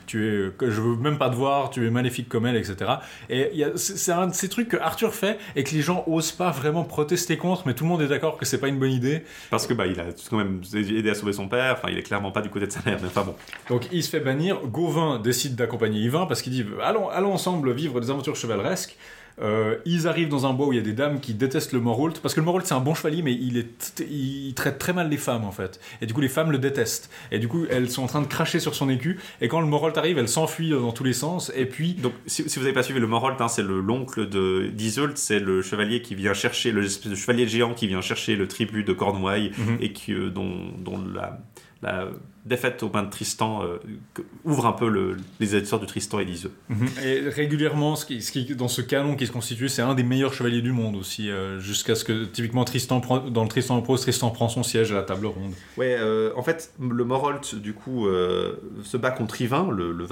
tu 0.07 0.27
es, 0.27 0.53
je 0.61 0.81
veux 0.81 0.97
même 0.97 1.19
pas 1.19 1.31
te 1.31 1.35
voir, 1.35 1.71
tu 1.71 1.87
es 1.87 1.91
maléfique 1.91 2.29
comme 2.29 2.47
elle, 2.47 2.57
etc. 2.57 2.93
Et 3.31 3.65
c'est 3.77 4.13
un 4.13 4.27
de 4.27 4.35
ces 4.35 4.49
trucs 4.49 4.69
que 4.69 4.77
Arthur 4.77 5.15
fait 5.15 5.39
et 5.57 5.65
que 5.65 5.75
les 5.75 5.83
gens 5.83 6.05
osent 6.07 6.33
pas 6.33 6.51
vraiment 6.51 6.85
protester 6.85 7.37
contre, 7.37 7.63
mais 7.67 7.75
tout 7.75 7.85
le 7.85 7.91
monde 7.91 8.03
est 8.03 8.09
d'accord 8.09 8.37
que 8.37 8.45
c'est 8.45 8.59
pas 8.59 8.69
une 8.69 8.79
bonne 8.79 8.93
idée. 8.93 9.25
Parce 9.51 9.67
que 9.67 9.75
bah, 9.75 9.87
il 9.87 9.99
a 10.01 10.05
quand 10.29 10.37
même 10.37 10.61
aidé 10.75 11.11
à 11.11 11.15
sauver 11.15 11.33
son 11.33 11.49
père, 11.49 11.75
enfin 11.79 11.89
il 11.91 11.99
est 11.99 12.03
clairement 12.03 12.31
pas 12.31 12.43
du 12.43 12.51
côté 12.51 12.67
de 12.67 12.73
sa 12.73 12.81
mère, 12.85 12.99
mais 13.01 13.09
enfin 13.09 13.25
bon. 13.25 13.35
Donc 13.69 13.89
il 13.93 14.03
se 14.03 14.11
fait 14.11 14.21
bannir. 14.21 14.61
Gauvin 14.67 15.19
décide 15.19 15.55
d'accompagner 15.55 16.01
Yvain 16.01 16.27
parce 16.27 16.43
qu'il 16.43 16.53
dit 16.53 16.65
allons, 16.83 17.09
allons 17.09 17.33
ensemble 17.33 17.73
vivre 17.73 18.01
des 18.01 18.11
aventures 18.11 18.37
chevaleresques. 18.37 18.97
Euh, 19.41 19.77
ils 19.87 20.07
arrivent 20.07 20.29
dans 20.29 20.47
un 20.47 20.53
bois 20.53 20.67
où 20.67 20.73
il 20.73 20.77
y 20.77 20.79
a 20.79 20.83
des 20.85 20.93
dames 20.93 21.19
qui 21.21 21.33
détestent 21.35 21.73
le 21.73 21.81
Morholt 21.81 22.21
parce 22.21 22.35
que 22.35 22.41
le 22.41 22.45
Morholt 22.45 22.67
c'est 22.67 22.75
un 22.75 22.81
bon 22.81 22.95
chevalier 22.95 23.23
mais 23.23 23.33
il, 23.33 23.57
est, 23.57 24.03
il 24.09 24.53
traite 24.55 24.79
très 24.79 24.93
mal 24.93 25.09
les 25.09 25.17
femmes 25.17 25.45
en 25.45 25.53
fait. 25.53 25.81
Et 26.01 26.07
du 26.07 26.13
coup 26.15 26.21
les 26.21 26.29
femmes 26.29 26.51
le 26.53 26.59
détestent. 26.59 27.11
Et 27.31 27.39
du 27.39 27.49
coup 27.49 27.65
elles 27.71 27.91
sont 27.91 28.03
en 28.03 28.07
train 28.07 28.21
de 28.21 28.27
cracher 28.27 28.61
sur 28.61 28.75
son 28.75 28.89
écu. 28.91 29.19
Et 29.41 29.49
quand 29.49 29.61
le 29.61 29.67
Morholt 29.67 29.97
arrive 29.97 30.19
elles 30.19 30.29
s'enfuient 30.29 30.71
dans 30.71 30.93
tous 30.93 31.05
les 31.05 31.13
sens. 31.15 31.51
Et 31.57 31.67
puis 31.67 31.95
Donc 31.95 32.13
si, 32.27 32.49
si 32.49 32.59
vous 32.59 32.65
n'avez 32.65 32.75
pas 32.75 32.83
suivi 32.83 33.01
le 33.01 33.07
Morold, 33.07 33.41
hein, 33.41 33.49
c'est 33.49 33.63
le 33.63 33.81
l'oncle 33.81 34.29
de 34.29 34.67
d'Iseult, 34.73 35.13
c'est 35.17 35.41
le 35.41 35.63
chevalier 35.63 36.03
qui 36.03 36.15
vient 36.15 36.35
chercher, 36.35 36.71
le 36.73 36.83
de 36.83 37.15
chevalier 37.15 37.47
géant 37.49 37.75
qui 37.75 37.87
vient 37.87 38.01
chercher 38.03 38.37
le 38.37 38.47
tribut 38.49 38.85
de 38.85 38.93
Cornouailles 38.93 39.53
Mhm. 39.59 39.79
et 39.81 39.93
qui, 39.93 40.13
euh, 40.13 40.31
dont, 40.31 40.73
dont 40.79 40.99
la, 41.15 41.39
la 41.83 42.09
défaite 42.45 42.83
aux 42.83 42.91
mains 42.91 43.03
de 43.05 43.11
Tristan 43.11 43.63
euh, 43.63 43.79
ouvre 44.45 44.67
un 44.67 44.73
peu 44.73 44.89
le- 44.89 45.17
les 45.41 45.55
histoires 45.57 45.81
de 45.81 45.87
Tristan 45.87 46.19
et 46.19 46.25
d'Iseult. 46.25 46.51
Et 47.05 47.21
régulièrement, 47.29 47.95
ce 47.97 48.05
qui, 48.07 48.21
ce 48.23 48.33
qui- 48.33 48.55
dans 48.57 48.69
ce 48.69 48.81
canon 48.83 49.15
qui 49.17 49.27
se 49.27 49.33
constitue, 49.33 49.69
c'est 49.69 49.83
un 49.83 49.95
des 49.95 50.03
meilleurs 50.03 50.35
chevaliers 50.35 50.63
du 50.63 50.73
monde 50.73 50.97
aussi, 50.97 51.31
euh, 51.31 51.61
jusqu'à 51.61 51.95
ce 51.95 52.05
que 52.05 52.25
typiquement 52.25 52.65
Tristan 52.65 53.01
prend, 53.01 53.19
dans 53.19 53.43
le 53.43 53.49
Tristan 53.49 53.77
en 53.77 53.83
prose, 53.83 54.01
Tristan 54.01 54.31
prend 54.31 54.49
son 54.49 54.63
siège 54.63 54.93
à 54.93 54.97
la 54.97 55.03
table 55.03 55.27
ronde. 55.27 55.53
Ouais, 55.77 55.97
euh, 55.99 56.33
en 56.37 56.43
fait, 56.43 56.73
le 56.81 57.05
Morolt, 57.05 57.55
du 57.55 57.75
coup, 57.75 58.07
euh, 58.07 58.57
se 58.83 58.97
bat 58.97 59.11
contre 59.11 59.41
Yvain, 59.41 59.69
le, 59.71 59.93
le. 59.93 60.07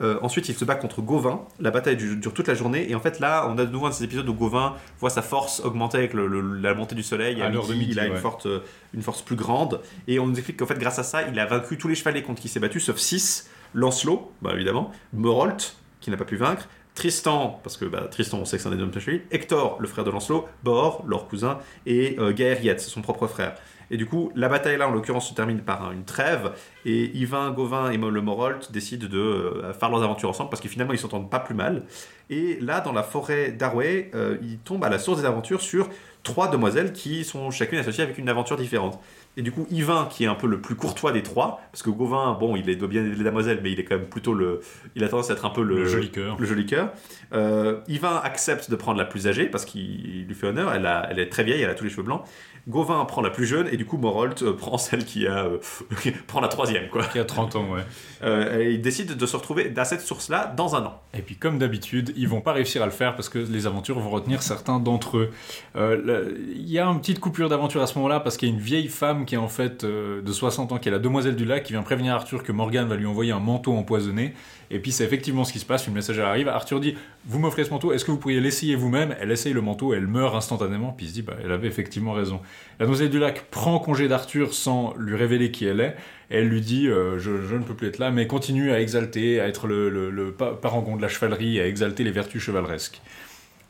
Euh, 0.00 0.18
ensuite, 0.22 0.48
il 0.48 0.54
se 0.54 0.64
bat 0.64 0.74
contre 0.76 1.02
Gauvin. 1.02 1.42
La 1.58 1.70
bataille 1.70 1.96
du- 1.96 2.16
dure 2.16 2.32
toute 2.34 2.46
la 2.48 2.54
journée. 2.54 2.88
Et 2.90 2.94
en 2.94 3.00
fait, 3.00 3.18
là, 3.18 3.48
on 3.48 3.58
a 3.58 3.64
de 3.64 3.70
nouveau 3.72 3.86
un 3.86 3.90
de 3.90 3.94
ces 3.94 4.04
épisodes 4.04 4.28
où 4.28 4.34
Gauvin 4.34 4.74
voit 5.00 5.10
sa 5.10 5.22
force 5.22 5.60
augmenter 5.64 5.98
avec 5.98 6.14
le- 6.14 6.26
le- 6.28 6.58
la 6.60 6.74
montée 6.74 6.94
du 6.94 7.02
soleil. 7.02 7.40
À 7.42 7.48
l'heure 7.48 7.66
de 7.66 7.74
midi, 7.74 7.92
il 7.92 7.98
a 7.98 8.06
une, 8.06 8.16
forte, 8.16 8.46
une 8.94 9.02
force 9.02 9.22
plus 9.22 9.36
grande. 9.36 9.80
Et 10.06 10.18
on 10.20 10.26
nous 10.26 10.34
explique 10.36 10.58
qu'en 10.58 10.66
fait, 10.66 10.78
grâce 10.78 10.98
à 10.98 11.02
ça, 11.02 11.26
il 11.28 11.38
a 11.40 11.46
vaincu 11.62 11.78
tous 11.78 11.88
les 11.88 11.94
chevaliers 11.94 12.22
contre 12.22 12.40
qui 12.42 12.48
s'est 12.48 12.60
battu, 12.60 12.80
sauf 12.80 12.96
6. 12.98 13.48
Lancelot, 13.74 14.30
bah, 14.42 14.50
évidemment. 14.54 14.92
Morolt, 15.12 15.76
qui 16.00 16.10
n'a 16.10 16.16
pas 16.16 16.24
pu 16.24 16.36
vaincre. 16.36 16.68
Tristan, 16.94 17.58
parce 17.62 17.78
que 17.78 17.86
bah, 17.86 18.06
Tristan, 18.10 18.38
on 18.38 18.44
sait 18.44 18.58
que 18.58 18.62
c'est 18.62 18.68
un 18.68 18.74
des 18.76 18.82
hommes 18.82 18.90
de 18.90 19.00
chevalier. 19.00 19.24
Hector, 19.30 19.78
le 19.80 19.88
frère 19.88 20.04
de 20.04 20.10
Lancelot. 20.10 20.46
Bor, 20.62 21.04
leur 21.08 21.26
cousin. 21.26 21.58
Et 21.86 22.16
euh, 22.18 22.32
Gaëriette, 22.34 22.80
son 22.80 23.00
propre 23.00 23.26
frère. 23.26 23.54
Et 23.90 23.96
du 23.96 24.06
coup, 24.06 24.30
la 24.34 24.48
bataille 24.48 24.76
là, 24.78 24.88
en 24.88 24.90
l'occurrence, 24.90 25.28
se 25.28 25.34
termine 25.34 25.60
par 25.60 25.84
un- 25.86 25.92
une 25.92 26.04
trêve. 26.04 26.52
Et 26.84 27.10
Yvain, 27.16 27.50
Gauvin 27.50 27.90
et 27.90 27.96
le 27.96 28.20
Morolt 28.20 28.70
décident 28.72 29.06
de 29.08 29.18
euh, 29.18 29.72
faire 29.72 29.88
leurs 29.90 30.02
aventures 30.02 30.28
ensemble 30.28 30.50
parce 30.50 30.60
que 30.62 30.68
finalement, 30.68 30.92
ils 30.92 30.98
s'entendent 30.98 31.30
pas 31.30 31.40
plus 31.40 31.54
mal. 31.54 31.84
Et 32.28 32.58
là, 32.60 32.80
dans 32.80 32.92
la 32.92 33.02
forêt 33.02 33.52
d'Arway, 33.52 34.10
euh, 34.14 34.36
ils 34.42 34.58
tombent 34.58 34.84
à 34.84 34.88
la 34.90 34.98
source 34.98 35.20
des 35.20 35.26
aventures 35.26 35.60
sur 35.62 35.88
trois 36.22 36.48
demoiselles 36.48 36.92
qui 36.92 37.24
sont 37.24 37.50
chacune 37.50 37.78
associées 37.78 38.04
avec 38.04 38.16
une 38.18 38.28
aventure 38.28 38.56
différente. 38.56 39.00
Et 39.38 39.42
du 39.42 39.50
coup, 39.50 39.66
Yvain, 39.70 40.08
qui 40.10 40.24
est 40.24 40.26
un 40.26 40.34
peu 40.34 40.46
le 40.46 40.60
plus 40.60 40.74
courtois 40.74 41.10
des 41.10 41.22
trois, 41.22 41.62
parce 41.72 41.82
que 41.82 41.88
Gauvin, 41.88 42.36
bon, 42.38 42.54
il 42.54 42.68
est- 42.68 42.76
doit 42.76 42.86
bien 42.88 43.02
aider 43.02 43.14
les 43.16 43.24
demoiselles, 43.24 43.60
mais 43.62 43.72
il 43.72 43.80
est 43.80 43.84
quand 43.84 43.96
même 43.96 44.08
plutôt 44.08 44.34
le. 44.34 44.60
Il 44.94 45.02
a 45.04 45.08
tendance 45.08 45.30
à 45.30 45.32
être 45.32 45.46
un 45.46 45.50
peu 45.50 45.62
le. 45.62 45.76
Le 45.76 45.84
joli 45.86 46.10
cœur. 46.10 46.36
Le 46.38 46.44
joli 46.46 46.66
cœur. 46.66 46.92
Euh, 47.32 47.80
Yvain 47.88 48.20
accepte 48.22 48.70
de 48.70 48.76
prendre 48.76 48.98
la 48.98 49.06
plus 49.06 49.26
âgée 49.28 49.46
parce 49.46 49.64
qu'il 49.64 50.26
lui 50.26 50.34
fait 50.34 50.48
honneur. 50.48 50.74
Elle, 50.74 50.84
a- 50.84 51.06
elle 51.10 51.18
est 51.18 51.30
très 51.30 51.44
vieille, 51.44 51.62
elle 51.62 51.70
a 51.70 51.74
tous 51.74 51.84
les 51.84 51.90
cheveux 51.90 52.02
blancs. 52.02 52.24
Gauvin 52.68 53.04
prend 53.06 53.22
la 53.22 53.30
plus 53.30 53.44
jeune 53.44 53.68
et 53.72 53.76
du 53.76 53.84
coup 53.84 53.96
Morolt 53.96 54.40
euh, 54.42 54.52
prend 54.52 54.78
celle 54.78 55.04
qui 55.04 55.26
a 55.26 55.46
euh, 55.46 55.58
prend 56.28 56.40
la 56.40 56.48
troisième 56.48 56.88
quoi. 56.88 57.04
Qui 57.04 57.18
a 57.18 57.24
30 57.24 57.56
ans, 57.56 57.66
ouais. 57.72 57.80
Euh, 58.22 58.60
et 58.60 58.72
ils 58.74 58.80
décident 58.80 59.14
de 59.14 59.26
se 59.26 59.36
retrouver 59.36 59.72
à 59.76 59.84
cette 59.84 60.00
source-là 60.00 60.52
dans 60.56 60.76
un 60.76 60.84
an. 60.84 61.00
Et 61.12 61.22
puis, 61.22 61.34
comme 61.34 61.58
d'habitude, 61.58 62.12
ils 62.16 62.28
vont 62.28 62.40
pas 62.40 62.52
réussir 62.52 62.82
à 62.82 62.84
le 62.84 62.92
faire 62.92 63.16
parce 63.16 63.28
que 63.28 63.38
les 63.38 63.66
aventures 63.66 63.98
vont 63.98 64.10
retenir 64.10 64.42
certains 64.42 64.78
d'entre 64.78 65.18
eux. 65.18 65.30
Il 65.74 66.70
y 66.70 66.78
a 66.78 66.86
une 66.86 67.00
petite 67.00 67.18
coupure 67.18 67.48
d'aventure 67.48 67.82
à 67.82 67.88
ce 67.88 67.96
moment-là 67.96 68.20
parce 68.20 68.36
qu'il 68.36 68.48
y 68.48 68.52
a 68.52 68.54
une 68.54 68.60
vieille 68.60 68.88
femme 68.88 69.24
qui 69.24 69.34
est 69.34 69.38
en 69.38 69.48
fait 69.48 69.84
de 69.84 70.32
60 70.32 70.70
ans, 70.70 70.78
qui 70.78 70.88
est 70.88 70.92
la 70.92 71.00
demoiselle 71.00 71.34
du 71.34 71.44
lac, 71.44 71.64
qui 71.64 71.72
vient 71.72 71.82
prévenir 71.82 72.14
Arthur 72.14 72.44
que 72.44 72.52
Morgan 72.52 72.86
va 72.86 72.94
lui 72.94 73.06
envoyer 73.06 73.32
un 73.32 73.40
manteau 73.40 73.72
empoisonné. 73.72 74.34
Et 74.74 74.78
puis, 74.80 74.90
c'est 74.90 75.04
effectivement 75.04 75.44
ce 75.44 75.52
qui 75.52 75.58
se 75.58 75.64
passe. 75.66 75.86
Une 75.86 75.94
messagère 75.94 76.26
arrive. 76.26 76.48
Arthur 76.48 76.80
dit 76.80 76.94
Vous 77.26 77.38
m'offrez 77.38 77.64
ce 77.64 77.70
manteau, 77.70 77.92
est-ce 77.92 78.04
que 78.04 78.10
vous 78.10 78.16
pourriez 78.16 78.40
l'essayer 78.40 78.74
vous-même? 78.74 79.14
Elle 79.20 79.30
essaye 79.30 79.52
le 79.52 79.60
manteau, 79.60 79.92
elle 79.94 80.06
meurt 80.06 80.34
instantanément. 80.34 80.92
Puis 80.92 81.06
il 81.06 81.08
se 81.10 81.14
dit 81.14 81.22
bah, 81.22 81.36
Elle 81.44 81.52
avait 81.52 81.68
effectivement 81.68 82.12
raison. 82.12 82.40
La 82.80 82.86
demoiselle 82.86 83.10
du 83.10 83.18
lac 83.18 83.44
prend 83.50 83.78
congé 83.78 84.08
d'Arthur 84.08 84.54
sans 84.54 84.94
lui 84.98 85.14
révéler 85.14 85.50
qui 85.50 85.66
elle 85.66 85.80
est. 85.80 85.94
Elle 86.30 86.48
lui 86.48 86.62
dit 86.62 86.88
euh, 86.88 87.18
je, 87.18 87.30
ne 87.54 87.62
peux 87.62 87.74
plus 87.74 87.88
être 87.88 87.98
là, 87.98 88.10
mais 88.10 88.26
continue 88.26 88.72
à 88.72 88.80
exalter, 88.80 89.38
à 89.40 89.46
être 89.46 89.66
le, 89.66 89.90
le- 89.90 90.10
le 90.10 90.32
pa- 90.32 90.54
parangon 90.54 90.96
de 90.96 91.02
la 91.02 91.08
chevalerie, 91.08 91.60
à 91.60 91.66
exalter 91.66 92.02
les 92.04 92.10
vertus 92.10 92.40
chevaleresques. 92.42 93.02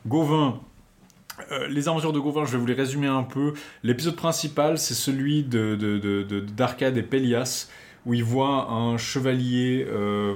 Gauvin. 0.07 0.59
euh, 1.51 1.67
les 1.67 1.87
aventures 1.89 2.13
de 2.13 2.19
Gauvin, 2.19 2.45
je 2.45 2.53
vais 2.53 2.57
vous 2.57 2.65
les 2.65 2.73
résumer 2.73 3.07
un 3.07 3.23
peu. 3.23 3.53
L'épisode 3.83 4.15
principal, 4.15 4.77
c'est 4.77 4.93
celui 4.93 5.43
de, 5.43 5.75
de- 5.75 5.97
de- 5.97 6.23
de- 6.23 6.39
d'Arcade 6.39 6.95
et 6.97 7.03
Pélias, 7.03 7.67
où 8.05 8.13
il 8.13 8.23
voit 8.23 8.69
un 8.69 8.97
chevalier 8.97 9.85
euh, 9.89 10.35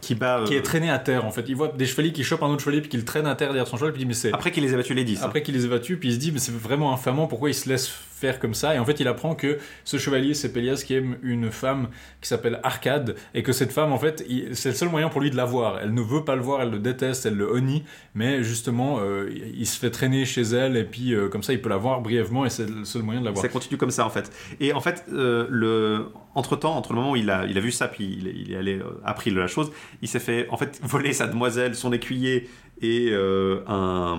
Qui 0.00 0.14
bat. 0.14 0.40
euh, 0.40 0.46
qui 0.46 0.54
est 0.54 0.62
traîné 0.62 0.90
à 0.90 0.98
terre, 0.98 1.24
en 1.24 1.30
fait. 1.30 1.44
Il 1.48 1.56
voit 1.56 1.68
des 1.68 1.86
chevaliers 1.86 2.12
qui 2.12 2.24
chopent 2.24 2.42
un 2.42 2.48
autre 2.48 2.60
chevalier, 2.62 2.80
puis 2.80 2.90
qui 2.90 2.96
le 2.96 3.04
traînent 3.04 3.26
à 3.26 3.34
terre 3.34 3.48
derrière 3.48 3.66
son 3.66 3.76
cheval, 3.76 3.92
puis 3.92 4.02
il 4.02 4.04
dit, 4.04 4.08
mais 4.08 4.14
c'est... 4.14 4.32
Après 4.32 4.50
qu'il 4.52 4.62
les 4.62 4.72
a 4.74 4.76
battus 4.76 4.96
les 4.96 5.04
10. 5.04 5.22
Après 5.22 5.42
qu'il 5.42 5.54
les 5.54 5.64
ait 5.64 5.68
battus, 5.68 5.98
puis 5.98 6.08
il 6.10 6.14
se 6.14 6.18
dit, 6.18 6.32
mais 6.32 6.38
c'est 6.38 6.54
vraiment 6.54 6.92
infamant, 6.92 7.26
pourquoi 7.26 7.50
il 7.50 7.54
se 7.54 7.68
laisse 7.68 7.92
faire 8.18 8.38
comme 8.38 8.54
ça 8.54 8.74
Et 8.74 8.78
en 8.78 8.84
fait, 8.84 9.00
il 9.00 9.08
apprend 9.08 9.34
que 9.34 9.58
ce 9.84 9.96
chevalier, 9.96 10.34
c'est 10.34 10.52
Pélias 10.52 10.82
qui 10.84 10.94
aime 10.94 11.16
une 11.22 11.50
femme 11.50 11.88
qui 12.20 12.28
s'appelle 12.28 12.60
Arcade, 12.62 13.14
et 13.34 13.42
que 13.42 13.52
cette 13.52 13.72
femme, 13.72 13.92
en 13.92 13.98
fait, 13.98 14.24
c'est 14.52 14.70
le 14.70 14.74
seul 14.74 14.88
moyen 14.88 15.08
pour 15.08 15.20
lui 15.20 15.30
de 15.30 15.36
la 15.36 15.44
voir. 15.44 15.78
Elle 15.80 15.94
ne 15.94 16.00
veut 16.00 16.24
pas 16.24 16.34
le 16.34 16.42
voir, 16.42 16.62
elle 16.62 16.70
le 16.70 16.78
déteste, 16.78 17.26
elle 17.26 17.36
le 17.36 17.50
honnie, 17.50 17.84
mais 18.14 18.42
justement, 18.42 18.98
euh, 19.00 19.30
il 19.54 19.66
se 19.66 19.78
fait 19.78 19.90
traîner 19.90 20.24
chez 20.24 20.42
elle, 20.42 20.76
et 20.76 20.84
puis 20.84 21.14
euh, 21.14 21.28
comme 21.28 21.42
ça, 21.42 21.52
il 21.52 21.60
peut 21.60 21.68
la 21.68 21.76
voir 21.76 22.00
brièvement, 22.00 22.44
et 22.44 22.50
c'est 22.50 22.68
le 22.68 22.84
seul 22.84 23.02
moyen 23.02 23.20
de 23.20 23.26
la 23.26 23.30
voir. 23.30 23.42
Ça 23.42 23.48
continue 23.48 23.78
comme 23.78 23.90
ça 23.90 24.04
en 24.04 24.10
fait. 24.10 24.30
Et 24.60 24.72
en 24.72 24.80
fait, 24.80 25.04
euh, 25.12 25.46
le... 25.48 26.06
entre 26.34 26.56
temps, 26.56 26.76
entre 26.76 26.92
le 26.92 26.98
moment 26.98 27.12
où 27.12 27.16
il 27.16 27.30
a, 27.30 27.46
il 27.46 27.56
a 27.56 27.60
vu 27.60 27.70
ça, 27.70 27.88
puis 27.88 28.04
il, 28.04 28.26
il 28.26 28.52
est 28.52 28.56
allé 28.56 28.80
appris 29.04 29.30
la 29.30 29.46
chose, 29.46 29.70
il 30.02 30.08
s'est 30.08 30.20
fait 30.20 30.48
en 30.50 30.56
fait 30.56 30.80
voler 30.82 31.12
sa 31.12 31.26
demoiselle, 31.26 31.74
son 31.74 31.92
écuyer 31.92 32.48
et 32.80 33.12
un, 33.66 34.18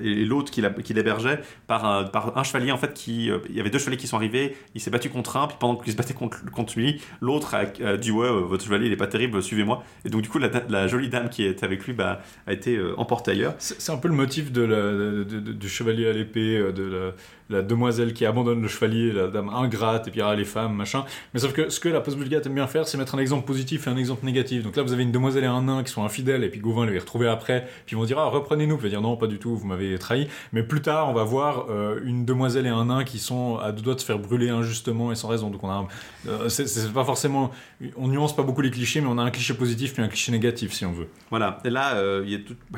et 0.00 0.24
l'autre 0.24 0.50
qui, 0.50 0.62
l'hébergeait 0.94 1.40
par 1.66 1.84
un, 1.84 2.04
par 2.04 2.36
un 2.36 2.42
chevalier 2.42 2.72
en 2.72 2.78
fait 2.78 2.94
qui 2.94 3.30
euh, 3.30 3.38
il 3.48 3.56
y 3.56 3.60
avait 3.60 3.70
deux 3.70 3.78
chevaliers 3.78 3.96
qui 3.96 4.06
sont 4.06 4.16
arrivés 4.16 4.56
il 4.74 4.80
s'est 4.80 4.90
battu 4.90 5.10
contre 5.10 5.36
un 5.36 5.46
puis 5.46 5.56
pendant 5.58 5.76
qu'il 5.76 5.92
se 5.92 5.96
battait 5.96 6.14
contre, 6.14 6.38
lui 6.76 7.00
l'autre 7.20 7.54
a, 7.54 7.96
dit 7.96 8.10
ouais 8.10 8.26
euh, 8.26 8.40
votre 8.40 8.64
chevalier 8.64 8.86
il 8.86 8.92
est 8.92 8.96
pas 8.96 9.06
terrible 9.06 9.42
suivez-moi. 9.42 9.84
Et 10.04 10.08
donc 10.08 10.22
du 10.22 10.28
coup 10.28 10.38
la, 10.38 10.86
jolie 10.86 11.08
dame 11.08 11.28
qui 11.28 11.44
était 11.44 11.64
avec 11.64 11.84
lui 11.86 11.92
bah, 11.92 12.20
a 12.46 12.52
été 12.52 12.76
euh, 12.76 12.94
emportée 12.98 13.32
ailleurs. 13.32 13.54
C'est 13.58 13.92
un 13.92 13.96
peu 13.96 14.08
le 14.08 14.14
motif 14.14 14.52
de 14.52 14.62
la- 14.62 15.24
du 15.24 15.68
chevalier 15.68 16.06
à 16.06 16.12
l'épée, 16.12 16.58
de 16.72 16.82
la, 16.82 17.12
la 17.52 17.62
demoiselle 17.62 18.12
qui 18.12 18.26
abandonne 18.26 18.60
le 18.60 18.68
chevalier, 18.68 19.12
la 19.12 19.28
dame 19.28 19.48
ingrate, 19.48 20.08
et 20.08 20.10
puis 20.10 20.20
ah, 20.20 20.34
les 20.34 20.44
femmes, 20.44 20.74
machin. 20.74 21.04
Mais 21.34 21.40
sauf 21.40 21.52
que 21.52 21.68
ce 21.70 21.78
que 21.78 21.88
la 21.88 22.00
post-vulgate 22.00 22.46
aime 22.46 22.54
bien 22.54 22.66
faire, 22.66 22.88
c'est 22.88 22.98
mettre 22.98 23.14
un 23.14 23.18
exemple 23.18 23.46
positif 23.46 23.86
et 23.86 23.90
un 23.90 23.96
exemple 23.96 24.24
négatif. 24.24 24.62
Donc 24.64 24.76
là, 24.76 24.82
vous 24.82 24.92
avez 24.92 25.02
une 25.02 25.12
demoiselle 25.12 25.44
et 25.44 25.48
un 25.48 25.62
nain 25.62 25.82
qui 25.82 25.92
sont 25.92 26.04
infidèles, 26.04 26.42
et 26.44 26.48
puis 26.48 26.60
Gauvin 26.60 26.86
les 26.86 26.98
retrouver 26.98 27.28
après, 27.28 27.66
puis 27.86 27.94
ils 27.94 27.98
vont 27.98 28.04
dire 28.04 28.18
ah, 28.18 28.26
reprenez-nous. 28.26 28.76
Puis 28.76 28.88
il 28.88 28.90
va 28.90 28.98
dire 28.98 29.02
non, 29.08 29.16
pas 29.16 29.26
du 29.26 29.38
tout, 29.38 29.56
vous 29.56 29.66
m'avez 29.66 29.98
trahi. 29.98 30.26
Mais 30.52 30.62
plus 30.62 30.82
tard, 30.82 31.08
on 31.08 31.12
va 31.12 31.24
voir 31.24 31.66
euh, 31.70 32.00
une 32.04 32.24
demoiselle 32.24 32.66
et 32.66 32.70
un 32.70 32.86
nain 32.86 33.04
qui 33.04 33.18
sont 33.18 33.58
à 33.58 33.72
deux 33.72 33.82
doigts 33.82 33.94
de 33.94 34.00
se 34.00 34.04
faire 34.04 34.18
brûler 34.18 34.48
injustement 34.50 35.12
et 35.12 35.14
sans 35.14 35.28
raison. 35.28 35.50
Donc 35.50 35.62
on 35.64 35.70
a, 35.70 35.86
euh, 36.28 36.48
c'est- 36.48 36.92
pas 36.92 37.04
forcément, 37.04 37.50
on 37.96 38.08
nuance 38.08 38.34
pas 38.34 38.42
beaucoup 38.42 38.60
les 38.62 38.70
clichés, 38.70 39.00
mais 39.00 39.08
on 39.08 39.18
a 39.18 39.22
un 39.22 39.30
cliché 39.30 39.54
positif 39.54 39.92
puis 39.94 40.02
un 40.02 40.08
cliché 40.08 40.32
négatif 40.32 40.72
si 40.72 40.84
on 40.84 40.92
veut. 40.92 41.08
Voilà, 41.30 41.58
et 41.64 41.70
là, 41.70 41.94
euh, 41.96 42.24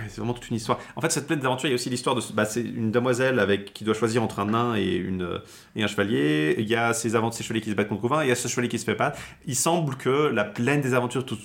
c'est 0.08 0.18
vraiment 0.18 0.34
toute 0.34 0.48
une 0.50 0.56
histoire. 0.56 0.78
En 0.96 1.00
fait, 1.00 1.10
cette 1.10 1.26
plaine 1.26 1.40
d'aventure, 1.40 1.68
il 1.68 1.72
y 1.72 1.74
a 1.74 1.76
aussi 1.76 1.90
l'histoire 1.90 2.14
de. 2.16 2.22
Bah, 2.34 2.44
c'est 2.44 2.62
une 2.62 2.90
demoiselle 2.90 3.38
avec, 3.38 3.72
qui 3.72 3.84
doit 3.84 3.94
choisir 3.94 4.22
entre 4.22 4.40
un 4.40 4.46
nain 4.46 4.64
et, 4.75 4.94
une, 4.97 5.41
et 5.76 5.84
un 5.84 5.86
chevalier. 5.86 6.55
Il 6.59 6.67
y 6.68 6.75
a 6.75 6.94
ces, 6.94 7.15
avant, 7.17 7.31
ces 7.31 7.43
chevaliers 7.43 7.60
qui 7.60 7.70
se 7.70 7.75
battent 7.75 7.89
contre 7.89 8.01
Gauvin, 8.01 8.23
il 8.25 8.28
y 8.28 8.33
a 8.33 8.34
ce 8.34 8.49
chevalier 8.49 8.68
qui 8.68 8.78
se 8.78 8.84
fait 8.86 8.94
pas. 8.94 9.12
Il 9.47 9.57
semble 9.57 9.97
que 9.97 10.28
la 10.28 10.44
plaine 10.44 10.81
des 10.81 10.94
aventures, 10.94 11.26
tout- 11.26 11.36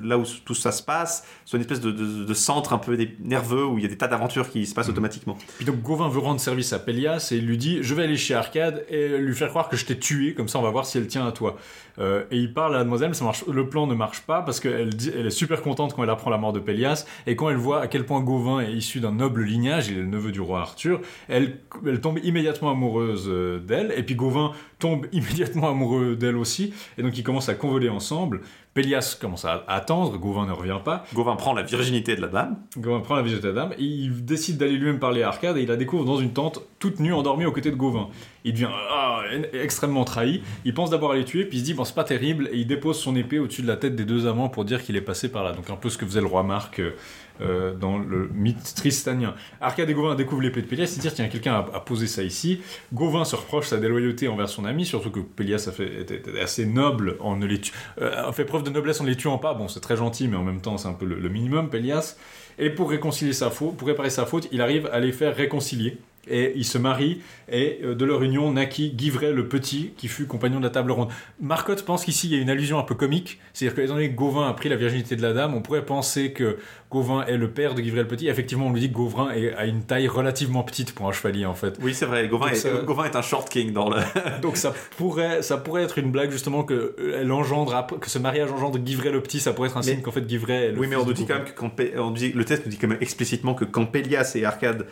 là 0.00 0.18
où 0.18 0.24
tout 0.44 0.54
ça 0.54 0.72
se 0.72 0.82
passe, 0.82 1.26
soit 1.44 1.56
une 1.56 1.62
espèce 1.62 1.80
de, 1.80 1.90
de- 1.90 2.24
de 2.24 2.34
centre 2.34 2.72
un 2.72 2.78
peu 2.78 2.96
nerveux 3.20 3.64
où 3.66 3.78
il 3.78 3.82
y 3.82 3.86
a 3.86 3.88
des 3.88 3.96
tas 3.98 4.08
d'aventures 4.08 4.48
qui 4.50 4.66
se 4.66 4.74
passent 4.74 4.88
automatiquement. 4.88 5.36
Puis 5.56 5.64
donc 5.64 5.80
Gauvin 5.82 6.08
veut 6.08 6.20
rendre 6.20 6.40
service 6.40 6.72
à 6.72 6.78
Pélias 6.78 7.28
et 7.32 7.36
il 7.36 7.46
lui 7.46 7.58
dit 7.58 7.78
je 7.82 7.94
vais 7.94 8.04
aller 8.04 8.16
chez 8.16 8.34
Arcade 8.34 8.84
et 8.88 9.18
lui 9.18 9.34
faire 9.34 9.48
croire 9.48 9.68
que 9.68 9.76
je 9.76 9.84
t'ai 9.86 9.98
tué 9.98 10.34
comme 10.34 10.48
ça 10.48 10.58
on 10.58 10.62
va 10.62 10.70
voir 10.70 10.86
si 10.86 10.98
elle 10.98 11.06
tient 11.06 11.26
à 11.26 11.32
toi. 11.32 11.56
Euh, 11.98 12.24
et 12.30 12.38
il 12.38 12.54
parle 12.54 12.74
à 12.74 12.78
la 12.78 12.84
demoiselle 12.84 13.08
mais 13.08 13.14
ça 13.14 13.24
marche, 13.24 13.44
le 13.46 13.68
plan 13.68 13.86
ne 13.86 13.94
marche 13.94 14.22
pas 14.22 14.40
parce 14.42 14.60
qu'elle 14.60 14.90
elle 15.14 15.26
est 15.26 15.30
super 15.30 15.60
contente 15.62 15.94
quand 15.94 16.02
elle 16.02 16.10
apprend 16.10 16.30
la 16.30 16.38
mort 16.38 16.52
de 16.54 16.60
Pélias 16.60 17.04
et 17.26 17.36
quand 17.36 17.50
elle 17.50 17.56
voit 17.56 17.82
à 17.82 17.86
quel 17.86 18.06
point 18.06 18.20
Gauvin 18.20 18.60
est 18.60 18.72
issu 18.72 19.00
d'un 19.00 19.12
noble 19.12 19.42
lignage, 19.42 19.88
il 19.88 19.98
est 19.98 20.00
le 20.00 20.06
neveu 20.06 20.32
du 20.32 20.40
roi 20.40 20.60
Arthur, 20.60 21.00
elle, 21.28 21.58
elle 21.86 22.00
tombe 22.00 22.18
immédiatement 22.22 22.70
amoureuse 22.70 23.26
euh, 23.28 23.58
d'elle 23.58 23.92
et 23.96 24.02
puis 24.02 24.14
Gauvin 24.14 24.52
tombe 24.82 25.06
immédiatement 25.12 25.70
amoureux 25.70 26.16
d'elle 26.16 26.36
aussi 26.36 26.74
et 26.98 27.02
donc 27.02 27.16
ils 27.16 27.22
commencent 27.22 27.48
à 27.48 27.54
convoler 27.54 27.88
ensemble. 27.88 28.42
Pélias 28.74 29.18
commence 29.20 29.44
à 29.44 29.64
attendre, 29.68 30.16
Gauvin 30.16 30.46
ne 30.46 30.52
revient 30.52 30.78
pas. 30.82 31.04
Gauvin 31.12 31.36
prend 31.36 31.52
la 31.52 31.62
virginité 31.62 32.16
de 32.16 32.22
la 32.22 32.28
dame. 32.28 32.56
Gauvin 32.78 33.00
prend 33.00 33.16
la 33.16 33.22
visite 33.22 33.44
à 33.44 33.48
la 33.48 33.52
dame 33.52 33.72
et 33.78 33.84
il 33.84 34.24
décide 34.24 34.56
d'aller 34.56 34.72
lui-même 34.72 34.98
parler 34.98 35.22
à 35.22 35.28
Arcade 35.28 35.58
et 35.58 35.62
il 35.62 35.68
la 35.68 35.76
découvre 35.76 36.06
dans 36.06 36.16
une 36.16 36.32
tente 36.32 36.62
toute 36.78 36.98
nue 36.98 37.12
endormie 37.12 37.44
aux 37.44 37.52
côtés 37.52 37.70
de 37.70 37.76
Gauvin. 37.76 38.08
Il 38.44 38.54
devient 38.54 38.70
ah, 38.90 39.20
extrêmement 39.52 40.04
trahi. 40.04 40.42
Il 40.64 40.72
pense 40.72 40.90
d'abord 40.90 41.12
à 41.12 41.16
les 41.16 41.24
tuer 41.24 41.44
puis 41.44 41.58
il 41.58 41.60
se 41.60 41.66
dit 41.66 41.74
bon 41.74 41.84
c'est 41.84 41.94
pas 41.94 42.04
terrible 42.04 42.48
et 42.50 42.56
il 42.56 42.66
dépose 42.66 42.98
son 42.98 43.14
épée 43.14 43.38
au-dessus 43.38 43.62
de 43.62 43.68
la 43.68 43.76
tête 43.76 43.94
des 43.94 44.06
deux 44.06 44.26
amants 44.26 44.48
pour 44.48 44.64
dire 44.64 44.82
qu'il 44.82 44.96
est 44.96 45.02
passé 45.02 45.30
par 45.30 45.44
là. 45.44 45.52
Donc 45.52 45.68
un 45.68 45.76
peu 45.76 45.90
ce 45.90 45.98
que 45.98 46.06
faisait 46.06 46.20
le 46.20 46.26
roi 46.26 46.42
Marc 46.42 46.80
euh, 46.80 46.92
euh, 47.40 47.74
dans 47.74 47.98
le 47.98 48.28
mythe 48.34 48.74
tristanien. 48.74 49.34
Arcade 49.60 49.88
et 49.90 49.94
Gauvin 49.94 50.14
découvrent 50.14 50.42
l'épée 50.42 50.62
de 50.62 50.66
Pélias, 50.66 50.86
se 50.86 51.00
disent 51.00 51.14
tiens 51.14 51.28
quelqu'un 51.28 51.54
a, 51.54 51.76
a 51.76 51.80
posé 51.80 52.06
ça 52.06 52.22
ici. 52.22 52.60
Gauvin 52.92 53.24
se 53.24 53.36
reproche 53.36 53.66
sa 53.68 53.78
déloyauté 53.78 54.28
envers 54.28 54.48
son 54.48 54.64
ami, 54.64 54.84
surtout 54.84 55.10
que 55.10 55.20
Pélias 55.20 55.66
a 55.68 55.72
fait, 55.72 56.02
était, 56.02 56.40
assez 56.40 56.66
noble 56.66 57.16
en 57.20 57.36
ne 57.36 57.46
les 57.46 57.60
euh, 58.00 58.30
fait 58.32 58.44
preuve 58.44 58.62
de 58.62 58.70
noblesse 58.70 59.00
en 59.00 59.04
ne 59.04 59.10
les 59.10 59.16
tuant 59.16 59.38
pas. 59.38 59.54
Bon 59.54 59.68
c'est 59.68 59.80
très 59.80 59.96
gentil 59.96 60.28
mais 60.28 60.36
en 60.36 60.44
même 60.44 60.60
temps 60.60 60.76
c'est 60.78 60.88
un 60.88 60.94
peu 60.94 61.06
le, 61.06 61.18
le 61.18 61.28
minimum 61.28 61.70
Pélias. 61.70 62.16
Et 62.58 62.70
pour 62.70 62.90
réconcilier 62.90 63.32
sa 63.32 63.50
faute, 63.50 63.76
pour 63.76 63.88
réparer 63.88 64.10
sa 64.10 64.26
faute, 64.26 64.48
il 64.52 64.60
arrive 64.60 64.88
à 64.92 65.00
les 65.00 65.12
faire 65.12 65.34
réconcilier. 65.34 65.98
Et 66.28 66.52
ils 66.54 66.64
se 66.64 66.78
marient, 66.78 67.20
et 67.50 67.80
euh, 67.82 67.94
de 67.96 68.04
leur 68.04 68.22
union 68.22 68.52
naquit 68.52 68.90
Guivray 68.92 69.32
le 69.32 69.48
Petit, 69.48 69.92
qui 69.96 70.06
fut 70.06 70.26
compagnon 70.26 70.58
de 70.60 70.64
la 70.64 70.70
table 70.70 70.92
ronde. 70.92 71.08
Marcotte 71.40 71.84
pense 71.84 72.04
qu'ici 72.04 72.28
il 72.28 72.36
y 72.36 72.38
a 72.38 72.40
une 72.42 72.48
allusion 72.50 72.78
un 72.78 72.84
peu 72.84 72.94
comique, 72.94 73.40
c'est-à-dire 73.52 73.74
que 73.76 73.80
étant 73.80 73.94
donné 73.94 74.08
que 74.10 74.14
Gauvin 74.14 74.48
a 74.48 74.52
pris 74.52 74.68
la 74.68 74.76
virginité 74.76 75.16
de 75.16 75.22
la 75.22 75.32
dame, 75.32 75.52
on 75.54 75.62
pourrait 75.62 75.84
penser 75.84 76.32
que 76.32 76.58
Gauvin 76.92 77.24
est 77.26 77.36
le 77.36 77.50
père 77.50 77.74
de 77.74 77.80
Guivray 77.80 78.02
le 78.02 78.08
Petit. 78.08 78.28
Effectivement, 78.28 78.66
on 78.68 78.72
lui 78.72 78.80
dit 78.80 78.88
que 78.90 78.94
Gauvin 78.94 79.30
a 79.56 79.66
une 79.66 79.82
taille 79.82 80.06
relativement 80.06 80.62
petite 80.62 80.94
pour 80.94 81.08
un 81.08 81.12
chevalier 81.12 81.44
en 81.44 81.54
fait. 81.54 81.76
Oui, 81.82 81.92
c'est 81.92 82.06
vrai, 82.06 82.28
Gauvin, 82.28 82.50
est, 82.50 82.54
ça- 82.54 82.70
Gauvin 82.86 83.04
est 83.06 83.16
un 83.16 83.22
short 83.22 83.48
king 83.48 83.72
dans 83.72 83.90
le. 83.90 83.96
Donc 84.42 84.56
ça 84.56 84.72
pourrait, 84.96 85.42
ça 85.42 85.56
pourrait 85.56 85.82
être 85.82 85.98
une 85.98 86.12
blague 86.12 86.30
justement 86.30 86.62
que 86.62 86.94
euh, 87.00 87.18
elle 87.20 87.32
engendre, 87.32 87.74
ap- 87.74 87.98
que 87.98 88.08
ce 88.08 88.20
mariage 88.20 88.52
engendre 88.52 88.78
Guivray 88.78 89.10
le 89.10 89.22
Petit, 89.22 89.40
ça 89.40 89.52
pourrait 89.52 89.70
être 89.70 89.76
un 89.76 89.80
Mais- 89.80 89.86
signe 89.94 90.02
qu'en 90.02 90.12
fait 90.12 90.24
Guivray 90.24 90.66
est 90.66 90.72
le 90.72 90.78
Oui, 90.78 90.86
mais 90.86 90.94
on 90.94 91.04
nous 91.04 91.14
dit 91.14 91.26
quand 91.26 91.34
même 91.34 91.44
que 91.46 91.98
on 91.98 92.10
dit, 92.12 92.30
le 92.32 92.44
test 92.44 92.64
nous 92.64 92.70
dit 92.70 92.78
quand 92.78 92.86
même 92.88 92.98
explicitement 93.00 93.54
que 93.54 93.64
quand 93.64 93.86
Pélias 93.86 94.32
et 94.36 94.44
Arcade 94.44 94.86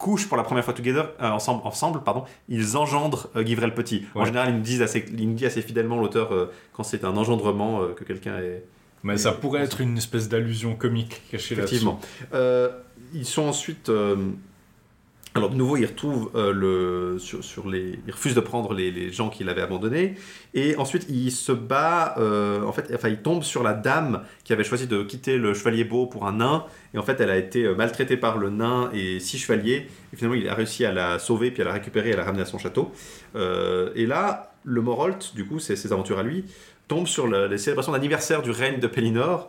couchent 0.00 0.26
pour 0.26 0.38
la 0.38 0.42
première 0.42 0.64
fois 0.64 0.74
together, 0.74 1.12
euh, 1.20 1.28
ensemble, 1.28 1.60
ensemble 1.64 2.02
pardon, 2.02 2.24
ils 2.48 2.76
engendrent 2.76 3.28
euh, 3.36 3.42
Guivray 3.42 3.68
le 3.68 3.74
Petit. 3.74 4.06
En 4.14 4.24
général, 4.24 4.48
ils 4.48 4.56
nous 4.56 4.62
disent 4.62 4.82
assez, 4.82 5.04
ils 5.16 5.28
nous 5.28 5.34
dit 5.34 5.46
assez 5.46 5.62
fidèlement 5.62 6.00
l'auteur 6.00 6.32
euh, 6.32 6.50
quand 6.72 6.82
c'est 6.82 7.04
un 7.04 7.16
engendrement 7.16 7.82
euh, 7.82 7.92
que 7.92 8.02
quelqu'un 8.02 8.38
est. 8.38 8.64
Mais 9.02 9.18
ça 9.18 9.32
pourrait 9.32 9.62
être 9.62 9.80
une 9.80 9.96
espèce 9.96 10.28
d'allusion 10.28 10.74
comique 10.74 11.22
cachée 11.30 11.54
là-dessus. 11.54 11.76
Effectivement. 11.76 12.00
Ils 13.12 13.26
sont 13.26 13.42
ensuite. 13.42 13.90
Alors 15.34 15.50
de 15.50 15.54
nouveau, 15.54 15.76
ils 15.76 15.86
retrouvent 15.86 16.32
euh, 16.34 16.52
le 16.52 17.18
sur, 17.20 17.68
les. 17.68 18.00
Ils 18.06 18.12
refusent 18.12 18.34
de 18.34 18.40
prendre 18.40 18.74
les, 18.74 18.90
les 18.90 19.12
gens 19.12 19.30
qu'il 19.30 19.48
avait 19.48 19.62
abandonnés. 19.62 20.16
Et 20.54 20.74
ensuite, 20.76 21.06
il 21.08 21.30
se 21.30 21.52
bat. 21.52 22.16
euh, 22.18 22.64
en 22.64 22.72
fait, 22.72 22.90
enfin, 22.92 23.08
il 23.08 23.18
tombe 23.18 23.44
sur 23.44 23.62
la 23.62 23.72
dame 23.72 24.24
qui 24.42 24.52
avait 24.52 24.64
choisi 24.64 24.88
de 24.88 25.04
quitter 25.04 25.38
le 25.38 25.54
chevalier 25.54 25.84
beau 25.84 26.06
pour 26.06 26.26
un 26.26 26.32
nain. 26.32 26.64
Et 26.94 26.98
en 26.98 27.02
fait, 27.02 27.20
elle 27.20 27.30
a 27.30 27.36
été 27.36 27.64
euh, 27.64 27.76
maltraitée 27.76 28.16
par 28.16 28.38
le 28.38 28.50
nain 28.50 28.90
et 28.92 29.20
six 29.20 29.38
chevaliers. 29.38 29.86
Et 30.12 30.16
finalement, 30.16 30.36
il 30.36 30.48
a 30.48 30.54
réussi 30.54 30.84
à 30.84 30.92
la 30.92 31.20
sauver, 31.20 31.52
puis 31.52 31.62
à 31.62 31.64
la 31.64 31.72
récupérer 31.72 32.10
et 32.10 32.14
à 32.14 32.16
la 32.16 32.24
ramener 32.24 32.42
à 32.42 32.46
son 32.46 32.58
château. 32.58 32.90
Et 33.94 34.06
là, 34.06 34.52
le 34.64 34.82
Morolt, 34.82 35.32
du 35.36 35.46
coup, 35.46 35.60
c'est 35.60 35.76
ses 35.76 35.92
aventures 35.92 36.18
à 36.18 36.24
lui, 36.24 36.44
tombe 36.88 37.06
sur 37.06 37.28
les 37.28 37.58
célébrations 37.58 37.92
d'anniversaire 37.92 38.42
du 38.42 38.50
règne 38.50 38.80
de 38.80 38.88
Pélinor. 38.88 39.48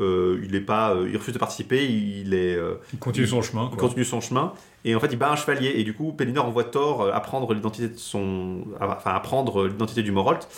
Euh, 0.00 0.40
il 0.44 0.54
est 0.54 0.60
pas, 0.60 0.94
euh, 0.94 1.08
il 1.08 1.16
refuse 1.16 1.34
de 1.34 1.38
participer. 1.38 1.86
Il 1.86 2.34
est, 2.34 2.56
euh, 2.56 2.74
Il 2.92 2.98
continue 2.98 3.26
son 3.26 3.42
chemin. 3.42 3.68
il 3.72 3.76
continue 3.78 4.04
son 4.04 4.20
chemin 4.20 4.52
et 4.84 4.94
en 4.94 5.00
fait 5.00 5.08
il 5.12 5.18
bat 5.18 5.30
un 5.30 5.36
chevalier 5.36 5.72
et 5.76 5.84
du 5.84 5.92
coup 5.94 6.12
Pélinor 6.12 6.46
envoie 6.46 6.64
Thor 6.64 7.08
apprendre 7.14 7.52
l'identité 7.54 7.88
de 7.88 7.96
son 7.98 8.64
enfin 8.80 9.12
apprendre 9.12 9.68
l'identité 9.68 10.02
du 10.02 10.10
Morolt 10.10 10.48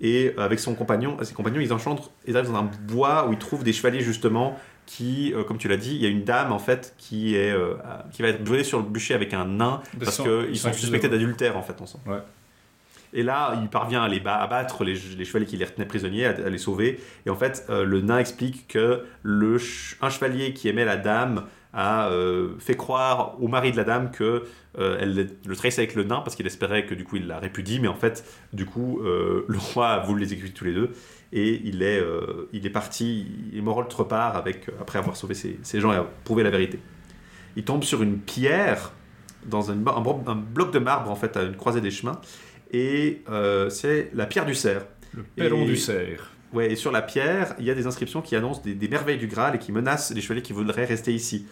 et 0.00 0.32
avec 0.38 0.58
son 0.60 0.74
compagnon 0.74 1.16
ses 1.22 1.34
compagnons 1.34 1.60
ils 1.60 1.72
engendrent 1.72 2.10
ils 2.26 2.36
arrivent 2.36 2.50
dans 2.52 2.58
un 2.58 2.70
bois 2.88 3.26
où 3.28 3.32
ils 3.32 3.38
trouvent 3.38 3.62
des 3.64 3.72
chevaliers 3.74 4.00
justement 4.00 4.58
qui 4.86 5.34
euh, 5.34 5.44
comme 5.44 5.58
tu 5.58 5.68
l'as 5.68 5.76
dit 5.76 5.94
il 5.96 6.02
y 6.02 6.06
a 6.06 6.08
une 6.08 6.24
dame 6.24 6.50
en 6.52 6.58
fait 6.58 6.94
qui 6.96 7.36
est 7.36 7.50
euh, 7.52 7.74
qui 8.12 8.22
va 8.22 8.28
être 8.28 8.42
brûlée 8.42 8.64
sur 8.64 8.78
le 8.78 8.84
bûcher 8.84 9.12
avec 9.14 9.34
un 9.34 9.44
nain 9.44 9.82
parce 9.98 10.16
qu'ils 10.18 10.56
sont 10.56 10.68
sont 10.68 10.74
suspectés 10.74 11.08
d'adultère 11.10 11.56
en 11.58 11.62
fait 11.62 11.78
ensemble 11.82 12.04
Ouais. 12.10 12.18
Et 13.14 13.22
là, 13.22 13.56
il 13.62 13.68
parvient 13.68 14.02
à 14.02 14.08
les 14.08 14.18
ba- 14.18 14.36
abattre 14.36 14.82
les, 14.82 14.96
chevaliers 14.96 15.46
qui 15.46 15.56
les 15.56 15.64
retenaient 15.64 15.86
prisonniers, 15.86 16.26
à, 16.26 16.50
les 16.50 16.58
sauver. 16.58 17.00
Et 17.24 17.30
en 17.30 17.36
fait, 17.36 17.64
euh, 17.70 17.84
le 17.84 18.00
nain 18.00 18.18
explique 18.18 18.66
que 18.66 19.04
le 19.22 19.56
un 20.02 20.10
chevalier 20.10 20.52
qui 20.52 20.68
aimait 20.68 20.84
la 20.84 20.96
dame 20.96 21.44
a 21.72 22.08
euh, 22.08 22.54
fait 22.58 22.76
croire 22.76 23.40
au 23.40 23.48
mari 23.48 23.70
de 23.72 23.76
la 23.76 23.84
dame 23.84 24.10
que 24.10 24.44
euh, 24.78 24.98
elle 25.00 25.28
le 25.46 25.56
trahissait 25.56 25.82
avec 25.82 25.94
le 25.94 26.04
nain 26.04 26.20
parce 26.20 26.36
qu'il 26.36 26.46
espérait 26.46 26.86
que 26.86 26.94
du 26.94 27.04
coup 27.04 27.16
il 27.16 27.28
la 27.28 27.38
répudie. 27.38 27.78
Mais 27.78 27.88
en 27.88 27.94
fait, 27.94 28.24
du 28.52 28.66
coup, 28.66 29.00
le 29.02 29.58
roi 29.58 29.90
a 29.90 29.98
voulu 30.00 30.24
les 30.24 30.32
exécuter 30.32 30.58
tous 30.58 30.64
les 30.64 30.74
deux. 30.74 30.90
Et 31.32 31.62
il 31.64 31.82
est, 31.82 32.00
il 32.52 32.64
est 32.66 32.70
parti, 32.70 33.26
et 33.52 33.60
Morolt 33.60 33.92
repart 33.92 34.36
avec, 34.36 34.68
après 34.80 35.00
avoir 35.00 35.16
sauvé 35.16 35.34
ces, 35.34 35.58
ces 35.62 35.80
gens 35.80 35.92
et 35.92 36.00
prouvé 36.22 36.44
la 36.44 36.50
vérité. 36.50 36.78
Il 37.56 37.64
tombe 37.64 37.82
sur 37.82 38.02
une 38.02 38.18
pierre 38.18 38.92
dans 39.46 39.70
un, 39.70 39.74
un 39.74 40.34
bloc 40.36 40.72
de 40.72 40.78
marbre 40.78 41.10
en 41.10 41.16
fait 41.16 41.36
à 41.36 41.42
une 41.42 41.56
croisée 41.56 41.80
des 41.80 41.90
chemins 41.90 42.20
et 42.74 43.22
euh, 43.30 43.70
c'est 43.70 44.10
la 44.14 44.26
pierre 44.26 44.44
du 44.44 44.54
cerf. 44.54 44.84
Le 45.14 45.22
Perron 45.22 45.62
Et- 45.62 45.66
du 45.66 45.76
cerf. 45.76 46.30
Ouais, 46.52 46.70
et 46.70 46.76
sur 46.76 46.92
la 46.92 47.02
pierre, 47.02 47.54
il 47.58 47.64
y 47.64 47.70
a 47.70 47.74
des 47.74 47.86
inscriptions 47.86 48.22
qui 48.22 48.36
annoncent 48.36 48.62
des, 48.62 48.74
des 48.74 48.86
merveilles 48.88 49.18
du 49.18 49.26
Graal 49.26 49.56
et 49.56 49.58
qui 49.58 49.72
menacent 49.72 50.12
les 50.12 50.20
chevaliers 50.20 50.42
qui 50.42 50.52
voudraient 50.52 50.84
rester 50.84 51.12
ici. 51.12 51.46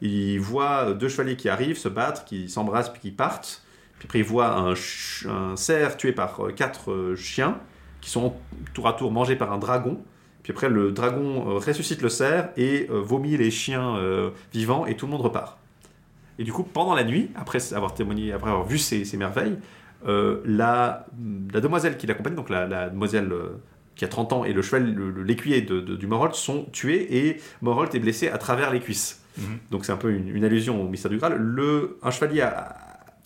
Il 0.00 0.40
voit 0.40 0.94
deux 0.94 1.08
chevaliers 1.10 1.36
qui 1.36 1.50
arrivent, 1.50 1.76
se 1.76 1.88
battre, 1.88 2.24
qui 2.24 2.48
s'embrassent 2.48 2.90
puis 2.90 3.00
qui 3.00 3.10
partent. 3.10 3.62
Puis 3.98 4.06
après, 4.06 4.20
il 4.20 4.24
voit 4.24 4.56
un, 4.56 5.56
cerf 5.56 5.96
tué 5.98 6.12
par 6.12 6.46
euh, 6.46 6.52
quatre 6.52 6.90
euh, 6.90 7.16
chiens 7.16 7.58
qui 8.00 8.08
sont 8.08 8.34
tour 8.72 8.88
à 8.88 8.94
tour 8.94 9.12
mangés 9.12 9.36
par 9.36 9.52
un 9.52 9.58
dragon. 9.58 10.02
Puis 10.42 10.52
après, 10.52 10.70
le 10.70 10.90
dragon 10.90 11.58
ressuscite 11.58 12.00
le 12.00 12.08
cerf 12.08 12.48
et 12.56 12.86
vomit 12.88 13.36
les 13.36 13.50
chiens 13.50 13.96
euh, 13.96 14.30
vivants 14.54 14.86
et 14.86 14.96
tout 14.96 15.04
le 15.04 15.12
monde 15.12 15.20
repart. 15.20 15.58
Et 16.38 16.44
du 16.44 16.52
coup, 16.52 16.62
pendant 16.62 16.94
la 16.94 17.04
nuit, 17.04 17.30
après 17.34 17.74
avoir 17.74 17.92
témoigné, 17.92 18.32
après 18.32 18.48
avoir 18.48 18.66
vu 18.66 18.78
ces, 18.78 19.04
ces 19.04 19.18
merveilles, 19.18 19.58
la, 20.06 21.06
la 21.52 21.60
demoiselle 21.60 21.96
qui 21.96 22.06
l'accompagne, 22.06 22.34
donc 22.34 22.50
la, 22.50 22.66
la 22.66 22.88
demoiselle 22.90 23.32
euh, 23.32 23.48
qui 23.96 24.04
a 24.04 24.08
30 24.08 24.32
ans 24.32 24.44
et 24.44 24.52
le 24.52 24.62
cheval, 24.62 24.94
l'écuyer 25.24 25.60
de, 25.62 25.80
de- 25.80 25.96
du 25.96 26.06
Morolt 26.06 26.34
sont 26.34 26.64
tués 26.72 27.26
et 27.28 27.40
Morolt 27.60 27.94
est 27.94 27.98
blessé 28.00 28.28
à 28.28 28.38
travers 28.38 28.70
les 28.72 28.80
cuisses. 28.80 29.22
Mhm. 29.38 29.44
Donc 29.70 29.84
c'est 29.84 29.92
un 29.92 29.96
peu 29.98 30.10
une, 30.10 30.28
une 30.34 30.44
allusion 30.44 30.82
au 30.82 30.88
mystère 30.88 31.10
du 31.10 31.18
Graal. 31.18 31.36
Le, 31.36 31.98
un 32.02 32.10
chevalier 32.10 32.40
a- 32.42 32.76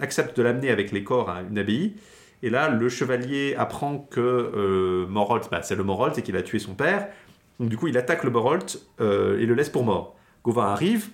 accepte 0.00 0.36
de 0.36 0.42
l'amener 0.42 0.70
avec 0.70 0.90
les 0.90 1.04
corps 1.04 1.30
à 1.30 1.42
une 1.42 1.58
abbaye. 1.58 1.94
Et 2.42 2.50
là, 2.50 2.68
le 2.68 2.88
chevalier 2.88 3.54
apprend 3.56 3.98
que 3.98 4.20
euh, 4.20 5.06
Morolt, 5.06 5.48
bah, 5.50 5.62
c'est 5.62 5.76
le 5.76 5.84
Morolt 5.84 6.18
et 6.18 6.22
qu'il 6.22 6.36
a 6.36 6.42
tué 6.42 6.58
son 6.58 6.74
père. 6.74 7.08
Donc 7.60 7.68
du 7.68 7.76
coup, 7.76 7.86
il 7.86 7.96
attaque 7.96 8.24
le 8.24 8.30
Morolt 8.30 8.80
euh, 9.00 9.38
et 9.38 9.46
le 9.46 9.54
laisse 9.54 9.70
pour 9.70 9.84
mort. 9.84 10.16
Gauvin 10.42 10.64
arrive, 10.66 11.06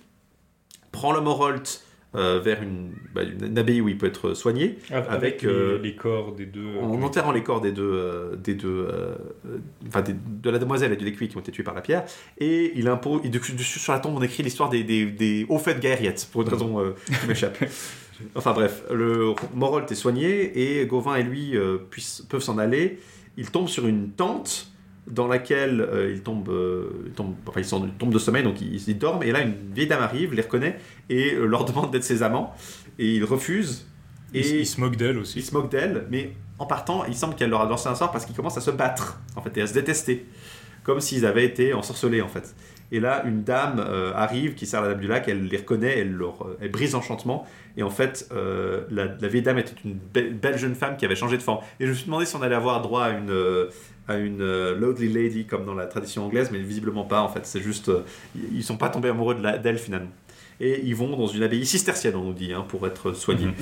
prend 0.91 1.13
le 1.13 1.21
Morolt 1.21 1.85
euh, 2.13 2.39
vers 2.43 2.61
une, 2.61 2.91
bah, 3.15 3.21
une 3.23 3.57
abbaye 3.57 3.79
où 3.81 3.87
il 3.87 3.97
peut 3.97 4.07
être 4.07 4.33
soigné, 4.33 4.77
Avec, 4.91 5.43
les- 5.43 5.47
euh, 5.47 5.79
les, 5.81 5.95
corps 5.95 6.33
des 6.33 6.45
deux. 6.45 6.75
en 6.81 7.01
enterrant 7.01 7.31
les 7.31 7.41
corps 7.43 7.61
des 7.61 7.71
deux, 7.71 7.89
euh, 7.89 8.35
des 8.35 8.53
deux 8.55 8.67
euh, 8.89 9.15
euh, 9.47 9.57
enfin 9.87 10.01
des- 10.01 10.15
de 10.15 10.49
la 10.49 10.59
demoiselle 10.59 10.91
et 10.91 10.97
du 10.97 11.05
Lécuy 11.05 11.29
qui 11.29 11.37
ont 11.37 11.39
été 11.39 11.51
tués 11.53 11.63
par 11.63 11.73
la 11.73 11.81
pierre, 11.81 12.03
et 12.37 12.73
il 12.75 12.87
impose, 12.89 13.21
et 13.23 13.29
dessus, 13.29 13.53
dessus, 13.53 13.79
sur 13.79 13.93
la 13.93 13.99
tombe 13.99 14.15
on 14.17 14.21
écrit 14.21 14.43
l'histoire 14.43 14.69
des, 14.69 14.83
des, 14.83 15.05
des 15.05 15.45
hauts 15.47 15.57
faits 15.57 15.77
de 15.77 15.81
Gaëriette, 15.81 16.27
pour 16.31 16.41
une 16.41 16.49
raison 16.49 16.79
euh, 16.81 16.91
qui 17.21 17.27
m'échappe. 17.27 17.57
Enfin 18.35 18.53
bref, 18.53 18.83
le 18.91 19.33
Morolt 19.55 19.91
est 19.91 19.95
soigné 19.95 20.79
et 20.81 20.85
Gauvin 20.85 21.15
et 21.15 21.23
lui 21.23 21.57
euh, 21.57 21.77
puissent- 21.89 22.23
peuvent 22.29 22.41
s'en 22.43 22.59
aller. 22.59 22.99
Ils 23.35 23.49
tombent 23.49 23.67
sur 23.69 23.87
une 23.87 24.11
tente 24.11 24.70
dans 25.07 25.27
laquelle 25.27 25.81
euh, 25.81 26.11
ils, 26.13 26.21
tombent, 26.21 26.49
euh, 26.49 26.89
ils, 27.07 27.11
tombent, 27.11 27.35
enfin, 27.47 27.59
ils, 27.59 27.65
sont- 27.65 27.85
ils 27.85 27.91
tombent 27.93 28.13
de 28.13 28.19
sommeil, 28.19 28.43
donc 28.43 28.61
ils, 28.61 28.87
ils 28.87 28.97
dorment. 28.97 29.23
Et 29.23 29.31
là, 29.31 29.41
une 29.41 29.55
vieille 29.73 29.87
dame 29.87 30.01
arrive, 30.03 30.33
les 30.33 30.41
reconnaît 30.43 30.77
et 31.09 31.33
euh, 31.33 31.45
leur 31.45 31.65
demande 31.65 31.91
d'être 31.91 32.03
ses 32.03 32.23
amants. 32.23 32.53
Et 32.99 33.15
ils 33.15 33.23
refusent. 33.25 33.87
Et 34.33 34.39
Et 34.39 34.59
il 34.61 34.65
se 34.67 34.79
moque 34.79 34.95
d'elle 34.95 35.15
ils 35.15 35.19
aussi. 35.21 35.41
se 35.41 35.53
moquent 35.53 35.71
d'elle, 35.71 36.05
mais 36.09 36.31
en 36.59 36.65
partant, 36.65 37.03
il 37.05 37.15
semble 37.15 37.35
qu'elle 37.35 37.49
leur 37.49 37.61
a 37.61 37.65
lancé 37.67 37.89
un 37.89 37.95
sort 37.95 38.11
parce 38.11 38.25
qu'ils 38.25 38.35
commencent 38.35 38.57
à 38.57 38.61
se 38.61 38.71
battre, 38.71 39.19
en 39.35 39.41
fait, 39.41 39.57
et 39.57 39.61
à 39.61 39.67
se 39.67 39.73
détester. 39.73 40.25
Comme 40.83 40.99
s'ils 40.99 41.25
avaient 41.25 41.45
été 41.45 41.73
ensorcelés, 41.73 42.21
en 42.21 42.27
fait. 42.27 42.55
Et 42.91 42.99
là, 42.99 43.23
une 43.25 43.43
dame 43.43 43.79
arrive 44.15 44.53
qui 44.55 44.65
sert 44.65 44.81
la 44.81 44.89
dame 44.89 44.99
du 44.99 45.07
lac, 45.07 45.27
elle 45.27 45.45
les 45.45 45.57
reconnaît, 45.57 45.99
elle, 45.99 46.11
leur, 46.11 46.45
elle 46.59 46.71
brise 46.71 46.93
l'enchantement. 46.93 47.45
Et 47.77 47.83
en 47.83 47.89
fait, 47.89 48.29
la, 48.89 49.05
la 49.05 49.27
vieille 49.27 49.43
dame 49.43 49.59
était 49.59 49.73
une 49.85 49.93
belle, 50.13 50.33
belle 50.33 50.57
jeune 50.57 50.75
femme 50.75 50.97
qui 50.97 51.05
avait 51.05 51.15
changé 51.15 51.37
de 51.37 51.41
forme. 51.43 51.59
Et 51.79 51.85
je 51.85 51.89
me 51.91 51.95
suis 51.95 52.05
demandé 52.05 52.25
si 52.25 52.35
on 52.35 52.41
allait 52.41 52.55
avoir 52.55 52.81
droit 52.81 53.03
à 53.05 53.09
une, 53.11 53.31
à 54.11 54.17
une 54.17 54.41
euh, 54.41 54.75
lovely 54.77 55.09
lady 55.11 55.45
comme 55.45 55.65
dans 55.65 55.73
la 55.73 55.85
tradition 55.87 56.25
anglaise, 56.25 56.49
mais 56.51 56.59
visiblement 56.59 57.03
pas, 57.05 57.21
en 57.21 57.29
fait. 57.29 57.45
C'est 57.45 57.61
juste. 57.61 57.89
euh, 57.89 58.01
ils 58.53 58.63
sont 58.63 58.77
pas 58.77 58.89
tombés 58.89 59.09
amoureux 59.09 59.35
de 59.35 59.41
la- 59.43 59.57
d'elle, 59.57 59.77
finalement. 59.77 60.11
Et 60.59 60.81
ils 60.85 60.95
vont 60.95 61.15
dans 61.17 61.27
une 61.27 61.41
abbaye 61.43 61.65
cistercienne, 61.65 62.15
on 62.15 62.23
nous 62.23 62.33
dit, 62.33 62.53
hein, 62.53 62.65
pour 62.67 62.85
être 62.85 63.13
soignés. 63.13 63.49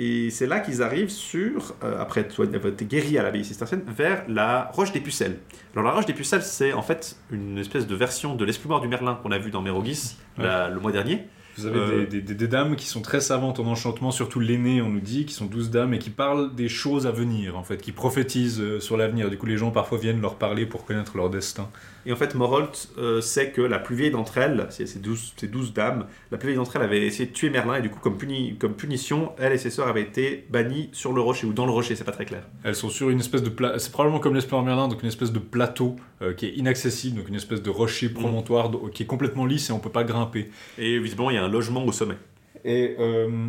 Et 0.00 0.30
c'est 0.30 0.46
là 0.46 0.60
qu'ils 0.60 0.82
arrivent 0.82 1.10
sur, 1.10 1.74
euh, 1.82 2.00
après 2.00 2.20
être 2.20 2.32
soign- 2.32 2.54
avoir 2.54 2.72
été 2.72 2.84
guéris 2.84 3.18
à 3.18 3.22
l'abbaye 3.24 3.44
cistercienne, 3.44 3.82
vers 3.96 4.22
la 4.28 4.70
Roche 4.72 4.92
des 4.92 5.00
Pucelles. 5.00 5.38
Alors 5.74 5.86
la 5.86 5.92
Roche 5.92 6.06
des 6.06 6.12
Pucelles, 6.12 6.42
c'est 6.42 6.72
en 6.72 6.82
fait 6.82 7.16
une 7.32 7.58
espèce 7.58 7.86
de 7.86 7.94
version 7.96 8.36
de 8.36 8.44
l'Esprit 8.44 8.68
du 8.80 8.86
Merlin 8.88 9.18
qu'on 9.20 9.32
a 9.32 9.38
vu 9.38 9.50
dans 9.50 9.60
Mérogis 9.62 10.16
la- 10.36 10.68
le 10.68 10.78
mois 10.78 10.92
dernier. 10.92 11.26
Vous 11.58 11.66
avez 11.66 11.78
Euh, 11.78 12.06
des, 12.06 12.20
des- 12.20 12.34
des 12.34 12.48
dames 12.48 12.76
qui 12.76 12.86
sont 12.86 13.00
très 13.02 13.20
savantes 13.20 13.58
en 13.60 13.66
enchantement, 13.66 14.10
surtout 14.10 14.40
l'aînée, 14.40 14.80
on 14.82 14.88
nous 14.88 15.00
dit, 15.00 15.24
qui 15.26 15.34
sont 15.34 15.46
douze 15.46 15.70
dames 15.70 15.92
et 15.94 15.98
qui 15.98 16.10
parlent 16.10 16.54
des 16.54 16.68
choses 16.68 17.06
à 17.06 17.10
venir, 17.10 17.56
en 17.58 17.64
fait, 17.64 17.78
qui 17.82 17.92
prophétisent 17.92 18.60
euh, 18.60 18.80
sur 18.80 18.96
l'avenir. 18.96 19.30
Du 19.30 19.36
coup, 19.38 19.46
les 19.46 19.56
gens 19.56 19.70
parfois 19.70 19.98
viennent 19.98 20.20
leur 20.20 20.36
parler 20.36 20.66
pour 20.66 20.84
connaître 20.84 21.16
leur 21.16 21.30
destin. 21.30 21.68
Et 22.08 22.12
en 22.12 22.16
fait, 22.16 22.34
Morolt 22.34 22.88
euh, 22.96 23.20
sait 23.20 23.50
que 23.50 23.60
la 23.60 23.78
plus 23.78 23.94
vieille 23.94 24.10
d'entre 24.10 24.38
elles, 24.38 24.66
c'est 24.70 24.86
ces 24.86 24.98
douze, 24.98 25.34
ces 25.36 25.46
douze 25.46 25.74
dames, 25.74 26.06
la 26.30 26.38
plus 26.38 26.46
vieille 26.48 26.56
d'entre 26.56 26.74
elles 26.76 26.82
avait 26.82 27.06
essayé 27.06 27.26
de 27.28 27.34
tuer 27.34 27.50
Merlin 27.50 27.74
et 27.76 27.82
du 27.82 27.90
coup, 27.90 28.00
comme, 28.00 28.16
puni- 28.16 28.56
comme 28.58 28.72
punition, 28.74 29.32
elle 29.38 29.52
et 29.52 29.58
ses 29.58 29.68
sœurs 29.68 29.88
avaient 29.88 30.00
été 30.02 30.46
bannies 30.48 30.88
sur 30.92 31.12
le 31.12 31.20
rocher 31.20 31.46
ou 31.46 31.52
dans 31.52 31.66
le 31.66 31.70
rocher, 31.72 31.96
c'est 31.96 32.04
pas 32.04 32.12
très 32.12 32.24
clair. 32.24 32.44
Elles 32.64 32.74
sont 32.74 32.88
sur 32.88 33.10
une 33.10 33.20
espèce 33.20 33.42
de 33.42 33.50
pla- 33.50 33.78
c'est 33.78 33.92
probablement 33.92 34.20
comme 34.20 34.34
l'Espérant 34.34 34.62
Merlin, 34.62 34.88
donc 34.88 35.02
une 35.02 35.08
espèce 35.08 35.32
de 35.32 35.38
plateau 35.38 35.96
euh, 36.22 36.32
qui 36.32 36.46
est 36.46 36.52
inaccessible, 36.56 37.18
donc 37.18 37.28
une 37.28 37.34
espèce 37.34 37.62
de 37.62 37.68
rocher 37.70 38.08
promontoire 38.08 38.70
do- 38.70 38.88
qui 38.92 39.02
est 39.02 39.06
complètement 39.06 39.44
lisse 39.44 39.68
et 39.68 39.72
on 39.74 39.78
peut 39.78 39.90
pas 39.90 40.04
grimper. 40.04 40.50
Et 40.78 40.98
visiblement, 40.98 41.28
il 41.30 41.34
y 41.34 41.38
a 41.38 41.44
un 41.44 41.48
logement 41.50 41.84
au 41.84 41.92
sommet. 41.92 42.16
Et 42.64 42.96
euh, 42.98 43.48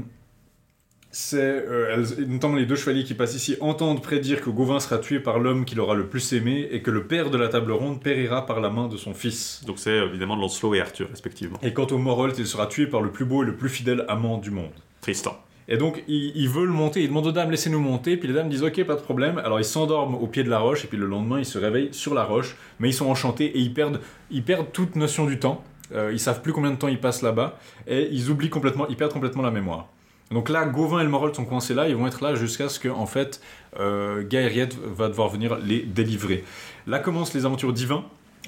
c'est 1.11 1.38
euh, 1.41 1.93
elles- 2.17 2.27
notamment 2.27 2.55
les 2.55 2.65
deux 2.65 2.75
chevaliers 2.75 3.03
qui 3.03 3.13
passent 3.13 3.35
ici 3.35 3.57
entendent 3.61 4.01
prédire 4.01 4.41
que 4.41 4.49
Gauvin 4.49 4.79
sera 4.79 4.97
tué 4.99 5.19
par 5.19 5.39
l'homme 5.39 5.65
qu'il 5.65 5.79
aura 5.79 5.95
le 5.95 6.05
plus 6.05 6.33
aimé 6.33 6.67
et 6.71 6.81
que 6.81 6.91
le 6.91 7.05
père 7.05 7.29
de 7.29 7.38
la 7.38 7.47
table 7.47 7.71
ronde 7.71 8.01
périra 8.01 8.45
par 8.45 8.59
la 8.59 8.69
main 8.69 8.88
de 8.88 8.97
son 8.97 9.13
fils. 9.13 9.63
Donc 9.65 9.79
c'est 9.79 9.97
évidemment 9.97 10.35
Lancelot 10.35 10.75
et 10.75 10.81
Arthur, 10.81 11.07
respectivement. 11.09 11.57
Et 11.63 11.73
quant 11.73 11.88
au 11.88 11.97
Morolt, 11.97 12.38
il 12.38 12.45
sera 12.47 12.67
tué 12.67 12.85
par 12.88 13.01
le 13.01 13.09
plus 13.11 13.25
beau 13.25 13.43
et 13.43 13.45
le 13.45 13.55
plus 13.55 13.69
fidèle 13.69 14.05
amant 14.07 14.38
du 14.38 14.51
monde. 14.51 14.71
Tristan. 15.01 15.38
Et 15.71 15.77
donc, 15.77 16.03
ils, 16.07 16.31
ils 16.35 16.49
veulent 16.49 16.69
monter, 16.69 17.03
ils 17.03 17.09
demandent 17.09 17.27
aux 17.27 17.31
dames, 17.31 17.51
laissez-nous 17.51 17.79
monter, 17.79 18.17
puis 18.17 18.27
les 18.27 18.33
dames 18.33 18.49
disent, 18.49 18.63
ok, 18.63 18.83
pas 18.85 18.95
de 18.95 19.01
problème. 19.01 19.38
Alors, 19.38 19.59
ils 19.59 19.63
s'endorment 19.65 20.15
au 20.15 20.25
pied 20.25 20.43
de 20.43 20.49
la 20.49 20.57
roche, 20.57 20.83
et 20.83 20.88
puis 20.88 20.97
le 20.97 21.05
lendemain, 21.05 21.38
ils 21.38 21.45
se 21.45 21.59
réveillent 21.59 21.89
sur 21.93 22.15
la 22.15 22.23
roche, 22.23 22.55
mais 22.79 22.89
ils 22.89 22.93
sont 22.93 23.05
enchantés, 23.05 23.45
et 23.45 23.59
ils 23.59 23.71
perdent, 23.71 23.99
ils 24.31 24.41
perdent 24.43 24.71
toute 24.73 24.95
notion 24.95 25.27
du 25.27 25.38
temps. 25.38 25.63
Euh, 25.93 26.09
ils 26.11 26.19
savent 26.19 26.41
plus 26.41 26.53
combien 26.53 26.71
de 26.71 26.75
temps 26.75 26.88
ils 26.88 26.99
passent 26.99 27.21
là-bas, 27.21 27.59
et 27.88 28.09
ils 28.11 28.31
oublient 28.31 28.49
complètement, 28.49 28.88
ils 28.88 28.95
perdent 28.95 29.13
complètement 29.13 29.43
la 29.43 29.51
mémoire. 29.51 29.88
Donc 30.32 30.49
là, 30.49 30.66
Gauvin 30.66 30.99
et 30.99 31.03
le 31.03 31.09
Morolt 31.09 31.35
sont 31.35 31.45
coincés 31.45 31.74
là, 31.74 31.88
ils 31.90 31.95
vont 31.95 32.06
être 32.08 32.24
là 32.24 32.35
jusqu'à 32.35 32.69
ce 32.69 32.80
que, 32.80 32.88
en 32.90 33.06
fait, 33.08 33.41
euh, 33.80 34.24
Gaëriette 34.27 34.77
va 34.77 35.08
devoir 35.08 35.30
venir 35.30 35.58
les 35.58 35.82
délivrer. 35.82 36.43
Là 36.88 36.99
commencent 36.99 37.33
les 37.33 37.45
aventures 37.45 37.74
d'Yvain, 37.74 38.03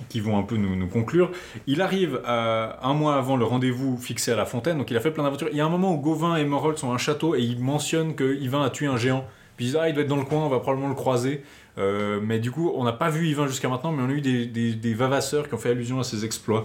qui 0.09 0.19
vont 0.19 0.37
un 0.37 0.43
peu 0.43 0.57
nous, 0.57 0.87
conclure. 0.87 1.31
Il 1.67 1.81
arrive 1.81 2.21
à- 2.25 2.79
un 2.87 2.93
mois 2.93 3.15
avant 3.15 3.35
le 3.35 3.45
rendez-vous 3.45 3.97
fixé 3.97 4.31
à 4.31 4.35
la 4.35 4.45
fontaine, 4.45 4.77
donc 4.77 4.89
il 4.91 4.97
a 4.97 4.99
fait 4.99 5.11
plein 5.11 5.23
d'aventures. 5.23 5.49
Il 5.51 5.57
y 5.57 5.61
a 5.61 5.65
un 5.65 5.69
moment 5.69 5.93
où 5.93 5.97
Gauvin 5.97 6.35
et 6.37 6.45
Morold 6.45 6.77
sont 6.77 6.91
à 6.91 6.95
un 6.95 6.97
château 6.97 7.35
et 7.35 7.41
ils 7.41 7.59
mentionnent 7.59 8.15
que 8.15 8.55
a 8.55 8.69
tué 8.69 8.87
un 8.87 8.97
géant. 8.97 9.25
Puis 9.57 9.65
ils 9.65 9.69
disent, 9.69 9.79
ah, 9.81 9.89
il 9.89 9.93
doit 9.93 10.03
être 10.03 10.09
dans 10.09 10.15
le 10.17 10.23
coin, 10.23 10.39
on 10.39 10.49
va 10.49 10.59
probablement 10.59 10.89
le 10.89 10.95
croiser. 10.95 11.43
Euh, 11.77 12.19
mais 12.23 12.39
du 12.39 12.51
coup, 12.51 12.71
on 12.75 12.83
n'a 12.83 12.93
pas 12.93 13.09
vu 13.09 13.27
Yvain 13.27 13.47
jusqu'à 13.47 13.69
maintenant, 13.69 13.91
mais 13.91 14.03
on 14.03 14.09
a 14.09 14.13
eu 14.13 14.21
des, 14.21 14.45
des, 14.45 14.73
des 14.73 14.93
vavasseurs 14.93 15.47
qui 15.47 15.53
ont 15.53 15.57
fait 15.57 15.69
allusion 15.71 15.99
à 15.99 16.03
ses 16.03 16.25
exploits. 16.25 16.63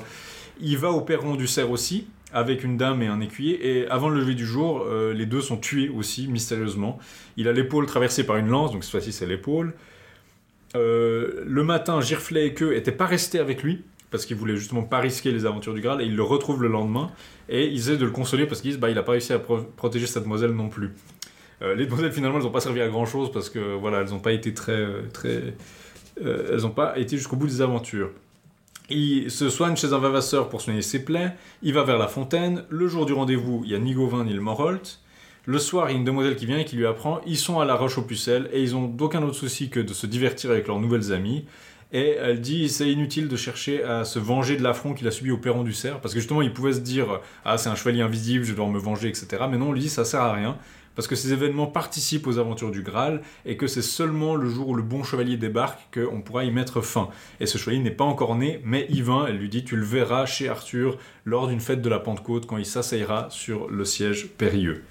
Il 0.60 0.78
va 0.78 0.90
au 0.90 1.00
perron 1.02 1.34
du 1.36 1.46
cerf 1.46 1.70
aussi, 1.70 2.06
avec 2.32 2.64
une 2.64 2.76
dame 2.76 3.02
et 3.02 3.06
un 3.06 3.20
écuyer, 3.20 3.78
et 3.80 3.88
avant 3.88 4.08
le 4.08 4.18
lever 4.18 4.34
du 4.34 4.44
jour, 4.44 4.84
euh, 4.86 5.14
les 5.14 5.26
deux 5.26 5.40
sont 5.40 5.56
tués 5.56 5.88
aussi, 5.88 6.28
mystérieusement. 6.28 6.98
Il 7.36 7.48
a 7.48 7.52
l'épaule 7.52 7.86
traversée 7.86 8.24
par 8.24 8.36
une 8.36 8.48
lance, 8.48 8.72
donc 8.72 8.82
cette 8.84 8.90
fois-ci 8.90 9.12
c'est 9.12 9.26
l'épaule. 9.26 9.74
Euh, 10.74 11.42
le 11.46 11.62
matin, 11.62 12.00
Girflet 12.00 12.48
et 12.48 12.54
Queue 12.54 12.74
n'étaient 12.74 12.92
pas 12.92 13.06
restés 13.06 13.38
avec 13.38 13.62
lui, 13.62 13.84
parce 14.10 14.26
qu'ils 14.26 14.36
voulaient 14.36 14.56
justement 14.56 14.82
pas 14.82 14.98
risquer 14.98 15.32
les 15.32 15.46
aventures 15.46 15.72
du 15.72 15.80
Graal, 15.80 16.02
et 16.02 16.04
ils 16.04 16.16
le 16.16 16.22
retrouvent 16.22 16.62
le 16.62 16.68
lendemain, 16.68 17.10
et 17.48 17.66
ils 17.68 17.78
essaient 17.78 17.96
de 17.96 18.04
le 18.04 18.10
consoler 18.10 18.46
parce 18.46 18.60
qu'ils 18.60 18.72
disent 18.72 18.80
bah 18.80 18.90
il 18.90 18.98
a 18.98 19.02
pas 19.02 19.12
réussi 19.12 19.32
à 19.32 19.38
pro- 19.38 19.62
protéger 19.76 20.06
cette 20.06 20.24
demoiselle 20.24 20.50
non 20.50 20.68
plus. 20.68 20.90
Euh, 21.62 21.74
les 21.74 21.86
demoiselles 21.86 22.12
finalement 22.12 22.38
elles 22.38 22.44
n'ont 22.44 22.50
pas 22.50 22.60
servi 22.60 22.80
à 22.80 22.88
grand 22.88 23.06
chose 23.06 23.30
parce 23.32 23.50
que 23.50 23.76
voilà 23.76 24.00
elles 24.00 24.10
n'ont 24.10 24.18
pas 24.18 24.32
été 24.32 24.52
très 24.52 24.84
très 25.12 25.54
elles 26.22 26.62
n'ont 26.62 26.70
pas 26.70 26.98
été 26.98 27.16
jusqu'au 27.16 27.36
bout 27.36 27.46
des 27.46 27.62
aventures. 27.62 28.10
Il 28.88 29.32
se 29.32 29.50
soigne 29.50 29.74
chez 29.74 29.92
un 29.92 29.98
vavasseur 29.98 30.48
pour 30.48 30.60
soigner 30.60 30.82
ses 30.82 31.04
plaies. 31.04 31.32
Il 31.62 31.74
va 31.74 31.82
vers 31.82 31.98
la 31.98 32.06
fontaine. 32.06 32.64
Le 32.68 32.86
jour 32.86 33.04
du 33.04 33.12
rendez-vous, 33.12 33.62
il 33.64 33.72
y 33.72 33.74
a 33.74 33.78
ni 33.78 33.94
Gauvin 33.94 34.24
ni 34.24 34.32
le 34.32 34.40
Morolt. 34.40 35.00
Le 35.44 35.58
soir, 35.58 35.88
il 35.88 35.92
y 35.92 35.96
a 35.96 35.98
une 35.98 36.04
demoiselle 36.04 36.36
qui 36.36 36.46
vient 36.46 36.58
et 36.58 36.64
qui 36.64 36.76
lui 36.76 36.86
apprend 36.86 37.20
ils 37.26 37.36
sont 37.36 37.60
à 37.60 37.64
la 37.64 37.74
roche 37.74 37.98
aux 37.98 38.02
pucelles 38.02 38.48
et 38.52 38.62
ils 38.62 38.74
ont 38.74 38.86
d'aucun 38.86 39.22
autre 39.22 39.36
souci 39.36 39.70
que 39.70 39.80
de 39.80 39.92
se 39.92 40.06
divertir 40.06 40.50
avec 40.50 40.68
leurs 40.68 40.78
nouvelles 40.78 41.12
amies. 41.12 41.46
Et 41.92 42.16
elle 42.20 42.40
dit 42.40 42.68
c'est 42.68 42.90
inutile 42.90 43.28
de 43.28 43.36
chercher 43.36 43.82
à 43.82 44.04
se 44.04 44.18
venger 44.18 44.56
de 44.56 44.62
l'affront 44.62 44.92
qu'il 44.92 45.06
a 45.06 45.12
subi 45.12 45.30
au 45.30 45.38
perron 45.38 45.62
du 45.62 45.72
cerf 45.72 46.00
parce 46.00 46.14
que 46.14 46.20
justement 46.20 46.42
il 46.42 46.52
pouvait 46.52 46.72
se 46.72 46.80
dire 46.80 47.20
ah 47.44 47.58
c'est 47.58 47.68
un 47.68 47.76
chevalier 47.76 48.02
invisible 48.02 48.44
je 48.44 48.54
dois 48.54 48.66
me 48.66 48.78
venger 48.78 49.08
etc. 49.08 49.44
Mais 49.48 49.56
non 49.56 49.68
on 49.68 49.72
lui 49.72 49.88
ça 49.88 50.04
sert 50.04 50.20
à 50.20 50.32
rien 50.32 50.58
parce 50.96 51.06
que 51.06 51.14
ces 51.14 51.32
événements 51.32 51.66
participent 51.66 52.26
aux 52.26 52.38
aventures 52.38 52.72
du 52.72 52.82
Graal 52.82 53.22
et 53.44 53.56
que 53.56 53.68
c'est 53.68 53.82
seulement 53.82 54.34
le 54.34 54.48
jour 54.48 54.68
où 54.68 54.74
le 54.74 54.82
bon 54.82 55.04
chevalier 55.04 55.36
débarque 55.36 55.78
qu'on 55.94 56.22
pourra 56.22 56.44
y 56.44 56.50
mettre 56.50 56.80
fin. 56.80 57.10
Et 57.38 57.46
ce 57.46 57.58
chevalier 57.58 57.78
n'est 57.78 57.90
pas 57.92 58.04
encore 58.04 58.34
né, 58.34 58.60
mais 58.64 58.86
Yvain, 58.88 59.26
elle 59.28 59.36
lui 59.36 59.48
dit, 59.48 59.64
tu 59.64 59.76
le 59.76 59.84
verras 59.84 60.26
chez 60.26 60.48
Arthur 60.48 60.98
lors 61.24 61.46
d'une 61.46 61.60
fête 61.60 61.82
de 61.82 61.88
la 61.88 62.00
Pentecôte 62.00 62.46
quand 62.46 62.56
il 62.56 62.66
s'asseyera 62.66 63.28
sur 63.30 63.68
le 63.68 63.84
siège 63.84 64.26
périlleux. 64.26 64.82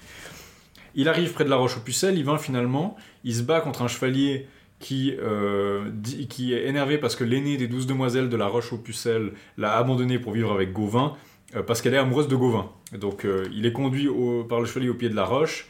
Il 0.94 1.10
arrive 1.10 1.32
près 1.34 1.44
de 1.44 1.50
la 1.50 1.56
roche 1.56 1.76
aux 1.76 1.80
pucelles, 1.80 2.16
Yvain 2.16 2.38
finalement, 2.38 2.96
il 3.22 3.34
se 3.34 3.42
bat 3.42 3.60
contre 3.60 3.82
un 3.82 3.88
chevalier 3.88 4.46
qui, 4.78 5.14
euh, 5.18 5.90
est 6.04 6.68
énervé 6.68 6.98
parce 6.98 7.16
que 7.16 7.24
l'aînée 7.24 7.56
des 7.56 7.68
douze 7.68 7.86
demoiselles 7.86 8.28
de 8.28 8.36
la 8.36 8.46
roche 8.46 8.72
aux 8.72 8.78
pucelles 8.78 9.32
l'a 9.56 9.76
abandonné 9.76 10.18
pour 10.18 10.32
vivre 10.32 10.52
avec 10.52 10.72
Gauvin, 10.72 11.14
euh, 11.54 11.62
parce 11.62 11.82
qu'elle 11.82 11.94
est 11.94 11.98
amoureuse 11.98 12.28
de 12.28 12.36
Gauvin. 12.36 12.70
Donc 12.92 13.24
euh, 13.24 13.48
il 13.52 13.66
est 13.66 13.72
conduit 13.72 14.08
par 14.48 14.60
le 14.60 14.66
chevalier 14.66 14.88
au 14.88 14.94
pied 14.94 15.08
de 15.08 15.14
la 15.14 15.24
roche, 15.24 15.68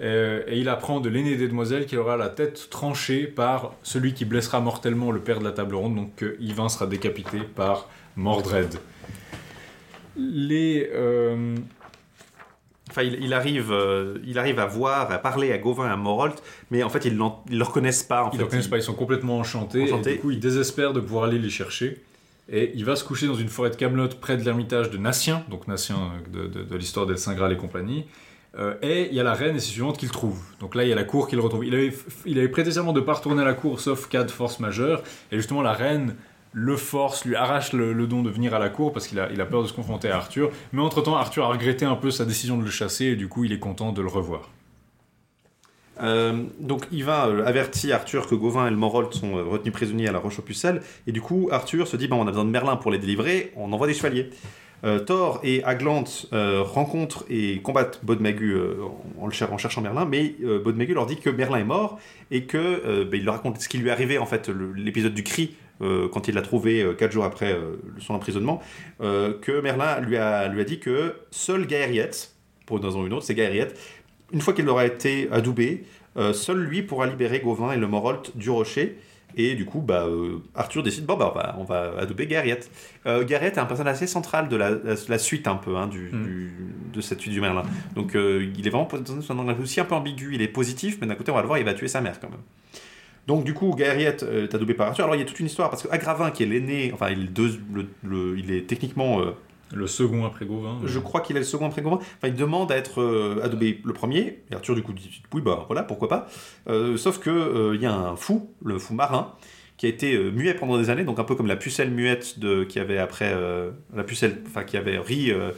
euh, 0.00 0.42
et 0.46 0.58
il 0.58 0.68
apprend 0.68 1.00
de 1.00 1.08
l'aîné 1.08 1.36
des 1.36 1.48
demoiselles 1.48 1.86
qu'il 1.86 1.98
aura 1.98 2.16
la 2.16 2.28
tête 2.28 2.68
tranchée 2.70 3.26
par 3.26 3.72
celui 3.82 4.12
qui 4.14 4.24
blessera 4.24 4.60
mortellement 4.60 5.10
le 5.10 5.20
père 5.20 5.38
de 5.38 5.44
la 5.44 5.52
table 5.52 5.74
ronde, 5.74 5.94
donc 5.96 6.14
que 6.16 6.36
Yvain 6.40 6.68
sera 6.68 6.86
décapité 6.86 7.38
par 7.40 7.88
Mordred. 8.16 8.74
Les... 10.16 10.88
euh, 10.92 11.56
Enfin, 12.88 13.02
il, 13.02 13.22
il 13.24 13.34
arrive, 13.34 13.72
euh, 13.72 14.16
il 14.24 14.38
arrive 14.38 14.58
à 14.60 14.64
voir, 14.64 15.10
à 15.10 15.18
parler 15.18 15.52
à 15.52 15.58
Gauvin 15.58 15.86
et 15.88 15.90
à 15.90 15.96
Morolt, 15.96 16.40
mais 16.70 16.82
en 16.84 16.88
fait, 16.88 17.04
ils 17.04 17.14
ne 17.16 17.28
le 17.50 17.62
reconnaissent 17.64 18.04
pas. 18.04 18.22
En 18.24 18.30
Ils 18.30 18.38
ne 18.38 18.44
reconnaissent 18.44 18.68
pas, 18.68 18.76
ils 18.78 18.82
sont 18.82 18.94
complètement 18.94 19.38
enchantés, 19.38 19.82
Enchantés. 19.82 20.12
et 20.12 20.14
du 20.14 20.20
coup 20.20 20.30
ils 20.30 20.40
désespèrent 20.40 20.92
de 20.92 21.00
pouvoir 21.00 21.24
aller 21.24 21.38
les 21.38 21.50
chercher. 21.50 22.00
Et 22.50 22.70
il 22.76 22.84
va 22.84 22.94
se 22.94 23.02
coucher 23.02 23.26
dans 23.26 23.34
une 23.34 23.48
forêt 23.48 23.70
de 23.70 23.74
Camelot 23.76 24.08
près 24.20 24.36
de 24.36 24.44
l'ermitage 24.44 24.90
de 24.90 24.98
Nassien, 24.98 25.44
donc 25.50 25.66
Nassien 25.66 25.96
euh, 26.32 26.46
de, 26.46 26.60
de- 26.60 26.62
de 26.62 26.76
l'histoire 26.76 27.06
d'El 27.06 27.16
et 27.52 27.56
compagnie. 27.56 28.06
Euh, 28.58 28.74
et 28.80 29.08
il 29.08 29.14
y 29.14 29.20
a 29.20 29.22
la 29.22 29.34
reine 29.34 29.56
et 29.56 29.60
ses 29.60 29.72
suivantes 29.72 29.98
qu'il 29.98 30.10
trouve. 30.10 30.40
Donc 30.60 30.74
là, 30.74 30.84
il 30.84 30.88
y 30.88 30.92
a 30.92 30.96
la 30.96 31.04
cour 31.04 31.28
qu'il 31.28 31.38
retrouve. 31.40 31.64
Il 31.64 31.74
avait, 31.74 31.92
il 32.24 32.34
de 32.34 32.40
ne 32.40 33.00
pas 33.00 33.12
retourner 33.14 33.42
à 33.42 33.44
la 33.44 33.54
cour 33.54 33.80
sauf 33.80 34.08
cas 34.08 34.24
de 34.24 34.30
force 34.30 34.60
majeure. 34.60 35.02
Et 35.30 35.36
justement, 35.36 35.62
la 35.62 35.72
reine 35.72 36.14
le 36.58 36.76
force, 36.78 37.26
lui 37.26 37.36
arrache 37.36 37.74
le, 37.74 38.06
don 38.06 38.22
de 38.22 38.30
venir 38.30 38.54
à 38.54 38.58
la 38.58 38.70
cour 38.70 38.90
parce 38.90 39.06
qu'il 39.06 39.20
a, 39.20 39.44
peur 39.44 39.62
de 39.62 39.68
se 39.68 39.74
confronter 39.74 40.08
à 40.08 40.16
Arthur. 40.16 40.50
Mais 40.72 40.80
entre-temps, 40.80 41.14
Arthur 41.14 41.44
a 41.44 41.48
regretté 41.48 41.84
un 41.84 41.96
peu 41.96 42.10
sa 42.10 42.24
décision 42.24 42.56
de 42.56 42.64
le 42.64 42.70
chasser 42.70 43.04
et 43.06 43.16
du 43.16 43.28
coup, 43.28 43.44
il 43.44 43.52
est 43.52 43.58
content 43.58 43.92
de 43.92 44.00
le 44.00 44.08
revoir. 44.08 44.48
Euh, 46.02 46.44
donc 46.58 46.86
Yvain 46.92 47.28
euh, 47.28 47.46
avertit 47.46 47.92
Arthur 47.92 48.26
que 48.26 48.34
Gauvin 48.34 48.66
et 48.66 48.70
le 48.70 48.76
Morolt 48.76 49.12
sont 49.12 49.32
retenus 49.32 49.72
prisonniers 49.72 50.08
à 50.08 50.12
la 50.12 50.18
Roche 50.18 50.38
aux 50.38 50.42
Pucelles, 50.42 50.82
et 51.06 51.12
du 51.12 51.22
coup 51.22 51.48
Arthur 51.50 51.88
se 51.88 51.96
dit 51.96 52.06
bah, 52.06 52.16
on 52.16 52.26
a 52.26 52.30
besoin 52.30 52.44
de 52.44 52.50
Merlin 52.50 52.76
pour 52.76 52.90
les 52.90 52.98
délivrer, 52.98 53.52
on 53.56 53.72
envoie 53.72 53.86
des 53.86 53.94
chevaliers. 53.94 54.28
Euh, 54.84 54.98
Thor 54.98 55.40
et 55.42 55.64
Aglante 55.64 56.26
euh, 56.32 56.62
rencontrent 56.62 57.24
et 57.30 57.60
combattent 57.62 58.00
Bodmagu 58.04 58.52
euh, 58.52 58.74
en, 59.20 59.30
cherchant 59.30 59.80
Merlin, 59.80 60.04
mais 60.04 60.34
Bodmagu 60.64 60.94
leur 60.94 61.06
dit 61.06 61.16
que 61.16 61.30
Merlin 61.30 61.58
est 61.58 61.64
mort 61.64 61.98
et 62.30 62.44
que 62.44 63.04
ben, 63.04 63.18
il 63.18 63.24
leur 63.24 63.34
raconte 63.34 63.60
ce 63.60 63.68
qui 63.68 63.78
lui 63.78 63.88
est 63.88 63.92
arrivé 63.92 64.18
en 64.18 64.26
fait 64.26 64.48
l'épisode 64.48 65.14
du 65.14 65.24
cri 65.24 65.56
quand 65.80 66.26
il 66.26 66.34
l'a 66.34 66.40
trouvé 66.40 66.82
euh, 66.82 66.94
quatre 66.94 67.12
jours 67.12 67.24
après 67.24 67.54
son 67.98 68.14
emprisonnement, 68.14 68.62
que 69.00 69.60
Merlin 69.60 70.00
lui 70.00 70.16
a, 70.16 70.48
lui 70.48 70.60
a 70.60 70.64
dit 70.64 70.78
que 70.78 71.14
seul 71.30 71.66
Gaëriet, 71.66 72.10
pour 72.64 72.78
une 72.78 72.84
raison 72.84 73.02
ou 73.02 73.06
une 73.06 73.12
autre, 73.12 73.24
c'est 73.24 73.34
Gaëriet, 73.34 73.68
une 74.32 74.40
fois 74.40 74.54
qu'il 74.54 74.68
aura 74.68 74.86
été 74.86 75.28
adoubé, 75.30 75.84
seul 76.32 76.58
lui 76.58 76.82
pourra 76.82 77.06
libérer 77.06 77.40
Gauvin 77.40 77.72
et 77.72 77.76
le 77.76 77.86
Morolt 77.86 78.36
du 78.36 78.48
rocher. 78.50 78.96
Et 79.38 79.54
du 79.54 79.66
coup, 79.66 79.80
bah, 79.80 80.06
euh, 80.06 80.38
Arthur 80.54 80.82
décide, 80.82 81.04
bon, 81.04 81.16
bah, 81.16 81.28
on 81.28 81.32
va, 81.32 81.54
on 81.58 81.64
va 81.64 81.92
adouber 81.98 82.26
Gaëriet. 82.26 82.60
Euh, 83.04 83.26
est 83.26 83.58
un 83.58 83.66
personnage 83.66 83.96
assez 83.96 84.06
central 84.06 84.48
de 84.48 84.56
la, 84.56 84.70
la- 84.70 84.94
la 85.08 85.18
suite 85.18 85.46
un 85.46 85.56
peu 85.56 85.76
hein, 85.76 85.86
du, 85.88 86.08
Mm. 86.10 86.24
du- 86.24 86.52
de 86.94 87.00
cette 87.02 87.20
suite 87.20 87.34
du 87.34 87.40
Merlin. 87.42 87.62
Donc 87.94 88.16
euh, 88.16 88.50
il 88.56 88.66
est 88.66 88.70
vraiment 88.70 88.88
sur 89.20 89.34
un 89.34 89.38
angle 89.38 89.60
aussi 89.62 89.78
un 89.80 89.84
peu 89.84 89.94
ambigu. 89.94 90.34
Il 90.34 90.40
est 90.40 90.48
positif, 90.48 90.98
mais 91.00 91.06
d'un 91.06 91.14
côté, 91.16 91.30
on 91.32 91.34
va 91.34 91.42
le 91.42 91.46
voir, 91.48 91.58
il 91.58 91.64
va 91.66 91.74
tuer 91.74 91.88
sa 91.88 92.00
mère 92.00 92.18
quand 92.18 92.30
même. 92.30 92.40
Donc 93.26 93.44
du 93.44 93.52
coup, 93.54 93.74
Gaëriet 93.74 94.22
euh, 94.22 94.44
est 94.44 94.54
adoubé 94.54 94.72
par 94.72 94.88
Arthur. 94.88 95.04
Alors 95.04 95.16
il 95.16 95.18
y 95.18 95.22
a 95.22 95.26
toute 95.26 95.40
une 95.40 95.46
histoire, 95.46 95.68
parce 95.68 95.82
que 95.82 95.88
Agravin, 95.92 96.30
qui 96.30 96.42
est 96.44 96.46
l'aîné, 96.46 96.90
enfin 96.94 97.10
il 97.10 97.24
est, 97.24 97.26
deux- 97.26 97.60
le- 97.74 97.88
le- 98.04 98.38
il 98.38 98.50
est 98.52 98.66
techniquement... 98.66 99.20
euh, 99.72 99.76
Le 99.76 99.86
second 99.86 100.24
après 100.24 100.46
Gauvin. 100.46 100.78
je 100.84 100.98
crois 100.98 101.20
qu'il 101.20 101.36
est 101.36 101.40
le 101.40 101.44
second 101.44 101.66
après 101.66 101.82
Gauvin. 101.82 101.96
Enfin, 101.96 102.28
il 102.28 102.34
demande 102.34 102.70
à 102.72 102.76
être 102.76 103.00
euh, 103.00 103.40
adoubé 103.42 103.80
le 103.84 103.92
premier. 103.92 104.42
Et 104.50 104.54
Arthur, 104.54 104.74
du 104.74 104.82
coup, 104.82 104.92
dit 104.92 105.22
oui, 105.32 105.40
bah 105.40 105.64
voilà, 105.66 105.82
pourquoi 105.82 106.08
pas. 106.08 106.28
Euh, 106.68 106.96
sauf 106.96 107.18
que 107.18 107.30
euh, 107.30 107.74
il 107.74 107.82
y 107.82 107.86
a 107.86 107.94
un 107.94 108.16
fou, 108.16 108.50
le 108.64 108.78
fou 108.78 108.94
marin, 108.94 109.34
qui 109.76 109.86
a 109.86 109.88
été 109.88 110.14
euh, 110.14 110.30
muet 110.30 110.54
pendant 110.54 110.78
des 110.78 110.90
années, 110.90 111.04
donc 111.04 111.18
un 111.18 111.24
peu 111.24 111.34
comme 111.34 111.46
la 111.46 111.56
pucelle 111.56 111.90
muette 111.90 112.38
de, 112.38 112.64
qui 112.64 112.78
avait 112.78 112.98
après 112.98 113.32
euh, 113.34 113.70
la 113.94 114.04
pucelle, 114.04 114.42
enfin 114.46 114.64
qui 114.64 114.76
avait 114.76 114.98
ri 114.98 115.30
euh, 115.30 115.50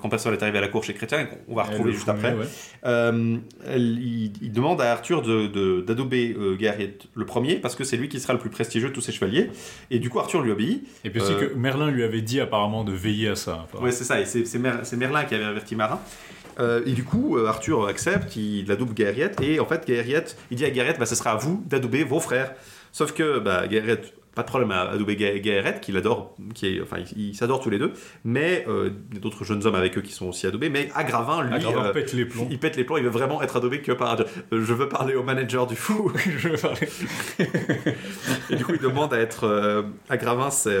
quand 0.00 0.08
Passeur 0.08 0.32
est 0.32 0.42
arrivé 0.42 0.58
à 0.58 0.60
la 0.60 0.68
cour 0.68 0.82
chez 0.82 0.94
Chrétien, 0.94 1.20
et 1.20 1.26
qu'on 1.46 1.54
va 1.54 1.64
Et 1.64 1.68
retrouver 1.70 1.92
juste 1.92 2.08
après. 2.08 2.32
ouais. 2.34 2.46
Euh, 2.86 3.36
il, 3.76 4.32
il 4.42 4.52
demande 4.52 4.80
à 4.80 4.92
Arthur 4.92 5.22
de- 5.22 5.46
de- 5.46 5.80
d'adouber 5.82 6.34
euh, 6.38 6.56
le 7.14 7.26
premier 7.26 7.56
parce 7.56 7.74
que 7.76 7.84
c'est 7.84 7.96
lui 7.96 8.08
qui 8.08 8.18
sera 8.20 8.32
le 8.32 8.38
plus 8.38 8.50
prestigieux 8.50 8.88
de 8.88 8.94
tous 8.94 9.00
ses 9.02 9.12
chevaliers. 9.12 9.50
Et 9.90 9.98
du 9.98 10.10
coup, 10.10 10.18
Arthur 10.18 10.40
lui 10.42 10.50
obéit. 10.52 10.86
Et 11.04 11.10
puis 11.10 11.20
aussi 11.20 11.32
Euh, 11.32 11.48
que 11.48 11.54
Merlin 11.54 11.90
lui 11.90 12.02
avait 12.02 12.22
dit 12.22 12.40
apparemment 12.40 12.82
de 12.84 12.92
veiller 12.92 13.28
à 13.28 13.36
ça. 13.36 13.66
Ouais, 13.80 13.92
c'est 13.92 14.04
ça, 14.04 14.20
et 14.20 14.24
c'est 14.26 14.58
Mer- 14.58 14.80
Merlin 14.96 15.24
qui 15.24 15.34
avait 15.34 15.44
averti 15.44 15.76
Marin. 15.76 16.00
Euh, 16.60 16.82
et 16.86 16.92
du 16.92 17.02
coup, 17.04 17.36
euh, 17.36 17.46
Arthur 17.48 17.86
accepte, 17.88 18.36
il 18.36 18.70
adoube 18.70 18.94
Gaëriet, 18.94 19.32
et 19.42 19.58
en 19.60 19.66
fait, 19.66 19.86
Gaëriet, 19.86 20.24
il 20.52 20.56
dit 20.56 20.64
à 20.64 20.70
Gaëriet, 20.70 20.94
bah, 20.98 21.06
ce 21.06 21.16
sera 21.16 21.32
à 21.32 21.36
vous 21.36 21.64
d'adouber 21.68 22.04
vos 22.04 22.20
frères. 22.20 22.54
Sauf 22.92 23.12
que 23.12 23.40
bah, 23.40 23.66
Gaëriet, 23.66 24.00
pas 24.34 24.42
de 24.42 24.48
problème 24.48 24.70
à 24.72 24.82
adouber 24.90 25.16
Ga- 25.16 25.38
Gaëriet, 25.38 25.80
qu'il 25.80 25.96
adore, 25.96 26.36
qui 26.54 26.66
est, 26.66 26.80
enfin, 26.82 26.96
ils 27.16 27.34
s'adorent 27.34 27.60
tous 27.62 27.70
les 27.70 27.78
deux, 27.78 27.92
mais 28.24 28.64
euh, 28.68 28.90
il 29.10 29.14
y 29.14 29.18
a 29.18 29.20
d'autres 29.20 29.44
jeunes 29.44 29.64
hommes 29.66 29.74
avec 29.76 29.96
eux 29.96 30.00
qui 30.02 30.12
sont 30.12 30.26
aussi 30.28 30.46
adoubés, 30.46 30.68
mais 30.70 30.90
Agravin, 30.94 31.42
lui, 31.44 31.54
Agravin 31.54 31.86
euh, 31.86 31.92
pète 31.92 32.12
les 32.12 32.24
plombs. 32.24 32.48
il 32.50 32.58
pète 32.58 32.76
les 32.76 32.84
plombs, 32.84 32.96
il 32.96 33.04
veut 33.04 33.10
vraiment 33.10 33.42
être 33.42 33.56
adobé 33.56 33.80
que 33.80 33.92
par. 33.92 34.18
euh, 34.20 34.24
Je 34.52 34.72
veux 34.74 34.88
parler 34.88 35.14
au 35.14 35.22
manager 35.22 35.66
du 35.66 35.76
fou. 35.76 36.12
Je 36.38 36.48
vais 36.48 36.58
parler. 36.58 36.88
Et 38.50 38.56
du 38.56 38.64
coup, 38.64 38.72
il 38.74 38.80
demande 38.80 39.12
à 39.14 39.18
être. 39.18 39.44
euh, 39.44 39.82
Agravin, 40.08 40.50
c'est. 40.50 40.78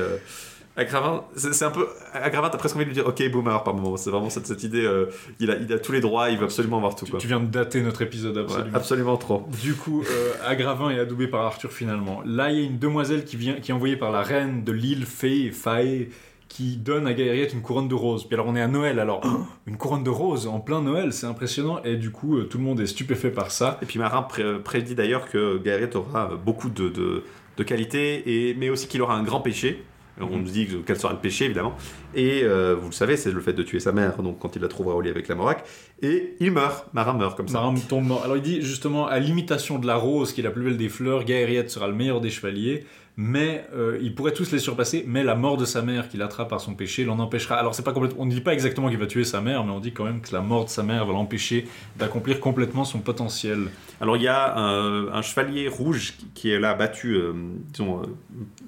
Euh, 0.76 0.80
Agravin, 0.82 1.24
c'est 1.36 1.64
un 1.64 1.70
peu. 1.70 1.86
Agravin, 2.12 2.48
t'as 2.50 2.58
presque 2.58 2.76
envie 2.76 2.84
de 2.84 2.90
lui 2.90 2.94
dire 2.94 3.06
Ok, 3.06 3.22
boomer 3.30 3.62
par 3.64 3.74
moment. 3.74 3.96
C'est 3.96 4.10
vraiment 4.10 4.30
cette, 4.30 4.46
cette 4.46 4.62
idée. 4.62 4.84
euh, 4.84 5.06
il, 5.40 5.50
a, 5.50 5.56
il 5.56 5.72
a 5.72 5.78
tous 5.78 5.92
les 5.92 6.00
droits, 6.00 6.30
il 6.30 6.38
veut 6.38 6.44
absolument 6.44 6.78
avoir 6.78 6.94
tout. 6.96 7.06
Quoi. 7.06 7.18
Tu 7.18 7.26
viens 7.28 7.40
de 7.40 7.46
dater 7.46 7.80
notre 7.82 8.02
épisode 8.02 8.36
Ouais, 8.36 8.42
absolument. 8.44 8.76
absolument 8.76 9.16
trop. 9.16 9.48
Du 9.62 9.74
coup, 9.74 10.02
euh, 10.02 10.32
Agravin 10.46 10.90
est 10.90 10.98
adoubé 10.98 11.28
par 11.28 11.42
Arthur 11.42 11.70
finalement. 11.72 12.22
Là, 12.24 12.50
il 12.50 12.58
y 12.58 12.62
a 12.62 12.64
une 12.64 12.78
demoiselle 12.78 13.24
qui, 13.24 13.36
vient, 13.36 13.54
qui 13.54 13.70
est 13.70 13.74
envoyée 13.74 13.96
par 13.96 14.10
la 14.10 14.22
reine 14.22 14.64
de 14.64 14.72
l'île 14.72 15.06
Fée, 15.06 15.50
Fae, 15.52 16.06
qui 16.48 16.76
donne 16.76 17.06
à 17.08 17.14
Gaëriet 17.14 17.48
une 17.52 17.62
couronne 17.62 17.88
de 17.88 17.94
roses. 17.94 18.24
Puis 18.26 18.34
alors, 18.34 18.46
on 18.46 18.54
est 18.54 18.60
à 18.62 18.68
Noël, 18.68 18.98
alors 19.00 19.22
une 19.66 19.76
couronne 19.76 20.04
de 20.04 20.10
roses 20.10 20.46
en 20.46 20.60
plein 20.60 20.82
Noël, 20.82 21.12
c'est 21.12 21.26
impressionnant. 21.26 21.82
Et 21.84 21.96
du 21.96 22.10
coup, 22.10 22.36
euh, 22.38 22.44
tout 22.44 22.58
le 22.58 22.64
monde 22.64 22.80
est 22.80 22.86
stupéfait 22.86 23.30
par 23.30 23.50
ça. 23.50 23.78
Et 23.82 23.86
puis 23.86 23.98
Marin 23.98 24.22
pré- 24.22 24.58
prédit 24.62 24.94
d'ailleurs 24.94 25.28
que 25.28 25.58
Gaëriet 25.58 25.96
aura 25.96 26.30
beaucoup 26.44 26.68
de, 26.70 26.88
de, 26.88 27.22
de 27.56 27.62
qualités, 27.62 28.50
et, 28.50 28.54
mais 28.54 28.70
aussi 28.70 28.86
qu'il 28.88 29.02
aura 29.02 29.14
un 29.16 29.22
grand 29.22 29.40
péché. 29.40 29.84
On 30.20 30.36
nous 30.38 30.42
dit 30.50 30.66
que- 30.68 30.76
quel 30.76 30.96
sera 30.98 31.12
le 31.12 31.18
péché, 31.18 31.46
évidemment. 31.46 31.74
Et 32.14 32.42
euh, 32.44 32.76
vous 32.80 32.88
le 32.88 32.92
savez, 32.92 33.16
c'est 33.16 33.32
le 33.32 33.40
fait 33.40 33.52
de 33.52 33.62
tuer 33.62 33.80
sa 33.80 33.90
mère, 33.92 34.22
donc 34.22 34.38
quand 34.38 34.54
il 34.54 34.62
la 34.62 34.68
trouvera 34.68 34.94
au 34.94 35.00
lit 35.00 35.10
avec 35.10 35.26
la 35.28 35.34
Morac. 35.34 35.64
Et 36.02 36.34
il 36.40 36.52
meurt. 36.52 36.86
Marin 36.92 37.14
meurt 37.14 37.36
comme 37.36 37.48
ça. 37.48 37.60
Marin 37.60 37.74
tombe 37.88 38.04
mort. 38.06 38.22
Alors 38.24 38.36
il 38.36 38.42
dit 38.42 38.62
justement, 38.62 39.06
à 39.06 39.18
l'imitation 39.18 39.78
de 39.78 39.86
la 39.86 39.96
rose, 39.96 40.32
qui 40.32 40.40
est 40.40 40.44
la 40.44 40.50
plus 40.50 40.62
belle 40.64 40.76
des 40.76 40.88
fleurs, 40.88 41.24
Gaëriet 41.24 41.68
sera 41.68 41.88
le 41.88 41.94
meilleur 41.94 42.20
des 42.20 42.30
chevaliers, 42.30 42.84
mais 43.16 43.64
euh, 43.74 43.98
il 44.02 44.14
pourrait 44.14 44.32
tous 44.32 44.50
les 44.52 44.58
surpasser, 44.58 45.04
mais 45.06 45.22
la 45.24 45.34
mort 45.36 45.56
de 45.56 45.64
sa 45.64 45.82
mère 45.82 46.08
qu'il 46.08 46.20
attrape 46.22 46.48
par 46.50 46.60
son 46.60 46.74
péché 46.74 47.04
l'en 47.04 47.18
empêchera. 47.20 47.56
Alors 47.56 47.74
c'est 47.74 47.84
pas 47.84 47.92
complètement, 47.92 48.22
on 48.22 48.26
ne 48.26 48.30
dit 48.32 48.40
pas 48.40 48.52
exactement 48.54 48.88
qu'il 48.88 48.98
va 48.98 49.06
tuer 49.06 49.24
sa 49.24 49.40
mère, 49.40 49.64
mais 49.64 49.70
on 49.72 49.78
dit 49.80 49.92
quand 49.92 50.04
même 50.04 50.20
que 50.20 50.32
la 50.32 50.40
mort 50.40 50.64
de 50.64 50.70
sa 50.70 50.82
mère 50.82 51.06
va 51.06 51.12
l'empêcher 51.12 51.66
d'accomplir 51.96 52.38
complètement 52.40 52.84
son 52.84 52.98
potentiel. 53.00 53.66
Alors 54.00 54.16
il 54.16 54.22
y 54.24 54.28
a 54.28 54.56
un, 54.56 55.08
un 55.08 55.22
chevalier 55.22 55.68
rouge 55.68 56.14
qui, 56.18 56.26
qui 56.34 56.50
est 56.50 56.58
là 56.58 56.74
battu, 56.74 57.14
euh, 57.14 57.32
disons, 57.72 58.00
euh, 58.02 58.06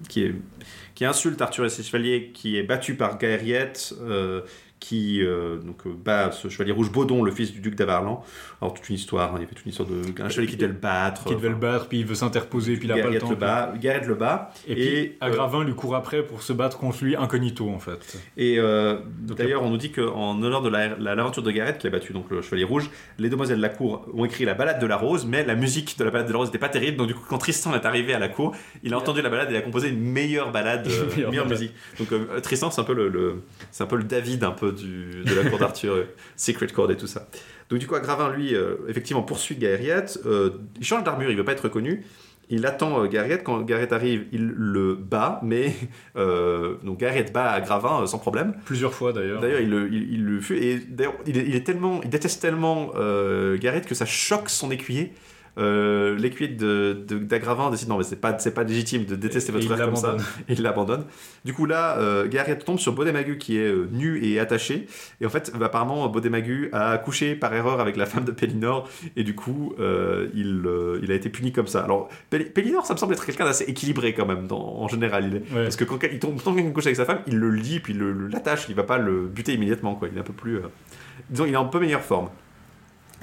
qui, 0.09 0.23
est, 0.23 0.35
qui 0.97 1.05
insulte 1.05 1.41
Arthur 1.43 1.67
et 1.67 1.71
ses 1.71 1.83
qui 2.33 2.57
est 2.57 2.63
battu 2.63 2.97
par 2.97 3.19
Gaëriet, 3.19 3.75
euh, 4.01 4.41
qui 4.89 5.21
euh, 5.23 5.57
donc, 5.57 5.87
euh, 5.87 5.91
bat 5.93 6.31
ce 6.31 6.49
chevalier 6.49 6.71
rouge 6.73 6.93
Baudon, 6.93 7.23
le 7.25 7.33
fils 7.33 7.53
du 7.53 7.61
duc 7.61 7.75
d'Avarlan. 7.75 8.23
Alors 8.63 8.73
toute 8.75 8.89
une 8.89 8.95
histoire, 8.95 9.31
hein, 9.31 9.39
il 9.39 9.41
y 9.43 9.45
avait 9.45 9.55
toute 9.55 9.65
une 9.65 9.71
histoire 9.71 9.89
de 9.89 10.23
un 10.23 10.29
chevalier 10.29 10.49
qui 10.49 10.57
devait 10.57 10.73
le 10.73 10.79
battre. 10.79 11.25
Qui 11.25 11.35
devait 11.35 11.49
le 11.49 11.55
battre, 11.57 11.89
puis 11.89 12.01
il 12.01 12.07
veut 12.07 12.15
s'interposer, 12.15 12.77
puis 12.77 12.87
il 12.87 12.93
a 12.93 13.03
pas 13.03 13.11
le 13.11 13.19
temps. 13.19 13.31
le 13.31 13.37
bat, 13.37 13.75
Gaëriet 13.81 14.07
le 14.07 14.15
bat. 14.15 14.53
Et 14.69 14.75
puis 14.75 14.85
Et, 14.85 15.19
euh, 15.23 15.27
Agravin 15.27 15.65
lui 15.65 15.75
court 15.75 15.97
après 15.97 16.23
pour 16.23 16.43
se 16.43 16.53
battre 16.53 16.79
contre 16.79 17.03
lui 17.05 17.17
incognito 17.17 17.69
en 17.69 17.79
fait. 17.81 18.19
Et 18.37 18.59
d'ailleurs, 19.21 19.63
on 19.63 19.71
nous 19.71 19.77
dit 19.77 19.91
qu'en 19.91 20.41
honneur 20.43 20.63
de 20.63 20.69
la- 20.69 20.97
la- 20.97 21.15
l'aventure 21.15 21.43
de 21.43 21.51
Gareth, 21.51 21.79
qui 21.79 21.87
a 21.87 21.91
battu 21.91 22.13
donc 22.13 22.31
le 22.31 22.43
Chevalier 22.43 22.65
Rouge, 22.65 22.91
les 23.19 23.29
demoiselles 23.29 23.57
de 23.59 23.63
la 23.63 23.69
cour 23.69 24.07
ont 24.15 24.25
écrit 24.25 24.45
la 24.45 24.55
balade 24.55 24.81
de 24.81 24.87
la 24.87 24.97
rose, 24.97 25.27
mais 25.27 25.45
la 25.45 25.55
musique 25.55 25.99
de 25.99 26.05
la 26.05 26.11
balade 26.11 26.27
de 26.29 26.33
la 26.33 26.39
rose 26.39 26.49
n'était 26.49 26.59
pas 26.59 26.69
terrible. 26.69 26.97
Donc 26.97 27.09
du 27.09 27.15
coup, 27.15 27.25
quand 27.29 27.39
Tristan 27.39 27.75
est 27.75 27.85
arrivé 27.87 28.15
à 28.15 28.19
la 28.19 28.29
cour, 28.29 28.55
il 28.83 28.95
a 28.95 28.99
entendu 28.99 29.23
la 29.23 29.29
balade 29.31 29.49
et 29.51 29.55
il 29.55 29.57
a 29.57 29.63
composé 29.63 29.89
une 29.89 30.01
meilleure 30.01 30.53
balade, 30.53 30.87
euh, 30.91 31.07
Meilleure 31.15 31.31
meilleure 31.31 31.45
balade. 31.47 31.61
musique. 31.61 31.75
Donc 31.99 32.13
euh, 32.13 32.41
Tristan, 32.41 32.71
c'est 32.71 32.81
un 32.81 32.85
peu 32.85 32.95
le, 32.95 33.09
le- 33.09 33.43
c'est 33.71 33.83
un 33.85 33.87
peu 33.87 33.97
le 33.97 34.05
David 34.05 34.45
un 34.45 34.51
peu 34.51 34.73
du, 34.77 35.23
de 35.25 35.35
la 35.35 35.49
cour 35.51 35.59
d'Arthur, 35.59 35.93
euh, 35.95 36.05
Secret 36.37 36.69
Court 36.69 36.91
et 36.91 36.97
tout 36.97 37.07
ça. 37.07 37.29
Donc 37.69 37.81
du 37.81 37.87
coup, 37.87 37.95
Agravin, 37.97 38.31
lui, 38.33 38.55
euh, 38.55 38.77
effectivement, 38.89 39.23
poursuit 39.23 39.57
Gaëriet. 39.57 40.05
Euh, 40.25 40.51
il 40.79 40.85
change 40.87 41.03
d'armure, 41.05 41.31
il 41.31 41.37
veut 41.37 41.45
pas 41.45 41.53
être 41.53 41.65
reconnu. 41.65 42.05
Il 42.49 42.65
attend 42.65 43.05
Gaëriet. 43.07 43.43
Quand 43.43 43.61
Gaëriet 43.63 43.93
arrive, 43.93 44.27
il 44.31 44.47
le 44.57 44.95
bat, 44.95 45.41
mais 45.43 45.75
euh, 46.17 46.77
donc 46.85 46.99
Gaëriet 47.01 47.33
bat 47.33 47.51
Agravin 47.51 48.03
euh, 48.03 48.07
sans 48.07 48.19
problème. 48.21 48.55
Plusieurs 48.65 48.95
fois 48.95 49.13
d'ailleurs. 49.13 49.41
D'ailleurs, 49.41 49.61
il, 49.61 49.69
le- 49.69 49.93
il, 49.93 50.13
il 50.15 50.25
le 50.25 50.41
fait. 50.41 50.59
Et 50.65 50.79
d'ailleurs, 50.79 51.15
il, 51.27 51.37
est- 51.39 51.45
il 51.49 51.57
est 51.57 51.65
tellement, 51.67 52.01
il 52.05 52.09
déteste 52.09 52.41
tellement 52.41 52.93
euh, 52.95 53.59
que 53.59 53.95
ça 53.97 54.07
choque 54.07 54.49
son 54.49 54.71
écuyer. 54.71 55.13
Euh, 55.59 56.15
L'écuyer 56.17 56.49
d'Agravin 56.51 57.71
décide 57.71 57.89
non, 57.89 57.99
mais 57.99 58.05
c'est 58.05 58.21
pas, 58.21 58.39
c'est 58.39 58.53
pas 58.55 58.63
légitime 58.65 59.05
de 59.05 59.17
détester 59.17 59.51
Et 59.51 59.53
votre 59.55 59.67
frère 59.67 59.87
comme 59.87 59.97
ça. 59.97 60.17
Et 60.49 60.53
il 60.55 60.63
l'abandonne. 60.63 61.05
Du 61.45 61.53
coup, 61.55 61.67
là, 61.67 61.99
euh, 61.99 62.29
Gareth 62.29 62.65
tombe 62.65 62.79
sur 62.79 62.93
Bodemagu 62.93 63.39
qui 63.39 63.59
est 63.59 63.67
euh, 63.67 63.89
nu 63.93 64.23
et 64.25 64.39
attaché. 64.39 64.87
Et 65.21 65.27
en 65.27 65.29
fait, 65.31 65.53
bah, 65.59 65.67
apparemment, 65.67 66.07
Bodemagu 66.09 66.69
a 66.73 66.99
couché 66.99 67.35
par 67.35 67.55
erreur 67.55 67.81
avec 67.81 67.97
la 67.97 68.07
femme 68.07 68.25
de 68.25 68.33
Pellinor. 68.33 68.89
Et 69.17 69.25
du 69.25 69.35
coup, 69.35 69.75
euh, 69.81 70.29
il, 70.35 70.63
euh, 70.67 71.01
il 71.03 71.11
a 71.11 71.15
été 71.15 71.29
puni 71.31 71.53
comme 71.53 71.67
ça. 71.67 71.81
Alors, 71.83 72.09
Pel- 72.31 72.51
Pellinor, 72.53 72.85
ça 72.87 72.95
me 72.95 72.99
semble 72.99 73.15
être 73.15 73.25
quelqu'un 73.25 73.45
d'assez 73.45 73.65
équilibré 73.65 74.13
quand 74.15 74.27
même, 74.27 74.47
dans- 74.47 74.59
en 74.81 74.89
général. 74.89 75.25
Il 75.25 75.37
Ouais. 75.57 75.63
Parce 75.65 75.77
que 75.77 75.85
quand 75.85 75.99
il 76.11 76.19
tombe, 76.19 76.43
tant 76.43 76.55
qu'il 76.55 76.73
couche 76.73 76.87
avec 76.87 76.97
sa 76.97 77.05
femme, 77.05 77.21
il 77.27 77.37
le 77.39 77.51
lit, 77.51 77.81
puis 77.81 77.95
il 77.95 78.01
l'attache. 78.31 78.67
Il 78.69 78.75
va 78.75 78.83
pas 78.83 78.99
le 78.99 79.27
buter 79.27 79.55
immédiatement, 79.55 79.95
quoi. 79.95 80.09
Il 80.11 80.17
est 80.17 80.21
un 80.21 80.25
peu 80.25 80.33
plus. 80.33 80.57
euh, 80.57 80.63
Disons, 81.31 81.47
il 81.47 81.53
est 81.55 81.57
en 81.57 81.67
peu 81.67 81.81
meilleure 81.81 82.03
forme. 82.03 82.29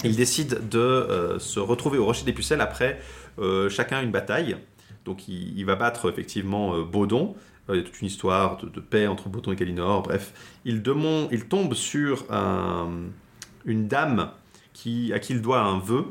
Il 0.04 0.16
décide 0.16 0.68
de 0.68 0.78
euh, 0.78 1.38
se 1.38 1.60
retrouver 1.60 1.98
au 1.98 2.04
Rocher 2.04 2.24
des 2.24 2.32
Pucelles 2.32 2.60
après 2.60 3.00
euh, 3.38 3.68
chacun 3.68 4.02
une 4.02 4.10
bataille. 4.10 4.56
Donc 5.04 5.28
il, 5.28 5.64
va 5.64 5.76
battre 5.76 6.10
effectivement 6.10 6.74
euh, 6.74 6.82
Baudon. 6.82 7.34
Il 7.70 7.76
y 7.76 7.78
a 7.78 7.82
toute 7.82 8.00
une 8.00 8.08
histoire 8.08 8.58
de, 8.58 8.80
paix 8.80 9.06
entre 9.06 9.28
Baudon 9.28 9.52
et 9.52 9.56
Galinor. 9.56 10.02
Bref, 10.02 10.32
il, 10.64 10.82
il 11.32 11.44
tombe 11.46 11.74
sur 11.74 12.24
un- 12.30 12.90
une 13.64 13.88
dame 13.88 14.30
qui, 14.74 15.12
à 15.14 15.18
qui 15.18 15.32
il 15.32 15.40
doit 15.40 15.60
un 15.60 15.78
vœu 15.78 16.04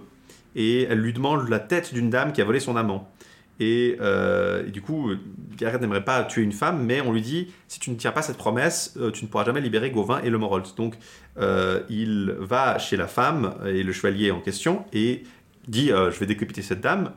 et 0.56 0.84
elle 0.84 1.00
lui 1.00 1.14
demande 1.14 1.48
la 1.50 1.60
tête 1.60 1.94
d'une 1.94 2.10
dame 2.10 2.34
qui 2.34 2.42
a 2.42 2.46
volé 2.46 2.60
son 2.60 2.76
amant. 2.76 3.12
Et, 3.60 3.98
euh, 4.02 4.68
et 4.68 4.72
du 4.72 4.82
coup, 4.82 5.12
Gareth 5.58 5.82
n'aimerait 5.82 6.04
pas 6.04 6.24
tuer 6.24 6.42
une 6.42 6.52
femme, 6.52 6.84
mais 6.84 7.02
on 7.02 7.12
lui 7.12 7.22
dit 7.22 7.54
si 7.68 7.80
tu 7.80 7.92
ne 7.92 7.96
tiens 7.96 8.12
pas 8.12 8.22
cette 8.22 8.38
promesse, 8.38 8.96
euh, 8.98 9.12
tu 9.12 9.24
ne 9.26 9.30
pourras 9.30 9.46
jamais 9.46 9.62
libérer 9.62 9.92
Gauvin 9.92 10.22
et 10.22 10.30
le 10.30 10.38
Morolt. 10.38 10.76
Donc, 10.76 10.96
euh, 11.38 11.82
il 11.90 12.36
va 12.40 12.78
chez 12.80 12.98
la 12.98 13.08
femme 13.08 13.56
et 13.66 13.84
le 13.84 13.92
chevalier 13.92 14.32
en 14.32 14.40
question 14.40 14.86
et 14.94 15.24
dit 15.68 15.88
Je 15.88 16.20
vais 16.20 16.26
décapiter 16.26 16.62
cette 16.62 16.82
dame. 16.82 17.14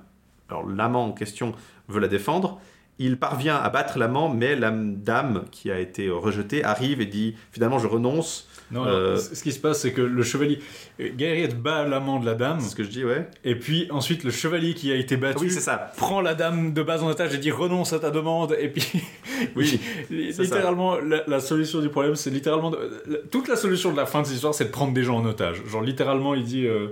Alors, 0.48 0.68
l'amant 0.68 1.06
en 1.06 1.12
question 1.12 1.55
veut 1.89 2.00
la 2.00 2.08
défendre 2.08 2.60
Il 2.98 3.18
parvient 3.18 3.56
à 3.56 3.68
battre 3.70 3.98
l'amant, 3.98 4.28
mais 4.28 4.55
la 4.55 4.70
dame 4.70 5.44
qui 5.50 5.70
a 5.70 5.81
été 5.81 6.10
rejetée 6.10 6.62
arrive 6.62 7.00
et 7.00 7.06
dit 7.06 7.34
finalement 7.50 7.78
je 7.78 7.86
renonce. 7.86 8.48
Non, 8.72 8.84
Euh, 8.84 9.16
ce 9.16 9.42
qui 9.42 9.52
se 9.52 9.60
passe, 9.60 9.80
c'est 9.82 9.92
que 9.92 10.00
le 10.02 10.22
chevalier. 10.24 10.58
Gaëriette 10.98 11.60
bat 11.60 11.84
l'amant 11.86 12.18
de 12.18 12.26
la 12.26 12.34
dame, 12.34 12.58
C'est 12.60 12.70
ce 12.70 12.74
que 12.76 12.82
je 12.82 12.88
dis, 12.88 13.04
ouais. 13.04 13.28
et 13.44 13.54
puis 13.54 13.86
ensuite 13.90 14.24
le 14.24 14.30
chevalier 14.32 14.74
qui 14.74 14.90
a 14.90 14.96
été 14.96 15.16
battu 15.16 15.44
Oui, 15.44 15.50
c'est 15.50 15.60
ça. 15.60 15.92
prend 15.96 16.20
la 16.20 16.34
dame 16.34 16.72
de 16.72 16.82
base 16.82 17.02
en 17.02 17.08
otage 17.08 17.32
et 17.34 17.38
dit 17.38 17.50
renonce 17.52 17.92
à 17.92 18.00
ta 18.00 18.10
demande, 18.10 18.56
et 18.58 18.68
puis. 18.68 18.84
Oui, 19.54 19.78
littéralement, 20.10 20.98
la, 20.98 21.22
la 21.26 21.40
solution 21.40 21.80
du 21.80 21.88
problème, 21.90 22.16
c'est 22.16 22.30
littéralement. 22.30 22.70
de- 22.70 23.22
toute 23.30 23.48
la 23.48 23.56
solution 23.56 23.92
de 23.92 23.96
la 23.96 24.06
fin 24.06 24.22
de 24.22 24.26
cette 24.26 24.34
histoire, 24.36 24.54
c'est 24.54 24.64
de 24.64 24.70
prendre 24.70 24.92
des 24.94 25.02
gens 25.04 25.18
en 25.18 25.24
otage. 25.26 25.62
Genre, 25.66 25.82
littéralement, 25.82 26.34
il 26.34 26.44
dit. 26.44 26.66
euh, 26.66 26.88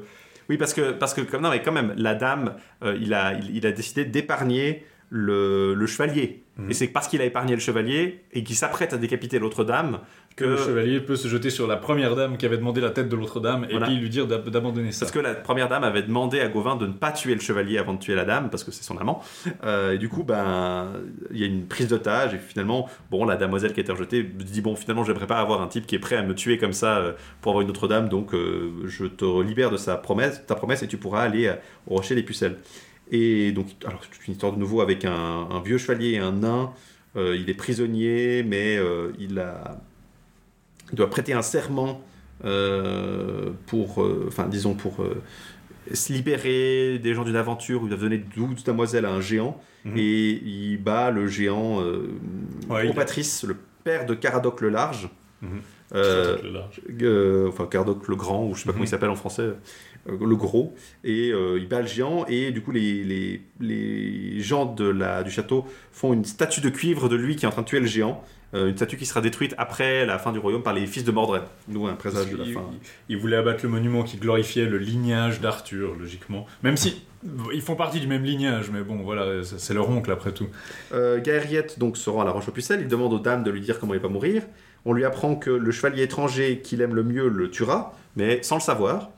Oui, 0.51 0.59
parce 0.59 0.75
que, 0.75 0.93
parce 0.93 1.15
que 1.15 1.23
comme, 1.23 1.41
non, 1.43 1.51
mais 1.51 1.63
quand 1.63 1.73
même, 1.73 1.95
la 1.97 2.15
dame, 2.15 2.55
euh, 2.83 2.97
il, 3.01 3.15
a, 3.15 3.33
il, 3.35 3.57
il 3.57 3.67
a 3.67 3.73
décidé 3.73 4.05
d'épargner 4.05 4.85
le, 5.09 5.73
le 5.75 5.87
chevalier. 5.87 6.43
Mhm. 6.59 6.71
Et 6.71 6.75
c'est 6.75 6.89
parce 6.89 7.09
qu'il 7.09 7.21
a 7.23 7.25
épargné 7.25 7.55
le 7.55 7.61
chevalier 7.61 8.21
et 8.33 8.45
qu'il 8.45 8.57
s'apprête 8.57 8.93
à 8.93 8.97
décapiter 8.99 9.39
l'autre 9.39 9.65
dame 9.65 10.01
que 10.37 10.45
le 10.45 10.57
chevalier 10.57 11.01
peut 11.01 11.15
se 11.15 11.29
jeter 11.29 11.49
sur 11.49 11.69
la 11.69 11.77
première 11.77 12.17
dame 12.17 12.37
qui 12.37 12.45
avait 12.45 12.57
demandé 12.57 12.81
la 12.81 12.91
tête 12.91 13.09
de 13.09 13.15
l'autre 13.15 13.39
dame, 13.39 13.67
et 13.71 13.79
puis 13.79 13.95
lui 13.97 14.11
dire 14.11 14.27
d'ab- 14.27 14.49
d'abandonner 14.49 14.91
ça. 14.91 15.01
Parce 15.07 15.13
que 15.13 15.21
la 15.21 15.33
première 15.35 15.69
dame 15.69 15.85
avait 15.85 16.03
demandé 16.03 16.41
à 16.41 16.49
Gauvin 16.49 16.75
de 16.75 16.87
ne 16.89 16.93
pas 16.93 17.13
tuer 17.13 17.35
le 17.35 17.41
chevalier 17.41 17.79
avant 17.79 17.95
de 17.95 18.01
tuer 18.01 18.17
la 18.17 18.25
dame, 18.25 18.51
parce 18.51 18.65
que 18.65 18.73
c'est 18.73 18.83
son 18.83 18.99
amant. 18.99 19.23
Euh, 19.65 19.93
et 19.93 19.99
du 19.99 20.09
coup, 20.09 20.25
ben, 20.25 20.89
il 21.31 21.39
y 21.39 21.45
a 21.45 21.47
une 21.47 21.67
prise 21.67 21.87
d'otage, 21.87 22.35
et 22.35 22.39
finalement, 22.39 22.89
bon, 23.13 23.25
la 23.25 23.37
damoiselle 23.37 23.73
qui 23.73 23.79
a 23.81 23.83
été 23.85 23.93
rejetée 23.93 24.25
dit 24.25 24.61
Bon, 24.61 24.75
finalement, 24.75 25.05
j'aimerais 25.05 25.29
pas 25.29 25.39
avoir 25.39 25.63
un 25.63 25.69
type 25.69 25.87
qui 25.87 25.95
est 25.95 26.01
prêt 26.01 26.17
à 26.17 26.23
me 26.25 26.35
tuer 26.35 26.59
comme 26.59 26.73
ça 26.73 26.99
euh, 26.99 27.13
pour 27.41 27.53
avoir 27.53 27.63
une 27.63 27.71
autre 27.71 27.87
dame, 27.87 28.09
donc 28.09 28.35
euh, 28.35 28.73
je 28.87 29.05
te 29.07 29.41
libère 29.41 29.71
de 29.71 29.77
sa 29.77 29.97
promesse, 29.97 30.43
ta 30.47 30.57
promesse, 30.57 30.83
et 30.83 30.89
tu 30.89 30.97
pourras 30.97 31.23
aller 31.23 31.49
au 31.87 31.95
rocher 31.95 32.17
des 32.17 32.25
pucelles. 32.25 32.57
Et 33.13 33.53
donc, 33.53 33.67
alors, 33.87 34.01
c'est 34.11 34.27
une 34.27 34.33
histoire 34.33 34.53
de 34.53 34.59
nouveau 34.59 34.81
avec 34.81 35.05
un, 35.05 35.13
un 35.51 35.61
vieux 35.61 35.79
chevalier 35.79 36.13
et 36.15 36.19
un 36.19 36.33
nain. 36.33 36.73
Il 37.17 37.49
est 37.49 37.55
prisonnier, 37.55 38.43
mais 38.43 38.81
il, 39.21 39.39
a, 39.39 39.79
il 40.93 40.97
doit 40.97 41.11
prêter 41.11 41.33
un 41.33 41.43
serment 41.43 42.01
euh, 42.45 43.51
pour, 43.67 44.03
euh, 44.03 44.25
enfin, 44.29 44.47
disons, 44.49 44.75
pour 44.75 45.03
euh, 45.03 45.23
se 45.93 46.13
libérer 46.13 46.99
des 46.99 47.15
gens 47.15 47.25
d'une 47.25 47.37
aventure 47.37 47.83
où 47.83 47.87
il 47.87 47.91
doit 47.91 47.99
donner 47.99 48.19
12 48.19 48.65
demoiselles 48.65 49.05
à 49.07 49.11
un 49.13 49.21
géant. 49.21 49.61
Mhm. 49.85 49.95
Et 49.97 50.31
il 50.45 50.79
bat 50.79 51.11
le 51.11 51.27
géant 51.27 51.81
euh, 51.81 52.09
Ouais, 52.69 52.89
Opatrice, 52.89 53.45
le 53.45 53.57
père 53.85 54.07
de 54.07 54.15
Caradoc 54.15 54.61
le 54.61 54.69
Large. 54.71 55.09
Mhm. 55.43 55.49
Euh, 55.95 56.39
Le 56.43 56.51
large. 56.51 56.81
euh, 57.03 57.49
enfin 57.49 57.67
Caradoc 57.67 58.09
le 58.09 58.17
Grand, 58.17 58.47
ou 58.47 58.55
je 58.55 58.61
sais 58.61 58.65
pas 58.65 58.73
comment 58.73 58.81
Mhm. 58.81 58.87
il 58.87 58.89
s'appelle 58.89 59.11
en 59.11 59.15
français, 59.15 59.43
euh, 60.09 60.19
le 60.19 60.35
Gros, 60.37 60.75
et 61.05 61.31
euh, 61.31 61.59
il 61.59 61.69
bat 61.69 61.83
le 61.83 61.87
géant, 61.87 62.25
et 62.27 62.51
du 62.51 62.63
coup 62.63 62.73
les, 62.73 63.05
les, 63.05 63.43
les 63.61 64.41
gens 64.41 64.65
de 64.65 64.87
la, 64.89 65.23
du 65.23 65.31
château 65.31 65.67
font 65.93 66.13
une 66.15 66.25
statue 66.25 66.63
de 66.63 66.71
cuivre 66.71 67.09
de 67.11 67.17
lui 67.17 67.37
qui 67.37 67.45
est 67.45 67.49
en 67.49 67.53
train 67.53 67.63
de 67.63 67.67
tuer 67.67 67.81
le 67.81 67.87
géant, 67.87 68.23
euh, 68.23 68.44
une 68.55 68.77
statue 68.77 68.97
qui 68.97 69.07
sera 69.07 69.21
détruite 69.21 69.55
après 69.59 70.07
la 70.07 70.19
fin 70.19 70.33
du 70.33 70.39
royaume 70.39 70.63
par 70.63 70.73
les 70.73 70.87
fils 70.87 71.05
de 71.05 71.11
Mordred, 71.11 71.43
nous 71.69 71.87
un 71.87 71.95
présage 71.95 72.31
de 72.31 72.37
la 72.37 72.45
il, 72.45 72.55
fin. 72.55 72.65
il 73.09 73.19
voulait 73.19 73.37
abattre 73.37 73.65
le 73.65 73.69
monument 73.69 74.03
qui 74.03 74.17
glorifiait 74.17 74.67
le 74.67 74.79
lignage 74.79 75.41
d'Arthur, 75.41 75.95
logiquement. 75.99 76.47
Même 76.63 76.77
si 76.77 77.03
ils 77.53 77.63
font 77.63 77.77
partie 77.77 78.01
du 78.01 78.07
même 78.07 78.25
lignage, 78.25 78.71
mais 78.71 78.83
bon, 78.83 78.97
voilà, 78.97 79.43
c'est 79.43 79.59
c'est 79.59 79.75
leur 79.75 79.89
oncle 79.89 80.11
après 80.13 80.33
tout. 80.33 80.49
Euh, 80.93 81.21
Gaëriette 81.21 81.79
donc 81.79 81.97
se 81.97 82.11
rend 82.11 82.21
à 82.21 82.25
la 82.25 82.31
roche 82.31 82.49
aux 82.49 82.53
pucelles, 82.53 82.81
il 82.83 82.89
demande 82.89 83.13
aux 83.13 83.19
dames 83.19 83.43
de 83.43 83.51
lui 83.51 83.61
dire 83.61 83.79
comment 83.81 83.95
il 83.95 84.01
va 84.01 84.09
mourir, 84.09 84.43
on 84.85 84.93
lui 84.93 85.05
apprend 85.05 85.35
que 85.37 85.51
le 85.51 85.71
chevalier 85.71 86.03
étranger 86.03 86.61
qu'il 86.61 86.81
aime 86.83 86.95
le 86.95 87.03
mieux 87.03 87.29
le 87.29 87.51
tuera, 87.51 87.95
mais 88.17 88.43
sans 88.43 88.57
le 88.57 88.61
savoir. 88.61 89.11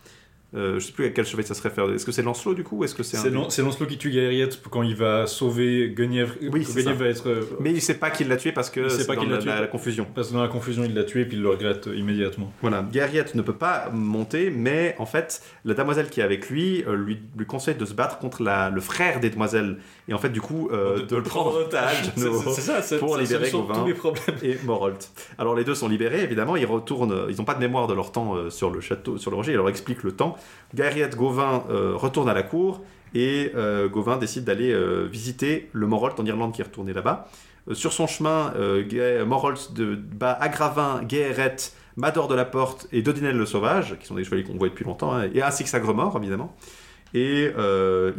Euh, 0.55 0.79
je 0.79 0.87
sais 0.87 0.93
plus 0.93 1.05
à 1.07 1.11
quel 1.11 1.27
chevalier 1.27 1.47
ça 1.47 1.55
se 1.55 1.63
réfère. 1.63 1.91
Est-ce 1.91 2.07
que 2.07 2.13
c'est 2.13 2.23
Lancelot 2.23 2.55
du 2.55 2.63
coup 2.63 2.79
ou 2.79 2.85
est-ce 2.85 2.95
que 2.95 3.03
c'est 3.03 3.17
un... 3.17 3.21
C'est 3.21 3.31
Lan- 3.31 3.51
c'est 3.51 3.63
Lancelot 3.63 3.87
qui 3.87 3.99
tue 3.99 4.11
Gaëriette 4.11 4.63
quand 4.71 4.83
il 4.83 4.95
va 4.95 5.27
sauver 5.27 5.89
Guenièvre. 5.91 6.35
Oui, 6.53 6.65
c'est 6.65 6.83
Guenièvre 6.83 6.99
ça. 6.99 7.05
va 7.05 7.11
être. 7.11 7.29
euh, 7.29 7.43
Mais 7.59 7.73
il 7.73 7.83
sait 7.83 7.95
pas 7.99 8.11
qu'il 8.11 8.29
l'a 8.29 8.37
tué 8.37 8.53
parce 8.53 8.71
que 8.71 8.81
Il 8.81 8.91
sait 8.91 8.99
c'est 8.99 9.07
pas 9.09 9.17
dans 9.17 9.23
qu'il 9.23 9.31
l'a 9.31 9.37
la, 9.37 9.43
tué. 9.43 9.51
la- 9.51 9.61
la 9.63 9.67
confusion. 9.67 10.07
Parce 10.15 10.29
que 10.29 10.35
dans 10.35 10.43
la 10.43 10.49
confusion, 10.49 10.85
il 10.85 10.95
l'a 10.95 11.03
tué, 11.03 11.25
puis 11.25 11.37
il 11.37 11.43
le 11.43 11.49
regrette 11.51 11.89
immédiatement. 11.95 12.53
Voilà, 12.63 12.87
Gaëriette 12.91 13.35
ne 13.35 13.43
peut 13.43 13.55
pas 13.57 13.91
monter, 13.93 14.51
mais 14.51 14.95
en 14.99 15.05
fait, 15.07 15.43
la 15.65 15.75
demoiselle 15.75 16.09
qui 16.11 16.21
est 16.21 16.25
avec 16.25 16.49
lui 16.49 16.85
euh, 16.87 16.95
lui, 16.97 17.19
lui 17.37 17.45
conseille 17.47 17.75
de 17.75 17.85
se 17.85 17.95
battre 17.95 18.19
contre 18.19 18.43
la- 18.45 18.71
le 18.71 18.81
frère 18.81 19.19
des 19.19 19.31
demoiselles. 19.31 19.79
Et 20.09 20.15
en 20.15 20.19
fait, 20.19 20.31
du 20.31 20.41
coup, 20.41 20.71
euh, 20.73 21.05
de, 21.05 21.17
le 21.17 21.23
prendre 21.25 21.57
en 21.57 21.61
otage 21.61 22.13
C'est- 22.17 22.61
ça, 22.61 22.83
c'est 22.83 22.99
pour 22.99 23.17
ça 23.17 23.21
libérer 23.23 23.51
Gauvin 23.51 23.75
tous 23.75 23.87
les 23.87 23.95
problèmes. 23.95 24.37
et 24.45 24.57
Morolt. 24.65 25.11
Alors 25.39 25.57
les 25.57 25.65
deux 25.65 25.75
sont 25.75 25.89
libérés, 25.89 26.23
évidemment, 26.23 26.55
ils 26.55 26.67
retournent, 26.67 27.27
ils 27.29 27.37
n'ont 27.37 27.45
pas 27.45 27.55
de 27.55 27.61
mémoire 27.61 27.89
de 27.89 27.95
leur 27.95 28.13
temps 28.13 28.37
euh, 28.37 28.49
sur 28.49 28.71
le 28.71 28.81
château, 28.81 29.19
sur 29.19 29.33
le 29.33 29.37
rocher, 29.37 29.51
ils 29.51 29.57
leur 29.57 29.69
expliquent 29.69 30.05
le 30.05 30.13
temps. 30.13 30.36
Gaëriette, 30.75 31.17
Gauvin 31.17 31.65
euh, 31.71 31.93
retournent 31.95 32.29
à 32.29 32.35
la 32.35 32.43
cour 32.43 32.83
et 33.15 33.53
euh, 33.55 33.89
Gauvin 33.89 34.17
décide 34.17 34.45
d'aller 34.45 34.73
euh, 34.73 35.07
visiter 35.11 35.71
le 35.73 35.87
Morolt 35.87 36.19
en 36.19 36.25
Irlande 36.27 36.53
qui 36.53 36.61
est 36.61 36.65
retourné 36.65 36.93
là-bas. 36.93 37.29
Sur 37.73 37.93
son 37.93 38.07
chemin, 38.07 38.53
Morolt 39.27 39.73
bat 39.75 40.39
Agravin, 40.41 41.03
Gaërette, 41.03 41.75
Mador 41.97 42.29
de 42.29 42.37
la 42.37 42.45
Porte 42.45 42.87
et 42.93 43.03
Dodinel 43.03 43.37
le 43.37 43.45
Sauvage, 43.45 43.97
qui 43.99 44.07
sont 44.07 44.15
des 44.15 44.23
chevaliers 44.23 44.45
qu'on 44.45 44.57
voit 44.57 44.69
depuis 44.69 44.85
longtemps, 44.85 45.13
hein, 45.13 45.29
et 45.35 45.43
ainsi 45.43 45.65
que 45.65 45.69
Sagremort, 45.69 46.17
évidemment. 46.17 46.55
Et 47.13 47.51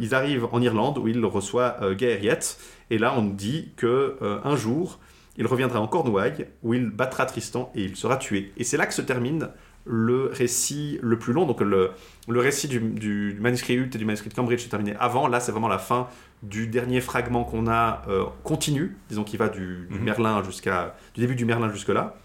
ils 0.00 0.14
arrivent 0.14 0.48
en 0.52 0.60
Irlande 0.60 0.98
où 0.98 1.08
il 1.08 1.24
reçoit 1.24 1.76
euh, 1.80 1.94
Gaëriette. 1.94 2.58
Et 2.90 2.98
là, 2.98 3.14
on 3.16 3.22
nous 3.22 3.32
dit 3.32 3.72
que 3.76 4.18
un 4.44 4.54
jour, 4.54 4.98
il 5.38 5.46
reviendra 5.46 5.80
en 5.80 5.86
Cornouailles 5.86 6.48
où 6.62 6.74
il 6.74 6.90
battra 6.90 7.24
Tristan 7.24 7.72
et 7.74 7.84
il 7.84 7.96
sera 7.96 8.18
tué. 8.18 8.52
Et 8.58 8.64
c'est 8.64 8.76
là 8.76 8.84
que 8.84 8.92
se 8.92 9.00
termine 9.00 9.48
le 9.88 10.26
récit 10.32 10.98
le 11.02 11.18
plus 11.18 11.32
long. 11.32 11.46
Donc 11.46 11.60
le, 11.60 11.90
le 12.28 12.40
récit 12.40 12.68
du, 12.68 12.78
du 12.78 13.36
manuscrit 13.40 13.74
Hult 13.74 13.94
et 13.94 13.98
du 13.98 14.04
manuscrit 14.04 14.28
de 14.30 14.34
Cambridge 14.34 14.64
est 14.64 14.68
terminé 14.68 14.94
avant. 15.00 15.26
Là, 15.28 15.40
c'est 15.40 15.50
vraiment 15.52 15.68
la 15.68 15.78
fin 15.78 16.08
du 16.42 16.66
dernier 16.68 17.00
fragment 17.00 17.44
qu'on 17.44 17.66
a 17.66 18.02
euh, 18.08 18.24
continu, 18.44 18.96
disons 19.08 19.24
qui 19.24 19.36
va 19.36 19.48
du, 19.48 19.86
du 19.90 19.98
Mhm. 19.98 20.04
Merlin 20.04 20.42
jusqu'à 20.44 20.94
du 21.14 21.20
début 21.22 21.34
du 21.34 21.44
Merlin 21.44 21.70
jusque 21.72 21.88
là. 21.88 22.16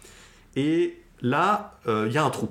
Et 0.55 0.99
là, 1.21 1.79
euh, 1.87 2.05
il 2.07 2.13
y 2.13 2.17
a 2.17 2.23
un 2.23 2.29
trou. 2.29 2.49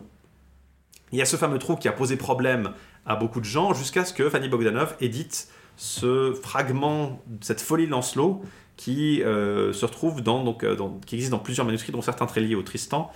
Il 1.12 1.18
y 1.18 1.22
a 1.22 1.26
ce 1.26 1.36
fameux 1.36 1.58
trou 1.58 1.76
qui 1.76 1.88
a 1.88 1.92
posé 1.92 2.16
problème 2.16 2.72
à 3.06 3.16
beaucoup 3.16 3.40
de 3.40 3.44
gens 3.44 3.74
jusqu'à 3.74 4.04
ce 4.04 4.12
que 4.14 4.28
Fanny 4.30 4.48
Bogdanov 4.48 4.96
édite 5.00 5.48
ce 5.76 6.32
fragment, 6.34 7.22
cette 7.40 7.60
folie 7.60 7.86
de 7.86 7.90
Lancelot 7.90 8.42
qui 8.76 9.22
euh, 9.22 9.72
se 9.72 9.84
retrouve 9.84 10.22
dans, 10.22 10.42
donc, 10.42 10.64
dans- 10.64 10.98
qui 11.06 11.14
existe 11.16 11.30
dans 11.30 11.38
plusieurs 11.38 11.66
manuscrits, 11.66 11.92
dont 11.92 12.02
certains 12.02 12.26
très 12.26 12.40
liés 12.40 12.54
au 12.54 12.62
Tristan. 12.62 13.12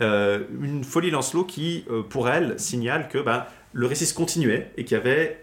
Euh, 0.00 0.44
une 0.60 0.82
folie 0.84 1.10
Lancelot 1.10 1.44
qui, 1.44 1.84
euh, 1.90 2.02
pour 2.02 2.28
elle, 2.28 2.58
signale 2.58 3.08
que 3.08 3.18
ben, 3.18 3.46
le 3.72 3.86
récit 3.86 4.06
se 4.06 4.14
continuait 4.14 4.72
et 4.76 4.84
qu'il 4.84 4.96
y 4.96 5.00
avait 5.00 5.40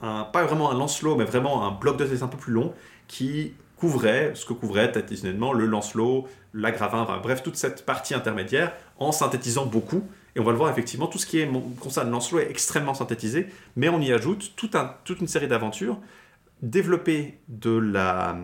pas 0.00 0.44
vraiment 0.44 0.70
un 0.70 0.74
Lancelot, 0.76 1.16
mais 1.16 1.24
vraiment 1.24 1.66
un 1.66 1.70
bloc 1.70 1.96
de 1.96 2.04
texte 2.04 2.22
un 2.22 2.28
peu 2.28 2.36
plus 2.36 2.52
long 2.52 2.74
qui 3.08 3.54
couvrait 3.76 4.32
ce 4.34 4.44
que 4.44 4.52
couvrait 4.52 4.90
traditionnellement 4.92 5.52
le 5.52 5.64
Lancelot, 5.64 6.28
l'Agravin, 6.52 7.00
enfin, 7.00 7.18
bref, 7.22 7.42
toute 7.42 7.56
cette 7.56 7.86
partie 7.86 8.14
intermédiaire 8.14 8.72
en 8.98 9.10
synthétisant 9.12 9.66
beaucoup. 9.66 10.06
Et 10.34 10.40
on 10.40 10.44
va 10.44 10.52
le 10.52 10.58
voir 10.58 10.70
effectivement, 10.70 11.06
tout 11.06 11.18
ce 11.18 11.24
qui 11.24 11.38
est, 11.38 11.50
concerne 11.80 12.10
Lancelot 12.10 12.40
est 12.40 12.50
extrêmement 12.50 12.92
synthétisé, 12.92 13.46
mais 13.74 13.88
on 13.88 14.00
y 14.00 14.12
ajoute 14.12 14.52
toute 14.54 15.20
une 15.20 15.28
série 15.28 15.48
d'aventures 15.48 15.98
développées 16.60 17.38
de 17.48 17.70
la, 17.70 18.36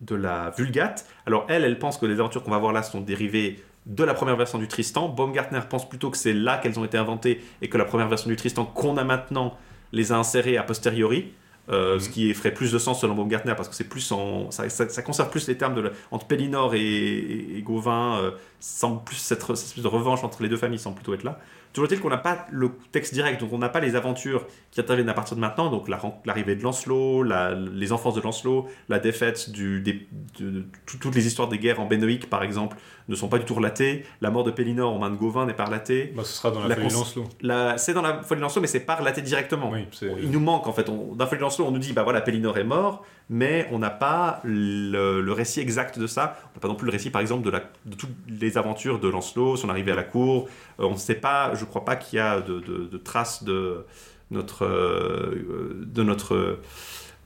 de 0.00 0.14
la 0.14 0.50
Vulgate. 0.56 1.06
Alors 1.26 1.46
elle, 1.48 1.64
elle 1.64 1.78
pense 1.78 1.98
que 1.98 2.06
les 2.06 2.20
aventures 2.20 2.42
qu'on 2.42 2.50
va 2.50 2.58
voir 2.58 2.72
là 2.72 2.82
sont 2.82 3.00
dérivées 3.00 3.62
de 3.86 4.04
la 4.04 4.14
première 4.14 4.36
version 4.36 4.58
du 4.58 4.68
Tristan. 4.68 5.08
Baumgartner 5.08 5.60
pense 5.70 5.88
plutôt 5.88 6.10
que 6.10 6.16
c'est 6.16 6.32
là 6.34 6.58
qu'elles 6.58 6.78
ont 6.78 6.84
été 6.84 6.98
inventées 6.98 7.40
et 7.62 7.68
que 7.68 7.78
la 7.78 7.84
première 7.84 8.08
version 8.08 8.28
du 8.28 8.36
Tristan 8.36 8.64
qu'on 8.64 8.96
a 8.96 9.04
maintenant 9.04 9.56
les 9.92 10.12
a 10.12 10.16
insérées 10.18 10.56
a 10.58 10.62
posteriori. 10.62 11.32
Euh, 11.68 11.98
Ce 11.98 12.08
qui 12.08 12.32
ferait 12.32 12.54
plus 12.54 12.70
de 12.70 12.78
sens 12.78 13.00
selon 13.00 13.14
Baumgartner 13.16 13.54
parce 13.56 13.68
que 13.68 13.74
c'est 13.74 13.88
plus 13.88 14.12
en, 14.12 14.50
ça, 14.52 14.68
ça- 14.68 14.88
ça 14.88 15.02
conserve 15.02 15.30
plus 15.30 15.48
les 15.48 15.56
termes 15.56 15.74
de 15.74 15.90
entre 16.12 16.26
Pellinor 16.26 16.74
et, 16.76 16.80
et, 16.80 17.58
et 17.58 17.62
Gauvin, 17.62 18.18
euh, 18.20 18.30
semble 18.60 19.02
plus 19.02 19.16
cette, 19.16 19.40
cette 19.42 19.50
espèce 19.50 19.82
de 19.82 19.88
revanche 19.88 20.22
entre 20.22 20.42
les 20.44 20.48
deux 20.48 20.56
familles 20.56 20.78
semble 20.78 20.94
plutôt 20.96 21.14
être 21.14 21.24
là. 21.24 21.40
Toujours 21.76 21.92
est-il 21.92 22.00
qu'on 22.00 22.08
n'a 22.08 22.16
pas 22.16 22.46
le 22.50 22.70
texte 22.90 23.12
direct, 23.12 23.38
donc 23.38 23.52
on 23.52 23.58
n'a 23.58 23.68
pas 23.68 23.80
les 23.80 23.96
aventures 23.96 24.46
qui 24.70 24.80
interviennent 24.80 25.10
à 25.10 25.12
partir 25.12 25.36
de 25.36 25.42
maintenant, 25.42 25.70
donc 25.70 25.88
la 25.90 26.00
l'arrivée 26.24 26.56
de 26.56 26.62
Lancelot, 26.62 27.22
la- 27.22 27.54
les 27.54 27.92
enfances 27.92 28.14
de 28.14 28.22
Lancelot, 28.22 28.66
la 28.88 28.98
défaite 28.98 29.50
du, 29.50 29.80
des- 29.82 30.08
de, 30.40 30.50
de- 30.50 30.64
tout- 30.86 30.96
toutes 30.96 31.14
les 31.14 31.26
histoires 31.26 31.48
des 31.48 31.58
guerres 31.58 31.78
en 31.78 31.84
Bénoïque 31.84 32.30
par 32.30 32.42
exemple 32.42 32.78
ne 33.08 33.14
sont 33.14 33.28
pas 33.28 33.38
du 33.38 33.44
tout 33.44 33.52
relatées, 33.54 34.06
la 34.22 34.30
mort 34.30 34.42
de 34.42 34.50
Pellinor 34.50 34.94
aux 34.94 34.98
mains 34.98 35.10
de 35.10 35.16
Gauvin 35.16 35.44
n'est 35.44 35.52
pas 35.52 35.66
relatée, 35.66 36.14
Bah, 36.16 36.24
ce 36.24 36.32
sera 36.32 36.50
dans 36.50 36.60
la, 36.62 36.68
La 36.68 36.76
folie 36.76 36.88
Lancelot. 36.88 37.24
La- 37.42 37.76
c'est 37.76 37.92
dans 37.92 38.00
la 38.02 38.22
folie 38.22 38.38
de 38.38 38.42
Lancelot 38.42 38.62
mais 38.62 38.68
c'est 38.68 38.80
pas 38.80 38.96
relaté 38.96 39.20
directement. 39.20 39.70
Oui, 39.70 39.86
Il 40.22 40.30
nous 40.30 40.40
manque 40.40 40.66
en 40.66 40.72
fait, 40.72 40.88
on, 40.88 41.14
dans 41.14 41.26
Folie 41.26 41.38
de 41.40 41.42
Lancelot 41.42 41.66
on 41.68 41.72
nous 41.72 41.78
dit 41.78 41.92
bah 41.92 42.04
voilà 42.04 42.22
Pellinor 42.22 42.56
est 42.56 42.64
mort, 42.64 43.04
mais 43.28 43.68
on 43.72 43.78
n'a 43.78 43.90
pas 43.90 44.40
le, 44.44 45.32
récit 45.32 45.60
exact 45.60 45.98
de 45.98 46.06
ça, 46.06 46.36
on 46.52 46.54
n'a 46.56 46.60
pas 46.60 46.68
non 46.68 46.74
plus 46.74 46.86
le 46.86 46.92
récit 46.92 47.10
par 47.10 47.20
exemple 47.20 47.50
de, 47.50 47.94
toutes 47.96 48.10
les 48.28 48.56
aventures 48.58 49.00
de 49.00 49.08
Lancelot, 49.08 49.56
son 49.56 49.68
arrivée 49.68 49.92
à 49.92 49.96
la 49.96 50.04
cour, 50.04 50.48
Euh, 50.78 50.84
on 50.84 50.92
ne 50.92 50.96
sait 50.96 51.14
pas, 51.14 51.54
je 51.54 51.64
crois 51.64 51.84
pas 51.84 51.96
qu'il 51.96 52.18
y 52.18 52.20
a 52.20 52.40
de, 52.40 52.96
traces 52.98 53.42
de 53.44 53.84
notre, 54.30 54.64
euh, 54.64 55.84
de 55.86 56.02
notre 56.02 56.58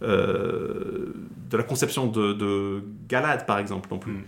euh, 0.02 1.12
de 1.50 1.56
la 1.56 1.62
conception 1.62 2.06
de, 2.06 2.32
de 2.32 2.82
Galade 3.08 3.44
par 3.46 3.58
exemple 3.58 3.88
non 3.90 3.98
plus. 3.98 4.12
Mm. 4.12 4.24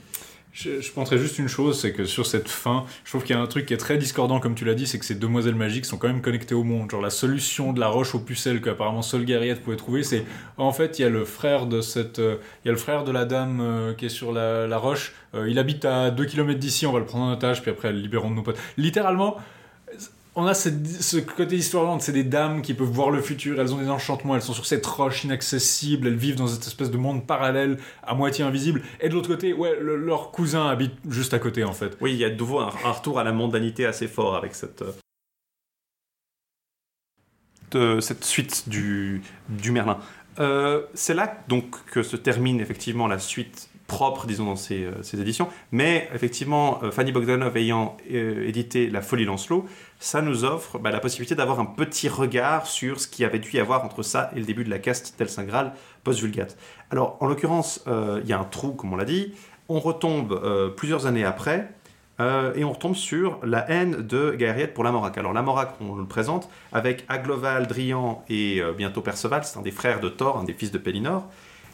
Je, 0.52 0.82
je 0.82 0.92
penserais 0.92 1.16
juste 1.16 1.38
une 1.38 1.48
chose, 1.48 1.80
c'est 1.80 1.94
que 1.94 2.04
sur 2.04 2.26
cette 2.26 2.48
fin, 2.48 2.84
je 3.04 3.10
trouve 3.10 3.22
qu'il 3.24 3.34
y 3.34 3.38
a 3.38 3.40
un 3.40 3.46
truc 3.46 3.64
qui 3.64 3.72
est 3.72 3.78
très 3.78 3.96
discordant, 3.96 4.38
comme 4.38 4.54
tu 4.54 4.66
l'as 4.66 4.74
dit, 4.74 4.86
c'est 4.86 4.98
que 4.98 5.04
ces 5.06 5.14
demoiselles 5.14 5.54
magiques 5.54 5.86
sont 5.86 5.96
quand 5.96 6.08
même 6.08 6.20
connectées 6.20 6.54
au 6.54 6.62
monde. 6.62 6.90
Genre 6.90 7.00
la 7.00 7.08
solution 7.08 7.72
de 7.72 7.80
la 7.80 7.88
roche 7.88 8.14
aux 8.14 8.18
pucelles 8.18 8.60
qu'apparemment 8.60 9.00
seule 9.00 9.24
Guerriette 9.24 9.62
pouvait 9.62 9.76
trouver, 9.76 10.02
c'est 10.02 10.26
en 10.58 10.72
fait 10.72 10.98
il 10.98 11.02
y 11.02 11.04
a 11.06 11.08
le 11.08 11.24
frère 11.24 11.64
de 11.66 11.80
cette, 11.80 12.18
euh, 12.18 12.36
il 12.64 12.68
y 12.68 12.70
a 12.70 12.72
le 12.72 12.78
frère 12.78 13.04
de 13.04 13.12
la 13.12 13.24
dame 13.24 13.60
euh, 13.62 13.94
qui 13.94 14.06
est 14.06 14.10
sur 14.10 14.30
la, 14.30 14.66
la 14.66 14.76
roche. 14.76 15.14
Euh, 15.34 15.48
il 15.48 15.58
habite 15.58 15.86
à 15.86 16.10
2 16.10 16.26
km 16.26 16.58
d'ici, 16.58 16.86
on 16.86 16.92
va 16.92 16.98
le 16.98 17.06
prendre 17.06 17.24
en 17.24 17.32
otage, 17.32 17.62
puis 17.62 17.70
après 17.70 17.90
libérons 17.90 18.30
de 18.30 18.36
nos 18.36 18.42
potes. 18.42 18.58
Littéralement. 18.76 19.38
On 20.34 20.46
a 20.46 20.54
ce 20.54 21.18
côté 21.18 21.56
histoire 21.56 22.00
c'est 22.00 22.12
des 22.12 22.24
dames 22.24 22.62
qui 22.62 22.72
peuvent 22.72 22.88
voir 22.88 23.10
le 23.10 23.20
futur, 23.20 23.60
elles 23.60 23.74
ont 23.74 23.78
des 23.78 23.90
enchantements, 23.90 24.34
elles 24.34 24.40
sont 24.40 24.54
sur 24.54 24.64
cette 24.64 24.86
roche 24.86 25.24
inaccessible, 25.24 26.06
elles 26.06 26.16
vivent 26.16 26.36
dans 26.36 26.46
cette 26.46 26.66
espèce 26.66 26.90
de 26.90 26.96
monde 26.96 27.26
parallèle 27.26 27.78
à 28.02 28.14
moitié 28.14 28.42
invisible. 28.42 28.80
Et 29.00 29.10
de 29.10 29.14
l'autre 29.14 29.28
côté, 29.28 29.52
ouais, 29.52 29.78
le- 29.78 29.96
leur 29.96 30.30
cousin 30.30 30.68
habite 30.68 30.94
juste 31.06 31.34
à 31.34 31.38
côté 31.38 31.64
en 31.64 31.74
fait. 31.74 31.98
Oui, 32.00 32.12
il 32.12 32.18
y 32.18 32.24
a 32.24 32.30
de 32.30 32.36
nouveau 32.36 32.60
un, 32.60 32.70
retour 32.70 33.18
à 33.18 33.24
la 33.24 33.32
mondanité 33.32 33.84
assez 33.84 34.08
fort 34.08 34.34
avec 34.34 34.54
cette, 34.54 34.82
euh, 37.74 38.00
cette 38.00 38.24
suite 38.24 38.70
du, 38.70 39.20
du 39.50 39.70
Merlin. 39.70 39.98
Euh, 40.38 40.86
c'est 40.94 41.12
là 41.12 41.42
donc 41.48 41.84
que 41.90 42.02
se 42.02 42.16
termine 42.16 42.58
effectivement 42.58 43.06
la 43.06 43.18
suite 43.18 43.68
propre, 43.92 44.26
disons, 44.26 44.46
dans 44.46 44.56
ces, 44.56 44.84
euh, 44.84 45.02
ces 45.02 45.20
éditions. 45.20 45.48
Mais 45.70 46.08
effectivement, 46.14 46.80
euh, 46.82 46.90
Fanny 46.90 47.12
Bogdanov 47.12 47.54
ayant 47.58 47.98
euh, 48.10 48.48
édité 48.48 48.88
La 48.88 49.02
Folie 49.02 49.26
Lancelot, 49.26 49.66
ça 50.00 50.22
nous 50.22 50.44
offre 50.44 50.78
bah, 50.78 50.90
la 50.90 50.98
possibilité 50.98 51.34
d'avoir 51.34 51.60
un 51.60 51.66
petit 51.66 52.08
regard 52.08 52.66
sur 52.66 52.98
ce 53.00 53.06
qu'il 53.06 53.22
y 53.22 53.26
avait 53.26 53.38
dû 53.38 53.50
y 53.52 53.60
avoir 53.60 53.84
entre 53.84 54.02
ça 54.02 54.30
et 54.34 54.38
le 54.38 54.46
début 54.46 54.64
de 54.64 54.70
la 54.70 54.78
caste 54.78 55.14
Tel 55.18 55.28
Saint 55.28 55.46
post-Vulgate. 56.04 56.56
Alors, 56.90 57.18
en 57.20 57.26
l'occurrence, 57.26 57.84
euh, 57.86 58.20
il 58.24 58.30
y 58.30 58.32
a 58.32 58.40
un 58.40 58.44
trou, 58.44 58.72
comme 58.72 58.94
on 58.94 58.96
l'a 58.96 59.04
dit. 59.04 59.34
On 59.68 59.78
retombe 59.78 60.32
euh, 60.32 60.70
plusieurs 60.70 61.04
années 61.06 61.24
après. 61.24 61.68
Euh, 62.20 62.52
et 62.54 62.64
on 62.64 62.72
retombe 62.72 62.94
sur 62.94 63.38
la 63.42 63.68
haine 63.70 64.06
de 64.06 64.32
Gaëriette 64.32 64.74
pour 64.74 64.84
Lamorac. 64.84 65.16
Alors 65.18 65.32
Lamorac, 65.32 65.74
on 65.80 65.96
le 65.96 66.04
présente 66.04 66.48
avec 66.72 67.04
Agloval, 67.08 67.66
Drian 67.66 68.22
et 68.28 68.60
euh, 68.60 68.72
bientôt 68.72 69.00
Perceval, 69.00 69.44
c'est 69.44 69.58
un 69.58 69.62
des 69.62 69.70
frères 69.70 70.00
de 70.00 70.08
Thor, 70.08 70.38
un 70.38 70.44
des 70.44 70.52
fils 70.52 70.70
de 70.70 70.78
Pellinor, 70.78 71.26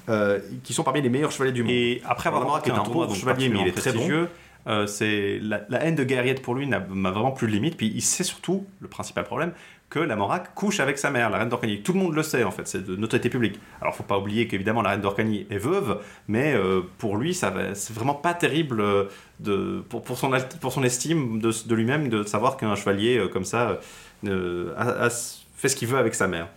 euh, 0.08 0.38
qui 0.64 0.72
sont 0.74 0.82
parmi 0.84 1.00
les 1.02 1.08
meilleurs 1.08 1.32
chevaliers 1.32 1.52
du 1.52 1.62
monde. 1.62 1.72
Et 1.72 2.02
après 2.06 2.28
avoir 2.28 2.42
est 2.70 2.72
un 2.72 2.82
pauvre 2.92 3.14
chevalier, 3.20 3.48
mais 3.48 3.60
il 3.60 3.68
est 3.68 3.72
très 3.72 3.90
prestigieux. 3.92 4.28
euh, 4.66 4.86
c'est 4.86 5.38
la, 5.42 5.62
la 5.68 5.84
haine 5.84 5.94
de 5.94 6.04
Gaëriette 6.04 6.42
pour 6.42 6.54
lui 6.54 6.66
n'a 6.66 6.78
vraiment 6.80 7.30
plus 7.32 7.46
de 7.46 7.52
limite. 7.52 7.76
Puis 7.76 7.90
il 7.94 8.02
sait 8.02 8.24
surtout, 8.24 8.66
le 8.80 8.88
principal 8.88 9.24
problème, 9.24 9.52
que 9.90 9.98
Lamorac 10.00 10.54
couche 10.54 10.80
avec 10.80 10.98
sa 10.98 11.10
mère, 11.10 11.30
la 11.30 11.38
reine 11.38 11.48
d'Orcanie. 11.48 11.80
Tout 11.80 11.94
le 11.94 12.00
monde 12.00 12.14
le 12.14 12.22
sait 12.22 12.44
en 12.44 12.50
fait, 12.50 12.68
c'est 12.68 12.84
de 12.86 12.94
notoriété 12.94 13.30
publique. 13.30 13.58
Alors 13.80 13.94
faut 13.94 14.02
pas 14.02 14.18
oublier 14.18 14.46
qu'évidemment 14.46 14.82
la 14.82 14.90
reine 14.90 15.00
d'Orcanie 15.00 15.46
est 15.48 15.56
veuve, 15.56 16.00
mais 16.26 16.52
euh, 16.54 16.82
pour 16.98 17.16
lui 17.16 17.32
ça 17.32 17.50
c'est 17.72 17.94
vraiment 17.94 18.12
pas 18.12 18.34
terrible 18.34 18.82
euh, 18.82 19.04
de, 19.40 19.82
pour, 19.88 20.02
pour, 20.02 20.18
son, 20.18 20.32
alt- 20.34 20.58
pour 20.60 20.72
son 20.74 20.82
estime 20.82 21.40
de, 21.40 21.50
de 21.66 21.74
lui-même 21.74 22.10
de 22.10 22.22
savoir 22.22 22.58
qu'un 22.58 22.74
chevalier 22.74 23.28
comme 23.32 23.44
ça 23.46 23.80
a- 24.26 25.06
a- 25.06 25.10
fait 25.56 25.68
ce 25.68 25.76
qu'il 25.76 25.88
veut 25.88 25.98
avec 25.98 26.14
sa 26.14 26.26
mère. 26.28 26.48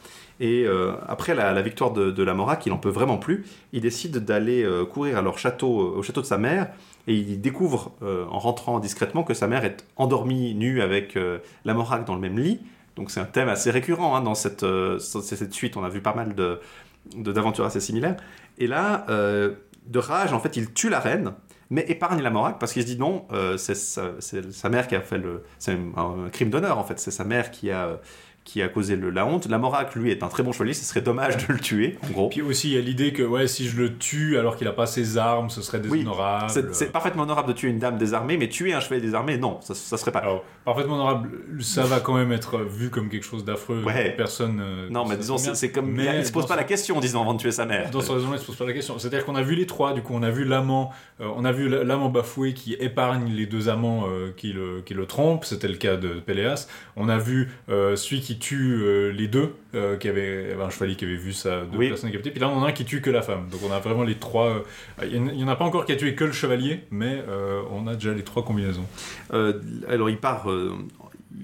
Et 0.41 0.65
euh, 0.65 0.93
après 1.07 1.35
la, 1.35 1.53
la 1.53 1.61
victoire 1.61 1.93
de, 1.93 2.09
de 2.09 2.23
Lamorac, 2.23 2.65
il 2.65 2.73
en 2.73 2.77
peut 2.77 2.89
vraiment 2.89 3.17
plus. 3.17 3.45
Il 3.73 3.81
décide 3.81 4.17
d'aller 4.17 4.63
euh, 4.63 4.85
courir 4.85 5.17
à 5.19 5.21
leur 5.21 5.37
château, 5.37 5.95
au 5.95 6.01
château 6.01 6.21
de 6.21 6.25
sa 6.25 6.39
mère, 6.39 6.67
et 7.07 7.13
il 7.13 7.39
découvre 7.39 7.91
euh, 8.01 8.25
en 8.25 8.39
rentrant 8.39 8.79
discrètement 8.79 9.23
que 9.23 9.35
sa 9.35 9.47
mère 9.47 9.63
est 9.65 9.85
endormie 9.97 10.55
nue 10.55 10.81
avec 10.81 11.15
euh, 11.15 11.37
Lamorac 11.63 12.05
dans 12.05 12.15
le 12.15 12.21
même 12.21 12.39
lit. 12.39 12.59
Donc 12.95 13.11
c'est 13.11 13.19
un 13.19 13.25
thème 13.25 13.49
assez 13.49 13.69
récurrent 13.69 14.15
hein, 14.15 14.21
dans 14.21 14.33
cette, 14.33 14.63
euh, 14.63 14.97
suite. 15.51 15.77
On 15.77 15.83
a 15.83 15.89
vu 15.89 16.01
pas 16.01 16.15
mal 16.15 16.35
d'aventures 17.15 17.65
assez 17.65 17.79
similaires. 17.79 18.17
Et 18.57 18.65
là, 18.65 19.05
euh, 19.09 19.53
de 19.85 19.99
rage, 19.99 20.33
en 20.33 20.39
fait, 20.39 20.57
il 20.57 20.73
tue 20.73 20.89
la 20.89 20.99
reine, 20.99 21.33
mais 21.69 21.85
épargne 21.87 22.21
Lamorac 22.21 22.59
parce 22.59 22.73
qu'il 22.73 22.81
se 22.81 22.87
dit 22.87 22.97
non, 22.97 23.25
euh, 23.31 23.57
c'est 23.57 23.75
sa, 23.75 24.69
mère 24.69 24.87
qui 24.87 24.95
a 24.95 25.01
fait 25.01 25.17
le. 25.17 25.43
C'est 25.57 25.77
un 25.95 26.29
crime 26.31 26.49
d'honneur, 26.49 26.77
en 26.77 26.83
fait. 26.83 26.99
C'est 26.99 27.11
sa 27.11 27.23
mère 27.23 27.51
qui 27.51 27.71
a, 27.71 27.99
qui 28.43 28.61
a 28.63 28.67
causé 28.69 28.95
le- 28.95 29.11
la 29.11 29.25
honte. 29.25 29.47
Lamorac, 29.47 29.95
lui, 29.95 30.09
est 30.11 30.23
un 30.23 30.27
très 30.27 30.41
bon 30.43 30.51
chevalier. 30.51 30.73
Ce 30.73 30.83
serait 30.83 31.01
dommage 31.01 31.37
de 31.47 31.53
le 31.53 31.59
tuer, 31.59 31.97
en 32.03 32.11
gros. 32.11 32.29
Puis 32.29 32.41
aussi 32.41 32.69
il 32.71 32.73
y 32.73 32.77
a 32.77 32.81
l'idée 32.81 33.13
que 33.13 33.21
ouais, 33.23 33.47
si 33.47 33.67
je 33.69 33.77
le 33.77 33.97
tue 33.97 34.37
alors 34.37 34.55
qu'il 34.55 34.67
a 34.67 34.71
pas 34.73 34.87
ses 34.87 35.17
armes, 35.17 35.49
ce 35.49 35.61
serait 35.61 35.79
déshonorable. 35.79 36.49
C'est 36.49 36.73
c'est 36.73 36.91
parfaitement 36.91 37.23
honorable 37.23 37.49
de 37.49 37.53
tuer 37.53 37.69
une 37.69 37.79
dame 37.79 37.97
désarmée, 37.97 38.37
mais 38.37 38.49
tuer 38.49 38.73
un 38.73 38.79
chevalier 38.79 39.01
désarmé, 39.01 39.37
non, 39.37 39.59
ça, 39.61 39.73
ça 39.75 39.95
serait 39.97 40.11
pas. 40.11 40.19
Alors, 40.19 40.43
parfaitement 40.65 40.95
honorable, 40.95 41.29
ça 41.59 41.83
va 41.83 41.99
quand 41.99 42.15
même 42.15 42.31
être 42.31 42.57
vu 42.59 42.89
comme 42.89 43.09
quelque 43.09 43.25
chose 43.25 43.45
d'affreux. 43.45 43.83
Ouais. 43.83 44.11
Personne. 44.17 44.59
euh, 44.59 44.89
non, 44.89 45.05
mais 45.05 45.17
disons, 45.17 45.37
c'est 45.37 45.71
comme. 45.71 45.91
Mais 45.91 46.19
il 46.19 46.25
se 46.25 46.31
pose 46.31 46.45
pas 46.47 46.55
son- 46.55 46.59
la 46.59 46.63
question 46.63 46.97
en 46.97 46.99
disant 46.99 47.21
avant 47.21 47.33
de 47.35 47.39
tuer 47.39 47.51
sa 47.51 47.65
mère. 47.65 47.91
Dans 47.91 48.01
ce 48.01 48.11
raisonnement, 48.11 48.35
il 48.35 48.39
se 48.39 48.45
pose 48.45 48.55
pas 48.57 48.65
la 48.65 48.73
question. 48.73 48.97
C'est-à-dire 48.97 49.23
qu'on 49.25 49.35
a 49.35 49.41
vu 49.43 49.55
les 49.55 49.65
trois, 49.67 49.93
du 49.93 50.01
coup, 50.01 50.13
on 50.15 50.23
a 50.23 50.31
vu 50.31 50.45
l'amant, 50.45 50.91
euh, 51.21 51.27
on 51.35 51.45
a 51.45 51.51
vu 51.51 51.69
l'amant 51.69 52.09
bafoué 52.09 52.53
qui 52.53 52.73
épargne 52.73 53.31
les 53.31 53.45
deux 53.45 53.69
amants 53.69 54.05
euh, 54.07 54.31
qui, 54.35 54.51
le, 54.53 54.81
qui 54.81 54.93
le 54.95 55.05
trompent, 55.05 55.45
c'était 55.45 55.67
le 55.67 55.75
cas 55.77 55.95
de 55.95 56.19
Péléas. 56.19 56.67
On 56.95 57.07
a 57.07 57.17
vu 57.17 57.49
celui 57.69 58.21
qui 58.21 58.30
tue 58.37 58.81
euh, 58.83 59.11
les 59.11 59.27
deux, 59.27 59.53
euh, 59.75 59.97
qui 59.97 60.07
avait 60.09 60.55
un 60.59 60.69
chevalier 60.69 60.95
qui 60.95 61.05
avait 61.05 61.15
vu 61.15 61.33
sa 61.33 61.61
deux 61.61 61.77
Oui. 61.77 61.89
personnes 61.89 62.09
décapitées. 62.09 62.31
Puis 62.31 62.39
là, 62.41 62.49
on 62.49 62.57
en 62.57 62.63
a 62.63 62.69
un 62.69 62.71
qui 62.71 62.85
tue 62.85 63.01
que 63.01 63.09
la 63.09 63.21
femme. 63.21 63.47
Donc 63.51 63.61
on 63.67 63.71
a 63.71 63.79
vraiment 63.79 64.03
les 64.03 64.15
trois. 64.15 64.47
euh, 65.01 65.05
Il 65.05 65.39
y 65.39 65.43
en- 65.43 65.47
a 65.47 65.55
pas 65.55 65.65
encore 65.65 65.85
qui 65.85 65.91
a 65.91 65.95
tué 65.95 66.15
que 66.15 66.23
le 66.25 66.31
chevalier, 66.31 66.81
mais 66.91 67.23
on 67.71 67.87
a 67.87 67.93
déjà 67.95 68.13
les 68.13 68.23
trois 68.23 68.43
combinaisons. 68.43 68.85
Alors 69.87 70.09
il 70.09 70.17
part, 70.17 70.47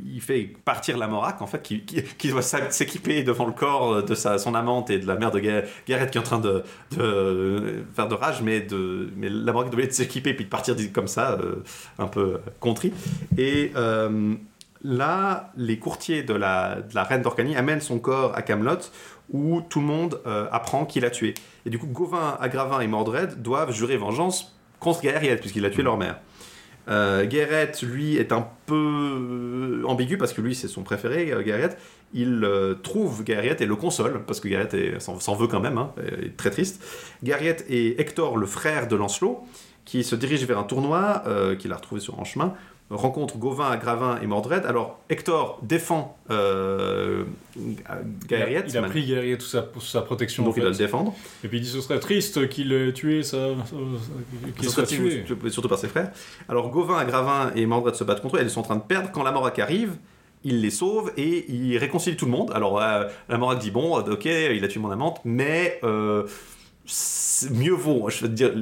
il 0.06 0.22
fait 0.22 0.53
partir 0.66 0.98
Lamorac 0.98 1.41
en 1.41 1.48
fait, 1.48 1.61
qui, 1.61 1.82
qui, 1.82 2.03
qui 2.03 2.30
doit 2.30 2.41
s'équiper 2.41 3.24
devant 3.24 3.45
le 3.45 3.53
corps 3.53 4.03
de 4.03 4.16
sa, 4.16 4.38
son 4.38 4.53
amante 4.56 4.90
et 4.90 4.99
de 4.99 5.07
la 5.07 5.16
mère 5.16 5.32
de 5.32 5.40
Ga- 5.40 5.64
Gareth 5.88 6.11
qui 6.11 6.17
est 6.17 6.22
en 6.22 6.24
train 6.24 6.40
de, 6.40 6.64
de 6.98 7.83
faire 7.95 8.07
de 8.07 8.16
rage, 8.16 8.41
mais, 8.41 8.61
de, 8.61 9.09
mais 9.16 9.30
Lamorac 9.30 9.69
doit 9.69 9.90
s'équiper 9.90 10.33
puis 10.33 10.45
de 10.45 10.49
partir 10.49 10.75
comme 10.93 11.07
ça, 11.07 11.38
euh, 11.41 11.64
un 11.99 12.07
peu 12.07 12.40
contrit. 12.59 12.91
Et 13.38 13.72
euh, 13.75 14.33
là, 14.83 15.51
les 15.57 15.80
courtiers 15.80 16.23
de 16.23 16.33
la, 16.33 16.83
reine 16.95 17.22
d'Orcanie 17.22 17.56
amènent 17.56 17.81
son 17.81 17.99
corps 17.99 18.35
à 18.35 18.41
Camelot 18.41 18.80
où 19.31 19.61
tout 19.61 19.81
le 19.81 19.85
monde 19.85 20.22
euh, 20.25 20.47
apprend 20.51 20.85
qu'il 20.85 21.03
a 21.03 21.09
tué. 21.09 21.33
Et 21.65 21.69
du 21.69 21.77
coup, 21.77 21.88
Gauvin, 21.88 22.38
Agravin 22.39 22.80
et 22.80 22.88
Mordred 22.88 23.41
doivent 23.41 23.73
jurer 23.73 23.97
vengeance 23.97 24.57
contre 24.80 25.01
Gaëriel 25.01 25.39
puisqu'il 25.39 25.65
a 25.65 25.69
tué 25.69 25.83
leur 25.83 25.97
mère. 25.97 26.19
Euh, 26.89 27.25
Garrett, 27.27 27.81
lui, 27.81 28.15
est 28.15 28.31
un 28.31 28.47
peu 28.65 28.75
euh, 28.75 29.83
ambigu 29.85 30.17
parce 30.17 30.31
que 30.31 30.39
lui, 30.41 30.56
c'est 30.56 30.69
son 30.69 30.83
préféré, 30.83 31.31
euh, 31.33 31.43
Garrett. 31.43 31.77
Il 32.14 32.45
euh, 32.45 32.75
trouve 32.75 33.23
Garrett 33.25 33.59
et 33.59 33.65
le 33.65 33.75
console 33.75 34.23
parce 34.25 34.39
que 34.39 34.47
Garrett 34.47 34.73
est- 34.73 34.99
s'en 34.99 35.35
veut 35.35 35.47
quand 35.47 35.59
même, 35.59 35.77
hein, 35.77 35.91
est 36.23 36.38
très 36.38 36.49
triste. 36.49 36.81
Garrett 37.23 37.65
et 37.67 37.99
Hector, 37.99 38.38
le 38.38 38.45
frère 38.45 38.88
de 38.88 38.95
Lancelot, 38.95 39.45
qui 39.83 40.06
se 40.06 40.15
dirige 40.15 40.45
vers 40.45 40.59
un 40.59 40.64
tournoi 40.64 41.23
qu'il 41.59 41.72
a 41.72 41.75
retrouvé 41.75 42.01
sur 42.01 42.19
en 42.19 42.25
chemin, 42.25 42.53
rencontre 42.90 43.38
Gauvin, 43.38 43.75
Gravin 43.77 44.19
et 44.22 44.27
Mordred. 44.27 44.66
Alors, 44.66 44.99
Hector 45.09 45.59
défend 45.61 46.17
euh, 46.32 47.25
il 47.57 47.77
a 48.77 48.82
pris 48.83 49.06
Guerrier 49.06 49.38
sous 49.40 49.48
sa, 49.48 49.66
sous 49.74 49.82
sa 49.82 50.01
protection. 50.01 50.43
donc 50.43 50.53
en 50.53 50.57
il 50.57 50.61
doit 50.61 50.69
le 50.69 50.77
défendre. 50.77 51.14
Et 51.43 51.48
puis 51.48 51.57
il 51.57 51.61
dit 51.61 51.69
ce 51.69 51.82
serait 51.82 51.99
triste 51.99 52.48
qu'il 52.49 52.72
ait 52.72 52.93
tué 52.93 53.24
sa. 53.24 53.49
qu'il 54.57 54.69
soit 54.69 54.83
tué. 54.83 55.25
Surtout- 55.49 55.67
par 55.67 55.77
ses 55.77 55.90
frères. 55.90 56.11
Alors 56.48 56.69
Gauvin, 56.69 57.03
Gravin 57.03 57.51
et 57.56 57.66
Mordred 57.66 57.95
se 57.95 58.03
battent 58.06 58.22
contre 58.22 58.38
eux, 58.38 58.40
elles 58.40 58.49
sont 58.49 58.61
en 58.61 58.64
train 58.64 58.75
de 58.77 58.82
perdre. 58.82 59.11
Quand 59.11 59.24
Lamorac 59.24 59.59
arrive, 59.59 59.98
il 60.45 60.61
les 60.61 60.69
sauve 60.69 61.11
et 61.17 61.51
il 61.51 61.77
réconcilie 61.77 62.16
tout 62.16 62.25
le 62.25 62.32
monde. 62.32 62.51
Alors 62.53 62.82
euh, 62.82 63.06
Lamorac 63.27 63.59
dit 63.59 63.72
bon, 63.72 63.98
ok, 63.99 64.25
il 64.25 64.64
a 64.64 64.67
tué 64.69 64.80
mon 64.80 64.91
amante, 64.91 65.19
mais 65.25 65.80
euh, 65.83 66.25
mieux 67.51 67.74
vaut, 67.74 68.09
je 68.09 68.22
veux 68.22 68.30
te 68.30 68.33
dire, 68.33 68.53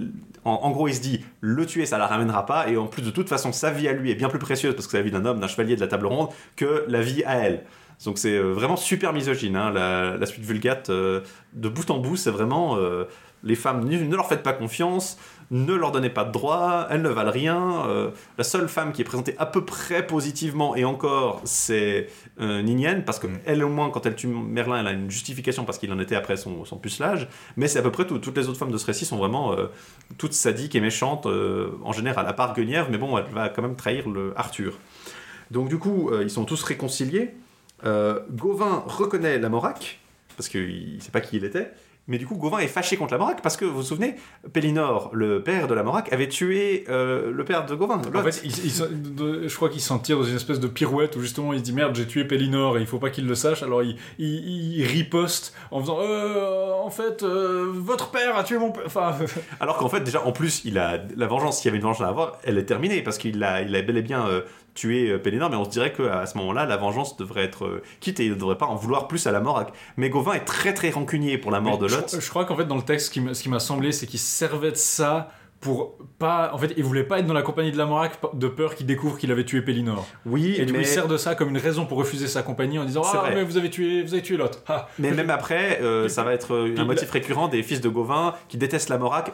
en, 0.45 0.71
gros 0.71 0.87
il 0.87 0.95
se 0.95 1.01
dit, 1.01 1.25
le 1.41 1.65
tuer 1.65 1.85
ça 1.85 1.97
la 1.97 2.07
ramènera 2.07 2.45
pas, 2.45 2.69
et 2.69 2.77
en 2.77 2.87
plus 2.87 3.01
de 3.01 3.11
toute 3.11 3.27
façon 3.27 3.51
sa 3.51 3.71
vie 3.71 3.87
à 3.87 3.93
lui 3.93 4.11
est 4.11 4.15
bien 4.15 4.29
plus 4.29 4.39
précieuse, 4.39 4.75
parce 4.75 4.85
que 4.85 4.91
c'est 4.91 4.97
la 4.97 5.03
vie 5.03 5.11
d'un 5.11 5.25
homme, 5.25 5.39
d'un 5.39 5.47
chevalier 5.47 5.75
de 5.75 5.81
la 5.81 5.87
table 5.87 6.05
ronde, 6.05 6.29
que 6.55 6.85
la 6.87 7.01
vie 7.01 7.23
à 7.25 7.35
elle. 7.37 7.63
Donc 8.03 8.17
c'est 8.17 8.37
euh, 8.37 8.51
vraiment 8.51 8.75
super 8.75 9.13
misogyne, 9.13 9.55
hein, 9.55 9.71
la, 9.71 10.25
suite 10.25 10.45
Vulgate, 10.45 10.89
euh, 10.89 11.21
de 11.53 11.69
bout 11.69 11.89
en 11.89 11.97
bout, 11.97 12.15
c'est 12.15 12.31
vraiment... 12.31 12.77
euh, 12.77 13.05
les 13.45 13.55
femmes, 13.55 13.87
ne 13.87 14.15
leur 14.15 14.27
faites 14.27 14.43
pas 14.43 14.53
confiance, 14.53 15.17
ne 15.51 15.73
leur 15.73 15.91
donnez 15.91 16.09
pas 16.09 16.23
de 16.23 16.31
droits, 16.31 16.87
elles 16.89 17.01
ne 17.01 17.09
valent 17.09 17.31
rien. 17.31 17.85
euh, 17.87 18.11
la 18.37 18.43
seule 18.43 18.67
femme 18.67 18.91
qui 18.91 19.01
est 19.01 19.05
présentée 19.05 19.35
à 19.37 19.45
peu 19.45 19.63
près 19.63 20.05
positivement, 20.05 20.75
et 20.75 20.85
encore, 20.85 21.41
c'est 21.43 22.07
euh, 22.39 22.61
Ninienne, 22.61 23.03
parce 23.05 23.19
qu'elle, 23.19 23.63
au 23.63 23.69
moins, 23.69 23.89
quand 23.89 24.05
elle 24.05 24.15
tue 24.15 24.27
Merlin, 24.27 24.79
elle 24.79 24.87
a 24.87 24.91
une 24.91 25.09
justification 25.09 25.65
parce 25.65 25.77
qu'il 25.77 25.91
en 25.93 25.99
était 25.99 26.15
après 26.15 26.37
son, 26.37 26.65
son 26.65 26.77
pucelage. 26.77 27.27
Mais 27.57 27.67
c'est 27.67 27.79
à 27.79 27.81
peu 27.81 27.91
près 27.91 28.05
tout. 28.05 28.17
Toutes 28.19 28.37
les 28.37 28.49
autres 28.49 28.57
femmes 28.57 28.71
de 28.71 28.77
ce 28.77 28.85
récit 28.85 29.05
sont 29.05 29.17
vraiment 29.17 29.53
euh, 29.53 29.67
toutes 30.17 30.33
sadiques 30.33 30.75
et 30.75 30.81
méchantes, 30.81 31.25
euh, 31.27 31.71
en 31.83 31.93
général, 31.93 32.27
à 32.27 32.33
part 32.33 32.53
Guenièvre, 32.55 32.87
mais 32.89 32.97
bon, 32.97 33.17
elle 33.17 33.25
va 33.33 33.49
quand 33.49 33.61
même 33.61 33.75
trahir 33.75 34.09
le 34.09 34.33
Arthur. 34.35 34.77
Donc, 35.51 35.69
du 35.69 35.77
coup, 35.77 36.11
ils 36.21 36.31
sont 36.31 36.43
tous 36.43 36.63
réconciliés. 36.63 37.35
Gauvin 37.83 38.83
reconnaît 38.87 39.37
Lamorac, 39.37 39.99
parce 40.37 40.49
qu'il 40.49 40.95
ne 40.95 40.99
sait 40.99 41.11
pas 41.11 41.21
qui 41.21 41.37
il 41.37 41.45
était. 41.45 41.71
Mais 42.07 42.17
du 42.19 42.27
coup, 42.27 42.35
Gauvin 42.35 42.59
est 42.59 42.67
fâché 42.67 42.97
contre 42.97 43.13
la 43.13 43.17
Morac 43.17 43.41
parce 43.41 43.57
que 43.57 43.65
vous 43.65 43.77
vous 43.77 43.83
souvenez, 43.83 44.15
Pellinor, 44.53 45.09
le 45.13 45.41
père 45.41 45.67
de 45.67 45.73
la 45.73 45.81
Morac, 45.81 46.11
avait 46.13 46.29
tué 46.29 46.83
euh, 46.87 47.31
le 47.31 47.45
père 47.45 47.65
de 47.65 47.73
Gauvin. 47.73 47.99
En 48.13 48.23
fait, 48.23 48.41
il- 48.43 48.65
il 48.65 49.47
je 49.49 49.55
crois 49.55 49.69
qu'il 49.69 49.81
s'en 49.81 49.97
tire 49.99 50.17
dans 50.19 50.23
une 50.23 50.35
espèce 50.35 50.59
de 50.59 50.67
pirouette 50.67 51.15
où 51.15 51.21
justement 51.21 51.51
il 51.53 51.59
se 51.59 51.63
dit 51.63 51.73
merde, 51.73 51.95
j'ai 51.95 52.05
tué 52.05 52.25
Pellinor 52.25 52.77
et 52.77 52.81
il 52.81 52.87
faut 52.87 52.99
pas 52.99 53.09
qu'il 53.09 53.25
le 53.27 53.33
sache. 53.35 53.63
Alors 53.63 53.81
il, 53.81 53.95
il, 54.19 54.77
il 54.77 54.85
riposte 54.85 55.55
en 55.71 55.81
faisant 55.81 55.97
euh, 56.01 56.71
en 56.73 56.89
fait, 56.91 57.23
euh, 57.23 57.71
votre 57.73 58.11
père 58.11 58.37
a 58.37 58.43
tué 58.43 58.57
mon 58.59 58.71
père. 58.71 58.83
Enfin, 58.85 59.15
Alors 59.59 59.77
qu'en 59.77 59.89
fait, 59.89 60.01
déjà, 60.01 60.23
en 60.25 60.31
plus, 60.31 60.61
il 60.65 60.77
a 60.77 60.99
la 61.17 61.27
vengeance, 61.27 61.57
s'il 61.57 61.65
y 61.65 61.69
avait 61.69 61.77
une 61.77 61.83
vengeance 61.83 62.05
à 62.05 62.09
avoir, 62.09 62.37
elle 62.43 62.57
est 62.59 62.65
terminée 62.65 63.01
parce 63.01 63.17
qu'il 63.17 63.43
a, 63.43 63.61
il 63.61 63.75
a 63.75 63.81
bel 63.81 63.97
et 63.97 64.01
bien 64.03 64.27
tué 64.75 65.09
euh, 65.09 65.17
Pellinor, 65.17 65.49
mais 65.49 65.55
on 65.55 65.65
se 65.65 65.69
dirait 65.71 65.91
qu'à 65.93 66.25
ce 66.27 66.37
moment-là, 66.37 66.65
la 66.65 66.77
vengeance 66.77 67.17
devrait 67.17 67.43
être 67.43 67.65
euh, 67.65 67.81
quitte 68.01 68.19
et 68.19 68.25
il 68.25 68.31
ne 68.31 68.35
devrait 68.35 68.57
pas 68.57 68.67
en 68.67 68.75
vouloir 68.75 69.07
plus 69.07 69.25
à 69.25 69.31
la 69.31 69.39
Morac. 69.39 69.73
Mais 69.97 70.09
Gauvin 70.11 70.33
est 70.33 70.45
très 70.45 70.73
très 70.73 70.91
rancunier 70.91 71.37
pour 71.39 71.49
la 71.51 71.59
mort 71.61 71.77
de 71.79 71.87
Lot. 71.87 72.19
je 72.19 72.29
crois 72.29 72.45
qu'en 72.45 72.55
fait 72.55 72.65
dans 72.65 72.75
le 72.75 72.83
texte, 72.83 73.07
ce 73.07 73.41
qui 73.41 73.49
m'a- 73.49 73.59
semblé, 73.59 73.91
c'est 73.91 74.05
qu'il 74.05 74.19
servait 74.19 74.71
de 74.71 74.75
ça 74.77 75.31
pour 75.61 75.97
pas. 76.19 76.51
En 76.53 76.57
fait, 76.57 76.73
il 76.77 76.83
voulait 76.83 77.05
pas 77.05 77.19
être 77.19 77.25
dans 77.25 77.33
la 77.33 77.41
compagnie 77.41 77.71
de 77.71 77.77
la 77.77 77.85
Morac 77.85 78.19
de 78.33 78.47
peur 78.47 78.75
qu'il 78.75 78.85
découvre 78.85 79.17
qu'il 79.17 79.31
avait 79.31 79.45
tué 79.45 79.61
Pellinor. 79.61 80.05
Oui, 80.25 80.55
Et 80.59 80.65
du 80.65 80.73
coup, 80.73 80.79
il 80.81 80.85
sert 80.85 81.07
de 81.07 81.17
ça 81.17 81.33
comme 81.33 81.49
une 81.49 81.57
raison 81.57 81.85
pour 81.85 81.97
refuser 81.97 82.27
sa 82.27 82.43
compagnie 82.43 82.77
en 82.77 82.83
disant 82.85 83.01
ah 83.05 83.17
vrai. 83.19 83.33
mais 83.35 83.43
vous 83.43 83.55
avez 83.57 83.69
tué, 83.69 84.03
vous 84.03 84.13
avez 84.13 84.21
tué 84.21 84.35
l'autre. 84.37 84.59
Ah. 84.67 84.87
mais 84.99 85.11
même 85.11 85.29
après, 85.29 85.79
euh, 85.81 86.09
ça 86.09 86.23
va 86.23 86.33
être 86.33 86.73
un 86.77 86.83
motif 86.83 87.09
récurrent 87.09 87.47
des 87.47 87.63
fils 87.63 87.79
de 87.81 87.89
Gauvin 87.89 88.35
qui 88.49 88.57
détestent 88.57 88.89
la 88.89 88.97
Morac, 88.97 89.31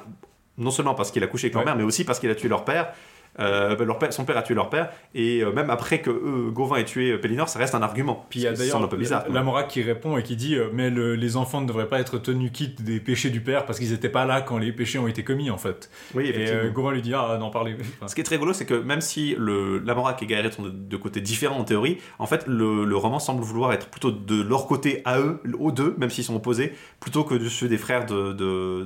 non 0.57 0.71
seulement 0.71 0.93
parce 0.93 1.09
qu'il 1.11 1.23
a 1.23 1.27
couché 1.27 1.47
avec 1.47 1.55
leur 1.55 1.61
Ouais. 1.63 1.65
mère, 1.65 1.75
mais 1.75 1.83
aussi 1.83 2.03
parce 2.05 2.19
qu'il 2.19 2.29
a 2.29 2.35
tué 2.35 2.47
leur 2.47 2.63
père. 2.63 2.93
Euh, 3.39 3.77
leur 3.85 3.97
père, 3.97 4.11
son 4.11 4.25
père 4.25 4.37
a 4.37 4.41
tué 4.43 4.53
leur 4.55 4.69
père, 4.69 4.89
et 5.15 5.41
euh, 5.41 5.51
même 5.53 5.69
après 5.69 6.01
que 6.01 6.09
eux, 6.09 6.51
Gauvin 6.51 6.75
ait 6.77 6.83
tué 6.85 7.17
Pellinor, 7.17 7.47
ça 7.47 7.59
reste 7.59 7.73
un 7.75 7.81
argument. 7.81 8.25
Puis 8.29 8.41
il 8.41 8.43
y 8.43 8.47
a 8.47 8.51
d'ailleurs 8.53 8.73
semble 8.73 8.85
un 8.85 8.89
peu 8.89 8.97
bizarre. 8.97 9.23
la, 9.27 9.33
la 9.35 9.43
Morac 9.43 9.69
qui 9.69 9.81
répond 9.81 10.17
et 10.17 10.23
qui 10.23 10.35
dit 10.35 10.55
euh, 10.55 10.67
mais 10.73 10.89
le- 10.89 11.15
les 11.15 11.37
enfants 11.37 11.61
ne 11.61 11.65
devraient 11.67 11.87
pas 11.87 11.99
être 11.99 12.17
tenus 12.17 12.51
quittes 12.51 12.81
des 12.83 12.99
péchés 12.99 13.29
du 13.29 13.39
père 13.41 13.65
parce 13.65 13.79
qu'ils 13.79 13.91
n'étaient 13.91 14.09
pas 14.09 14.25
là 14.25 14.41
quand 14.41 14.57
les 14.57 14.71
péchés 14.73 14.99
ont 14.99 15.07
été 15.07 15.23
commis 15.23 15.49
en 15.49 15.57
fait. 15.57 15.89
Oui, 16.13 16.27
Et 16.27 16.49
euh, 16.51 16.69
Gauvin 16.71 16.91
lui 16.91 17.01
dit 17.01 17.13
ah 17.13 17.37
n'en 17.39 17.49
parlez. 17.51 17.75
Enfin, 17.97 18.07
Ce 18.09 18.15
qui 18.15 18.21
est 18.21 18.25
très 18.25 18.35
rigolo, 18.35 18.51
c'est 18.53 18.65
que 18.65 18.73
même 18.73 19.01
si 19.01 19.33
le, 19.37 19.79
la 19.79 19.95
Morac 19.95 20.21
et 20.21 20.25
Gaëret 20.25 20.51
sont 20.51 20.63
de, 20.63 20.69
de 20.69 20.97
côtés 20.97 21.21
différents 21.21 21.57
en 21.59 21.63
théorie, 21.63 21.99
en 22.19 22.25
fait, 22.27 22.45
le, 22.47 22.83
le 22.85 22.95
roman 22.97 23.19
semble 23.19 23.41
vouloir 23.43 23.71
être 23.71 23.87
plutôt 23.87 24.11
de 24.11 24.41
leur 24.41 24.67
côté 24.67 25.01
à 25.05 25.19
eux, 25.19 25.39
aux 25.57 25.71
deux, 25.71 25.95
même 25.97 26.09
s'ils 26.09 26.23
sont 26.25 26.35
opposés, 26.35 26.73
plutôt 26.99 27.23
que 27.23 27.35
de 27.35 27.47
ceux 27.47 27.67
des 27.69 27.77
frères 27.77 28.05
de, 28.05 28.33
de, 28.33 28.85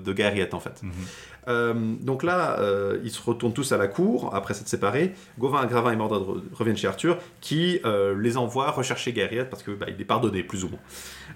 en 0.54 0.60
fait. 0.60 0.84
Mhm. 0.84 0.92
Euh, 0.92 0.94
donc 1.48 2.24
là, 2.24 2.60
euh, 2.60 3.00
ils 3.04 3.12
se 3.12 3.22
retournent 3.22 3.54
tous 3.54 3.72
à 3.72 3.78
la 3.78 3.88
cour, 3.88 4.34
après 4.34 4.54
s'être 4.54 4.68
séparés. 4.68 5.14
Gauvin, 5.38 5.66
Gravin 5.66 5.92
et 5.92 5.96
Mordred 5.96 6.22
re- 6.24 6.42
reviennent 6.54 6.78
chez 6.78 6.88
Arthur, 6.88 7.18
qui 7.42 7.80
euh, 7.86 8.16
les 8.20 8.38
envoie 8.38 8.72
rechercher 8.72 9.14
Gaëriette, 9.14 9.50
parce 9.50 9.64
qu'il 9.64 9.76
bah, 9.76 9.88
est 9.88 10.04
pardonné, 10.06 10.44
plus 10.44 10.64
ou 10.64 10.70
moins. 10.70 10.80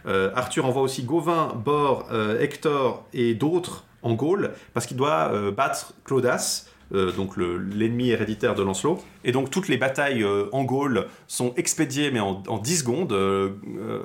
Euh, 0.08 0.32
Arthur 0.36 0.66
envoie 0.66 0.82
aussi 0.82 1.04
Gauvin, 1.04 1.54
Bor, 1.56 2.08
euh, 2.12 2.40
Hector 2.40 3.06
et 3.14 3.34
d'autres 3.36 3.86
en 4.02 4.14
Gaule, 4.14 4.52
parce 4.74 4.86
qu'il 4.86 4.98
doit 4.98 5.32
euh, 5.34 5.52
battre 5.52 5.94
Claudas, 6.06 6.66
euh, 6.94 7.12
donc 7.12 7.38
le- 7.38 7.58
l'ennemi 7.58 8.10
héréditaire 8.10 8.56
de 8.56 8.64
Lancelot. 8.64 9.00
Et 9.24 9.32
donc 9.32 9.50
toutes 9.52 9.68
les 9.68 9.78
batailles 9.78 10.24
euh, 10.24 10.46
en 10.52 10.64
Gaule 10.64 11.06
sont 11.28 11.54
expédiées, 11.58 12.10
mais 12.12 12.20
en, 12.20 12.42
en 12.48 12.58
10 12.58 12.78
secondes. 12.80 13.12
Euh, 13.12 13.50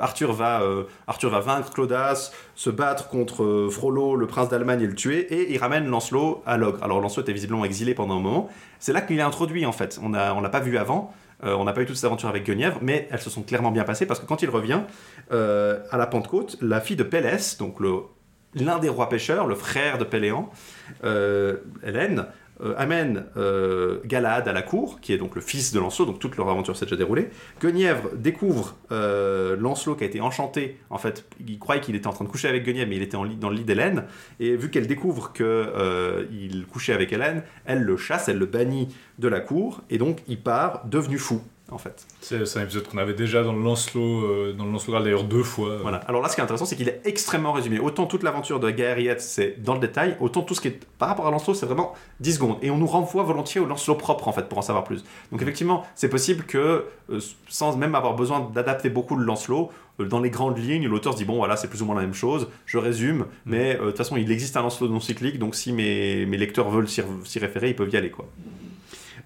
Arthur, 0.00 0.32
va, 0.32 0.62
Arthur 1.06 1.30
va 1.30 1.40
vaincre 1.40 1.70
Claudas, 1.72 2.32
se 2.54 2.70
battre 2.70 3.08
contre 3.08 3.68
Frollo, 3.70 4.16
le 4.16 4.26
prince 4.26 4.48
d'Allemagne, 4.48 4.82
et 4.82 4.86
le 4.86 4.94
tuer, 4.94 5.20
et 5.32 5.52
il 5.52 5.58
ramène 5.58 5.86
Lancelot 5.88 6.42
à 6.46 6.56
l'ogre. 6.56 6.78
Alors 6.82 7.00
Lancelot 7.00 7.22
était 7.22 7.32
visiblement 7.32 7.64
exilé 7.64 7.94
pendant 7.94 8.16
un 8.18 8.20
moment. 8.20 8.48
C'est 8.78 8.92
là 8.92 9.00
qu'il 9.00 9.18
est 9.18 9.22
introduit 9.22 9.64
en 9.66 9.72
fait. 9.72 9.98
On 10.02 10.12
a- 10.14 10.32
on 10.34 10.40
l'a 10.40 10.48
pas 10.50 10.60
vu 10.60 10.76
avant. 10.78 11.12
On 11.42 11.64
n'a 11.64 11.72
pas 11.74 11.82
eu 11.82 11.86
toute 11.86 11.96
cette 11.96 12.06
aventure 12.06 12.28
avec 12.30 12.44
Guenièvre, 12.46 12.78
mais 12.80 13.06
elles 13.10 13.20
se 13.20 13.28
sont 13.28 13.42
clairement 13.42 13.70
bien 13.70 13.84
passées 13.84 14.06
parce 14.06 14.18
que 14.18 14.24
quand 14.24 14.40
il 14.40 14.48
revient 14.48 14.80
à 15.30 15.96
la 15.98 16.06
Pentecôte, 16.06 16.56
la 16.62 16.80
fille 16.80 16.96
de 16.96 17.02
Pélès, 17.02 17.58
donc 17.58 17.76
l'un 18.54 18.78
des 18.78 18.88
rois 18.88 19.10
pêcheurs, 19.10 19.46
le 19.46 19.54
frère 19.54 19.98
de 19.98 20.04
Péléan, 20.04 20.48
Hélène, 21.82 22.26
euh, 22.62 22.74
amène 22.76 23.24
euh, 23.36 23.98
Galad 24.04 24.46
à 24.46 24.52
la 24.52 24.62
cour, 24.62 25.00
qui 25.00 25.12
est 25.12 25.18
donc 25.18 25.34
le 25.34 25.40
fils 25.40 25.72
de 25.72 25.80
Lancelot, 25.80 26.06
donc 26.06 26.18
toute 26.18 26.36
leur 26.36 26.48
aventure 26.48 26.76
s'est 26.76 26.86
déjà 26.86 26.96
déroulée. 26.96 27.28
Guenièvre 27.60 28.10
découvre 28.14 28.76
euh, 28.92 29.56
Lancelot 29.56 29.96
qui 29.96 30.04
a 30.04 30.06
été 30.06 30.20
enchanté. 30.20 30.78
En 30.90 30.98
fait, 30.98 31.24
il 31.46 31.58
croyait 31.58 31.80
qu'il 31.80 31.96
était 31.96 32.06
en 32.06 32.12
train 32.12 32.24
de 32.24 32.30
coucher 32.30 32.48
avec 32.48 32.64
Guenièvre, 32.64 32.90
mais 32.90 32.96
il 32.96 33.02
était 33.02 33.16
en 33.16 33.24
lit- 33.24 33.36
dans 33.36 33.50
le 33.50 33.56
lit 33.56 33.64
d'Hélène. 33.64 34.04
Et 34.40 34.56
vu 34.56 34.70
qu'elle 34.70 34.86
découvre 34.86 35.32
qu'il 35.32 36.66
couchait 36.66 36.92
avec 36.92 37.12
Hélène, 37.12 37.42
elle 37.64 37.82
le 37.82 37.96
chasse, 37.96 38.28
elle 38.28 38.38
le 38.38 38.46
bannit 38.46 38.88
de 39.18 39.28
la 39.28 39.40
cour, 39.40 39.82
et 39.90 39.98
donc 39.98 40.22
il 40.28 40.40
part 40.40 40.86
devenu 40.86 41.18
fou, 41.18 41.40
en 41.74 41.78
fait. 41.78 42.06
c'est 42.20 42.56
un 42.56 42.62
épisode 42.62 42.88
qu'on 42.88 42.98
avait 42.98 43.14
déjà 43.14 43.42
dans 43.42 43.52
le 43.52 43.62
Lancelot, 43.62 44.24
euh, 44.24 44.54
dans 44.56 44.64
le 44.64 44.72
Lancelot 44.72 45.02
d'ailleurs 45.02 45.24
deux 45.24 45.42
fois. 45.42 45.78
Voilà. 45.82 45.98
Alors 46.08 46.22
là, 46.22 46.28
ce 46.28 46.34
qui 46.34 46.40
est 46.40 46.44
intéressant, 46.44 46.64
c'est 46.64 46.76
qu'il 46.76 46.88
est 46.88 47.00
extrêmement 47.04 47.52
résumé. 47.52 47.78
Autant 47.78 48.06
toute 48.06 48.22
l'aventure 48.22 48.60
de 48.60 48.70
Gaëriette, 48.70 49.20
c'est 49.20 49.62
dans 49.62 49.74
le 49.74 49.80
détail, 49.80 50.16
autant 50.20 50.42
tout 50.42 50.54
ce 50.54 50.60
qui 50.60 50.68
est 50.68 50.80
par 50.98 51.08
rapport 51.08 51.26
à 51.26 51.30
Lancelot, 51.30 51.54
c'est 51.54 51.66
vraiment 51.66 51.94
10 52.20 52.34
secondes. 52.34 52.56
Et 52.62 52.70
on 52.70 52.78
nous 52.78 52.86
renvoie 52.86 53.22
volontiers 53.24 53.60
au 53.60 53.66
Lancelot 53.66 53.96
propre, 53.96 54.28
en 54.28 54.32
fait, 54.32 54.48
pour 54.48 54.58
en 54.58 54.62
savoir 54.62 54.84
plus. 54.84 55.04
Donc 55.32 55.42
effectivement, 55.42 55.84
c'est 55.94 56.08
possible 56.08 56.44
que, 56.44 56.86
euh, 57.10 57.20
sans 57.48 57.76
même 57.76 57.94
avoir 57.94 58.14
besoin 58.14 58.48
d'adapter 58.54 58.88
beaucoup 58.88 59.16
le 59.16 59.24
Lancelot, 59.24 59.70
euh, 60.00 60.06
dans 60.06 60.20
les 60.20 60.30
grandes 60.30 60.58
lignes, 60.58 60.86
l'auteur 60.86 61.12
se 61.12 61.18
dit, 61.18 61.24
bon, 61.24 61.36
voilà, 61.36 61.56
c'est 61.56 61.68
plus 61.68 61.82
ou 61.82 61.86
moins 61.86 61.94
la 61.94 62.02
même 62.02 62.14
chose, 62.14 62.48
je 62.66 62.78
résume, 62.78 63.26
mais 63.46 63.76
euh, 63.76 63.80
de 63.80 63.86
toute 63.88 63.98
façon, 63.98 64.16
il 64.16 64.30
existe 64.30 64.56
un 64.56 64.62
Lancelot 64.62 64.88
non 64.88 65.00
cyclique, 65.00 65.38
donc 65.38 65.54
si 65.54 65.72
mes, 65.72 66.26
mes 66.26 66.36
lecteurs 66.36 66.70
veulent 66.70 66.88
s'y 66.88 67.02
s'y 67.24 67.38
référer, 67.38 67.70
ils 67.70 67.76
peuvent 67.76 67.92
y 67.92 67.96
aller, 67.96 68.10
quoi. 68.10 68.26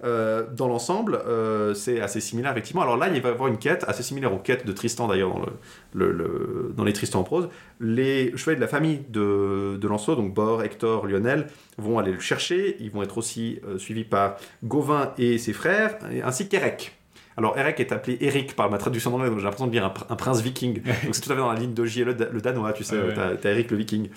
Euh, 0.05 0.45
dans 0.55 0.69
l'ensemble, 0.69 1.17
euh, 1.27 1.75
c'est 1.75 2.01
assez 2.01 2.21
similaire 2.21 2.53
effectivement. 2.53 2.83
Alors 2.83 2.97
là, 2.97 3.09
il 3.09 3.21
va 3.21 3.31
y 3.31 3.33
avoir 3.33 3.49
une 3.49 3.59
quête 3.59 3.85
assez 3.89 4.03
similaire 4.05 4.33
aux 4.33 4.39
quêtes 4.39 4.65
de 4.65 4.73
Tristan 4.73 5.09
d'ailleurs 5.09 5.31
dans, 5.35 5.41
le, 5.41 5.53
le- 5.95 6.13
le- 6.13 6.73
dans 6.77 6.85
les 6.85 6.93
Tristan 6.93 7.21
en 7.21 7.25
prose. 7.25 7.49
Les 7.81 8.37
chevaliers 8.37 8.57
de 8.57 8.61
la 8.61 8.69
famille 8.69 9.01
de, 9.09 9.77
de 9.77 9.89
Lancelot, 9.89 10.15
donc 10.17 10.33
Bor, 10.35 10.63
Hector, 10.63 11.07
Lionel, 11.07 11.49
vont 11.79 11.99
aller 11.99 12.13
le 12.13 12.21
chercher. 12.21 12.77
Ils 12.79 12.91
vont 12.93 13.03
être 13.03 13.19
aussi 13.19 13.59
euh, 13.67 13.77
suivis 13.79 14.05
par 14.05 14.37
Gauvin 14.63 15.13
et 15.19 15.37
ses 15.39 15.53
frères, 15.53 15.99
ainsi 16.25 16.49
qu'Eric. 16.49 16.93
Alors 17.37 17.57
Eric 17.59 17.79
est 17.81 17.93
appelé 17.93 18.19
Eric 18.21 18.55
par 18.57 18.69
ma 18.71 18.79
traduction 18.79 19.11
d'anglais, 19.13 19.29
donc 19.31 19.39
j'ai 19.39 19.45
l'impression 19.45 19.67
de 19.69 19.73
dire 19.73 19.85
un, 19.85 19.91
pr- 19.91 20.07
un 20.11 20.17
prince 20.17 20.41
viking. 20.43 20.83
Donc 21.05 21.15
c'est 21.15 21.21
tout 21.21 21.31
à 21.31 21.35
fait 21.37 21.41
dans 21.41 21.53
la 21.53 21.59
ligne 21.59 21.73
de 21.73 21.85
J.L. 21.85 22.09
le, 22.19 22.29
le 22.33 22.41
danois, 22.41 22.73
tu 22.73 22.83
sais, 22.83 22.97
Ouais, 22.97 23.07
ouais. 23.09 23.15
t'as 23.15 23.37
t'as 23.37 23.51
Eric 23.51 23.71
le 23.71 23.77
viking. 23.77 24.09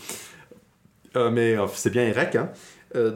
Mais 1.16 1.56
c'est 1.74 1.90
bien 1.92 2.04
Eric. 2.04 2.36
hein. 2.36 2.50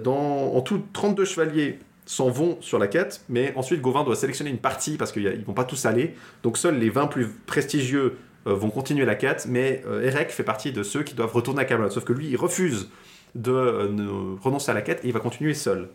Dans, 0.04 0.54
en 0.56 0.62
tout, 0.62 0.84
32 0.94 1.26
chevaliers 1.26 1.80
s'en 2.06 2.30
vont 2.30 2.58
sur 2.62 2.80
la 2.80 2.88
quête, 2.88 3.22
mais 3.30 3.54
ensuite 3.56 3.82
Gauvin 3.82 4.04
doit 4.04 4.16
sélectionner 4.16 4.52
une 4.52 4.60
partie 4.60 4.98
parce 4.98 5.12
qu'ils 5.12 5.24
ne 5.24 5.44
vont 5.44 5.54
pas 5.54 5.64
tous 5.64 5.86
aller. 5.86 6.16
Donc 6.44 6.58
seuls 6.58 6.78
les 6.78 6.90
20 6.90 7.08
plus 7.08 7.28
prestigieux 7.28 8.18
euh, 8.48 8.54
vont 8.54 8.70
continuer 8.70 9.06
la 9.06 9.16
quête, 9.16 9.48
mais 9.50 9.82
euh, 9.88 10.04
Eric 10.04 10.30
fait 10.30 10.44
partie 10.44 10.72
de 10.72 10.84
ceux 10.84 11.04
qui 11.04 11.16
doivent 11.16 11.34
retourner 11.34 11.62
à 11.62 11.66
Camelot. 11.66 11.90
Sauf 11.90 12.04
que 12.04 12.14
lui, 12.14 12.28
il 12.28 12.36
refuse 12.36 12.90
de 13.34 13.52
euh, 13.52 14.36
renoncer 14.42 14.70
à 14.72 14.74
la 14.76 14.82
quête 14.82 15.04
et 15.04 15.08
il 15.08 15.14
va 15.14 15.20
continuer 15.20 15.56
seul. 15.56 15.90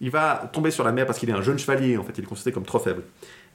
Il 0.00 0.10
va 0.10 0.48
tomber 0.52 0.70
sur 0.70 0.84
la 0.84 0.92
mer 0.92 1.06
parce 1.06 1.18
qu'il 1.18 1.28
est 1.30 1.34
un 1.34 1.42
jeune 1.42 1.58
chevalier, 1.58 1.96
en 1.96 2.04
fait, 2.04 2.12
il 2.16 2.24
est 2.24 2.26
considéré 2.26 2.52
comme 2.52 2.64
trop 2.64 2.78
faible. 2.78 3.02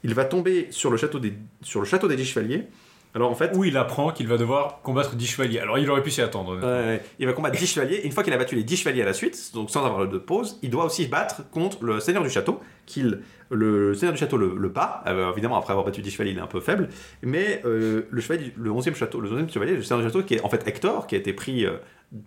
Il 0.04 0.12
va 0.14 0.24
tomber 0.24 0.66
sur 0.70 0.90
le 0.90 0.96
château 0.96 1.18
des, 1.18 1.32
sur 1.62 1.80
le 1.80 1.86
château 1.86 2.08
des 2.08 2.16
dix 2.16 2.26
chevaliers. 2.26 2.66
Alors 3.14 3.30
en 3.30 3.34
fait, 3.34 3.50
Où 3.54 3.64
il 3.64 3.76
apprend 3.76 4.10
qu'il 4.10 4.26
va 4.26 4.38
devoir 4.38 4.80
combattre 4.82 5.16
10 5.16 5.26
chevaliers. 5.26 5.58
Alors 5.58 5.78
il 5.78 5.88
aurait 5.90 6.02
pu 6.02 6.10
s'y 6.10 6.22
attendre. 6.22 6.58
Ouais. 6.58 7.02
Il 7.18 7.26
va 7.26 7.32
combattre 7.32 7.58
10 7.58 7.66
chevaliers. 7.66 8.00
Une 8.04 8.12
fois 8.12 8.22
qu'il 8.22 8.32
a 8.32 8.38
battu 8.38 8.54
les 8.54 8.64
10 8.64 8.76
chevaliers 8.78 9.02
à 9.02 9.06
la 9.06 9.12
suite, 9.12 9.50
donc 9.54 9.70
sans 9.70 9.84
avoir 9.84 10.08
de 10.08 10.18
pause, 10.18 10.58
il 10.62 10.70
doit 10.70 10.84
aussi 10.84 11.04
se 11.04 11.10
battre 11.10 11.42
contre 11.50 11.84
le 11.84 12.00
seigneur 12.00 12.22
du 12.22 12.30
château, 12.30 12.60
qu'il 12.86 13.20
le 13.50 13.94
seigneur 13.94 14.14
du 14.14 14.18
château 14.18 14.36
le, 14.36 14.54
le 14.56 14.68
bat. 14.68 15.02
Euh, 15.06 15.30
évidemment, 15.32 15.58
après 15.58 15.72
avoir 15.72 15.84
battu 15.84 16.00
10 16.00 16.10
chevaliers, 16.10 16.30
il 16.32 16.38
est 16.38 16.42
un 16.42 16.46
peu 16.46 16.60
faible. 16.60 16.88
Mais 17.22 17.60
euh, 17.64 18.06
le, 18.10 18.20
chevalier, 18.20 18.52
le 18.56 18.70
11e 18.70 18.94
château, 18.94 19.20
le 19.20 19.28
11e 19.28 19.52
chevalier, 19.52 19.76
le 19.76 19.82
seigneur 19.82 20.00
du 20.00 20.06
château, 20.06 20.22
qui 20.22 20.34
est 20.34 20.44
en 20.44 20.48
fait 20.48 20.66
Hector, 20.66 21.06
qui 21.06 21.14
a 21.14 21.18
été 21.18 21.32
pris 21.32 21.66
euh, 21.66 21.72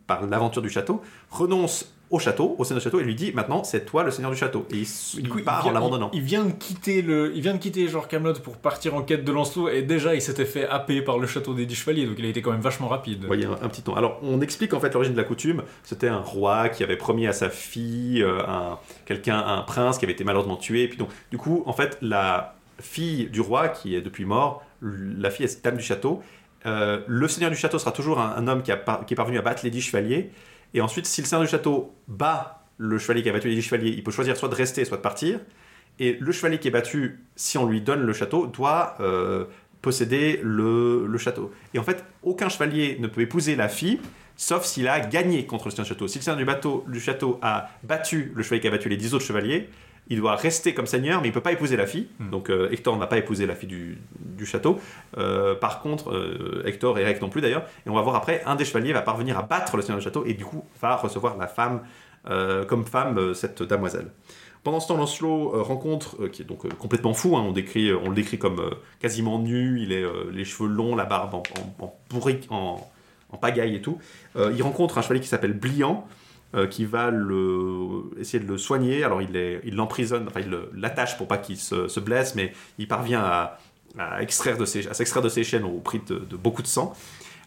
par 0.08 0.26
l'aventure 0.26 0.62
du 0.62 0.70
château, 0.70 1.02
renonce 1.30 1.92
au 2.12 2.20
château, 2.20 2.56
au 2.60 2.64
seigneur 2.64 2.80
du 2.80 2.84
château, 2.84 3.00
et 3.00 3.04
lui 3.04 3.16
dit 3.16 3.32
maintenant 3.34 3.64
c'est 3.64 3.84
toi 3.84 4.04
le 4.04 4.12
seigneur 4.12 4.30
du 4.32 4.38
château. 4.38 4.66
Et 4.72 4.76
il, 4.78 4.82
s- 4.84 5.16
Du 5.20 5.28
coup, 5.28 5.40
il 5.40 5.44
part 5.44 5.64
vient- 5.64 5.72
en 5.72 5.74
l'abandonnant. 5.74 6.10
Il, 6.14 6.20
il 6.20 6.24
vient 6.24 6.44
de 6.46 6.52
quitter 6.52 7.02
le, 7.02 7.32
il 7.36 7.42
vient 7.42 7.54
de 7.54 7.58
quitter 7.58 7.88
genre 7.88 8.08
Camelot 8.08 8.34
pour 8.44 8.58
partir 8.58 8.94
en 8.96 9.02
quête 9.02 9.24
de 9.26 9.32
Lancelot 9.32 9.70
et 9.70 9.82
déjà 9.82 10.14
il 10.14 10.22
s'était 10.22 10.46
fait 10.46 10.68
happer 10.68 11.02
par 11.02 11.18
le 11.18 11.26
château 11.26 11.54
des 11.56 11.66
dix 11.66 11.76
chevaliers 11.76 12.06
donc 12.06 12.16
il 12.20 12.26
a 12.26 12.30
été 12.30 12.42
quand 12.44 12.52
même 12.52 12.62
vachement 12.62 12.88
rapide. 12.88 13.26
Voyez, 13.26 13.46
un, 13.46 13.54
un 13.54 13.70
petit 13.70 13.82
temps. 13.82 13.96
Alors, 13.96 14.20
on 14.22 14.40
explique 14.42 14.74
en 14.76 14.80
fait 14.80 14.94
l'origine 14.94 15.14
de 15.16 15.20
la 15.20 15.26
coutume. 15.26 15.64
C'était 15.84 16.08
un 16.08 16.20
roi 16.20 16.70
qui 16.70 16.84
avait 16.84 16.96
promis 16.98 17.26
à 17.28 17.34
sa 17.34 17.50
fille, 17.50 18.22
euh, 18.22 18.40
un, 18.48 18.78
quelqu'un, 19.06 19.40
un 19.40 19.62
prince 19.64 19.98
qui 19.98 20.06
avait 20.06 20.14
été 20.14 20.24
malheureusement 20.24 20.58
tué. 20.58 20.84
Et 20.84 20.88
puis 20.88 20.98
donc, 20.98 21.10
du 21.32 21.38
coup, 21.38 21.64
en 21.66 21.74
fait, 21.74 21.98
la 22.02 22.56
fille 22.80 23.28
du 23.30 23.42
roi 23.42 23.70
qui 23.70 23.96
est 23.96 24.02
depuis 24.02 24.26
mort, 24.26 24.64
la 24.82 25.32
fille 25.32 25.46
est 25.46 25.64
dame 25.64 25.78
du 25.78 25.84
château. 25.84 26.22
Euh, 26.66 27.02
le 27.08 27.28
seigneur 27.28 27.52
du 27.52 27.58
château 27.58 27.80
sera 27.80 27.92
toujours 27.92 28.20
un, 28.20 28.48
homme 28.48 28.64
qui, 28.64 28.72
a 28.72 28.78
qui 29.06 29.14
est 29.14 29.18
parvenu 29.18 29.38
à 29.38 29.42
battre 29.42 29.62
les 29.64 29.70
dix 29.70 29.82
chevaliers. 29.82 30.32
Et 30.74 30.82
ensuite, 30.82 31.06
si 31.06 31.22
le 31.22 31.28
seigneur 31.28 31.44
du 31.44 31.50
château 31.50 31.96
bat 32.08 32.64
le 32.78 32.98
chevalier 32.98 33.24
qui 33.24 33.30
a 33.30 33.34
battu 33.34 33.48
les 33.48 33.56
dix 33.56 33.62
chevaliers, 33.62 33.92
il 33.92 34.04
peut 34.04 34.12
choisir 34.12 34.36
soit 34.36 34.50
de 34.50 34.56
rester, 34.56 34.84
soit 34.86 34.98
de 34.98 35.02
partir. 35.02 35.40
Et 36.00 36.18
le 36.20 36.32
chevalier 36.32 36.60
qui 36.60 36.68
est 36.68 36.72
battu, 36.72 37.24
si 37.36 37.58
on 37.58 37.66
lui 37.66 37.82
donne 37.82 38.02
le 38.02 38.14
château, 38.14 38.48
doit 38.48 38.96
euh, 39.00 39.46
posséder 39.82 40.40
le, 40.44 41.06
le 41.08 41.18
château. 41.18 41.52
Et 41.74 41.80
en 41.80 41.84
fait, 41.84 42.04
aucun 42.24 42.50
chevalier 42.50 42.98
ne 43.00 43.08
peut 43.08 43.22
épouser 43.22 43.56
la 43.56 43.70
fille, 43.70 44.00
sauf 44.36 44.66
s'il 44.66 44.88
a 44.88 45.00
gagné 45.00 45.46
contre 45.46 45.66
le 45.66 45.72
seigneur 45.72 45.86
du 45.86 45.90
château. 45.90 46.08
Si 46.08 46.20
le 46.20 46.24
seigneur 46.24 46.38
du, 46.38 46.46
bateau, 46.46 46.84
du 46.88 47.00
château 47.00 47.40
a 47.42 47.70
battu 47.84 48.34
le 48.36 48.44
chevalier 48.44 48.62
qui 48.62 48.68
a 48.68 48.72
battu 48.72 48.90
les 48.90 48.98
dix 48.98 49.14
autres 49.14 49.26
chevaliers, 49.26 49.70
il 50.08 50.20
doit 50.20 50.36
rester 50.36 50.74
comme 50.74 50.86
seigneur, 50.86 51.22
mais 51.22 51.30
il 51.30 51.32
peut 51.32 51.42
pas 51.42 51.52
épouser 51.52 51.78
la 51.78 51.88
fille. 51.88 52.08
Mm. 52.20 52.30
Donc 52.30 52.50
euh, 52.50 52.70
Hector 52.72 52.98
n'a 52.98 53.08
pas 53.08 53.18
épousé 53.18 53.46
la 53.46 53.56
fille 53.56 53.70
du, 53.70 53.98
du 54.20 54.46
château. 54.46 54.80
Euh, 55.18 55.56
par 55.56 55.82
contre, 55.82 56.12
euh, 56.12 56.64
Hector 56.66 56.98
et 57.00 57.02
Eric 57.02 57.22
non 57.22 57.30
plus 57.30 57.42
d'ailleurs. 57.42 57.66
Et 57.86 57.90
on 57.90 57.96
va 57.96 58.02
voir 58.02 58.16
après, 58.16 58.44
un 58.46 58.56
des 58.56 58.66
chevaliers 58.66 58.94
va 58.94 59.02
parvenir 59.02 59.38
à 59.38 59.42
battre 59.44 59.76
le 59.76 59.82
seigneur 59.82 60.00
du 60.00 60.04
château 60.04 60.24
et 60.26 60.34
du 60.34 60.46
coup 60.46 60.64
va 60.82 60.96
recevoir 60.96 61.38
la 61.38 61.48
femme 61.48 61.82
euh, 62.30 62.66
comme 62.66 62.86
femme 62.86 63.34
cette 63.34 63.64
damoiselle. 63.64 64.12
Pendant 64.64 64.80
ce 64.80 64.88
temps, 64.88 64.98
Lancelot 64.98 65.64
rencontre, 65.64 66.28
qui 66.30 66.42
est 66.42 66.46
donc 66.46 66.68
complètement 66.78 67.14
fou, 67.14 67.38
hein, 67.38 67.44
on, 67.48 67.52
décrit, 67.52 67.94
on 67.94 68.10
le 68.10 68.16
décrit 68.16 68.40
comme 68.40 68.72
quasiment 69.00 69.38
nu, 69.38 69.80
il 69.80 69.92
est 69.92 70.04
les 70.32 70.44
cheveux 70.44 70.68
longs, 70.68 70.96
la 70.96 71.06
barbe 71.06 71.36
en, 71.36 71.44
en, 71.80 71.86
en 71.86 71.94
bourrique, 72.10 72.48
en, 72.50 72.92
en 73.30 73.38
pagaille 73.38 73.76
et 73.76 73.82
tout. 73.82 74.00
Il 74.36 74.64
rencontre 74.64 74.98
un 74.98 75.04
chevalier 75.04 75.22
qui 75.22 75.28
s'appelle 75.28 75.54
Bliant, 75.54 76.08
euh, 76.56 76.68
qui 76.68 76.86
va 76.86 77.12
essayer 78.18 78.42
de 78.42 78.48
le 78.48 78.58
soigner. 78.58 79.04
Alors 79.04 79.22
il 79.22 79.76
l'emprisonne, 79.76 80.26
enfin 80.28 80.40
il 80.40 80.58
l'attache 80.80 81.18
pour 81.18 81.28
pas 81.28 81.38
qu'il 81.38 81.58
se, 81.58 81.88
se 81.88 82.00
blesse, 82.00 82.36
mais 82.36 82.54
il 82.78 82.88
parvient 82.88 83.22
à, 83.22 83.60
extraire 84.22 84.58
à 84.62 84.66
s'extraire 84.66 85.22
de 85.22 85.30
ses 85.30 85.44
chaînes 85.44 85.66
au 85.66 85.80
prix 85.80 86.02
de, 86.08 86.36
beaucoup 86.38 86.62
de 86.62 86.68
sang. 86.68 86.94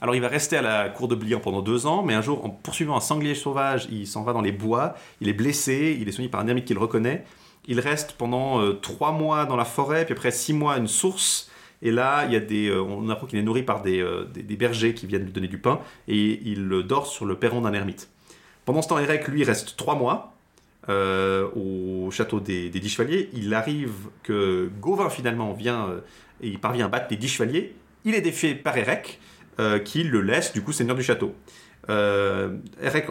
Alors 0.03 0.15
il 0.15 0.21
va 0.21 0.29
rester 0.29 0.57
à 0.57 0.63
la 0.63 0.89
cour 0.91 1.09
de 1.09 1.15
Bliant 1.15 1.41
pendant 1.41 1.63
deux 1.63 1.87
ans, 1.87 2.03
mais 2.03 2.13
un 2.13 2.21
jour, 2.21 2.45
en 2.45 2.51
poursuivant 2.51 2.97
un 2.97 3.01
sanglier 3.01 3.35
sauvage, 3.35 3.89
il 3.91 4.07
s'en 4.07 4.23
va 4.25 4.33
dans 4.33 4.43
les 4.43 4.53
bois, 4.53 4.95
il 5.21 5.29
est 5.29 5.33
blessé, 5.33 5.97
il 5.99 6.07
est 6.09 6.13
soigné 6.13 6.29
par 6.29 6.41
un 6.41 6.47
ermite 6.47 6.67
qu'il 6.67 6.79
reconnaît. 6.79 7.25
Il 7.67 7.81
reste 7.81 8.13
pendant 8.13 8.61
euh, 8.61 8.75
trois 8.75 9.13
mois 9.13 9.47
dans 9.47 9.57
la 9.57 9.65
forêt, 9.65 10.05
puis 10.05 10.13
après 10.13 10.31
six 10.31 10.53
mois 10.53 10.75
à 10.75 10.79
une 10.79 10.87
source. 10.87 11.51
Et 11.81 11.91
là, 11.91 12.27
il 12.27 12.33
y 12.33 12.37
a 12.37 12.41
des, 12.41 12.69
euh, 12.69 12.83
on 12.83 13.09
apprend 13.09 13.27
qu'il 13.27 13.39
est 13.39 13.43
nourri 13.43 13.63
par 13.63 13.83
des, 13.83 14.03
bergers 14.59 14.95
qui 14.95 15.07
viennent 15.07 15.25
lui 15.25 15.33
donner 15.33 15.49
du 15.49 15.59
pain, 15.59 15.81
et 16.09 16.41
il 16.45 16.69
dort 16.87 17.07
sur 17.07 17.25
le 17.25 17.37
perron 17.37 17.63
d'un 17.63 17.73
ermite. 17.73 18.09
Pendant 18.69 18.83
ce 18.83 18.89
temps, 18.89 18.99
Eric, 18.99 19.27
lui, 19.29 19.45
reste 19.45 19.79
trois 19.79 19.95
mois 19.95 20.35
euh, 20.91 21.49
au 21.57 22.11
château 22.11 22.39
des, 22.39 22.69
des 22.69 22.81
Dix 22.81 22.91
Chevaliers. 22.91 23.31
Il 23.33 23.55
arrive 23.55 23.95
que 24.23 24.69
Gauvin, 24.79 25.09
finalement, 25.09 25.55
vient 25.55 25.89
euh, 25.89 26.01
et 26.43 26.49
il 26.49 26.59
parvient 26.59 26.85
à 26.85 26.89
battre 26.91 27.07
les 27.09 27.17
Dix 27.17 27.29
Chevaliers. 27.29 27.75
Il 28.05 28.15
est 28.15 28.21
défié 28.21 28.55
par 28.55 28.77
Eric, 28.77 29.21
euh, 29.59 29.79
qui 29.79 30.03
le 30.03 30.21
laisse, 30.21 30.53
du 30.53 30.61
coup, 30.61 30.73
seigneur 30.73 30.97
du 30.97 31.03
château. 31.03 31.35
Eric 31.89 33.07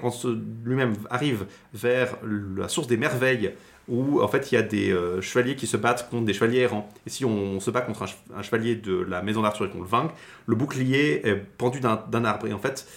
lui-même 0.63 0.93
arrive 1.09 1.47
vers 1.73 2.17
la 2.23 2.67
source 2.67 2.85
des 2.85 2.97
merveilles 2.97 3.53
où 3.87 4.21
en 4.21 4.27
fait 4.27 4.51
il 4.51 4.55
y 4.55 4.57
a 4.59 4.61
des 4.61 4.95
chevaliers 5.21 5.55
qui 5.55 5.65
se 5.65 5.75
battent 5.77 6.07
contre 6.11 6.25
des 6.25 6.33
chevaliers 6.33 6.59
errants. 6.59 6.87
Et 7.07 7.09
si 7.09 7.25
on 7.25 7.59
se 7.59 7.71
bat 7.71 7.81
contre 7.81 8.03
un, 8.03 8.05
che- 8.05 8.17
un 8.35 8.43
chevalier 8.43 8.75
de 8.75 8.93
la 8.93 9.23
maison 9.23 9.41
d'Arthur 9.41 9.65
et 9.65 9.69
qu'on 9.71 9.81
le 9.81 9.87
vainque, 9.87 10.11
le 10.45 10.55
bouclier 10.55 11.27
est 11.27 11.33
pendu 11.35 11.79
d'un 11.79 12.25
arbre. 12.25 12.45
Et 12.45 12.53
en 12.53 12.59
fait, 12.59 12.87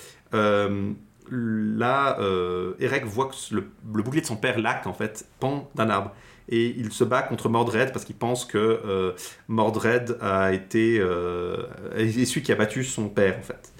là, 1.30 2.18
euh, 2.20 2.74
Eric 2.80 3.04
voit 3.04 3.26
que 3.26 3.54
le, 3.54 3.64
bouclier 3.82 4.20
de 4.20 4.26
son 4.26 4.36
père, 4.36 4.58
Lac, 4.58 4.86
en 4.86 4.92
fait, 4.92 5.26
pend 5.38 5.70
d'un 5.74 5.90
arbre. 5.90 6.12
Et 6.48 6.74
il 6.76 6.92
se 6.92 7.04
bat 7.04 7.22
contre 7.22 7.48
Mordred 7.48 7.92
parce 7.92 8.04
qu'il 8.04 8.16
pense 8.16 8.44
que 8.44 8.58
euh, 8.58 9.12
Mordred 9.46 10.18
a 10.20 10.52
été 10.52 10.98
euh, 10.98 11.64
est 11.96 12.24
celui 12.24 12.42
qui 12.42 12.50
a 12.50 12.56
battu 12.56 12.82
son 12.82 13.08
père, 13.08 13.38
en 13.38 13.42
fait. 13.42 13.72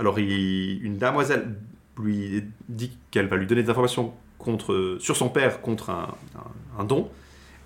Alors, 0.00 0.18
une 0.18 0.98
damoiselle 0.98 1.54
lui 1.98 2.44
dit 2.68 2.96
qu'elle 3.10 3.26
va 3.26 3.36
lui 3.36 3.46
donner 3.46 3.62
des 3.62 3.70
informations 3.70 4.14
contre, 4.38 4.96
sur 5.00 5.16
son 5.16 5.28
père 5.28 5.60
contre 5.60 5.90
un, 5.90 6.84
don. 6.84 7.08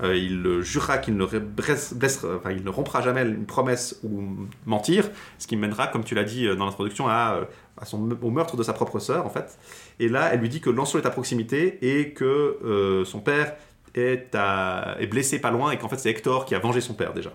Euh, 0.02 0.17
il 0.17 0.62
jurera 0.62 0.99
qu'il 0.99 1.17
ne, 1.17 1.25
ne 1.25 2.69
rompra 2.70 3.02
jamais 3.02 3.23
une 3.23 3.44
promesse 3.44 4.01
ou 4.02 4.49
mentir, 4.67 5.11
ce 5.39 5.47
qui 5.47 5.57
mènera, 5.57 5.86
comme 5.86 6.02
tu 6.02 6.15
l'as 6.15 6.25
dit 6.25 6.47
dans 6.57 6.65
l'introduction, 6.65 7.09
à, 7.09 7.41
à 7.83 7.85
son, 7.85 8.09
au 8.23 8.31
meurtre 8.31 8.57
de 8.57 8.62
sa 8.62 8.73
propre 8.73 8.99
sœur, 9.01 9.27
en 9.27 9.31
fait. 9.31 9.59
Et 10.01 10.09
là, 10.09 10.31
elle 10.33 10.41
lui 10.41 10.49
dit 10.49 10.61
que 10.61 10.70
Lancelot 10.70 11.02
est 11.02 11.07
à 11.07 11.11
proximité 11.11 11.78
et 11.83 12.11
que 12.12 12.25
euh, 12.65 13.05
son 13.05 13.20
père 13.20 13.55
est, 13.94 14.35
à- 14.35 14.97
est 15.01 15.07
blessé 15.09 15.39
pas 15.41 15.51
loin 15.51 15.70
et 15.73 15.77
qu'en 15.78 15.89
fait 15.89 15.99
c'est 15.99 16.09
Hector 16.11 16.47
qui 16.47 16.55
a 16.55 16.59
vengé 16.61 16.81
son 16.81 16.94
père 16.94 17.12
déjà. 17.12 17.33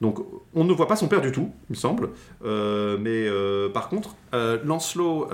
Donc 0.00 0.18
on 0.54 0.62
ne 0.64 0.72
voit 0.72 0.86
pas 0.86 0.94
son 0.94 1.08
père 1.08 1.20
du 1.22 1.32
tout, 1.32 1.52
il 1.68 1.72
me 1.72 1.76
semble. 1.76 2.10
Euh, 2.44 2.96
mais 3.00 3.26
euh, 3.26 3.68
par 3.68 3.88
contre, 3.88 4.14
euh, 4.34 4.58
Lancelot 4.64 5.28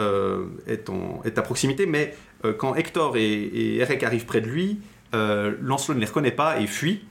est, 0.66 0.89
en- 0.89 1.20
est 1.24 1.36
à 1.36 1.42
proximité, 1.42 1.84
mais 1.84 2.15
quand 2.58 2.74
Hector 2.74 3.16
et, 3.16 3.23
et 3.33 3.76
Eric 3.78 4.02
arrivent 4.05 4.24
près 4.26 4.41
de 4.41 4.47
lui, 4.49 4.81
Lancelot 5.12 5.94
ne 5.94 6.00
les 6.00 6.07
reconnaît 6.07 6.31
pas 6.31 6.60
et 6.60 6.66
fuit. 6.66 7.05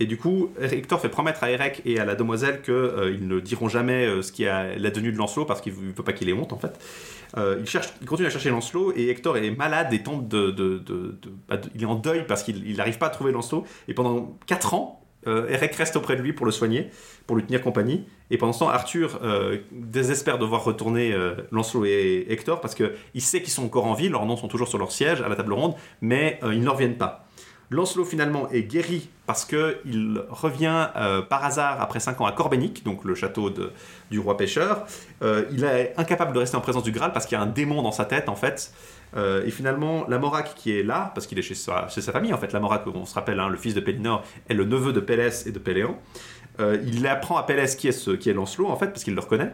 Et 0.00 0.06
du 0.06 0.16
coup, 0.18 0.50
Hector 0.60 1.00
fait 1.00 1.08
promettre 1.08 1.42
à 1.44 1.50
Eric 1.50 1.82
et 1.84 1.98
à 1.98 2.04
la 2.04 2.14
demoiselle 2.14 2.60
qu'ils 2.62 3.26
ne 3.26 3.40
diront 3.40 3.68
jamais 3.68 4.06
euh, 4.06 4.22
ce 4.22 4.30
qui 4.32 4.44
est 4.44 4.78
la 4.78 4.90
tenue 4.90 5.12
de 5.12 5.16
Lancelot 5.16 5.44
parce 5.46 5.60
qu'il 5.60 5.72
ne 5.72 5.92
veut 5.92 6.04
pas 6.04 6.12
qu'il 6.12 6.28
ait 6.28 6.32
honte 6.34 6.52
en 6.52 6.58
fait. 6.58 6.78
Euh, 7.36 7.56
il, 7.60 7.66
cherche, 7.68 7.88
il 8.00 8.06
continue 8.06 8.28
à 8.28 8.30
chercher 8.30 8.50
Lancelot 8.50 8.92
et 8.94 9.08
Hector 9.08 9.36
est 9.36 9.50
malade 9.50 9.92
et 9.92 10.02
tente 10.02 10.28
de. 10.28 10.50
de- 10.50 11.18
bah, 11.48 11.60
il 11.74 11.82
est 11.82 11.86
en 11.86 11.94
deuil 11.96 12.24
parce 12.26 12.42
qu'il 12.42 12.66
il 12.68 12.76
n'arrive 12.76 12.98
pas 12.98 13.06
à 13.06 13.10
trouver 13.10 13.32
Lancelot. 13.32 13.64
Et 13.88 13.94
pendant 13.94 14.36
4 14.46 14.74
ans, 14.74 15.02
euh, 15.26 15.48
Eric 15.48 15.74
reste 15.74 15.96
auprès 15.96 16.14
de 16.16 16.22
lui 16.22 16.32
pour 16.32 16.46
le 16.46 16.52
soigner, 16.52 16.88
pour 17.26 17.36
lui 17.36 17.44
tenir 17.44 17.60
compagnie. 17.62 18.04
Et 18.30 18.38
pendant 18.38 18.52
ce 18.52 18.60
temps, 18.60 18.68
Arthur 18.68 19.18
euh, 19.22 19.58
désespère 19.72 20.38
de 20.38 20.44
voir 20.44 20.62
retourner 20.62 21.12
euh, 21.12 21.34
Lancelot 21.50 21.84
et 21.86 22.26
Hector 22.28 22.60
parce 22.60 22.74
qu'il 22.74 23.20
sait 23.20 23.42
qu'ils 23.42 23.52
sont 23.52 23.64
encore 23.64 23.86
en 23.86 23.94
vie, 23.94 24.08
leurs 24.08 24.24
noms 24.26 24.36
sont 24.36 24.48
toujours 24.48 24.68
sur 24.68 24.78
leur 24.78 24.92
siège 24.92 25.20
à 25.22 25.28
la 25.28 25.34
table 25.36 25.52
ronde, 25.52 25.74
mais 26.00 26.38
euh, 26.44 26.54
ils 26.54 26.62
ne 26.62 26.68
reviennent 26.68 26.96
pas. 26.98 27.25
Lancelot 27.70 28.04
finalement 28.04 28.48
est 28.50 28.62
guéri 28.62 29.08
parce 29.26 29.44
qu'il 29.44 30.22
revient 30.28 30.88
euh, 30.96 31.20
par 31.22 31.44
hasard 31.44 31.80
après 31.80 31.98
5 31.98 32.20
ans 32.20 32.26
à 32.26 32.32
Corbenic, 32.32 32.84
donc 32.84 33.04
le 33.04 33.14
château 33.14 33.50
du 34.10 34.18
roi 34.20 34.36
pêcheur. 34.36 34.86
Euh, 35.22 35.44
il 35.50 35.64
est 35.64 35.94
incapable 35.96 36.32
de 36.32 36.38
rester 36.38 36.56
en 36.56 36.60
présence 36.60 36.84
du 36.84 36.92
Graal 36.92 37.12
parce 37.12 37.26
qu'il 37.26 37.36
y 37.36 37.40
a 37.40 37.42
un 37.42 37.46
démon 37.46 37.82
dans 37.82 37.92
sa 37.92 38.04
tête 38.04 38.28
en 38.28 38.36
fait. 38.36 38.72
Euh, 39.16 39.44
et 39.44 39.50
finalement, 39.50 40.06
Lamorac 40.08 40.54
qui 40.54 40.76
est 40.76 40.82
là, 40.82 41.10
parce 41.14 41.26
qu'il 41.26 41.38
est 41.38 41.42
chez 41.42 41.54
sa, 41.54 41.88
chez 41.88 42.00
sa 42.00 42.12
famille 42.12 42.32
en 42.32 42.38
fait, 42.38 42.52
Lamorac, 42.52 42.86
on 42.86 43.06
se 43.06 43.14
rappelle, 43.14 43.40
hein, 43.40 43.48
le 43.48 43.56
fils 43.56 43.74
de 43.74 43.80
Pélinor, 43.80 44.22
est 44.48 44.54
le 44.54 44.64
neveu 44.64 44.92
de 44.92 45.00
Pélès 45.00 45.46
et 45.46 45.52
de 45.52 45.58
Péléan. 45.58 45.98
Euh, 46.60 46.78
il 46.86 47.06
apprend 47.06 47.36
à 47.36 47.42
Pélès 47.42 47.76
qui 47.76 47.88
est, 47.88 48.18
qui 48.18 48.30
est 48.30 48.32
Lancelot 48.32 48.68
en 48.68 48.76
fait, 48.76 48.88
parce 48.88 49.04
qu'il 49.04 49.14
le 49.14 49.20
reconnaît. 49.20 49.52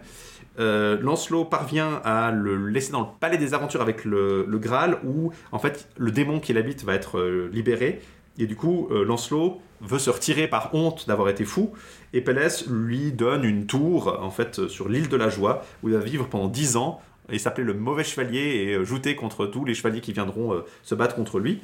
Euh, 0.58 0.98
Lancelot 1.00 1.44
parvient 1.44 2.00
à 2.04 2.30
le 2.30 2.68
laisser 2.68 2.92
dans 2.92 3.00
le 3.00 3.06
palais 3.20 3.38
des 3.38 3.54
aventures 3.54 3.80
avec 3.80 4.04
le, 4.04 4.46
Graal, 4.58 4.98
où 5.04 5.32
en 5.50 5.58
fait 5.58 5.88
le 5.96 6.10
démon 6.10 6.40
qui 6.40 6.52
l'habite 6.52 6.84
va 6.84 6.94
être 6.94 7.18
euh, 7.18 7.50
libéré. 7.52 8.00
Et 8.38 8.46
du 8.46 8.56
coup, 8.56 8.88
euh, 8.90 9.04
Lancelot 9.04 9.60
veut 9.80 9.98
se 9.98 10.10
retirer 10.10 10.48
par 10.48 10.74
honte 10.74 11.06
d'avoir 11.06 11.28
été 11.28 11.44
fou. 11.44 11.72
Et 12.12 12.20
Pélès 12.20 12.66
lui 12.68 13.12
donne 13.12 13.44
une 13.44 13.66
tour 13.66 14.18
en 14.22 14.30
fait 14.30 14.68
sur 14.68 14.88
l'île 14.88 15.08
de 15.08 15.16
la 15.16 15.28
Joie, 15.28 15.64
où 15.82 15.88
il 15.88 15.94
va 15.94 16.00
vivre 16.00 16.28
pendant 16.28 16.48
10 16.48 16.76
ans 16.76 17.00
et 17.30 17.38
s'appeler 17.38 17.66
le 17.66 17.74
mauvais 17.74 18.04
chevalier 18.04 18.40
et 18.40 18.84
jouter 18.84 19.16
contre 19.16 19.46
tous 19.46 19.64
les 19.64 19.74
chevaliers 19.74 20.00
qui 20.00 20.12
viendront 20.12 20.62
se 20.82 20.94
battre 20.94 21.14
contre 21.14 21.38
lui. 21.38 21.62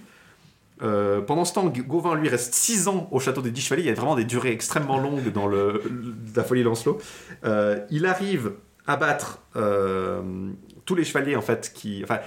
Pendant 0.78 1.44
ce 1.44 1.52
temps, 1.52 1.66
Gauvin 1.66 2.14
lui 2.14 2.28
reste 2.28 2.54
6 2.54 2.88
ans 2.88 3.08
au 3.10 3.18
château 3.20 3.42
des 3.42 3.50
10 3.50 3.60
chevaliers. 3.60 3.82
Il 3.82 3.88
y 3.88 3.90
a 3.90 3.94
vraiment 3.94 4.14
des 4.14 4.24
durées 4.24 4.52
extrêmement 4.52 4.98
longues 4.98 5.32
dans 5.32 5.48
la 5.48 6.44
folie 6.44 6.62
Lancelot. 6.62 6.98
Il 7.90 8.06
arrive 8.06 8.52
à 8.88 8.96
battre 8.96 9.42
euh, 9.54 10.50
tous 10.84 10.96
les 10.96 11.04
chevaliers 11.04 11.36
en 11.36 11.42
fait 11.42 11.72
qui. 11.72 12.00
Enfin, 12.02 12.18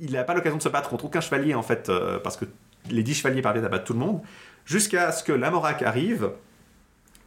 il 0.00 0.12
n'a 0.12 0.22
pas 0.22 0.34
l'occasion 0.34 0.58
de 0.58 0.62
se 0.62 0.68
battre 0.68 0.88
contre 0.88 1.06
aucun 1.06 1.20
chevalier 1.20 1.54
en 1.54 1.62
fait 1.62 1.88
euh, 1.88 2.18
parce 2.20 2.36
que 2.36 2.44
les 2.90 3.02
10 3.02 3.14
chevaliers 3.14 3.42
parviennent 3.42 3.64
à 3.64 3.68
battre 3.68 3.84
tout 3.84 3.92
le 3.94 3.98
monde. 3.98 4.20
Jusqu'à 4.64 5.12
ce 5.12 5.24
que 5.24 5.32
Lamorac 5.32 5.82
arrive, 5.82 6.30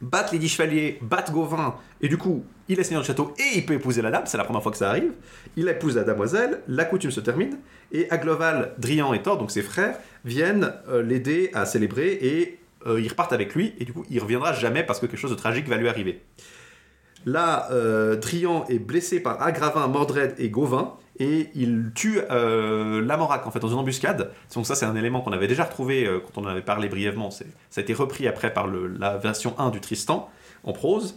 batte 0.00 0.32
les 0.32 0.38
10 0.38 0.48
chevaliers, 0.48 0.98
batte 1.02 1.30
Gauvin, 1.32 1.76
et 2.00 2.08
du 2.08 2.16
coup, 2.16 2.44
il 2.68 2.78
est 2.78 2.84
seigneur 2.84 3.02
du 3.02 3.06
château 3.06 3.34
et 3.38 3.58
il 3.58 3.66
peut 3.66 3.74
épouser 3.74 4.00
la 4.00 4.10
dame, 4.10 4.24
c'est 4.26 4.38
la 4.38 4.44
première 4.44 4.62
fois 4.62 4.72
que 4.72 4.78
ça 4.78 4.88
arrive. 4.88 5.12
Il 5.56 5.68
épouse 5.68 5.96
la 5.96 6.04
damoiselle, 6.04 6.60
la 6.68 6.84
coutume 6.84 7.10
se 7.10 7.20
termine, 7.20 7.58
et 7.92 8.10
Agloval, 8.10 8.74
Drian 8.78 9.12
et 9.12 9.22
Thor, 9.22 9.38
donc 9.38 9.50
ses 9.50 9.62
frères, 9.62 9.98
viennent 10.24 10.72
euh, 10.88 11.02
l'aider 11.02 11.50
à 11.52 11.66
célébrer 11.66 12.12
et 12.12 12.60
ils 12.98 13.08
repartent 13.08 13.32
avec 13.32 13.54
lui, 13.54 13.74
et 13.78 13.86
du 13.86 13.94
coup, 13.94 14.04
il 14.10 14.20
reviendra 14.20 14.52
jamais 14.52 14.82
parce 14.82 15.00
que 15.00 15.06
quelque 15.06 15.18
chose 15.18 15.30
de 15.30 15.36
tragique 15.36 15.66
va 15.68 15.78
lui 15.78 15.88
arriver. 15.88 16.22
Là, 17.26 17.68
euh, 17.70 18.20
est 18.68 18.78
blessé 18.78 19.20
par 19.20 19.42
Agravin, 19.42 19.86
Mordred 19.88 20.34
et 20.38 20.50
Gauvin, 20.50 20.94
et 21.18 21.48
il 21.54 21.92
tue 21.94 22.20
euh, 22.30 23.00
Lamorac 23.00 23.46
en 23.46 23.50
fait 23.50 23.60
dans 23.60 23.68
une 23.68 23.78
embuscade. 23.78 24.32
Donc 24.54 24.66
ça 24.66 24.74
c'est 24.74 24.84
un 24.86 24.96
élément 24.96 25.20
qu'on 25.20 25.32
avait 25.32 25.46
déjà 25.46 25.64
retrouvé 25.64 26.06
euh, 26.06 26.18
quand 26.20 26.40
on 26.40 26.44
en 26.44 26.48
avait 26.48 26.62
parlé 26.62 26.88
brièvement. 26.88 27.30
Ça 27.30 27.44
a 27.76 27.80
été 27.80 27.94
repris 27.94 28.26
après 28.26 28.52
par 28.52 28.66
le- 28.66 28.88
la 28.88 29.16
version 29.16 29.54
1 29.58 29.70
du 29.70 29.80
Tristan 29.80 30.28
en 30.64 30.72
prose. 30.72 31.16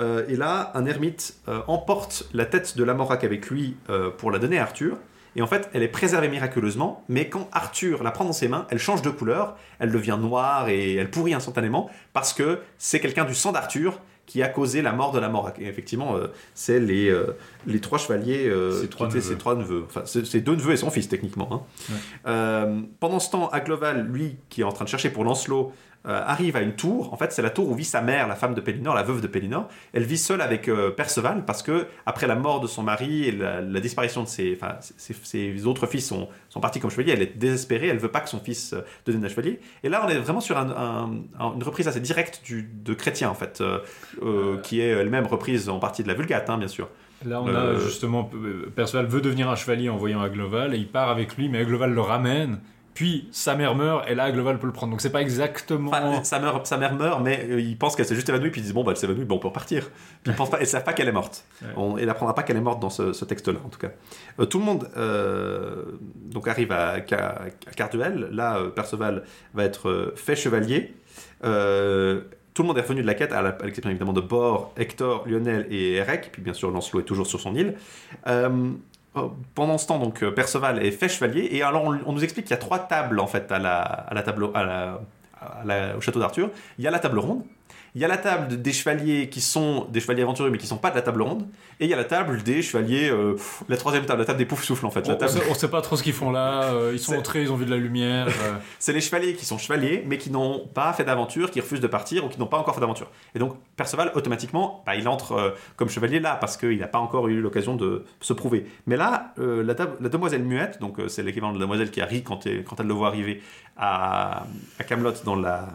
Euh, 0.00 0.24
et 0.28 0.36
là, 0.36 0.70
un 0.74 0.84
ermite 0.86 1.34
euh, 1.48 1.60
emporte 1.66 2.28
la 2.34 2.44
tête 2.44 2.76
de 2.76 2.84
Lamorac 2.84 3.24
avec 3.24 3.48
lui 3.48 3.76
pour 4.18 4.30
la 4.30 4.38
donner 4.38 4.58
à 4.58 4.62
Arthur. 4.62 4.96
Et 5.36 5.42
en 5.42 5.46
fait, 5.46 5.68
elle 5.72 5.82
est 5.82 5.88
préservée 5.88 6.28
miraculeusement, 6.28 7.04
mais 7.08 7.28
quand 7.28 7.48
Arthur 7.52 8.02
la 8.02 8.10
prend 8.10 8.24
dans 8.24 8.32
ses 8.32 8.48
mains, 8.48 8.66
elle 8.70 8.78
change 8.78 9.02
de 9.02 9.10
couleur, 9.10 9.56
elle 9.78 9.92
devient 9.92 10.18
noire 10.20 10.68
et 10.68 10.94
elle 10.96 11.10
pourrit 11.10 11.34
instantanément 11.34 11.88
parce 12.12 12.32
que 12.32 12.58
c'est 12.76 12.98
quelqu'un 12.98 13.24
du 13.24 13.34
sang 13.34 13.52
d'Arthur 13.52 14.00
qui 14.28 14.42
a 14.42 14.48
causé 14.48 14.82
la 14.82 14.92
mort 14.92 15.10
de 15.10 15.18
Lamorac. 15.18 15.58
Et 15.58 15.66
effectivement, 15.66 16.14
euh, 16.14 16.26
c'est 16.54 16.78
les, 16.78 17.08
euh, 17.08 17.36
les 17.66 17.80
trois 17.80 17.96
chevaliers, 17.98 18.46
euh, 18.46 18.82
Ses 18.82 18.88
trois 18.88 19.10
ses 19.10 19.36
trois 19.38 19.54
neveux. 19.56 19.84
Enfin, 19.86 20.02
c'est 20.04 20.40
deux 20.42 20.54
neveux 20.54 20.72
et 20.74 20.76
son 20.76 20.90
fils, 20.90 21.08
techniquement. 21.08 21.48
hein. 21.50 21.94
Euh, 22.26 22.80
pendant 23.00 23.20
ce 23.20 23.30
temps, 23.30 23.48
Agloval, 23.48 24.06
lui, 24.06 24.36
qui 24.50 24.60
est 24.60 24.64
en 24.64 24.70
train 24.72 24.84
de 24.84 24.90
chercher 24.90 25.08
pour 25.10 25.24
Lancelot, 25.24 25.72
euh, 26.06 26.22
arrive 26.24 26.56
à 26.56 26.60
une 26.62 26.74
tour. 26.74 27.12
En 27.12 27.16
fait, 27.16 27.32
c'est 27.32 27.42
la 27.42 27.50
tour 27.50 27.68
où 27.68 27.74
vit 27.74 27.84
sa 27.84 28.00
mère, 28.00 28.28
la 28.28 28.36
femme 28.36 28.54
de 28.54 28.60
Pélinor, 28.60 28.94
la 28.94 29.02
veuve 29.02 29.20
de 29.20 29.26
Pélinor. 29.26 29.68
Elle 29.92 30.04
vit 30.04 30.16
seule 30.18 30.40
avec 30.40 30.68
euh, 30.68 30.90
Perceval 30.90 31.44
parce 31.44 31.62
que 31.62 31.86
après 32.06 32.26
la 32.26 32.36
mort 32.36 32.60
de 32.60 32.66
son 32.66 32.82
mari 32.82 33.24
et 33.24 33.32
la, 33.32 33.60
la 33.60 33.80
disparition 33.80 34.22
de 34.22 34.28
ses, 34.28 34.56
enfin, 34.60 34.76
ses, 34.80 35.14
ses 35.14 35.66
autres 35.66 35.86
fils 35.86 36.06
sont, 36.06 36.28
sont 36.48 36.60
partis 36.60 36.78
comme 36.80 36.90
chevaliers, 36.90 37.12
elle 37.12 37.22
est 37.22 37.36
désespérée. 37.36 37.88
Elle 37.88 37.98
veut 37.98 38.10
pas 38.10 38.20
que 38.20 38.28
son 38.28 38.38
fils 38.40 38.72
euh, 38.72 38.80
devienne 39.06 39.24
un 39.24 39.28
chevalier. 39.28 39.60
Et 39.82 39.88
là, 39.88 40.02
on 40.06 40.08
est 40.08 40.18
vraiment 40.18 40.40
sur 40.40 40.56
un- 40.56 40.70
un- 40.70 41.10
un- 41.40 41.54
une 41.54 41.62
reprise 41.64 41.88
assez 41.88 42.00
directe 42.00 42.42
du, 42.44 42.62
de 42.62 42.94
Chrétien, 42.94 43.28
en 43.30 43.34
fait, 43.34 43.62
qui 44.62 44.80
est 44.80 44.88
elle-même 44.88 45.26
reprise 45.26 45.68
en 45.68 45.78
partie 45.78 46.02
de 46.02 46.08
la 46.08 46.14
Vulgate, 46.14 46.48
hein, 46.50 46.58
bien 46.58 46.68
sûr. 46.68 46.88
Là, 47.26 47.40
on 47.42 47.48
a 47.48 47.74
justement. 47.80 48.30
Perceval 48.76 49.06
veut 49.06 49.20
devenir 49.20 49.50
un 49.50 49.56
chevalier 49.56 49.88
en 49.88 49.96
voyant 49.96 50.20
Agloval 50.20 50.74
et 50.74 50.78
il 50.78 50.86
part 50.88 51.08
avec 51.08 51.36
lui, 51.36 51.48
mais 51.48 51.58
Agloval 51.58 51.92
le 51.92 52.00
ramène. 52.00 52.60
Puis 52.98 53.28
sa 53.30 53.54
mère 53.54 53.76
meurt 53.76 54.10
et 54.10 54.16
là, 54.16 54.24
Agloval 54.24 54.58
peut 54.58 54.66
le 54.66 54.72
prendre. 54.72 54.90
Donc 54.90 55.00
c'est 55.00 55.12
pas 55.12 55.22
exactement. 55.22 55.90
Enfin, 55.92 56.24
sa, 56.24 56.40
mère, 56.40 56.66
sa 56.66 56.78
mère 56.78 56.96
meurt, 56.96 57.22
mais 57.22 57.46
euh, 57.48 57.60
il 57.60 57.78
pense 57.78 57.94
qu'elle 57.94 58.06
s'est 58.06 58.16
juste 58.16 58.28
évanouie, 58.28 58.50
puis 58.50 58.60
ils 58.60 58.64
disent 58.64 58.74
bon, 58.74 58.82
bah, 58.82 58.90
elle 58.90 58.96
s'est 58.96 59.06
évanouie, 59.06 59.24
bon, 59.24 59.36
on 59.36 59.38
peut 59.38 59.46
repartir. 59.46 59.88
Puis 60.24 60.32
ils 60.32 60.34
pensent 60.34 60.50
pas, 60.50 60.58
ils 60.60 60.66
savent 60.66 60.82
pas 60.82 60.92
qu'elle 60.94 61.06
est 61.06 61.12
morte. 61.12 61.44
Ouais. 61.62 61.68
On, 61.76 61.96
elle 61.96 62.10
apprendra 62.10 62.34
pas 62.34 62.42
qu'elle 62.42 62.56
est 62.56 62.60
morte 62.60 62.80
dans 62.80 62.90
ce, 62.90 63.12
ce 63.12 63.24
texte-là, 63.24 63.60
en 63.64 63.68
tout 63.68 63.78
cas. 63.78 63.90
Euh, 64.40 64.46
tout 64.46 64.58
le 64.58 64.64
monde 64.64 64.88
euh, 64.96 65.84
donc 66.16 66.48
arrive 66.48 66.72
à, 66.72 66.96
Ca- 67.08 67.40
à 67.68 67.70
Carduel. 67.70 68.30
Là, 68.32 68.56
euh, 68.58 68.70
Perceval 68.70 69.22
va 69.54 69.62
être 69.62 70.14
fait 70.16 70.34
chevalier. 70.34 70.92
Tout 71.42 72.62
le 72.64 72.66
monde 72.66 72.78
est 72.78 72.82
revenu 72.82 73.02
de 73.02 73.06
la 73.06 73.14
quête, 73.14 73.32
à 73.32 73.38
à 73.38 73.42
l'exception 73.64 73.90
évidemment 73.90 74.12
de 74.12 74.20
Bor, 74.20 74.72
Hector, 74.76 75.22
Lionel 75.28 75.68
et 75.70 75.92
Eric. 75.92 76.30
Puis 76.32 76.42
bien 76.42 76.52
sûr, 76.52 76.72
Lancelot 76.72 77.02
est 77.02 77.04
toujours 77.04 77.28
sur 77.28 77.38
son 77.40 77.54
île. 77.54 77.76
Euh, 79.18 79.28
pendant 79.54 79.78
ce 79.78 79.86
temps, 79.86 79.98
donc, 79.98 80.22
euh, 80.22 80.30
Perceval 80.30 80.84
est 80.84 80.90
fait 80.90 81.08
chevalier. 81.08 81.48
Et 81.52 81.62
alors, 81.62 81.84
on, 81.84 82.12
nous 82.12 82.24
explique 82.24 82.46
qu'il 82.46 82.54
y 82.54 82.58
a 82.58 82.60
trois 82.60 82.78
tables, 82.78 83.20
en 83.20 83.26
fait, 83.26 83.50
à 83.52 83.58
la- 85.64 85.96
au 85.96 86.00
château 86.00 86.20
d'Arthur. 86.20 86.50
Il 86.78 86.84
y 86.84 86.88
a 86.88 86.90
la 86.90 86.98
table 86.98 87.18
ronde. 87.18 87.42
Il 87.98 88.02
y 88.02 88.04
a 88.04 88.08
la 88.08 88.16
table 88.16 88.46
de- 88.46 88.54
des 88.54 88.72
chevaliers 88.72 89.28
qui 89.28 89.40
sont 89.40 89.86
des 89.90 89.98
chevaliers 89.98 90.22
aventuriers 90.22 90.52
mais 90.52 90.58
qui 90.58 90.68
sont 90.68 90.76
pas 90.76 90.90
de 90.90 90.94
la 90.94 91.02
table 91.02 91.20
ronde. 91.20 91.48
Et 91.80 91.84
il 91.86 91.90
y 91.90 91.94
a 91.94 91.96
la 91.96 92.04
table 92.04 92.44
des 92.44 92.62
chevaliers, 92.62 93.10
euh, 93.10 93.34
la 93.68 93.76
troisième 93.76 94.06
table, 94.06 94.20
la 94.20 94.24
table 94.24 94.38
des 94.38 94.44
poufs 94.46 94.62
souffles 94.62 94.86
en 94.86 94.90
fait. 94.92 95.00
On, 95.06 95.08
La 95.08 95.14
on 95.16 95.18
table- 95.18 95.32
sait, 95.32 95.42
on 95.50 95.54
sait 95.54 95.68
pas 95.68 95.80
trop 95.80 95.96
ce 95.96 96.04
qu'ils 96.04 96.12
font 96.12 96.30
là. 96.30 96.62
euh, 96.74 96.90
ils 96.92 97.00
sont 97.00 97.16
entrés, 97.16 97.42
ils 97.42 97.50
ont 97.50 97.56
vu 97.56 97.64
de 97.66 97.70
la 97.72 97.76
lumière. 97.76 98.28
euh. 98.28 98.54
C'est 98.78 98.92
les 98.92 99.00
chevaliers 99.00 99.34
qui 99.34 99.44
sont 99.44 99.58
chevaliers, 99.58 100.04
mais 100.06 100.16
qui 100.16 100.30
n'ont 100.30 100.64
pas 100.72 100.92
fait 100.92 101.02
d'aventure, 101.02 101.50
qui 101.50 101.60
refusent 101.60 101.80
de 101.80 101.88
partir 101.88 102.24
ou 102.24 102.28
qui 102.28 102.38
n'ont 102.38 102.46
pas 102.46 102.58
encore 102.58 102.74
fait 102.76 102.80
d'aventure. 102.80 103.10
Et 103.34 103.40
donc, 103.40 103.56
Perceval, 103.76 104.12
automatiquement, 104.14 104.84
bah, 104.86 104.94
il 104.94 105.08
entre 105.08 105.54
comme 105.76 105.88
chevalier 105.88 106.20
là, 106.20 106.36
parce 106.40 106.56
qu'il 106.56 106.78
n'a 106.78 106.86
pas 106.86 106.98
encore 107.00 107.26
eu 107.26 107.40
l'occasion 107.40 107.74
de 107.74 108.04
se 108.20 108.32
prouver. 108.32 108.66
Mais 108.86 108.96
là, 108.96 109.34
la, 109.38 109.74
table- 109.74 109.96
la 110.00 110.08
demoiselle 110.08 110.44
muette, 110.44 110.80
donc 110.80 110.98
c'est 111.08 111.24
l'équivalent 111.24 111.52
de 111.52 111.58
la 111.58 111.64
demoiselle 111.64 111.90
qui 111.90 111.98
quand, 112.22 112.46
elle- 112.46 112.62
quand 112.64 112.78
elle 112.78 112.86
le 112.86 112.94
voit 112.94 113.08
arriver 113.08 113.42
à, 113.76 114.44
à 114.78 114.84
Camelot 114.84 115.12
dans, 115.24 115.34
la, 115.36 115.66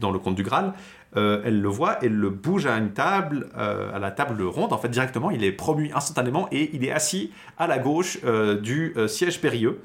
dans 0.00 0.10
le 0.10 0.18
conte 0.18 0.34
du 0.34 0.42
Graal, 0.42 0.72
euh, 1.16 1.40
elle 1.44 1.60
le 1.60 1.68
voit, 1.68 1.98
elle 2.02 2.14
le 2.14 2.30
bouge 2.30 2.66
à 2.66 2.76
une 2.76 2.92
table, 2.92 3.48
euh, 3.56 3.94
à 3.94 3.98
la 3.98 4.10
table 4.10 4.42
ronde, 4.42 4.72
en 4.72 4.78
fait, 4.78 4.88
directement, 4.88 5.30
il 5.30 5.42
est 5.42 5.52
promu 5.52 5.90
instantanément 5.94 6.48
et 6.52 6.70
il 6.74 6.84
est 6.84 6.90
assis 6.90 7.32
à 7.56 7.66
la 7.66 7.78
gauche 7.78 8.18
euh, 8.24 8.60
du 8.60 8.94
siège 9.06 9.40
périlleux 9.40 9.80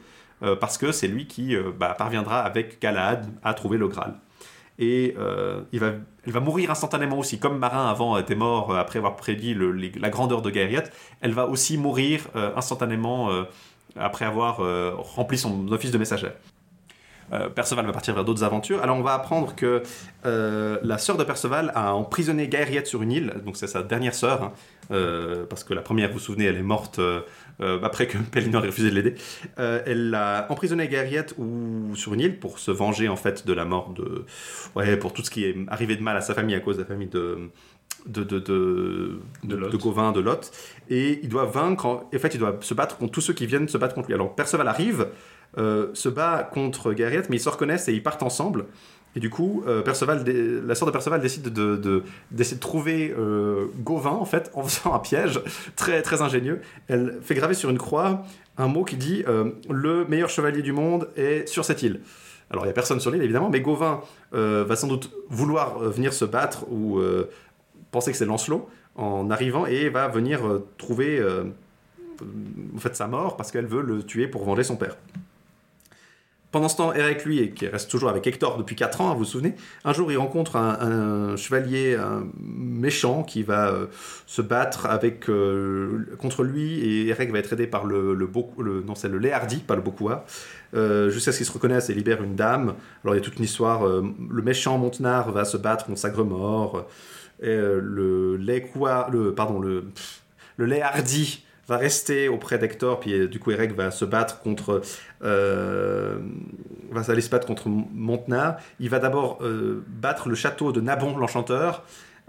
parce 0.60 0.78
que 0.78 0.92
c'est 0.92 1.08
lui 1.08 1.26
qui 1.26 1.56
bah, 1.80 1.96
parviendra 1.98 2.42
avec 2.42 2.82
Galahad 2.82 3.28
à 3.44 3.54
trouver 3.54 3.78
le 3.78 3.88
Graal. 3.88 4.16
Et 4.78 5.16
il 5.72 5.80
va, 5.80 5.92
elle 6.26 6.34
va 6.34 6.42
mourir 6.42 6.70
instantanément 6.70 7.18
aussi, 7.18 7.40
comme 7.40 7.60
Marin 7.60 7.90
avant 7.90 8.18
était 8.18 8.36
mort 8.36 8.76
après 8.76 9.00
avoir 9.00 9.16
prédit 9.16 9.56
la 9.98 10.10
grandeur 10.10 10.42
de 10.42 10.50
Gaeriot, 10.50 10.82
elle 11.22 11.32
va 11.32 11.48
aussi 11.48 11.78
mourir 11.78 12.28
instantanément 12.58 13.30
après 13.96 14.26
avoir 14.26 14.58
rempli 15.16 15.38
son 15.38 15.72
office 15.72 15.92
de 15.92 15.98
messagère. 15.98 16.34
Euh, 17.32 17.50
Perceval 17.50 17.86
va 17.86 17.92
partir 17.92 18.14
vers 18.14 18.26
d'autres 18.26 18.44
aventures. 18.44 18.82
Alors 18.82 18.98
on 18.98 19.02
va 19.02 19.14
apprendre 19.14 19.56
que 19.56 19.84
euh, 20.26 20.78
la 20.84 20.98
sœur 20.98 21.18
de 21.18 21.24
Perceval 21.24 21.72
a 21.76 21.94
emprisonné 21.94 22.48
Gaeriette 22.48 22.88
sur 22.88 23.02
une 23.02 23.12
île, 23.12 23.34
donc 23.46 23.58
c'est 23.58 23.68
sa 23.68 23.84
dernière 23.84 24.14
sœur, 24.14 24.44
hein, 24.44 24.54
euh, 24.92 25.46
parce 25.46 25.64
que 25.64 25.74
la 25.74 25.82
première, 25.82 26.10
vous 26.10 26.16
vous 26.16 26.20
souvenez, 26.20 26.46
elle 26.46 26.58
est 26.58 26.64
morte 26.64 27.00
après 27.60 28.08
que 28.08 28.18
Pellinor 28.32 28.64
ait 28.66 28.68
refusé 28.68 28.90
de 28.90 28.96
l'aider. 28.96 29.16
Elle 29.58 30.14
a 30.16 30.48
emprisonné 30.50 30.88
Gaeriette 30.88 31.36
ou 31.38 31.96
sur 31.96 32.14
une 32.14 32.22
île 32.22 32.40
pour 32.40 32.60
se 32.60 32.72
venger 32.72 33.08
en 33.10 33.16
fait 33.16 33.46
de 33.46 33.54
la 33.54 33.66
mort 33.66 33.94
de, 33.94 34.26
ouais, 34.76 34.98
pour 34.98 35.14
tout 35.14 35.24
ce 35.24 35.30
qui 35.30 35.46
est 35.46 35.56
arrivé 35.68 35.96
de 35.96 36.04
mal 36.04 36.18
à 36.18 36.22
sa 36.22 36.34
famille 36.34 36.56
à 36.56 36.60
cause 36.60 36.78
de 36.78 36.82
la 36.82 36.88
famille 36.88 37.08
de 37.08 37.50
de, 38.06 38.24
de, 38.24 38.40
de, 38.40 39.20
De 39.44 39.56
Lot. 39.56 39.70
de 39.70 39.78
Gauvin, 39.78 40.12
de 40.12 40.20
Lot, 40.20 40.52
et 40.90 41.20
il 41.24 41.30
doit 41.30 41.46
vaincre, 41.46 41.86
en 41.86 42.10
en 42.14 42.20
fait 42.20 42.34
il 42.34 42.40
doit 42.40 42.58
se 42.62 42.74
battre 42.74 42.98
contre 42.98 43.12
tous 43.12 43.22
ceux 43.22 43.34
qui 43.34 43.46
viennent 43.46 43.68
se 43.68 43.78
battre 43.78 43.96
contre 43.96 44.08
lui. 44.08 44.14
Alors 44.14 44.36
Perceval 44.36 44.68
arrive, 44.68 45.08
se 45.58 46.10
bat 46.10 46.50
contre 46.54 46.94
Gaeriette, 46.94 47.30
mais 47.30 47.38
ils 47.38 47.42
se 47.42 47.50
reconnaissent 47.50 47.88
et 47.88 47.94
ils 47.94 48.04
partent 48.04 48.24
ensemble. 48.24 48.66
Et 49.16 49.20
du 49.20 49.30
coup, 49.30 49.64
euh, 49.68 49.84
Perceval, 49.84 50.24
la 50.66 50.74
sœur 50.74 50.88
de 50.88 50.92
Perceval 50.92 51.22
décide 51.22 51.44
de, 51.44 51.76
de- 51.76 52.04
de 52.32 52.44
trouver 52.60 53.14
euh, 53.16 53.66
Gauvin, 53.84 54.10
en 54.10 54.26
fait, 54.26 54.50
en 54.56 54.64
faisant 54.64 54.94
un 54.96 55.00
piège 55.00 55.40
très, 55.76 56.02
très 56.02 56.24
ingénieux. 56.24 56.62
Elle 56.88 57.20
fait 57.22 57.36
graver 57.36 57.54
sur 57.54 57.70
une 57.70 57.78
croix 57.78 58.24
un 58.58 58.68
mot 58.68 58.84
qui 58.84 58.96
dit 58.98 59.24
euh, 59.28 59.52
Le 59.70 60.06
meilleur 60.06 60.30
chevalier 60.30 60.64
du 60.64 60.72
monde 60.74 61.10
est 61.16 61.48
sur 61.48 61.64
cette 61.64 61.84
île». 61.84 62.02
Alors, 62.50 62.64
il 62.66 62.68
n'y 62.68 62.72
a 62.72 62.74
personne 62.74 63.00
sur 63.00 63.10
l'île, 63.12 63.22
évidemment, 63.24 63.50
mais 63.52 63.62
Gauvin 63.62 64.02
euh, 64.34 64.64
va 64.68 64.76
sans 64.76 64.88
doute 64.88 65.12
vouloir 65.30 65.82
euh, 65.84 65.90
venir 65.90 66.12
se 66.14 66.26
battre 66.26 66.66
ou 66.72 66.98
euh, 67.00 67.30
penser 67.92 68.12
que 68.12 68.18
c'est 68.18 68.26
Lancelot 68.26 68.68
en 68.96 69.30
arrivant 69.30 69.66
et 69.68 69.90
va 69.90 70.08
venir 70.08 70.46
euh, 70.48 70.66
trouver 70.80 71.20
euh, 71.20 71.44
en 72.76 72.80
fait, 72.80 72.96
sa 72.96 73.08
mort 73.08 73.38
parce 73.38 73.52
qu'elle 73.52 73.66
veut 73.68 73.82
le 73.82 74.04
tuer 74.04 74.28
pour 74.28 74.44
venger 74.44 74.64
son 74.64 74.76
père. 74.76 74.98
Pendant 76.54 76.70
ce 76.70 76.78
temps, 76.78 76.94
Eric, 76.94 77.26
lui, 77.26 77.50
qui 77.50 77.66
reste 77.68 77.90
toujours 77.90 78.10
avec 78.10 78.28
Hector 78.28 78.60
depuis 78.60 78.76
4 78.76 79.02
ans, 79.02 79.10
hein, 79.10 79.14
vous 79.14 79.20
vous 79.20 79.26
souvenez, 79.26 79.56
un 79.86 79.92
jour 79.92 80.12
il 80.12 80.20
rencontre 80.20 80.56
un, 80.56 81.36
chevalier 81.36 81.98
méchant 82.40 83.24
qui 83.24 83.42
va 83.42 83.70
euh, 83.70 83.88
se 84.28 84.44
battre 84.44 84.86
avec, 84.86 85.30
euh, 85.30 86.06
contre 86.20 86.44
lui 86.44 86.80
et 86.80 87.08
Eric 87.08 87.32
va 87.32 87.40
être 87.40 87.52
aidé 87.54 87.66
par 87.66 87.86
le, 87.86 88.14
Beau- 88.28 88.54
le- 88.60 88.84
non, 88.84 88.94
c'est 88.94 89.10
le 89.10 89.18
Léhardi, 89.18 89.58
pas 89.58 89.76
le 89.76 89.82
Beaucoua, 89.82 90.26
euh, 90.76 91.10
jusqu'à 91.10 91.32
ce 91.32 91.38
qu'ils 91.38 91.48
se 91.48 91.52
reconnaissent 91.52 91.90
et 91.90 91.96
libèrent 91.96 92.22
une 92.22 92.36
dame. 92.36 92.76
Alors 93.04 93.16
il 93.16 93.18
y 93.18 93.22
a 93.22 93.24
toute 93.24 93.40
une 93.40 93.46
histoire, 93.46 93.88
euh, 93.88 94.04
le 94.30 94.42
méchant 94.44 94.78
Montenard 94.78 95.32
va 95.32 95.46
se 95.46 95.58
battre 95.58 95.88
contre 95.88 95.98
Sagre-Mort, 95.98 96.88
et 97.42 97.48
le 97.58 98.38
Lécoua, 98.38 99.10
le, 99.12 99.34
le, 100.58 100.72
va 101.68 101.78
rester 101.78 102.28
auprès 102.28 102.58
d'Hector, 102.58 103.00
puis 103.00 103.14
euh, 103.14 103.28
du 103.28 103.40
coup 103.40 103.52
Eric 103.52 103.74
va 103.74 103.92
se 103.92 104.06
battre 104.06 104.40
contre, 104.40 104.82
euh, 105.24 106.18
va 106.92 107.02
aller 107.12 107.22
se 107.22 107.30
battre 107.30 107.48
contre 107.48 107.70
Montenard. 107.70 108.58
Il 108.80 108.90
va 108.90 109.00
d'abord 109.00 109.40
euh, 109.42 109.84
battre 109.88 110.30
le 110.30 110.36
château 110.36 110.72
de 110.72 110.82
Nabon 110.82 111.18
l'Enchanteur, 111.18 111.84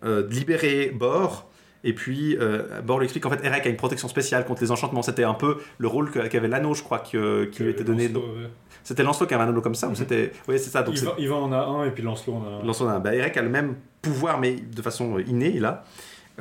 euh, 0.05 0.27
libérer 0.29 0.93
Bor. 0.95 1.51
Et 1.87 1.93
puis, 1.93 2.39
Bor 2.83 2.99
lui 2.99 3.05
explique 3.05 3.25
qu'en 3.25 3.29
fait, 3.29 3.45
Eric 3.45 3.67
a 3.67 3.69
une 3.69 3.77
protection 3.77 4.09
spéciale 4.09 4.47
contre 4.47 4.63
les 4.63 4.71
enchantements. 4.71 5.03
C'était 5.03 5.25
un 5.25 5.35
peu 5.35 5.59
le 5.77 5.87
rôle 5.87 6.11
qu'avait 6.11 6.49
l'anneau, 6.49 6.73
je 6.73 6.83
crois, 6.83 7.01
qui 7.01 7.19
lui 7.19 7.71
était 7.71 7.85
donné. 7.85 8.09
Lancelot, 8.09 8.27
ouais. 8.27 8.51
C'était 8.85 9.03
Lancelot 9.03 9.27
qui 9.27 9.35
avait 9.35 9.45
un 9.45 9.49
anneau 9.49 9.61
comme 9.61 9.75
ça 9.75 9.89
ou 9.89 9.95
c'était. 9.95 10.33
Oui, 10.49 10.59
c'est 10.59 10.71
ça. 10.71 10.83
Donc 10.83 10.97
Yvan, 10.97 11.15
Yvan 11.19 11.43
en 11.43 11.53
a 11.53 11.59
un 11.59 11.85
et 11.85 11.91
puis 11.91 12.03
Lancelot 12.03 12.37
en 12.37 12.43
a 12.43 12.63
un. 12.63 12.65
Lancelot, 12.65 13.01
bah, 13.01 13.15
Eric 13.15 13.37
a 13.37 13.43
le 13.43 13.51
même 13.51 13.75
pouvoir, 14.01 14.41
mais 14.41 14.57
de 14.57 14.81
façon 14.81 15.19
innée, 15.19 15.53
il 15.55 15.67
a. 15.67 15.85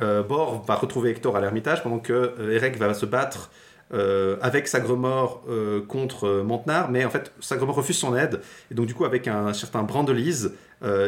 Euh, 0.02 0.22
Bor 0.22 0.64
va 0.66 0.74
retrouver 0.74 1.10
Hector 1.10 1.36
à 1.36 1.40
l'ermitage 1.40 1.82
pendant 1.82 1.98
que 1.98 2.12
euh, 2.12 2.50
Eric 2.50 2.76
va 2.76 2.94
se 2.94 3.06
battre 3.06 3.50
euh, 3.92 4.36
avec 4.40 4.66
Sagremor 4.66 5.44
euh, 5.48 5.82
contre 5.82 6.26
euh, 6.26 6.42
Montenard, 6.42 6.90
mais 6.90 7.04
en 7.04 7.10
fait, 7.10 7.32
Sagremor 7.38 7.76
refuse 7.76 7.98
son 7.98 8.16
aide, 8.16 8.40
et 8.70 8.74
donc 8.74 8.86
du 8.86 8.94
coup, 8.94 9.04
avec 9.04 9.28
un 9.28 9.52
certain 9.52 9.82
Brandelise, 9.82 10.52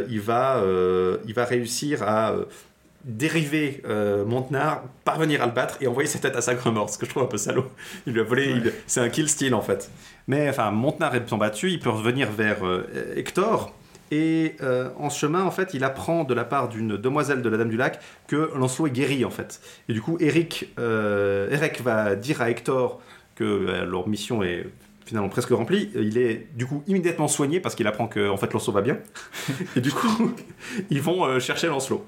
il, 0.08 0.20
va, 0.20 0.62
il 1.26 1.34
va 1.34 1.44
réussir 1.44 2.02
à 2.02 2.34
dériver 3.05 3.82
Montenard, 4.26 4.84
parvenir 5.05 5.42
à 5.42 5.47
le 5.47 5.52
battre 5.52 5.76
et 5.82 5.86
envoyer 5.86 6.08
sa 6.08 6.18
tête 6.18 6.34
à 6.34 6.40
Sagremor, 6.40 6.89
ce 6.89 6.97
que 6.97 7.05
je 7.05 7.10
trouve 7.10 7.24
un 7.24 7.26
peu 7.26 7.36
salaud. 7.36 7.66
Il 8.06 8.15
lui 8.15 8.20
a 8.20 8.23
volé, 8.23 8.55
c'est 8.86 9.00
un 9.00 9.10
kill 9.10 9.28
steal 9.28 9.55
en 9.55 9.60
fait. 9.60 9.90
Mais 10.28 10.48
enfin, 10.48 10.70
Montenard 10.70 11.15
étant 11.15 11.36
battu, 11.36 11.70
il 11.73 11.78
peut 11.78 11.90
revenir 11.90 12.31
vers 12.31 12.58
Hector. 13.16 13.74
Et 14.10 14.57
euh, 14.62 14.91
en 14.99 15.10
ce 15.10 15.18
chemin, 15.18 15.44
en 15.44 15.51
fait, 15.51 15.75
il 15.75 15.85
apprend 15.85 16.25
de 16.25 16.35
la 16.35 16.44
part 16.44 16.68
d'une 16.68 16.97
demoiselle 16.97 17.43
de 17.43 17.49
la 17.49 17.57
Dame 17.57 17.68
du 17.68 17.76
Lac 17.76 18.01
que 18.28 18.51
Lancelot 18.57 18.89
est 18.89 18.91
guéri, 18.91 19.25
en 19.25 19.31
fait. 19.31 19.60
Et 19.89 19.93
du 19.93 20.01
coup, 20.01 20.17
Eric, 20.20 20.73
euh, 20.78 21.49
va 21.83 22.15
dire 22.17 22.41
à 22.41 22.51
Hector 22.51 23.01
que 23.35 23.44
euh, 23.44 23.85
leur 23.85 24.09
mission 24.09 24.43
est 24.43 24.67
finalement 25.05 25.28
presque 25.28 25.51
remplie. 25.51 25.91
Il 25.94 26.18
est 26.18 26.49
du 26.55 26.67
coup 26.67 26.83
immédiatement 26.86 27.28
soigné 27.28 27.60
parce 27.60 27.75
qu'il 27.75 27.86
apprend 27.86 28.09
que 28.09 28.28
en 28.28 28.36
fait 28.36 28.52
Lancelot 28.52 28.73
va 28.73 28.83
bien. 28.83 28.99
Et 29.76 29.81
du 29.81 29.93
coup, 29.93 30.33
ils 30.91 31.02
vont 31.02 31.39
chercher 31.39 31.68
Lancelot. 31.68 32.05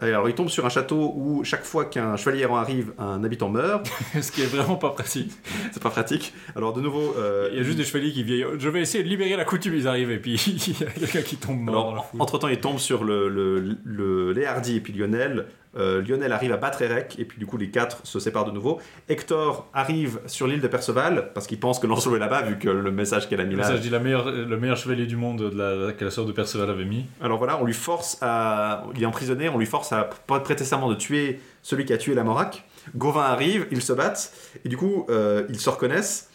Alors, 0.00 0.28
ils 0.28 0.34
tombent 0.34 0.50
sur 0.50 0.66
un 0.66 0.68
château 0.68 1.12
où 1.16 1.42
chaque 1.44 1.64
fois 1.64 1.86
qu'un 1.86 2.16
chevalier 2.16 2.42
errant 2.42 2.56
arrive, 2.58 2.92
un 2.98 3.24
habitant 3.24 3.48
meurt. 3.48 3.90
Ce 4.20 4.30
qui 4.30 4.42
est 4.42 4.46
vraiment 4.46 4.76
pas 4.76 4.90
pratique. 4.90 5.32
C'est 5.72 5.82
pas 5.82 5.90
pratique. 5.90 6.34
Alors, 6.54 6.72
de 6.72 6.80
nouveau, 6.80 7.14
euh, 7.16 7.48
Il 7.52 7.58
y 7.58 7.60
a 7.60 7.62
juste 7.62 7.78
des 7.78 7.84
chevaliers 7.84 8.12
qui 8.12 8.22
vieillent. 8.22 8.46
Je 8.58 8.68
vais 8.68 8.80
essayer 8.82 9.02
de 9.02 9.08
libérer 9.08 9.36
la 9.36 9.44
coutume, 9.44 9.74
ils 9.74 9.88
arrivent 9.88 10.10
et 10.10 10.18
puis 10.18 10.34
il 10.66 10.80
y 10.80 10.84
a 10.84 10.90
quelqu'un 10.90 11.22
qui 11.22 11.36
tombe 11.36 11.60
mort 11.60 12.10
entre 12.18 12.38
temps, 12.38 12.48
il 12.48 12.58
tombe 12.58 12.78
sur 12.78 13.04
le, 13.04 13.28
le, 13.28 13.76
le 13.84 14.32
Léhardi 14.32 14.76
et 14.76 14.80
puis 14.80 14.92
Lionel. 14.92 15.46
Euh, 15.76 16.02
Lionel 16.02 16.32
arrive 16.32 16.52
à 16.52 16.56
battre 16.56 16.82
Erec, 16.82 17.16
et 17.18 17.24
puis 17.24 17.38
du 17.38 17.46
coup 17.46 17.56
les 17.56 17.70
quatre 17.70 18.00
se 18.04 18.18
séparent 18.18 18.44
de 18.44 18.50
nouveau. 18.50 18.80
Hector 19.08 19.68
arrive 19.74 20.20
sur 20.26 20.46
l'île 20.46 20.60
de 20.60 20.68
Perceval, 20.68 21.30
parce 21.34 21.46
qu'il 21.46 21.60
pense 21.60 21.78
que 21.78 21.86
Lancelot 21.86 22.16
est 22.16 22.20
là-bas, 22.20 22.42
vu 22.42 22.58
que 22.58 22.68
le 22.68 22.90
message 22.90 23.28
qu'elle 23.28 23.40
a 23.40 23.44
mis 23.44 23.56
là. 23.56 23.74
je 23.74 23.80
dis 23.80 23.90
la 23.90 23.98
meilleure, 23.98 24.30
le 24.30 24.56
meilleur 24.56 24.76
chevalier 24.76 25.06
du 25.06 25.16
monde 25.16 25.50
de 25.50 25.58
la, 25.58 25.92
que 25.92 26.04
la 26.04 26.10
sœur 26.10 26.24
de 26.24 26.32
Perceval 26.32 26.70
avait 26.70 26.84
mis. 26.84 27.06
Alors 27.20 27.38
voilà, 27.38 27.60
on 27.60 27.64
lui 27.64 27.74
force 27.74 28.18
à. 28.22 28.84
Il 28.94 29.02
est 29.02 29.06
emprisonné, 29.06 29.48
on 29.48 29.58
lui 29.58 29.66
force 29.66 29.92
à 29.92 30.04
prêter 30.04 30.64
serment 30.64 30.88
de 30.88 30.94
tuer 30.94 31.40
celui 31.62 31.84
qui 31.84 31.92
a 31.92 31.98
tué 31.98 32.14
la 32.14 32.24
Morac. 32.24 32.64
Gauvin 32.94 33.22
arrive, 33.22 33.66
ils 33.70 33.82
se 33.82 33.92
battent, 33.92 34.32
et 34.64 34.68
du 34.68 34.76
coup, 34.76 35.06
euh, 35.10 35.44
ils 35.48 35.58
se 35.58 35.68
reconnaissent, 35.68 36.30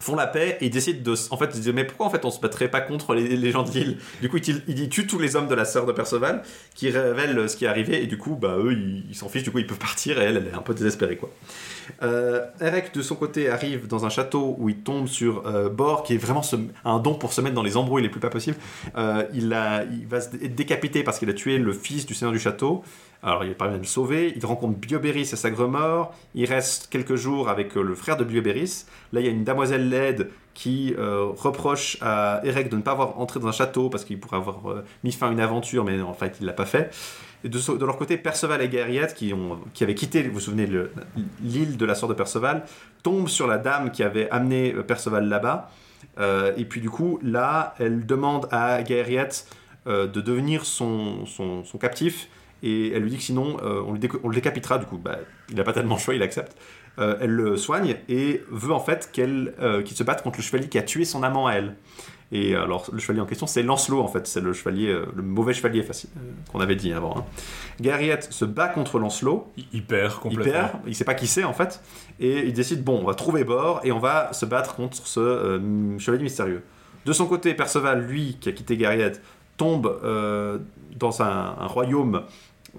font 0.00 0.16
la 0.16 0.26
paix, 0.26 0.58
et 0.60 0.66
ils 0.66 0.70
décident 0.70 1.00
de. 1.02 1.16
En 1.30 1.36
fait, 1.36 1.50
ils 1.54 1.72
mais 1.72 1.84
pourquoi 1.84 2.06
en 2.06 2.10
fait 2.10 2.24
on 2.24 2.30
se 2.30 2.40
battrait 2.40 2.68
pas 2.68 2.80
contre 2.80 3.14
les, 3.14 3.50
gens 3.50 3.62
de 3.62 3.70
l'île 3.70 3.98
Du 4.20 4.28
coup, 4.28 4.38
il, 4.38 4.62
il 4.66 4.88
tue 4.88 5.06
tous 5.06 5.18
les 5.18 5.36
hommes 5.36 5.46
de 5.46 5.54
la 5.54 5.64
sœur 5.64 5.86
de 5.86 5.92
Perceval, 5.92 6.42
qui 6.74 6.90
révèlent 6.90 7.48
ce 7.48 7.56
qui 7.56 7.66
est 7.66 7.68
arrivé, 7.68 8.02
et 8.02 8.06
du 8.06 8.18
coup, 8.18 8.34
bah 8.34 8.56
eux, 8.58 8.72
ils 8.72 9.04
ils 9.10 9.14
s'en 9.14 9.28
fichent, 9.28 9.42
du 9.42 9.50
coup, 9.50 9.58
ils 9.58 9.66
peuvent 9.66 9.78
partir, 9.78 10.20
et 10.20 10.24
elle, 10.24 10.38
elle 10.38 10.46
est 10.48 10.56
un 10.56 10.62
peu 10.62 10.74
désespérée, 10.74 11.16
quoi. 11.16 11.30
Euh, 12.02 12.46
Eric, 12.60 12.94
de 12.94 13.02
son 13.02 13.16
côté, 13.16 13.50
arrive 13.50 13.86
dans 13.86 14.06
un 14.06 14.10
château 14.10 14.54
où 14.58 14.68
il 14.68 14.76
tombe 14.76 15.06
sur 15.06 15.46
euh, 15.46 15.68
Bor, 15.68 16.02
qui 16.02 16.14
est 16.14 16.18
vraiment 16.18 16.42
un 16.84 16.98
don 16.98 17.14
pour 17.14 17.32
se 17.32 17.40
mettre 17.40 17.54
dans 17.54 17.62
les 17.62 17.76
embrouilles 17.76 18.02
les 18.02 18.08
plus 18.08 18.20
pas 18.20 18.30
possibles. 18.30 18.56
Euh, 18.96 19.24
il, 19.34 19.52
a, 19.52 19.84
il 19.84 20.06
va 20.06 20.20
se 20.20 20.30
dé- 20.30 20.46
être 20.46 20.54
décapité 20.54 21.02
parce 21.02 21.18
qu'il 21.18 21.28
a 21.28 21.34
tué 21.34 21.58
le 21.58 21.72
fils 21.72 22.06
du 22.06 22.14
seigneur 22.14 22.32
du 22.32 22.38
château. 22.38 22.82
Alors 23.22 23.44
il 23.44 23.54
parvient 23.54 23.76
à 23.76 23.80
le 23.80 23.84
sauver. 23.84 24.32
Il 24.36 24.44
rencontre 24.46 24.78
Biobéris 24.78 25.20
et 25.20 25.24
Sagremort. 25.36 26.14
Il 26.34 26.46
reste 26.46 26.88
quelques 26.90 27.16
jours 27.16 27.48
avec 27.48 27.76
euh, 27.76 27.82
le 27.82 27.94
frère 27.94 28.16
de 28.16 28.24
Biobéris. 28.24 28.86
Là, 29.12 29.20
il 29.20 29.26
y 29.26 29.28
a 29.28 29.32
une 29.32 29.44
damoiselle 29.44 29.88
laide 29.88 30.30
qui 30.54 30.94
euh, 30.98 31.26
reproche 31.36 31.98
à 32.00 32.40
Eric 32.44 32.68
de 32.70 32.76
ne 32.76 32.82
pas 32.82 32.92
avoir 32.92 33.20
entré 33.20 33.38
dans 33.40 33.48
un 33.48 33.52
château 33.52 33.88
parce 33.88 34.04
qu'il 34.04 34.18
pourrait 34.18 34.38
avoir 34.38 34.70
euh, 34.70 34.84
mis 35.04 35.12
fin 35.12 35.28
à 35.28 35.32
une 35.32 35.40
aventure, 35.40 35.84
mais 35.84 36.00
en 36.00 36.14
fait, 36.14 36.38
il 36.40 36.46
l'a 36.46 36.52
pas 36.52 36.66
fait. 36.66 36.94
Et 37.44 37.48
de, 37.48 37.58
leur 37.86 37.96
côté, 37.96 38.18
Perceval 38.18 38.60
et 38.60 38.68
Guerriette, 38.68 39.14
qui, 39.14 39.32
qui 39.72 39.84
avaient 39.84 39.94
quitté, 39.94 40.22
vous 40.22 40.34
vous 40.34 40.40
souvenez, 40.40 40.66
le- 40.66 40.92
l'île 41.42 41.78
de 41.78 41.86
la 41.86 41.94
sœur 41.94 42.08
de 42.08 42.14
Perceval, 42.14 42.64
tombent 43.02 43.28
sur 43.28 43.46
la 43.46 43.56
dame 43.56 43.90
qui 43.92 44.02
avait 44.02 44.28
amené 44.30 44.72
Perceval 44.86 45.26
là-bas. 45.26 45.70
Et 46.58 46.66
puis 46.66 46.82
du 46.82 46.90
coup, 46.90 47.18
là, 47.22 47.74
elle 47.78 48.04
demande 48.04 48.46
à 48.50 48.82
Guerriette 48.82 49.46
de 49.86 50.20
devenir 50.20 50.66
son, 50.66 51.24
son 51.24 51.78
captif. 51.80 52.28
Et 52.62 52.92
elle 52.92 53.02
lui 53.02 53.10
dit 53.10 53.16
que 53.16 53.22
sinon, 53.22 53.56
euh, 53.62 53.82
on, 53.86 53.92
le 53.92 53.98
déco- 53.98 54.20
on 54.22 54.28
le 54.28 54.34
décapitera. 54.34 54.78
Du 54.78 54.86
coup, 54.86 54.98
bah, 54.98 55.18
il 55.48 55.56
n'a 55.56 55.64
pas 55.64 55.72
tellement 55.72 55.94
le 55.96 56.00
choix, 56.00 56.14
il 56.14 56.22
accepte. 56.22 56.56
Euh, 56.98 57.16
elle 57.20 57.30
le 57.30 57.56
soigne 57.56 57.96
et 58.08 58.42
veut 58.50 58.72
en 58.72 58.80
fait 58.80 59.10
euh, 59.18 59.82
qu'il 59.82 59.96
se 59.96 60.02
batte 60.02 60.22
contre 60.22 60.38
le 60.38 60.42
chevalier 60.42 60.68
qui 60.68 60.76
a 60.78 60.82
tué 60.82 61.04
son 61.04 61.22
amant 61.22 61.46
à 61.46 61.54
elle. 61.54 61.76
Et 62.32 62.54
alors, 62.54 62.88
le 62.92 63.00
chevalier 63.00 63.20
en 63.20 63.26
question, 63.26 63.48
c'est 63.48 63.62
Lancelot, 63.64 64.00
en 64.00 64.06
fait. 64.06 64.26
C'est 64.28 64.40
le 64.40 64.52
chevalier, 64.52 64.96
le 65.16 65.22
mauvais 65.22 65.52
chevalier 65.52 65.82
facile, 65.82 66.10
qu'on 66.52 66.60
avait 66.60 66.76
dit 66.76 66.92
avant. 66.92 67.16
Hein. 67.18 67.24
Se 68.30 68.44
bat 68.44 68.68
contre 68.68 69.00
Lancelot. 69.00 69.50
Il, 69.56 69.64
il 69.72 69.84
perd 69.84 70.12
Il 70.12 70.20
complètement. 70.20 70.52
perd, 70.52 70.70
il 70.86 70.94
sait 70.94 71.04
pas 71.04 71.14
qui 71.14 71.26
c'est, 71.26 71.42
en 71.42 71.52
fait. 71.52 71.82
Et 72.20 72.46
il 72.46 72.52
décide, 72.52 72.84
bon, 72.84 73.00
on 73.02 73.04
va 73.04 73.14
trouver 73.14 73.42
Bord 73.42 73.80
et 73.82 73.90
on 73.90 73.98
va 73.98 74.32
se 74.32 74.46
battre 74.46 74.76
contre 74.76 75.04
ce 75.04 75.18
euh, 75.18 75.98
chevalier 75.98 76.22
mystérieux. 76.22 76.62
De 77.04 77.12
son 77.12 77.26
côté, 77.26 77.52
Perceval, 77.54 78.06
lui, 78.06 78.36
qui 78.40 78.48
a 78.48 78.52
quitté 78.52 78.76
Guerriette, 78.76 79.20
tombe 79.56 79.98
euh, 80.04 80.58
dans 80.96 81.22
un, 81.22 81.56
un 81.58 81.66
royaume 81.66 82.22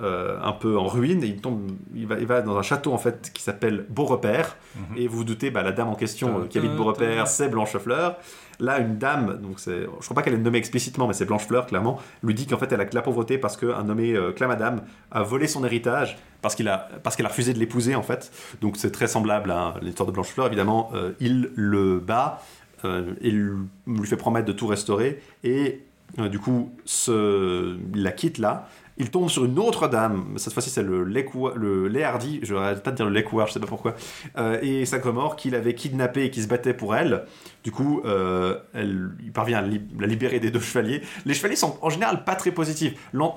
euh, 0.01 0.37
un 0.41 0.53
peu 0.53 0.77
en 0.77 0.87
ruine. 0.87 1.23
Et 1.23 1.27
il, 1.27 1.41
tombe, 1.41 1.71
il, 1.95 2.07
va, 2.07 2.17
il 2.19 2.25
va 2.27 2.41
dans 2.41 2.57
un 2.57 2.61
château, 2.61 2.93
en 2.93 2.97
fait, 2.97 3.31
qui 3.33 3.41
s'appelle 3.43 3.85
Beaurepaire. 3.89 4.55
Mhm. 4.75 4.97
Et 4.97 5.07
vous 5.07 5.17
vous 5.17 5.23
doutez, 5.23 5.51
bah, 5.51 5.63
la 5.63 5.71
dame 5.71 5.89
en 5.89 5.95
question 5.95 6.41
euh, 6.41 6.45
qui 6.47 6.57
habite 6.57 6.75
Beaurepaire, 6.75 7.23
ta- 7.23 7.29
c'est 7.29 7.49
Blanchefleur. 7.49 8.17
Là, 8.59 8.77
une 8.77 8.99
dame, 8.99 9.39
donc 9.41 9.59
c'est, 9.59 9.81
je 9.81 10.05
crois 10.05 10.13
pas 10.15 10.21
qu'elle 10.21 10.35
est 10.35 10.37
nommée 10.37 10.59
explicitement, 10.59 11.07
mais 11.07 11.13
c'est 11.13 11.25
Blanchefleur, 11.25 11.65
clairement, 11.65 11.99
lui 12.21 12.35
dit 12.35 12.45
qu'en 12.45 12.57
fait, 12.59 12.71
elle 12.71 12.79
a 12.81 12.85
que 12.85 12.93
la 12.93 13.01
pauvreté 13.01 13.39
parce 13.39 13.57
qu'un 13.57 13.83
nommé 13.83 14.13
euh, 14.13 14.31
Clamadame 14.33 14.81
a 15.09 15.23
volé 15.23 15.47
son 15.47 15.65
héritage 15.65 16.19
parce 16.43 16.53
qu'il 16.53 16.67
a, 16.67 16.87
parce 17.01 17.15
qu'elle 17.15 17.25
a 17.25 17.29
refusé 17.29 17.53
de 17.53 17.59
l'épouser, 17.59 17.95
en 17.95 18.03
fait. 18.03 18.31
Donc 18.61 18.77
c'est 18.77 18.91
très 18.91 19.07
semblable 19.07 19.49
à 19.49 19.73
l'histoire 19.81 20.05
de 20.05 20.11
Blanchefleur, 20.11 20.45
évidemment. 20.45 20.91
euh, 20.93 21.13
il 21.19 21.49
le 21.55 21.97
bat 21.99 22.43
euh, 22.85 23.13
et 23.21 23.31
lui 23.31 23.51
lui 23.87 24.05
fait 24.07 24.15
promettre 24.17 24.45
de 24.45 24.53
tout 24.53 24.67
restaurer. 24.67 25.21
Et 25.43 25.81
euh, 26.19 26.29
du 26.29 26.37
coup, 26.37 26.71
ce, 26.85 27.77
il 27.95 28.03
la 28.03 28.11
quitte 28.11 28.37
là. 28.37 28.67
Il 28.97 29.09
tombe 29.09 29.29
sur 29.29 29.45
une 29.45 29.57
autre 29.57 29.87
dame, 29.87 30.33
cette 30.37 30.53
fois-ci 30.53 30.69
c'est 30.69 30.83
le, 30.83 31.03
le 31.03 31.87
Léhardi, 31.87 32.39
je 32.43 32.53
n'arrête 32.53 32.83
pas 32.83 32.91
de 32.91 32.97
dire 32.97 33.05
le 33.05 33.11
Lécoua, 33.11 33.45
je 33.47 33.53
sais 33.53 33.59
pas 33.59 33.65
pourquoi, 33.67 33.95
euh, 34.37 34.59
et 34.61 34.85
Sacremort 34.85 35.35
qu'il 35.35 35.55
avait 35.55 35.73
kidnappé 35.73 36.25
et 36.25 36.29
qui 36.29 36.41
se 36.43 36.47
battait 36.47 36.73
pour 36.73 36.95
elle. 36.95 37.23
Du 37.63 37.71
coup, 37.71 38.01
euh, 38.05 38.57
elle, 38.73 39.11
il 39.23 39.31
parvient 39.31 39.59
à 39.59 39.61
li- 39.61 39.81
la 39.99 40.07
libérer 40.07 40.39
des 40.39 40.51
deux 40.51 40.59
chevaliers. 40.59 41.01
Les 41.25 41.33
chevaliers 41.33 41.55
sont 41.55 41.77
en 41.81 41.89
général 41.89 42.23
pas 42.23 42.35
très 42.35 42.51
positifs. 42.51 42.93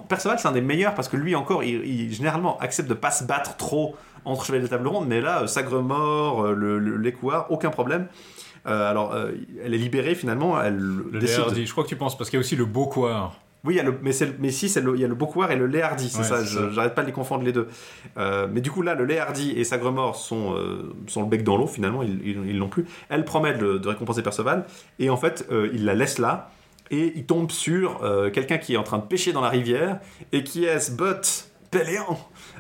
Perceval 0.09 0.39
c'est 0.39 0.49
un 0.49 0.53
des 0.53 0.61
meilleurs 0.61 0.95
parce 0.95 1.09
que 1.09 1.17
lui 1.17 1.35
encore, 1.35 1.63
il, 1.63 1.85
il 1.87 2.13
généralement 2.13 2.59
accepte 2.59 2.89
de 2.89 2.95
pas 2.95 3.11
se 3.11 3.25
battre 3.25 3.57
trop 3.57 3.97
entre 4.25 4.45
chevaliers 4.45 4.65
de 4.65 4.69
table 4.69 4.87
ronde, 4.89 5.07
mais 5.07 5.21
là, 5.21 5.43
euh, 5.43 5.47
Sagremort, 5.47 6.47
euh, 6.47 6.55
le, 6.55 6.79
aucun 7.51 7.71
problème. 7.71 8.07
Euh, 8.67 8.91
alors, 8.91 9.13
euh, 9.13 9.33
elle 9.63 9.75
est 9.75 9.79
libérée 9.79 10.15
finalement, 10.15 10.61
elle 10.61 10.79
Le 10.79 11.19
décide... 11.19 11.55
Je 11.55 11.71
crois 11.73 11.85
que 11.85 11.91
tu 11.91 11.97
penses, 11.97 12.17
parce 12.17 12.31
qu'il 12.31 12.39
y 12.39 12.41
a 12.41 12.41
aussi 12.41 12.57
le 12.57 12.65
Beaucoir. 12.65 13.39
Oui, 13.65 13.75
il 13.75 13.77
y 13.79 13.81
a 13.81 13.83
le, 13.83 13.99
mais, 14.03 14.13
c'est 14.13 14.27
le- 14.27 14.35
mais 14.39 14.51
si, 14.51 14.69
c'est 14.69 14.81
le- 14.83 14.95
il 14.95 15.01
y 15.01 15.05
a 15.05 15.09
le 15.09 15.15
Beaucoir 15.15 15.51
et 15.51 15.57
le 15.57 15.67
Léhardi, 15.67 16.09
c'est 16.11 16.19
Ouais, 16.19 16.25
ça, 16.25 16.45
j'arrête 16.71 16.95
pas 16.95 17.01
de 17.03 17.07
les 17.07 17.13
confondre 17.13 17.45
les 17.45 17.53
deux. 17.53 17.69
Euh, 18.19 18.47
mais 18.53 18.61
du 18.61 18.71
coup, 18.71 18.83
là, 18.83 18.95
le 18.95 19.05
Léhardi 19.05 19.53
et 19.53 19.65
Sagremort 19.65 20.17
sont, 20.17 20.55
euh, 20.55 20.93
sont 21.07 21.23
le 21.23 21.29
bec 21.29 21.43
dans 21.45 21.57
l'eau, 21.57 21.67
finalement, 21.67 22.03
ils 22.03 22.59
l'ont 22.59 22.69
plus. 22.69 22.85
Elle 23.09 23.25
promet 23.25 23.55
de, 23.55 23.79
de 23.79 23.89
récompenser 23.89 24.23
Perceval, 24.23 24.67
et 24.99 25.09
en 25.11 25.17
fait, 25.17 25.47
euh, 25.51 25.71
il 25.73 25.85
la 25.87 25.95
laisse 25.95 26.19
là, 26.19 26.51
et 26.91 27.13
il 27.17 27.25
tombe 27.25 27.51
sur 27.51 28.01
quelqu'un 28.35 28.59
qui 28.59 28.75
est 28.75 28.77
en 28.77 28.83
train 28.83 28.99
de 28.99 29.05
pêcher 29.07 29.33
dans 29.33 29.41
la 29.41 29.49
rivière, 29.49 29.99
et 30.33 30.45
qui 30.45 30.65
est 30.67 30.95
But 30.95 31.49
Péléan, 31.71 32.19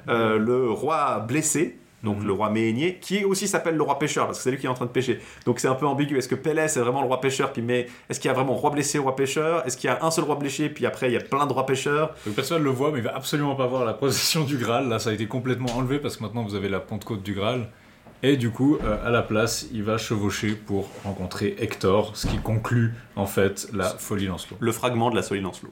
le 0.08 0.70
roi 0.70 1.20
blessé. 1.20 1.78
Donc 2.05 2.18
Mhm. 2.18 2.26
le 2.26 2.33
roi 2.34 2.50
Méhénier, 2.50 2.99
qui 3.00 3.24
aussi 3.24 3.49
s'appelle 3.49 3.74
le 3.76 3.83
roi 3.83 3.99
pêcheur, 3.99 4.26
parce 4.26 4.39
que 4.39 4.44
c'est 4.44 4.50
lui 4.50 4.58
qui 4.58 4.66
est 4.66 4.68
en 4.68 4.74
train 4.74 4.84
de 4.86 4.91
pêcher. 4.91 5.20
Donc 5.47 5.58
c'est 5.58 5.68
un 5.68 5.74
peu 5.74 5.86
ambigu. 5.86 6.16
Est-ce 6.18 6.28
que 6.28 6.34
Pélès 6.34 6.73
c'est 6.73 6.81
vraiment 6.81 7.00
le 7.00 7.07
roi 7.08 7.20
pêcheur, 7.20 7.52
puis 7.52 7.62
mais 7.62 7.86
est-ce 8.08 8.20
qu'il 8.20 8.28
y 8.28 8.31
a 8.31 8.34
vraiment 8.34 8.55
roi 8.55 8.70
blessé, 8.70 8.99
roi 8.99 9.16
pêcheur? 9.16 9.66
Est-ce 9.66 9.76
qu'il 9.76 9.89
y 9.89 9.92
a 9.92 10.05
un 10.05 10.10
seul 10.10 10.24
roi 10.24 10.36
blessé, 10.36 10.68
puis 10.68 10.86
après 10.86 11.08
il 11.10 11.15
y 11.15 11.16
a 11.16 11.20
plein 11.20 11.47
de 11.47 11.52
rois 11.52 11.66
pêcheurs? 11.66 12.15
Donc 12.26 12.34
Perceval 12.36 12.62
le 12.62 12.70
voit, 12.70 12.91
mais 12.92 12.99
il 12.99 13.05
va 13.05 13.16
absolument 13.16 13.57
pas 13.57 13.66
voir 13.66 13.84
la 13.84 13.94
possession 13.94 14.44
du 14.44 14.57
Graal. 14.58 14.89
Là, 14.89 14.99
ça 14.99 15.10
a 15.10 15.12
été 15.12 15.26
complètement 15.26 15.74
enlevé 15.76 15.99
parce 15.99 16.16
que 16.16 16.23
maintenant 16.23 16.42
vous 16.44 16.55
avez 16.55 16.68
la 16.68 16.81
Pentecôte 16.81 17.23
du 17.23 17.34
Graal. 17.34 17.68
Et 18.23 18.36
du 18.39 18.50
coup, 18.50 18.78
euh, 18.83 19.07
à 19.07 19.10
la 19.10 19.20
place, 19.23 19.66
il 19.73 19.83
va 19.83 19.99
chevaucher 19.99 20.52
pour 20.52 20.89
rencontrer 21.05 21.57
Hector, 21.58 22.12
ce 22.16 22.26
qui 22.26 22.39
conclut 22.39 22.94
en 23.16 23.26
fait 23.26 23.68
la 23.74 23.84
folie 23.84 24.26
Lancelot. 24.26 24.57
Le 24.60 24.73
fragment 24.73 25.10
de 25.10 25.16
la 25.16 25.23
Solie 25.23 25.42
Lancelot. 25.42 25.70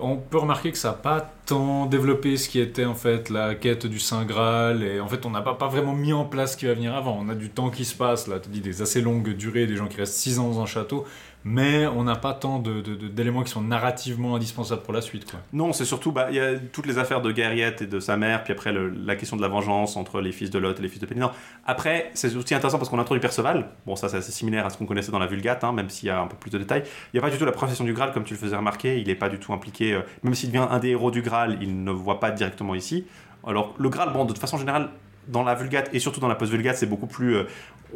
On 0.00 0.16
peut 0.16 0.38
remarquer 0.38 0.70
que 0.70 0.78
ça 0.78 0.88
n'a 0.88 0.94
pas 0.94 1.32
tant 1.46 1.86
développé 1.86 2.36
ce 2.36 2.48
qui 2.48 2.60
était 2.60 2.84
en 2.84 2.94
fait 2.94 3.30
la 3.30 3.56
quête 3.56 3.86
du 3.86 3.98
Saint 3.98 4.24
Graal 4.24 4.84
et 4.84 5.00
en 5.00 5.08
fait 5.08 5.26
on 5.26 5.30
n'a 5.30 5.42
pas, 5.42 5.54
pas 5.54 5.66
vraiment 5.66 5.92
mis 5.92 6.12
en 6.12 6.24
place 6.24 6.52
ce 6.52 6.56
qui 6.56 6.66
va 6.66 6.74
venir 6.74 6.94
avant. 6.94 7.18
On 7.20 7.28
a 7.28 7.34
du 7.34 7.50
temps 7.50 7.70
qui 7.70 7.84
se 7.84 7.96
passe, 7.96 8.28
là 8.28 8.38
tu 8.38 8.48
dis 8.48 8.60
des 8.60 8.80
assez 8.80 9.00
longues 9.00 9.30
durées, 9.30 9.66
des 9.66 9.76
gens 9.76 9.88
qui 9.88 9.96
restent 9.96 10.14
6 10.14 10.38
ans 10.38 10.50
dans 10.50 10.60
un 10.60 10.66
château, 10.66 11.04
mais 11.48 11.86
on 11.86 12.04
n'a 12.04 12.14
pas 12.14 12.34
tant 12.34 12.58
d'éléments 12.58 13.42
qui 13.42 13.50
sont 13.50 13.62
narrativement 13.62 14.36
indispensables 14.36 14.82
pour 14.82 14.92
la 14.92 15.00
suite. 15.00 15.34
Non, 15.54 15.72
c'est 15.72 15.86
surtout, 15.86 16.12
bah, 16.12 16.26
il 16.28 16.36
y 16.36 16.40
a 16.40 16.58
toutes 16.58 16.86
les 16.86 16.98
affaires 16.98 17.22
de 17.22 17.32
Guerriette 17.32 17.80
et 17.80 17.86
de 17.86 18.00
sa 18.00 18.18
mère, 18.18 18.44
puis 18.44 18.52
après 18.52 18.70
la 18.72 19.16
question 19.16 19.36
de 19.36 19.42
la 19.42 19.48
vengeance 19.48 19.96
entre 19.96 20.20
les 20.20 20.32
fils 20.32 20.50
de 20.50 20.58
Lot 20.58 20.78
et 20.78 20.82
les 20.82 20.88
fils 20.88 21.00
de 21.00 21.06
Pénidan. 21.06 21.32
Après, 21.64 22.10
c'est 22.12 22.36
aussi 22.36 22.54
intéressant 22.54 22.76
parce 22.76 22.90
qu'on 22.90 22.98
introduit 22.98 23.20
Perceval. 23.20 23.70
Bon, 23.86 23.96
ça, 23.96 24.10
c'est 24.10 24.18
assez 24.18 24.30
similaire 24.30 24.66
à 24.66 24.70
ce 24.70 24.76
qu'on 24.76 24.84
connaissait 24.84 25.10
dans 25.10 25.18
la 25.18 25.26
Vulgate, 25.26 25.64
hein, 25.64 25.72
même 25.72 25.88
s'il 25.88 26.08
y 26.08 26.10
a 26.10 26.20
un 26.20 26.26
peu 26.26 26.36
plus 26.36 26.50
de 26.50 26.58
détails. 26.58 26.82
Il 26.84 27.16
n'y 27.16 27.20
a 27.20 27.22
pas 27.22 27.30
du 27.30 27.38
tout 27.38 27.46
la 27.46 27.52
procession 27.52 27.84
du 27.84 27.94
Graal, 27.94 28.12
comme 28.12 28.24
tu 28.24 28.34
le 28.34 28.38
faisais 28.38 28.56
remarquer. 28.56 29.00
Il 29.00 29.06
n'est 29.06 29.14
pas 29.14 29.30
du 29.30 29.38
tout 29.38 29.54
impliqué. 29.54 29.94
euh, 29.94 30.00
même 30.22 30.34
s'il 30.34 30.50
devient 30.50 30.66
un 30.70 30.78
des 30.78 30.90
héros 30.90 31.10
du 31.10 31.22
Graal, 31.22 31.56
il 31.62 31.82
ne 31.82 31.90
voit 31.90 32.20
pas 32.20 32.30
directement 32.30 32.74
ici. 32.74 33.06
Alors, 33.46 33.74
le 33.78 33.88
Graal, 33.88 34.12
bon, 34.12 34.26
de 34.26 34.36
façon 34.36 34.58
générale, 34.58 34.90
dans 35.28 35.42
la 35.42 35.54
Vulgate 35.54 35.90
et 35.92 35.98
surtout 35.98 36.20
dans 36.20 36.28
la 36.28 36.34
post-Vulgate, 36.34 36.76
c'est 36.76 36.86
beaucoup 36.86 37.06
plus. 37.06 37.36
euh, 37.36 37.44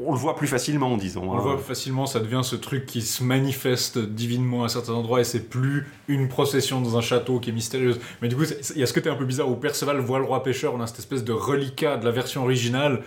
on 0.02 0.12
le 0.12 0.18
voit 0.18 0.36
plus 0.36 0.46
facilement, 0.46 0.96
disons. 0.96 1.30
On 1.30 1.34
le 1.34 1.40
hein. 1.40 1.42
voit 1.42 1.58
facilement, 1.58 2.06
ça 2.06 2.20
devient 2.20 2.40
ce 2.42 2.56
truc 2.56 2.86
qui 2.86 3.02
se 3.02 3.22
manifeste 3.22 3.98
divinement 3.98 4.64
à 4.64 4.68
certains 4.68 4.94
endroits 4.94 5.20
et 5.20 5.24
c'est 5.24 5.48
plus 5.48 5.86
une 6.08 6.28
procession 6.28 6.80
dans 6.80 6.96
un 6.96 7.02
château 7.02 7.40
qui 7.40 7.50
est 7.50 7.52
mystérieuse. 7.52 8.00
Mais 8.22 8.28
du 8.28 8.36
coup, 8.36 8.44
il 8.74 8.80
y 8.80 8.82
a 8.82 8.86
ce 8.86 8.94
côté 8.94 9.10
un 9.10 9.16
peu 9.16 9.26
bizarre 9.26 9.50
où 9.50 9.56
Perceval 9.56 9.98
voit 9.98 10.18
le 10.18 10.24
roi 10.24 10.42
pêcheur, 10.42 10.74
on 10.74 10.80
a 10.80 10.86
cette 10.86 11.00
espèce 11.00 11.24
de 11.24 11.32
reliquat 11.32 11.98
de 11.98 12.04
la 12.04 12.10
version 12.10 12.42
originale. 12.42 13.02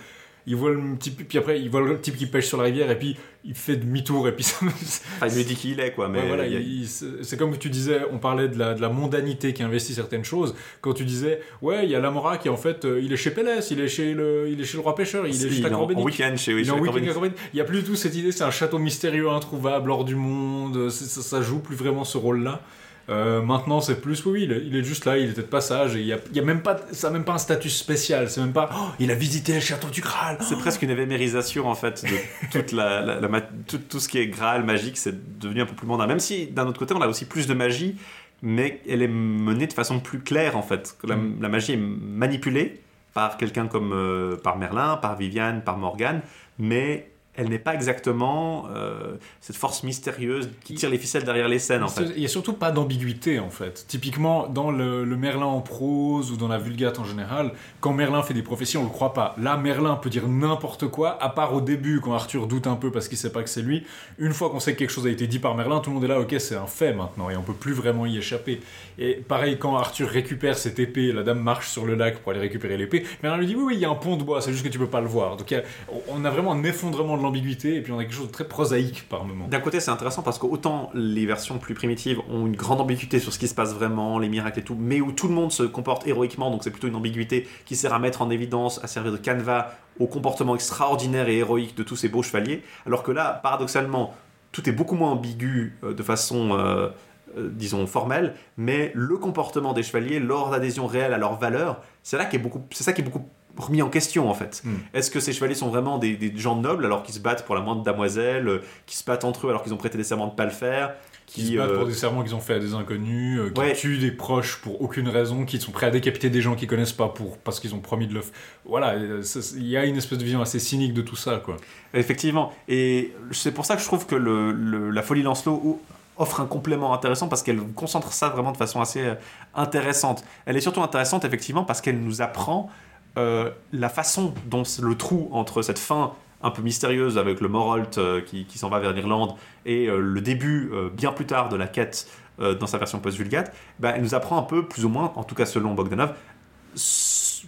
Il 0.48 0.54
voit 0.54 0.70
le 0.70 0.96
type, 0.98 1.26
puis 1.28 1.38
après 1.38 1.60
il 1.60 1.68
voit 1.68 1.80
le 1.80 2.00
type 2.00 2.16
qui 2.16 2.26
pêche 2.26 2.46
sur 2.46 2.58
la 2.58 2.64
rivière 2.64 2.88
et 2.90 2.98
puis 2.98 3.16
il 3.44 3.54
fait 3.54 3.76
demi-tour 3.76 4.28
et 4.28 4.32
puis 4.32 4.44
ça. 4.44 4.58
Enfin, 4.62 5.26
il 5.28 5.34
lui 5.34 5.44
dit 5.44 5.56
qui 5.56 5.72
il 5.72 5.80
est, 5.80 5.92
quoi. 5.92 6.08
Mais 6.08 6.20
Ouais, 6.20 6.28
voilà, 6.28 6.46
y 6.46 6.86
c'est 6.86 7.36
comme 7.36 7.56
tu 7.58 7.70
disais, 7.70 8.00
on 8.12 8.18
parlait 8.18 8.48
de 8.48 8.58
la, 8.58 8.74
de 8.74 8.80
la 8.80 8.88
mondanité 8.88 9.52
qui 9.52 9.62
investit 9.62 9.94
certaines 9.94 10.24
choses. 10.24 10.54
Quand 10.80 10.92
tu 10.92 11.04
disais, 11.04 11.40
ouais, 11.62 11.84
il 11.84 11.90
y 11.90 11.94
a 11.94 12.00
l'Amora 12.00 12.38
qui 12.38 12.48
en 12.48 12.56
fait, 12.56 12.84
euh, 12.84 13.00
il 13.02 13.12
est 13.12 13.16
chez 13.16 13.30
Pélès, 13.30 13.70
il 13.70 13.80
est 13.80 13.88
chez 13.88 14.14
le, 14.14 14.48
il 14.48 14.60
est 14.60 14.64
chez 14.64 14.76
le 14.76 14.82
roi 14.82 14.94
pêcheur, 14.94 15.26
il 15.26 15.34
est 15.34 15.46
il 15.46 15.52
chez 15.52 15.62
est 15.62 15.72
en, 15.72 15.84
week-end 16.02 16.34
chez, 16.36 16.54
oui, 16.54 16.62
Il 16.62 16.70
est 16.70 17.12
chez 17.12 17.18
en. 17.18 17.24
Il 17.24 17.32
n'y 17.54 17.60
a 17.60 17.64
plus 17.64 17.80
du 17.80 17.84
tout 17.84 17.96
cette 17.96 18.14
idée, 18.14 18.32
c'est 18.32 18.44
un 18.44 18.50
château 18.50 18.78
mystérieux, 18.78 19.28
introuvable, 19.28 19.90
hors 19.90 20.04
du 20.04 20.14
monde, 20.14 20.90
ça, 20.90 21.22
ça 21.22 21.42
joue 21.42 21.58
plus 21.58 21.76
vraiment 21.76 22.04
ce 22.04 22.18
rôle-là. 22.18 22.62
Euh, 23.08 23.40
maintenant, 23.40 23.80
c'est 23.80 24.00
plus, 24.00 24.24
oui, 24.26 24.32
oui, 24.32 24.42
il 24.44 24.52
est, 24.52 24.62
il 24.66 24.76
est 24.76 24.82
juste 24.82 25.04
là, 25.04 25.16
il 25.16 25.30
était 25.30 25.42
de 25.42 25.46
passage, 25.46 25.94
et 25.94 26.00
il 26.00 26.06
y 26.06 26.12
a, 26.12 26.18
il 26.30 26.36
y 26.36 26.40
a 26.40 26.42
même 26.42 26.60
pas, 26.62 26.76
ça 26.90 27.06
a 27.06 27.10
même 27.10 27.22
pas 27.24 27.34
un 27.34 27.38
statut 27.38 27.70
spécial, 27.70 28.28
c'est 28.28 28.40
même 28.40 28.52
pas, 28.52 28.68
oh, 28.74 28.88
il 28.98 29.10
a 29.12 29.14
visité 29.14 29.54
le 29.54 29.60
château 29.60 29.88
du 29.88 30.00
Graal. 30.00 30.38
C'est 30.40 30.58
presque 30.58 30.82
une 30.82 30.90
évémérisation 30.90 31.68
en 31.68 31.76
fait 31.76 32.04
de 32.04 32.16
toute 32.50 32.72
la, 32.72 33.02
la- 33.02 33.20
la 33.20 33.28
ma- 33.28 33.40
tout, 33.42 33.78
tout 33.78 34.00
ce 34.00 34.08
qui 34.08 34.18
est 34.18 34.26
Graal 34.26 34.64
magique, 34.64 34.96
c'est 34.98 35.38
devenu 35.38 35.62
un 35.62 35.66
peu 35.66 35.74
plus 35.74 35.86
mondain. 35.86 36.06
Même 36.08 36.18
si 36.20 36.48
d'un 36.48 36.66
autre 36.66 36.78
côté 36.80 36.94
on 36.94 37.00
a 37.00 37.06
aussi 37.06 37.26
plus 37.26 37.46
de 37.46 37.54
magie 37.54 37.96
mais 38.42 38.82
elle 38.88 39.00
est 39.02 39.08
menée 39.08 39.66
de 39.66 39.72
façon 39.72 39.98
plus 40.00 40.18
claire 40.20 40.56
en 40.58 40.62
fait. 40.62 40.96
La, 41.04 41.16
Mm. 41.16 41.36
la 41.40 41.48
magie 41.48 41.72
est 41.72 41.78
manipulée 41.80 42.80
par 43.14 43.36
quelqu'un 43.38 43.66
comme 43.66 43.92
euh, 43.94 44.36
par 44.36 44.58
Merlin, 44.58 44.96
par 44.98 45.16
Viviane, 45.16 45.62
par 45.62 45.78
Morgane, 45.78 46.20
mais 46.58 47.08
elle 47.36 47.48
n'est 47.48 47.58
pas 47.58 47.74
exactement 47.74 48.66
euh, 48.74 49.16
cette 49.40 49.56
force 49.56 49.82
mystérieuse 49.82 50.48
qui 50.64 50.74
tire 50.74 50.90
les 50.90 50.98
ficelles 50.98 51.24
derrière 51.24 51.48
les 51.48 51.58
scènes 51.58 51.82
en 51.82 51.88
fait. 51.88 52.04
Il 52.14 52.20
n'y 52.20 52.24
a 52.24 52.28
surtout 52.28 52.52
pas 52.54 52.70
d'ambiguïté 52.70 53.38
en 53.38 53.50
fait. 53.50 53.84
Typiquement, 53.88 54.46
dans 54.48 54.70
le, 54.70 55.04
le 55.04 55.16
Merlin 55.16 55.46
en 55.46 55.60
prose 55.60 56.30
ou 56.32 56.36
dans 56.36 56.48
la 56.48 56.58
Vulgate 56.58 56.98
en 56.98 57.04
général, 57.04 57.52
quand 57.80 57.92
Merlin 57.92 58.22
fait 58.22 58.34
des 58.34 58.42
prophéties, 58.42 58.76
on 58.78 58.84
le 58.84 58.88
croit 58.88 59.12
pas. 59.14 59.34
Là, 59.38 59.56
Merlin 59.56 59.96
peut 59.96 60.10
dire 60.10 60.28
n'importe 60.28 60.88
quoi, 60.88 61.22
à 61.22 61.28
part 61.28 61.54
au 61.54 61.60
début 61.60 62.00
quand 62.00 62.12
Arthur 62.14 62.46
doute 62.46 62.66
un 62.66 62.76
peu 62.76 62.90
parce 62.90 63.08
qu'il 63.08 63.18
sait 63.18 63.32
pas 63.32 63.42
que 63.42 63.50
c'est 63.50 63.62
lui. 63.62 63.84
Une 64.18 64.32
fois 64.32 64.50
qu'on 64.50 64.60
sait 64.60 64.72
que 64.74 64.78
quelque 64.78 64.90
chose 64.90 65.06
a 65.06 65.10
été 65.10 65.26
dit 65.26 65.38
par 65.38 65.54
Merlin, 65.54 65.80
tout 65.80 65.90
le 65.90 65.94
monde 65.94 66.04
est 66.04 66.08
là, 66.08 66.20
ok, 66.20 66.34
c'est 66.38 66.56
un 66.56 66.66
fait 66.66 66.92
maintenant 66.92 67.30
et 67.30 67.36
on 67.36 67.42
peut 67.42 67.52
plus 67.52 67.72
vraiment 67.72 68.06
y 68.06 68.16
échapper. 68.18 68.60
Et 68.98 69.14
pareil, 69.14 69.58
quand 69.58 69.76
Arthur 69.76 70.08
récupère 70.08 70.56
cette 70.56 70.78
épée, 70.78 71.12
la 71.12 71.22
dame 71.22 71.40
marche 71.40 71.68
sur 71.68 71.84
le 71.86 71.94
lac 71.94 72.18
pour 72.20 72.32
aller 72.32 72.40
récupérer 72.40 72.76
l'épée. 72.76 73.04
Merlin 73.22 73.38
lui 73.38 73.46
dit 73.46 73.54
oui, 73.54 73.62
oui, 73.66 73.74
il 73.74 73.80
y 73.80 73.84
a 73.84 73.90
un 73.90 73.94
pont 73.94 74.16
de 74.16 74.22
bois, 74.22 74.40
c'est 74.40 74.52
juste 74.52 74.64
que 74.64 74.68
tu 74.70 74.78
peux 74.78 74.86
pas 74.86 75.00
le 75.00 75.06
voir. 75.06 75.36
Donc 75.36 75.52
a- 75.52 75.62
on 76.08 76.24
a 76.24 76.30
vraiment 76.30 76.52
un 76.52 76.62
effondrement 76.64 77.16
de 77.16 77.22
l'ambiguïté 77.26 77.76
et 77.76 77.82
puis 77.82 77.92
on 77.92 77.98
a 77.98 78.04
quelque 78.04 78.14
chose 78.14 78.28
de 78.28 78.32
très 78.32 78.48
prosaïque 78.48 79.06
par 79.08 79.24
moment. 79.24 79.46
D'un 79.48 79.60
côté, 79.60 79.80
c'est 79.80 79.90
intéressant 79.90 80.22
parce 80.22 80.38
que 80.38 80.46
autant 80.46 80.90
les 80.94 81.26
versions 81.26 81.58
plus 81.58 81.74
primitives 81.74 82.20
ont 82.30 82.46
une 82.46 82.56
grande 82.56 82.80
ambiguïté 82.80 83.18
sur 83.18 83.32
ce 83.32 83.38
qui 83.38 83.48
se 83.48 83.54
passe 83.54 83.74
vraiment, 83.74 84.18
les 84.18 84.28
miracles 84.28 84.60
et 84.60 84.62
tout, 84.62 84.76
mais 84.78 85.00
où 85.00 85.12
tout 85.12 85.28
le 85.28 85.34
monde 85.34 85.52
se 85.52 85.62
comporte 85.62 86.06
héroïquement, 86.06 86.50
donc 86.50 86.64
c'est 86.64 86.70
plutôt 86.70 86.88
une 86.88 86.96
ambiguïté 86.96 87.46
qui 87.64 87.76
sert 87.76 87.92
à 87.92 87.98
mettre 87.98 88.22
en 88.22 88.30
évidence, 88.30 88.82
à 88.82 88.86
servir 88.86 89.12
de 89.12 89.16
canevas 89.18 89.72
au 89.98 90.06
comportement 90.06 90.54
extraordinaire 90.54 91.28
et 91.28 91.38
héroïque 91.38 91.76
de 91.76 91.82
tous 91.82 91.96
ces 91.96 92.08
beaux 92.08 92.22
chevaliers. 92.22 92.62
Alors 92.86 93.02
que 93.02 93.12
là, 93.12 93.40
paradoxalement, 93.42 94.14
tout 94.52 94.68
est 94.68 94.72
beaucoup 94.72 94.94
moins 94.94 95.10
ambigu 95.10 95.78
euh, 95.82 95.94
de 95.94 96.02
façon, 96.02 96.52
euh, 96.52 96.88
euh, 97.36 97.50
disons, 97.52 97.86
formelle, 97.86 98.34
mais 98.56 98.92
le 98.94 99.16
comportement 99.16 99.72
des 99.72 99.82
chevaliers, 99.82 100.18
leur 100.18 100.52
adhésion 100.52 100.86
réelle 100.86 101.12
à 101.12 101.18
leur 101.18 101.38
valeur, 101.38 101.82
c'est 102.02 102.16
là 102.16 102.24
qui 102.24 102.36
est 102.36 102.40
beaucoup, 102.40 102.62
c'est 102.70 102.84
ça 102.84 102.92
qui 102.92 103.02
est 103.02 103.04
beaucoup 103.04 103.28
remis 103.58 103.82
en 103.82 103.88
question 103.88 104.28
en 104.30 104.34
fait. 104.34 104.62
Mm. 104.64 104.74
Est-ce 104.94 105.10
que 105.10 105.20
ces 105.20 105.32
chevaliers 105.32 105.54
sont 105.54 105.68
vraiment 105.68 105.98
des, 105.98 106.16
des 106.16 106.32
gens 106.36 106.56
nobles 106.56 106.84
alors 106.84 107.02
qu'ils 107.02 107.14
se 107.14 107.20
battent 107.20 107.44
pour 107.46 107.54
la 107.54 107.60
moindre 107.60 107.82
damoiselle, 107.82 108.48
euh, 108.48 108.62
qui 108.86 108.96
se 108.96 109.04
battent 109.04 109.24
entre 109.24 109.46
eux 109.46 109.50
alors 109.50 109.62
qu'ils 109.62 109.72
ont 109.74 109.78
prêté 109.78 109.96
des 109.98 110.04
serments 110.04 110.26
de 110.28 110.34
pas 110.34 110.44
le 110.44 110.50
faire, 110.50 110.94
qui 111.26 111.46
se 111.48 111.56
battent 111.56 111.70
euh, 111.70 111.78
pour 111.78 111.86
des 111.86 111.94
serments 111.94 112.22
qu'ils 112.22 112.34
ont 112.34 112.40
fait 112.40 112.54
à 112.54 112.58
des 112.58 112.74
inconnus, 112.74 113.40
euh, 113.40 113.50
qui 113.50 113.60
Ouais. 113.60 113.72
tuent 113.74 113.98
des 113.98 114.12
proches 114.12 114.56
pour 114.62 114.80
aucune 114.80 115.08
raison, 115.08 115.44
qui 115.44 115.58
sont 115.60 115.72
prêts 115.72 115.86
à 115.86 115.90
décapiter 115.90 116.30
des 116.30 116.40
gens 116.40 116.54
qu'ils 116.54 116.68
connaissent 116.68 116.92
pas 116.92 117.08
pour 117.08 117.36
parce 117.38 117.58
qu'ils 117.60 117.74
ont 117.74 117.80
promis 117.80 118.06
de 118.06 118.14
le. 118.14 118.20
Voilà, 118.64 118.90
euh, 118.94 119.22
il 119.56 119.66
y 119.66 119.76
a 119.76 119.84
une 119.84 119.96
espèce 119.96 120.18
de 120.18 120.24
vision 120.24 120.40
assez 120.40 120.58
cynique 120.60 120.94
de 120.94 121.02
tout 121.02 121.16
ça, 121.16 121.40
quoi. 121.44 121.56
Effectivement. 121.94 122.52
Et 122.68 123.12
c'est 123.32 123.52
pour 123.52 123.64
ça 123.64 123.74
que 123.76 123.80
je 123.82 123.86
trouve 123.86 124.06
que 124.06 124.14
le, 124.14 124.52
le- 124.52 124.90
la 124.90 125.02
folie 125.02 125.22
Lancelot 125.22 125.80
offre 126.18 126.40
un 126.40 126.46
complément 126.46 126.94
intéressant 126.94 127.28
parce 127.28 127.42
qu'elle 127.42 127.58
concentre 127.74 128.10
ça 128.12 128.30
vraiment 128.30 128.50
de 128.52 128.56
façon 128.56 128.80
assez 128.80 129.02
euh, 129.02 129.14
intéressante. 129.54 130.24
Elle 130.46 130.56
est 130.56 130.60
surtout 130.62 130.80
intéressante 130.82 131.24
effectivement 131.24 131.64
parce 131.64 131.80
qu'elle 131.80 131.98
nous 132.00 132.22
apprend 132.22 132.70
euh, 133.16 133.50
la 133.72 133.88
façon 133.88 134.34
dont 134.46 134.62
le 134.82 134.94
trou 134.94 135.28
entre 135.32 135.62
cette 135.62 135.78
fin 135.78 136.12
un 136.42 136.50
peu 136.50 136.62
mystérieuse 136.62 137.16
avec 137.16 137.40
le 137.40 137.48
Morolt 137.48 137.96
euh, 137.98 138.20
qui, 138.20 138.46
s'en 138.58 138.68
va 138.68 138.78
vers 138.78 138.92
l'Irlande 138.92 139.34
et 139.64 139.86
euh, 139.86 139.98
le 139.98 140.20
début 140.20 140.70
bien 140.92 141.12
plus 141.12 141.26
tard 141.26 141.48
de 141.48 141.56
la 141.56 141.66
quête 141.66 142.08
dans 142.38 142.66
sa 142.66 142.76
version 142.76 142.98
post-vulgate, 142.98 143.54
bah, 143.78 143.92
elle 143.96 144.02
nous 144.02 144.14
apprend 144.14 144.36
un 144.36 144.42
peu 144.42 144.66
plus 144.66 144.84
ou 144.84 144.90
moins, 144.90 145.10
en 145.16 145.24
tout 145.24 145.34
cas 145.34 145.46
selon 145.46 145.72
Bogdanov, 145.72 146.12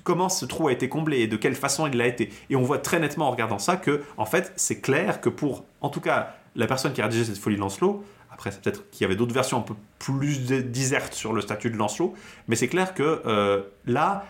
comment 0.02 0.30
ce 0.30 0.46
trou 0.46 0.68
a 0.68 0.72
été 0.72 0.88
comblé 0.88 1.18
et 1.18 1.26
de 1.26 1.36
quelle 1.36 1.54
façon 1.54 1.86
il 1.86 1.98
l'a 1.98 2.06
été. 2.06 2.32
Et 2.48 2.56
on 2.56 2.62
voit 2.62 2.78
très 2.78 2.98
nettement 2.98 3.28
en 3.28 3.30
regardant 3.30 3.58
ça 3.58 3.76
que, 3.76 4.02
en 4.16 4.24
fait, 4.24 4.50
c'est 4.56 4.80
clair 4.80 5.20
que 5.20 5.28
pour, 5.28 5.66
en 5.82 5.90
tout 5.90 6.00
cas, 6.00 6.36
la 6.56 6.66
personne 6.66 6.94
qui 6.94 7.02
a 7.02 7.04
rédigé 7.04 7.26
cette 7.26 7.36
folie 7.36 7.56
Lancelot, 7.56 8.02
après, 8.32 8.50
c'est 8.50 8.62
peut-être 8.62 8.88
qu'il 8.90 9.02
y 9.02 9.04
avait 9.04 9.14
d'autres 9.14 9.34
versions 9.34 9.58
un 9.58 9.62
peu 9.62 9.74
plus 9.98 10.46
dé- 10.46 10.62
disertes 10.62 11.12
sur 11.12 11.34
le 11.34 11.42
statut 11.42 11.68
de 11.68 11.76
Lancelot, 11.76 12.14
mais 12.46 12.56
c'est 12.56 12.68
clair 12.68 12.94
que 12.94 13.66
là, 13.84 14.24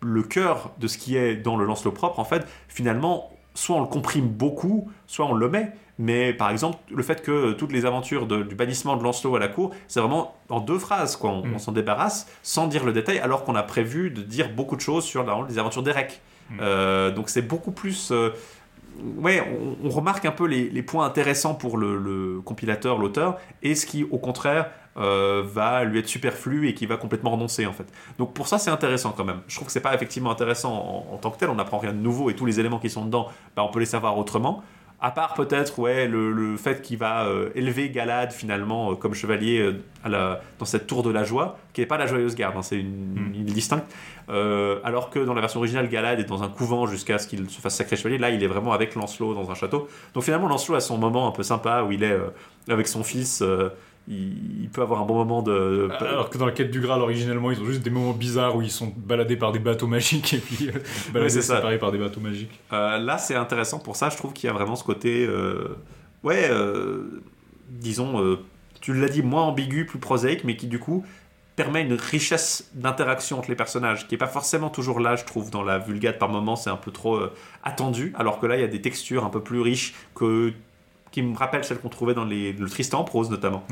le- 0.00 0.22
cœur 0.22 0.72
de 0.78 0.86
ce 0.88 0.98
qui 0.98 1.16
est 1.16 1.36
dans 1.36 1.56
le 1.56 1.64
Lancelot 1.64 1.92
propre, 1.92 2.18
en 2.18 2.24
fait, 2.24 2.46
finalement, 2.68 3.30
soit 3.54 3.76
on 3.76 3.80
le 3.80 3.86
comprime 3.86 4.28
beaucoup, 4.28 4.90
soit 5.06 5.26
on 5.26 5.34
le 5.34 5.48
met. 5.48 5.72
Mais 5.98 6.32
par 6.32 6.50
exemple, 6.50 6.78
le 6.90 7.02
fait 7.02 7.22
que 7.22 7.52
toutes 7.52 7.70
les 7.70 7.84
aventures 7.84 8.26
de- 8.26 8.42
du 8.42 8.54
bannissement 8.54 8.96
de 8.96 9.04
Lancelot 9.04 9.36
à 9.36 9.38
la 9.38 9.48
cour, 9.48 9.72
c'est 9.88 10.00
vraiment 10.00 10.34
en 10.48 10.58
deux 10.60 10.78
phrases, 10.78 11.16
quoi. 11.16 11.30
On, 11.30 11.46
Mm. 11.46 11.54
on 11.54 11.58
s'en 11.58 11.72
débarrasse 11.72 12.26
sans 12.42 12.66
dire 12.66 12.84
le 12.84 12.92
détail, 12.92 13.18
alors 13.18 13.44
qu'on 13.44 13.54
a 13.54 13.62
prévu 13.62 14.10
de 14.10 14.22
dire 14.22 14.50
beaucoup 14.52 14.74
de 14.74 14.80
choses 14.80 15.04
sur 15.04 15.24
les 15.48 15.58
aventures 15.58 15.82
d'Erec. 15.82 16.20
Mm. 16.50 16.54
Euh, 16.60 17.10
donc 17.10 17.28
c'est 17.28 17.42
beaucoup 17.42 17.72
plus. 17.72 18.10
euh, 18.10 18.30
ouais, 19.18 19.42
on, 19.82 19.86
on 19.86 19.90
remarque 19.90 20.24
un 20.24 20.32
peu 20.32 20.46
les, 20.46 20.68
les 20.70 20.82
points 20.82 21.04
intéressants 21.04 21.54
pour 21.54 21.76
le, 21.76 21.96
le 21.98 22.40
compilateur, 22.40 22.98
l'auteur, 22.98 23.38
et 23.62 23.74
ce 23.74 23.86
qui, 23.86 24.04
au 24.04 24.18
contraire, 24.18 24.70
euh, 24.96 25.42
va 25.44 25.84
lui 25.84 25.98
être 25.98 26.08
superflu 26.08 26.68
et 26.68 26.74
qui 26.74 26.86
va 26.86 26.96
complètement 26.96 27.30
renoncer 27.30 27.64
en 27.66 27.72
fait. 27.72 27.86
Donc 28.18 28.34
pour 28.34 28.46
ça 28.48 28.58
c'est 28.58 28.70
intéressant 28.70 29.12
quand 29.16 29.24
même. 29.24 29.40
Je 29.48 29.54
trouve 29.56 29.66
que 29.66 29.72
c'est 29.72 29.80
pas 29.80 29.94
effectivement 29.94 30.30
intéressant 30.30 30.72
en, 31.10 31.14
en 31.14 31.16
tant 31.18 31.30
que 31.30 31.38
tel, 31.38 31.48
on 31.50 31.54
n'apprend 31.54 31.78
rien 31.78 31.92
de 31.92 31.98
nouveau 31.98 32.28
et 32.30 32.34
tous 32.34 32.46
les 32.46 32.60
éléments 32.60 32.78
qui 32.78 32.90
sont 32.90 33.04
dedans, 33.04 33.28
bah, 33.56 33.62
on 33.64 33.68
peut 33.68 33.80
les 33.80 33.86
savoir 33.86 34.18
autrement. 34.18 34.62
À 35.04 35.10
part 35.10 35.34
peut-être 35.34 35.80
ouais, 35.80 36.06
le, 36.06 36.30
le 36.30 36.56
fait 36.56 36.80
qu'il 36.80 36.96
va 36.96 37.24
euh, 37.24 37.48
élever 37.56 37.90
Galad 37.90 38.30
finalement 38.30 38.92
euh, 38.92 38.94
comme 38.94 39.14
chevalier 39.14 39.58
euh, 39.58 39.82
à 40.04 40.08
la- 40.08 40.40
dans 40.60 40.64
cette 40.64 40.86
tour 40.86 41.02
de 41.02 41.10
la 41.10 41.24
joie, 41.24 41.58
qui 41.72 41.80
n'est 41.80 41.88
pas 41.88 41.98
la 41.98 42.06
joyeuse 42.06 42.36
garde, 42.36 42.56
hein, 42.56 42.62
c'est 42.62 42.78
une, 42.78 43.14
Mm. 43.16 43.34
île 43.34 43.52
distincte. 43.52 43.84
Euh, 44.28 44.78
alors 44.84 45.10
que 45.10 45.18
dans 45.18 45.34
la 45.34 45.40
version 45.40 45.58
originale, 45.58 45.88
Galad 45.88 46.20
est 46.20 46.24
dans 46.24 46.44
un 46.44 46.48
couvent 46.48 46.86
jusqu'à 46.86 47.18
ce 47.18 47.26
qu'il 47.26 47.50
se 47.50 47.60
fasse 47.60 47.74
sacré 47.74 47.96
chevalier. 47.96 48.18
Là, 48.18 48.30
il 48.30 48.44
est 48.44 48.46
vraiment 48.46 48.72
avec 48.72 48.94
Lancelot 48.94 49.34
dans 49.34 49.50
un 49.50 49.54
château. 49.56 49.88
Donc 50.14 50.22
finalement, 50.22 50.46
Lancelot 50.46 50.76
a 50.76 50.80
son 50.80 50.98
moment 50.98 51.26
un 51.26 51.32
peu 51.32 51.42
sympa 51.42 51.82
où 51.82 51.90
il 51.90 52.04
est 52.04 52.16
avec 52.68 52.86
son 52.86 53.02
fils. 53.02 53.42
Il, 54.08 54.62
il 54.62 54.68
peut 54.68 54.82
avoir 54.82 55.00
un 55.00 55.06
bon 55.06 55.14
moment 55.14 55.42
de. 55.42 55.88
Alors 56.00 56.30
que 56.30 56.38
dans 56.38 56.46
la 56.46 56.52
quête 56.52 56.70
du 56.70 56.80
Graal, 56.80 57.00
originellement, 57.00 57.50
ils 57.50 57.60
ont 57.60 57.66
juste 57.66 57.82
des 57.82 57.90
moments 57.90 58.12
bizarres 58.12 58.56
où 58.56 58.62
ils 58.62 58.70
sont 58.70 58.92
baladés 58.96 59.36
par 59.36 59.52
des 59.52 59.58
bateaux 59.58 59.86
magiques 59.86 60.34
et 60.34 60.38
puis 60.38 60.68
euh, 60.68 60.78
baladés 61.12 61.40
ça. 61.40 61.56
séparés 61.56 61.78
par 61.78 61.92
des 61.92 61.98
bateaux 61.98 62.20
magiques. 62.20 62.60
Euh, 62.72 62.98
là, 62.98 63.18
c'est 63.18 63.34
intéressant 63.34 63.78
pour 63.78 63.96
ça. 63.96 64.08
Je 64.10 64.16
trouve 64.16 64.32
qu'il 64.32 64.48
y 64.48 64.50
a 64.50 64.52
vraiment 64.52 64.76
ce 64.76 64.84
côté, 64.84 65.24
euh, 65.26 65.76
ouais, 66.22 66.48
euh, 66.50 67.22
disons, 67.68 68.38
tu 68.80 68.94
l'as 68.94 69.08
dit, 69.08 69.22
moins 69.22 69.44
ambigu, 69.44 69.86
plus 69.86 69.98
prosaïque, 69.98 70.44
mais 70.44 70.56
qui 70.56 70.66
du 70.66 70.78
coup 70.78 71.04
permet 71.56 71.82
une 71.82 71.94
richesse 71.94 72.70
d'interaction 72.74 73.38
entre 73.38 73.50
les 73.50 73.56
personnages, 73.56 74.08
qui 74.08 74.14
est 74.14 74.18
pas 74.18 74.26
forcément 74.26 74.70
toujours 74.70 75.00
là, 75.00 75.16
je 75.16 75.24
trouve, 75.24 75.50
dans 75.50 75.62
la 75.62 75.78
Vulgate 75.78 76.18
par 76.18 76.28
moment, 76.28 76.56
c'est 76.56 76.70
un 76.70 76.76
peu 76.76 76.90
trop 76.90 77.16
euh, 77.16 77.32
attendu, 77.62 78.12
alors 78.16 78.40
que 78.40 78.46
là, 78.46 78.56
il 78.56 78.60
y 78.60 78.64
a 78.64 78.68
des 78.68 78.80
textures 78.80 79.24
un 79.24 79.28
peu 79.28 79.42
plus 79.42 79.60
riches 79.60 79.94
que 80.14 80.52
qui 81.12 81.22
me 81.22 81.36
rappellent 81.36 81.64
celles 81.64 81.78
qu'on 81.78 81.90
trouvait 81.90 82.14
dans 82.14 82.24
le 82.24 82.68
Tristan 82.68 83.00
en 83.00 83.04
prose 83.04 83.30
notamment. 83.30 83.62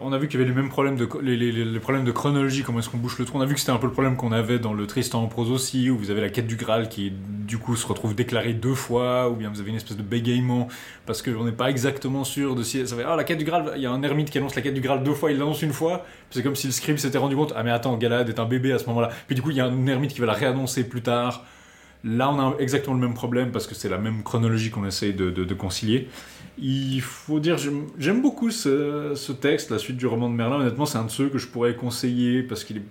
On 0.00 0.12
a 0.12 0.18
vu 0.18 0.26
qu'il 0.26 0.40
y 0.40 0.42
avait 0.42 0.50
les 0.50 0.56
mêmes 0.56 0.70
problèmes 0.70 0.96
de, 0.96 2.10
chronologie, 2.10 2.62
comment 2.64 2.80
est-ce 2.80 2.90
qu'on 2.90 2.98
bouche 2.98 3.18
le 3.18 3.24
trou. 3.24 3.38
On 3.38 3.40
a 3.40 3.46
vu 3.46 3.54
que 3.54 3.60
c'était 3.60 3.72
un 3.72 3.78
peu 3.78 3.86
le 3.86 3.92
problème 3.92 4.16
qu'on 4.16 4.32
avait 4.32 4.58
dans 4.58 4.72
le 4.72 4.86
Tristan 4.86 5.22
en 5.22 5.28
prose 5.28 5.52
aussi, 5.52 5.88
où 5.88 5.96
vous 5.96 6.10
avez 6.10 6.20
la 6.20 6.30
quête 6.30 6.48
du 6.48 6.56
Graal 6.56 6.88
qui, 6.88 7.12
du 7.12 7.58
coup, 7.58 7.76
se 7.76 7.86
retrouve 7.86 8.16
déclarée 8.16 8.54
deux 8.54 8.74
fois, 8.74 9.30
ou 9.30 9.36
bien 9.36 9.50
vous 9.50 9.60
avez 9.60 9.70
une 9.70 9.76
espèce 9.76 9.96
de 9.96 10.02
bégaiement, 10.02 10.68
parce 11.06 11.22
qu'on 11.22 11.44
n'est 11.44 11.52
pas 11.52 11.70
exactement 11.70 12.24
sûr 12.24 12.56
de 12.56 12.64
si. 12.64 12.82
Ah, 13.06 13.14
la 13.14 13.24
quête 13.24 13.38
du 13.38 13.44
Graal, 13.44 13.72
il 13.76 13.82
y 13.82 13.86
a 13.86 13.92
un 13.92 14.02
ermite 14.02 14.30
qui 14.30 14.38
annonce 14.38 14.56
la 14.56 14.62
quête 14.62 14.74
du 14.74 14.80
Graal 14.80 15.04
deux 15.04 15.14
fois, 15.14 15.30
il 15.30 15.38
l'annonce 15.38 15.62
une 15.62 15.72
fois, 15.72 16.04
c'est 16.30 16.42
comme 16.42 16.56
si 16.56 16.66
le 16.66 16.72
scribe 16.72 16.96
s'était 16.96 17.18
rendu 17.18 17.36
compte, 17.36 17.52
ah, 17.54 17.62
mais 17.62 17.70
attends, 17.70 17.96
Galad 17.96 18.28
est 18.28 18.40
un 18.40 18.46
bébé 18.46 18.72
à 18.72 18.80
ce 18.80 18.86
moment-là. 18.86 19.10
Puis 19.28 19.36
du 19.36 19.42
coup, 19.42 19.50
il 19.50 19.56
y 19.56 19.60
a 19.60 19.66
un 19.66 19.86
ermite 19.86 20.12
qui 20.12 20.20
va 20.20 20.26
la 20.26 20.32
réannoncer 20.32 20.88
plus 20.88 21.02
tard. 21.02 21.44
Là, 22.02 22.30
on 22.30 22.38
a 22.38 22.56
exactement 22.58 22.94
le 22.96 23.00
même 23.00 23.14
problème 23.14 23.50
parce 23.50 23.66
que 23.66 23.74
c'est 23.74 23.88
la 23.88 23.96
même 23.96 24.22
chronologie 24.24 24.70
qu'on 24.70 24.84
essaye 24.84 25.14
de 25.14 25.54
concilier. 25.54 26.08
Il 26.56 27.00
faut 27.00 27.40
dire, 27.40 27.56
j'aime 27.98 28.22
beaucoup 28.22 28.50
ce, 28.50 29.14
ce 29.16 29.32
texte, 29.32 29.70
la 29.70 29.78
suite 29.78 29.96
du 29.96 30.06
roman 30.06 30.30
de 30.30 30.34
Merlin. 30.34 30.60
Honnêtement, 30.60 30.86
c'est 30.86 30.98
un 30.98 31.04
de 31.04 31.10
ceux 31.10 31.28
que 31.28 31.38
je 31.38 31.48
pourrais 31.48 31.74
conseiller 31.74 32.44
parce 32.44 32.62
qu'il 32.62 32.76
est 32.76 32.82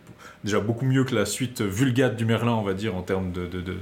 déjà 0.44 0.60
beaucoup 0.60 0.84
mieux 0.86 1.06
que 1.06 1.16
la 1.16 1.26
suite 1.26 1.62
vulgate 1.62 2.18
du 2.18 2.26
Merlin, 2.26 2.52
on 2.54 2.64
va 2.64 2.74
dire, 2.74 2.94
en 2.96 3.04
termes 3.04 3.32
de, 3.32 3.48
de, 3.48 3.62
de- 3.62 3.78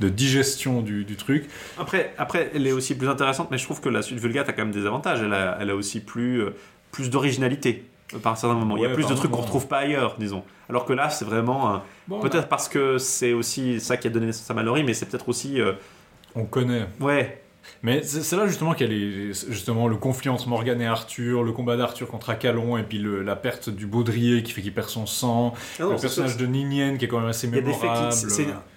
de 0.00 0.08
digestion 0.08 0.80
du, 0.80 1.04
du 1.04 1.16
truc. 1.16 1.44
Après, 1.78 2.14
après, 2.16 2.50
elle 2.54 2.66
est 2.66 2.72
aussi 2.72 2.94
plus 2.96 3.08
intéressante, 3.10 3.50
mais 3.50 3.58
je 3.58 3.64
trouve 3.64 3.82
que 3.82 3.90
la 3.90 4.00
suite 4.00 4.18
Vulgate 4.18 4.48
a 4.48 4.54
quand 4.54 4.62
même 4.64 4.72
des 4.72 4.86
avantages. 4.86 5.20
Elle 5.22 5.34
a, 5.34 5.58
elle 5.60 5.68
a 5.68 5.74
aussi 5.76 6.00
plus, 6.00 6.40
euh, 6.40 6.54
plus 6.90 7.10
d'originalité 7.10 7.84
euh, 8.14 8.18
par 8.18 8.32
un 8.32 8.36
certain 8.36 8.54
moment. 8.56 8.78
Il 8.78 8.82
y 8.82 8.86
a 8.86 8.88
Ouais, 8.88 8.94
plus 8.94 9.06
de 9.06 9.12
trucs 9.12 9.24
qu'on 9.30 9.36
moment. 9.36 9.42
retrouve 9.42 9.66
pas 9.68 9.80
ailleurs, 9.80 10.16
disons. 10.18 10.42
Alors 10.70 10.86
que 10.86 10.94
là, 10.94 11.10
c'est 11.10 11.26
vraiment. 11.26 11.82
Bon, 12.08 12.20
peut-être 12.20 12.48
parce 12.48 12.68
que 12.70 12.96
c'est 12.96 13.34
aussi 13.34 13.78
ça 13.80 13.98
qui 13.98 14.06
a 14.06 14.10
donné 14.10 14.24
naissance 14.26 14.50
à 14.50 14.54
Mallory, 14.54 14.82
mais 14.84 14.94
c'est 14.94 15.04
peut-être 15.04 15.28
aussi. 15.28 15.60
euh, 15.60 15.72
On 16.34 16.44
connaît. 16.46 16.86
ouais. 17.00 17.42
Mais 17.82 18.02
c'est 18.02 18.36
là 18.36 18.46
justement 18.46 18.74
qu'il 18.74 18.92
y 18.92 19.30
a 19.30 19.32
justement 19.48 19.88
le 19.88 19.96
conflit 19.96 20.28
entre 20.28 20.48
Morgane 20.48 20.80
et 20.80 20.86
Arthur, 20.86 21.42
le 21.42 21.52
combat 21.52 21.76
d'Arthur 21.76 22.08
contre 22.08 22.30
Acalon, 22.30 22.76
et 22.76 22.82
puis 22.82 22.98
le- 22.98 23.22
la 23.22 23.36
perte 23.36 23.70
du 23.70 23.86
baudrier 23.86 24.42
qui 24.42 24.52
fait 24.52 24.62
qu'il 24.62 24.74
perd 24.74 24.88
son 24.88 25.06
sang, 25.06 25.54
Ah 25.78 25.82
non, 25.84 25.90
le 25.90 25.96
personnage 26.02 26.36
de 26.36 26.46
Ninienne 26.46 26.98
qui 26.98 27.04
est 27.06 27.08
quand 27.08 27.20
même 27.20 27.28
assez 27.28 27.46
mémorable. 27.86 28.12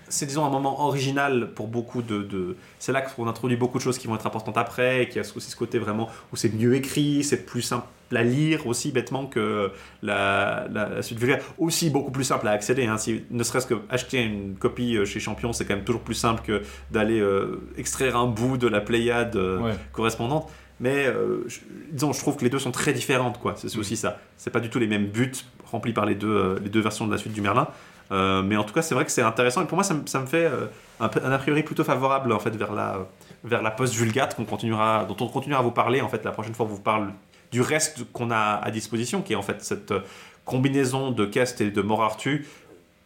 C'est, 0.09 0.25
disons, 0.27 0.45
un 0.45 0.49
moment 0.51 0.85
original 0.85 1.49
pour 1.55 1.67
beaucoup 1.67 2.03
de. 2.03 2.21
de- 2.21 2.55
C'est 2.77 2.91
là 2.91 3.01
qu'on 3.01 3.27
introduit 3.27 3.57
beaucoup 3.57 3.79
de 3.79 3.83
choses 3.83 3.97
qui 3.97 4.05
vont 4.07 4.13
être 4.15 4.27
importantes 4.27 4.57
après, 4.57 5.03
et 5.03 5.09
qui 5.09 5.17
a 5.17 5.21
aussi 5.21 5.49
ce 5.49 5.55
côté 5.55 5.79
vraiment 5.79 6.07
où 6.31 6.35
c'est 6.35 6.53
mieux 6.53 6.75
écrit, 6.75 7.23
c'est 7.23 7.45
plus 7.47 7.63
simple 7.63 7.87
à 8.17 8.23
lire 8.23 8.67
aussi 8.67 8.91
bêtement 8.91 9.25
que 9.25 9.71
la, 10.01 10.65
la, 10.71 10.89
la 10.89 11.01
suite 11.01 11.19
vulgaire. 11.19 11.43
Aussi 11.57 11.89
beaucoup 11.89 12.11
plus 12.11 12.23
simple 12.23 12.47
à 12.47 12.51
accéder. 12.51 12.85
Hein. 12.85 12.97
Si, 12.97 13.23
ne 13.31 13.43
serait-ce 13.43 13.67
que 13.67 13.75
acheter 13.89 14.21
une 14.23 14.55
copie 14.55 14.97
euh, 14.97 15.05
chez 15.05 15.19
Champion, 15.19 15.53
c'est 15.53 15.65
quand 15.65 15.75
même 15.75 15.85
toujours 15.85 16.01
plus 16.01 16.15
simple 16.15 16.41
que 16.45 16.61
d'aller 16.91 17.19
euh, 17.19 17.61
extraire 17.77 18.15
un 18.17 18.27
bout 18.27 18.57
de 18.57 18.67
la 18.67 18.81
Pléiade 18.81 19.35
euh, 19.35 19.59
Ouais. 19.59 19.73
correspondante. 19.91 20.49
mais 20.79 21.05
euh, 21.07 21.43
je, 21.47 21.59
disons, 21.91 22.11
je 22.13 22.19
trouve 22.19 22.35
que 22.37 22.43
les 22.43 22.49
deux 22.49 22.59
sont 22.59 22.71
très 22.71 22.93
différentes, 22.93 23.39
quoi. 23.39 23.53
C'est 23.57 23.77
aussi 23.77 23.95
ça. 23.95 24.19
C'est 24.37 24.49
pas 24.51 24.59
du 24.59 24.69
tout 24.69 24.79
les 24.79 24.87
mêmes 24.87 25.07
buts 25.07 25.31
remplis 25.71 25.93
par 25.93 26.05
les 26.05 26.15
deux, 26.15 26.59
les 26.63 26.69
deux 26.69 26.81
versions 26.81 27.07
de 27.07 27.11
la 27.11 27.17
suite 27.17 27.33
du 27.33 27.41
Merlin. 27.41 27.67
Euh, 28.11 28.43
mais 28.43 28.57
en 28.57 28.63
tout 28.63 28.73
cas, 28.73 28.81
c'est 28.81 28.93
vrai 28.93 29.05
que 29.05 29.11
c'est 29.11 29.21
intéressant. 29.21 29.61
Et 29.63 29.65
pour 29.65 29.75
moi, 29.77 29.83
ça, 29.83 29.93
me- 29.93 30.05
ça 30.05 30.19
me 30.19 30.25
fait 30.25 30.45
euh, 30.45 30.65
un, 30.99 31.05
a 31.31 31.37
priori 31.39 31.63
plutôt 31.63 31.83
favorable 31.83 32.31
en 32.33 32.39
fait 32.39 32.55
vers 32.55 32.73
la, 32.73 33.07
vers 33.43 33.61
la 33.63 33.71
post-vulgate 33.71 34.35
qu'on 34.35 34.43
continuera, 34.45 35.05
dont 35.05 35.15
on 35.21 35.27
continuera 35.29 35.61
à 35.61 35.63
vous 35.63 35.71
parler 35.71 36.01
en 36.01 36.09
fait 36.09 36.23
la 36.25 36.31
prochaine 36.31 36.53
fois. 36.53 36.65
On 36.65 36.69
vous 36.69 36.81
parle 36.81 37.11
du 37.53 37.61
reste 37.61 38.03
qu'on 38.11 38.31
a 38.31 38.59
à 38.61 38.71
disposition, 38.71 39.21
qui 39.21 39.31
est 39.33 39.35
en 39.37 39.41
fait 39.43 39.63
cette 39.63 39.91
euh, 39.91 39.99
combinaison 40.43 41.11
de 41.11 41.25
Kest 41.25 41.61
et 41.61 41.71
de 41.71 41.81
Morartu, 41.81 42.45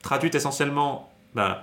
traduite 0.02 0.34
essentiellement 0.36 1.12
ben, 1.36 1.58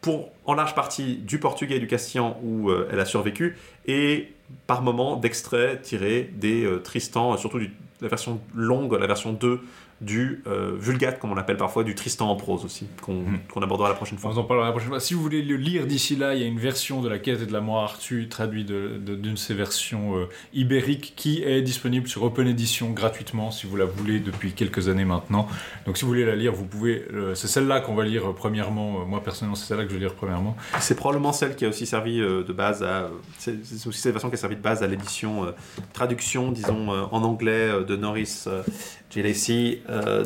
pour 0.00 0.30
en 0.46 0.54
large 0.54 0.74
partie 0.74 1.16
du 1.16 1.38
portugais 1.38 1.76
et 1.76 1.80
du 1.80 1.86
castillan 1.86 2.36
où 2.42 2.70
euh, 2.70 2.88
elle 2.90 2.98
a 2.98 3.04
survécu, 3.04 3.56
et 3.86 4.32
par 4.66 4.80
moments 4.82 5.16
d'extraits 5.16 5.82
tirés 5.82 6.30
des 6.34 6.64
euh, 6.64 6.78
Tristan, 6.78 7.36
surtout 7.36 7.58
du- 7.58 7.72
la 8.00 8.08
version 8.08 8.40
longue, 8.54 8.98
la 8.98 9.06
version 9.06 9.32
2 9.34 9.60
du 10.00 10.42
euh, 10.46 10.72
Vulgate, 10.78 11.18
comme 11.18 11.32
on 11.32 11.34
l'appelle 11.34 11.56
parfois, 11.58 11.84
du 11.84 11.94
Tristan 11.94 12.30
en 12.30 12.36
prose 12.36 12.64
aussi, 12.64 12.86
qu'on 13.02 13.14
Mhm. 13.20 13.38
qu'on 13.52 13.60
abordera 13.60 13.88
la 13.90 13.94
prochaine 13.94 14.16
On 14.18 14.20
fois. 14.22 14.30
vous 14.32 14.38
en 14.38 14.44
parlera 14.44 14.66
la 14.66 14.72
prochaine 14.72 14.88
fois. 14.88 15.00
Si 15.00 15.12
vous 15.14 15.20
voulez 15.22 15.42
le 15.42 15.56
lire 15.56 15.86
d'ici 15.86 16.16
là, 16.16 16.34
il 16.34 16.40
y 16.40 16.44
a 16.44 16.46
une 16.46 16.58
version 16.58 17.02
de 17.02 17.08
la 17.08 17.18
quête 17.18 17.42
et 17.42 17.46
de 17.46 17.52
la 17.52 17.60
mort 17.60 17.82
Arthur 17.82 18.26
traduite 18.28 18.68
d'une 18.68 19.32
de 19.32 19.36
ces 19.36 19.52
versions 19.54 20.16
euh, 20.16 20.24
ibériques 20.54 21.12
qui 21.16 21.42
est 21.42 21.60
disponible 21.62 22.08
sur 22.08 22.22
Open 22.22 22.46
Edition 22.46 22.90
gratuitement 22.90 23.50
si 23.50 23.66
vous 23.66 23.76
la 23.76 23.84
voulez 23.84 24.20
depuis 24.20 24.52
quelques 24.52 24.88
années 24.88 25.04
maintenant. 25.04 25.46
Donc 25.86 25.96
si 25.98 26.02
vous 26.04 26.08
voulez 26.08 26.24
la 26.24 26.36
lire, 26.36 26.52
vous 26.52 26.64
pouvez. 26.64 27.04
euh, 27.12 27.34
c'est 27.34 27.48
celle-là 27.48 27.80
qu'on 27.80 27.94
va 27.94 28.04
lire 28.04 28.30
euh, 28.30 28.32
premièrement. 28.32 29.04
Moi 29.06 29.22
personnellement, 29.22 29.54
c'est 29.56 29.66
celle-là 29.66 29.84
que 29.84 29.90
je 29.90 29.94
vais 29.94 30.00
lire 30.00 30.14
premièrement. 30.14 30.56
C'est 30.78 30.94
probablement 30.96 31.32
celle 31.32 31.56
qui 31.56 31.64
a 31.66 31.68
aussi 31.68 31.84
servi 31.86 32.18
de 32.20 32.52
base 32.52 32.82
à. 32.82 33.10
C'est 33.38 33.52
aussi 33.86 34.00
cette 34.00 34.12
version 34.12 34.28
qui 34.30 34.34
a 34.36 34.38
servi 34.38 34.56
de 34.56 34.62
base 34.62 34.82
à 34.82 34.86
l'édition, 34.86 35.52
traduction, 35.92 36.52
disons, 36.52 36.88
en 36.88 37.22
anglais 37.22 37.70
de 37.86 37.96
Norris 37.96 38.44
euh, 38.46 38.62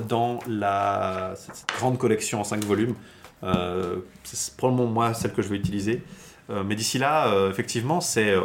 dans 0.09 0.39
la 0.49 1.33
cette- 1.37 1.65
grande 1.79 1.99
collection 1.99 2.41
en 2.41 2.45
5 2.45 2.65
volumes. 2.65 2.95
Euh, 3.43 3.97
c'est 4.23 4.57
probablement 4.57 4.89
moi 4.89 5.15
celle 5.15 5.33
que 5.33 5.43
je 5.43 5.49
vais 5.49 5.57
utiliser. 5.57 6.03
Euh, 6.51 6.63
mais 6.65 6.75
d'ici 6.75 6.99
là, 6.99 7.29
euh, 7.29 7.51
effectivement, 7.51 8.01
c'est. 8.01 8.31
euh, 8.31 8.41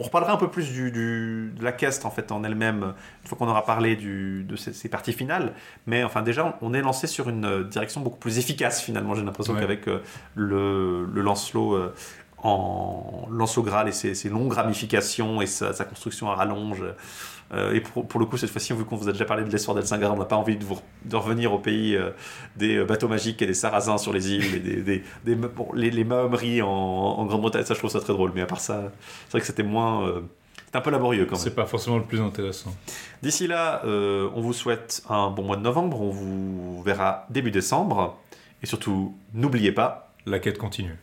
on 0.00 0.02
reparlera 0.02 0.32
un 0.32 0.36
peu 0.36 0.48
plus 0.50 0.72
du, 0.72 0.90
du- 0.90 1.52
de 1.56 1.62
la 1.62 1.70
caste 1.70 2.04
en 2.04 2.10
fait 2.10 2.32
en 2.32 2.42
elle-même 2.42 2.94
une 3.22 3.28
fois 3.28 3.38
qu'on 3.38 3.46
aura 3.46 3.64
parlé 3.64 3.94
du, 3.94 4.42
de 4.42 4.56
ces, 4.56 4.72
ces 4.72 4.88
parties 4.88 5.12
finales. 5.12 5.52
Mais 5.86 6.02
enfin 6.02 6.22
déjà, 6.22 6.58
on 6.62 6.74
est 6.74 6.80
lancé 6.82 7.06
sur 7.06 7.28
une 7.28 7.44
euh, 7.44 7.62
direction 7.62 8.00
beaucoup 8.00 8.18
plus 8.18 8.38
efficace 8.38 8.82
finalement. 8.82 9.14
J'ai 9.14 9.22
l'impression 9.22 9.54
Ouais. 9.54 9.60
qu'avec 9.60 9.86
euh, 9.86 10.00
le, 10.34 11.04
le 11.06 11.22
Lancelot 11.22 11.74
euh, 11.74 11.94
en 12.44 13.26
Lancelot 13.30 13.62
Graal 13.64 13.88
et 13.88 13.92
ses, 13.92 14.14
ses 14.14 14.28
longues 14.28 14.52
ramifications 14.52 15.40
et 15.42 15.46
sa, 15.46 15.72
sa 15.72 15.84
construction 15.84 16.30
à 16.30 16.34
rallonge. 16.36 16.84
euh, 17.52 17.72
et 17.74 17.80
pour, 17.80 18.06
pour 18.06 18.20
le 18.20 18.26
coup, 18.26 18.36
cette 18.36 18.50
fois-ci, 18.50 18.72
vu 18.74 18.84
qu'on 18.84 18.96
vous 18.96 19.08
a 19.08 19.12
déjà 19.12 19.24
parlé 19.24 19.42
de 19.44 19.50
l'histoire 19.50 19.74
d'Elsingar, 19.74 20.12
on 20.14 20.18
n'a 20.18 20.24
pas 20.26 20.36
envie 20.36 20.56
de, 20.56 20.64
vous, 20.64 20.78
de 21.06 21.16
revenir 21.16 21.52
au 21.52 21.58
pays 21.58 21.96
euh, 21.96 22.10
des 22.56 22.76
euh, 22.76 22.84
bateaux 22.84 23.08
magiques 23.08 23.40
et 23.42 23.46
des 23.46 23.54
sarrasins 23.54 23.98
sur 23.98 24.12
les 24.12 24.30
îles 24.32 24.54
et 24.54 24.60
des, 24.60 24.76
des, 24.82 25.02
des- 25.24 25.34
bon, 25.34 25.68
les, 25.74 25.90
les 25.90 26.04
Mahomeries 26.04 26.62
en, 26.62 26.68
en 26.68 27.24
Grande-Bretagne. 27.26 27.64
Ça, 27.64 27.74
je 27.74 27.78
trouve 27.80 27.90
ça 27.90 28.00
très 28.00 28.12
drôle. 28.12 28.32
Mais 28.34 28.42
à 28.42 28.46
part 28.46 28.60
ça, 28.60 28.92
c'est 29.26 29.32
vrai 29.32 29.40
que 29.40 29.46
c'était 29.46 29.62
moins. 29.64 30.06
euh, 30.06 30.20
un 30.76 30.80
peu 30.80 30.90
laborieux 30.90 31.24
quand 31.26 31.36
même. 31.36 31.40
C'est 31.44 31.54
pas 31.54 31.66
forcément 31.66 31.98
le 31.98 32.02
plus 32.04 32.20
intéressant. 32.20 32.74
D'ici 33.22 33.46
là, 33.46 33.80
euh, 33.84 34.28
on 34.34 34.40
vous 34.40 34.52
souhaite 34.52 35.04
un 35.08 35.30
bon 35.30 35.44
mois 35.44 35.56
de 35.56 35.62
novembre. 35.62 36.00
On 36.00 36.10
vous 36.10 36.82
verra 36.82 37.26
début 37.30 37.52
décembre. 37.52 38.18
Et 38.60 38.66
surtout, 38.66 39.16
n'oubliez 39.32 39.70
pas, 39.70 40.10
La 40.26 40.40
quête 40.40 40.58
continue. 40.58 40.96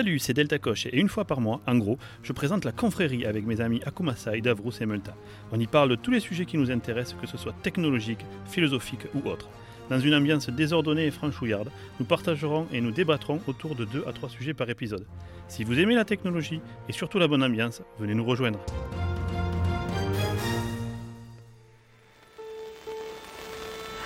Salut, 0.00 0.18
c'est 0.18 0.32
Delta 0.32 0.58
Coche 0.58 0.86
et 0.86 0.96
une 0.96 1.10
fois 1.10 1.26
par 1.26 1.42
mois, 1.42 1.60
en 1.66 1.76
gros, 1.76 1.98
je 2.22 2.32
présente 2.32 2.64
la 2.64 2.72
confrérie 2.72 3.26
avec 3.26 3.44
mes 3.44 3.60
amis 3.60 3.82
Akumasa 3.84 4.34
et 4.34 4.40
Davrous 4.40 4.72
et 4.80 4.86
Multa. 4.86 5.14
On 5.52 5.60
y 5.60 5.66
parle 5.66 5.90
de 5.90 5.94
tous 5.94 6.10
les 6.10 6.20
sujets 6.20 6.46
qui 6.46 6.56
nous 6.56 6.70
intéressent, 6.70 7.20
que 7.20 7.26
ce 7.26 7.36
soit 7.36 7.52
technologique, 7.62 8.24
philosophique 8.46 9.02
ou 9.12 9.28
autre. 9.28 9.50
Dans 9.90 10.00
une 10.00 10.14
ambiance 10.14 10.48
désordonnée 10.48 11.04
et 11.04 11.10
franchouillarde, 11.10 11.70
nous 11.98 12.06
partagerons 12.06 12.66
et 12.72 12.80
nous 12.80 12.92
débattrons 12.92 13.42
autour 13.46 13.74
de 13.74 13.84
2 13.84 14.04
à 14.06 14.14
3 14.14 14.30
sujets 14.30 14.54
par 14.54 14.70
épisode. 14.70 15.04
Si 15.48 15.64
vous 15.64 15.78
aimez 15.78 15.96
la 15.96 16.06
technologie 16.06 16.62
et 16.88 16.92
surtout 16.92 17.18
la 17.18 17.28
bonne 17.28 17.42
ambiance, 17.42 17.82
venez 17.98 18.14
nous 18.14 18.24
rejoindre. 18.24 18.60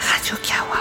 Radio 0.01 0.35
Kawa. 0.43 0.81